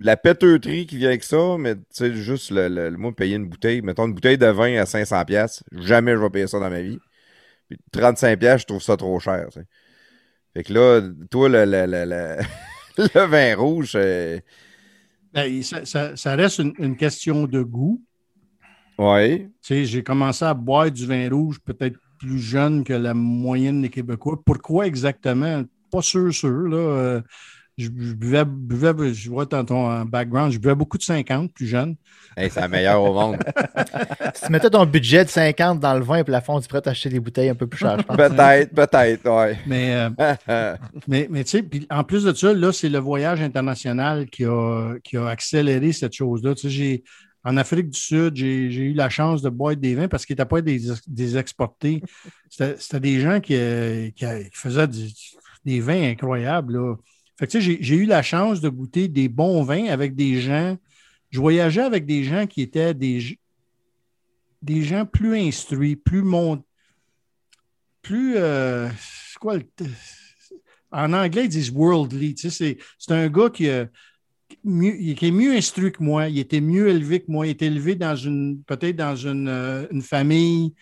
la, 0.00 0.16
péteuterie 0.18 0.86
qui 0.86 0.98
vient 0.98 1.08
avec 1.08 1.24
ça, 1.24 1.56
mais 1.58 1.76
tu 1.76 1.82
sais, 1.92 2.12
juste 2.12 2.50
le, 2.50 2.90
moi, 2.90 3.12
payer 3.16 3.36
une 3.36 3.48
bouteille, 3.48 3.80
mettons 3.80 4.06
une 4.06 4.12
bouteille 4.12 4.36
de 4.36 4.46
vin 4.46 4.76
à 4.76 4.84
500$, 4.84 5.62
jamais 5.72 6.12
je 6.12 6.18
vais 6.18 6.30
payer 6.30 6.46
ça 6.46 6.60
dans 6.60 6.68
ma 6.68 6.82
vie. 6.82 6.98
Puis 7.70 7.78
35$, 7.94 8.58
je 8.58 8.66
trouve 8.66 8.82
ça 8.82 8.98
trop 8.98 9.18
cher. 9.18 9.48
Fait 10.54 10.62
que 10.62 10.72
là, 10.72 11.00
toi, 11.30 11.48
le, 11.48 11.64
le, 11.64 13.26
vin 13.26 13.56
rouge. 13.56 13.92
Euh, 13.96 14.38
ben, 15.32 15.62
ça, 15.62 16.36
reste 16.36 16.60
une, 16.60 16.96
question 16.96 17.46
de 17.46 17.62
goût. 17.62 18.00
Oui. 18.98 19.48
J'ai 19.68 20.02
commencé 20.04 20.44
à 20.44 20.54
boire 20.54 20.90
du 20.90 21.06
vin 21.06 21.28
rouge 21.28 21.58
peut-être 21.64 21.98
plus 22.20 22.38
jeune 22.38 22.84
que 22.84 22.92
la 22.92 23.14
moyenne 23.14 23.82
des 23.82 23.90
Québécois. 23.90 24.40
Pourquoi 24.44 24.86
exactement? 24.86 25.64
Pas 25.90 26.02
sûr, 26.02 26.32
sûr. 26.32 26.68
Là. 26.68 27.20
Euh, 27.80 27.84
je, 27.84 27.88
buvais, 27.88 29.14
je 29.14 29.30
vois 29.30 29.46
dans 29.46 29.64
ton 29.64 30.04
background, 30.04 30.52
je 30.52 30.58
buvais 30.58 30.74
beaucoup 30.74 30.98
de 30.98 31.02
50 31.02 31.52
plus 31.52 31.66
jeune. 31.66 31.96
c'est 32.36 32.56
la 32.56 32.68
meilleure 32.68 33.02
au 33.02 33.12
monde. 33.12 33.36
si 34.34 34.46
tu 34.46 34.52
mettais 34.52 34.70
ton 34.70 34.86
budget 34.86 35.24
de 35.24 35.30
50 35.30 35.80
dans 35.80 35.94
le 35.94 36.04
vin 36.04 36.16
et 36.16 36.24
plafond, 36.24 36.60
tu 36.60 36.68
pourrais 36.68 36.82
t'acheter 36.82 37.08
des 37.08 37.20
bouteilles 37.20 37.48
un 37.48 37.54
peu 37.54 37.66
plus 37.66 37.78
chères, 37.78 37.98
je 37.98 38.04
pense. 38.04 38.16
Peut-être, 38.16 38.74
peut-être, 38.74 39.22
oui. 39.26 39.56
Mais, 39.66 40.08
euh, 40.48 40.76
mais, 41.08 41.26
mais 41.30 41.44
tu 41.44 41.50
sais, 41.50 41.64
en 41.90 42.04
plus 42.04 42.24
de 42.24 42.32
ça, 42.32 42.52
là, 42.52 42.72
c'est 42.72 42.88
le 42.88 42.98
voyage 42.98 43.40
international 43.40 44.26
qui 44.26 44.44
a, 44.44 44.94
qui 45.02 45.16
a 45.16 45.26
accéléré 45.26 45.92
cette 45.92 46.14
chose-là. 46.14 46.54
Tu 46.54 46.70
sais, 46.70 47.02
en 47.44 47.56
Afrique 47.58 47.90
du 47.90 47.98
Sud, 47.98 48.36
j'ai 48.36 48.66
eu 48.66 48.94
la 48.94 49.10
chance 49.10 49.42
de 49.42 49.50
boire 49.50 49.76
des 49.76 49.94
vins 49.94 50.08
parce 50.08 50.24
qu'ils 50.24 50.34
n'étaient 50.34 50.48
pas 50.48 50.62
des, 50.62 50.80
des 51.06 51.36
exportés. 51.36 52.02
C'était 52.48 53.00
des 53.00 53.20
gens 53.20 53.40
qui, 53.40 53.54
qui, 54.16 54.24
faisaient 54.52 54.88
des 55.64 55.80
vins 55.80 56.10
incroyables. 56.10 56.74
Là. 56.74 56.94
Fait 57.38 57.46
que, 57.46 57.60
j'ai 57.60 57.96
eu 57.96 58.06
la 58.06 58.22
chance 58.22 58.60
de 58.60 58.68
goûter 58.68 59.08
des 59.08 59.28
bons 59.28 59.62
vins 59.62 59.86
avec 59.86 60.14
des 60.14 60.40
gens. 60.40 60.76
Je 61.30 61.40
voyageais 61.40 61.82
avec 61.82 62.06
des 62.06 62.22
gens 62.22 62.46
qui 62.46 62.62
étaient 62.62 62.94
des, 62.94 63.38
des 64.62 64.82
gens 64.82 65.04
plus 65.04 65.36
instruits, 65.36 65.96
plus 65.96 66.22
mon, 66.22 66.62
plus 68.02 68.34
euh, 68.36 68.88
quoi 69.40 69.56
en 70.92 71.12
anglais 71.12 71.44
ils 71.44 71.48
disent 71.48 71.72
worldly. 71.72 72.36
c'est 72.36 72.78
un 73.08 73.28
gars 73.28 73.50
qui, 73.50 73.66
est 73.66 73.90
mieux 74.64 75.56
instruit 75.56 75.90
que 75.90 76.02
moi, 76.02 76.28
il 76.28 76.38
était 76.38 76.60
mieux 76.60 76.88
élevé 76.88 77.20
que 77.20 77.30
moi, 77.32 77.48
il 77.48 77.50
était 77.50 77.66
élevé 77.66 77.96
dans 77.96 78.14
une 78.14 78.62
peut-être 78.62 78.94
dans 78.94 79.16
une, 79.16 79.48
euh, 79.48 79.86
une, 79.90 80.02
famille 80.02 80.72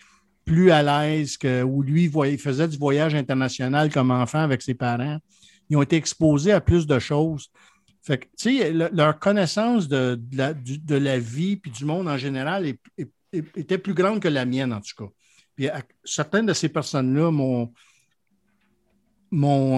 plus 0.45 0.69
à 0.69 0.83
l'aise 0.83 1.35
que 1.37 1.63
où 1.63 1.81
lui 1.81 2.11
faisait 2.37 2.67
du 2.67 2.77
voyage 2.77 3.15
international 3.15 3.91
comme 3.91 4.11
enfant 4.11 4.39
avec 4.39 4.61
ses 4.61 4.75
parents 4.75 5.17
ils 5.73 5.75
ont 5.75 5.81
été 5.81 5.95
exposés 5.95 6.51
à 6.51 6.61
plus 6.61 6.85
de 6.85 6.99
choses. 6.99 7.49
Fait 8.03 8.19
que, 8.19 8.25
tu 8.37 8.59
sais, 8.59 8.71
leur 8.71 9.17
connaissance 9.17 9.87
de, 9.87 10.19
la, 10.31 11.19
vie 11.19 11.55
puis 11.57 11.71
du 11.71 11.85
monde 11.85 12.07
en 12.07 12.17
général 12.17 12.71
était 13.33 13.77
plus 13.79 13.93
grande 13.93 14.19
que 14.19 14.27
la 14.27 14.45
mienne, 14.45 14.71
en 14.71 14.81
tout 14.81 14.95
cas. 14.95 15.11
Puis 15.55 15.67
certaines 16.03 16.45
de 16.45 16.53
ces 16.53 16.69
personnes-là 16.69 17.31
m'ont. 17.31 17.71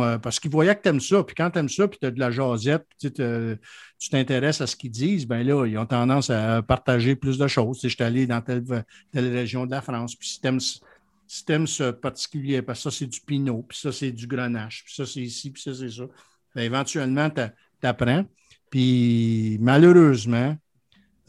Euh, 0.03 0.17
parce 0.17 0.41
qu'ils 0.41 0.51
voyaient 0.51 0.76
que 0.76 0.81
tu 0.81 0.89
aimes 0.89 0.99
ça, 0.99 1.23
puis 1.23 1.34
quand 1.34 1.49
tu 1.51 1.59
aimes 1.59 1.69
ça, 1.69 1.88
puis 1.88 1.97
tu 1.97 2.07
as 2.07 2.11
de 2.11 2.19
la 2.19 2.30
jasette, 2.30 2.85
puis 2.89 3.09
tu 3.09 4.09
t'intéresses 4.09 4.59
à 4.59 4.67
ce 4.67 4.76
qu'ils 4.76 4.91
disent, 4.91 5.26
ben 5.26 5.47
là, 5.47 5.65
ils 5.65 5.77
ont 5.77 5.85
tendance 5.85 6.30
à 6.30 6.61
partager 6.61 7.15
plus 7.15 7.38
de 7.38 7.47
choses. 7.47 7.80
Si 7.80 7.88
je 7.88 7.95
suis 7.95 8.03
allé 8.03 8.27
dans 8.27 8.41
telle, 8.41 8.65
telle 9.13 9.31
région 9.31 9.65
de 9.65 9.72
la 9.72 9.81
France, 9.81 10.13
puis 10.15 10.27
si 10.27 10.41
tu 10.41 10.47
aimes 10.47 10.59
système 11.27 11.65
particulier, 12.02 12.61
parce 12.61 12.84
que 12.84 12.89
ça, 12.89 12.97
c'est 12.97 13.07
du 13.07 13.19
pinot, 13.22 13.65
puis 13.68 13.77
ça, 13.77 13.91
c'est 13.91 14.11
du 14.11 14.27
grenache, 14.27 14.84
puis 14.85 14.93
ça, 14.93 15.06
c'est 15.06 15.22
ici, 15.22 15.52
puis 15.52 15.61
ça, 15.61 15.73
c'est 15.73 15.89
ça. 15.89 16.03
Ben, 16.53 16.61
éventuellement, 16.64 17.30
tu 17.30 17.41
apprends. 17.88 18.26
Puis 18.69 19.57
malheureusement, 19.61 20.56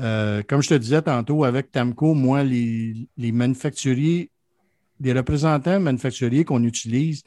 euh, 0.01 0.43
comme 0.48 0.62
je 0.62 0.68
te 0.68 0.74
disais 0.74 1.02
tantôt, 1.02 1.44
avec 1.44 1.73
Tamco, 1.73 2.14
moi, 2.14 2.44
les, 2.44 3.09
les 3.16 3.32
manufacturiers, 3.32 4.31
les 5.01 5.12
représentants 5.12 5.81
manufacturiers 5.81 6.44
qu'on 6.44 6.62
utilise, 6.62 7.23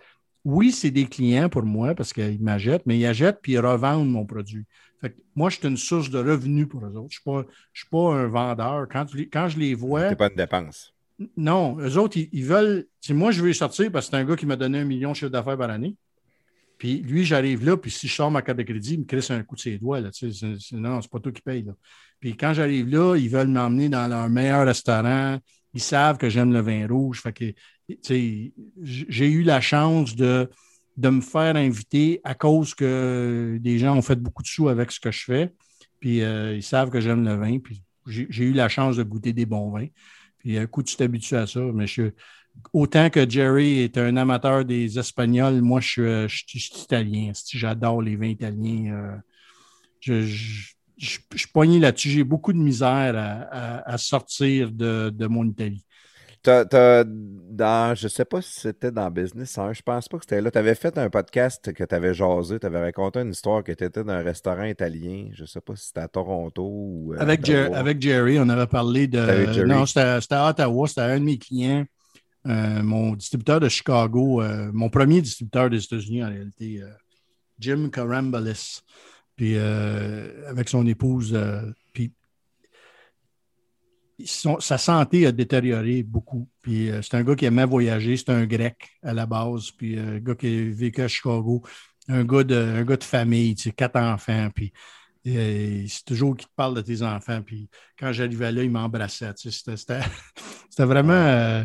oui, 0.46 0.72
c'est 0.72 0.92
des 0.92 1.06
clients 1.06 1.50
pour 1.50 1.64
moi 1.64 1.96
parce 1.96 2.14
qu'ils 2.14 2.42
m'achètent, 2.42 2.86
mais 2.86 2.98
ils 2.98 3.06
achètent 3.06 3.40
puis 3.42 3.54
ils 3.54 3.60
revendent 3.60 4.10
mon 4.10 4.26
produit. 4.26 4.66
moi, 5.36 5.50
je 5.50 5.58
suis 5.58 5.68
une 5.68 5.78
source 5.78 6.10
de 6.10 6.20
revenus 6.20 6.68
pour 6.68 6.86
eux 6.86 6.96
autres. 6.96 7.10
Je 7.12 7.30
ne 7.30 7.44
suis, 7.74 7.88
pas 7.90 8.14
un 8.14 8.28
vendeur. 8.28 8.88
Quand, 8.90 9.06
quand 9.32 9.50
je 9.50 9.60
les 9.60 9.74
vois. 9.74 10.10
Ce 10.10 10.16
pas 10.16 10.30
une 10.30 10.36
dépense. 10.36 10.94
Non, 11.36 11.78
eux 11.80 11.98
autres, 11.98 12.18
ils, 12.18 12.46
veulent. 12.46 12.86
Moi, 13.10 13.32
je 13.32 13.42
veux 13.42 13.54
sortir 13.54 13.92
parce 13.92 14.06
que 14.06 14.12
c'est 14.12 14.22
un 14.22 14.26
gars 14.26 14.36
qui 14.36 14.46
m'a 14.46 14.56
donné 14.56 14.80
un 14.80 14.86
million 14.86 15.12
de 15.12 15.16
chiffre 15.16 15.32
d'affaires 15.32 15.58
par 15.58 15.70
année. 15.70 15.96
Puis 16.78 17.02
lui, 17.02 17.26
j'arrive 17.26 17.66
là, 17.66 17.76
puis 17.76 17.92
si 17.92 18.08
je 18.08 18.16
sors 18.16 18.32
ma 18.32 18.42
carte 18.42 18.58
de 18.58 18.64
crédit, 18.64 18.94
il 18.94 19.00
me 19.02 19.06
crisse 19.06 19.30
un 19.32 19.44
coup 19.44 19.56
de 19.56 19.60
ses 19.60 19.78
doigts. 19.78 20.00
Là, 20.00 20.12
non, 20.72 21.02
c'est 21.02 21.12
pas 21.12 21.20
toi 21.20 21.32
qui 21.34 21.42
paye. 21.42 21.64
Là. 21.64 21.74
Puis 22.22 22.38
quand 22.38 22.54
j'arrive 22.54 22.88
là, 22.88 23.18
ils 23.18 23.30
veulent 23.30 23.50
m'emmener 23.50 23.90
dans 23.90 24.08
leur 24.08 24.30
meilleur 24.30 24.66
restaurant. 24.66 25.38
Ils 25.74 25.82
savent 25.82 26.18
que 26.18 26.30
j'aime 26.30 26.54
le 26.54 26.62
vin 26.62 26.88
rouge. 26.88 27.22
Fait 27.22 27.34
que, 27.34 27.54
j'ai 28.82 29.28
eu 29.28 29.44
la 29.44 29.60
chance 29.60 30.16
de, 30.16 30.50
me 30.98 31.22
faire 31.22 31.58
inviter 31.58 32.22
à 32.24 32.34
cause 32.34 32.74
que 32.74 33.58
des 33.60 33.78
gens 33.78 33.98
ont 33.98 34.02
fait 34.02 34.16
beaucoup 34.16 34.42
de 34.42 34.48
sous 34.48 34.70
avec 34.70 34.92
ce 34.92 35.02
que 35.02 35.12
je 35.12 35.24
fais. 35.26 35.54
Puis 36.00 36.22
euh, 36.22 36.56
ils 36.56 36.64
savent 36.64 36.90
que 36.90 37.02
j'aime 37.02 37.26
le 37.26 37.36
vin. 37.36 37.60
Puis 37.60 37.84
j'ai 38.08 38.46
eu 38.46 38.54
la 38.54 38.70
chance 38.70 38.96
de 38.96 39.04
goûter 39.04 39.34
des 39.34 39.46
bons 39.46 39.70
vins. 39.70 39.88
Puis 40.40 40.58
un 40.58 40.66
coup, 40.66 40.84
tu 40.84 40.96
t'habitues 40.96 41.36
à 41.36 41.46
ça. 41.46 41.60
Mais 41.60 41.88
je, 41.88 42.12
autant 42.74 43.10
que 43.10 43.30
Jerry 43.30 43.80
est 43.80 43.98
un 43.98 44.18
amateur 44.18 44.66
des 44.66 44.98
Espagnols, 44.98 45.62
moi, 45.62 45.80
je 45.82 46.28
suis, 46.28 46.72
italien. 46.84 47.32
J'adore 47.54 48.02
les 48.02 48.16
vins 48.16 48.28
italiens. 48.28 49.22
je, 50.00 50.22
je, 51.00 51.20
suis 51.36 51.48
poigné 51.54 51.80
là-dessus. 51.80 52.10
J'ai 52.10 52.24
beaucoup 52.24 52.54
de 52.54 52.58
misère 52.58 53.16
à, 53.52 53.98
sortir 53.98 54.72
de, 54.72 55.28
mon 55.28 55.46
Italie. 55.46 55.86
Dans, 56.44 57.96
je 57.96 58.06
ne 58.06 58.10
sais 58.10 58.26
pas 58.26 58.42
si 58.42 58.60
c'était 58.60 58.92
dans 58.92 59.10
Business, 59.12 59.58
hein, 59.58 59.72
je 59.74 59.82
pense 59.82 60.08
pas 60.08 60.18
que 60.18 60.24
c'était 60.24 60.42
là. 60.42 60.52
Tu 60.52 60.58
avais 60.58 60.76
fait 60.76 60.98
un 60.98 61.10
podcast 61.10 61.74
que 61.74 61.84
tu 61.84 61.96
avais 61.96 62.14
jasé, 62.14 62.60
tu 62.60 62.66
avais 62.66 62.80
raconté 62.80 63.20
une 63.20 63.32
histoire 63.32 63.64
que 63.64 63.72
tu 63.72 63.84
étais 63.84 64.04
dans 64.04 64.14
un 64.14 64.24
restaurant 64.24 64.64
italien. 64.64 65.30
Je 65.34 65.42
ne 65.42 65.48
sais 65.48 65.62
pas 65.62 65.76
si 65.76 65.88
c'était 65.88 66.02
à 66.02 66.08
Toronto 66.08 66.64
ou. 66.64 67.14
Euh, 67.14 67.20
avec, 67.20 67.50
avec, 67.50 68.02
Jerry, 68.02 68.40
on 68.40 68.50
avait 68.50 68.68
parlé 68.68 69.08
de. 69.08 69.64
Non, 69.66 69.86
c'était 69.86 70.36
à 70.36 70.50
Ottawa, 70.50 70.88
c'était 70.88 71.02
un 71.02 71.20
de 71.20 71.26
mes 71.26 71.38
clients. 71.38 71.86
Euh, 72.48 72.82
mon 72.82 73.16
distributeur 73.16 73.60
de 73.60 73.68
Chicago, 73.68 74.42
euh, 74.42 74.70
mon 74.74 74.90
premier 74.90 75.22
distributeur 75.22 75.70
des 75.70 75.84
États-Unis 75.84 76.24
en 76.24 76.30
réalité, 76.30 76.82
Jim 77.60 77.90
Carambalis 77.92 78.82
puis 79.40 79.58
avec 79.58 80.68
son 80.68 80.86
épouse. 80.86 81.34
Euh, 81.34 81.62
sa 84.26 84.78
santé 84.78 85.26
a 85.26 85.32
détérioré 85.32 86.04
beaucoup. 86.04 86.48
Puis 86.62 86.90
euh, 86.90 87.02
c'est 87.02 87.16
un 87.16 87.24
gars 87.24 87.36
qui 87.36 87.46
aimait 87.46 87.66
voyager, 87.66 88.18
c'est 88.18 88.30
un 88.30 88.46
grec 88.46 88.76
à 89.04 89.14
la 89.14 89.26
base, 89.26 89.72
puis 89.72 89.98
un 89.98 90.20
gars 90.20 90.36
qui 90.36 90.48
a 90.48 90.76
vécu 90.76 91.02
à 91.02 91.08
Chicago, 91.08 91.64
un 92.08 92.24
gars 92.24 92.44
de, 92.44 92.56
un 92.56 92.84
gars 92.84 92.98
de 92.98 93.04
famille, 93.04 93.56
tu 93.56 93.64
sais, 93.64 93.72
quatre 93.72 93.98
enfants, 93.98 94.50
puis 94.54 94.74
c'est 95.24 96.06
toujours 96.06 96.36
qu'il 96.36 96.48
te 96.48 96.54
parle 96.56 96.76
de 96.76 96.82
tes 96.82 97.04
enfants. 97.04 97.42
Puis 97.46 97.70
quand 98.00 98.12
j'arrivais 98.12 98.52
là, 98.52 98.64
il 98.64 98.72
m'embrassait. 98.72 99.34
Tu 99.36 99.52
sais, 99.52 99.76
c'était, 99.76 100.00
vraiment, 100.86 101.64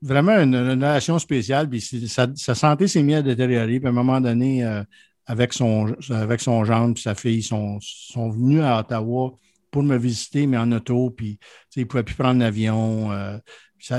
vraiment 0.00 0.32
une, 0.32 0.56
relation 0.56 1.18
spéciale. 1.18 1.68
Puis 1.68 1.80
sa, 1.80 2.54
santé 2.54 2.88
s'est 2.88 3.02
mise 3.02 3.16
à 3.16 3.22
détériorer. 3.22 3.78
Puis 3.78 3.86
à 3.86 3.90
un 3.90 3.92
moment 3.92 4.20
donné, 4.20 4.64
avec 5.26 5.52
son, 5.52 5.94
avec 6.10 6.40
son 6.40 6.64
gendre 6.64 6.94
et 6.96 7.00
sa 7.00 7.14
fille 7.14 7.42
sont, 7.42 7.78
sont 7.80 8.30
venus 8.30 8.62
à 8.62 8.80
Ottawa 8.80 9.36
pour 9.72 9.82
me 9.82 9.96
visiter, 9.96 10.46
mais 10.46 10.56
en 10.56 10.70
auto, 10.70 11.10
puis 11.10 11.40
ils 11.74 11.80
ne 11.80 11.84
pouvaient 11.86 12.04
plus 12.04 12.14
prendre 12.14 12.38
l'avion. 12.38 13.10
Euh, 13.10 13.38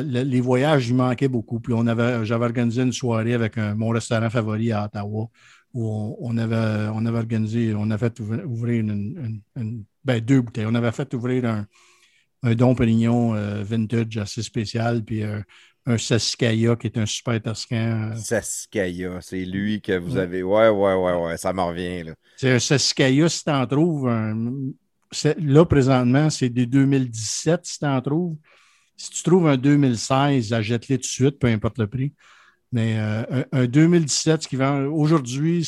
les 0.02 0.40
voyages, 0.40 0.88
il 0.88 0.96
manquaient 0.96 1.28
beaucoup. 1.28 1.60
Puis 1.60 1.74
on 1.74 1.86
avait, 1.88 2.24
j'avais 2.24 2.46
organisé 2.46 2.84
une 2.84 2.94
soirée 2.94 3.34
avec 3.34 3.58
mon 3.58 3.90
restaurant 3.90 4.30
favori 4.30 4.72
à 4.72 4.86
Ottawa 4.86 5.28
où 5.74 6.16
on, 6.22 6.38
avait, 6.38 6.90
on 6.94 7.06
avait 7.06 7.18
organisé, 7.18 7.74
on 7.76 7.90
avait 7.90 8.08
fait 8.08 8.20
ouvrir 8.46 8.80
une, 8.80 9.42
ben, 10.06 10.22
deux 10.22 10.40
bouteilles. 10.40 10.68
On 10.68 10.76
avait 10.76 10.92
fait 10.94 11.14
ouvrir 11.14 11.46
un, 11.46 11.66
un 12.44 12.56
Dom 12.56 12.76
Pérignon 12.76 13.36
euh, 13.36 13.64
vintage 13.64 14.16
assez 14.18 14.44
spécial, 14.44 15.04
puis 15.04 15.24
un 15.86 15.98
Saskaya 15.98 16.76
qui 16.76 16.88
est 16.88 16.98
un 16.98 17.06
super 17.06 17.42
Toscan. 17.42 18.12
Euh. 18.14 18.16
Saskaya, 18.16 19.20
c'est 19.22 19.44
lui 19.44 19.82
que 19.82 19.98
vous 19.98 20.18
avez. 20.18 20.44
Ouais, 20.44 20.70
ouais, 20.70 20.94
ouais, 20.94 21.16
ouais, 21.16 21.38
ça 21.38 21.52
m'en 21.52 21.68
revient. 21.68 22.14
C'est 22.38 22.52
un 22.52 22.60
Saskaya, 22.60 23.28
si 23.28 23.44
tu 23.44 23.52
en 23.52 23.68
trouves. 23.68 24.10
Là, 25.40 25.66
présentement, 25.66 26.30
c'est 26.30 26.50
des 26.50 26.66
2017, 26.66 27.66
si 27.66 27.80
tu 27.80 27.86
en 27.86 28.02
trouves. 28.02 28.36
Si 28.96 29.10
tu 29.10 29.24
trouves 29.24 29.48
un 29.48 29.58
2016, 29.58 30.54
achète-les 30.54 30.98
tout 30.98 31.02
de 31.02 31.08
suite, 31.08 31.40
peu 31.40 31.48
importe 31.48 31.78
le 31.80 31.88
prix. 31.88 32.14
Mais 32.72 32.98
euh, 32.98 33.44
un, 33.52 33.66
2017, 33.66 34.44
ce 34.44 34.48
qui 34.48 34.56
vend 34.56 34.86
aujourd'hui, 34.86 35.60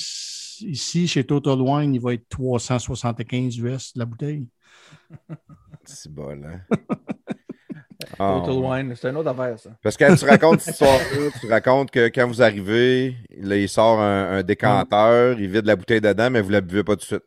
ici, 0.62 1.08
chez 1.08 1.24
Total 1.24 1.60
Wine, 1.60 1.94
il 1.94 2.02
va 2.02 2.14
être 2.14 2.28
375 2.30 3.58
US 3.58 3.92
la 3.96 4.06
bouteille. 4.06 4.48
C'est 5.86 6.12
bon, 6.12 6.44
hein? 6.44 6.62
Ah, 8.20 8.42
Total 8.46 8.64
Wine, 8.64 8.94
c'est 8.96 9.10
une 9.10 9.18
autre 9.18 9.30
affaire, 9.30 9.58
ça. 9.58 9.70
Parce 9.82 9.98
que 9.98 10.04
quand 10.04 10.16
tu 10.16 10.26
racontes 10.26 10.60
cette 10.62 10.74
histoire-là, 10.74 11.30
tu 11.40 11.48
racontes 11.48 11.92
que 11.92 12.08
quand 12.08 12.28
vous 12.28 12.42
arrivez, 12.42 13.16
là, 13.38 13.58
il 13.58 13.68
sort 13.68 14.00
un, 14.00 14.44
décanteur, 14.44 15.40
il 15.40 15.50
vide 15.50 15.66
la 15.66 15.76
bouteille 15.76 16.02
dedans, 16.02 16.30
mais 16.30 16.42
vous 16.42 16.50
ne 16.50 16.54
la 16.54 16.62
buvez 16.62 16.84
pas 16.84 16.96
tout 16.96 17.02
de 17.02 17.06
suite. 17.06 17.24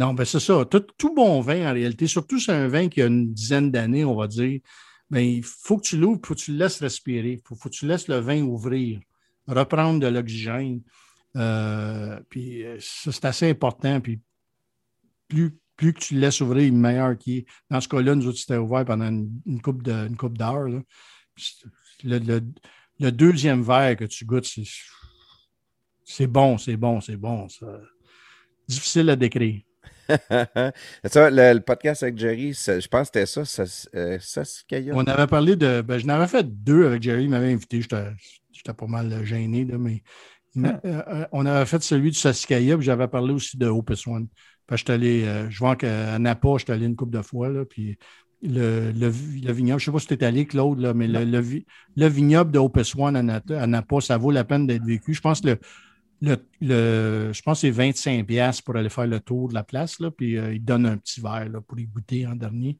Non, 0.00 0.14
ben 0.14 0.24
c'est 0.24 0.40
ça. 0.40 0.64
Tout, 0.64 1.14
bon 1.14 1.42
vin, 1.42 1.68
en 1.68 1.74
réalité, 1.74 2.06
surtout 2.06 2.40
c'est 2.40 2.52
un 2.52 2.68
vin 2.68 2.88
qui 2.88 3.02
a 3.02 3.06
une 3.06 3.34
dizaine 3.34 3.70
d'années, 3.70 4.02
on 4.02 4.16
va 4.16 4.28
dire, 4.28 4.60
ben, 5.10 5.20
il 5.20 5.44
faut 5.44 5.76
que 5.76 5.82
tu 5.82 5.98
l'ouvres, 5.98 6.18
il 6.24 6.26
faut 6.26 6.34
que 6.34 6.40
tu 6.40 6.52
le 6.52 6.56
laisses 6.56 6.80
respirer, 6.80 7.32
il 7.32 7.40
faut, 7.44 7.54
que 7.54 7.68
tu 7.68 7.86
laisses 7.86 8.08
le 8.08 8.16
vin 8.16 8.40
ouvrir, 8.40 8.98
reprendre 9.46 10.00
de 10.00 10.06
l'oxygène. 10.06 10.80
Euh, 11.36 12.18
puis 12.30 12.64
euh, 12.64 12.78
ça, 12.80 13.12
c'est 13.12 13.24
assez 13.26 13.50
important. 13.50 14.00
Puis 14.00 14.20
plus, 15.28 15.58
plus 15.76 15.92
que 15.92 15.98
tu 15.98 16.14
le 16.14 16.20
laisses 16.20 16.40
ouvrir, 16.40 16.72
meilleur 16.72 17.18
qui 17.18 17.38
est. 17.38 17.46
Dans 17.68 17.82
ce 17.82 17.88
cas-là, 17.88 18.14
nous 18.14 18.26
autres, 18.26 18.38
c'était 18.38 18.56
ouvert 18.56 18.86
pendant 18.86 19.08
une, 19.08 19.60
coupe 19.60 19.82
d'heures. 19.82 20.66
Le, 22.04 23.10
deuxième 23.10 23.62
verre 23.62 23.98
que 23.98 24.06
tu 24.06 24.24
goûtes, 24.24 24.50
c'est 26.06 26.26
bon, 26.26 26.56
c'est 26.56 26.78
bon, 26.78 27.02
c'est 27.02 27.18
bon. 27.18 27.48
Difficile 28.66 29.10
à 29.10 29.16
décrire. 29.16 29.60
ça, 31.04 31.30
le, 31.30 31.58
podcast 31.60 32.02
avec 32.02 32.18
Jerry, 32.18 32.52
je 32.52 32.88
pense 32.88 33.10
que 33.10 33.20
c'était 33.24 33.44
ça, 33.44 33.64
euh, 33.94 34.18
On 34.92 35.04
avait 35.04 35.26
parlé 35.26 35.56
de. 35.56 35.82
Ben, 35.82 35.98
je 35.98 36.06
n'avais 36.06 36.26
fait 36.26 36.44
deux 36.44 36.86
avec 36.86 37.02
Jerry, 37.02 37.24
il 37.24 37.30
m'avait 37.30 37.52
invité, 37.52 37.80
j'étais 37.80 38.74
pas 38.74 38.86
mal 38.86 39.24
gêné, 39.24 39.64
mais 39.64 40.02
euh, 40.56 40.72
euh, 40.84 41.26
on 41.32 41.46
avait 41.46 41.66
fait 41.66 41.82
celui 41.82 42.10
du 42.10 42.18
Saskaya, 42.18 42.76
puis 42.76 42.84
j'avais 42.84 43.08
parlé 43.08 43.32
aussi 43.32 43.56
de 43.56 43.66
Opus 43.66 44.06
One 44.06 44.26
je 44.76 44.92
allé, 44.92 45.24
euh, 45.24 45.50
je 45.50 45.58
vois 45.58 45.76
qu'à 45.76 46.18
Napa, 46.18 46.48
je 46.56 46.64
suis 46.64 46.72
allé 46.72 46.86
une 46.86 46.96
couple 46.96 47.16
de 47.16 47.22
fois, 47.22 47.48
là, 47.48 47.64
puis 47.64 47.98
le, 48.42 48.92
le, 48.92 49.08
vignoble, 49.08 49.80
je 49.80 49.90
ne 49.90 49.92
sais 49.92 49.92
pas 49.92 49.98
si 49.98 50.06
tu 50.06 50.14
es 50.14 50.24
allé, 50.24 50.46
Claude, 50.46 50.80
là, 50.80 50.94
mais 50.94 51.06
le, 51.06 51.24
le, 51.24 52.06
vignoble 52.08 52.50
de 52.52 52.58
Opus 52.58 52.94
One 52.94 53.16
à, 53.16 53.66
Napa, 53.66 54.00
ça 54.00 54.16
vaut 54.16 54.30
la 54.30 54.44
peine 54.44 54.66
d'être 54.66 54.84
vécu. 54.84 55.12
Je 55.12 55.20
pense 55.20 55.40
que 55.42 55.48
le, 55.48 55.58
je 56.22 57.42
pense 57.42 57.60
c'est 57.60 57.70
25$ 57.70 58.62
pour 58.62 58.76
aller 58.76 58.88
faire 58.88 59.06
le 59.06 59.20
tour 59.20 59.48
de 59.48 59.54
la 59.54 59.64
place, 59.64 60.00
là, 60.00 60.10
puis 60.10 60.36
euh, 60.36 60.54
ils 60.54 60.64
donnent 60.64 60.86
un 60.86 60.96
petit 60.96 61.20
verre 61.20 61.48
là, 61.48 61.60
pour 61.60 61.78
y 61.78 61.86
goûter 61.86 62.26
en 62.26 62.34
dernier. 62.34 62.78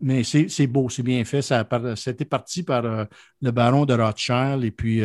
Mais, 0.00 0.24
c'est 0.24 0.66
beau, 0.66 0.88
c'est 0.88 1.02
bien 1.02 1.24
fait. 1.24 1.42
Ça 1.42 1.66
c'était 1.96 2.24
parti 2.24 2.62
par 2.62 2.84
euh, 2.84 3.04
le 3.40 3.50
baron 3.50 3.86
de 3.86 3.94
Rothschild 3.94 4.64
et 4.64 4.70
puis 4.70 5.02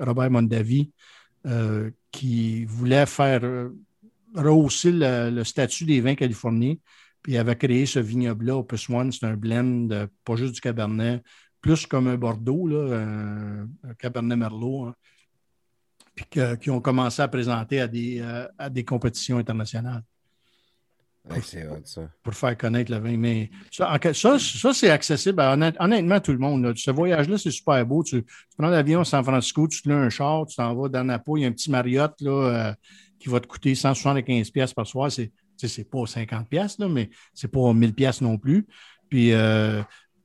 Robert 0.00 0.30
Mondavi 0.30 0.92
qui 2.10 2.64
voulait 2.64 3.06
faire 3.06 3.42
rehausser 4.34 4.92
le, 4.92 5.42
statut 5.44 5.84
des 5.84 6.00
vins 6.00 6.14
californiens. 6.14 6.74
Puis 7.22 7.32
il 7.32 7.38
avait 7.38 7.56
créé 7.56 7.86
ce 7.86 7.98
vignoble-là, 7.98 8.58
Opus 8.58 8.88
One. 8.90 9.10
C'est 9.10 9.26
un 9.26 9.36
blend, 9.36 9.88
pas 10.24 10.36
juste 10.36 10.54
du 10.54 10.60
Cabernet, 10.60 11.22
plus 11.60 11.86
comme 11.86 12.06
un 12.06 12.16
Bordeaux, 12.16 12.66
là, 12.68 12.98
un, 12.98 13.94
Cabernet 13.98 14.38
Merlot. 14.38 14.84
Hein. 14.84 14.94
Puis 16.14 16.26
qui 16.60 16.70
ont 16.70 16.80
commencé 16.80 17.22
à 17.22 17.28
présenter 17.28 17.80
à 17.80 17.88
des, 17.88 18.20
euh, 18.20 18.46
à 18.58 18.70
des 18.70 18.84
compétitions 18.84 19.38
internationales. 19.38 20.02
c'est 21.42 21.66
ça. 21.84 22.02
Pour 22.22 22.34
faire 22.34 22.56
connaître 22.56 22.92
le 22.92 22.98
vin. 22.98 23.16
Mais 23.16 23.50
ça, 23.70 23.98
ça, 24.12 24.38
c'est 24.74 24.90
accessible 24.90 25.40
honnêtement 25.40 26.14
à 26.14 26.20
tout 26.20 26.32
le 26.32 26.38
monde. 26.38 26.72
Ce 26.76 26.90
voyage-là, 26.90 27.36
c'est 27.38 27.50
super 27.50 27.84
beau. 27.84 28.04
Tu, 28.04 28.24
prends 28.56 28.68
l'avion 28.68 29.00
à 29.00 29.04
San 29.04 29.24
Francisco, 29.24 29.66
tu 29.66 29.82
te 29.82 29.90
un 29.90 30.10
char, 30.10 30.46
tu 30.46 30.56
t'en 30.56 30.74
vas 30.74 30.88
dans 30.88 31.04
Napa, 31.04 31.32
il 31.36 31.42
y 31.42 31.44
a 31.44 31.48
un 31.48 31.52
petit 31.52 31.70
Marriott 31.70 32.12
là, 32.20 32.30
euh, 32.30 32.74
qui 33.18 33.28
va 33.28 33.40
te 33.40 33.46
coûter 33.46 33.74
175 33.74 34.50
pièces 34.50 34.74
par 34.74 34.86
soir, 34.86 35.10
c'est 35.10 35.32
c'est 35.56 35.88
pas 35.88 36.04
50 36.04 36.48
pièces 36.48 36.78
mais 36.78 37.08
c'est 37.32 37.48
pas 37.48 37.72
1000 37.72 37.94
pièces 37.94 38.20
non 38.20 38.38
plus. 38.38 38.66
Puis 39.08 39.32
euh, 39.32 39.82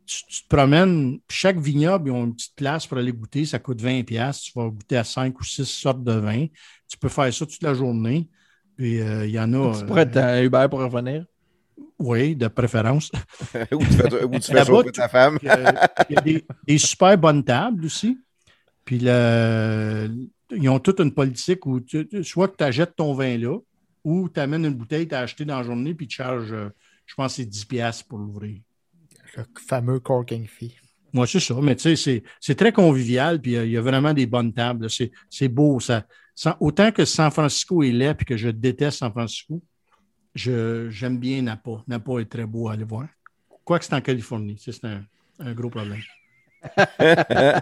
tu, 0.10 0.44
te 0.44 0.48
promènes, 0.48 1.20
chaque 1.30 1.60
vignoble, 1.60 2.10
ils 2.10 2.12
ont 2.12 2.26
une 2.26 2.36
petite 2.36 2.56
place 2.56 2.88
pour 2.88 2.98
aller 2.98 3.12
goûter, 3.12 3.46
ça 3.46 3.60
coûte 3.60 3.82
20 3.82 4.04
pièces. 4.04 4.42
Tu 4.42 4.52
vas 4.56 4.68
goûter 4.68 4.98
à 4.98 5.04
5 5.04 5.40
ou 5.40 5.44
6 5.44 5.66
sortes 5.66 6.04
de 6.04 6.14
vins. 6.14 6.48
Tu 6.88 6.98
peux 6.98 7.10
faire 7.10 7.32
ça 7.34 7.46
toute 7.46 7.62
la 7.62 7.74
journée. 7.74 8.28
Puis 8.76 9.00
euh, 9.02 9.26
il 9.26 9.32
y 9.32 9.40
en 9.40 9.54
a. 9.54 9.78
Tu 9.78 9.86
pourrais 9.86 10.04
être 10.04 10.18
à 10.18 10.42
Uber 10.42 10.68
pour 10.70 10.80
revenir? 10.80 11.26
Oui, 12.00 12.36
de 12.36 12.48
préférence. 12.48 13.12
où 13.72 13.84
tu 13.84 13.94
fais, 13.94 14.24
où 14.24 14.40
tu 14.40 14.52
fais 14.52 14.92
ta 14.92 15.08
femme. 15.08 15.38
Il 15.42 15.48
y 15.48 16.18
a 16.18 16.22
des, 16.22 16.46
des, 16.66 16.78
super 16.78 17.18
bonnes 17.18 17.44
tables 17.44 17.86
aussi. 17.86 18.18
Puis 18.86 19.00
le, 19.00 20.10
ils 20.52 20.70
ont 20.70 20.80
toute 20.80 21.00
une 21.00 21.14
politique 21.14 21.66
où 21.66 21.80
soit 22.24 22.48
que 22.48 22.58
tu 22.58 22.64
achètes 22.64 22.96
ton 22.96 23.14
vin 23.14 23.38
là, 23.38 23.58
ou 24.04 24.30
tu 24.30 24.40
amènes 24.40 24.66
une 24.66 24.74
bouteille 24.74 25.08
tu 25.08 25.14
as 25.14 25.20
achetée 25.20 25.46
dans 25.46 25.58
la 25.58 25.64
journée, 25.64 25.94
puis 25.94 26.08
tu 26.08 26.16
charges, 26.16 26.54
euh, 26.54 26.70
je 27.06 27.16
pense, 27.16 27.36
c'est 27.36 27.46
10$ 27.46 28.04
pour 28.08 28.18
l'ouvrir. 28.18 28.60
Le 29.38 29.46
fameux 29.68 30.00
corking 30.00 30.48
fee. 30.48 30.76
Moi, 31.12 31.26
c'est 31.26 31.40
ça, 31.40 31.56
mais 31.62 31.76
tu 31.76 31.96
sais, 31.96 32.24
c'est 32.40 32.56
très 32.56 32.72
convivial, 32.72 33.42
puis 33.42 33.54
il 33.54 33.72
y, 33.72 33.78
a 33.78 33.82
vraiment 33.82 34.14
des 34.14 34.28
bonnes 34.28 34.54
tables. 34.54 34.88
C'est 35.30 35.48
beau. 35.48 35.80
Ça, 35.80 36.06
autant 36.60 36.92
que 36.92 37.04
San 37.06 37.32
Francisco 37.32 37.82
est 37.82 37.92
laid, 37.92 38.14
puis 38.14 38.26
que 38.26 38.38
je 38.38 38.50
déteste 38.50 39.00
San 39.00 39.12
Francisco, 39.12 39.62
j'aime 40.36 41.18
bien 41.18 41.42
Napa. 41.42 41.84
Napa 41.88 42.20
est 42.20 42.30
très 42.30 42.46
beau 42.46 42.70
à 42.70 42.74
aller 42.74 42.84
voir. 42.84 43.08
Quoique 43.66 43.86
c'est 43.86 43.96
en 43.96 44.02
Californie, 44.02 44.58
c'est 44.60 44.84
un, 44.86 45.04
un, 45.40 45.54
gros 45.54 45.70
problème. 45.70 46.02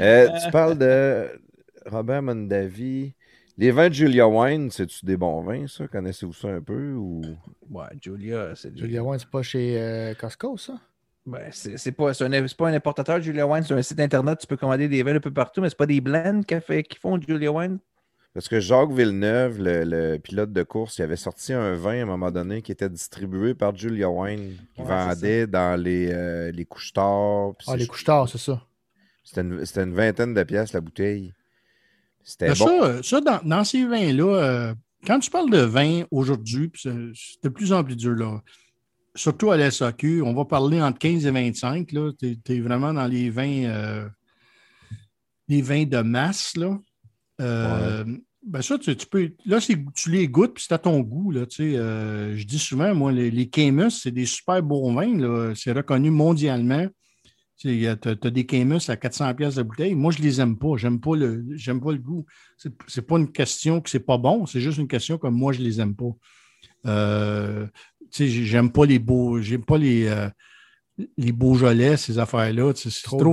Euh, 0.00 0.26
tu 0.42 0.50
parles 0.50 0.78
de 0.78 1.28
Robert 1.84 2.22
Mondavi. 2.22 3.12
Les 3.58 3.70
vins 3.70 3.88
de 3.88 3.94
Julia 3.94 4.26
Wine, 4.26 4.70
c'est-tu 4.70 5.04
des 5.04 5.16
bons 5.16 5.42
vins, 5.42 5.66
ça? 5.66 5.86
Connaissez-vous 5.86 6.32
ça 6.32 6.48
un 6.48 6.60
peu? 6.60 6.94
Ou... 6.94 7.22
Ouais, 7.70 7.84
Julia, 8.00 8.54
c'est 8.54 8.76
Julia 8.76 9.02
Wine, 9.02 9.18
c'est 9.18 9.30
pas 9.30 9.42
chez 9.42 9.76
euh, 9.78 10.14
Costco, 10.14 10.56
ça? 10.56 10.80
Ben, 11.24 11.50
c'est 11.52 11.92
pas, 11.92 12.10
un, 12.10 12.46
pas 12.58 12.68
un 12.68 12.74
importateur, 12.74 13.20
Julia 13.20 13.46
Wine, 13.46 13.62
c'est 13.62 13.74
un 13.74 13.82
site 13.82 14.00
internet, 14.00 14.38
tu 14.40 14.46
peux 14.46 14.56
commander 14.56 14.88
des 14.88 15.02
vins 15.02 15.14
un 15.14 15.20
peu 15.20 15.30
partout, 15.30 15.60
mais 15.60 15.68
c'est 15.68 15.78
pas 15.78 15.86
des 15.86 16.00
blends 16.00 16.42
qui, 16.42 16.56
qui 16.82 16.98
font 16.98 17.20
Julia 17.20 17.52
Wine? 17.52 17.78
Parce 18.34 18.48
que 18.48 18.60
Jacques 18.60 18.92
Villeneuve, 18.92 19.58
le, 19.60 20.16
pilote 20.16 20.52
de 20.52 20.62
course, 20.62 20.98
il 20.98 21.02
avait 21.02 21.16
sorti 21.16 21.52
un 21.52 21.74
vin 21.74 21.98
à 21.98 22.02
un 22.02 22.06
moment 22.06 22.30
donné 22.30 22.62
qui 22.62 22.72
était 22.72 22.88
distribué 22.88 23.52
par 23.54 23.76
Julia 23.76 24.08
Wine, 24.08 24.56
qui 24.74 24.82
vendait 24.82 25.46
dans 25.46 25.78
les, 25.78 26.10
euh, 26.10 26.50
les 26.50 26.64
couches-tard. 26.64 27.52
Ah, 27.66 27.76
les 27.76 27.86
couches-tard, 27.86 28.28
c'est 28.28 28.38
ça. 28.38 28.62
C'était 29.22 29.42
une, 29.82 29.94
vingtaine 29.94 30.32
de 30.32 30.42
pièces 30.42 30.72
la 30.72 30.80
bouteille. 30.80 31.34
C'était 32.24 32.48
bon. 32.48 32.54
Ça, 32.54 33.02
ça 33.02 33.20
dans, 33.20 33.40
dans, 33.44 33.64
ces 33.64 33.84
vins-là, 33.84 34.24
euh, 34.24 34.74
quand 35.06 35.18
tu 35.18 35.30
parles 35.30 35.50
de 35.50 35.62
vin 35.62 36.04
aujourd'hui, 36.10 36.70
c'est 36.74 36.92
de 36.92 37.48
plus 37.48 37.72
en 37.72 37.82
plus 37.82 37.96
dur, 37.96 38.14
là 38.14 38.40
surtout 39.14 39.50
à 39.50 39.56
l'SAQ, 39.56 40.22
on 40.22 40.34
va 40.34 40.44
parler 40.44 40.80
entre 40.80 40.98
15 40.98 41.26
et 41.26 41.30
25. 41.30 41.88
Tu 42.18 42.38
es, 42.48 42.60
vraiment 42.60 42.92
dans 42.92 43.06
les 43.06 43.30
vins, 43.30 43.64
euh, 43.64 44.08
les 45.48 45.62
vins 45.62 45.84
de 45.84 45.98
masse. 45.98 46.56
Là. 46.56 46.78
Euh, 47.40 48.04
ben 48.46 48.62
ça, 48.62 48.78
tu, 48.78 48.94
peux. 49.06 49.32
Là, 49.46 49.58
tu 49.60 50.10
les 50.10 50.28
goûtes, 50.28 50.54
puis 50.54 50.64
c'est 50.66 50.74
à 50.74 50.78
ton 50.78 51.00
goût. 51.00 51.30
Là, 51.30 51.44
euh, 51.60 52.36
je 52.36 52.44
dis 52.44 52.58
souvent, 52.58 52.94
moi, 52.94 53.12
les, 53.12 53.30
les 53.30 53.50
c'est 53.90 54.10
des 54.10 54.26
super 54.26 54.62
bons 54.62 54.92
vins. 54.94 55.54
C'est 55.54 55.72
reconnu 55.72 56.10
mondialement. 56.10 56.86
Tu 57.62 57.86
as, 57.86 57.96
des 58.30 58.44
Camus 58.44 58.80
à 58.88 58.96
400 58.96 59.34
pièces 59.34 59.54
de 59.54 59.62
bouteille. 59.62 59.94
Moi, 59.94 60.10
je 60.10 60.18
ne 60.18 60.24
les 60.24 60.40
aime 60.40 60.58
pas. 60.58 60.76
J'aime 60.76 60.98
pas 60.98 61.14
le, 61.14 61.44
j'aime 61.54 61.80
pas 61.80 61.92
le 61.92 61.98
goût. 61.98 62.26
C'est, 62.56 62.72
n'est 62.96 63.02
pas 63.04 63.18
une 63.18 63.30
question 63.30 63.80
que 63.80 63.88
c'est 63.88 64.00
pas 64.00 64.18
bon. 64.18 64.46
C'est 64.46 64.60
juste 64.60 64.78
une 64.78 64.88
question 64.88 65.16
que 65.16 65.28
moi, 65.28 65.52
je 65.52 65.60
ne 65.60 65.64
les 65.66 65.80
aime 65.80 65.94
pas. 65.94 66.10
Euh, 66.86 67.68
j'aime 68.10 68.72
pas 68.72 68.84
les 68.84 68.98
beaux, 68.98 69.40
j'aime 69.40 69.64
pas 69.64 69.78
les, 69.78 70.08
euh, 70.08 70.28
les 71.16 71.30
Beaujolais, 71.30 71.96
ces 71.96 72.18
affaires-là. 72.18 72.72
C'est 72.74 72.90
trop, 73.04 73.32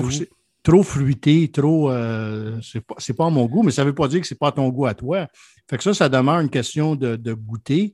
trop, 0.62 0.84
fruité, 0.84 1.50
trop. 1.50 1.90
Euh, 1.90 2.62
c'est 2.62 2.82
pas, 2.82 2.98
pas 3.18 3.26
à 3.26 3.30
mon 3.32 3.48
goût, 3.48 3.64
mais 3.64 3.72
ça 3.72 3.82
ne 3.82 3.88
veut 3.88 3.96
pas 3.96 4.08
dire 4.08 4.22
que 4.22 4.28
c'est 4.28 4.38
pas 4.38 4.50
à 4.50 4.52
ton 4.52 4.70
goût 4.70 4.86
à 4.86 4.94
toi. 4.94 5.28
Fait 5.68 5.78
que 5.78 5.84
ça, 5.84 5.96
ça 5.96 6.08
demeure 6.08 6.40
une 6.40 6.52
question 6.52 6.96
de, 6.96 7.34
goûter. 7.34 7.94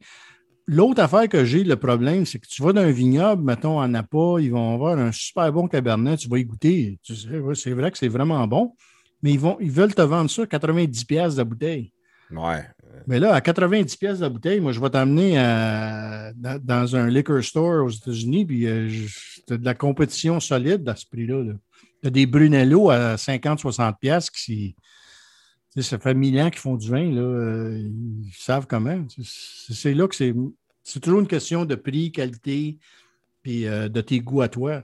L'autre 0.67 1.01
affaire 1.01 1.29
que 1.29 1.45
j'ai, 1.45 1.63
le 1.63 1.75
problème, 1.75 2.25
c'est 2.25 2.39
que 2.39 2.47
tu 2.47 2.63
vas 2.63 2.73
dans 2.73 2.81
un 2.81 2.91
vignoble, 2.91 3.43
mettons, 3.43 3.79
en 3.79 3.87
Napa, 3.87 4.37
ils 4.39 4.51
vont 4.51 4.73
avoir 4.73 4.97
un 4.97 5.11
super 5.11 5.51
bon 5.53 5.67
cabernet, 5.67 6.17
tu 6.17 6.27
vas 6.27 6.39
y 6.39 6.45
goûter. 6.45 6.99
c'est 7.03 7.71
vrai 7.71 7.91
que 7.91 7.97
c'est 7.97 8.07
vraiment 8.07 8.45
bon, 8.47 8.73
mais 9.21 9.31
ils, 9.31 9.39
vont, 9.39 9.57
ils 9.59 9.71
veulent 9.71 9.93
te 9.93 10.01
vendre 10.01 10.29
ça 10.29 10.43
90$ 10.43 11.37
de 11.37 11.43
bouteille. 11.43 11.91
Ouais. 12.31 12.63
Mais 13.05 13.19
là, 13.19 13.35
à 13.35 13.41
90 13.41 13.95
pièces 13.97 14.19
la 14.19 14.29
bouteille, 14.29 14.59
moi, 14.59 14.71
je 14.71 14.79
vais 14.79 14.89
t'amener 14.89 15.33
dans 16.35 16.95
un 16.95 17.07
liquor 17.09 17.43
store 17.43 17.85
aux 17.85 17.89
États-Unis, 17.89 18.45
puis 18.45 18.65
euh, 18.65 18.89
tu 19.47 19.53
as 19.53 19.57
de 19.57 19.65
la 19.65 19.75
compétition 19.75 20.39
solide 20.39 20.87
à 20.89 20.95
ce 20.95 21.05
prix-là. 21.05 21.43
Tu 22.01 22.07
as 22.07 22.09
des 22.09 22.25
Brunello 22.25 22.89
à 22.89 23.15
50-60 23.15 23.99
pièces 23.99 24.31
qui, 24.31 24.75
ça 25.81 25.99
fait 25.99 26.13
mille 26.13 26.39
ans 26.39 26.49
qu'ils 26.49 26.59
font 26.59 26.75
du 26.75 26.89
vin, 26.89 27.11
là, 27.11 27.21
euh, 27.21 27.89
ils 28.23 28.33
savent 28.33 28.67
comment. 28.67 29.05
C'est 29.19 29.93
là 29.93 30.07
que 30.07 30.15
c'est. 30.15 30.33
C'est 30.83 30.99
toujours 30.99 31.19
une 31.19 31.27
question 31.27 31.65
de 31.65 31.73
prix, 31.73 32.11
qualité, 32.11 32.77
puis 33.41 33.65
euh, 33.65 33.89
de 33.89 34.01
tes 34.01 34.19
goûts 34.19 34.41
à 34.41 34.49
toi. 34.49 34.83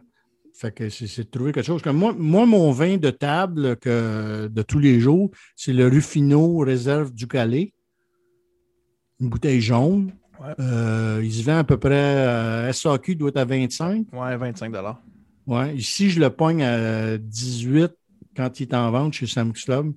Fait 0.53 0.71
que 0.71 0.89
c'est 0.89 1.23
de 1.23 1.29
trouver 1.29 1.51
quelque 1.53 1.65
chose. 1.65 1.83
moi, 1.85 2.13
moi, 2.17 2.45
mon 2.45 2.71
vin 2.71 2.97
de 2.97 3.09
table 3.09 3.77
que, 3.77 4.47
de 4.47 4.61
tous 4.63 4.79
les 4.79 4.99
jours, 4.99 5.31
c'est 5.55 5.73
le 5.73 5.87
Ruffino 5.87 6.57
Réserve 6.57 7.13
du 7.13 7.27
Calais 7.27 7.73
une 9.21 9.29
bouteille 9.29 9.61
jaune. 9.61 10.11
Euh, 10.59 11.21
il 11.23 11.31
se 11.31 11.43
vend 11.43 11.59
à 11.59 11.63
peu 11.63 11.77
près, 11.77 11.93
euh, 11.93 12.73
SAQ 12.73 13.15
doit 13.15 13.29
être 13.29 13.37
à 13.37 13.45
25. 13.45 14.07
Ouais, 14.11 14.35
25 14.35 14.73
Ouais. 15.45 15.75
Ici, 15.75 16.09
je 16.09 16.19
le 16.19 16.29
pogne 16.31 16.63
à 16.63 17.17
18 17.17 17.91
quand 18.35 18.59
il 18.59 18.63
est 18.63 18.73
en 18.73 18.89
vente 18.89 19.13
chez 19.13 19.27
Sam's 19.27 19.63
Club. 19.63 19.93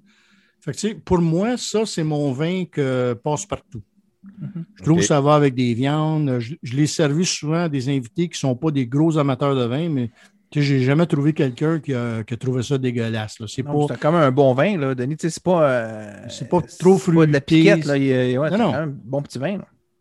Fait 0.65 0.73
que, 0.73 0.95
pour 1.01 1.21
moi, 1.21 1.59
ça, 1.59 1.85
c'est 1.85 2.05
mon 2.05 2.33
vin 2.33 2.65
que 2.65 3.13
passe 3.23 3.45
partout. 3.45 3.83
Mm-hmm. 4.25 4.65
Je 4.77 4.83
trouve 4.83 4.99
que 4.99 5.05
ça 5.05 5.21
va 5.21 5.35
avec 5.35 5.55
des 5.55 5.75
viandes. 5.75 6.39
Je, 6.39 6.75
l'ai 6.75 6.87
servi 6.87 7.27
souvent 7.27 7.65
à 7.65 7.69
des 7.69 7.91
invités 7.91 8.29
qui 8.29 8.37
ne 8.37 8.49
sont 8.49 8.57
pas 8.57 8.71
des 8.71 8.87
gros 8.87 9.19
amateurs 9.19 9.55
de 9.55 9.65
vin, 9.67 9.91
mais 9.91 10.11
je 10.55 10.75
n'ai 10.75 10.81
jamais 10.81 11.05
trouvé 11.05 11.35
quelqu'un 11.35 11.81
qui 11.81 11.93
a, 11.93 12.25
trouvé 12.41 12.63
ça 12.63 12.79
dégueulasse. 12.79 13.37
C'est 13.47 13.63
pas... 13.63 13.73
comme 14.01 14.15
un 14.15 14.31
bon 14.31 14.55
vin, 14.55 14.79
là, 14.79 14.95
Denis. 14.95 15.17
C'est 15.19 15.43
pas, 15.43 15.69
euh, 15.69 16.27
c'est 16.31 16.49
pas 16.49 16.63
trop 16.63 16.97
fruité. 16.97 17.21
pas 17.21 17.27
de 17.27 17.33
la 17.33 17.41
piquette. 17.43 17.85
Là. 17.85 18.51
non, 18.51 18.59
non. 18.59 18.75
un 18.75 18.87
bon 18.87 19.21
petit 19.21 19.39
vin. 19.39 19.59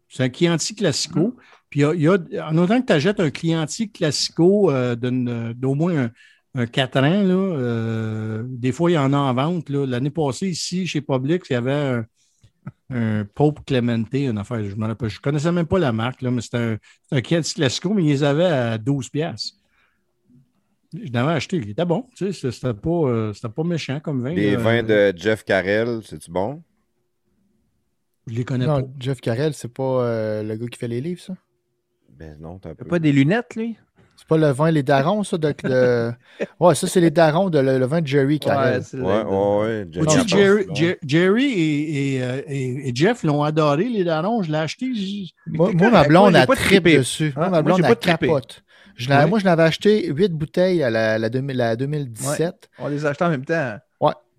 C'est 0.08 0.24
un 0.24 0.32
Chianti 0.32 0.76
Classico. 0.76 1.20
Mm-hmm. 1.20 1.34
Puis 1.70 1.82
il 1.82 2.02
y, 2.02 2.08
a, 2.08 2.50
en 2.50 2.58
autant 2.58 2.80
que 2.80 2.86
tu 2.86 2.94
achètes 2.94 3.20
un 3.20 3.32
Chianti 3.32 3.92
Classico 3.92 4.72
euh, 4.72 4.96
d'au 4.96 5.76
moins 5.76 6.06
un, 6.06 6.12
4 6.56 6.98
ans, 6.98 7.24
là, 7.24 7.34
euh, 7.34 8.44
des 8.46 8.72
fois, 8.72 8.92
il 8.92 8.94
y 8.94 8.98
en 8.98 9.12
a 9.12 9.18
en 9.18 9.34
vente. 9.34 9.70
L'année 9.70 10.12
passée, 10.12 10.50
ici, 10.50 10.86
chez 10.86 11.02
Publix, 11.02 11.50
il 11.50 11.54
y 11.54 11.56
avait 11.56 11.72
un, 11.74 12.06
un 12.92 13.26
Pope 13.26 13.66
Clemente, 13.66 14.08
une 14.14 14.38
affaire. 14.38 14.64
Je 14.64 14.76
ne 14.76 15.20
connaissais 15.22 15.52
même 15.52 15.66
pas 15.66 15.80
la 15.80 15.92
marque, 15.92 16.22
là, 16.22 16.30
mais 16.30 16.42
c'était 16.42 16.58
un, 16.58 16.78
un 17.12 17.22
Classico, 17.22 17.94
mais 17.94 18.04
ils 18.04 18.10
les 18.10 18.24
avaient 18.24 18.46
à 18.46 18.78
12 18.78 19.10
pièces. 19.10 19.54
Je 20.94 21.12
l'avais 21.12 21.32
acheté, 21.32 21.58
il 21.58 21.72
était 21.72 21.86
bon. 21.86 22.08
Tu 22.16 22.32
sais, 22.32 22.52
c'était 22.52 22.74
pas, 22.74 22.90
euh, 22.90 23.34
pas 23.34 23.64
méchant 23.64 24.00
comme 24.00 24.22
vin. 24.22 24.34
Les 24.34 24.56
vins 24.56 24.84
de 24.84 25.12
Jeff 25.16 25.44
Carell, 25.44 26.02
c'est-tu 26.04 26.30
bon? 26.30 26.62
Je 28.28 28.36
les 28.36 28.46
connais 28.46 28.68
non, 28.68 28.84
pas. 28.84 28.88
Jeff 29.00 29.20
Carell, 29.20 29.56
c'est 29.56 29.74
pas 29.74 30.06
euh, 30.06 30.44
le 30.44 30.56
gars 30.56 30.68
qui 30.68 30.78
fait 30.78 30.88
les 30.88 31.02
livres, 31.02 31.20
ça? 31.22 31.36
Ben 32.10 32.38
non, 32.40 32.60
t'as 32.60 32.76
pas 32.76 33.00
des 33.00 33.12
lunettes, 33.12 33.56
lui? 33.56 33.76
C'est 34.16 34.28
pas 34.28 34.38
le 34.38 34.52
vin 34.52 34.72
Les 34.72 34.84
Darons, 34.84 35.24
ça? 35.24 35.38
De, 35.38 35.54
Ouais, 36.60 36.76
ça, 36.76 36.88
c'est 36.88 37.02
les 37.02 37.12
Darons, 37.12 37.50
de, 37.50 37.60
le, 37.60 37.86
vin 37.86 38.02
de 38.02 38.08
Jerry 38.08 38.40
Carell. 38.40 38.82
Ouais, 38.94 39.02
ouais, 39.02 39.86
ouais. 39.96 40.28
Jerry, 40.28 40.66
Jerry, 41.06 42.22
euh, 42.22 42.42
et, 42.48 42.90
et, 42.90 42.96
Jeff 42.96 43.24
l'ont 43.24 43.44
adoré, 43.44 43.86
les 43.86 44.04
Darons. 44.04 44.44
Je 44.44 44.52
l'ai 44.52 44.58
acheté. 44.58 44.92
Moi, 45.48 45.72
ma 45.74 46.04
blonde 46.04 46.36
a 46.36 46.46
trip 46.46 46.84
dessus. 46.84 47.34
Moi, 47.36 47.50
ma 47.50 47.62
blonde 47.62 47.84
a 47.84 47.96
capote. 47.96 48.64
Moi, 49.28 49.40
je 49.40 49.46
l'avais 49.46 49.64
acheté 49.64 50.08
8 50.08 50.34
bouteilles 50.34 50.84
à 50.84 50.90
la, 50.90 51.18
la, 51.18 51.30
2017. 51.30 52.70
On 52.80 52.88
les 52.88 53.06
a 53.06 53.10
achetées 53.10 53.26
en 53.26 53.30
même 53.30 53.46
temps. 53.46 53.78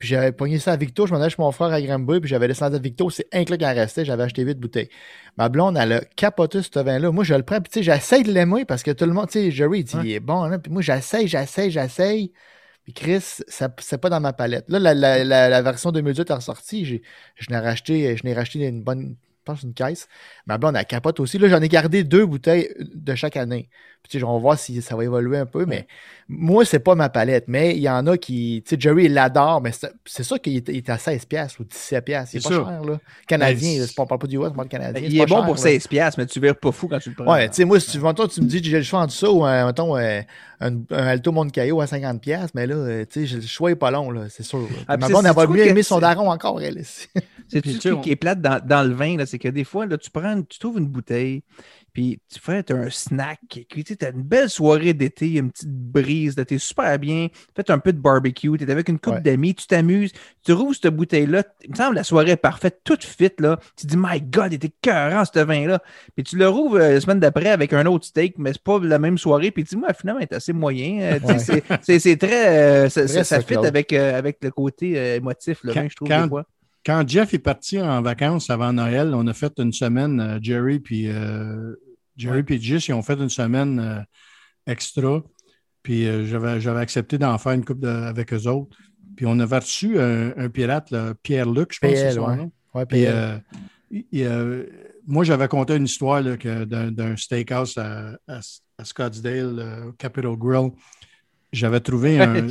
Puis 0.05 0.11
j'avais 0.11 0.33
pogné 0.33 0.59
ça 0.59 0.73
à 0.73 0.77
Victo. 0.77 1.07
Je 1.07 1.15
m'en 1.15 1.19
allais 1.19 1.31
chez 1.31 1.41
mon 1.41 1.51
frère 1.51 1.73
à 1.73 1.81
Granby. 1.81 2.21
Puis 2.21 2.29
j'avais 2.29 2.47
descendu 2.47 2.77
à 2.77 2.79
Victo. 2.79 3.09
C'est 3.09 3.27
un 3.33 3.43
clic 3.47 3.63
en 3.63 3.73
restait. 3.73 4.05
J'avais 4.05 4.25
acheté 4.25 4.43
8 4.43 4.61
bouteilles. 4.61 4.91
Ma 5.39 5.49
blonde, 5.49 5.79
elle 5.81 5.93
a 5.95 6.01
capoté 6.15 6.61
ce 6.61 6.79
vin-là. 6.79 7.11
Moi, 7.11 7.25
je 7.25 7.33
le 7.33 7.43
prends. 7.43 7.59
Puis 7.63 7.73
tu 7.73 7.79
sais, 7.79 7.83
j'essaye 7.83 8.23
de 8.23 8.31
l'aimer 8.31 8.67
parce 8.67 8.83
que 8.83 8.91
tout 8.91 9.07
le 9.07 9.15
monde, 9.15 9.29
tu 9.29 9.39
sais, 9.39 9.51
Jerry, 9.51 9.79
il 9.79 9.85
dit, 9.85 9.97
il 10.05 10.13
est 10.13 10.21
bon. 10.21 10.43
Hein? 10.43 10.59
Puis 10.59 10.71
moi, 10.71 10.83
j'essaye, 10.83 11.27
j'essaye, 11.27 11.71
j'essaye. 11.71 12.35
Puis 12.85 12.93
Chris, 12.93 13.25
ça 13.49 13.75
c'est 13.79 13.97
pas 13.97 14.11
dans 14.11 14.21
ma 14.21 14.35
palette. 14.35 14.67
Là, 14.69 14.79
la, 14.79 14.93
la, 14.93 15.25
la, 15.25 15.63
version 15.63 15.91
2018 15.91 16.29
est 16.29 16.35
ressortie. 16.35 16.85
Je 16.85 17.51
n'ai 17.51 17.59
racheté, 17.59 18.15
je 18.15 18.25
n'ai 18.25 18.35
racheté 18.35 18.59
une 18.67 18.83
bonne, 18.83 19.17
je 19.39 19.43
pense 19.47 19.63
une 19.63 19.73
caisse. 19.73 20.07
Ma 20.45 20.59
blonde, 20.59 20.77
elle 20.77 20.85
capote 20.85 21.19
aussi. 21.19 21.39
Là, 21.39 21.49
j'en 21.49 21.63
ai 21.63 21.69
gardé 21.69 22.05
deux 22.05 22.27
bouteilles 22.27 22.69
de 22.79 23.15
chaque 23.15 23.39
année. 23.39 23.71
Puis, 24.09 24.23
on 24.23 24.35
va 24.35 24.39
voir 24.39 24.59
si 24.59 24.83
ça 24.83 24.97
va 24.97 25.05
évoluer 25.05 25.39
un 25.39 25.47
peu, 25.47 25.65
mais 25.65 25.87
moi, 26.29 26.65
c'est 26.65 26.79
pas 26.79 26.95
ma 26.95 27.09
palette. 27.09 27.45
Mais 27.49 27.75
il 27.75 27.83
y 27.83 27.89
en 27.89 28.07
a 28.07 28.19
qui, 28.19 28.63
tu 28.65 28.75
sais, 28.75 28.81
Jerry, 28.81 29.05
il 29.05 29.15
l'adore, 29.15 29.63
mais 29.63 29.71
c'est 30.05 30.23
sûr 30.23 30.41
qu'il 30.41 30.57
est, 30.57 30.91
à 30.91 30.99
16 30.99 31.25
pièces 31.25 31.59
ou 31.59 31.65
17 31.65 32.05
pièces. 32.05 32.35
Il 32.35 32.39
est, 32.39 32.43
pas 32.43 32.51
cher, 32.51 32.85
là. 32.85 33.01
Canadien, 33.27 33.81
ben, 33.81 33.89
on 33.99 34.07
parle 34.07 34.21
pas 34.21 34.27
du 34.27 34.37
US, 34.37 34.49
on 34.51 34.53
parle 34.53 34.69
canadien. 34.69 35.03
Il 35.03 35.19
est, 35.19 35.27
bon 35.27 35.45
pour 35.45 35.59
16 35.59 35.89
pièces, 35.89 36.19
mais 36.19 36.27
tu 36.27 36.39
verras 36.39 36.55
pas 36.55 36.71
fou 36.71 36.87
quand 36.89 36.99
tu 36.99 37.11
le 37.11 37.15
prends. 37.15 37.33
Ouais, 37.33 37.49
tu 37.49 37.57
sais, 37.57 37.65
moi, 37.65 37.81
si 37.81 37.93
tu, 37.93 37.99
toi, 37.99 38.29
tu 38.29 38.43
me 38.43 38.47
dis, 38.47 38.63
j'ai 38.63 38.77
le 38.77 38.83
choix 38.83 39.01
entre 39.01 39.15
ça 39.15 39.31
ou, 39.31 39.45
un, 39.45 39.67
mettons, 39.67 39.97
un, 39.97 40.23
un, 40.61 40.77
Alto 40.91 41.35
à 41.81 41.87
50 41.87 42.21
pièces, 42.21 42.51
mais 42.55 42.67
là, 42.67 42.75
euh, 42.75 43.05
tu 43.11 43.27
sais, 43.27 43.37
le 43.37 43.43
choix 43.43 43.71
est 43.71 43.77
pas 43.77 43.91
long, 43.91 44.11
là, 44.11 44.27
c'est 44.29 44.43
sûr. 44.43 44.69
Ah, 44.87 44.99
ma 44.99 45.09
blonde, 45.09 45.25
elle 45.27 45.35
va 45.35 45.47
mieux 45.47 45.67
aimer 45.67 45.83
son 45.83 45.99
daron 45.99 46.31
encore, 46.31 46.61
elle. 46.61 46.83
C'est 47.49 47.63
tout 47.63 48.01
qui 48.01 48.11
est 48.11 48.17
plate 48.17 48.41
dans, 48.41 48.61
dans 48.65 48.83
le 48.83 48.95
vin, 48.95 49.17
c'est 49.27 49.39
que 49.39 49.49
des 49.49 49.65
fois, 49.65 49.87
là, 49.87 49.97
tu 49.97 50.11
prends, 50.11 50.43
tu 50.43 50.59
trouves 50.59 50.79
une 50.79 50.89
bouteille, 50.89 51.43
puis 51.95 52.19
tu 52.29 52.41
fais 52.41 52.65
un 52.73 52.91
snack, 52.91 53.39
tu 53.49 53.97
as 54.03 54.09
une 54.09 54.23
belle 54.23 54.51
soirée 54.51 54.95
d'été, 54.95 55.35
une 55.35 55.53
petite 55.53 55.71
brise, 55.71 56.35
tu 56.47 56.55
es 56.55 56.59
super 56.59 56.99
bien, 56.99 57.29
fais 57.55 57.71
un 57.71 57.79
peu 57.79 57.93
de 57.93 58.01
barbecue, 58.01 58.51
tu 58.59 58.65
es 58.65 58.71
avec 58.71 58.89
une 58.89 58.99
couple 58.99 59.23
d'amis, 59.23 59.55
tu 59.55 59.69
t'amuses, 59.69 60.11
tu 60.45 60.53
rouvres 60.53 60.75
cette 60.75 60.95
bouteille-là, 60.95 61.45
il 61.63 61.71
me 61.71 61.77
semble 61.77 61.95
la 61.95 62.03
soirée 62.03 62.33
est 62.33 62.37
parfaite, 62.37 62.81
toute 62.83 63.05
fit, 63.05 63.31
là. 63.39 63.61
Tu 63.77 63.87
dis, 63.87 63.97
my 63.97 64.21
God, 64.21 64.49
il 64.51 64.55
était 64.57 64.73
cœurant 64.83 65.23
ce 65.25 65.39
vin-là. 65.39 65.81
Puis 66.17 66.25
tu 66.25 66.37
le 66.37 66.49
rouvres 66.49 66.79
euh, 66.79 66.95
la 66.95 67.01
semaine 67.01 67.21
d'après 67.21 67.51
avec 67.51 67.73
un 67.73 67.87
autre 67.87 68.07
steak, 68.07 68.39
mais 68.39 68.53
c'est 68.53 68.63
pas 68.63 68.81
la 68.81 68.99
même 68.99 69.17
soirée, 69.17 69.53
puis 69.53 69.63
tu 69.63 69.77
dis, 69.77 69.81
moi, 69.81 69.93
finalement, 69.95 70.19
il 70.19 70.25
est 70.25 70.35
assez 70.35 70.53
moyen. 70.53 71.01
Euh, 71.01 71.39
c'est 71.81 72.17
très. 72.17 72.87
Euh, 72.87 72.89
ça, 72.89 73.41
fit 73.41 73.55
avec, 73.55 73.93
avec 73.93 74.39
le 74.43 74.51
côté 74.51 75.15
émotif, 75.15 75.61
le 75.63 75.73
vin, 75.73 75.87
je 75.89 75.95
trouve, 75.95 76.09
des 76.09 76.29
fois 76.29 76.45
quand 76.85 77.09
Jeff 77.09 77.33
est 77.35 77.39
parti 77.39 77.81
en 77.81 78.03
vacances 78.03 78.51
avant 78.51 78.73
Noël, 78.73 79.13
on 79.15 79.27
a 79.27 79.33
fait 79.33 79.53
une 79.59 79.73
semaine, 79.73 80.21
euh, 80.21 80.39
Jerry 80.41 80.81
puis 80.81 81.09
euh, 81.09 81.75
Jerry 82.17 82.43
puis 82.43 82.61
Gis, 82.61 82.87
ils 82.89 82.95
ont 82.95 83.03
fait 83.03 83.19
une 83.19 83.29
semaine 83.29 83.79
euh, 83.79 84.01
extra. 84.67 85.23
Puis 85.83 86.07
j'avais 86.27 86.81
accepté 86.81 87.19
d'en 87.19 87.37
faire 87.37 87.53
une 87.53 87.65
coupe 87.65 87.85
avec 87.85 88.33
eux 88.33 88.47
autres. 88.49 88.75
Puis 89.17 89.27
on 89.27 89.39
avait 89.39 89.59
reçu 89.59 90.01
un, 90.01 90.49
pirate, 90.49 90.95
Pierre-Luc, 91.23 91.75
je 91.75 91.79
pense 91.79 91.91
c'est 91.91 92.13
son 92.13 92.35
nom. 92.35 92.53
moi, 95.07 95.25
j'avais 95.25 95.49
conté 95.49 95.77
une 95.77 95.85
histoire 95.85 96.23
d'un 96.23 97.17
steakhouse 97.17 97.79
à, 97.79 98.41
Scottsdale, 98.83 99.59
euh, 99.59 99.93
Capitol 99.99 100.37
Grill. 100.37 100.71
J'avais 101.53 101.79
trouvé 101.81 102.21
un. 102.21 102.49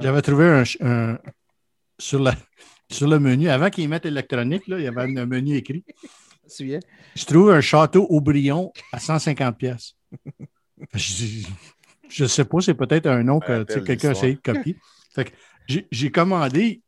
J'avais 0.00 0.22
trouvé 0.22 0.64
un, 0.80 1.18
sur, 1.98 2.20
la, 2.20 2.34
sur 2.90 3.08
le 3.08 3.18
menu, 3.18 3.48
avant 3.48 3.68
qu'ils 3.68 3.88
mettent 3.88 4.06
électronique, 4.06 4.62
il 4.68 4.80
y 4.80 4.86
avait 4.86 5.02
un 5.02 5.26
menu 5.26 5.56
écrit. 5.56 5.84
Je 7.14 7.24
trouve 7.24 7.50
un 7.50 7.60
château 7.60 8.06
Aubryon 8.08 8.72
à 8.92 8.98
150 8.98 9.56
pièces. 9.56 9.94
Je 10.94 12.22
ne 12.22 12.28
sais 12.28 12.44
pas, 12.44 12.60
c'est 12.60 12.74
peut-être 12.74 13.06
un 13.06 13.22
nom 13.22 13.40
que 13.40 13.80
quelqu'un 13.80 14.10
a 14.10 14.12
essayé 14.12 14.34
de 14.34 14.40
copier. 14.40 14.76
J'ai 15.90 16.10
commandé, 16.10 16.82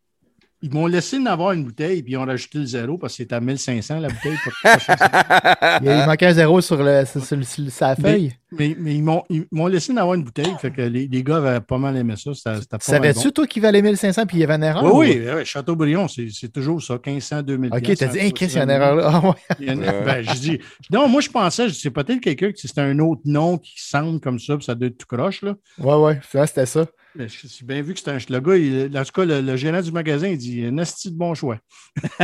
ils 0.60 0.72
m'ont 0.72 0.86
laissé 0.86 1.18
en 1.18 1.26
avoir 1.26 1.52
une 1.52 1.64
bouteille, 1.64 2.02
puis 2.02 2.14
ils 2.14 2.16
ont 2.16 2.24
rajouté 2.24 2.58
le 2.58 2.66
zéro 2.66 2.98
parce 2.98 3.12
que 3.12 3.18
c'était 3.18 3.36
à 3.36 3.40
1500 3.40 4.00
la 4.00 4.08
bouteille. 4.08 4.36
il 5.82 6.06
manquait 6.06 6.26
un 6.26 6.32
zéro 6.32 6.60
sur, 6.60 6.82
le, 6.82 7.04
sur, 7.04 7.22
sa 7.70 7.94
feuille. 7.94 8.32
Mais, 8.50 8.74
mais, 8.78 8.96
ils 8.96 9.02
m'ont 9.52 9.66
laissé 9.66 9.92
en 9.92 9.98
avoir 9.98 10.14
une 10.14 10.24
bouteille, 10.24 10.52
fait 10.58 10.70
que 10.70 10.80
les, 10.82 11.06
les, 11.06 11.22
gars 11.22 11.36
avaient 11.36 11.60
pas 11.60 11.78
mal 11.78 11.96
aimé 11.96 12.14
ça. 12.16 12.32
Savais-tu, 12.80 13.24
bon. 13.24 13.30
toi, 13.30 13.46
qu'il 13.46 13.62
valait 13.62 13.82
1500 13.82 14.26
puis 14.26 14.38
il 14.38 14.40
y 14.40 14.44
avait 14.44 14.54
une 14.54 14.64
erreur? 14.64 14.82
Oui, 14.84 15.20
oui, 15.20 15.30
oui 15.36 15.44
Châteaubriand, 15.44 16.08
c'est 16.08 16.52
toujours 16.52 16.82
ça, 16.82 16.94
1500, 16.94 17.42
2000 17.42 17.70
OK, 17.72 17.94
t'as 17.96 18.06
dit, 18.06 18.32
qu'est-ce 18.32 18.52
qu'il 18.52 18.58
y 18.58 18.60
a 18.60 18.64
une 18.64 18.70
erreur 18.70 18.94
là? 18.96 19.10
Ah, 19.22 19.54
ben, 19.60 20.22
je 20.22 20.40
dis, 20.40 20.58
non, 20.90 21.08
moi, 21.08 21.20
je 21.20 21.28
pensais, 21.28 21.68
c'est 21.68 21.90
peut-être 21.90 22.20
quelqu'un 22.20 22.50
qui 22.52 22.66
c'était 22.66 22.80
un 22.80 22.98
autre 22.98 23.22
nom 23.26 23.58
qui 23.58 23.74
semble 23.76 24.18
comme 24.20 24.38
ça, 24.38 24.56
puis 24.56 24.64
ça 24.64 24.74
doit 24.74 24.88
être 24.88 24.98
tout 24.98 25.06
croche, 25.06 25.42
là. 25.42 25.54
Ouais, 25.78 25.94
ouais, 25.94 26.46
c'était 26.46 26.66
ça. 26.66 26.86
Je 27.16 27.26
suis 27.26 27.64
bien 27.64 27.80
vu 27.80 27.94
que 27.94 28.00
c'est 28.00 28.10
un. 28.10 28.18
Le 28.28 28.40
gars, 28.40 28.56
il, 28.56 28.96
en 28.96 29.02
tout 29.02 29.12
cas, 29.12 29.24
le, 29.24 29.56
gérant 29.56 29.80
du 29.80 29.90
magasin, 29.90 30.28
il 30.28 30.36
dit 30.36 30.64
un 30.64 30.76
asti 30.78 31.10
de 31.10 31.16
bon 31.16 31.34
choix. 31.34 31.58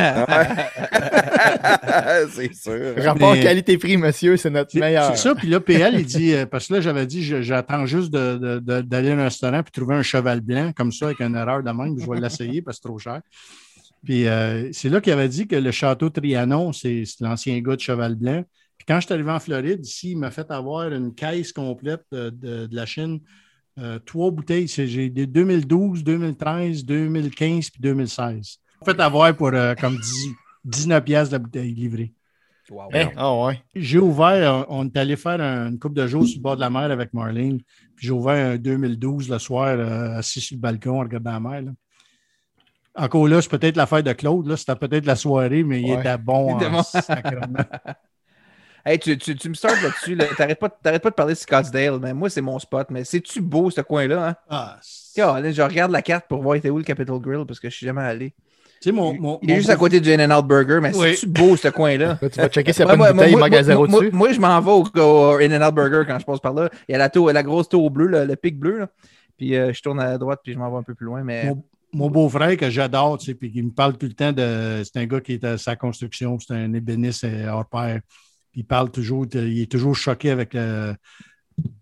c'est 2.30 2.54
sûr. 2.54 2.94
Rapport 2.98 3.34
qualité-prix, 3.34 3.96
monsieur, 3.96 4.36
c'est 4.36 4.50
notre 4.50 4.78
meilleur. 4.78 5.16
C'est 5.16 5.22
ça. 5.28 5.34
Puis 5.34 5.48
là, 5.48 5.58
PL, 5.60 5.94
il 5.98 6.04
dit, 6.04 6.34
euh, 6.34 6.44
parce 6.46 6.68
que 6.68 6.74
là, 6.74 6.80
j'avais 6.80 7.06
dit, 7.06 7.22
j'attends 7.42 7.86
juste 7.86 8.10
d'aller 8.12 9.10
à 9.10 9.14
un 9.14 9.24
restaurant 9.24 9.62
puis 9.62 9.72
trouver 9.72 9.96
un 9.96 10.02
cheval 10.02 10.42
blanc 10.42 10.72
comme 10.76 10.92
ça 10.92 11.06
avec 11.06 11.20
une 11.20 11.34
erreur 11.34 11.62
de 11.62 11.70
même. 11.70 11.98
Je 11.98 12.08
vais 12.08 12.20
l'essayer 12.20 12.60
parce 12.60 12.76
que 12.76 12.82
c'est 12.82 12.88
trop 12.88 12.98
cher. 12.98 13.20
Puis 14.04 14.28
euh, 14.28 14.70
c'est 14.72 14.90
là 14.90 15.00
qu'il 15.00 15.14
avait 15.14 15.28
dit 15.30 15.48
que 15.48 15.56
le 15.56 15.70
château 15.70 16.10
Trianon, 16.10 16.72
c'est 16.74 17.04
l'ancien 17.20 17.58
gars 17.60 17.76
de 17.76 17.80
Cheval 17.80 18.16
Blanc. 18.16 18.44
Puis 18.76 18.84
quand 18.86 19.00
je 19.00 19.06
suis 19.06 19.14
arrivé 19.14 19.30
en 19.30 19.40
Floride, 19.40 19.84
ici, 19.84 20.10
il 20.10 20.18
m'a 20.18 20.30
fait 20.30 20.50
avoir 20.50 20.92
une 20.92 21.14
caisse 21.14 21.52
complète 21.52 22.04
de, 22.12 22.28
de 22.30 22.76
la 22.76 22.84
Chine 22.84 23.20
euh, 23.78 23.98
trois 23.98 24.30
bouteilles. 24.30 24.68
J'ai 24.68 25.10
des 25.10 25.26
2012, 25.26 26.04
2013, 26.04 26.84
2015 26.84 27.70
puis 27.70 27.80
2016. 27.80 28.58
En 28.80 28.84
fait 28.84 29.00
avoir 29.00 29.34
pour 29.34 29.48
euh, 29.48 29.74
comme 29.74 29.98
19 30.64 31.04
pièces 31.04 31.28
de 31.28 31.34
la 31.34 31.38
bouteille 31.38 31.74
livrée. 31.74 32.12
Wow. 32.70 32.88
Eh, 32.94 33.06
ah 33.16 33.50
j'ai 33.74 33.98
ouvert, 33.98 34.64
on 34.70 34.86
est 34.86 34.96
allé 34.96 35.16
faire 35.16 35.38
une 35.40 35.78
coupe 35.78 35.92
de 35.92 36.06
jours 36.06 36.26
sur 36.26 36.38
le 36.38 36.42
bord 36.42 36.56
de 36.56 36.60
la 36.60 36.70
mer 36.70 36.90
avec 36.90 37.12
Marlene. 37.12 37.60
Puis 37.94 38.06
j'ai 38.06 38.10
ouvert 38.10 38.52
un 38.52 38.56
2012 38.56 39.28
le 39.28 39.38
soir, 39.38 39.68
euh, 39.68 40.16
assis 40.16 40.40
sur 40.40 40.56
le 40.56 40.60
balcon 40.60 41.00
en 41.00 41.00
regardant 41.00 41.32
la 41.32 41.40
mer. 41.40 41.62
Encore 42.96 43.28
là, 43.28 43.42
c'est 43.42 43.50
peut-être 43.50 43.76
l'affaire 43.76 44.02
de 44.02 44.12
Claude. 44.12 44.56
C'était 44.56 44.76
peut-être 44.76 45.04
la 45.04 45.16
soirée, 45.16 45.62
mais 45.62 45.82
il 45.82 45.90
était 45.92 46.16
bon. 46.16 46.58
Il 46.58 46.66
Hey, 48.86 48.98
tu, 48.98 49.16
tu, 49.16 49.34
tu 49.34 49.48
me 49.48 49.54
startes 49.54 49.82
là-dessus. 49.82 50.14
Là. 50.14 50.26
T'arrêtes 50.36 50.60
pas, 50.60 50.68
pas 50.68 50.98
de 50.98 51.14
parler 51.14 51.32
de 51.32 51.38
Scottsdale, 51.38 51.98
mais 52.02 52.12
moi, 52.12 52.28
c'est 52.28 52.42
mon 52.42 52.58
spot. 52.58 52.88
Mais 52.90 53.04
c'est-tu 53.04 53.40
beau, 53.40 53.70
ce 53.70 53.80
coin-là? 53.80 54.28
Hein? 54.28 54.36
Ah, 54.50 54.78
je 54.82 55.62
regarde 55.62 55.90
la 55.90 56.02
carte 56.02 56.26
pour 56.28 56.42
voir 56.42 56.58
où 56.62 56.78
le 56.78 56.84
Capitol 56.84 57.18
Grill 57.18 57.46
parce 57.46 57.60
que 57.60 57.70
je 57.70 57.76
suis 57.76 57.86
jamais 57.86 58.02
allé. 58.02 58.34
Mon, 58.92 59.14
mon, 59.14 59.38
il 59.40 59.50
est 59.50 59.56
juste 59.56 59.70
à 59.70 59.76
côté 59.76 59.98
du 59.98 60.12
In-N-Out 60.12 60.46
Burger, 60.46 60.80
mais 60.82 60.92
c'est-tu 60.92 61.26
beau, 61.26 61.56
ce 61.56 61.68
coin-là? 61.68 62.18
tu 62.20 62.38
vas 62.38 62.48
checker 62.48 62.74
s'il 62.74 62.84
n'y 62.84 62.90
a 62.90 62.96
pas 62.96 63.10
une 63.10 63.16
bouteille 63.16 63.36
magasin 63.36 63.80
dessus. 63.80 64.10
Moi, 64.12 64.32
je 64.32 64.40
m'en 64.40 64.60
vais 64.60 65.00
au, 65.00 65.38
In-N-Out 65.40 65.74
Burger 65.74 66.02
quand 66.06 66.18
je 66.18 66.26
passe 66.26 66.40
par 66.40 66.52
là. 66.52 66.68
Il 66.86 66.92
y 66.92 66.94
a 66.94 66.98
la, 66.98 67.08
tour, 67.08 67.32
la 67.32 67.42
grosse 67.42 67.70
tour 67.70 67.90
bleue, 67.90 68.26
le 68.26 68.36
pic 68.36 68.58
bleu. 68.58 68.80
Là. 68.80 68.88
Puis 69.38 69.56
euh, 69.56 69.72
je 69.72 69.80
tourne 69.80 70.00
à 70.00 70.18
droite, 70.18 70.40
puis 70.44 70.52
je 70.52 70.58
m'en 70.58 70.70
vais 70.70 70.76
un 70.76 70.82
peu 70.82 70.94
plus 70.94 71.06
loin. 71.06 71.22
Mais... 71.24 71.50
Mon, 71.94 72.10
beau-frère 72.10 72.56
que 72.58 72.68
j'adore, 72.68 73.16
tu 73.16 73.26
sais, 73.26 73.34
puis 73.34 73.50
qui 73.50 73.62
me 73.62 73.70
parle 73.70 73.96
tout 73.96 74.06
le 74.06 74.12
temps 74.12 74.32
de. 74.32 74.82
C'est 74.84 74.98
un 74.98 75.06
gars 75.06 75.20
qui 75.20 75.34
est 75.34 75.44
à 75.44 75.56
sa 75.56 75.76
construction, 75.76 76.38
c'est 76.38 76.52
un 76.52 76.74
ébéniste 76.74 77.24
hors 77.48 77.66
pair 77.66 78.00
il 78.54 78.64
parle 78.64 78.90
toujours, 78.90 79.26
il 79.32 79.60
est 79.60 79.70
toujours 79.70 79.96
choqué 79.96 80.30
avec 80.30 80.54
le, 80.54 80.94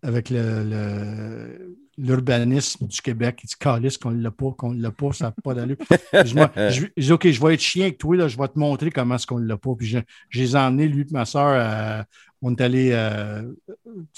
avec 0.03 0.31
le, 0.31 1.77
l'urbanisme 1.99 2.87
du 2.87 3.01
Québec. 3.01 3.41
Il 3.43 3.47
dit 3.47 3.55
Calice 3.59 3.99
qu'on 3.99 4.11
ne 4.11 4.23
l'a 4.23 4.31
pas, 4.31 4.53
qu'on 4.53 4.73
ne 4.73 4.83
l'a 4.83 4.91
pas, 4.91 5.13
ça 5.13 5.27
n'a 5.27 5.31
pas 5.33 5.55
d'allure. 5.55 5.77
je, 6.13 6.87
dis 6.97 7.13
OK, 7.13 7.29
je 7.29 7.41
vais 7.45 7.55
être 7.55 7.61
chien 7.61 7.85
avec 7.85 7.99
toi, 7.99 8.17
là, 8.17 8.29
je 8.29 8.37
vais 8.37 8.49
te 8.49 8.59
montrer 8.59 8.91
comment 8.91 9.17
est-ce 9.17 9.27
qu'on 9.27 9.39
ne 9.39 9.47
l'a 9.47 9.57
pas. 9.57 9.75
Puis 9.77 9.87
je, 9.87 9.99
les 10.39 10.57
ai 10.57 10.59
emmenés, 10.59 10.89
lui 10.89 11.03
et 11.03 11.13
ma 11.13 11.25
soeur, 11.25 12.05
on 12.41 12.53
est 12.55 12.61
allé 12.61 12.93
à 12.93 13.43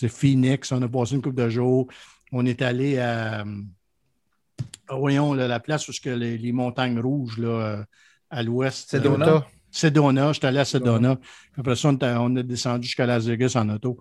Phoenix, 0.09 0.73
on 0.73 0.83
a 0.83 0.89
passé 0.89 1.15
une 1.15 1.23
couple 1.23 1.43
de 1.43 1.49
jours. 1.49 1.89
On 2.33 2.47
est 2.47 2.63
allé 2.63 2.99
à, 2.99 3.45
voyons, 4.91 5.35
la 5.35 5.61
place 5.61 5.89
où 5.89 5.93
que 6.03 6.11
les, 6.11 6.37
les, 6.37 6.53
montagnes 6.53 6.99
rouges 6.99 7.39
là, 7.39 7.85
à 8.31 8.43
l'ouest. 8.43 8.87
C'est 8.91 9.01
Dona. 9.01 9.47
Sedona, 9.75 10.33
j'étais 10.33 10.47
allé 10.47 10.61
à 10.61 10.65
Sedona. 10.65 11.19
Après 11.59 11.75
ça, 11.75 11.91
on, 11.91 12.37
est 12.37 12.45
descendu 12.45 12.87
jusqu'à 12.87 13.07
Las 13.07 13.27
Vegas 13.27 13.55
en 13.57 13.69
auto. 13.71 14.01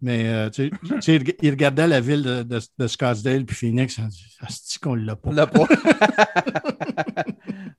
Mais 0.00 0.26
euh, 0.26 0.50
tu 0.50 0.68
sais, 1.00 1.20
il 1.42 1.50
regardait 1.50 1.86
la 1.86 2.00
ville 2.00 2.24
de, 2.24 2.86
Scottsdale 2.88 3.44
puis 3.44 3.54
Phoenix. 3.54 3.98
Il 3.98 4.08
dit 4.08 4.36
c'est 4.48 4.82
qu'on 4.82 4.96
l'a 4.96 5.14
pas. 5.14 5.30
l'a 5.30 5.46
pas. 5.46 5.64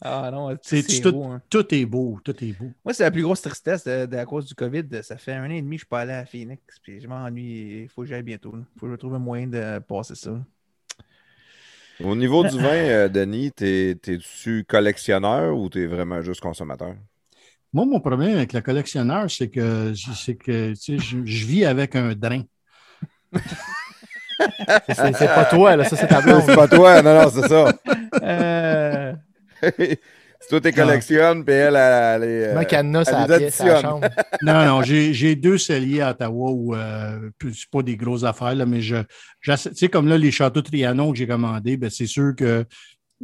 ah 0.02 0.30
non, 0.32 0.58
c'est 0.62 1.02
tout, 1.02 1.12
beau, 1.12 1.26
hein. 1.26 1.42
tout, 1.50 1.76
est 1.76 1.86
beau. 1.86 2.18
Tout 2.24 2.42
est 2.42 2.54
beau. 2.54 2.72
Moi, 2.86 2.94
c'est 2.94 3.04
la 3.04 3.12
plus 3.12 3.24
grosse 3.24 3.42
tristesse 3.42 3.84
de, 3.84 4.16
à 4.16 4.24
cause 4.26 4.46
du 4.46 4.56
COVID. 4.56 4.86
Ça 5.02 5.18
fait 5.18 5.34
un 5.34 5.46
an 5.46 5.50
et 5.50 5.62
demi 5.62 5.76
que 5.76 5.82
je 5.82 5.86
suis 5.86 5.90
pas 5.90 6.00
allé 6.00 6.14
à 6.14 6.26
Phoenix. 6.26 6.62
Puis 6.82 7.02
je 7.02 7.08
m'ennuie. 7.10 7.82
Il 7.84 7.90
faut 7.90 8.04
que 8.04 8.08
j'aille 8.08 8.24
bientôt. 8.24 8.54
Il 8.56 8.80
faut 8.80 8.86
que 8.86 8.94
je 8.94 8.98
trouve 8.98 9.16
un 9.16 9.20
moyen 9.20 9.48
de 9.48 9.80
passer 9.80 10.16
ça. 10.16 10.32
Au 12.02 12.16
niveau 12.16 12.44
du 12.48 12.58
vin, 12.58 12.70
euh, 12.70 13.10
Denis, 13.10 13.52
t'es-tu 13.52 14.64
collectionneur 14.64 15.58
ou 15.58 15.68
t'es 15.68 15.88
vraiment 15.88 16.22
juste 16.22 16.40
consommateur? 16.40 16.96
Moi, 17.74 17.86
mon 17.86 18.00
problème 18.00 18.38
avec 18.38 18.54
le 18.54 18.62
collectionneur, 18.62 19.32
c'est 19.32 19.50
que, 19.50 19.94
c'est 19.96 20.36
que 20.36 20.74
je, 20.76 20.98
je, 21.26 21.46
vis 21.46 21.66
avec 21.66 21.96
un 21.96 22.14
drain. 22.14 22.44
c'est 24.90 25.28
pas 25.28 25.46
toi, 25.46 25.76
là, 25.76 25.84
ça 25.84 25.96
c'est 25.96 26.08
ta 26.08 26.22
blonde. 26.22 26.44
C'est 26.46 26.56
pas 26.56 26.68
toi, 26.68 27.02
non, 27.02 27.24
non, 27.24 27.32
c'est 27.32 27.48
ça. 27.48 27.74
Euh... 28.22 29.14
si 30.44 30.50
toi, 30.50 30.62
tu 30.62 30.72
collectionnes, 30.72 31.44
puis 31.44 31.56
elle, 31.56 31.76
elle, 31.76 32.68
cadenas 32.68 33.10
à 33.12 33.28
la 33.28 33.38
pièce, 33.40 33.60
à 33.62 33.82
chambre. 33.82 34.08
Non, 34.44 34.66
non, 34.66 34.82
j'ai 34.84 35.36
deux 35.36 35.58
celliers 35.58 36.02
à 36.02 36.12
Ottawa 36.12 36.52
où 36.52 36.76
euh, 36.76 37.32
c'est 37.42 37.70
pas 37.72 37.82
des 37.82 37.96
grosses 37.96 38.24
affaires, 38.24 38.54
là, 38.54 38.68
mais 38.68 38.82
je. 38.82 38.98
Tu 39.42 39.52
sais, 39.56 39.88
comme 39.88 40.08
là, 40.08 40.18
les 40.18 40.32
châteaux 40.32 40.62
Trianon 40.62 41.12
que 41.12 41.18
j'ai 41.18 41.28
commandés, 41.28 41.78
ben, 41.78 41.90
c'est 41.90 42.06
sûr 42.06 42.36
que 42.38 42.66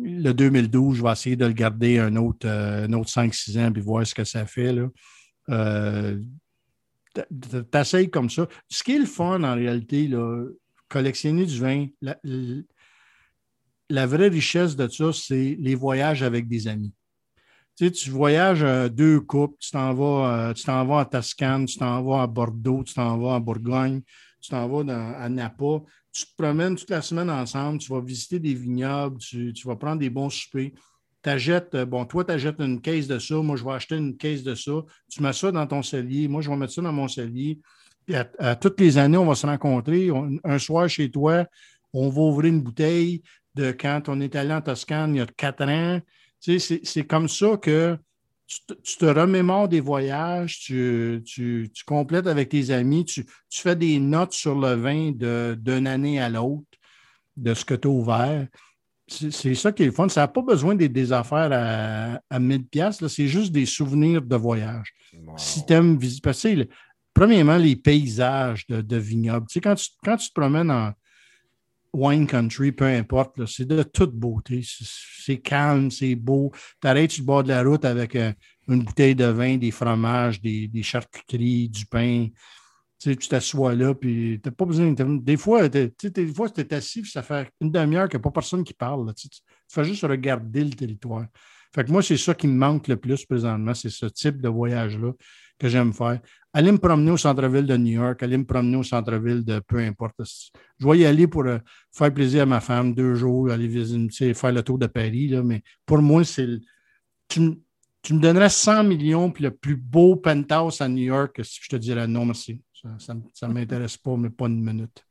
le 0.01 0.31
2012, 0.31 0.97
je 0.97 1.03
vais 1.03 1.11
essayer 1.11 1.35
de 1.35 1.45
le 1.45 1.53
garder 1.53 1.99
un 1.99 2.15
autre, 2.15 2.47
euh, 2.47 2.87
autre 2.89 3.09
5-6 3.09 3.59
ans 3.59 3.71
puis 3.71 3.81
voir 3.81 4.05
ce 4.05 4.13
que 4.13 4.23
ça 4.23 4.45
fait. 4.45 4.75
Euh, 5.49 6.19
T'essayes 7.71 8.09
comme 8.09 8.29
ça. 8.29 8.47
Ce 8.69 8.83
qui 8.83 8.95
est 8.95 8.99
le 8.99 9.05
fun 9.05 9.43
en 9.43 9.55
réalité, 9.55 10.09
collectionner 10.87 11.45
du 11.45 11.59
vin, 11.59 11.87
la, 13.89 14.05
vraie 14.05 14.27
richesse 14.27 14.75
de 14.75 14.87
ça, 14.87 15.11
c'est 15.11 15.57
les 15.59 15.75
voyages 15.75 16.23
avec 16.23 16.47
des 16.47 16.67
amis. 16.67 16.93
Tu, 17.75 17.91
tu 17.91 18.09
voyages 18.09 18.61
euh, 18.61 18.89
deux 18.89 19.21
couples, 19.21 19.55
tu 19.59 19.71
t'en 19.71 19.93
vas, 19.93 20.51
euh, 20.51 20.83
vas 20.83 20.99
à 20.99 21.05
Toscane, 21.05 21.65
tu 21.65 21.77
t'en 21.77 22.03
vas 22.03 22.23
à 22.23 22.27
Bordeaux, 22.27 22.83
tu 22.83 22.93
t'en 22.93 23.17
vas 23.17 23.35
à 23.35 23.39
Bourgogne, 23.39 24.01
tu 24.41 24.49
t'en 24.49 24.67
vas 24.67 25.15
à 25.17 25.29
Napa 25.29 25.81
tu 26.11 26.25
te 26.25 26.35
promènes 26.37 26.75
toute 26.75 26.89
la 26.89 27.01
semaine 27.01 27.29
ensemble, 27.29 27.79
tu 27.79 27.91
vas 27.91 28.01
visiter 28.01 28.39
des 28.39 28.53
vignobles, 28.53 29.17
tu, 29.19 29.53
vas 29.65 29.75
prendre 29.75 29.99
des 29.99 30.09
bons 30.09 30.29
soupers. 30.29 30.71
T'achètes, 31.21 31.75
euh, 31.75 31.85
bon, 31.85 32.05
toi, 32.05 32.23
tu 32.23 32.31
achètes 32.31 32.59
une 32.59 32.81
caisse 32.81 33.07
de 33.07 33.19
ça, 33.19 33.35
moi, 33.35 33.57
je 33.57 33.63
vais 33.63 33.71
acheter 33.71 33.97
une 33.97 34.15
caisse 34.17 34.43
de 34.43 34.55
ça. 34.55 34.71
Tu 35.09 35.21
mets 35.21 35.33
ça 35.33 35.51
dans 35.51 35.67
ton 35.67 35.81
cellier, 35.81 36.27
moi, 36.27 36.41
je 36.41 36.49
vais 36.49 36.55
mettre 36.55 36.73
ça 36.73 36.81
dans 36.81 36.93
mon 36.93 37.07
cellier. 37.07 37.59
Puis 38.05 38.15
à, 38.15 38.55
toutes 38.55 38.79
les 38.79 38.97
années, 38.97 39.17
on 39.17 39.25
va 39.25 39.35
se 39.35 39.45
rencontrer. 39.45 40.09
un 40.43 40.57
soir 40.57 40.89
chez 40.89 41.11
toi, 41.11 41.45
on 41.93 42.09
va 42.09 42.21
ouvrir 42.21 42.53
une 42.53 42.61
bouteille 42.61 43.21
de 43.55 43.71
quand 43.71 44.07
on 44.07 44.21
est 44.21 44.35
allé 44.35 44.53
en 44.53 44.61
Toscane 44.61 45.15
il 45.15 45.17
y 45.19 45.21
a 45.21 45.27
quatre 45.27 45.63
ans. 45.63 45.99
Tu 46.41 46.59
sais, 46.59 46.81
c'est 46.83 47.03
comme 47.03 47.27
ça 47.27 47.57
que 47.57 47.97
tu, 48.83 48.97
te 48.97 49.05
remémores 49.05 49.69
des 49.69 49.79
voyages, 49.79 50.59
tu, 50.59 51.71
complètes 51.85 52.27
avec 52.27 52.49
tes 52.49 52.71
amis, 52.71 53.05
tu, 53.05 53.25
fais 53.51 53.75
des 53.75 53.99
notes 53.99 54.33
sur 54.33 54.55
le 54.55 54.73
vin 54.73 55.11
d'une 55.11 55.87
année 55.87 56.19
à 56.19 56.29
l'autre, 56.29 56.65
de 57.37 57.53
ce 57.53 57.63
que 57.63 57.75
tu 57.75 57.87
as 57.87 57.91
ouvert. 57.91 58.47
C'est 59.07 59.55
ça 59.55 59.71
qui 59.71 59.83
est 59.83 59.87
le 59.87 59.91
fun. 59.91 60.07
Ça 60.09 60.21
n'a 60.21 60.27
pas 60.27 60.41
besoin 60.41 60.75
des 60.75 61.13
affaires 61.13 61.49
à, 61.51 62.19
à 62.29 62.39
1000 62.39 62.67
pièces. 62.67 63.07
C'est 63.07 63.27
juste 63.27 63.51
des 63.51 63.65
souvenirs 63.65 64.21
de 64.21 64.35
voyage. 64.35 64.93
Si 65.37 65.65
tu 65.65 65.73
aimes 65.73 65.97
visiter, 65.97 66.69
premièrement, 67.13 67.57
les 67.57 67.75
paysages 67.75 68.67
de, 68.67 68.81
de 68.81 68.97
vignobles. 68.97 69.47
Tu 69.47 69.53
sais, 69.53 69.61
quand, 69.61 69.75
tu, 69.75 69.89
quand 70.03 70.17
tu 70.17 70.29
te 70.29 70.39
promènes 70.39 70.69
en, 70.69 70.93
wine 71.93 72.27
country, 72.27 72.71
peu 72.71 72.85
importe, 72.85 73.45
c'est 73.45 73.65
de 73.65 73.83
toute 73.83 74.13
beauté. 74.13 74.61
C'est 74.63 75.39
calme, 75.39 75.91
c'est 75.91 76.15
beau. 76.15 76.51
Tu 76.81 76.87
arrêtes 76.87 77.11
sur 77.11 77.23
le 77.23 77.25
bord 77.25 77.43
de 77.43 77.49
la 77.49 77.63
route 77.63 77.85
avec 77.85 78.15
euh, 78.15 78.31
une 78.67 78.83
bouteille 78.83 79.15
de 79.15 79.25
vin, 79.25 79.57
des 79.57 79.71
fromages, 79.71 80.41
des, 80.41 80.69
charcuteries, 80.83 81.69
du 81.69 81.85
pain. 81.85 82.27
Tu 82.99 83.15
t'assois 83.15 83.75
là, 83.75 83.95
puis 83.95 84.39
tu 84.43 84.49
n'as 84.49 84.55
pas 84.55 84.65
besoin 84.65 84.91
Des 84.91 85.37
fois, 85.37 85.69
des 85.69 85.93
fois, 86.35 86.49
tu 86.49 86.61
es 86.61 86.73
assis, 86.73 87.05
ça 87.05 87.23
fait 87.23 87.49
une 87.61 87.71
demi-heure 87.71 88.09
qu'il 88.09 88.17
n'y 88.17 88.21
a 88.21 88.23
pas 88.23 88.31
personne 88.31 88.63
qui 88.63 88.73
parle. 88.73 89.13
Tu, 89.15 89.27
fais 89.69 89.85
juste 89.85 90.03
regarder 90.03 90.63
le 90.63 90.71
territoire. 90.71 91.25
Fait 91.73 91.85
que 91.85 91.91
moi, 91.91 92.01
c'est 92.01 92.17
ça 92.17 92.33
qui 92.33 92.47
me 92.47 92.57
manque 92.57 92.87
le 92.87 92.97
plus 92.97 93.25
présentement, 93.25 93.73
c'est 93.73 93.91
ce 93.91 94.07
type 94.07 94.41
de 94.41 94.49
voyage-là 94.49 95.13
que 95.59 95.67
j'aime 95.67 95.93
faire. 95.93 96.19
Aller 96.53 96.71
me 96.71 96.77
promener 96.77 97.11
au 97.11 97.17
centre-ville 97.17 97.67
de 97.67 97.77
New 97.77 98.01
York, 98.01 98.23
aller 98.23 98.37
me 98.37 98.45
promener 98.45 98.77
au 98.77 98.83
centre-ville 98.83 99.43
de 99.45 99.59
peu 99.59 99.77
importe. 99.77 100.15
Je 100.79 100.87
vais 100.87 100.97
y 100.97 101.05
aller 101.05 101.27
pour 101.27 101.45
euh, 101.45 101.59
faire 101.91 102.11
plaisir 102.11 102.43
à 102.43 102.45
ma 102.45 102.59
femme 102.59 102.95
deux 102.95 103.13
jours, 103.13 103.51
aller 103.51 103.67
visiter, 103.67 104.33
faire 104.33 104.51
le 104.51 104.63
tour 104.63 104.79
de 104.79 104.87
Paris, 104.87 105.27
là, 105.27 105.43
mais 105.43 105.61
pour 105.85 105.99
moi, 105.99 106.23
c'est. 106.23 106.47
Tu, 107.27 107.41
me 107.41 108.19
donnerais 108.19 108.49
100 108.49 108.85
millions 108.85 109.29
puis 109.29 109.43
le 109.43 109.51
plus 109.51 109.75
beau 109.75 110.15
penthouse 110.15 110.81
à 110.81 110.87
New 110.87 111.03
York, 111.03 111.41
si 111.43 111.59
je 111.61 111.69
te 111.69 111.75
dirais 111.75 112.07
non, 112.07 112.25
merci. 112.25 112.63
Ça 112.97 113.13
ne 113.13 113.53
m'intéresse 113.53 113.97
pas, 113.97 114.15
mais 114.15 114.29
pas 114.29 114.47
une 114.47 114.63
minute. 114.63 115.05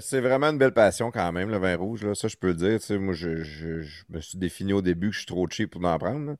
C'est 0.00 0.20
vraiment 0.20 0.46
une 0.46 0.58
belle 0.58 0.72
passion 0.72 1.10
quand 1.10 1.32
même, 1.32 1.50
le 1.50 1.58
vin 1.58 1.76
rouge. 1.76 2.04
Là. 2.04 2.14
Ça, 2.14 2.28
je 2.28 2.36
peux 2.36 2.48
le 2.48 2.54
dire. 2.54 3.00
moi, 3.00 3.14
je, 3.14 3.82
me 4.08 4.20
suis 4.20 4.38
défini 4.38 4.72
au 4.72 4.82
début 4.82 5.08
que 5.08 5.14
je 5.14 5.20
suis 5.20 5.26
trop 5.26 5.48
cheap 5.48 5.70
pour 5.70 5.84
en 5.84 5.98
prendre. 5.98 6.36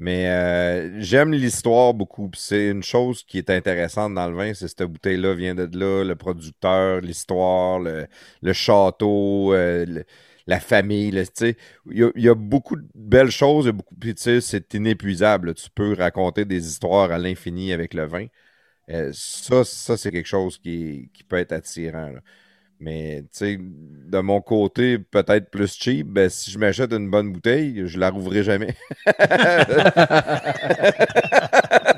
Mais 0.00 0.28
euh, 0.28 0.98
j'aime 1.02 1.32
l'histoire 1.32 1.92
beaucoup. 1.92 2.30
C'est 2.34 2.68
une 2.68 2.82
chose 2.82 3.22
qui 3.22 3.36
est 3.36 3.50
intéressante 3.50 4.14
dans 4.14 4.30
le 4.30 4.34
vin, 4.34 4.54
c'est 4.54 4.66
cette 4.66 4.82
bouteille-là 4.84 5.34
vient 5.34 5.54
de 5.54 5.68
là, 5.78 6.04
le 6.04 6.16
producteur, 6.16 7.02
l'histoire, 7.02 7.80
le, 7.80 8.06
château, 8.54 9.52
euh, 9.52 10.02
la 10.46 10.58
famille. 10.58 11.08
Il 11.90 12.12
y, 12.16 12.28
a 12.30 12.34
beaucoup 12.34 12.76
de 12.76 12.86
belles 12.94 13.30
choses. 13.30 13.68
beaucoup, 13.68 13.94
puis 13.94 14.14
c'est 14.16 14.72
inépuisable. 14.72 15.52
Tu 15.54 15.68
peux 15.68 15.92
raconter 15.92 16.46
des 16.46 16.66
histoires 16.66 17.12
à 17.12 17.18
l'infini 17.18 17.74
avec 17.74 17.92
le 17.92 18.06
vin. 18.06 18.26
Euh, 18.90 19.10
ça, 19.12 19.64
ça 19.64 19.98
c'est 19.98 20.10
quelque 20.10 20.26
chose 20.26 20.56
qui, 20.58 21.10
qui, 21.12 21.24
peut 21.24 21.36
être 21.36 21.52
attirant. 21.52 22.14
Mais, 22.80 23.22
tu 23.22 23.28
sais, 23.32 23.58
de 23.60 24.18
mon 24.20 24.40
côté, 24.40 24.98
peut-être 24.98 25.50
plus 25.50 25.74
cheap, 25.74 26.08
ben, 26.08 26.30
si 26.30 26.50
je 26.50 26.58
m'achète 26.58 26.92
une 26.92 27.10
bonne 27.10 27.32
bouteille, 27.32 27.82
je 27.86 27.98
la 27.98 28.10
rouvrirai 28.10 28.42
jamais. 28.42 28.74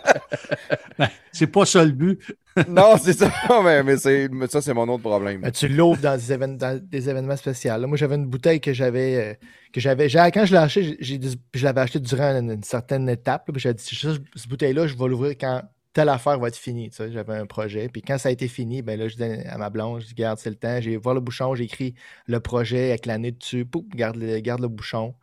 Ben, 0.98 1.08
c'est 1.32 1.46
pas 1.46 1.64
ça 1.64 1.84
le 1.84 1.92
but. 1.92 2.20
non, 2.68 2.96
c'est 3.02 3.14
ça, 3.14 3.30
mais, 3.64 3.82
mais 3.82 3.96
ça, 3.96 4.60
c'est 4.60 4.74
mon 4.74 4.88
autre 4.88 5.02
problème. 5.02 5.40
Ben, 5.40 5.50
tu 5.50 5.68
l'ouvres 5.68 6.00
dans, 6.00 6.16
des, 6.16 7.08
événements 7.08 7.36
spéciaux. 7.36 7.86
moi, 7.86 7.96
j'avais 7.96 8.16
une 8.16 8.26
bouteille 8.26 8.60
que 8.60 8.72
j'avais. 8.72 9.16
Euh, 9.16 9.34
que 9.72 9.80
j'avais 9.80 10.10
quand 10.10 10.44
je 10.44 10.52
l'ai 10.52 10.58
acheté, 10.58 10.98
je 11.00 11.64
l'avais 11.64 11.80
acheté 11.80 11.98
durant 11.98 12.38
une, 12.38 12.62
certaine 12.62 13.08
étape. 13.08 13.50
J'ai 13.56 13.72
dit, 13.72 13.82
cette 13.82 14.48
bouteille-là, 14.48 14.86
je 14.86 14.94
vais 14.94 15.08
l'ouvrir 15.08 15.34
quand 15.40 15.62
telle 15.92 16.08
affaire 16.08 16.38
va 16.38 16.48
être 16.48 16.56
finie. 16.56 16.90
Tu 16.90 16.96
sais, 16.96 17.12
J'avais 17.12 17.34
un 17.34 17.46
projet. 17.46 17.88
Puis 17.88 18.02
quand 18.02 18.18
ça 18.18 18.28
a 18.28 18.32
été 18.32 18.48
fini, 18.48 18.82
ben 18.82 18.98
là, 18.98 19.08
je 19.08 19.16
dis 19.16 19.22
à 19.22 19.58
ma 19.58 19.70
blonde, 19.70 20.00
je 20.00 20.06
dis, 20.08 20.14
garde, 20.14 20.38
c'est 20.38 20.50
le 20.50 20.56
temps. 20.56 20.80
J'ai 20.80 20.96
voir 20.96 21.14
le 21.14 21.20
bouchon, 21.20 21.54
j'ai 21.54 21.64
écrit 21.64 21.94
le 22.26 22.40
projet 22.40 22.90
avec 22.90 23.06
l'année 23.06 23.32
dessus. 23.32 23.64
Pouf, 23.64 23.84
garde 23.94 24.16
le, 24.16 24.40
garde 24.40 24.60
le 24.60 24.68
bouchon. 24.68 25.14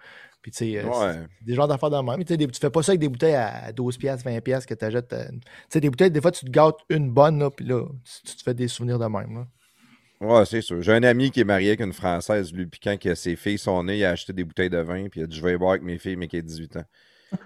Puis, 0.41 0.51
tu 0.51 0.57
sais, 0.57 0.77
euh, 0.77 1.25
des 1.41 1.53
genres 1.53 1.67
d'affaires 1.67 1.89
dans 1.89 2.01
le 2.01 2.09
même. 2.09 2.23
Tu, 2.23 2.37
tu 2.37 2.59
fais 2.59 2.69
pas 2.69 2.81
ça 2.81 2.93
avec 2.93 3.01
des 3.01 3.09
bouteilles 3.09 3.35
à 3.35 3.71
12$, 3.73 4.23
20$ 4.23 4.65
que 4.65 4.73
tu 4.73 4.85
achètes. 4.85 5.11
Euh, 5.11 5.27
tu 5.29 5.39
sais, 5.69 5.81
des 5.81 5.89
bouteilles, 5.89 6.11
des 6.11 6.21
fois, 6.21 6.31
tu 6.31 6.45
te 6.45 6.49
gâtes 6.49 6.77
une 6.89 7.11
bonne, 7.11 7.39
là, 7.39 7.49
puis 7.49 7.65
là, 7.65 7.85
tu, 8.25 8.35
te 8.37 8.41
fais 8.41 8.53
des 8.53 8.69
souvenirs 8.69 8.99
de 8.99 9.05
même. 9.05 9.35
Là. 9.35 9.47
Ouais, 10.21 10.45
c'est 10.45 10.61
sûr. 10.61 10.81
J'ai 10.81 10.93
un 10.93 11.03
ami 11.03 11.31
qui 11.31 11.41
est 11.41 11.45
marié 11.45 11.69
avec 11.69 11.81
une 11.81 11.93
Française, 11.93 12.53
lui, 12.53 12.67
puis 12.67 12.79
quand 12.81 12.97
ses 13.15 13.35
filles 13.35 13.57
sont 13.57 13.83
nées, 13.83 13.97
il 13.97 14.05
a 14.05 14.11
acheté 14.11 14.31
des 14.31 14.45
bouteilles 14.45 14.69
de 14.69 14.77
vin, 14.77 15.09
puis 15.09 15.19
il 15.21 15.23
a 15.23 15.27
dit 15.27 15.35
Je 15.35 15.43
vais 15.43 15.57
boire 15.57 15.71
avec 15.71 15.83
mes 15.83 15.97
filles, 15.97 16.15
mais 16.15 16.27
qui 16.27 16.37
a 16.37 16.41
18 16.41 16.77
ans. 16.77 16.85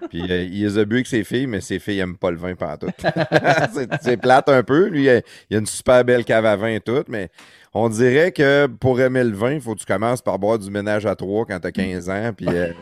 Puis 0.08 0.22
euh, 0.30 0.42
il 0.44 0.62
les 0.62 0.78
a 0.78 0.84
bu 0.84 0.96
avec 0.96 1.06
ses 1.06 1.24
filles, 1.24 1.46
mais 1.46 1.60
ses 1.60 1.78
filles 1.78 1.98
n'aiment 1.98 2.16
pas 2.16 2.30
le 2.30 2.36
vin 2.36 2.54
tout. 2.54 2.88
c'est 4.02 4.16
plate 4.16 4.48
un 4.48 4.62
peu. 4.62 4.86
Lui, 4.88 5.04
il 5.04 5.10
a, 5.10 5.16
a, 5.16 5.20
une 5.50 5.66
super 5.66 6.04
belle 6.04 6.24
cave 6.24 6.46
à 6.46 6.56
vin 6.56 6.68
et 6.68 6.80
tout, 6.80 7.04
mais 7.08 7.30
on 7.76 7.88
dirait 7.88 8.30
que 8.30 8.66
pour 8.66 9.00
aimer 9.00 9.24
le 9.24 9.34
vin, 9.34 9.54
il 9.54 9.60
faut 9.60 9.74
que 9.74 9.80
tu 9.80 9.86
commences 9.86 10.22
par 10.22 10.38
boire 10.38 10.60
du 10.60 10.70
ménage 10.70 11.06
à 11.06 11.16
trois 11.16 11.44
quand 11.44 11.58
tu 11.58 11.66
as 11.66 11.72
15 11.72 12.08
ans. 12.08 12.30
Puis 12.36 12.46
euh, 12.48 12.72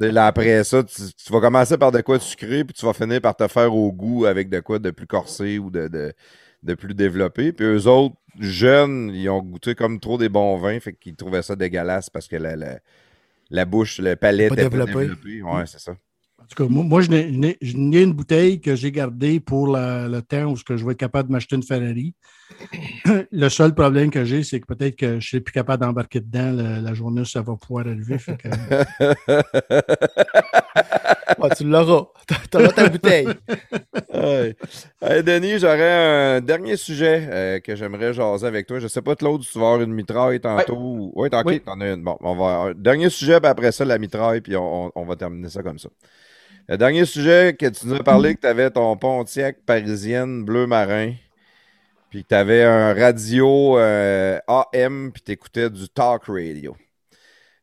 là, 0.00 0.26
après 0.26 0.64
ça, 0.64 0.82
tu, 0.82 1.32
vas 1.32 1.40
commencer 1.40 1.78
par 1.78 1.92
de 1.92 2.00
quoi 2.00 2.18
sucré, 2.18 2.64
puis 2.64 2.74
tu 2.74 2.84
vas 2.84 2.92
finir 2.92 3.20
par 3.20 3.36
te 3.36 3.46
faire 3.46 3.72
au 3.72 3.92
goût 3.92 4.26
avec 4.26 4.48
de 4.48 4.58
quoi 4.58 4.80
de 4.80 4.90
plus 4.90 5.06
corsé 5.06 5.60
ou 5.60 5.70
de, 5.70 5.88
de, 6.62 6.74
plus 6.74 6.94
développé. 6.94 7.52
Puis 7.52 7.64
eux 7.64 7.86
autres, 7.86 8.16
jeunes, 8.40 9.12
ils 9.14 9.28
ont 9.28 9.40
goûté 9.40 9.76
comme 9.76 10.00
trop 10.00 10.18
des 10.18 10.28
bons 10.28 10.56
vins, 10.56 10.80
fait 10.80 10.92
qu'ils 10.92 11.14
trouvaient 11.14 11.42
ça 11.42 11.54
dégueulasse 11.54 12.10
parce 12.10 12.26
que 12.26 12.36
la, 12.36 12.56
la 12.56 12.80
la 13.50 13.64
bouche, 13.64 13.98
le 13.98 14.16
palais 14.16 14.46
était 14.46 14.56
développé? 14.56 14.92
développé. 14.92 15.42
Ouais, 15.42 15.66
c'est 15.66 15.78
ça. 15.80 15.92
En 16.38 16.44
tout 16.46 16.64
cas, 16.64 16.68
moi, 16.68 17.00
je 17.00 17.10
n'ai 17.10 18.02
une 18.02 18.12
bouteille 18.12 18.60
que 18.60 18.76
j'ai 18.76 18.92
gardée 18.92 19.40
pour 19.40 19.68
le 19.68 20.20
temps 20.20 20.52
où 20.52 20.56
je 20.56 20.84
vais 20.84 20.92
être 20.92 20.98
capable 20.98 21.28
de 21.28 21.32
m'acheter 21.32 21.56
une 21.56 21.62
Ferrari. 21.62 22.14
Le 23.32 23.48
seul 23.48 23.74
problème 23.74 24.10
que 24.10 24.24
j'ai, 24.24 24.42
c'est 24.42 24.60
que 24.60 24.66
peut-être 24.66 24.96
que 24.96 25.08
je 25.08 25.14
ne 25.14 25.20
serai 25.20 25.40
plus 25.40 25.52
capable 25.52 25.84
d'embarquer 25.84 26.20
dedans 26.20 26.52
la, 26.52 26.94
journée 26.94 27.22
où 27.22 27.24
ça 27.24 27.42
va 27.42 27.56
pouvoir 27.56 27.86
arriver. 27.86 28.18
tu 31.56 31.64
l'auras. 31.64 32.06
Tu 32.50 32.56
auras 32.56 32.68
ta 32.68 32.88
bouteille. 32.88 33.28
Denis, 35.02 35.58
j'aurais 35.58 36.36
un 36.36 36.40
dernier 36.40 36.76
sujet 36.76 37.28
euh, 37.30 37.60
que 37.60 37.76
j'aimerais 37.76 38.12
jaser 38.12 38.46
avec 38.46 38.66
toi. 38.66 38.78
Je 38.78 38.84
ne 38.84 38.88
sais 38.88 39.02
pas, 39.02 39.16
Claude, 39.16 39.42
si 39.42 39.52
tu 39.52 39.58
vas 39.58 39.66
avoir 39.66 39.82
une 39.82 39.92
mitraille 39.92 40.40
tantôt. 40.40 41.12
Oui, 41.14 41.30
t'en 41.30 41.80
as 41.80 41.92
une. 41.92 42.02
Bon, 42.02 42.16
on 42.20 42.36
va... 42.36 42.74
Dernier 42.74 43.10
sujet, 43.10 43.40
puis 43.40 43.48
après 43.48 43.72
ça, 43.72 43.84
la 43.84 43.98
mitraille, 43.98 44.40
puis 44.40 44.56
on, 44.56 44.90
on 44.94 45.04
va 45.04 45.16
terminer 45.16 45.48
ça 45.48 45.62
comme 45.62 45.78
ça. 45.78 45.88
Le 46.68 46.76
dernier 46.76 47.04
sujet 47.04 47.56
que 47.56 47.66
tu 47.66 47.86
nous 47.86 47.94
as 47.94 48.02
parlé, 48.02 48.34
que 48.34 48.40
tu 48.40 48.46
avais 48.46 48.70
ton 48.70 48.96
Pontiac 48.96 49.58
parisienne 49.64 50.44
bleu 50.44 50.66
marin, 50.66 51.12
puis 52.16 52.22
que 52.22 52.28
tu 52.28 52.34
avais 52.34 52.64
un 52.64 52.94
radio 52.94 53.76
euh, 53.76 54.38
AM, 54.48 55.12
puis 55.12 55.20
tu 55.20 55.32
écoutais 55.32 55.68
du 55.68 55.86
talk 55.90 56.22
radio. 56.28 56.74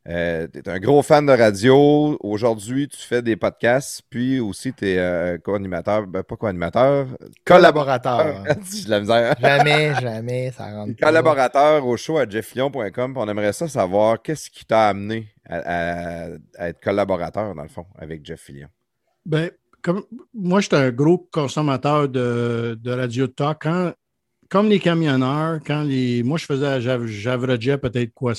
Euh, 0.08 0.48
tu 0.54 0.60
es 0.60 0.70
un 0.70 0.78
gros 0.78 1.02
fan 1.02 1.26
de 1.26 1.32
radio. 1.32 2.16
Aujourd'hui, 2.20 2.88
tu 2.88 3.00
fais 3.00 3.24
des 3.24 3.36
podcasts, 3.36 4.04
puis 4.12 4.40
aussi 4.40 4.72
tu 4.72 4.90
es 4.90 5.00
euh, 5.00 5.40
co-animateur, 5.40 6.06
ben, 6.06 6.22
pas 6.22 6.36
co-animateur, 6.36 7.08
collaborateur. 7.44 8.44
la 8.88 9.00
misère. 9.00 9.36
jamais, 9.42 9.96
jamais, 10.00 10.52
ça 10.52 10.66
rentre. 10.66 11.02
Collaborateur 11.02 11.88
au 11.88 11.98
show 11.98 12.20
à 12.20 12.30
jefflion.com. 12.30 13.14
On 13.18 13.28
aimerait 13.28 13.54
ça 13.54 13.68
savoir 13.68 14.22
qu'est-ce 14.22 14.52
qui 14.52 14.66
t'a 14.66 14.90
amené 14.90 15.30
à, 15.50 16.28
être 16.60 16.80
collaborateur, 16.80 17.56
dans 17.56 17.64
le 17.64 17.70
fond, 17.70 17.88
avec 17.98 18.24
Jeff 18.24 18.42
Fillion. 18.42 18.68
Ben, 19.26 19.50
comme 19.82 20.04
moi, 20.32 20.62
j'étais 20.62 20.76
un 20.76 20.92
gros 20.92 21.28
consommateur 21.32 22.08
de, 22.08 22.78
de 22.80 22.92
radio 22.92 23.26
talk. 23.26 23.64
Quand, 23.64 23.94
comme 24.54 24.70
les 24.70 24.80
camionneurs, 24.80 25.62
quand 25.66 25.82
les. 25.82 26.22
Moi, 26.22 26.38
je 26.38 26.46
faisais, 26.46 26.80
j'averageais 26.80 27.80
peut-être 27.80 28.14
quoi, 28.14 28.34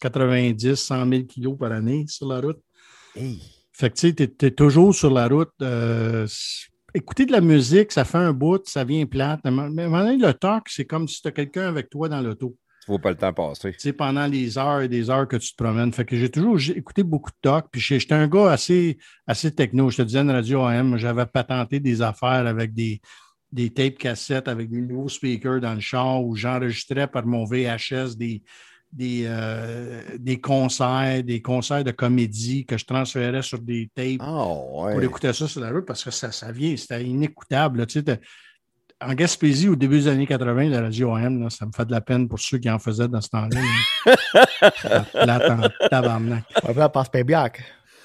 90, 0.00 0.74
100 0.74 1.06
000 1.06 1.24
kilos 1.24 1.58
par 1.58 1.70
année 1.70 2.06
sur 2.08 2.28
la 2.28 2.40
route. 2.40 2.60
Fait 3.70 3.90
que 3.90 3.94
tu 3.94 4.08
sais, 4.08 4.14
tu 4.14 4.46
es, 4.46 4.50
toujours 4.52 4.94
sur 4.94 5.10
la 5.10 5.28
route. 5.28 5.52
Euh, 5.60 6.26
écouter 6.94 7.26
de 7.26 7.32
la 7.32 7.42
musique, 7.42 7.92
ça 7.92 8.06
fait 8.06 8.16
un 8.16 8.32
bout, 8.32 8.66
ça 8.66 8.84
vient 8.84 9.04
plate. 9.04 9.40
Mais 9.44 9.86
le 10.16 10.32
talk, 10.32 10.66
c'est 10.70 10.86
comme 10.86 11.06
si 11.06 11.20
tu 11.20 11.28
as 11.28 11.32
quelqu'un 11.32 11.68
avec 11.68 11.90
toi 11.90 12.08
dans 12.08 12.22
l'auto 12.22 12.56
faut 12.86 12.98
pas 12.98 13.10
le 13.10 13.16
temps 13.16 13.32
passer. 13.32 13.72
Tu 13.78 13.92
pendant 13.92 14.26
les 14.26 14.58
heures 14.58 14.80
et 14.80 14.88
des 14.88 15.10
heures 15.10 15.28
que 15.28 15.36
tu 15.36 15.52
te 15.52 15.62
promènes. 15.62 15.92
Fait 15.92 16.04
que 16.04 16.16
j'ai 16.16 16.30
toujours 16.30 16.58
écouté 16.74 17.02
beaucoup 17.04 17.30
de 17.30 17.36
talk. 17.40 17.66
Puis 17.70 17.80
j'étais 17.80 18.14
un 18.14 18.26
gars 18.26 18.50
assez, 18.50 18.98
assez 19.26 19.54
techno. 19.54 19.90
Je 19.90 19.98
te 19.98 20.02
disais, 20.02 20.20
une 20.20 20.30
radio 20.30 20.62
AM, 20.62 20.96
j'avais 20.96 21.26
patenté 21.26 21.78
des 21.78 22.02
affaires 22.02 22.46
avec 22.46 22.74
des, 22.74 23.00
des 23.52 23.70
tapes 23.70 23.98
cassettes, 23.98 24.48
avec 24.48 24.70
des 24.70 24.80
nouveaux 24.80 25.08
speakers 25.08 25.60
dans 25.60 25.74
le 25.74 25.80
char 25.80 26.22
où 26.22 26.36
j'enregistrais 26.36 27.06
par 27.06 27.26
mon 27.26 27.44
VHS 27.44 28.16
des, 28.16 28.42
des, 28.92 29.24
euh, 29.26 30.02
des 30.18 30.40
concerts, 30.40 31.22
des 31.24 31.42
concerts 31.42 31.84
de 31.84 31.90
comédie 31.90 32.64
que 32.64 32.76
je 32.76 32.84
transférais 32.84 33.42
sur 33.42 33.60
des 33.60 33.90
tapes 33.94 34.20
oh, 34.26 34.86
pour 34.90 35.02
écouter 35.02 35.32
ça 35.32 35.46
sur 35.46 35.60
la 35.60 35.70
route 35.70 35.86
parce 35.86 36.04
que 36.04 36.10
ça, 36.10 36.32
ça 36.32 36.52
vient, 36.52 36.76
c'était 36.76 37.04
inécoutable. 37.04 37.86
Tu 37.86 38.00
sais, 38.00 38.20
en 39.02 39.14
Gaspésie, 39.14 39.68
au 39.68 39.76
début 39.76 40.00
des 40.00 40.08
années 40.08 40.26
80, 40.26 40.68
la 40.68 40.82
radio 40.82 41.14
AM, 41.14 41.48
ça 41.48 41.64
me 41.64 41.72
fait 41.72 41.86
de 41.86 41.92
la 41.92 42.00
peine 42.00 42.28
pour 42.28 42.38
ceux 42.38 42.58
qui 42.58 42.68
en 42.68 42.78
faisaient 42.78 43.08
dans 43.08 43.20
ce 43.20 43.30
temps-là. 43.30 43.60
là, 45.14 45.70
tabarnak. 45.90 46.44
On 46.64 46.88
passe 46.88 47.10
bien 47.10 47.48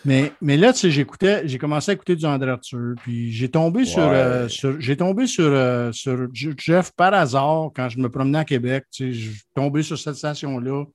mais, 0.05 0.31
mais 0.41 0.55
là, 0.55 0.71
tu 0.71 0.79
sais, 0.79 0.91
j'écoutais, 0.91 1.47
j'ai 1.47 1.57
commencé 1.57 1.91
à 1.91 1.93
écouter 1.95 2.15
du 2.15 2.25
André 2.25 2.51
Arthur, 2.51 2.93
puis 3.01 3.31
j'ai 3.31 3.49
tombé 3.49 3.85
sur, 3.85 4.03
euh, 4.03 4.47
sur 4.47 4.79
j'ai 4.79 4.95
tombé 4.95 5.25
sur, 5.25 5.45
euh, 5.45 5.91
sur 5.91 6.27
Jeff 6.33 6.91
par 6.91 7.13
hasard 7.13 7.71
quand 7.75 7.89
je 7.89 7.97
me 7.97 8.09
promenais 8.09 8.39
à 8.39 8.45
Québec. 8.45 8.85
Tu 8.91 9.13
sais, 9.13 9.19
je 9.19 9.31
suis 9.31 9.43
tombé 9.55 9.81
sur 9.81 9.97
cette 9.97 10.15
station-là. 10.15 10.85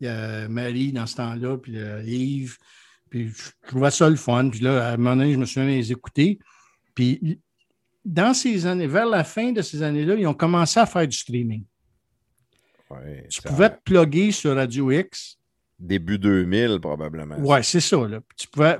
Il 0.00 0.06
y 0.06 0.08
a 0.08 0.48
Marie 0.48 0.92
dans 0.92 1.06
ce 1.06 1.16
temps-là, 1.16 1.58
puis 1.58 1.76
euh, 1.76 2.02
Yves. 2.04 2.56
Puis 3.10 3.28
je 3.28 3.68
trouvais 3.68 3.90
ça 3.90 4.08
le 4.08 4.16
fun. 4.16 4.48
Puis 4.48 4.60
là, 4.60 4.88
à 4.88 4.92
un 4.92 4.96
moment 4.96 5.16
donné, 5.16 5.32
je 5.32 5.38
me 5.38 5.44
suis 5.44 5.60
mis 5.60 5.74
à 5.74 5.76
les 5.76 5.92
écouter. 5.92 6.38
Puis 6.94 7.40
dans 8.04 8.32
ces 8.32 8.66
années, 8.66 8.86
vers 8.86 9.06
la 9.06 9.24
fin 9.24 9.52
de 9.52 9.62
ces 9.62 9.82
années-là, 9.82 10.14
ils 10.14 10.26
ont 10.26 10.34
commencé 10.34 10.80
à 10.80 10.86
faire 10.86 11.06
du 11.06 11.16
streaming. 11.16 11.64
tu 13.28 13.42
pouvais 13.42 13.70
te 13.70 13.80
plugger 13.84 14.30
sur 14.30 14.54
Radio 14.54 14.90
X. 14.90 15.38
Début 15.82 16.16
2000, 16.16 16.78
probablement. 16.80 17.36
Ouais, 17.38 17.62
c'est 17.64 17.80
ça. 17.80 17.96
Là. 18.06 18.20
Tu 18.36 18.46
pouvais, 18.46 18.78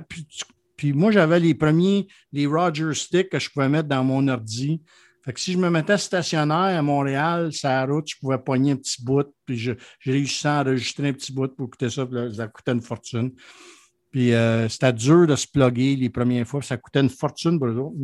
puis, 0.77 0.93
moi, 0.93 1.11
j'avais 1.11 1.39
les 1.39 1.53
premiers, 1.53 2.07
les 2.31 2.47
Roger 2.47 2.93
Sticks 2.93 3.29
que 3.29 3.39
je 3.39 3.49
pouvais 3.49 3.67
mettre 3.67 3.89
dans 3.89 4.03
mon 4.03 4.25
ordi. 4.29 4.81
Fait 5.23 5.33
que 5.33 5.39
si 5.39 5.53
je 5.53 5.57
me 5.57 5.69
mettais 5.69 5.97
stationnaire 5.97 6.77
à 6.77 6.81
Montréal, 6.81 7.53
ça 7.53 7.85
route, 7.85 8.05
je 8.09 8.15
pouvais 8.19 8.37
pogner 8.37 8.71
un 8.71 8.75
petit 8.77 9.03
bout, 9.03 9.27
puis 9.45 9.57
j'ai 9.57 9.77
réussi 10.05 10.47
à 10.47 10.61
enregistrer 10.61 11.09
un 11.09 11.13
petit 11.13 11.31
bout 11.31 11.47
pour 11.55 11.67
écouter 11.67 11.89
ça, 11.89 12.05
puis 12.05 12.35
ça 12.35 12.47
coûtait 12.47 12.73
une 12.73 12.81
fortune. 12.81 13.31
Puis 14.11 14.33
euh, 14.33 14.67
c'était 14.67 14.91
dur 14.91 15.25
de 15.25 15.35
se 15.35 15.47
plugger 15.47 15.95
les 15.95 16.09
premières 16.09 16.45
fois, 16.45 16.61
ça 16.61 16.75
coûtait 16.77 16.99
une 16.99 17.09
fortune 17.09 17.57
pour 17.57 17.67
les 17.67 17.77
autres. 17.77 17.95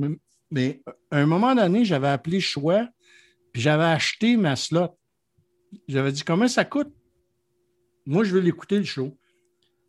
Mais, 0.52 0.82
à 1.12 1.18
un 1.18 1.26
moment 1.26 1.54
donné, 1.54 1.84
j'avais 1.84 2.08
appelé 2.08 2.40
Choix, 2.40 2.88
puis 3.52 3.62
j'avais 3.62 3.84
acheté 3.84 4.38
ma 4.38 4.56
slot. 4.56 4.98
J'avais 5.88 6.12
dit 6.14 6.24
comment 6.24 6.48
ça 6.48 6.64
coûte? 6.64 6.94
Moi, 8.06 8.24
je 8.24 8.34
veux 8.34 8.42
l'écouter 8.42 8.78
le 8.78 8.84
show. 8.84 9.18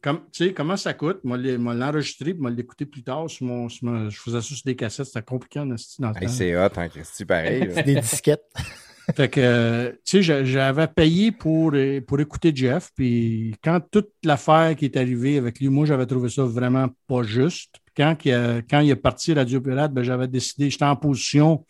Comme, 0.02 0.20
tu 0.32 0.46
sais, 0.46 0.54
comment 0.54 0.78
ça 0.78 0.94
coûte? 0.94 1.20
Moi, 1.24 1.36
l'enregistrer 1.36 2.32
puis 2.32 2.40
moi 2.40 2.50
l'écouter 2.50 2.86
plus 2.86 3.02
tard. 3.02 3.28
Sur 3.28 3.46
mon, 3.46 3.68
je 3.68 4.16
faisais 4.18 4.40
ça 4.40 4.42
sur 4.42 4.56
des 4.64 4.74
cassettes, 4.74 5.06
c'était 5.06 5.22
compliqué 5.22 5.60
en 5.60 5.66
dans 5.66 5.74
le 5.74 6.28
C'est 6.28 6.56
hot, 6.56 6.70
hein, 6.76 6.88
Christy, 6.88 7.24
pareil. 7.26 7.68
des 7.84 8.00
disquettes. 8.00 8.46
fait 9.14 9.28
que, 9.28 9.98
tu 10.04 10.22
sais, 10.22 10.44
j'avais 10.46 10.86
payé 10.86 11.32
pour, 11.32 11.74
pour 12.06 12.20
écouter 12.20 12.52
Jeff. 12.54 12.90
Puis 12.94 13.54
quand 13.62 13.78
toute 13.90 14.10
l'affaire 14.24 14.74
qui 14.74 14.86
est 14.86 14.96
arrivée 14.96 15.36
avec 15.36 15.60
lui, 15.60 15.68
moi, 15.68 15.84
j'avais 15.84 16.06
trouvé 16.06 16.30
ça 16.30 16.44
vraiment 16.44 16.88
pas 17.06 17.22
juste. 17.22 17.76
Quand 17.94 18.16
il, 18.24 18.32
a, 18.32 18.62
quand 18.62 18.80
il 18.80 18.90
est 18.90 18.96
parti 18.96 19.34
Radio 19.34 19.60
Pirate, 19.60 19.92
ben, 19.92 20.02
j'avais 20.02 20.28
décidé, 20.28 20.70
j'étais 20.70 20.86
en 20.86 20.96
position. 20.96 21.66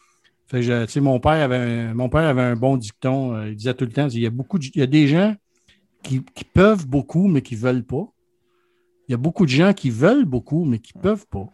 Fait 0.46 0.60
que, 0.60 0.84
tu 0.84 0.92
sais, 0.92 1.00
mon 1.00 1.18
père 1.18 1.32
avait 1.32 1.56
un, 1.56 1.94
mon 1.94 2.08
père 2.08 2.28
avait 2.28 2.42
un 2.42 2.56
bon 2.56 2.76
dicton. 2.76 3.34
Euh, 3.34 3.48
il 3.48 3.56
disait 3.56 3.74
tout 3.74 3.86
le 3.86 3.92
temps, 3.92 4.08
il 4.08 4.20
y 4.20 4.26
a 4.26 4.30
beaucoup 4.30 4.58
il 4.58 4.78
y 4.78 4.82
a 4.82 4.86
des 4.86 5.08
gens 5.08 5.34
qui, 6.02 6.22
qui 6.34 6.44
peuvent 6.44 6.86
beaucoup, 6.86 7.28
mais 7.28 7.42
qui 7.42 7.54
ne 7.54 7.60
veulent 7.60 7.84
pas. 7.84 8.06
Il 9.08 9.12
y 9.12 9.14
a 9.14 9.18
beaucoup 9.18 9.44
de 9.44 9.50
gens 9.50 9.72
qui 9.72 9.90
veulent 9.90 10.24
beaucoup, 10.24 10.64
mais 10.64 10.78
qui 10.78 10.96
ne 10.96 11.02
peuvent 11.02 11.26
pas. 11.26 11.48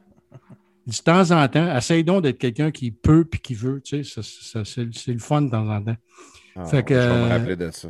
De 0.86 0.92
temps 1.02 1.30
en 1.32 1.48
temps, 1.48 1.74
essaye 1.74 2.04
donc 2.04 2.22
d'être 2.22 2.38
quelqu'un 2.38 2.70
qui 2.70 2.90
peut 2.90 3.24
puis 3.24 3.40
qui 3.40 3.54
veut. 3.54 3.80
Tu 3.80 4.04
sais, 4.04 4.20
c'est 4.22 5.12
le 5.12 5.18
fun 5.18 5.42
de 5.42 5.50
temps 5.50 5.68
en 5.68 5.82
temps. 5.82 5.96
Ah, 6.54 6.64
fait 6.64 6.82
que, 6.82 6.94
je 6.94 7.00
vais 7.00 7.24
me 7.24 7.28
rappeler 7.28 7.56
de 7.56 7.70
ça. 7.70 7.88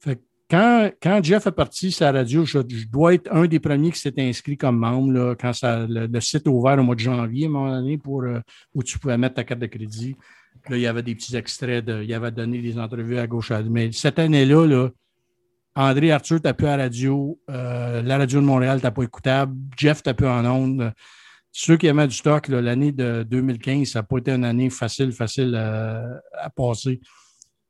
Fait 0.00 0.20
quand, 0.50 0.90
quand, 1.02 1.24
Jeff 1.24 1.46
est 1.46 1.52
parti 1.52 1.96
la 2.00 2.12
radio, 2.12 2.44
je, 2.44 2.58
dois 2.86 3.14
être 3.14 3.32
un 3.32 3.46
des 3.46 3.60
premiers 3.60 3.90
qui 3.92 3.98
s'est 3.98 4.14
inscrit 4.18 4.56
comme 4.56 4.78
membre 4.78 5.12
là, 5.12 5.34
quand 5.34 5.52
ça, 5.52 5.86
le, 5.88 6.20
site 6.20 6.46
a 6.46 6.50
ouvert 6.50 6.78
au 6.78 6.82
mois 6.82 6.94
de 6.94 7.00
janvier, 7.00 7.46
à 7.46 7.48
un 7.48 7.52
moment 7.52 7.70
donné, 7.70 7.98
pour, 7.98 8.22
euh, 8.22 8.40
où 8.74 8.82
tu 8.82 8.98
pouvais 8.98 9.16
mettre 9.16 9.36
ta 9.36 9.44
carte 9.44 9.60
de 9.60 9.66
crédit. 9.66 10.16
Là, 10.68 10.76
il 10.76 10.82
y 10.82 10.86
avait 10.86 11.02
des 11.02 11.14
petits 11.14 11.34
extraits, 11.34 11.84
de, 11.84 12.02
il 12.02 12.12
avait 12.12 12.30
donné 12.30 12.60
des 12.60 12.78
entrevues 12.78 13.18
à 13.18 13.26
gauche. 13.26 13.50
À... 13.50 13.62
Mais 13.62 13.90
cette 13.92 14.18
année-là, 14.18 14.66
là, 14.66 14.90
André 15.76 16.12
Arthur, 16.12 16.40
t'as 16.40 16.54
pu 16.54 16.66
à 16.66 16.76
la 16.76 16.84
radio. 16.84 17.38
Euh, 17.50 18.00
la 18.02 18.18
radio 18.18 18.40
de 18.40 18.46
Montréal, 18.46 18.80
t'as 18.80 18.92
pas 18.92 19.02
écoutable. 19.02 19.56
Jeff, 19.76 20.02
t'as 20.02 20.14
pu 20.14 20.24
en 20.24 20.44
ondes. 20.44 20.92
Ceux 21.50 21.76
qui 21.76 21.86
aimaient 21.86 22.06
du 22.06 22.14
stock, 22.14 22.48
l'année 22.48 22.92
de 22.92 23.24
2015, 23.28 23.88
ça 23.88 23.98
n'a 24.00 24.02
pas 24.04 24.18
été 24.18 24.32
une 24.32 24.44
année 24.44 24.70
facile, 24.70 25.12
facile 25.12 25.54
à, 25.54 26.50
passer. 26.50 27.00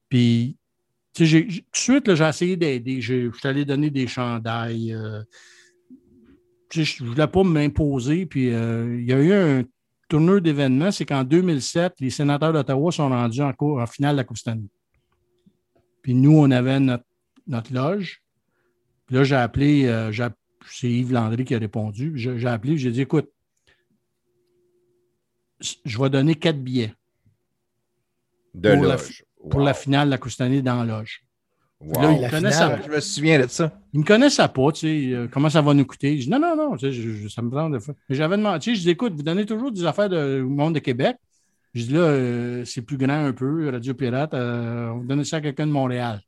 Puis, 0.08 0.56
tout 1.14 1.22
de 1.22 1.48
suite, 1.72 2.14
j'ai 2.14 2.24
essayé 2.24 2.56
d'aider. 2.56 3.00
Je 3.00 3.30
suis 3.30 3.48
allé 3.48 3.64
donner 3.64 3.90
des 3.90 4.06
chandails. 4.06 4.92
Euh, 4.92 5.22
je 6.72 7.04
ne 7.04 7.08
voulais 7.08 7.26
pas 7.26 7.42
m'imposer. 7.42 8.26
Puis, 8.26 8.52
euh, 8.52 8.98
il 8.98 9.08
y 9.08 9.12
a 9.12 9.20
eu 9.20 9.32
un 9.32 9.64
tourneur 10.08 10.40
d'événements. 10.40 10.90
C'est 10.90 11.06
qu'en 11.06 11.24
2007, 11.24 11.94
les 12.00 12.10
sénateurs 12.10 12.52
d'Ottawa 12.52 12.92
sont 12.92 13.08
rendus 13.08 13.42
en, 13.42 13.52
cours, 13.52 13.80
en 13.80 13.86
finale 13.86 14.12
de 14.12 14.18
la 14.18 14.24
Coupe 14.24 14.38
Stanley. 14.38 14.68
Puis, 16.02 16.14
nous, 16.14 16.36
on 16.36 16.50
avait 16.50 16.80
notre 16.80 17.04
notre 17.46 17.72
loge. 17.72 18.22
Puis 19.06 19.16
là, 19.16 19.24
j'ai 19.24 19.36
appelé, 19.36 19.86
euh, 19.86 20.12
c'est 20.66 20.90
Yves 20.90 21.12
Landry 21.12 21.44
qui 21.44 21.54
a 21.54 21.58
répondu. 21.58 22.12
J'ai 22.14 22.46
appelé, 22.46 22.76
j'ai 22.78 22.90
dit 22.90 23.02
écoute, 23.02 23.30
je 25.60 25.98
vais 25.98 26.10
donner 26.10 26.34
quatre 26.34 26.62
billets. 26.62 26.94
De 28.54 28.72
pour, 28.72 28.84
loge. 28.84 29.24
La, 29.42 29.50
pour 29.50 29.60
la 29.60 29.74
finale 29.74 30.08
de 30.08 30.10
la 30.12 30.18
Coustanée 30.18 30.62
dans 30.62 30.82
la 30.84 30.98
loge. 30.98 31.24
Là, 31.80 32.12
il 32.12 32.28
finale, 32.28 32.82
je 32.86 32.90
me 32.90 33.00
souviens 33.00 33.40
de 33.40 33.46
ça. 33.46 33.78
Il 33.92 33.98
ne 33.98 34.02
me 34.04 34.06
connaissait 34.06 34.48
pas, 34.48 34.72
tu 34.72 34.80
sais, 34.80 35.12
euh, 35.12 35.28
comment 35.30 35.50
ça 35.50 35.60
va 35.60 35.74
nous 35.74 35.84
coûter? 35.84 36.16
Je 36.18 36.24
dis 36.24 36.30
non, 36.30 36.38
non, 36.38 36.56
non, 36.56 36.76
tu 36.76 36.90
sais, 36.90 37.28
ça 37.28 37.42
me 37.42 37.50
prend 37.50 37.68
de 37.68 37.78
j'avais 38.08 38.38
demandé, 38.38 38.58
tu 38.60 38.70
sais, 38.70 38.76
je 38.76 38.82
dis 38.82 38.90
écoute, 38.90 39.12
vous 39.14 39.22
donnez 39.22 39.44
toujours 39.44 39.70
des 39.70 39.84
affaires 39.84 40.08
de, 40.08 40.40
au 40.40 40.48
monde 40.48 40.74
de 40.74 40.78
Québec. 40.78 41.16
Je 41.74 41.82
dis 41.82 41.92
là, 41.92 42.00
euh, 42.00 42.64
c'est 42.64 42.82
plus 42.82 42.96
grand 42.96 43.26
un 43.26 43.32
peu, 43.32 43.68
Radio 43.68 43.92
Pirate, 43.92 44.32
on 44.32 44.98
vous 44.98 45.06
donne 45.06 45.24
ça 45.24 45.38
à 45.38 45.40
quelqu'un 45.42 45.66
de 45.66 45.72
Montréal 45.72 46.22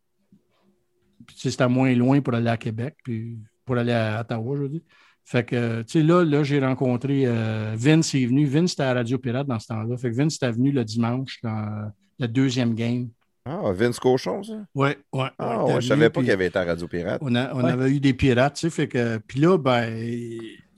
c'était 1.35 1.69
moins 1.69 1.95
loin 1.95 2.21
pour 2.21 2.35
aller 2.35 2.51
à 2.51 2.57
Québec, 2.57 2.97
puis 3.03 3.39
pour 3.65 3.77
aller 3.77 3.93
à 3.93 4.21
Ottawa, 4.21 4.57
je 4.57 4.63
veux 4.63 4.69
dire. 4.69 4.83
Fait 5.25 5.45
que, 5.45 5.83
tu 5.83 5.99
sais, 5.99 6.03
là, 6.03 6.25
là 6.25 6.45
j'ai 6.45 6.61
rencontré 6.61 7.25
euh, 7.27 7.75
Vince, 7.77 8.15
est 8.15 8.27
venu. 8.27 8.47
Vince 8.47 8.75
était 8.75 8.85
à 8.85 8.95
Radio 8.95 9.19
Pirate 9.19 9.47
dans 9.47 9.59
ce 9.59 9.67
temps-là. 9.67 9.97
Fait 9.97 10.11
que 10.11 10.17
Vince 10.17 10.37
était 10.37 10.53
venu 10.53 10.71
le 10.71 10.85
dimanche 10.85 11.41
dans 11.43 11.91
la 12.19 12.27
deuxième 12.29 12.75
game. 12.75 13.09
Ah, 13.45 13.73
Vince 13.73 13.99
Cochon, 13.99 14.43
ça? 14.43 14.55
Oui, 14.75 14.91
oui. 15.13 15.27
Ah, 15.39 15.65
ouais, 15.65 15.81
je 15.81 15.89
savais 15.89 16.11
pas 16.11 16.21
qu'il 16.21 16.31
avait 16.31 16.47
été 16.47 16.59
à 16.59 16.65
Radio 16.65 16.87
Pirate. 16.89 17.21
On, 17.23 17.35
on 17.35 17.65
avait 17.65 17.91
eu 17.91 18.01
des 18.01 18.13
pirates, 18.13 18.55
tu 18.55 18.61
sais, 18.63 18.71
fait 18.71 18.89
que... 18.89 19.19
Puis 19.19 19.41
là, 19.41 19.57
ben, 19.57 19.89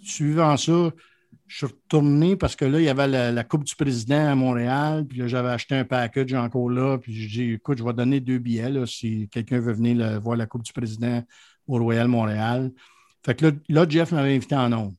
suivant 0.02 0.56
ça, 0.56 0.90
je 1.48 1.56
suis 1.56 1.66
retourné 1.66 2.36
parce 2.36 2.54
que 2.54 2.66
là, 2.66 2.78
il 2.78 2.84
y 2.84 2.88
avait 2.90 3.08
la, 3.08 3.44
Coupe 3.44 3.64
du 3.64 3.74
Président 3.74 4.28
à 4.28 4.34
Montréal. 4.34 5.06
Puis 5.08 5.18
là, 5.18 5.26
j'avais 5.26 5.48
acheté 5.48 5.74
un 5.74 5.84
package 5.84 6.34
encore 6.34 6.68
là. 6.68 6.98
Puis 6.98 7.14
j'ai 7.14 7.28
dit, 7.28 7.52
écoute, 7.54 7.78
je 7.78 7.84
vais 7.84 7.94
donner 7.94 8.20
deux 8.20 8.38
billets 8.38 8.68
là, 8.68 8.86
si 8.86 9.28
quelqu'un 9.30 9.58
veut 9.58 9.72
venir 9.72 10.20
voir 10.20 10.36
la 10.36 10.46
Coupe 10.46 10.62
du 10.62 10.72
Président 10.72 11.24
au 11.66 11.78
Royal 11.78 12.06
Montréal. 12.06 12.70
Fait 13.24 13.34
que 13.34 13.54
là, 13.68 13.86
Jeff 13.88 14.12
m'avait 14.12 14.36
invité 14.36 14.54
en 14.56 14.68
nom. 14.68 14.94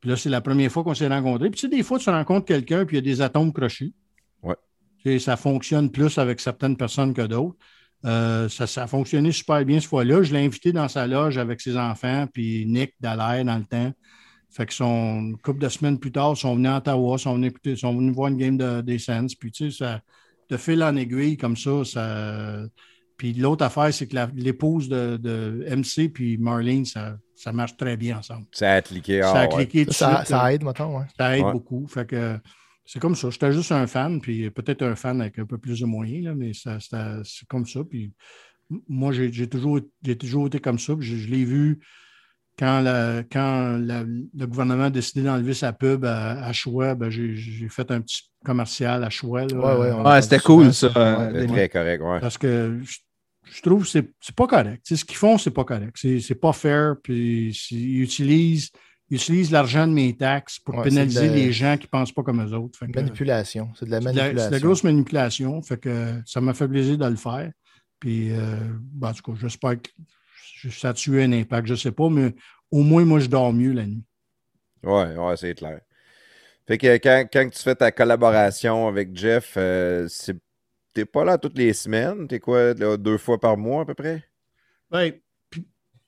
Puis 0.00 0.10
là, 0.10 0.16
c'est 0.16 0.28
la 0.28 0.42
première 0.42 0.70
fois 0.70 0.84
qu'on 0.84 0.94
s'est 0.94 1.08
rencontrés. 1.08 1.48
Puis 1.48 1.60
tu 1.60 1.66
sais, 1.68 1.74
des 1.74 1.82
fois, 1.82 1.98
tu 1.98 2.10
rencontres 2.10 2.44
quelqu'un, 2.44 2.84
puis 2.84 2.98
il 2.98 3.04
y 3.04 3.10
a 3.10 3.14
des 3.14 3.22
atomes 3.22 3.52
crochus. 3.52 3.94
Ouais. 4.42 4.56
Tu 5.02 5.18
ça 5.18 5.38
fonctionne 5.38 5.90
plus 5.90 6.18
avec 6.18 6.40
certaines 6.40 6.76
personnes 6.76 7.14
que 7.14 7.22
d'autres. 7.22 7.56
Euh, 8.04 8.50
ça, 8.50 8.66
ça, 8.66 8.82
a 8.82 8.86
fonctionné 8.86 9.32
super 9.32 9.64
bien 9.64 9.80
ce 9.80 9.88
fois-là. 9.88 10.22
Je 10.22 10.34
l'ai 10.34 10.44
invité 10.44 10.72
dans 10.72 10.88
sa 10.88 11.06
loge 11.06 11.38
avec 11.38 11.62
ses 11.62 11.78
enfants, 11.78 12.26
puis 12.30 12.66
Nick 12.66 12.92
Dallaire 13.00 13.46
dans 13.46 13.56
le 13.56 13.64
temps. 13.64 13.92
Fait 14.54 14.66
que 14.66 14.72
son 14.72 15.18
une 15.18 15.36
couple 15.36 15.60
de 15.60 15.68
semaines 15.68 15.98
plus 15.98 16.12
tard, 16.12 16.34
ils 16.36 16.40
sont 16.40 16.54
venus 16.54 16.70
à 16.70 16.76
Ottawa, 16.76 17.18
sont 17.18 17.34
venus 17.34 17.50
écouter, 17.50 17.74
sont 17.74 17.92
venus 17.96 18.14
voir 18.14 18.28
une 18.28 18.36
game 18.36 18.56
de, 18.56 18.82
des 18.82 19.00
Sens. 19.00 19.34
Puis 19.34 19.50
tu 19.50 19.70
sais, 19.70 19.78
ça, 19.84 20.00
de 20.48 20.56
fil 20.56 20.82
en 20.84 20.94
aiguille 20.94 21.36
comme 21.36 21.56
ça, 21.56 21.84
ça. 21.84 22.62
Puis 23.16 23.32
l'autre 23.32 23.64
affaire, 23.64 23.92
c'est 23.92 24.06
que 24.06 24.16
l'épouse 24.36 24.88
de, 24.88 25.16
de, 25.16 25.66
MC 25.74 26.08
puis 26.08 26.38
Marlene, 26.38 26.84
ça, 26.84 27.16
ça 27.34 27.52
marche 27.52 27.76
très 27.76 27.96
bien 27.96 28.18
ensemble. 28.18 28.46
Ça 28.52 28.74
a 28.74 28.82
cliqué. 28.82 29.22
ça 29.22 29.40
a 29.40 29.46
cliqué 29.48 29.86
tout 29.86 29.92
ça, 29.92 30.24
ça, 30.24 30.52
aide, 30.52 30.62
maintenant, 30.62 30.98
ouais. 30.98 31.06
Ça 31.16 31.36
aide 31.36 31.50
beaucoup. 31.52 31.86
Fait 31.88 32.06
que 32.06 32.38
c'est 32.84 33.00
comme 33.00 33.16
ça. 33.16 33.30
J'étais 33.30 33.52
juste 33.52 33.72
un 33.72 33.88
fan, 33.88 34.20
puis 34.20 34.50
peut-être 34.50 34.82
un 34.82 34.94
fan 34.94 35.20
avec 35.20 35.38
un 35.40 35.46
peu 35.46 35.58
plus 35.58 35.80
de 35.80 35.86
moyens, 35.86 36.26
là, 36.26 36.34
mais 36.34 36.52
c'est 36.54 37.48
comme 37.48 37.66
ça. 37.66 37.80
Puis 37.82 38.12
moi, 38.88 39.10
j'ai 39.10 39.48
toujours, 39.48 39.80
toujours 40.20 40.46
été 40.46 40.60
comme 40.60 40.78
ça. 40.78 40.94
je 41.00 41.28
l'ai 41.28 41.44
vu 41.44 41.80
quand, 42.58 43.24
quand 43.32 43.78
le 43.78 44.46
gouvernement 44.46 44.84
a 44.84 44.90
décidé 44.90 45.22
d'enlever 45.22 45.54
sa 45.54 45.72
pub 45.72 46.04
à, 46.04 46.52
Choix, 46.52 46.94
ben, 46.94 47.10
j'ai 47.10 47.68
fait 47.68 47.90
un 47.90 48.00
petit 48.00 48.30
commercial 48.44 49.02
à 49.02 49.10
Choix. 49.10 49.44
ouais, 49.44 50.22
c'était 50.22 50.38
cool, 50.38 50.72
ça. 50.72 50.90
très 50.90 51.68
correct, 51.68 52.02
ouais. 52.02 52.20
Parce 52.20 52.38
que 52.38 52.80
je, 53.44 53.62
trouve 53.62 53.84
que 53.84 53.88
c'est 53.88 54.36
pas 54.36 54.46
correct. 54.46 54.82
ce 54.84 55.04
qu'ils 55.04 55.16
font, 55.16 55.38
c'est 55.38 55.50
pas 55.50 55.64
correct. 55.64 55.96
C'est 55.96 56.40
pas 56.40 56.52
fair. 56.52 56.94
Puis 57.02 57.50
ils 57.70 58.02
utilisent, 58.02 58.70
utilisent 59.10 59.50
l'argent 59.50 59.86
de 59.86 59.92
mes 59.92 60.16
taxes 60.16 60.58
pour 60.60 60.80
pénaliser 60.82 61.28
les 61.28 61.52
gens 61.52 61.76
qui 61.76 61.86
ne 61.86 61.90
pensent 61.90 62.12
pas 62.12 62.22
comme 62.22 62.40
eux 62.40 62.54
autres. 62.54 62.78
manipulation. 62.94 63.70
C'est 63.78 63.86
de 63.86 63.90
la 63.90 64.00
manipulation. 64.00 64.38
C'est 64.38 64.46
de, 64.48 64.52
la 64.52 64.60
grosse 64.60 64.84
manipulation. 64.84 65.62
Fait 65.62 65.78
que 65.78 66.14
ça 66.24 66.40
m'a 66.40 66.54
fait 66.54 66.68
plaisir 66.68 66.98
de 66.98 67.06
le 67.06 67.16
faire. 67.16 67.50
Puis, 67.98 68.32
euh, 68.32 68.56
ben, 68.92 69.08
en 69.08 69.12
tout 69.12 69.22
cas, 69.22 69.38
j'espère 69.40 69.80
que 69.80 69.88
ça 70.70 70.90
a 70.90 70.94
tué 70.94 71.24
un 71.24 71.32
impact, 71.32 71.68
je 71.68 71.72
ne 71.72 71.78
sais 71.78 71.92
pas, 71.92 72.08
mais 72.08 72.34
au 72.70 72.82
moins, 72.82 73.04
moi, 73.04 73.20
je 73.20 73.26
dors 73.26 73.52
mieux 73.52 73.72
la 73.72 73.86
nuit. 73.86 74.04
Oui, 74.82 75.04
ouais, 75.16 75.36
c'est 75.36 75.54
clair. 75.54 75.80
Fait 76.66 76.78
que 76.78 76.96
quand, 76.96 77.50
tu 77.50 77.62
fais 77.62 77.74
ta 77.74 77.92
collaboration 77.92 78.88
avec 78.88 79.14
Jeff, 79.16 79.54
euh, 79.56 80.08
tu 80.08 80.38
t'es 80.94 81.04
pas 81.04 81.24
là 81.24 81.36
toutes 81.36 81.58
les 81.58 81.72
semaines? 81.72 82.26
T'es 82.26 82.40
quoi, 82.40 82.74
deux 82.74 83.18
fois 83.18 83.38
par 83.38 83.56
mois 83.56 83.82
à 83.82 83.84
peu 83.84 83.94
près? 83.94 84.24
Oui, 84.90 85.12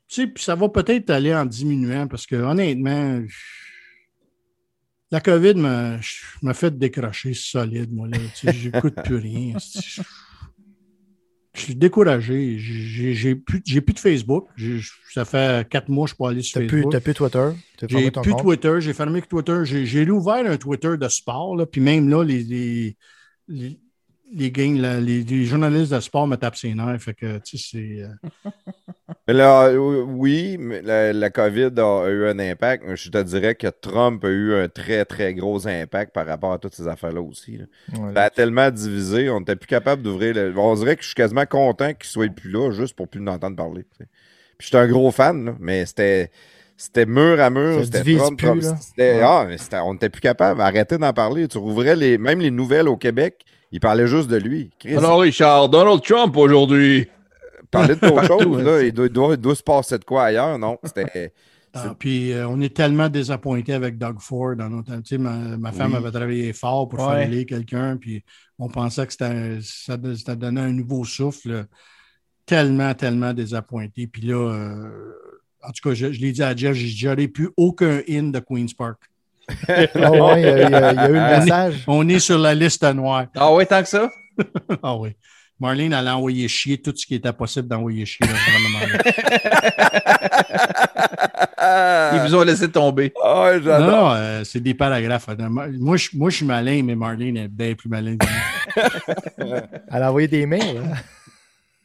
tu 0.08 0.22
sais, 0.22 0.26
puis 0.28 0.42
ça 0.42 0.54
va 0.54 0.68
peut-être 0.68 1.10
aller 1.10 1.34
en 1.34 1.44
diminuant 1.44 2.06
parce 2.06 2.26
que 2.26 2.36
honnêtement, 2.36 3.22
la 5.10 5.20
COVID 5.20 5.54
m'a 5.54 6.54
fait 6.54 6.76
décrocher 6.76 7.34
solide, 7.34 7.92
moi. 7.92 8.08
Là. 8.08 8.18
J'écoute 8.52 8.94
plus 9.04 9.16
rien. 9.16 9.56
Je 11.56 11.62
suis 11.62 11.74
découragé. 11.74 12.58
J'ai 12.58 13.34
plus, 13.34 13.60
plus 13.62 13.94
de 13.94 13.98
Facebook. 13.98 14.48
Ça 15.12 15.24
fait 15.24 15.66
quatre 15.68 15.88
mois 15.88 16.04
que 16.04 16.10
je 16.10 16.16
peux 16.16 16.24
aller 16.24 16.42
sur 16.42 16.60
Facebook. 16.60 16.90
Tu 16.90 16.96
n'as 16.96 17.00
plus 17.00 17.14
Twitter? 17.14 17.48
J'ai 17.88 18.10
plus 18.10 18.36
Twitter. 18.36 18.74
J'ai 18.80 18.92
fermé 18.92 19.22
Twitter. 19.22 19.60
J'ai 19.64 20.04
réouvert 20.04 20.50
un 20.50 20.56
Twitter 20.56 20.96
de 20.98 21.08
sport. 21.08 21.56
Là, 21.56 21.64
puis 21.66 21.80
même 21.80 22.08
là, 22.08 22.22
les, 22.22 22.42
les, 22.42 22.96
les, 23.48 23.78
journalistes 25.44 25.92
de 25.92 26.00
sport 26.00 26.26
me 26.26 26.36
tapent 26.36 26.56
ses 26.56 26.74
nerfs. 26.74 27.00
Fait 27.00 27.14
que, 27.14 27.38
tu 27.38 27.58
sais, 27.58 27.70
c'est. 27.72 28.02
Euh, 28.02 28.52
là, 29.32 29.72
oui, 29.72 30.56
mais 30.58 30.82
la, 30.82 31.30
COVID 31.30 31.72
a, 31.78 32.08
eu 32.08 32.26
un 32.26 32.38
impact. 32.38 32.94
Je 32.94 33.10
te 33.10 33.22
dirais 33.22 33.54
que 33.54 33.68
Trump 33.68 34.24
a 34.24 34.28
eu 34.28 34.54
un 34.54 34.68
très, 34.68 35.04
très 35.04 35.34
gros 35.34 35.66
impact 35.66 36.12
par 36.12 36.26
rapport 36.26 36.52
à 36.52 36.58
toutes 36.58 36.74
ces 36.74 36.88
affaires-là 36.88 37.20
aussi. 37.20 37.60
Ça 38.14 38.22
a 38.24 38.30
tellement 38.30 38.70
divisé, 38.70 39.30
on 39.30 39.40
n'était 39.40 39.56
plus 39.56 39.68
capable 39.68 40.02
d'ouvrir. 40.02 40.36
On 40.56 40.74
dirait 40.74 40.96
que 40.96 41.02
je 41.02 41.08
suis 41.08 41.14
quasiment 41.14 41.46
content 41.46 41.92
qu'il 41.94 42.08
soit 42.08 42.32
plus 42.32 42.50
là, 42.50 42.70
juste 42.72 42.94
pour 42.94 43.08
plus 43.08 43.20
l'entendre 43.20 43.56
parler. 43.56 43.84
Puis 43.98 44.06
j'étais 44.60 44.78
un 44.78 44.88
gros 44.88 45.10
fan, 45.10 45.56
mais 45.60 45.86
c'était. 45.86 46.30
C'était 46.78 47.06
mur 47.06 47.40
à 47.40 47.48
mur. 47.48 47.82
C'était 47.86 48.02
Trump. 48.36 48.62
Ah, 49.22 49.46
on 49.82 49.94
n'était 49.94 50.10
plus 50.10 50.20
capable. 50.20 50.60
Arrêtez 50.60 50.98
d'en 50.98 51.14
parler. 51.14 51.48
Tu 51.48 51.56
rouvrais 51.56 51.96
les, 51.96 52.18
même 52.18 52.38
les 52.38 52.50
nouvelles 52.50 52.86
au 52.86 52.98
Québec. 52.98 53.46
Il 53.72 53.80
parlait 53.80 54.06
juste 54.06 54.28
de 54.28 54.36
lui. 54.36 54.70
Alors, 54.86 55.20
Richard, 55.20 55.68
Donald 55.68 56.02
Trump 56.02 56.36
aujourd'hui. 56.36 57.08
Parler 57.70 57.96
de 57.96 58.00
d'autres 58.00 58.26
choses, 58.40 58.62
là. 58.62 58.82
Il 58.82 58.92
doit, 58.92 59.56
se 59.56 59.62
passer 59.62 59.98
de 59.98 60.04
quoi 60.04 60.24
ailleurs, 60.24 60.58
non? 60.58 60.78
C'était. 60.84 61.32
Ah, 61.74 61.94
puis 61.98 62.32
euh, 62.32 62.48
on 62.48 62.60
est 62.62 62.74
tellement 62.74 63.10
désapointés 63.10 63.74
avec 63.74 63.98
Doug 63.98 64.18
Ford. 64.20 64.56
Dans 64.56 64.70
notre, 64.70 65.16
ma, 65.16 65.58
ma 65.58 65.72
femme 65.72 65.94
avait 65.94 66.10
travaillé 66.10 66.52
fort 66.54 66.88
pour 66.88 67.00
faire 67.00 67.08
aller 67.08 67.44
quelqu'un, 67.44 67.98
puis 67.98 68.24
on 68.58 68.68
pensait 68.68 69.06
que 69.06 69.12
ça, 69.12 69.96
donnait 70.36 70.60
un 70.60 70.72
nouveau 70.72 71.04
souffle. 71.04 71.66
Tellement, 72.46 72.94
tellement 72.94 73.34
désappointé. 73.34 74.06
Puis 74.06 74.22
là, 74.22 74.36
euh, 74.36 75.12
en 75.64 75.72
tout 75.72 75.88
cas, 75.88 75.94
je, 75.94 76.06
l'ai 76.06 76.30
dit 76.30 76.44
à 76.44 76.54
Jeff, 76.54 76.76
j'aurais 76.76 77.26
plus 77.26 77.50
aucun 77.56 78.00
in 78.08 78.28
de 78.30 78.38
Queen's 78.38 78.72
Park. 78.72 79.02
oh, 79.68 80.32
il, 80.36 80.42
y 80.42 80.46
a, 80.46 81.08
eu 81.08 81.12
le 81.12 81.38
message. 81.38 81.84
On 81.86 82.08
est 82.08 82.18
sur 82.18 82.38
la 82.38 82.54
liste 82.54 82.82
noire. 82.94 83.26
Ah 83.36 83.52
oui, 83.52 83.66
tant 83.66 83.82
que 83.82 83.88
ça? 83.88 84.10
ah 84.82 84.96
oui. 84.96 85.10
Marlene 85.58 85.94
allait 85.94 86.10
envoyer 86.10 86.48
chier 86.48 86.78
tout 86.78 86.92
ce 86.94 87.06
qui 87.06 87.14
était 87.14 87.32
possible 87.32 87.68
d'envoyer 87.68 88.04
chier. 88.04 88.26
Ils 92.12 92.20
vous 92.26 92.34
ont 92.34 92.42
laissé 92.42 92.70
tomber. 92.70 93.12
Oh, 93.16 93.48
non, 93.62 93.78
non 93.80 94.10
euh, 94.12 94.44
c'est 94.44 94.60
des 94.60 94.74
paragraphes. 94.74 95.28
Moi 95.38 95.96
je, 95.96 96.10
moi, 96.14 96.30
je 96.30 96.36
suis 96.36 96.44
malin, 96.44 96.82
mais 96.84 96.94
Marlene 96.94 97.36
est 97.38 97.48
bien 97.48 97.74
plus 97.74 97.88
malin 97.88 98.16
Elle 99.36 100.02
a 100.02 100.08
envoyé 100.08 100.28
des 100.28 100.44
mails. 100.44 100.78
Hein? 100.78 100.94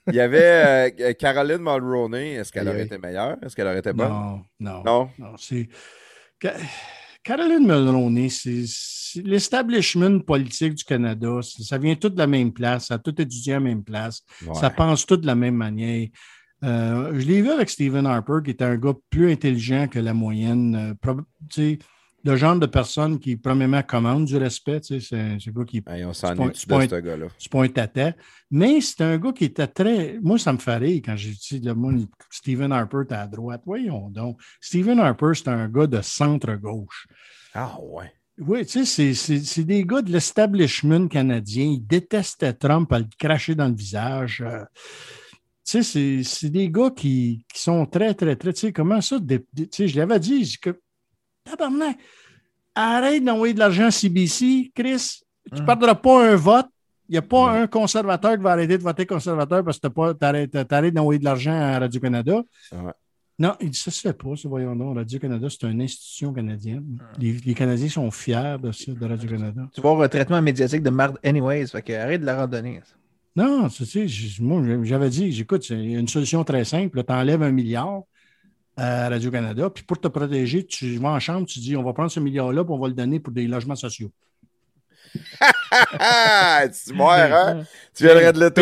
Il 0.08 0.16
y 0.16 0.20
avait 0.20 0.92
euh, 1.00 1.14
Caroline 1.14 1.60
Mulroney. 1.60 2.34
Est-ce 2.34 2.52
qu'elle 2.52 2.68
aurait 2.68 2.84
été 2.84 2.98
meilleure? 2.98 3.38
Est-ce 3.44 3.56
qu'elle 3.56 3.68
aurait 3.68 3.80
été 3.80 3.94
bonne? 3.94 4.10
Non, 4.10 4.42
non. 4.60 4.84
Non? 4.84 5.10
non 5.18 5.34
c'est... 5.38 5.70
Caroline 7.24 7.66
Mulroney, 7.68 8.30
c'est 8.30 8.66
l'establishment 9.24 10.20
politique 10.20 10.74
du 10.74 10.84
Canada. 10.84 11.40
Ça 11.42 11.78
vient 11.78 11.96
tout 11.96 12.10
de 12.10 12.18
la 12.18 12.28
même 12.28 12.52
place, 12.52 12.88
ça 12.88 12.96
a 12.96 12.98
tout 12.98 13.20
étudié 13.22 13.54
à 13.54 13.56
la 13.58 13.62
même 13.62 13.84
place, 13.84 14.24
ça 14.54 14.70
pense 14.70 15.06
tout 15.06 15.18
de 15.18 15.28
la 15.28 15.36
même 15.36 15.56
manière. 15.56 16.08
Euh, 16.64 17.20
je 17.20 17.26
l'ai 17.26 17.42
vu 17.42 17.50
avec 17.50 17.70
Stephen 17.70 18.06
Harper, 18.06 18.40
qui 18.44 18.52
était 18.52 18.64
un 18.64 18.78
gars 18.78 18.94
plus 19.10 19.32
intelligent 19.32 19.88
que 19.88 20.00
la 20.00 20.14
moyenne. 20.14 20.76
Euh, 20.76 21.78
le 22.24 22.36
genre 22.36 22.56
de 22.56 22.66
personne 22.66 23.20
qui, 23.20 23.36
premièrement, 23.36 23.82
commande 23.84 24.26
du 24.26 24.38
respect. 24.38 24.82
Tu 24.82 25.00
sais, 25.00 25.38
c'est 25.40 25.50
un 25.50 25.52
gars 25.52 25.66
qui. 25.66 25.84
on 25.88 26.14
s'en 26.14 26.36
de 26.36 26.54
ce 26.54 27.00
gars-là. 27.00 27.28
C'est 27.38 27.52
pas 27.52 27.64
un 27.64 27.68
tata. 27.68 28.14
Mais 28.50 28.82
c'est 28.82 29.02
un 29.02 29.18
gars 29.18 29.32
qui 29.32 29.46
était 29.46 29.68
très. 29.68 30.20
Moi, 30.22 30.38
ça 30.38 30.54
me 30.54 30.58
ferait 30.58 30.96
quand 30.96 31.16
j'ai 31.16 31.32
dit 31.32 31.60
le 31.60 31.74
mot 31.74 31.92
Stephen 32.30 32.72
Harper, 32.72 33.04
t'es 33.08 33.16
à 33.16 33.28
droite. 33.28 33.62
Voyons 33.66 34.10
donc. 34.10 34.40
Stephen 34.60 35.00
Harper, 35.00 35.32
c'est 35.34 35.48
un 35.48 35.68
gars 35.68 35.88
de 35.88 36.02
centre-gauche. 36.02 37.08
Ah, 37.54 37.78
ouais. 37.82 38.12
Oui, 38.40 38.66
tu 38.66 38.86
sais, 38.86 39.14
c'est 39.14 39.64
des 39.64 39.84
gars 39.84 40.02
de 40.02 40.12
l'establishment 40.12 41.08
canadien. 41.08 41.66
Ils 41.66 41.86
détestaient 41.86 42.54
Trump 42.54 42.92
à 42.92 43.00
le 43.00 43.06
cracher 43.20 43.56
dans 43.56 43.68
le 43.68 43.76
visage. 43.76 44.42
Euh, 44.42 44.64
tu 45.64 45.84
sais, 45.84 46.24
c'est 46.24 46.50
des 46.50 46.70
gars 46.70 46.90
qui, 46.90 47.46
qui, 47.54 47.62
sont 47.62 47.86
très, 47.86 48.14
très, 48.16 48.36
très. 48.36 48.54
Tu 48.54 48.62
sais, 48.62 48.74
comment 48.74 49.00
ça? 49.00 49.20
Tu 49.20 49.68
sais, 49.72 49.88
je 49.88 49.98
l'avais 49.98 50.20
dit, 50.20 50.58
que 50.60 50.80
Tabarnak, 51.44 51.98
arrête 52.76 53.24
d'envoyer 53.24 53.54
de 53.54 53.60
l'argent 53.60 53.86
à 53.86 53.92
CBC, 53.92 54.72
Chris. 54.74 55.22
Tu 55.48 55.56
ne 55.56 55.60
hum. 55.60 55.66
perdras 55.66 55.96
pas 55.96 56.32
un 56.32 56.36
vote. 56.36 56.68
Il 57.10 57.14
n'y 57.14 57.18
a 57.18 57.22
pas 57.22 57.52
un 57.52 57.68
conservateur 57.68 58.38
qui 58.38 58.44
va 58.44 58.52
arrêter 58.52 58.78
de 58.78 58.84
voter 58.84 59.06
conservateur 59.06 59.66
parce 59.66 59.80
que 59.80 59.88
tu 59.88 60.26
arrêtes 60.76 60.94
d'envoyer 60.94 61.20
de 61.20 61.26
l'argent 61.26 61.52
à 61.52 61.80
Radio-Canada. 61.80 62.42
Non, 63.38 63.56
il 63.60 63.72
dit 63.72 63.80
ça 63.80 63.92
se 63.92 64.00
fait 64.00 64.14
pas, 64.14 64.36
ça, 64.36 64.48
voyons 64.48 64.76
donc. 64.76 64.96
Radio-Canada, 64.96 65.48
c'est 65.50 65.64
une 65.68 65.82
institution 65.82 66.32
canadienne. 66.32 67.00
Hum. 67.20 67.40
Les, 67.46 67.54
Canadiens 67.54 67.90
sont 67.90 68.12
fiers 68.12 68.58
de 68.62 68.72
ça, 68.72 68.94
de 68.94 69.06
Radio-Canada. 69.06 69.68
Tu 69.74 69.80
avoir 69.80 70.02
un 70.02 70.08
traitement 70.08 70.42
médiatique 70.42 70.84
de 70.84 70.90
merde 70.90 71.18
anyways, 71.24 71.68
fait 71.68 71.82
que 71.82 71.94
arrête 71.94 72.22
de 72.22 72.26
la 72.26 72.38
randonnée. 72.38 72.82
Non, 73.36 73.70
tu 73.70 73.86
sais, 73.86 74.06
moi, 74.42 74.62
j'avais 74.84 75.10
dit, 75.10 75.32
j'écoute, 75.32 75.64
c'est 75.64 75.82
une 75.82 76.08
solution 76.08 76.44
très 76.44 76.66
simple. 76.66 77.04
Tu 77.04 77.14
enlèves 77.14 77.42
un 77.42 77.52
milliard, 77.52 78.04
à 78.78 79.10
Radio-Canada. 79.10 79.70
Puis 79.70 79.84
pour 79.84 80.00
te 80.00 80.08
protéger, 80.08 80.66
tu 80.66 80.98
vas 80.98 81.10
en 81.10 81.20
chambre, 81.20 81.48
tu 81.48 81.60
dis 81.60 81.76
on 81.76 81.84
va 81.84 81.94
prendre 81.94 82.12
ce 82.12 82.20
milliard-là 82.20 82.62
et 82.62 82.66
on 82.70 82.80
va 82.80 82.88
le 82.88 82.94
donner 82.94 83.20
pour 83.20 83.34
des 83.34 83.48
logements 83.48 83.76
sociaux. 83.76 84.12
tu 85.14 86.94
meurs, 86.94 87.34
hein? 87.34 87.64
Tu 87.94 88.04
viendrais 88.04 88.34
de 88.34 88.40
le 88.40 88.52
tout. 88.52 88.62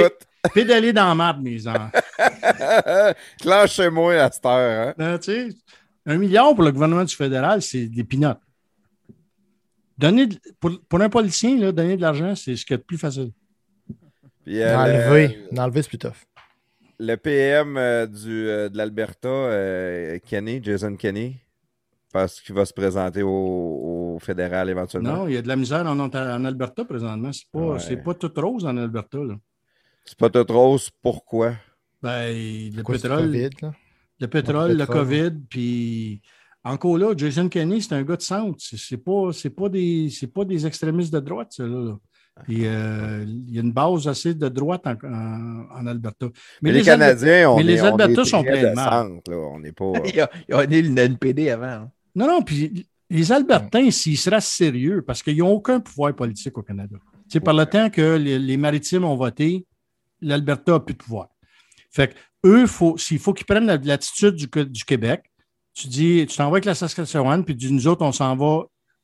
Pédaler 0.54 0.94
dans 0.94 1.10
la 1.10 1.16
map, 1.16 1.34
mes 1.34 1.68
enfants. 1.68 1.92
Clenche-moi 3.42 4.16
à 4.16 4.32
cette 4.32 4.46
heure. 4.46 4.88
Hein? 4.88 4.94
Ben, 4.98 5.20
tu 5.20 5.32
sais, 5.32 5.50
un 6.06 6.18
milliard 6.18 6.56
pour 6.56 6.64
le 6.64 6.72
gouvernement 6.72 7.04
du 7.04 7.16
fédéral, 7.16 7.62
c'est 7.62 7.88
des 7.88 8.04
pinottes. 8.04 8.40
Donner 9.98 10.30
pour, 10.62 10.72
pour, 10.88 11.02
un 11.02 11.10
politicien, 11.10 11.58
là, 11.58 11.74
donner 11.74 11.98
de 11.98 12.02
l'argent, 12.02 12.34
c'est 12.36 12.56
ce 12.56 12.66
qui 12.66 12.74
est 12.74 12.78
le 12.78 12.84
plus 12.84 12.98
facile. 12.98 13.32
Puis, 14.46 14.64
Enlever. 14.64 15.46
Enlever, 15.58 15.82
c'est 15.82 15.90
plus 15.90 15.98
tough 15.98 16.29
le 17.00 17.16
PM 17.16 17.78
euh, 17.78 18.06
du, 18.06 18.48
euh, 18.48 18.70
de 18.70 18.78
l'Alberta, 18.78 19.28
euh, 19.28 20.20
Kenny, 20.26 20.62
Jason 20.62 20.96
Kenny, 20.96 21.38
parce 22.12 22.42
qu'il 22.42 22.54
va 22.54 22.66
se 22.66 22.74
présenter 22.74 23.24
au, 23.24 24.18
fédéral 24.22 24.70
éventuellement. 24.70 25.20
Non, 25.20 25.28
il 25.28 25.36
y 25.36 25.38
a 25.38 25.42
de 25.42 25.48
la 25.48 25.56
misère 25.56 25.86
en, 25.86 25.98
en 25.98 26.46
Alberta 26.46 26.84
présentement. 26.84 27.32
C'est 27.32 27.50
pas, 27.50 27.78
pas 28.04 28.14
tout 28.14 28.32
rose 28.36 28.66
en 28.66 28.76
Alberta. 28.76 29.18
C'est 30.04 30.18
pas 30.18 30.30
tout 30.30 30.46
rose, 30.50 30.90
pourquoi? 31.02 31.54
Ben, 32.02 32.36
le 32.76 32.84
pétrole. 32.84 33.32
le 34.20 34.28
pétrole, 34.28 34.78
le, 34.78 34.86
COVID, 34.86 35.32
puis 35.50 36.22
encore 36.66 36.98
là, 36.98 37.14
Jason 37.16 37.48
Kenney, 37.48 37.80
c'est 37.80 37.94
un 37.94 38.04
gars 38.04 38.18
de 38.18 38.22
centre. 38.22 38.58
C'est 38.60 38.98
pas, 38.98 39.30
pas, 39.56 39.70
des, 39.70 40.10
pas 40.34 40.44
des 40.44 40.66
extrémistes 40.68 41.14
de 41.14 41.20
droite, 41.20 41.54
ça, 41.54 41.64
là. 41.64 41.98
Euh, 42.50 43.26
il 43.28 43.54
y 43.54 43.58
a 43.58 43.62
une 43.62 43.72
base 43.72 44.08
assez 44.08 44.34
de 44.34 44.50
droite 44.50 44.86
en, 44.86 45.88
Alberta. 45.88 46.28
Mais, 46.62 46.72
les, 46.72 46.82
Canadiens, 46.82 47.52
on 47.52 47.58
mais 47.58 47.64
les 47.64 47.80
Alberta 47.80 48.24
sont 48.26 48.44
pleins 48.44 48.70
de 48.70 48.76
mal. 48.76 49.20
On 49.30 49.60
n'est 49.60 49.72
pas. 49.72 49.94
il, 50.06 50.16
y 50.16 50.22
a, 50.22 50.30
il 50.48 50.56
y 50.56 50.56
a 50.56 50.66
le 50.66 50.98
NPD 50.98 51.50
avant. 51.50 51.66
Hein. 51.66 51.92
Non, 52.16 52.28
non, 52.28 52.42
puis 52.42 52.88
les 53.10 53.32
Albertains, 53.32 53.90
s'ils 53.92 54.18
seraient 54.18 54.42
sérieux, 54.42 55.02
parce 55.02 55.24
qu'ils 55.24 55.38
n'ont 55.38 55.52
aucun 55.52 55.80
pouvoir 55.80 56.16
politique 56.16 56.58
au 56.58 56.62
Canada. 56.62 56.98
C'est 57.28 57.40
par 57.40 57.54
le 57.54 57.66
temps 57.66 57.90
que 57.90 58.16
les, 58.16 58.58
maritimes 58.58 59.04
ont 59.04 59.16
voté, 59.16 59.66
l'Alberta 60.22 60.74
n'a 60.74 60.80
plus 60.80 60.94
de 60.94 61.00
pouvoir. 61.00 61.30
Fait 61.92 62.10
que 62.10 62.14
eux, 62.46 62.68
faut, 62.68 62.98
s'il 62.98 63.20
faut 63.20 63.34
qu'ils 63.34 63.46
prennent 63.46 63.66
l'attitude 63.66 64.36
du, 64.36 64.48
du, 64.48 64.84
Québec, 64.84 65.24
tu 65.74 65.88
dis, 65.88 66.26
tu 66.28 66.38
t'envoies 66.38 66.58
avec 66.58 66.66
la 66.66 66.76
Saskatchewan, 66.76 67.44
puis 67.44 67.58
nous 67.70 67.88
autres, 67.88 68.04
on 68.04 68.12
s'en 68.12 68.36
va, 68.36 68.64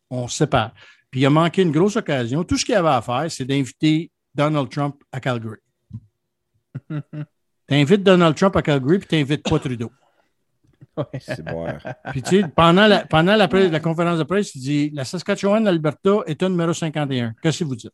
on 0.09 0.27
se 0.27 0.37
sépare. 0.37 0.73
Puis 1.15 1.21
il 1.21 1.25
a 1.27 1.29
manqué 1.29 1.61
une 1.61 1.71
grosse 1.71 1.95
occasion. 1.95 2.43
Tout 2.43 2.57
ce 2.57 2.65
qu'il 2.65 2.75
avait 2.75 2.89
à 2.89 3.01
faire, 3.01 3.27
c'est 3.29 3.45
d'inviter 3.45 4.11
Donald 4.33 4.67
Trump 4.67 5.01
à 5.13 5.21
Calgary. 5.21 5.61
tu 6.89 6.97
invites 7.69 8.03
Donald 8.03 8.35
Trump 8.35 8.53
à 8.57 8.61
Calgary, 8.61 8.99
puis 8.99 9.07
tu 9.07 9.15
n'invites 9.15 9.43
pas 9.49 9.57
Trudeau. 9.57 9.89
C'est 11.21 11.41
bon. 11.41 11.67
Puis 12.11 12.21
tu 12.21 12.41
sais, 12.41 12.45
pendant, 12.53 12.87
la, 12.87 13.05
pendant 13.05 13.37
la, 13.37 13.47
conférence 13.79 14.19
de 14.19 14.23
presse, 14.23 14.55
il 14.55 14.61
dit 14.61 14.89
La 14.93 15.05
Saskatchewan, 15.05 15.65
Alberta, 15.65 16.17
un 16.27 16.49
numéro 16.49 16.73
51. 16.73 17.33
Qu'est-ce 17.41 17.59
que 17.59 17.63
vous 17.63 17.77
dites? 17.77 17.93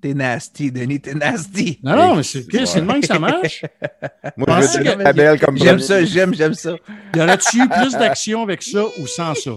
T'es 0.00 0.14
nasty, 0.14 0.72
Denis, 0.72 1.02
t'es 1.02 1.12
nasty. 1.12 1.78
Non, 1.82 1.94
non, 1.94 2.16
mais 2.16 2.22
c'est 2.22 2.40
le 2.48 2.86
même 2.86 3.02
que 3.02 3.06
ça 3.06 3.18
marche. 3.18 3.66
Moi, 4.38 4.60
je 4.62 5.32
veux 5.32 5.38
comme 5.44 5.58
J'aime 5.58 5.78
ça, 5.78 6.02
j'aime, 6.06 6.32
j'aime 6.32 6.54
ça. 6.54 6.74
Y 7.14 7.20
aurait-tu 7.20 7.62
eu 7.62 7.68
plus 7.68 7.92
d'action 7.92 8.42
avec 8.44 8.62
ça 8.62 8.82
ou 8.98 9.06
sans 9.06 9.34
ça? 9.34 9.50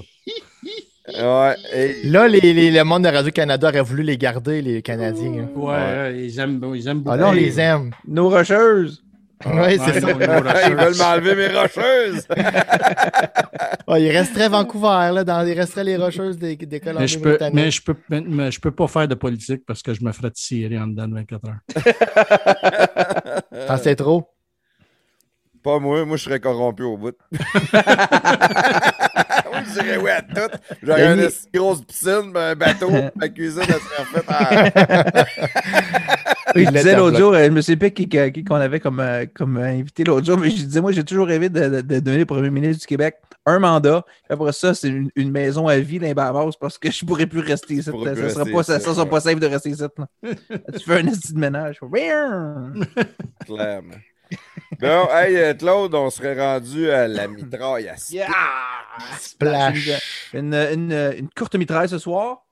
Ouais, 1.18 1.56
Là, 2.04 2.28
les, 2.28 2.72
le 2.72 2.84
monde 2.84 3.04
de 3.04 3.10
Radio-Canada 3.10 3.70
aurait 3.70 3.82
voulu 3.82 4.04
les 4.04 4.18
garder, 4.18 4.62
les 4.62 4.82
Canadiens. 4.82 5.48
Hein. 5.48 5.50
Ouais, 5.56 6.26
ils 6.26 6.40
aiment, 6.40 6.62
ils 6.76 6.88
aiment 6.88 7.00
beaucoup. 7.00 7.14
Ah 7.14 7.18
là, 7.18 7.30
on 7.30 7.34
les 7.34 7.60
aime. 7.60 7.92
Nos 8.08 8.30
rocheuses. 8.30 9.04
oui, 9.46 9.80
c'est 9.86 10.02
ça. 10.02 10.10
Ils 10.68 10.76
veulent 10.76 10.98
m'enlever 10.98 11.36
mes 11.36 11.48
rocheuses. 11.48 12.28
il 13.98 14.10
resterait 14.12 14.50
Vancouver, 14.50 15.12
là, 15.14 15.24
dans, 15.24 15.46
il 15.48 15.58
resterait 15.58 15.86
les 15.86 15.96
rocheuses 15.96 16.38
des, 16.38 16.58
des 16.58 16.82
mais 16.94 17.08
je 17.08 17.20
peux, 17.20 17.38
mais 17.54 17.72
je 17.72 17.82
peux, 17.82 17.96
mais, 18.10 18.52
je 18.52 18.60
peux 18.60 18.72
pas 18.72 18.88
faire 18.88 19.08
de 19.08 19.16
politique 19.16 19.64
parce 19.66 19.82
que 19.82 19.94
je 19.94 20.04
me 20.04 20.12
ferais 20.12 20.32
tirer 20.32 20.78
en 20.78 20.88
dedans 20.88 21.08
de 21.08 21.14
24 21.14 21.48
heures. 21.48 21.60
T'en 23.68 23.78
sais 23.78 23.96
trop? 23.96 24.28
Pas 25.64 25.80
moi, 25.80 26.06
moi 26.06 26.18
je 26.18 26.24
serais 26.24 26.40
corrompu 26.40 26.84
au 26.84 26.98
bout. 26.98 27.16
je 29.64 29.74
dirais 29.74 29.98
oui 29.98 30.10
à 30.12 30.22
tout. 30.22 30.58
J'aurais 30.84 31.14
une 31.14 31.30
grosse 31.54 31.82
piscine, 31.82 32.32
un 32.36 32.56
bateau, 32.56 32.90
ma 33.16 33.30
cuisine, 33.30 33.64
elle 33.68 33.76
serait 33.76 34.24
faite 34.24 35.28
il 36.56 36.72
disait 36.72 36.96
l'autre 36.96 37.18
jour, 37.18 37.36
je 37.36 37.50
me 37.50 37.62
sais 37.62 37.76
pas 37.76 37.90
qui, 37.90 38.08
qui 38.08 38.44
qu'on 38.44 38.56
avait 38.56 38.80
comme, 38.80 39.04
comme 39.34 39.58
invité 39.58 40.04
l'autre 40.04 40.26
jour, 40.26 40.38
mais 40.38 40.50
je 40.50 40.64
disais, 40.64 40.82
moi, 40.82 40.92
j'ai 40.92 41.04
toujours 41.04 41.28
rêvé 41.28 41.50
de, 41.50 41.82
de, 41.82 42.00
donner 42.00 42.26
premier 42.26 42.50
ministre 42.50 42.82
du 42.82 42.88
Québec 42.88 43.18
un 43.46 43.60
mandat. 43.60 44.06
Après 44.30 44.52
ça, 44.52 44.74
c'est 44.74 44.90
une, 44.90 45.32
maison 45.32 45.68
à 45.68 45.78
vie 45.78 46.00
dans 46.00 46.08
les 46.08 46.14
Bahamas 46.14 46.56
parce 46.60 46.78
que 46.78 46.92
je 46.92 47.06
pourrais 47.06 47.28
plus 47.28 47.40
rester 47.40 47.76
ici. 47.76 47.84
Ça 47.84 47.92
ne 47.92 48.30
sera, 48.30 48.46
pas, 48.46 48.64
ça, 48.64 48.80
sera 48.80 49.06
pas 49.06 49.20
safe 49.20 49.40
de 49.40 49.48
rester 49.48 49.70
ici. 49.70 49.84
tu 50.24 50.84
fais 50.86 51.00
un 51.00 51.08
esti 51.08 51.34
de 51.34 51.40
ménage. 51.40 51.80
Clairement. 53.46 53.96
Bon, 54.80 55.08
hey, 55.12 55.36
euh, 55.36 55.54
Claude, 55.56 55.94
on 55.94 56.10
serait 56.10 56.40
rendu 56.40 56.90
à 56.90 57.08
la 57.08 57.28
mitraille 57.28 57.90
à 57.90 57.96
yeah! 58.12 58.28
Splash! 59.20 59.90
Une, 60.34 60.54
une, 60.54 61.14
une, 61.18 61.30
courte 61.36 61.56
mitraille 61.56 61.90
ce 61.90 61.98
soir. 61.98 62.46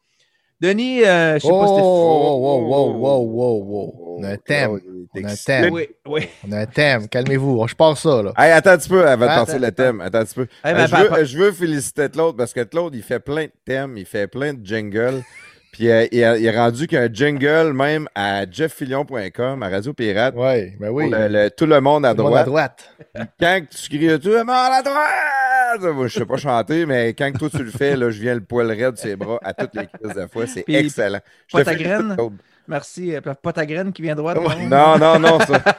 Denis, 0.60 1.04
euh, 1.04 1.36
je 1.36 1.42
sais 1.42 1.50
pas 1.50 1.68
si 1.68 1.74
c'était. 1.74 1.82
Oh, 1.84 2.40
wow, 2.42 2.68
wow, 2.68 2.92
wow, 2.94 3.22
wow, 3.22 3.64
wow. 3.64 4.18
On 4.20 4.24
a 4.24 4.30
un 4.32 4.38
thème. 4.38 4.80
On 5.14 5.24
a 5.24 5.32
un 5.32 5.36
thème. 5.36 5.74
Oui, 5.74 5.88
oui. 6.08 6.28
On 6.48 6.52
a 6.52 6.60
un 6.62 6.66
thème. 6.66 7.08
Calmez-vous. 7.08 7.68
Je 7.68 7.76
pars 7.76 7.98
ça, 7.98 8.24
là. 8.24 8.34
Hey, 8.38 8.52
attends 8.52 8.72
un 8.72 8.78
petit 8.78 8.90
peu 8.90 9.08
avant 9.08 9.26
de 9.26 9.46
passer 9.46 9.60
le 9.60 9.72
thème. 9.72 10.02
Attends 10.02 10.20
un 10.20 10.26
petit 10.26 10.36
peu. 10.36 10.48
Euh, 10.66 10.88
je, 10.88 10.96
veux, 10.96 11.26
je 11.26 11.38
veux 11.38 11.52
féliciter 11.52 12.10
Claude 12.10 12.36
parce 12.36 12.54
que 12.54 12.62
Claude, 12.64 12.96
il 12.96 13.04
fait 13.04 13.20
plein 13.20 13.46
de 13.46 13.52
thèmes, 13.66 13.98
il 13.98 14.06
fait 14.06 14.28
plein 14.28 14.54
de 14.54 14.66
jingles. 14.66 15.24
Puis 15.78 15.92
euh, 15.92 16.08
il, 16.12 16.24
a, 16.24 16.36
il, 16.40 16.50
a, 16.50 16.64
rendu 16.64 16.88
qu'un 16.88 17.08
jingle 17.14 17.72
même 17.72 18.10
à 18.16 18.50
jefffilion.com, 18.50 19.62
à 19.62 19.70
Radio 19.70 19.94
Pirate. 19.94 20.34
Ouais, 20.36 20.76
ben 20.80 20.90
oui. 20.90 21.08
Le, 21.12 21.50
tout 21.50 21.68
le 21.68 21.80
monde 21.80 22.04
à 22.04 22.16
tout 22.16 22.24
droite. 22.24 22.48
Le 22.48 22.52
monde 22.52 22.60
à 22.60 22.68
droite. 22.68 22.96
Quand 23.40 23.62
tu 23.70 23.90
cries 23.90 24.20
tout 24.20 24.30
le 24.30 24.40
monde 24.40 24.50
à 24.50 24.82
droite, 24.82 26.08
je 26.08 26.18
sais 26.18 26.26
pas 26.26 26.38
chanter, 26.38 26.88
mais 26.88 27.14
quand 27.14 27.32
toi 27.38 27.50
tu 27.52 27.62
le 27.62 27.70
fais, 27.70 27.96
là, 27.96 28.10
je 28.10 28.20
viens 28.20 28.34
le 28.34 28.42
poil 28.42 28.72
raide 28.72 28.94
de 28.94 28.98
ses 28.98 29.16
bras 29.16 29.38
à 29.44 29.54
toutes 29.54 29.76
les 29.76 29.86
crises 29.86 30.16
de 30.16 30.26
fois. 30.26 30.48
C'est 30.48 30.66
excellent. 30.68 31.20
Je 31.48 31.58
te 31.58 31.74
graine? 31.76 32.18
Merci. 32.68 33.16
Euh, 33.16 33.22
pas 33.22 33.54
ta 33.54 33.66
graine 33.66 33.94
qui 33.94 34.02
vient 34.02 34.16
droite. 34.16 34.38
Non, 34.70 34.98
non, 34.98 35.20
non, 35.20 35.40
ça. 35.40 35.62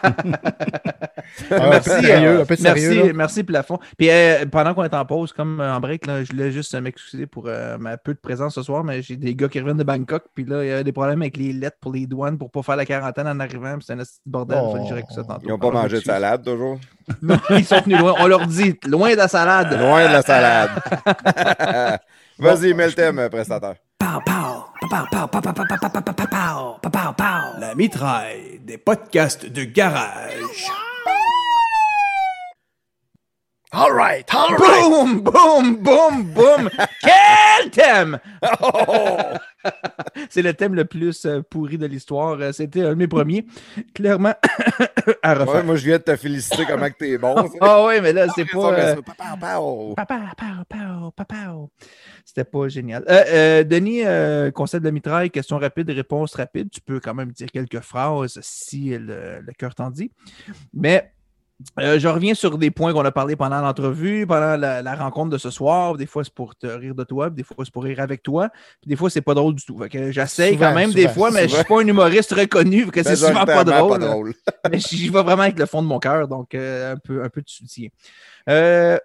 Ah, 1.51 1.69
merci, 1.71 1.91
sérieux, 1.91 2.41
un 2.41 2.45
peu 2.45 2.57
sérieux, 2.57 2.95
merci, 2.95 3.13
merci, 3.15 3.45
Plafond. 3.45 3.79
Puis 3.97 4.11
euh, 4.11 4.47
pendant 4.47 4.75
qu'on 4.75 4.85
est 4.85 4.95
en 4.95 5.05
pause, 5.05 5.33
comme 5.33 5.61
en 5.61 5.79
break, 5.81 6.07
là, 6.07 6.25
je 6.25 6.31
voulais 6.33 6.51
juste 6.51 6.75
m'excuser 6.75 7.27
pour 7.27 7.45
euh, 7.47 7.79
ma 7.79 7.97
peu 7.97 8.15
de 8.15 8.19
présence 8.19 8.55
ce 8.55 8.63
soir, 8.63 8.85
mais 8.85 9.03
j'ai 9.03 9.17
des 9.17 9.35
gars 9.35 9.49
qui 9.49 9.61
reviennent 9.61 9.77
de 9.77 9.85
Bangkok, 9.85 10.25
puis 10.35 10.45
là, 10.45 10.65
il 10.65 10.69
y 10.69 10.73
a 10.73 10.83
des 10.83 10.93
problèmes 10.93 11.23
avec 11.23 11.37
les 11.37 11.53
lettres 11.53 11.77
pour 11.81 11.93
les 11.93 12.07
douanes 12.07 12.39
pour 12.39 12.51
pas 12.51 12.63
faire 12.63 12.77
la 12.77 12.87
quarantaine 12.87 13.29
en 13.29 13.39
arrivant, 13.41 13.77
c'est 13.81 13.93
un 13.93 13.99
petit 13.99 14.21
bordel. 14.27 14.59
Oh. 14.61 14.77
Ça 15.11 15.25
tantôt. 15.25 15.41
Ils 15.45 15.49
n'ont 15.49 15.59
pas 15.59 15.71
mangé 15.71 15.99
de 15.99 16.05
salade 16.05 16.45
toujours? 16.45 16.79
Non, 17.23 17.39
ils 17.51 17.65
sont 17.65 17.81
venus 17.81 17.99
loin. 17.99 18.15
On 18.19 18.27
leur 18.27 18.47
dit, 18.47 18.79
loin 18.87 19.13
de 19.13 19.17
la 19.17 19.29
salade. 19.29 19.81
Loin 19.81 20.07
de 20.09 20.13
la 20.13 20.21
salade. 20.21 20.71
Vas-y, 22.39 22.75
mets 22.75 22.89
le 22.89 22.93
thème, 22.93 23.29
prestataire. 23.31 23.77
La 27.61 27.75
mitraille 27.75 28.61
des 28.65 28.79
podcasts 28.79 29.47
de 29.47 29.65
garage. 29.65 30.71
All 33.71 33.93
right, 33.93 34.25
all 34.35 34.49
right. 34.57 34.59
Boum, 34.59 35.21
boum, 35.21 35.77
boum, 35.83 36.23
boum. 36.33 36.71
Quel 37.03 37.71
thème! 37.71 38.19
C'est 40.31 40.41
le 40.41 40.55
thème 40.55 40.75
le 40.75 40.87
plus 40.87 41.27
euh, 41.27 41.43
pourri 41.43 41.77
de 41.77 41.85
l'histoire. 41.85 42.39
Euh, 42.41 42.53
c'était 42.53 42.81
un 42.81 42.91
de 42.91 42.95
mes 42.95 43.09
premiers. 43.09 43.45
Clairement, 43.95 44.35
à 45.23 45.35
refaire. 45.35 45.65
moi, 45.65 45.77
je 45.77 45.85
viens 45.85 45.99
de 45.99 46.03
te 46.03 46.17
féliciter 46.17 46.65
comment 46.67 46.89
que 46.89 46.97
t'es 46.99 47.19
bon. 47.19 47.35
Ah 47.61 47.85
oui, 47.85 48.01
mais 48.01 48.15
là, 48.15 48.29
c'est 48.35 48.47
pas... 48.47 48.73
Euh... 48.73 48.97
Papa, 49.03 49.37
papa, 49.37 51.11
papa, 51.15 51.37
C'était 52.39 52.51
pas 52.51 52.69
génial. 52.69 53.05
Euh, 53.09 53.25
euh, 53.29 53.65
Denis, 53.65 54.03
concept 54.53 54.83
de 54.83 54.89
la 54.89 54.93
mitraille, 54.93 55.31
question 55.31 55.59
rapide, 55.59 55.91
réponse 55.91 56.35
rapide. 56.35 56.71
Tu 56.71 56.81
peux 56.81 57.01
quand 57.01 57.15
même 57.15 57.33
dire 57.33 57.49
quelques 57.51 57.81
phrases 57.81 58.39
si 58.43 58.91
le, 58.91 59.41
le 59.41 59.53
cœur 59.57 59.75
t'en 59.75 59.91
dit. 59.91 60.13
Mais 60.73 61.13
euh, 61.81 61.99
je 61.99 62.07
reviens 62.07 62.35
sur 62.35 62.57
des 62.57 62.71
points 62.71 62.93
qu'on 62.93 63.05
a 63.05 63.11
parlé 63.11 63.35
pendant 63.35 63.61
l'entrevue, 63.61 64.27
pendant 64.27 64.57
la, 64.57 64.95
rencontre 64.95 65.31
de 65.31 65.39
ce 65.39 65.51
soir. 65.51 65.97
Des 65.97 66.07
fois, 66.07 66.23
c'est 66.23 66.33
pour 66.33 66.55
te 66.55 66.67
rire 66.67 66.95
de 66.95 67.03
toi, 67.03 67.31
des 67.31 67.43
fois, 67.43 67.57
c'est 67.65 67.73
pour 67.73 67.83
rire 67.83 68.01
avec 68.01 68.23
toi. 68.23 68.49
Puis 68.81 68.89
des 68.89 68.97
fois, 68.97 69.11
c'est 69.11 69.23
pas 69.23 69.35
drôle 69.35 69.57
du 69.57 69.65
tout. 69.65 69.81
J'essaye 70.11 70.57
quand 70.57 70.75
même 70.75 70.93
des 70.93 71.09
fois, 71.09 71.31
mais 71.33 71.49
je 71.49 71.57
suis 71.57 71.65
pas 71.65 71.81
un 71.81 71.87
humoriste 71.87 72.33
reconnu, 72.33 72.87
que 72.87 73.03
c'est 73.03 73.17
souvent 73.17 73.45
pas 73.45 73.65
drôle. 73.65 74.35
mais 74.71 74.79
j'y 74.79 75.09
vais 75.09 75.23
vraiment 75.23 75.43
avec 75.43 75.59
le 75.59 75.67
fond 75.67 75.83
de 75.83 75.89
mon 75.89 75.99
cœur, 75.99 76.29
donc 76.29 76.55
euh, 76.55 76.95
un, 76.95 76.97
peu, 76.97 77.25
un 77.25 77.29
peu 77.29 77.43
de 77.43 77.49
soutien. 77.49 77.89
Euh, 78.49 78.97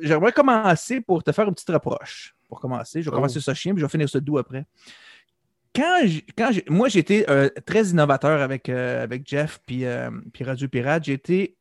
j'aimerais 0.00 0.32
commencer 0.32 1.00
pour 1.00 1.22
te 1.22 1.32
faire 1.32 1.48
une 1.48 1.54
petite 1.54 1.70
reproche. 1.70 2.35
Pour 2.48 2.60
commencer, 2.60 3.02
je 3.02 3.10
vais 3.10 3.14
commencer 3.14 3.40
ce 3.40 3.54
chien, 3.54 3.72
puis 3.72 3.80
je 3.80 3.86
vais 3.86 3.90
finir 3.90 4.08
ce 4.08 4.18
doux 4.18 4.38
après 4.38 4.64
quand, 5.74 6.00
quand 6.38 6.50
moi, 6.70 6.88
j'étais 6.88 7.26
très 7.66 7.88
innovateur 7.88 8.40
avec, 8.40 8.70
avec 8.70 9.28
Jeff 9.28 9.60
puis, 9.66 9.84
puis 10.32 10.42
Radio 10.42 10.68
Pirate. 10.68 11.04
J'étais 11.04 11.56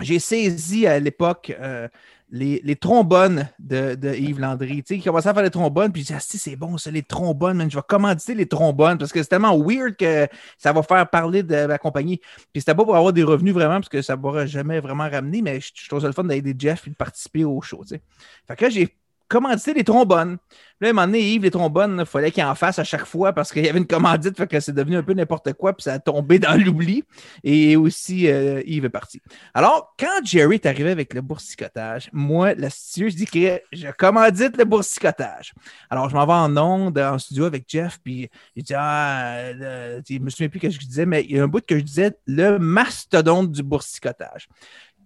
j'ai 0.00 0.18
saisi 0.18 0.86
à 0.86 0.98
l'époque 0.98 1.56
euh, 1.58 1.88
les, 2.30 2.76
trombones 2.76 3.48
de, 3.58 3.96
Yves 4.14 4.40
Landry. 4.40 4.82
Tu 4.82 4.88
sais, 4.88 4.96
il 4.96 5.02
commençait 5.02 5.28
à 5.28 5.34
faire 5.34 5.42
les 5.42 5.50
trombones, 5.50 5.92
puis 5.92 6.02
je 6.02 6.08
disais, 6.08 6.18
ah, 6.18 6.20
si, 6.20 6.38
c'est 6.38 6.56
bon, 6.56 6.76
ça, 6.76 6.90
les 6.90 7.02
trombones, 7.02 7.56
man, 7.56 7.70
je 7.70 7.76
vais 7.76 7.84
commanditer 7.86 8.34
les 8.34 8.46
trombones 8.46 8.98
parce 8.98 9.12
que 9.12 9.22
c'est 9.22 9.28
tellement 9.28 9.56
weird 9.58 9.96
que 9.96 10.28
ça 10.58 10.72
va 10.72 10.82
faire 10.82 11.08
parler 11.08 11.42
de 11.42 11.66
ma 11.66 11.78
compagnie. 11.78 12.18
Puis 12.52 12.60
c'était 12.60 12.74
pas 12.74 12.84
pour 12.84 12.96
avoir 12.96 13.12
des 13.12 13.22
revenus 13.22 13.54
vraiment, 13.54 13.76
parce 13.76 13.88
que 13.88 14.02
ça 14.02 14.16
ne 14.16 14.20
m'aurait 14.20 14.48
jamais 14.48 14.80
vraiment 14.80 15.08
ramené, 15.08 15.40
mais 15.40 15.60
je, 15.60 15.70
je 15.74 15.88
trouve 15.88 16.00
ça 16.00 16.08
le 16.08 16.12
fun 16.12 16.24
d'aider 16.24 16.54
Jeff 16.58 16.86
et 16.86 16.90
de 16.90 16.96
participer 16.96 17.44
au 17.44 17.60
show. 17.62 17.82
Tu 17.82 17.94
sais. 17.94 18.02
Fait 18.46 18.56
que 18.56 18.68
j'ai 18.68 18.94
commandité 19.28 19.74
les 19.74 19.84
trombones. 19.84 20.38
Là, 20.80 20.88
à 20.88 20.90
un 20.90 20.92
moment 20.92 21.06
donné, 21.06 21.32
Yves, 21.32 21.42
les 21.42 21.50
trombones, 21.50 21.96
il 22.00 22.06
fallait 22.06 22.30
qu'il 22.30 22.44
en 22.44 22.54
fasse 22.54 22.78
à 22.78 22.84
chaque 22.84 23.06
fois 23.06 23.32
parce 23.32 23.50
qu'il 23.50 23.64
y 23.64 23.68
avait 23.68 23.78
une 23.78 23.86
commandite, 23.86 24.36
fait 24.36 24.46
que 24.46 24.60
c'est 24.60 24.74
devenu 24.74 24.96
un 24.96 25.02
peu 25.02 25.14
n'importe 25.14 25.54
quoi, 25.54 25.72
puis 25.72 25.84
ça 25.84 25.94
a 25.94 25.98
tombé 25.98 26.38
dans 26.40 26.54
l'oubli. 26.54 27.02
Et 27.42 27.76
aussi, 27.76 28.28
euh, 28.28 28.62
Yves 28.66 28.84
est 28.84 28.90
parti. 28.90 29.22
Alors, 29.54 29.94
quand 29.98 30.24
Jerry 30.24 30.56
est 30.56 30.66
arrivé 30.66 30.90
avec 30.90 31.14
le 31.14 31.22
boursicotage, 31.22 32.10
moi, 32.12 32.54
l'astucieux, 32.54 33.08
je 33.08 33.16
dis 33.16 33.26
que 33.26 33.60
je 33.72 33.88
commandite 33.96 34.56
le 34.58 34.64
boursicotage. 34.64 35.54
Alors, 35.88 36.10
je 36.10 36.14
m'en 36.14 36.26
vais 36.26 36.32
en 36.32 36.56
onde, 36.56 36.98
en 36.98 37.18
studio 37.18 37.46
avec 37.46 37.64
Jeff, 37.66 37.98
puis 38.04 38.28
il 38.54 38.62
dit, 38.62 38.74
ah, 38.76 39.52
je 39.54 40.18
me 40.18 40.28
souviens 40.28 40.48
plus 40.48 40.60
ce 40.60 40.66
que 40.66 40.70
je 40.72 40.78
disais, 40.78 41.06
mais 41.06 41.24
il 41.24 41.36
y 41.36 41.40
a 41.40 41.44
un 41.44 41.48
bout 41.48 41.64
que 41.64 41.78
je 41.78 41.84
disais, 41.84 42.12
le 42.26 42.58
mastodonte 42.58 43.50
du 43.50 43.62
boursicotage. 43.62 44.48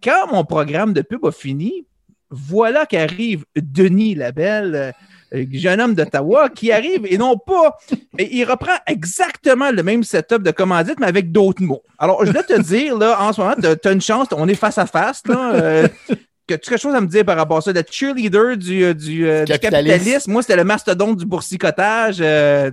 Quand 0.02 0.32
mon 0.32 0.44
programme 0.44 0.94
de 0.94 1.02
pub 1.02 1.24
a 1.26 1.32
fini, 1.32 1.86
voilà 2.30 2.86
qu'arrive 2.86 3.44
Denis 3.56 4.14
Labelle, 4.14 4.94
euh, 5.34 5.44
jeune 5.52 5.80
homme 5.80 5.94
d'Ottawa, 5.94 6.48
qui 6.48 6.72
arrive 6.72 7.06
et 7.06 7.18
non 7.18 7.36
pas, 7.36 7.76
mais 8.16 8.28
il 8.30 8.44
reprend 8.44 8.76
exactement 8.86 9.70
le 9.70 9.82
même 9.82 10.02
setup 10.02 10.42
de 10.42 10.50
commandite, 10.50 10.98
mais 11.00 11.06
avec 11.06 11.32
d'autres 11.32 11.62
mots. 11.62 11.82
Alors, 11.98 12.24
je 12.24 12.32
dois 12.32 12.42
te 12.42 12.60
dire, 12.60 12.96
là, 12.96 13.20
en 13.20 13.32
ce 13.32 13.40
moment, 13.40 13.54
tu 13.60 13.88
as 13.88 13.92
une 13.92 14.00
chance, 14.00 14.28
on 14.32 14.48
est 14.48 14.54
face 14.54 14.78
à 14.78 14.86
face, 14.86 15.22
là. 15.26 15.54
Euh, 15.54 15.88
que 16.08 16.54
tu 16.54 16.68
as 16.68 16.70
quelque 16.70 16.80
chose 16.80 16.94
à 16.94 17.00
me 17.00 17.06
dire 17.06 17.24
par 17.24 17.36
rapport 17.36 17.58
à 17.58 17.60
ça? 17.60 17.72
Le 17.72 17.82
cheerleader 17.88 18.56
du, 18.56 18.84
euh, 18.84 18.94
du, 18.94 19.24
capitalisme. 19.46 20.32
Moi, 20.32 20.42
c'était 20.42 20.56
le 20.56 20.64
mastodonte 20.64 21.16
du 21.16 21.26
boursicotage, 21.26 22.16
tu 22.16 22.22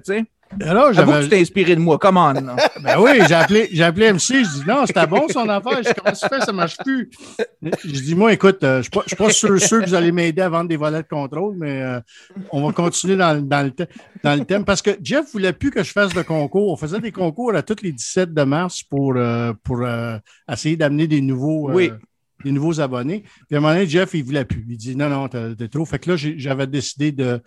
sais. 0.04 0.26
Alors, 0.62 0.94
j'avais... 0.94 1.12
que 1.12 1.24
tu 1.24 1.30
t'es 1.30 1.40
inspiré 1.40 1.76
de 1.76 1.82
moi, 1.82 1.98
comment? 1.98 2.34
ben 2.84 3.00
oui, 3.00 3.12
j'ai 3.28 3.34
appelé, 3.34 3.70
j'ai 3.72 3.84
appelé 3.84 4.14
MC, 4.14 4.44
je 4.44 4.60
dis 4.60 4.64
non, 4.68 4.86
c'était 4.86 5.08
bon 5.08 5.28
son 5.28 5.48
affaire. 5.50 5.84
Je 5.84 5.90
dis 5.90 5.96
comment 5.96 6.16
ça 6.16 6.30
fait, 6.30 6.42
ça 6.42 6.52
marche 6.52 6.78
plus. 6.78 7.10
Je 7.62 8.02
dis 8.02 8.16
moi, 8.16 8.34
écoute, 8.34 8.64
euh, 8.64 8.82
je 8.82 8.90
ne 8.96 9.04
suis 9.08 9.16
pas 9.16 9.30
sûr, 9.30 9.60
sûr, 9.60 9.82
que 9.82 9.88
vous 9.88 9.96
allez 9.96 10.12
m'aider 10.12 10.42
à 10.42 10.50
vendre 10.50 10.70
des 10.70 10.78
volets 10.78 11.04
de 11.04 11.08
contrôle, 11.08 11.56
mais 11.58 11.82
euh, 11.82 12.00
on 12.52 12.66
va 12.66 12.74
continuer 12.74 13.16
dans, 13.16 13.42
dans, 13.42 13.66
le 13.66 13.88
dans, 14.24 14.36
le 14.36 14.46
thème 14.46 14.66
parce 14.66 14.82
que 14.82 14.92
Jeff 15.02 15.32
voulait 15.32 15.54
plus 15.54 15.72
que 15.72 15.84
je 15.84 15.92
fasse 15.92 16.14
de 16.14 16.22
concours. 16.22 16.72
On 16.72 16.78
faisait 16.78 17.00
des 17.00 17.12
concours 17.12 17.56
à 17.56 17.62
tous 17.62 17.82
les 17.84 17.92
17 17.92 18.34
de 18.34 18.44
mars 18.44 18.84
pour, 18.84 19.14
euh, 19.16 19.54
pour 19.64 19.86
essayer 20.52 20.78
d'amener 20.78 21.08
des 21.08 21.22
nouveaux. 21.22 21.72
oui 21.72 21.92
des 22.44 22.52
nouveaux 22.52 22.80
abonnés. 22.80 23.24
Puis 23.48 23.56
à 23.56 23.58
un 23.58 23.62
moment 23.62 23.74
donné, 23.74 23.88
Jeff, 23.88 24.14
il 24.14 24.22
ne 24.22 24.26
voulait 24.26 24.46
plus. 24.46 24.66
Il 24.70 24.78
dit 24.78 24.96
non, 24.96 25.10
non, 25.10 25.28
t'es 25.28 25.68
trop. 25.68 25.86
Fait 25.86 26.00
que 26.00 26.12
là, 26.12 26.18
j'avais 26.18 26.68
décidé 26.68 27.12
de, 27.12 27.42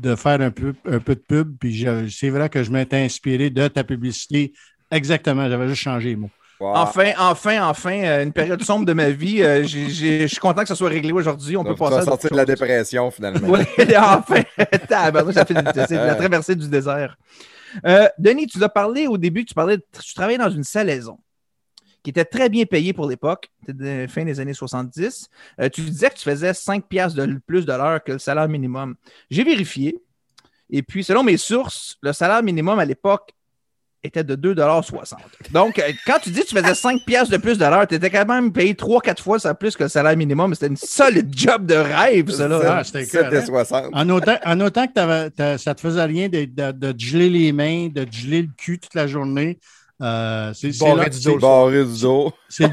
de 0.00 0.14
faire 0.14 0.40
un 0.40 0.50
peu, 0.50 0.74
un 0.88 0.98
peu 0.98 1.14
de 1.14 1.20
pub. 1.20 1.56
Puis 1.58 1.86
c'est 2.10 2.30
vrai 2.30 2.48
que 2.48 2.62
je 2.62 2.70
m'étais 2.70 2.98
inspiré 2.98 3.50
de 3.50 3.68
ta 3.68 3.84
publicité. 3.84 4.52
Exactement, 4.90 5.48
j'avais 5.48 5.68
juste 5.68 5.82
changé 5.82 6.10
les 6.10 6.16
mots. 6.16 6.30
Enfin, 6.58 7.12
enfin, 7.18 7.68
enfin, 7.68 8.02
euh, 8.02 8.22
une 8.22 8.32
période 8.32 8.62
sombre 8.62 8.86
de 8.86 8.94
ma 8.94 9.10
vie. 9.10 9.42
Euh, 9.42 9.64
je 9.64 10.26
suis 10.26 10.38
content 10.38 10.62
que 10.62 10.68
ça 10.68 10.74
soit 10.74 10.88
réglé 10.88 11.12
aujourd'hui. 11.12 11.56
On 11.56 11.64
peut 11.64 11.74
passer 11.74 11.96
à 11.96 12.02
sortir 12.02 12.30
de 12.30 12.36
la 12.36 12.46
dépression, 12.46 13.10
finalement. 13.10 13.46
Oui, 13.48 13.60
enfin. 13.96 14.42
ça 15.32 15.44
fait 15.44 15.90
la 15.90 16.14
traversée 16.14 16.54
du 16.54 16.68
désert. 16.68 17.18
Euh, 17.84 18.08
Denis, 18.18 18.46
tu 18.46 18.62
as 18.62 18.70
parlé 18.70 19.06
au 19.06 19.18
début, 19.18 19.44
tu 19.44 19.52
parlais, 19.52 19.76
tu 19.76 20.14
travaillais 20.14 20.38
dans 20.38 20.50
une 20.50 20.64
salaison 20.64 21.18
qui 22.06 22.10
était 22.10 22.24
très 22.24 22.48
bien 22.48 22.64
payé 22.66 22.92
pour 22.92 23.08
l'époque, 23.08 23.50
de 23.66 24.06
fin 24.08 24.24
des 24.24 24.38
années 24.38 24.54
70. 24.54 25.28
Euh, 25.60 25.68
tu 25.68 25.80
disais 25.80 26.08
que 26.08 26.14
tu 26.14 26.22
faisais 26.22 26.54
5 26.54 26.86
piastres 26.86 27.18
de 27.18 27.40
plus 27.44 27.66
de 27.66 27.72
l'heure 27.72 28.00
que 28.00 28.12
le 28.12 28.20
salaire 28.20 28.48
minimum. 28.48 28.94
J'ai 29.28 29.42
vérifié. 29.42 30.00
Et 30.70 30.84
puis, 30.84 31.02
selon 31.02 31.24
mes 31.24 31.36
sources, 31.36 31.96
le 32.02 32.12
salaire 32.12 32.44
minimum 32.44 32.78
à 32.78 32.84
l'époque 32.84 33.32
était 34.04 34.22
de 34.22 34.36
2,60 34.36 35.16
Donc, 35.50 35.80
euh, 35.80 35.90
quand 36.06 36.20
tu 36.22 36.30
dis 36.30 36.42
que 36.42 36.46
tu 36.46 36.54
faisais 36.54 36.76
5 36.76 37.04
piastres 37.04 37.32
de 37.32 37.38
plus 37.38 37.58
de 37.58 37.64
l'heure, 37.64 37.88
tu 37.88 37.96
étais 37.96 38.08
quand 38.08 38.24
même 38.24 38.52
payé 38.52 38.74
3-4 38.74 39.20
fois 39.20 39.40
ça 39.40 39.52
plus 39.54 39.74
que 39.74 39.82
le 39.82 39.88
salaire 39.88 40.16
minimum. 40.16 40.54
C'était 40.54 40.68
une 40.68 40.76
solide 40.76 41.36
job 41.36 41.66
de 41.66 41.74
rêve, 41.74 42.30
ça. 42.30 42.46
Là. 42.46 42.84
C'était 42.84 43.44
60. 43.44 43.86
En 43.92 44.08
autant, 44.10 44.38
en 44.44 44.60
autant 44.60 44.86
que 44.86 45.56
ça 45.58 45.74
te 45.74 45.80
faisait 45.80 46.04
rien 46.04 46.28
de, 46.28 46.44
de, 46.44 46.70
de, 46.70 46.94
geler 46.96 47.30
les 47.30 47.50
mains, 47.50 47.88
de 47.88 48.06
geler 48.08 48.42
le 48.42 48.50
cul 48.56 48.78
toute 48.78 48.94
la 48.94 49.08
journée, 49.08 49.58
Euh, 50.02 50.52
c'est 50.52 50.68
le 50.68 51.38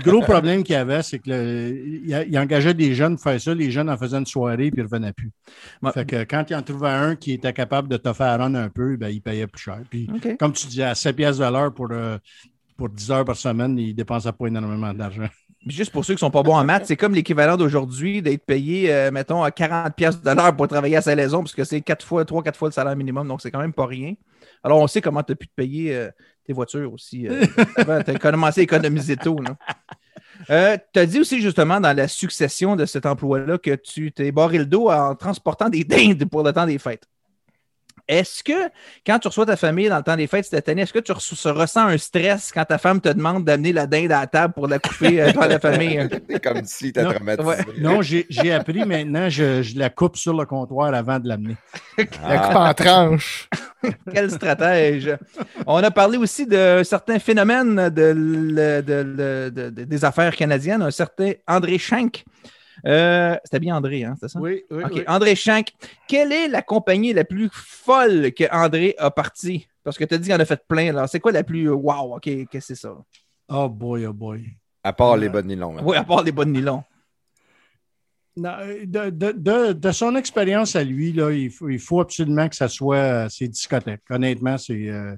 gros 0.03 0.21
problème 0.21 0.63
qu'il 0.63 0.73
y 0.73 0.77
avait, 0.77 1.01
c'est 1.03 1.19
qu'il 1.19 2.37
engageait 2.37 2.73
des 2.73 2.93
jeunes 2.93 3.15
pour 3.15 3.23
faire 3.23 3.39
ça. 3.39 3.53
Les 3.53 3.71
jeunes 3.71 3.89
en 3.89 3.97
faisaient 3.97 4.17
une 4.17 4.25
soirée 4.25 4.71
puis 4.71 4.81
ils 4.81 4.83
ne 4.83 4.83
revenaient 4.83 5.13
plus. 5.13 5.31
Fait 5.93 6.05
que 6.05 6.23
quand 6.23 6.43
il 6.49 6.55
en 6.55 6.61
trouvait 6.61 6.89
un 6.89 7.15
qui 7.15 7.33
était 7.33 7.53
capable 7.53 7.87
de 7.87 7.97
te 7.97 8.11
faire 8.11 8.41
un 8.41 8.69
peu, 8.69 8.97
ben, 8.97 9.07
il 9.07 9.21
payait 9.21 9.47
plus 9.47 9.63
cher. 9.63 9.79
Puis, 9.89 10.09
comme 10.37 10.51
tu 10.51 10.67
dis, 10.67 10.83
à 10.83 10.95
7 10.95 11.15
pièces 11.15 11.37
de 11.37 11.45
l'heure 11.45 11.73
pour, 11.73 11.87
euh, 11.91 12.17
pour 12.75 12.89
10 12.89 13.11
heures 13.11 13.25
par 13.25 13.37
semaine, 13.37 13.77
il 13.77 13.89
ne 13.89 13.93
dépensait 13.93 14.31
pas 14.31 14.47
énormément 14.47 14.93
d'argent. 14.93 15.29
Juste 15.65 15.93
pour 15.93 16.03
ceux 16.03 16.13
qui 16.13 16.17
ne 16.17 16.27
sont 16.27 16.31
pas 16.31 16.43
bons 16.43 16.55
en 16.55 16.65
maths, 16.65 16.87
c'est 16.87 16.97
comme 16.97 17.15
l'équivalent 17.15 17.55
d'aujourd'hui 17.55 18.21
d'être 18.21 18.45
payé, 18.45 18.93
euh, 18.93 19.11
mettons, 19.11 19.43
à 19.43 19.51
40 19.51 19.95
pièces 19.95 20.21
de 20.21 20.29
l'heure 20.29 20.53
pour 20.57 20.67
travailler 20.67 20.97
à 20.97 21.01
sa 21.01 21.15
maison, 21.15 21.39
parce 21.39 21.55
que 21.55 21.63
c'est 21.63 21.79
4 21.79 22.05
fois, 22.05 22.25
3-4 22.25 22.57
fois 22.57 22.67
le 22.67 22.73
salaire 22.73 22.97
minimum, 22.97 23.29
donc 23.29 23.41
c'est 23.41 23.49
quand 23.49 23.61
même 23.61 23.71
pas 23.71 23.85
rien. 23.85 24.13
Alors, 24.61 24.79
on 24.79 24.87
sait 24.87 24.99
comment 24.99 25.23
tu 25.23 25.31
as 25.31 25.35
pu 25.35 25.47
te 25.47 25.53
payer 25.55 25.95
euh, 25.95 26.09
tes 26.45 26.53
voitures 26.53 26.91
aussi. 26.93 27.27
Euh, 27.27 27.45
tu 28.05 28.11
as 28.11 28.19
commencé 28.19 28.61
à 28.61 28.63
économiser 28.63 29.17
tôt. 29.17 29.39
tu 30.47 30.53
as 30.53 31.05
dit 31.05 31.19
aussi 31.19 31.41
justement 31.41 31.79
dans 31.79 31.95
la 31.95 32.07
succession 32.07 32.75
de 32.75 32.85
cet 32.85 33.05
emploi-là 33.05 33.57
que 33.57 33.75
tu 33.75 34.11
t'es 34.11 34.31
barré 34.31 34.57
le 34.57 34.65
dos 34.65 34.89
en 34.89 35.15
transportant 35.15 35.69
des 35.69 35.83
dindes 35.83 36.25
pour 36.25 36.43
le 36.43 36.53
temps 36.53 36.65
des 36.65 36.77
fêtes. 36.77 37.07
Est-ce 38.07 38.43
que 38.43 38.69
quand 39.05 39.19
tu 39.19 39.29
reçois 39.29 39.45
ta 39.45 39.55
famille 39.55 39.87
dans 39.87 39.97
le 39.97 40.03
temps 40.03 40.17
des 40.17 40.27
fêtes 40.27 40.45
cette 40.45 40.67
année, 40.67 40.81
est-ce 40.81 40.91
que 40.91 40.99
tu 40.99 41.13
ressens 41.13 41.87
un 41.87 41.97
stress 41.97 42.51
quand 42.51 42.65
ta 42.65 42.77
femme 42.77 42.99
te 42.99 43.07
demande 43.09 43.45
d'amener 43.45 43.71
la 43.71 43.87
dinde 43.87 44.11
à 44.11 44.21
la 44.21 44.27
table 44.27 44.53
pour 44.53 44.67
la 44.67 44.79
couper 44.79 45.21
euh, 45.21 45.31
la 45.33 45.59
famille? 45.59 46.09
Comme 46.43 46.65
si 46.65 46.91
tu 46.91 47.01
traumatisé. 47.01 47.79
Non, 47.79 48.01
j'ai 48.01 48.51
appris 48.51 48.83
maintenant, 48.85 49.29
je, 49.29 49.77
la 49.77 49.89
coupe 49.89 50.17
sur 50.17 50.33
le 50.35 50.45
comptoir 50.45 50.93
avant 50.93 51.19
de 51.19 51.29
l'amener. 51.29 51.55
La 51.97 52.05
coupe 52.05 52.55
en 52.55 52.73
tranche. 52.73 53.49
Quel 54.13 54.31
stratège. 54.31 55.17
On 55.65 55.77
a 55.77 55.91
parlé 55.91 56.17
aussi 56.17 56.45
de 56.45 56.81
certains 56.83 57.19
phénomènes 57.19 57.89
de, 57.89 59.61
des 59.69 60.05
affaires 60.05 60.35
canadiennes. 60.35 60.81
Un 60.81 60.91
certain 60.91 61.31
André 61.47 61.77
Schenck 61.77 62.25
euh, 62.85 63.35
c'était 63.43 63.59
bien 63.59 63.75
André, 63.75 64.03
hein, 64.03 64.15
c'est 64.19 64.29
ça? 64.29 64.39
Oui, 64.39 64.63
oui, 64.69 65.03
André 65.07 65.35
Schenck. 65.35 65.73
Quelle 66.07 66.31
est 66.31 66.47
la 66.47 66.61
compagnie 66.61 67.13
la 67.13 67.23
plus 67.23 67.49
folle 67.51 68.33
que 68.33 68.43
André 68.51 68.95
a 68.97 69.11
partie? 69.11 69.67
Parce 69.83 69.97
que 69.97 70.05
tu 70.05 70.15
as 70.15 70.17
dit 70.17 70.25
qu'il 70.25 70.35
en 70.35 70.39
a 70.39 70.45
fait 70.45 70.63
plein. 70.67 70.89
Alors, 70.89 71.09
c'est 71.09 71.19
quoi 71.19 71.31
la 71.31 71.43
plus 71.43 71.69
wow? 71.69 72.15
OK, 72.15 72.21
qu'est-ce 72.21 72.47
que 72.51 72.59
c'est 72.59 72.75
ça? 72.75 72.95
Oh 73.49 73.69
boy, 73.69 74.05
oh 74.05 74.13
boy. 74.13 74.45
À 74.83 74.93
part 74.93 75.17
les 75.17 75.29
bonnes 75.29 75.47
nylons. 75.47 75.75
Oui, 75.83 75.95
à 75.95 76.03
part 76.03 76.23
les 76.23 76.31
bonnes 76.31 76.51
nylons. 76.51 76.83
de, 78.35 79.91
son 79.91 80.15
expérience 80.15 80.75
à 80.75 80.83
lui, 80.83 81.13
là, 81.13 81.31
il, 81.31 81.51
faut, 81.51 82.01
absolument 82.01 82.49
que 82.49 82.55
ça 82.55 82.67
soit 82.67 82.95
euh, 82.97 83.29
ses 83.29 83.47
discothèques. 83.47 84.03
Honnêtement, 84.09 84.57
c'est. 84.57 84.89
Euh, 84.89 85.15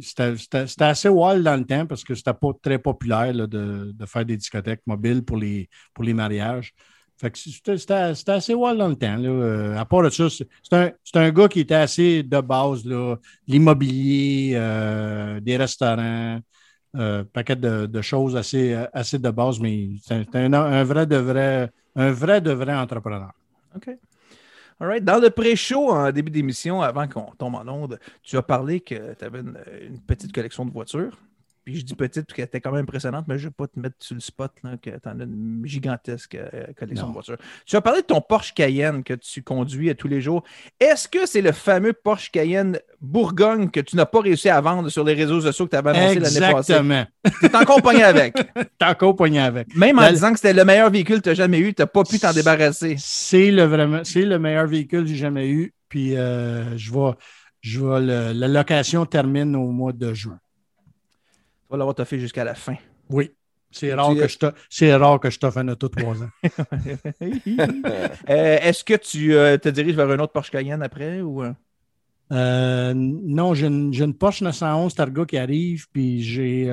c'était 0.00 0.84
assez 0.84 1.08
wild 1.08 1.42
dans 1.42 1.56
le 1.56 1.64
temps 1.64 1.86
parce 1.86 2.04
que 2.04 2.14
c'était 2.14 2.34
pas 2.34 2.50
très 2.62 2.78
populaire 2.78 3.32
de, 3.34 3.94
faire 4.06 4.24
des 4.24 4.36
discothèques 4.36 4.82
mobiles 4.86 5.22
pour 5.22 5.36
les, 5.36 5.68
pour 5.94 6.04
les 6.04 6.14
mariages. 6.14 6.74
c'était 7.20 8.32
assez 8.32 8.54
wild 8.54 8.78
dans 8.78 8.88
le 8.88 8.96
temps. 8.96 9.22
Euh, 9.22 9.76
à 9.76 9.84
part 9.84 10.02
de 10.02 10.10
ça, 10.10 10.28
c'est 10.30 11.16
un, 11.16 11.30
gars 11.30 11.48
qui 11.48 11.60
était 11.60 11.74
assez 11.74 12.22
de 12.22 12.40
base. 12.40 12.84
L'immobilier, 13.46 14.52
euh, 14.54 15.40
des 15.40 15.56
restaurants, 15.56 16.40
euh, 16.96 17.24
paquet 17.24 17.56
de, 17.56 18.02
choses 18.02 18.36
assez, 18.36 18.74
assez 18.92 19.18
de 19.18 19.30
base, 19.30 19.60
mais 19.60 19.90
c'est 20.02 20.34
un, 20.34 20.84
vrai 20.84 21.06
de 21.06 21.16
vrai, 21.16 21.70
un 21.94 22.10
vrai 22.12 22.40
de 22.40 22.52
vrai 22.52 22.74
entrepreneur. 22.74 23.32
OK. 23.74 23.90
Dans 24.78 25.20
le 25.20 25.30
pré-show, 25.30 25.90
en 25.90 26.12
début 26.12 26.30
d'émission, 26.30 26.82
avant 26.82 27.08
qu'on 27.08 27.32
tombe 27.38 27.54
en 27.54 27.66
onde, 27.66 27.98
tu 28.22 28.36
as 28.36 28.42
parlé 28.42 28.80
que 28.80 29.14
tu 29.14 29.24
avais 29.24 29.40
une, 29.40 30.00
petite 30.06 30.32
collection 30.32 30.66
de 30.66 30.70
voitures. 30.70 31.18
Puis 31.66 31.80
je 31.80 31.84
dis 31.84 31.96
petite 31.96 32.26
parce 32.26 32.36
qu'elle 32.36 32.44
était 32.44 32.60
quand 32.60 32.70
même 32.70 32.84
impressionnante, 32.84 33.24
mais 33.26 33.38
je 33.38 33.46
ne 33.46 33.48
vais 33.48 33.54
pas 33.54 33.66
te 33.66 33.76
mettre 33.80 33.96
sur 33.98 34.14
le 34.14 34.20
spot 34.20 34.52
là, 34.62 34.76
que 34.80 34.88
tu 34.88 35.08
en 35.08 35.18
as 35.18 35.24
une 35.24 35.62
gigantesque 35.64 36.36
euh, 36.36 36.66
collection 36.78 37.08
de 37.08 37.12
voitures. 37.12 37.38
Tu 37.64 37.74
as 37.74 37.80
parlé 37.80 38.02
de 38.02 38.06
ton 38.06 38.20
Porsche 38.20 38.54
Cayenne 38.54 39.02
que 39.02 39.14
tu 39.14 39.42
conduis 39.42 39.90
à 39.90 39.96
tous 39.96 40.06
les 40.06 40.20
jours. 40.20 40.44
Est-ce 40.78 41.08
que 41.08 41.26
c'est 41.26 41.40
le 41.40 41.50
fameux 41.50 41.92
Porsche 41.92 42.30
Cayenne 42.30 42.78
Bourgogne 43.00 43.68
que 43.68 43.80
tu 43.80 43.96
n'as 43.96 44.06
pas 44.06 44.20
réussi 44.20 44.48
à 44.48 44.60
vendre 44.60 44.90
sur 44.90 45.02
les 45.02 45.14
réseaux 45.14 45.40
sociaux 45.40 45.64
que 45.64 45.70
tu 45.70 45.76
avais 45.76 45.90
annoncé 45.90 46.20
l'année 46.20 46.52
passée? 46.54 46.72
Exactement. 46.74 47.04
Tu 47.40 47.46
es 47.46 47.56
encore 47.56 47.82
pogné 47.82 48.04
avec. 48.04 48.36
Pogné 49.16 49.40
avec. 49.40 49.74
Même 49.74 49.98
en 49.98 50.08
disant 50.08 50.30
que 50.30 50.38
c'était 50.38 50.54
le 50.54 50.64
meilleur 50.64 50.88
véhicule 50.88 51.16
que 51.16 51.22
tu 51.22 51.28
n'as 51.30 51.34
jamais 51.34 51.58
eu, 51.58 51.74
tu 51.74 51.82
n'as 51.82 51.86
pas 51.86 52.04
pu 52.04 52.20
t'en 52.20 52.32
débarrasser. 52.32 52.94
C'est 52.96 53.50
le, 53.50 53.64
vraiment, 53.64 54.02
le 54.14 54.38
meilleur 54.38 54.68
véhicule 54.68 55.02
que 55.02 55.08
j'ai 55.08 55.16
jamais 55.16 55.48
eu. 55.48 55.74
Puis 55.88 56.16
euh, 56.16 56.78
je 56.78 56.92
vois, 56.92 57.16
je 57.60 57.80
vois 57.80 57.98
la 57.98 58.32
location 58.46 59.04
termine 59.04 59.56
au 59.56 59.72
mois 59.72 59.92
de 59.92 60.14
juin. 60.14 60.38
Tu 61.66 61.72
vas 61.72 61.78
l'avoir 61.78 62.06
fait 62.06 62.18
jusqu'à 62.20 62.44
la 62.44 62.54
fin. 62.54 62.76
Oui. 63.10 63.32
C'est 63.72 63.92
rare, 63.92 64.14
que 64.14 64.28
je 64.28 64.38
c'est 64.70 64.94
rare 64.94 65.18
que 65.18 65.28
je 65.28 65.38
t'offre 65.38 65.58
un 65.58 65.68
auto 65.68 65.88
trois 65.88 66.22
ans. 66.22 66.30
Euh, 68.28 68.58
est-ce 68.62 68.84
que 68.84 68.94
tu 68.94 69.34
euh, 69.34 69.58
te 69.58 69.68
diriges 69.68 69.96
vers 69.96 70.10
un 70.10 70.18
autre 70.18 70.32
Porsche 70.32 70.50
Cayenne 70.50 70.82
après 70.82 71.20
ou... 71.20 71.42
Euh? 71.42 72.94
non, 72.94 73.54
j'ai 73.54 73.66
une, 73.66 74.14
Porsche 74.14 74.42
911 74.42 74.94
Targa 74.94 75.24
qui 75.24 75.36
arrive, 75.38 75.86
puis 75.92 76.22
j'ai, 76.22 76.66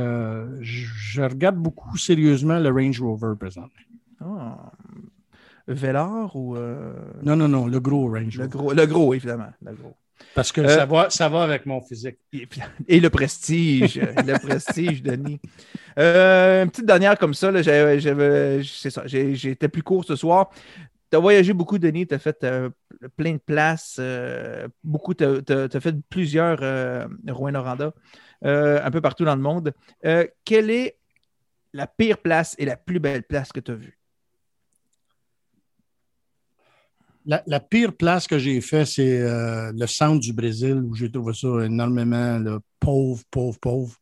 je 0.62 1.22
regarde 1.22 1.58
beaucoup 1.58 1.98
sérieusement 1.98 2.60
le 2.60 2.70
Range 2.70 3.02
Rover 3.02 3.34
présent. 3.40 3.68
Ah. 4.22 4.72
Velar 5.68 6.36
ou. 6.36 6.56
Non, 7.24 7.36
non, 7.36 7.48
non, 7.48 7.68
le 7.68 7.80
gros 7.80 8.10
Range 8.10 8.38
Rover. 8.38 8.44
Le 8.44 8.48
gros, 8.48 8.74
le 8.74 8.86
gros 8.86 9.14
évidemment. 9.14 9.52
Le 9.62 9.74
gros. 9.74 9.96
Parce 10.36 10.52
que 10.52 10.68
ça, 10.68 10.86
va, 10.86 11.10
ça 11.10 11.30
va 11.30 11.44
avec 11.44 11.66
mon 11.66 11.82
physique. 11.82 12.18
Et, 12.88 13.00
le 13.00 13.10
prestige, 13.10 14.00
le 14.26 14.40
prestige, 14.40 15.04
Denis. 15.04 15.40
Euh, 16.00 16.64
une 16.64 16.70
petite 16.72 16.86
dernière 16.86 17.18
comme 17.18 17.34
ça, 17.34 17.52
j'étais 19.06 19.68
plus 19.70 19.84
court 19.84 20.06
ce 20.06 20.16
soir. 20.16 20.50
Tu 21.12 21.18
as 21.18 21.20
voyagé 21.20 21.54
beaucoup, 21.54 21.78
Denis, 21.78 22.08
tu 22.08 22.16
as 22.16 22.20
fait 22.20 22.44
euh, 22.44 22.70
plein 23.16 23.34
de 23.34 23.38
places, 23.38 23.98
euh, 24.00 24.68
beaucoup, 24.84 25.14
tu 25.14 25.24
as, 25.24 25.80
fait 25.80 25.96
plusieurs 26.10 26.60
Rouen-Noranda, 27.28 27.94
un 28.44 28.92
peu 28.92 29.02
partout 29.02 29.26
dans 29.26 29.36
le 29.36 29.42
monde. 29.42 29.74
quelle 30.46 30.72
est 30.72 30.98
la 31.74 31.88
pire 31.88 32.18
place 32.18 32.56
et 32.58 32.66
la 32.66 32.78
plus 32.78 33.00
belle 33.00 33.24
place 33.24 33.52
que 33.52 33.60
tu 33.60 33.72
as 33.72 33.76
vue? 33.76 34.00
La, 37.26 37.60
pire 37.60 37.94
place 37.94 38.28
que 38.28 38.38
j'ai 38.38 38.60
fait, 38.60 38.86
c'est 38.86 39.22
euh, 39.22 39.72
le 39.74 39.88
centre 39.88 40.20
du 40.20 40.34
Brésil 40.34 40.82
où 40.84 40.94
j'ai 40.94 41.10
trouvé 41.10 41.34
ça 41.34 41.48
énormément 41.64 42.60
pauvre, 42.80 43.22
pauvre, 43.32 43.58
pauvre. 43.60 43.96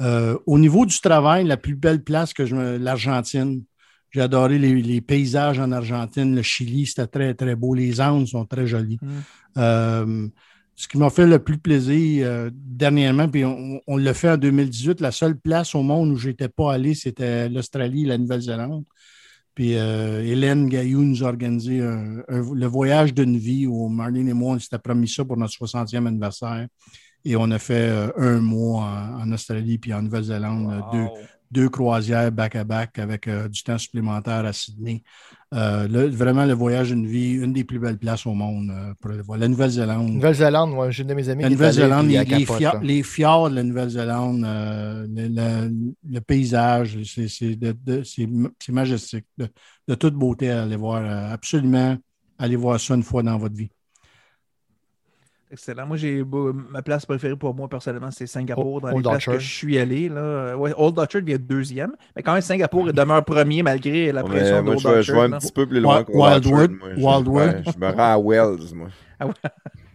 Euh, 0.00 0.36
au 0.46 0.58
niveau 0.58 0.84
du 0.84 1.00
travail, 1.00 1.44
la 1.44 1.56
plus 1.56 1.76
belle 1.76 2.02
place 2.02 2.32
que 2.32 2.46
je 2.46 2.56
me. 2.56 2.76
L'Argentine. 2.78 3.62
J'ai 4.10 4.22
adoré 4.22 4.58
les, 4.58 5.00
paysages 5.00 5.58
en 5.58 5.70
Argentine. 5.70 6.34
Le 6.34 6.42
Chili, 6.42 6.86
c'était 6.86 7.06
très, 7.06 7.34
très 7.34 7.54
beau. 7.54 7.74
Les 7.74 8.00
Andes 8.00 8.26
sont 8.26 8.46
très 8.46 8.66
jolies. 8.66 8.98
Mm. 9.02 9.08
Euh, 9.58 10.28
ce 10.74 10.88
qui 10.88 10.96
m'a 10.96 11.10
fait 11.10 11.26
le 11.26 11.38
plus 11.40 11.58
plaisir 11.58 12.50
dernièrement, 12.52 13.28
puis 13.28 13.44
on, 13.44 13.80
on 13.86 13.96
l'a 13.96 14.14
fait 14.14 14.30
en 14.30 14.36
2018, 14.36 15.00
la 15.00 15.10
seule 15.10 15.36
place 15.36 15.74
au 15.74 15.82
monde 15.82 16.10
où 16.10 16.16
je 16.16 16.28
n'étais 16.28 16.48
pas 16.48 16.72
allé, 16.72 16.94
c'était 16.94 17.48
l'Australie 17.48 18.04
et 18.04 18.06
la 18.06 18.18
Nouvelle-Zélande. 18.18 18.84
Puis 19.58 19.76
euh, 19.76 20.22
Hélène 20.22 20.68
Gaillou 20.68 21.02
nous 21.02 21.24
a 21.24 21.26
organisé 21.26 21.80
le 21.80 22.66
voyage 22.66 23.12
d'une 23.12 23.36
vie 23.36 23.66
où 23.66 23.88
Marlene 23.88 24.28
et 24.28 24.32
moi, 24.32 24.54
on 24.54 24.58
s'était 24.60 24.78
promis 24.78 25.08
ça 25.08 25.24
pour 25.24 25.36
notre 25.36 25.52
60e 25.52 26.06
anniversaire. 26.06 26.68
Et 27.24 27.34
on 27.34 27.50
a 27.50 27.58
fait 27.58 27.88
euh, 27.88 28.08
un 28.18 28.40
mois 28.40 28.84
en, 29.18 29.32
Australie 29.32 29.78
puis 29.78 29.92
en 29.92 30.02
Nouvelle-Zélande, 30.02 30.84
deux, 30.92 31.06
deux 31.50 31.68
croisières 31.68 32.30
back-à-back 32.30 33.00
avec 33.00 33.26
euh, 33.26 33.48
du 33.48 33.64
temps 33.64 33.78
supplémentaire 33.78 34.44
à 34.44 34.52
Sydney. 34.52 35.02
Euh, 35.54 36.10
vraiment, 36.12 36.44
le 36.44 36.52
voyage 36.52 36.88
d'une 36.88 37.06
vie, 37.06 37.32
une 37.32 37.54
des 37.54 37.64
plus 37.64 37.78
belles 37.78 37.96
places 37.96 38.26
au 38.26 38.34
monde 38.34 38.70
euh, 38.70 38.92
pour 39.00 39.12
le 39.12 39.22
voir. 39.22 39.38
La 39.38 39.48
Nouvelle-Zélande. 39.48 40.12
Nouvelle-Zélande, 40.12 40.72
moi, 40.72 40.90
j'ai 40.90 41.02
une 41.02 41.08
de 41.08 41.14
mes 41.14 41.28
amis. 41.30 41.42
La 41.42 41.48
Nouvelle-Zélande, 41.48 42.06
les, 42.08 42.24
les, 42.82 43.02
fjords 43.02 43.48
de 43.48 43.54
la 43.54 43.62
Nouvelle-Zélande, 43.62 44.46
le, 45.16 46.18
paysage, 46.20 46.98
c'est 47.02 48.72
majestique. 48.72 49.24
De, 49.38 49.48
de, 49.88 49.94
toute 49.94 50.14
beauté 50.14 50.50
à 50.50 50.64
aller 50.64 50.76
voir. 50.76 51.32
absolument, 51.32 51.96
aller 52.38 52.56
voir 52.56 52.78
ça 52.78 52.94
une 52.94 53.02
fois 53.02 53.22
dans 53.22 53.38
votre 53.38 53.56
vie. 53.56 53.70
Excellent. 55.50 55.86
Moi, 55.86 55.96
j'ai 55.96 56.22
ma 56.70 56.82
place 56.82 57.06
préférée 57.06 57.36
pour 57.36 57.54
moi, 57.54 57.68
personnellement, 57.68 58.10
c'est 58.10 58.26
Singapour. 58.26 58.82
Dans 58.82 58.90
les 58.90 59.02
places 59.02 59.24
que 59.24 59.38
je 59.38 59.50
suis 59.50 59.78
allé. 59.78 60.08
Là. 60.08 60.56
Ouais, 60.56 60.72
Old 60.76 60.98
Orchard 60.98 61.22
vient 61.22 61.38
deuxième. 61.38 61.92
Mais 62.14 62.22
quand 62.22 62.32
même, 62.32 62.42
Singapour 62.42 62.92
demeure 62.92 63.24
premier 63.24 63.62
malgré 63.62 64.12
la 64.12 64.22
pression 64.22 64.62
de 64.62 64.70
Old 64.70 65.02
Je, 65.02 65.12
vais 65.12 65.20
un 65.20 65.38
petit 65.38 65.52
peu 65.52 65.66
plus 65.66 65.80
loin 65.80 66.04
Wildwood. 66.06 66.72
Wildwood. 66.98 67.62
je 67.72 67.78
me 67.78 67.86
rends 67.86 68.14
à 68.14 68.18
Wells, 68.18 68.74
moi. 68.74 68.88
Ah 69.20 69.28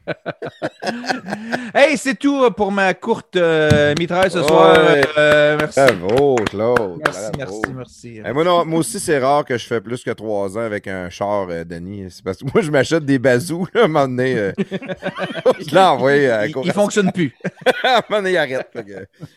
hey, 1.75 1.97
c'est 1.97 2.15
tout 2.15 2.49
pour 2.51 2.71
ma 2.71 2.93
courte 2.93 3.35
euh, 3.35 3.93
mitraille 3.97 4.31
ce 4.31 4.43
soir. 4.43 4.75
Euh, 5.17 5.57
merci. 5.59 5.79
Bravo, 5.79 6.35
Claude. 6.35 7.01
Merci, 7.05 7.31
merci, 7.37 7.61
merci. 7.73 8.21
moi, 8.33 8.65
moi, 8.65 8.79
aussi, 8.79 8.99
c'est 8.99 9.19
rare 9.19 9.45
que 9.45 9.57
je 9.57 9.65
fais 9.65 9.81
plus 9.81 10.03
que 10.03 10.11
trois 10.11 10.57
ans 10.57 10.61
avec 10.61 10.87
un 10.87 11.09
char, 11.09 11.47
euh, 11.49 11.63
Denis. 11.63 12.07
C'est 12.09 12.23
parce 12.23 12.37
que 12.37 12.45
moi, 12.53 12.61
je 12.61 12.71
m'achète 12.71 13.05
des 13.05 13.19
bazous, 13.19 13.67
à 13.75 13.79
un 13.79 13.87
moment 13.87 14.07
donné. 14.07 14.37
Euh, 14.37 14.51
je 15.59 15.75
l'envoie 15.75 16.11
à 16.11 16.47
Il, 16.47 16.55
il 16.63 16.73
fonctionne 16.73 17.11
plus. 17.11 17.35
à 17.83 17.97
un 17.97 18.01
moment 18.09 18.21
donné, 18.21 18.31
il 18.31 18.37
arrête. 18.37 18.69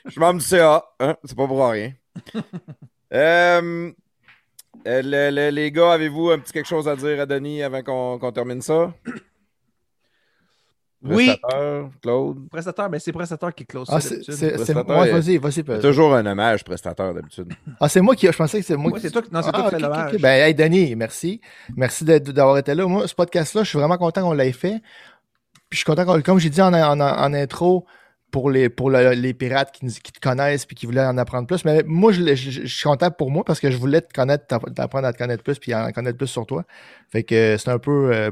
je 0.06 0.20
m'en 0.20 0.34
du 0.34 0.40
CA. 0.40 0.84
Hein? 1.00 1.16
C'est 1.24 1.36
pas 1.36 1.46
pour 1.46 1.68
rien. 1.68 1.92
euh, 3.12 3.92
les 4.84 5.72
gars, 5.72 5.92
avez-vous 5.92 6.30
un 6.30 6.38
petit 6.38 6.52
quelque 6.52 6.68
chose 6.68 6.88
à 6.88 6.96
dire 6.96 7.20
à 7.20 7.26
Denis 7.26 7.62
avant 7.62 8.18
qu'on 8.18 8.32
termine 8.32 8.62
ça? 8.62 8.92
Oui. 11.08 11.26
Prestateur, 11.26 11.90
Claude? 12.02 12.48
Prestateur, 12.48 12.90
mais 12.90 12.98
c'est 12.98 13.12
prestateur 13.12 13.54
qui 13.54 13.66
close 13.66 13.88
ah, 13.90 14.00
C'est 14.00 14.74
moi, 14.74 15.06
vas-y, 15.06 15.38
vas-y. 15.38 15.62
toujours 15.80 16.14
un 16.14 16.26
hommage, 16.26 16.64
prestateur, 16.64 17.14
d'habitude. 17.14 17.52
Ah, 17.80 17.88
c'est 17.88 18.00
moi 18.00 18.14
qui. 18.14 18.26
Je 18.26 18.36
pensais 18.36 18.60
que 18.60 18.66
c'est 18.66 18.76
moi 18.76 18.92
qui. 18.92 19.00
c'est 19.00 19.10
toi, 19.10 19.22
non, 19.30 19.42
c'est 19.42 19.52
toi 19.52 19.64
qui 19.64 19.70
fais 19.70 19.78
l'hommage. 19.78 20.16
Ben, 20.16 20.46
hey, 20.46 20.54
Denis, 20.54 20.94
merci. 20.96 21.40
Merci 21.76 22.04
d'avoir 22.04 22.58
été 22.58 22.74
là. 22.74 22.86
Moi, 22.86 23.06
ce 23.06 23.14
podcast-là, 23.14 23.62
je 23.62 23.68
suis 23.68 23.78
vraiment 23.78 23.98
content 23.98 24.22
qu'on 24.22 24.32
l'ait 24.32 24.52
fait. 24.52 24.80
Puis 25.68 25.72
je 25.72 25.76
suis 25.78 25.84
content, 25.84 26.20
comme 26.22 26.38
j'ai 26.38 26.50
dit 26.50 26.62
en, 26.62 26.72
en, 26.72 27.00
en, 27.00 27.34
intro, 27.34 27.86
pour 28.30 28.50
les, 28.50 28.68
pour 28.68 28.90
les 28.90 29.34
pirates 29.34 29.72
qui, 29.72 29.86
qui, 29.86 30.12
te 30.12 30.20
connaissent 30.20 30.66
puis 30.66 30.76
qui 30.76 30.86
voulaient 30.86 31.04
en 31.04 31.16
apprendre 31.18 31.46
plus. 31.46 31.64
Mais 31.64 31.82
moi, 31.86 32.12
je, 32.12 32.34
je, 32.34 32.66
suis 32.66 32.84
content 32.84 33.10
pour 33.10 33.30
moi 33.30 33.44
parce 33.44 33.60
que 33.60 33.70
je 33.70 33.76
voulais 33.76 34.00
te 34.00 34.12
connaître, 34.12 34.46
t'apprendre 34.46 35.06
à 35.06 35.12
te 35.12 35.18
connaître 35.18 35.42
plus 35.42 35.58
puis 35.58 35.74
en 35.74 35.90
connaître 35.92 36.18
plus 36.18 36.26
sur 36.26 36.46
toi. 36.46 36.64
Fait 37.08 37.22
que 37.22 37.56
c'est 37.58 37.70
un 37.70 37.78
peu. 37.78 38.12
Euh, 38.12 38.30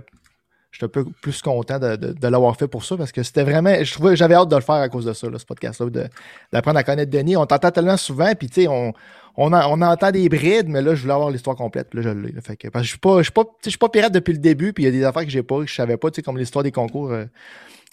je 0.74 0.78
suis 0.78 0.86
un 0.86 0.88
peu 0.88 1.04
plus 1.04 1.40
content 1.40 1.78
de, 1.78 2.26
l'avoir 2.26 2.56
fait 2.56 2.66
pour 2.66 2.84
ça 2.84 2.96
parce 2.96 3.12
que 3.12 3.22
c'était 3.22 3.44
vraiment. 3.44 3.72
Je 3.80 3.92
trouvais 3.92 4.16
j'avais 4.16 4.34
hâte 4.34 4.48
de 4.48 4.56
le 4.56 4.60
faire 4.60 4.74
à 4.74 4.88
cause 4.88 5.04
de 5.04 5.12
ça, 5.12 5.28
ce 5.38 5.44
podcast-là, 5.44 6.08
d'apprendre 6.52 6.80
à 6.80 6.82
connaître 6.82 7.12
Denis. 7.12 7.36
On 7.36 7.46
t'entend 7.46 7.70
tellement 7.70 7.96
souvent, 7.96 8.34
puis 8.34 8.48
tu 8.48 8.62
sais, 8.62 8.66
on, 8.66 8.92
on, 9.36 9.52
entend 9.52 10.10
des 10.10 10.28
brides, 10.28 10.68
mais 10.68 10.82
là, 10.82 10.96
je 10.96 11.02
voulais 11.02 11.14
avoir 11.14 11.30
l'histoire 11.30 11.54
complète, 11.54 11.90
puis 11.90 12.02
là, 12.02 12.10
je 12.10 12.18
l'ai. 12.18 12.32
parce 12.32 12.56
que 12.56 12.82
je 12.82 12.88
suis 12.88 12.98
pas, 12.98 13.22
suis 13.22 13.30
pas, 13.30 13.44
pas 13.78 13.88
pirate 13.88 14.12
depuis 14.12 14.32
le 14.32 14.40
début, 14.40 14.72
puis 14.72 14.82
il 14.82 14.86
y 14.86 14.88
a 14.88 14.90
des 14.90 15.04
affaires 15.04 15.22
que 15.22 15.30
j'ai 15.30 15.44
pas, 15.44 15.60
que 15.60 15.66
je 15.68 15.74
savais 15.74 15.96
pas, 15.96 16.10
tu 16.10 16.16
sais, 16.16 16.22
comme 16.22 16.38
l'histoire 16.38 16.64
des 16.64 16.72
concours. 16.72 17.12
Euh, 17.12 17.26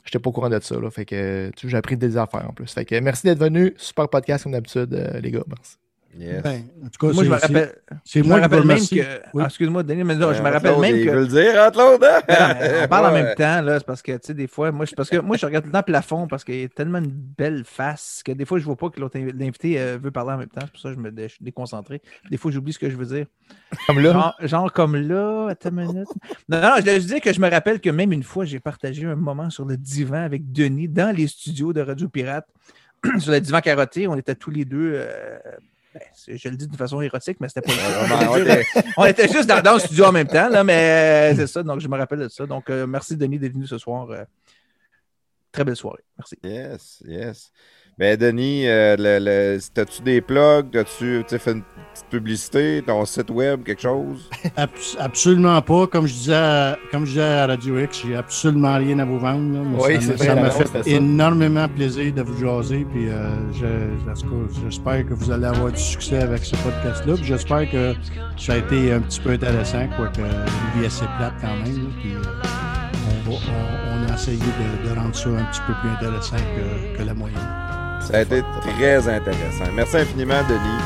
J'étais 0.04 0.18
pas 0.18 0.32
au 0.32 0.34
courant 0.34 0.50
de 0.50 0.60
ça. 0.60 0.80
Là, 0.80 0.90
fait 0.90 1.06
que 1.06 1.52
j'ai 1.64 1.78
appris 1.78 1.96
des 1.96 2.18
affaires 2.18 2.50
en 2.50 2.54
plus. 2.54 2.74
Fait 2.74 2.86
que 2.86 3.00
merci 3.00 3.28
d'être 3.28 3.38
venu. 3.38 3.76
Super 3.78 4.10
podcast 4.10 4.42
comme 4.42 4.54
d'habitude, 4.54 4.92
euh, 4.96 5.20
les 5.20 5.30
gars. 5.30 5.44
Merci. 5.48 5.78
Ben, 6.14 6.64
en 6.84 6.90
tout 6.90 7.08
cas, 7.08 7.14
moi, 7.14 7.24
je 7.24 7.30
me 7.30 7.36
rappelle. 7.36 7.76
C'est 8.04 8.22
moi 8.22 8.42
qui 8.42 8.50
même 8.50 8.78
que. 8.80 9.40
Ah, 9.40 9.46
excuse-moi, 9.46 9.84
Denis, 9.84 10.04
mais 10.04 10.16
non, 10.16 10.34
je 10.34 10.42
me 10.42 10.48
euh, 10.48 10.52
rappelle 10.52 10.78
même 10.80 10.96
que. 10.96 11.00
Il 11.00 11.10
veut 11.10 11.22
le 11.22 11.28
dire, 11.28 11.62
hein, 11.62 11.72
Claude? 11.72 12.04
Hein? 12.04 12.56
on 12.84 12.88
parle 12.88 13.06
en 13.06 13.12
même 13.24 13.34
temps, 13.36 13.62
là. 13.62 13.80
C'est 13.80 13.86
parce 13.86 14.02
que, 14.02 14.12
tu 14.14 14.20
sais, 14.24 14.34
des 14.34 14.48
fois, 14.48 14.72
moi, 14.72 14.86
je... 14.86 14.94
parce 14.94 15.10
que 15.10 15.18
moi, 15.18 15.38
je 15.38 15.46
regarde 15.46 15.64
tout 15.64 15.70
le 15.70 15.74
temps 15.74 15.80
le 15.80 15.92
plafond 15.92 16.28
parce 16.28 16.44
qu'il 16.44 16.60
y 16.60 16.64
a 16.64 16.70
tellement 16.70 16.98
une 16.98 17.12
belle 17.12 17.64
face 17.64 18.22
que 18.26 18.34
des 18.34 18.46
fois, 18.46 18.60
je 18.60 18.66
vois 18.66 18.76
pas 18.76 18.90
que 18.90 19.00
l'autre 19.00 19.18
invité 19.18 19.80
euh, 19.80 19.98
veut 20.02 20.12
parler 20.12 20.34
en 20.34 20.38
même 20.38 20.50
temps. 20.50 20.62
C'est 20.62 20.72
pour 20.72 20.82
ça 20.82 20.90
que 20.90 20.96
je 20.96 21.00
me 21.00 21.12
je 21.16 21.28
suis 21.28 21.46
déconcentré. 21.46 22.02
Des 22.30 22.38
fois, 22.38 22.52
j'oublie 22.52 22.74
ce 22.74 22.80
que 22.80 22.90
je 22.90 22.98
veux 22.98 23.06
dire. 23.06 23.26
Comme 23.88 24.00
là? 24.00 24.36
Genre, 24.42 24.72
comme 24.74 24.96
là, 24.96 25.48
attends 25.50 25.70
une 25.70 25.88
minute. 25.88 26.10
Non, 26.50 26.62
non, 26.62 26.74
je 26.78 26.82
voulais 26.82 27.00
dire 27.00 27.22
que 27.22 27.32
je 27.32 27.40
me 27.40 27.50
rappelle 27.50 27.80
que 27.80 27.90
même 27.90 28.12
une 28.12 28.24
fois, 28.24 28.44
j'ai 28.44 28.60
partagé 28.60 29.06
un 29.06 29.16
moment 29.16 29.50
sur 29.50 29.66
le 29.66 29.78
divan 29.78 30.24
avec 30.24 30.52
Denis 30.52 30.90
dans 30.90 31.16
les 31.16 31.28
studios 31.28 31.72
de 31.72 31.82
Radio 31.82 32.10
Pirate. 32.10 32.48
sur 33.20 33.32
le 33.32 33.40
divan 33.40 33.62
carotté, 33.62 34.08
on 34.08 34.16
était 34.16 34.36
tous 34.36 34.52
les 34.52 34.66
deux. 34.66 34.94
Euh, 34.96 35.40
ben, 35.94 36.02
je 36.38 36.50
le 36.50 36.56
dis 36.56 36.68
d'une 36.68 36.78
façon 36.78 37.02
érotique, 37.02 37.38
mais 37.42 37.50
c'était 37.50 37.62
pas 37.62 37.74
le 38.38 38.64
on, 38.98 39.06
était 39.06 39.28
juste 39.28 39.48
dans, 39.48 39.74
le 39.74 39.80
studio 39.80 40.06
en 40.06 40.12
même 40.12 40.28
temps, 40.28 40.48
là, 40.48 40.64
mais 40.64 41.34
euh, 41.34 41.36
c'est 41.36 41.48
ça, 41.48 41.64
donc 41.64 41.82
je 41.82 41.88
me 41.88 41.98
rappelle 41.98 42.20
de 42.20 42.28
ça. 42.30 42.46
Donc, 42.46 42.70
euh, 42.70 42.88
merci 42.88 43.18
Denis 43.18 43.40
d'être 43.40 43.54
venu 43.54 43.68
ce 43.68 43.78
soir. 43.78 44.10
Euh, 44.12 44.24
très 45.52 45.66
belle 45.66 45.76
soirée. 45.76 46.04
Merci. 46.18 46.38
Yes, 46.44 47.04
yes. 47.06 47.52
Ben, 47.98 48.18
Denis, 48.18 48.64
euh, 48.68 48.96
le, 48.98 49.58
as-tu 49.80 50.02
des 50.02 50.22
plugs? 50.22 50.76
As-tu 50.76 51.24
fait 51.28 51.52
une 51.52 51.62
petite 51.94 52.08
publicité, 52.10 52.82
ton 52.86 53.06
site 53.06 53.30
web, 53.30 53.64
quelque 53.64 53.82
chose? 53.82 54.30
absolument 55.00 55.62
pas. 55.62 55.88
Comme 55.88 56.08
je 56.08 56.14
disais 56.14 56.34
à, 56.34 56.78
comme 56.92 57.06
je 57.06 57.12
disais 57.12 57.24
à 57.24 57.48
Radio 57.48 57.80
X, 57.80 58.04
j'ai 58.06 58.16
absolument 58.16 58.78
rien 58.78 58.98
à 59.00 59.06
vous 59.06 59.20
vendre. 59.20 59.60
oui, 59.86 60.02
ça 60.02 60.36
m'a 60.36 60.50
fait 60.50 60.88
énormément 60.88 61.68
plaisir 61.68 62.14
de 62.14 62.22
vous 62.22 62.40
jaser. 62.40 62.88
Puis, 62.92 63.10
euh, 63.10 63.30
j'espère 64.64 65.06
que 65.06 65.14
vous 65.14 65.30
allez 65.30 65.46
avoir 65.46 65.72
du 65.72 65.82
succès 65.82 66.24
avec 66.24 66.44
ce 66.44 66.56
podcast-là. 66.56 67.16
J'espère 67.22 67.70
que 67.70 67.94
ça 68.38 68.54
a 68.54 68.58
été 68.58 68.94
un 68.94 69.02
petit 69.02 69.20
peu 69.20 69.32
intéressant, 69.32 69.88
quoique 69.98 70.22
une 70.22 70.80
vie 70.80 70.88
assez 70.88 71.06
plate 71.18 71.34
quand 71.42 71.56
même. 71.58 71.92
puis, 72.02 72.14
euh, 72.16 72.22
on, 73.30 74.12
a 74.12 74.16
essayé 74.16 74.38
de, 74.38 75.00
rendre 75.00 75.16
ça 75.16 75.30
un 75.30 75.46
petit 75.46 75.62
peu 75.68 75.74
plus 75.82 75.90
intéressant 75.90 76.38
que, 76.38 76.98
que 76.98 77.04
la 77.04 77.14
moyenne. 77.14 77.81
Ça 78.08 78.18
a 78.18 78.22
été 78.22 78.44
très 78.62 79.08
intéressant. 79.08 79.72
Merci 79.74 79.98
infiniment, 79.98 80.42
Denis. 80.50 80.82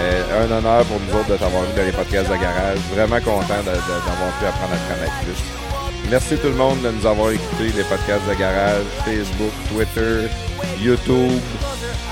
Euh, 0.00 0.46
un 0.46 0.50
honneur 0.50 0.84
pour 0.86 0.98
nous 1.00 1.18
autres 1.18 1.28
de 1.28 1.36
t'avoir 1.36 1.62
vu 1.64 1.72
dans 1.76 1.84
les 1.84 1.92
podcasts 1.92 2.30
de 2.30 2.36
garage. 2.36 2.78
Vraiment 2.94 3.20
content 3.20 3.60
d'avoir 3.64 4.32
pu 4.38 4.46
apprendre 4.46 4.72
à 4.72 4.76
te 4.76 4.94
connaître 4.94 5.18
plus. 5.24 5.42
Merci 6.10 6.36
tout 6.36 6.48
le 6.48 6.54
monde 6.54 6.82
de 6.82 6.90
nous 6.90 7.06
avoir 7.06 7.30
écouté 7.30 7.64
les 7.76 7.84
podcasts 7.84 8.26
de 8.28 8.34
garage, 8.34 8.84
Facebook, 9.04 9.52
Twitter, 9.70 10.28
YouTube, 10.80 11.40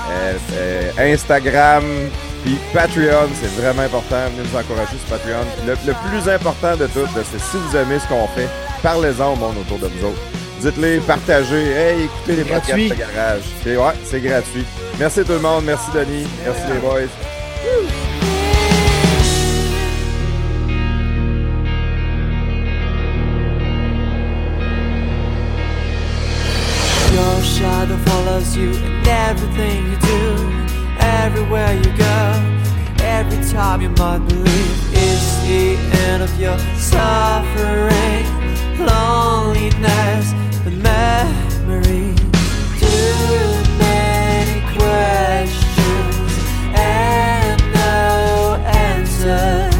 euh, 0.09 0.33
euh, 0.53 1.13
Instagram, 1.13 1.83
puis 2.43 2.57
Patreon. 2.73 3.29
C'est 3.41 3.61
vraiment 3.61 3.83
important. 3.83 4.17
Venez 4.35 4.47
nous 4.51 4.57
encourager 4.57 4.97
sur 4.97 5.17
Patreon. 5.17 5.45
Le, 5.67 5.73
le 5.85 5.93
plus 6.09 6.31
important 6.31 6.75
de 6.77 6.87
tout, 6.87 7.07
c'est 7.13 7.39
si 7.39 7.57
vous 7.57 7.77
aimez 7.77 7.99
ce 7.99 8.07
qu'on 8.07 8.27
fait, 8.29 8.49
parlez-en 8.81 9.33
au 9.33 9.35
monde 9.35 9.57
autour 9.59 9.77
de 9.79 9.87
vous 9.87 10.07
autres. 10.07 10.21
Dites-les, 10.61 10.99
partagez. 10.99 11.71
Hey, 11.71 12.03
écoutez 12.03 12.35
les 12.35 12.43
podcasts 12.43 12.77
de 12.77 12.93
garage. 12.93 13.41
C'est, 13.63 13.77
ouais, 13.77 13.93
c'est 14.03 14.21
gratuit. 14.21 14.63
Merci 14.99 15.23
tout 15.23 15.31
le 15.33 15.39
monde. 15.39 15.65
Merci 15.65 15.89
Denis. 15.91 16.27
Merci 16.45 16.61
les 16.71 16.79
boys. 16.79 17.09
Your 27.11 27.41
shadow 27.41 27.97
follows 28.05 28.55
you 28.55 28.69
in 28.69 29.07
everything 29.07 29.89
you 29.89 29.97
do, 29.97 30.35
everywhere 30.99 31.73
you 31.73 31.91
go. 31.97 32.41
Every 33.03 33.43
time 33.51 33.81
you 33.81 33.89
might 33.97 34.19
believe 34.27 34.93
it's 34.93 35.37
the 35.41 35.75
end 36.07 36.21
of 36.21 36.39
your 36.39 36.57
suffering, 36.77 38.27
loneliness 38.77 40.40
memories. 41.01 42.19
Too 42.79 43.15
many 43.85 44.57
questions 44.77 46.31
and 46.75 47.59
no 47.73 47.99
answers. 48.87 49.75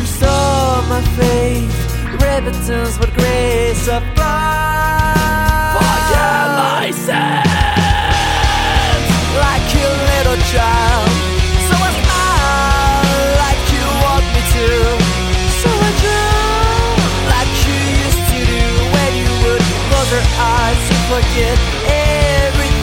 Restore 0.00 0.78
my 0.92 1.02
faith, 1.18 1.74
repentance, 2.12 2.94
but 2.98 3.12
grace. 3.14 3.84
Forgive 3.84 4.12
my 6.62 6.86
sins, 7.06 7.54
like 9.44 9.70
a 9.74 9.90
little 10.10 10.38
child. 10.52 11.13
Forget 21.14 21.58
everything 21.86 22.74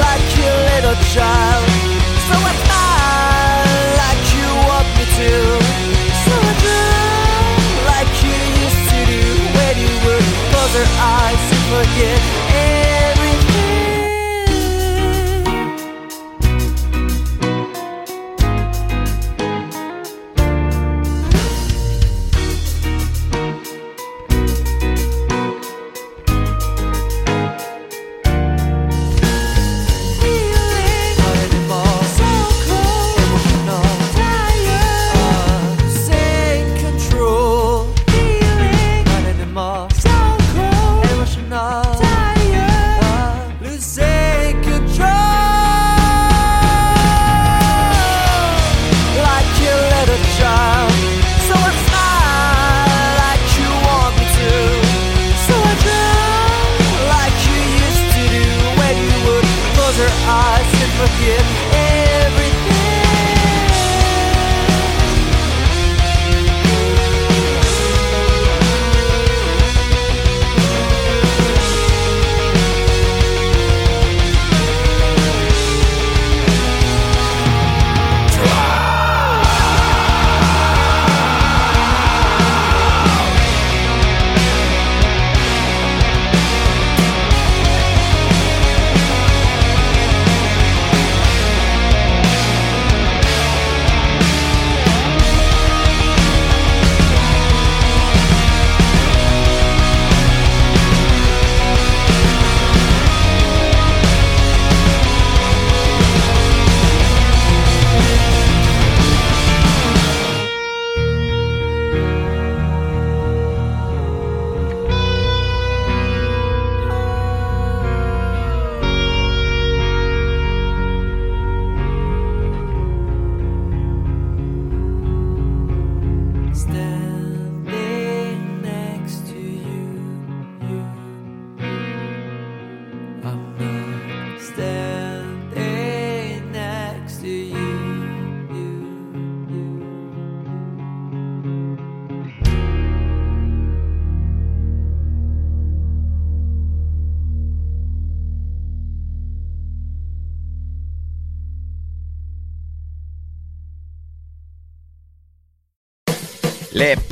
Like 0.00 0.36
your 0.38 0.56
little 0.72 0.96
child 1.12 1.79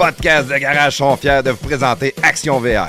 podcasts 0.09 0.49
de 0.49 0.57
garage 0.57 0.97
sont 0.97 1.17
fiers 1.17 1.43
de 1.43 1.51
vous 1.51 1.69
présenter 1.69 2.15
Action 2.23 2.59
VR. 2.61 2.89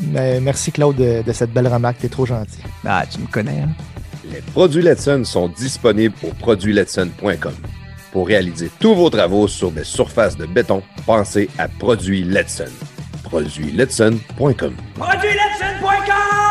Merci 0.00 0.72
Claude 0.72 0.96
de, 0.96 1.22
de 1.22 1.32
cette 1.32 1.52
belle 1.52 1.68
remarque, 1.68 1.98
t'es 1.98 2.08
trop 2.08 2.26
gentil. 2.26 2.58
Ah, 2.84 3.04
tu 3.10 3.20
me 3.20 3.26
connais, 3.26 3.60
hein? 3.60 3.70
Les 4.32 4.40
produits 4.40 4.82
Letson 4.82 5.24
sont 5.24 5.48
disponibles 5.48 6.14
au 6.22 6.28
produitsletson.com. 6.34 7.54
Pour 8.12 8.26
réaliser 8.26 8.70
tous 8.80 8.94
vos 8.94 9.10
travaux 9.10 9.48
sur 9.48 9.70
des 9.70 9.84
surfaces 9.84 10.36
de 10.36 10.46
béton, 10.46 10.82
pensez 11.06 11.48
à 11.58 11.68
Produits 11.68 12.22
Letson. 12.24 12.64
Produitsletson.com. 13.24 14.74
Produitsletson.com! 14.94 16.49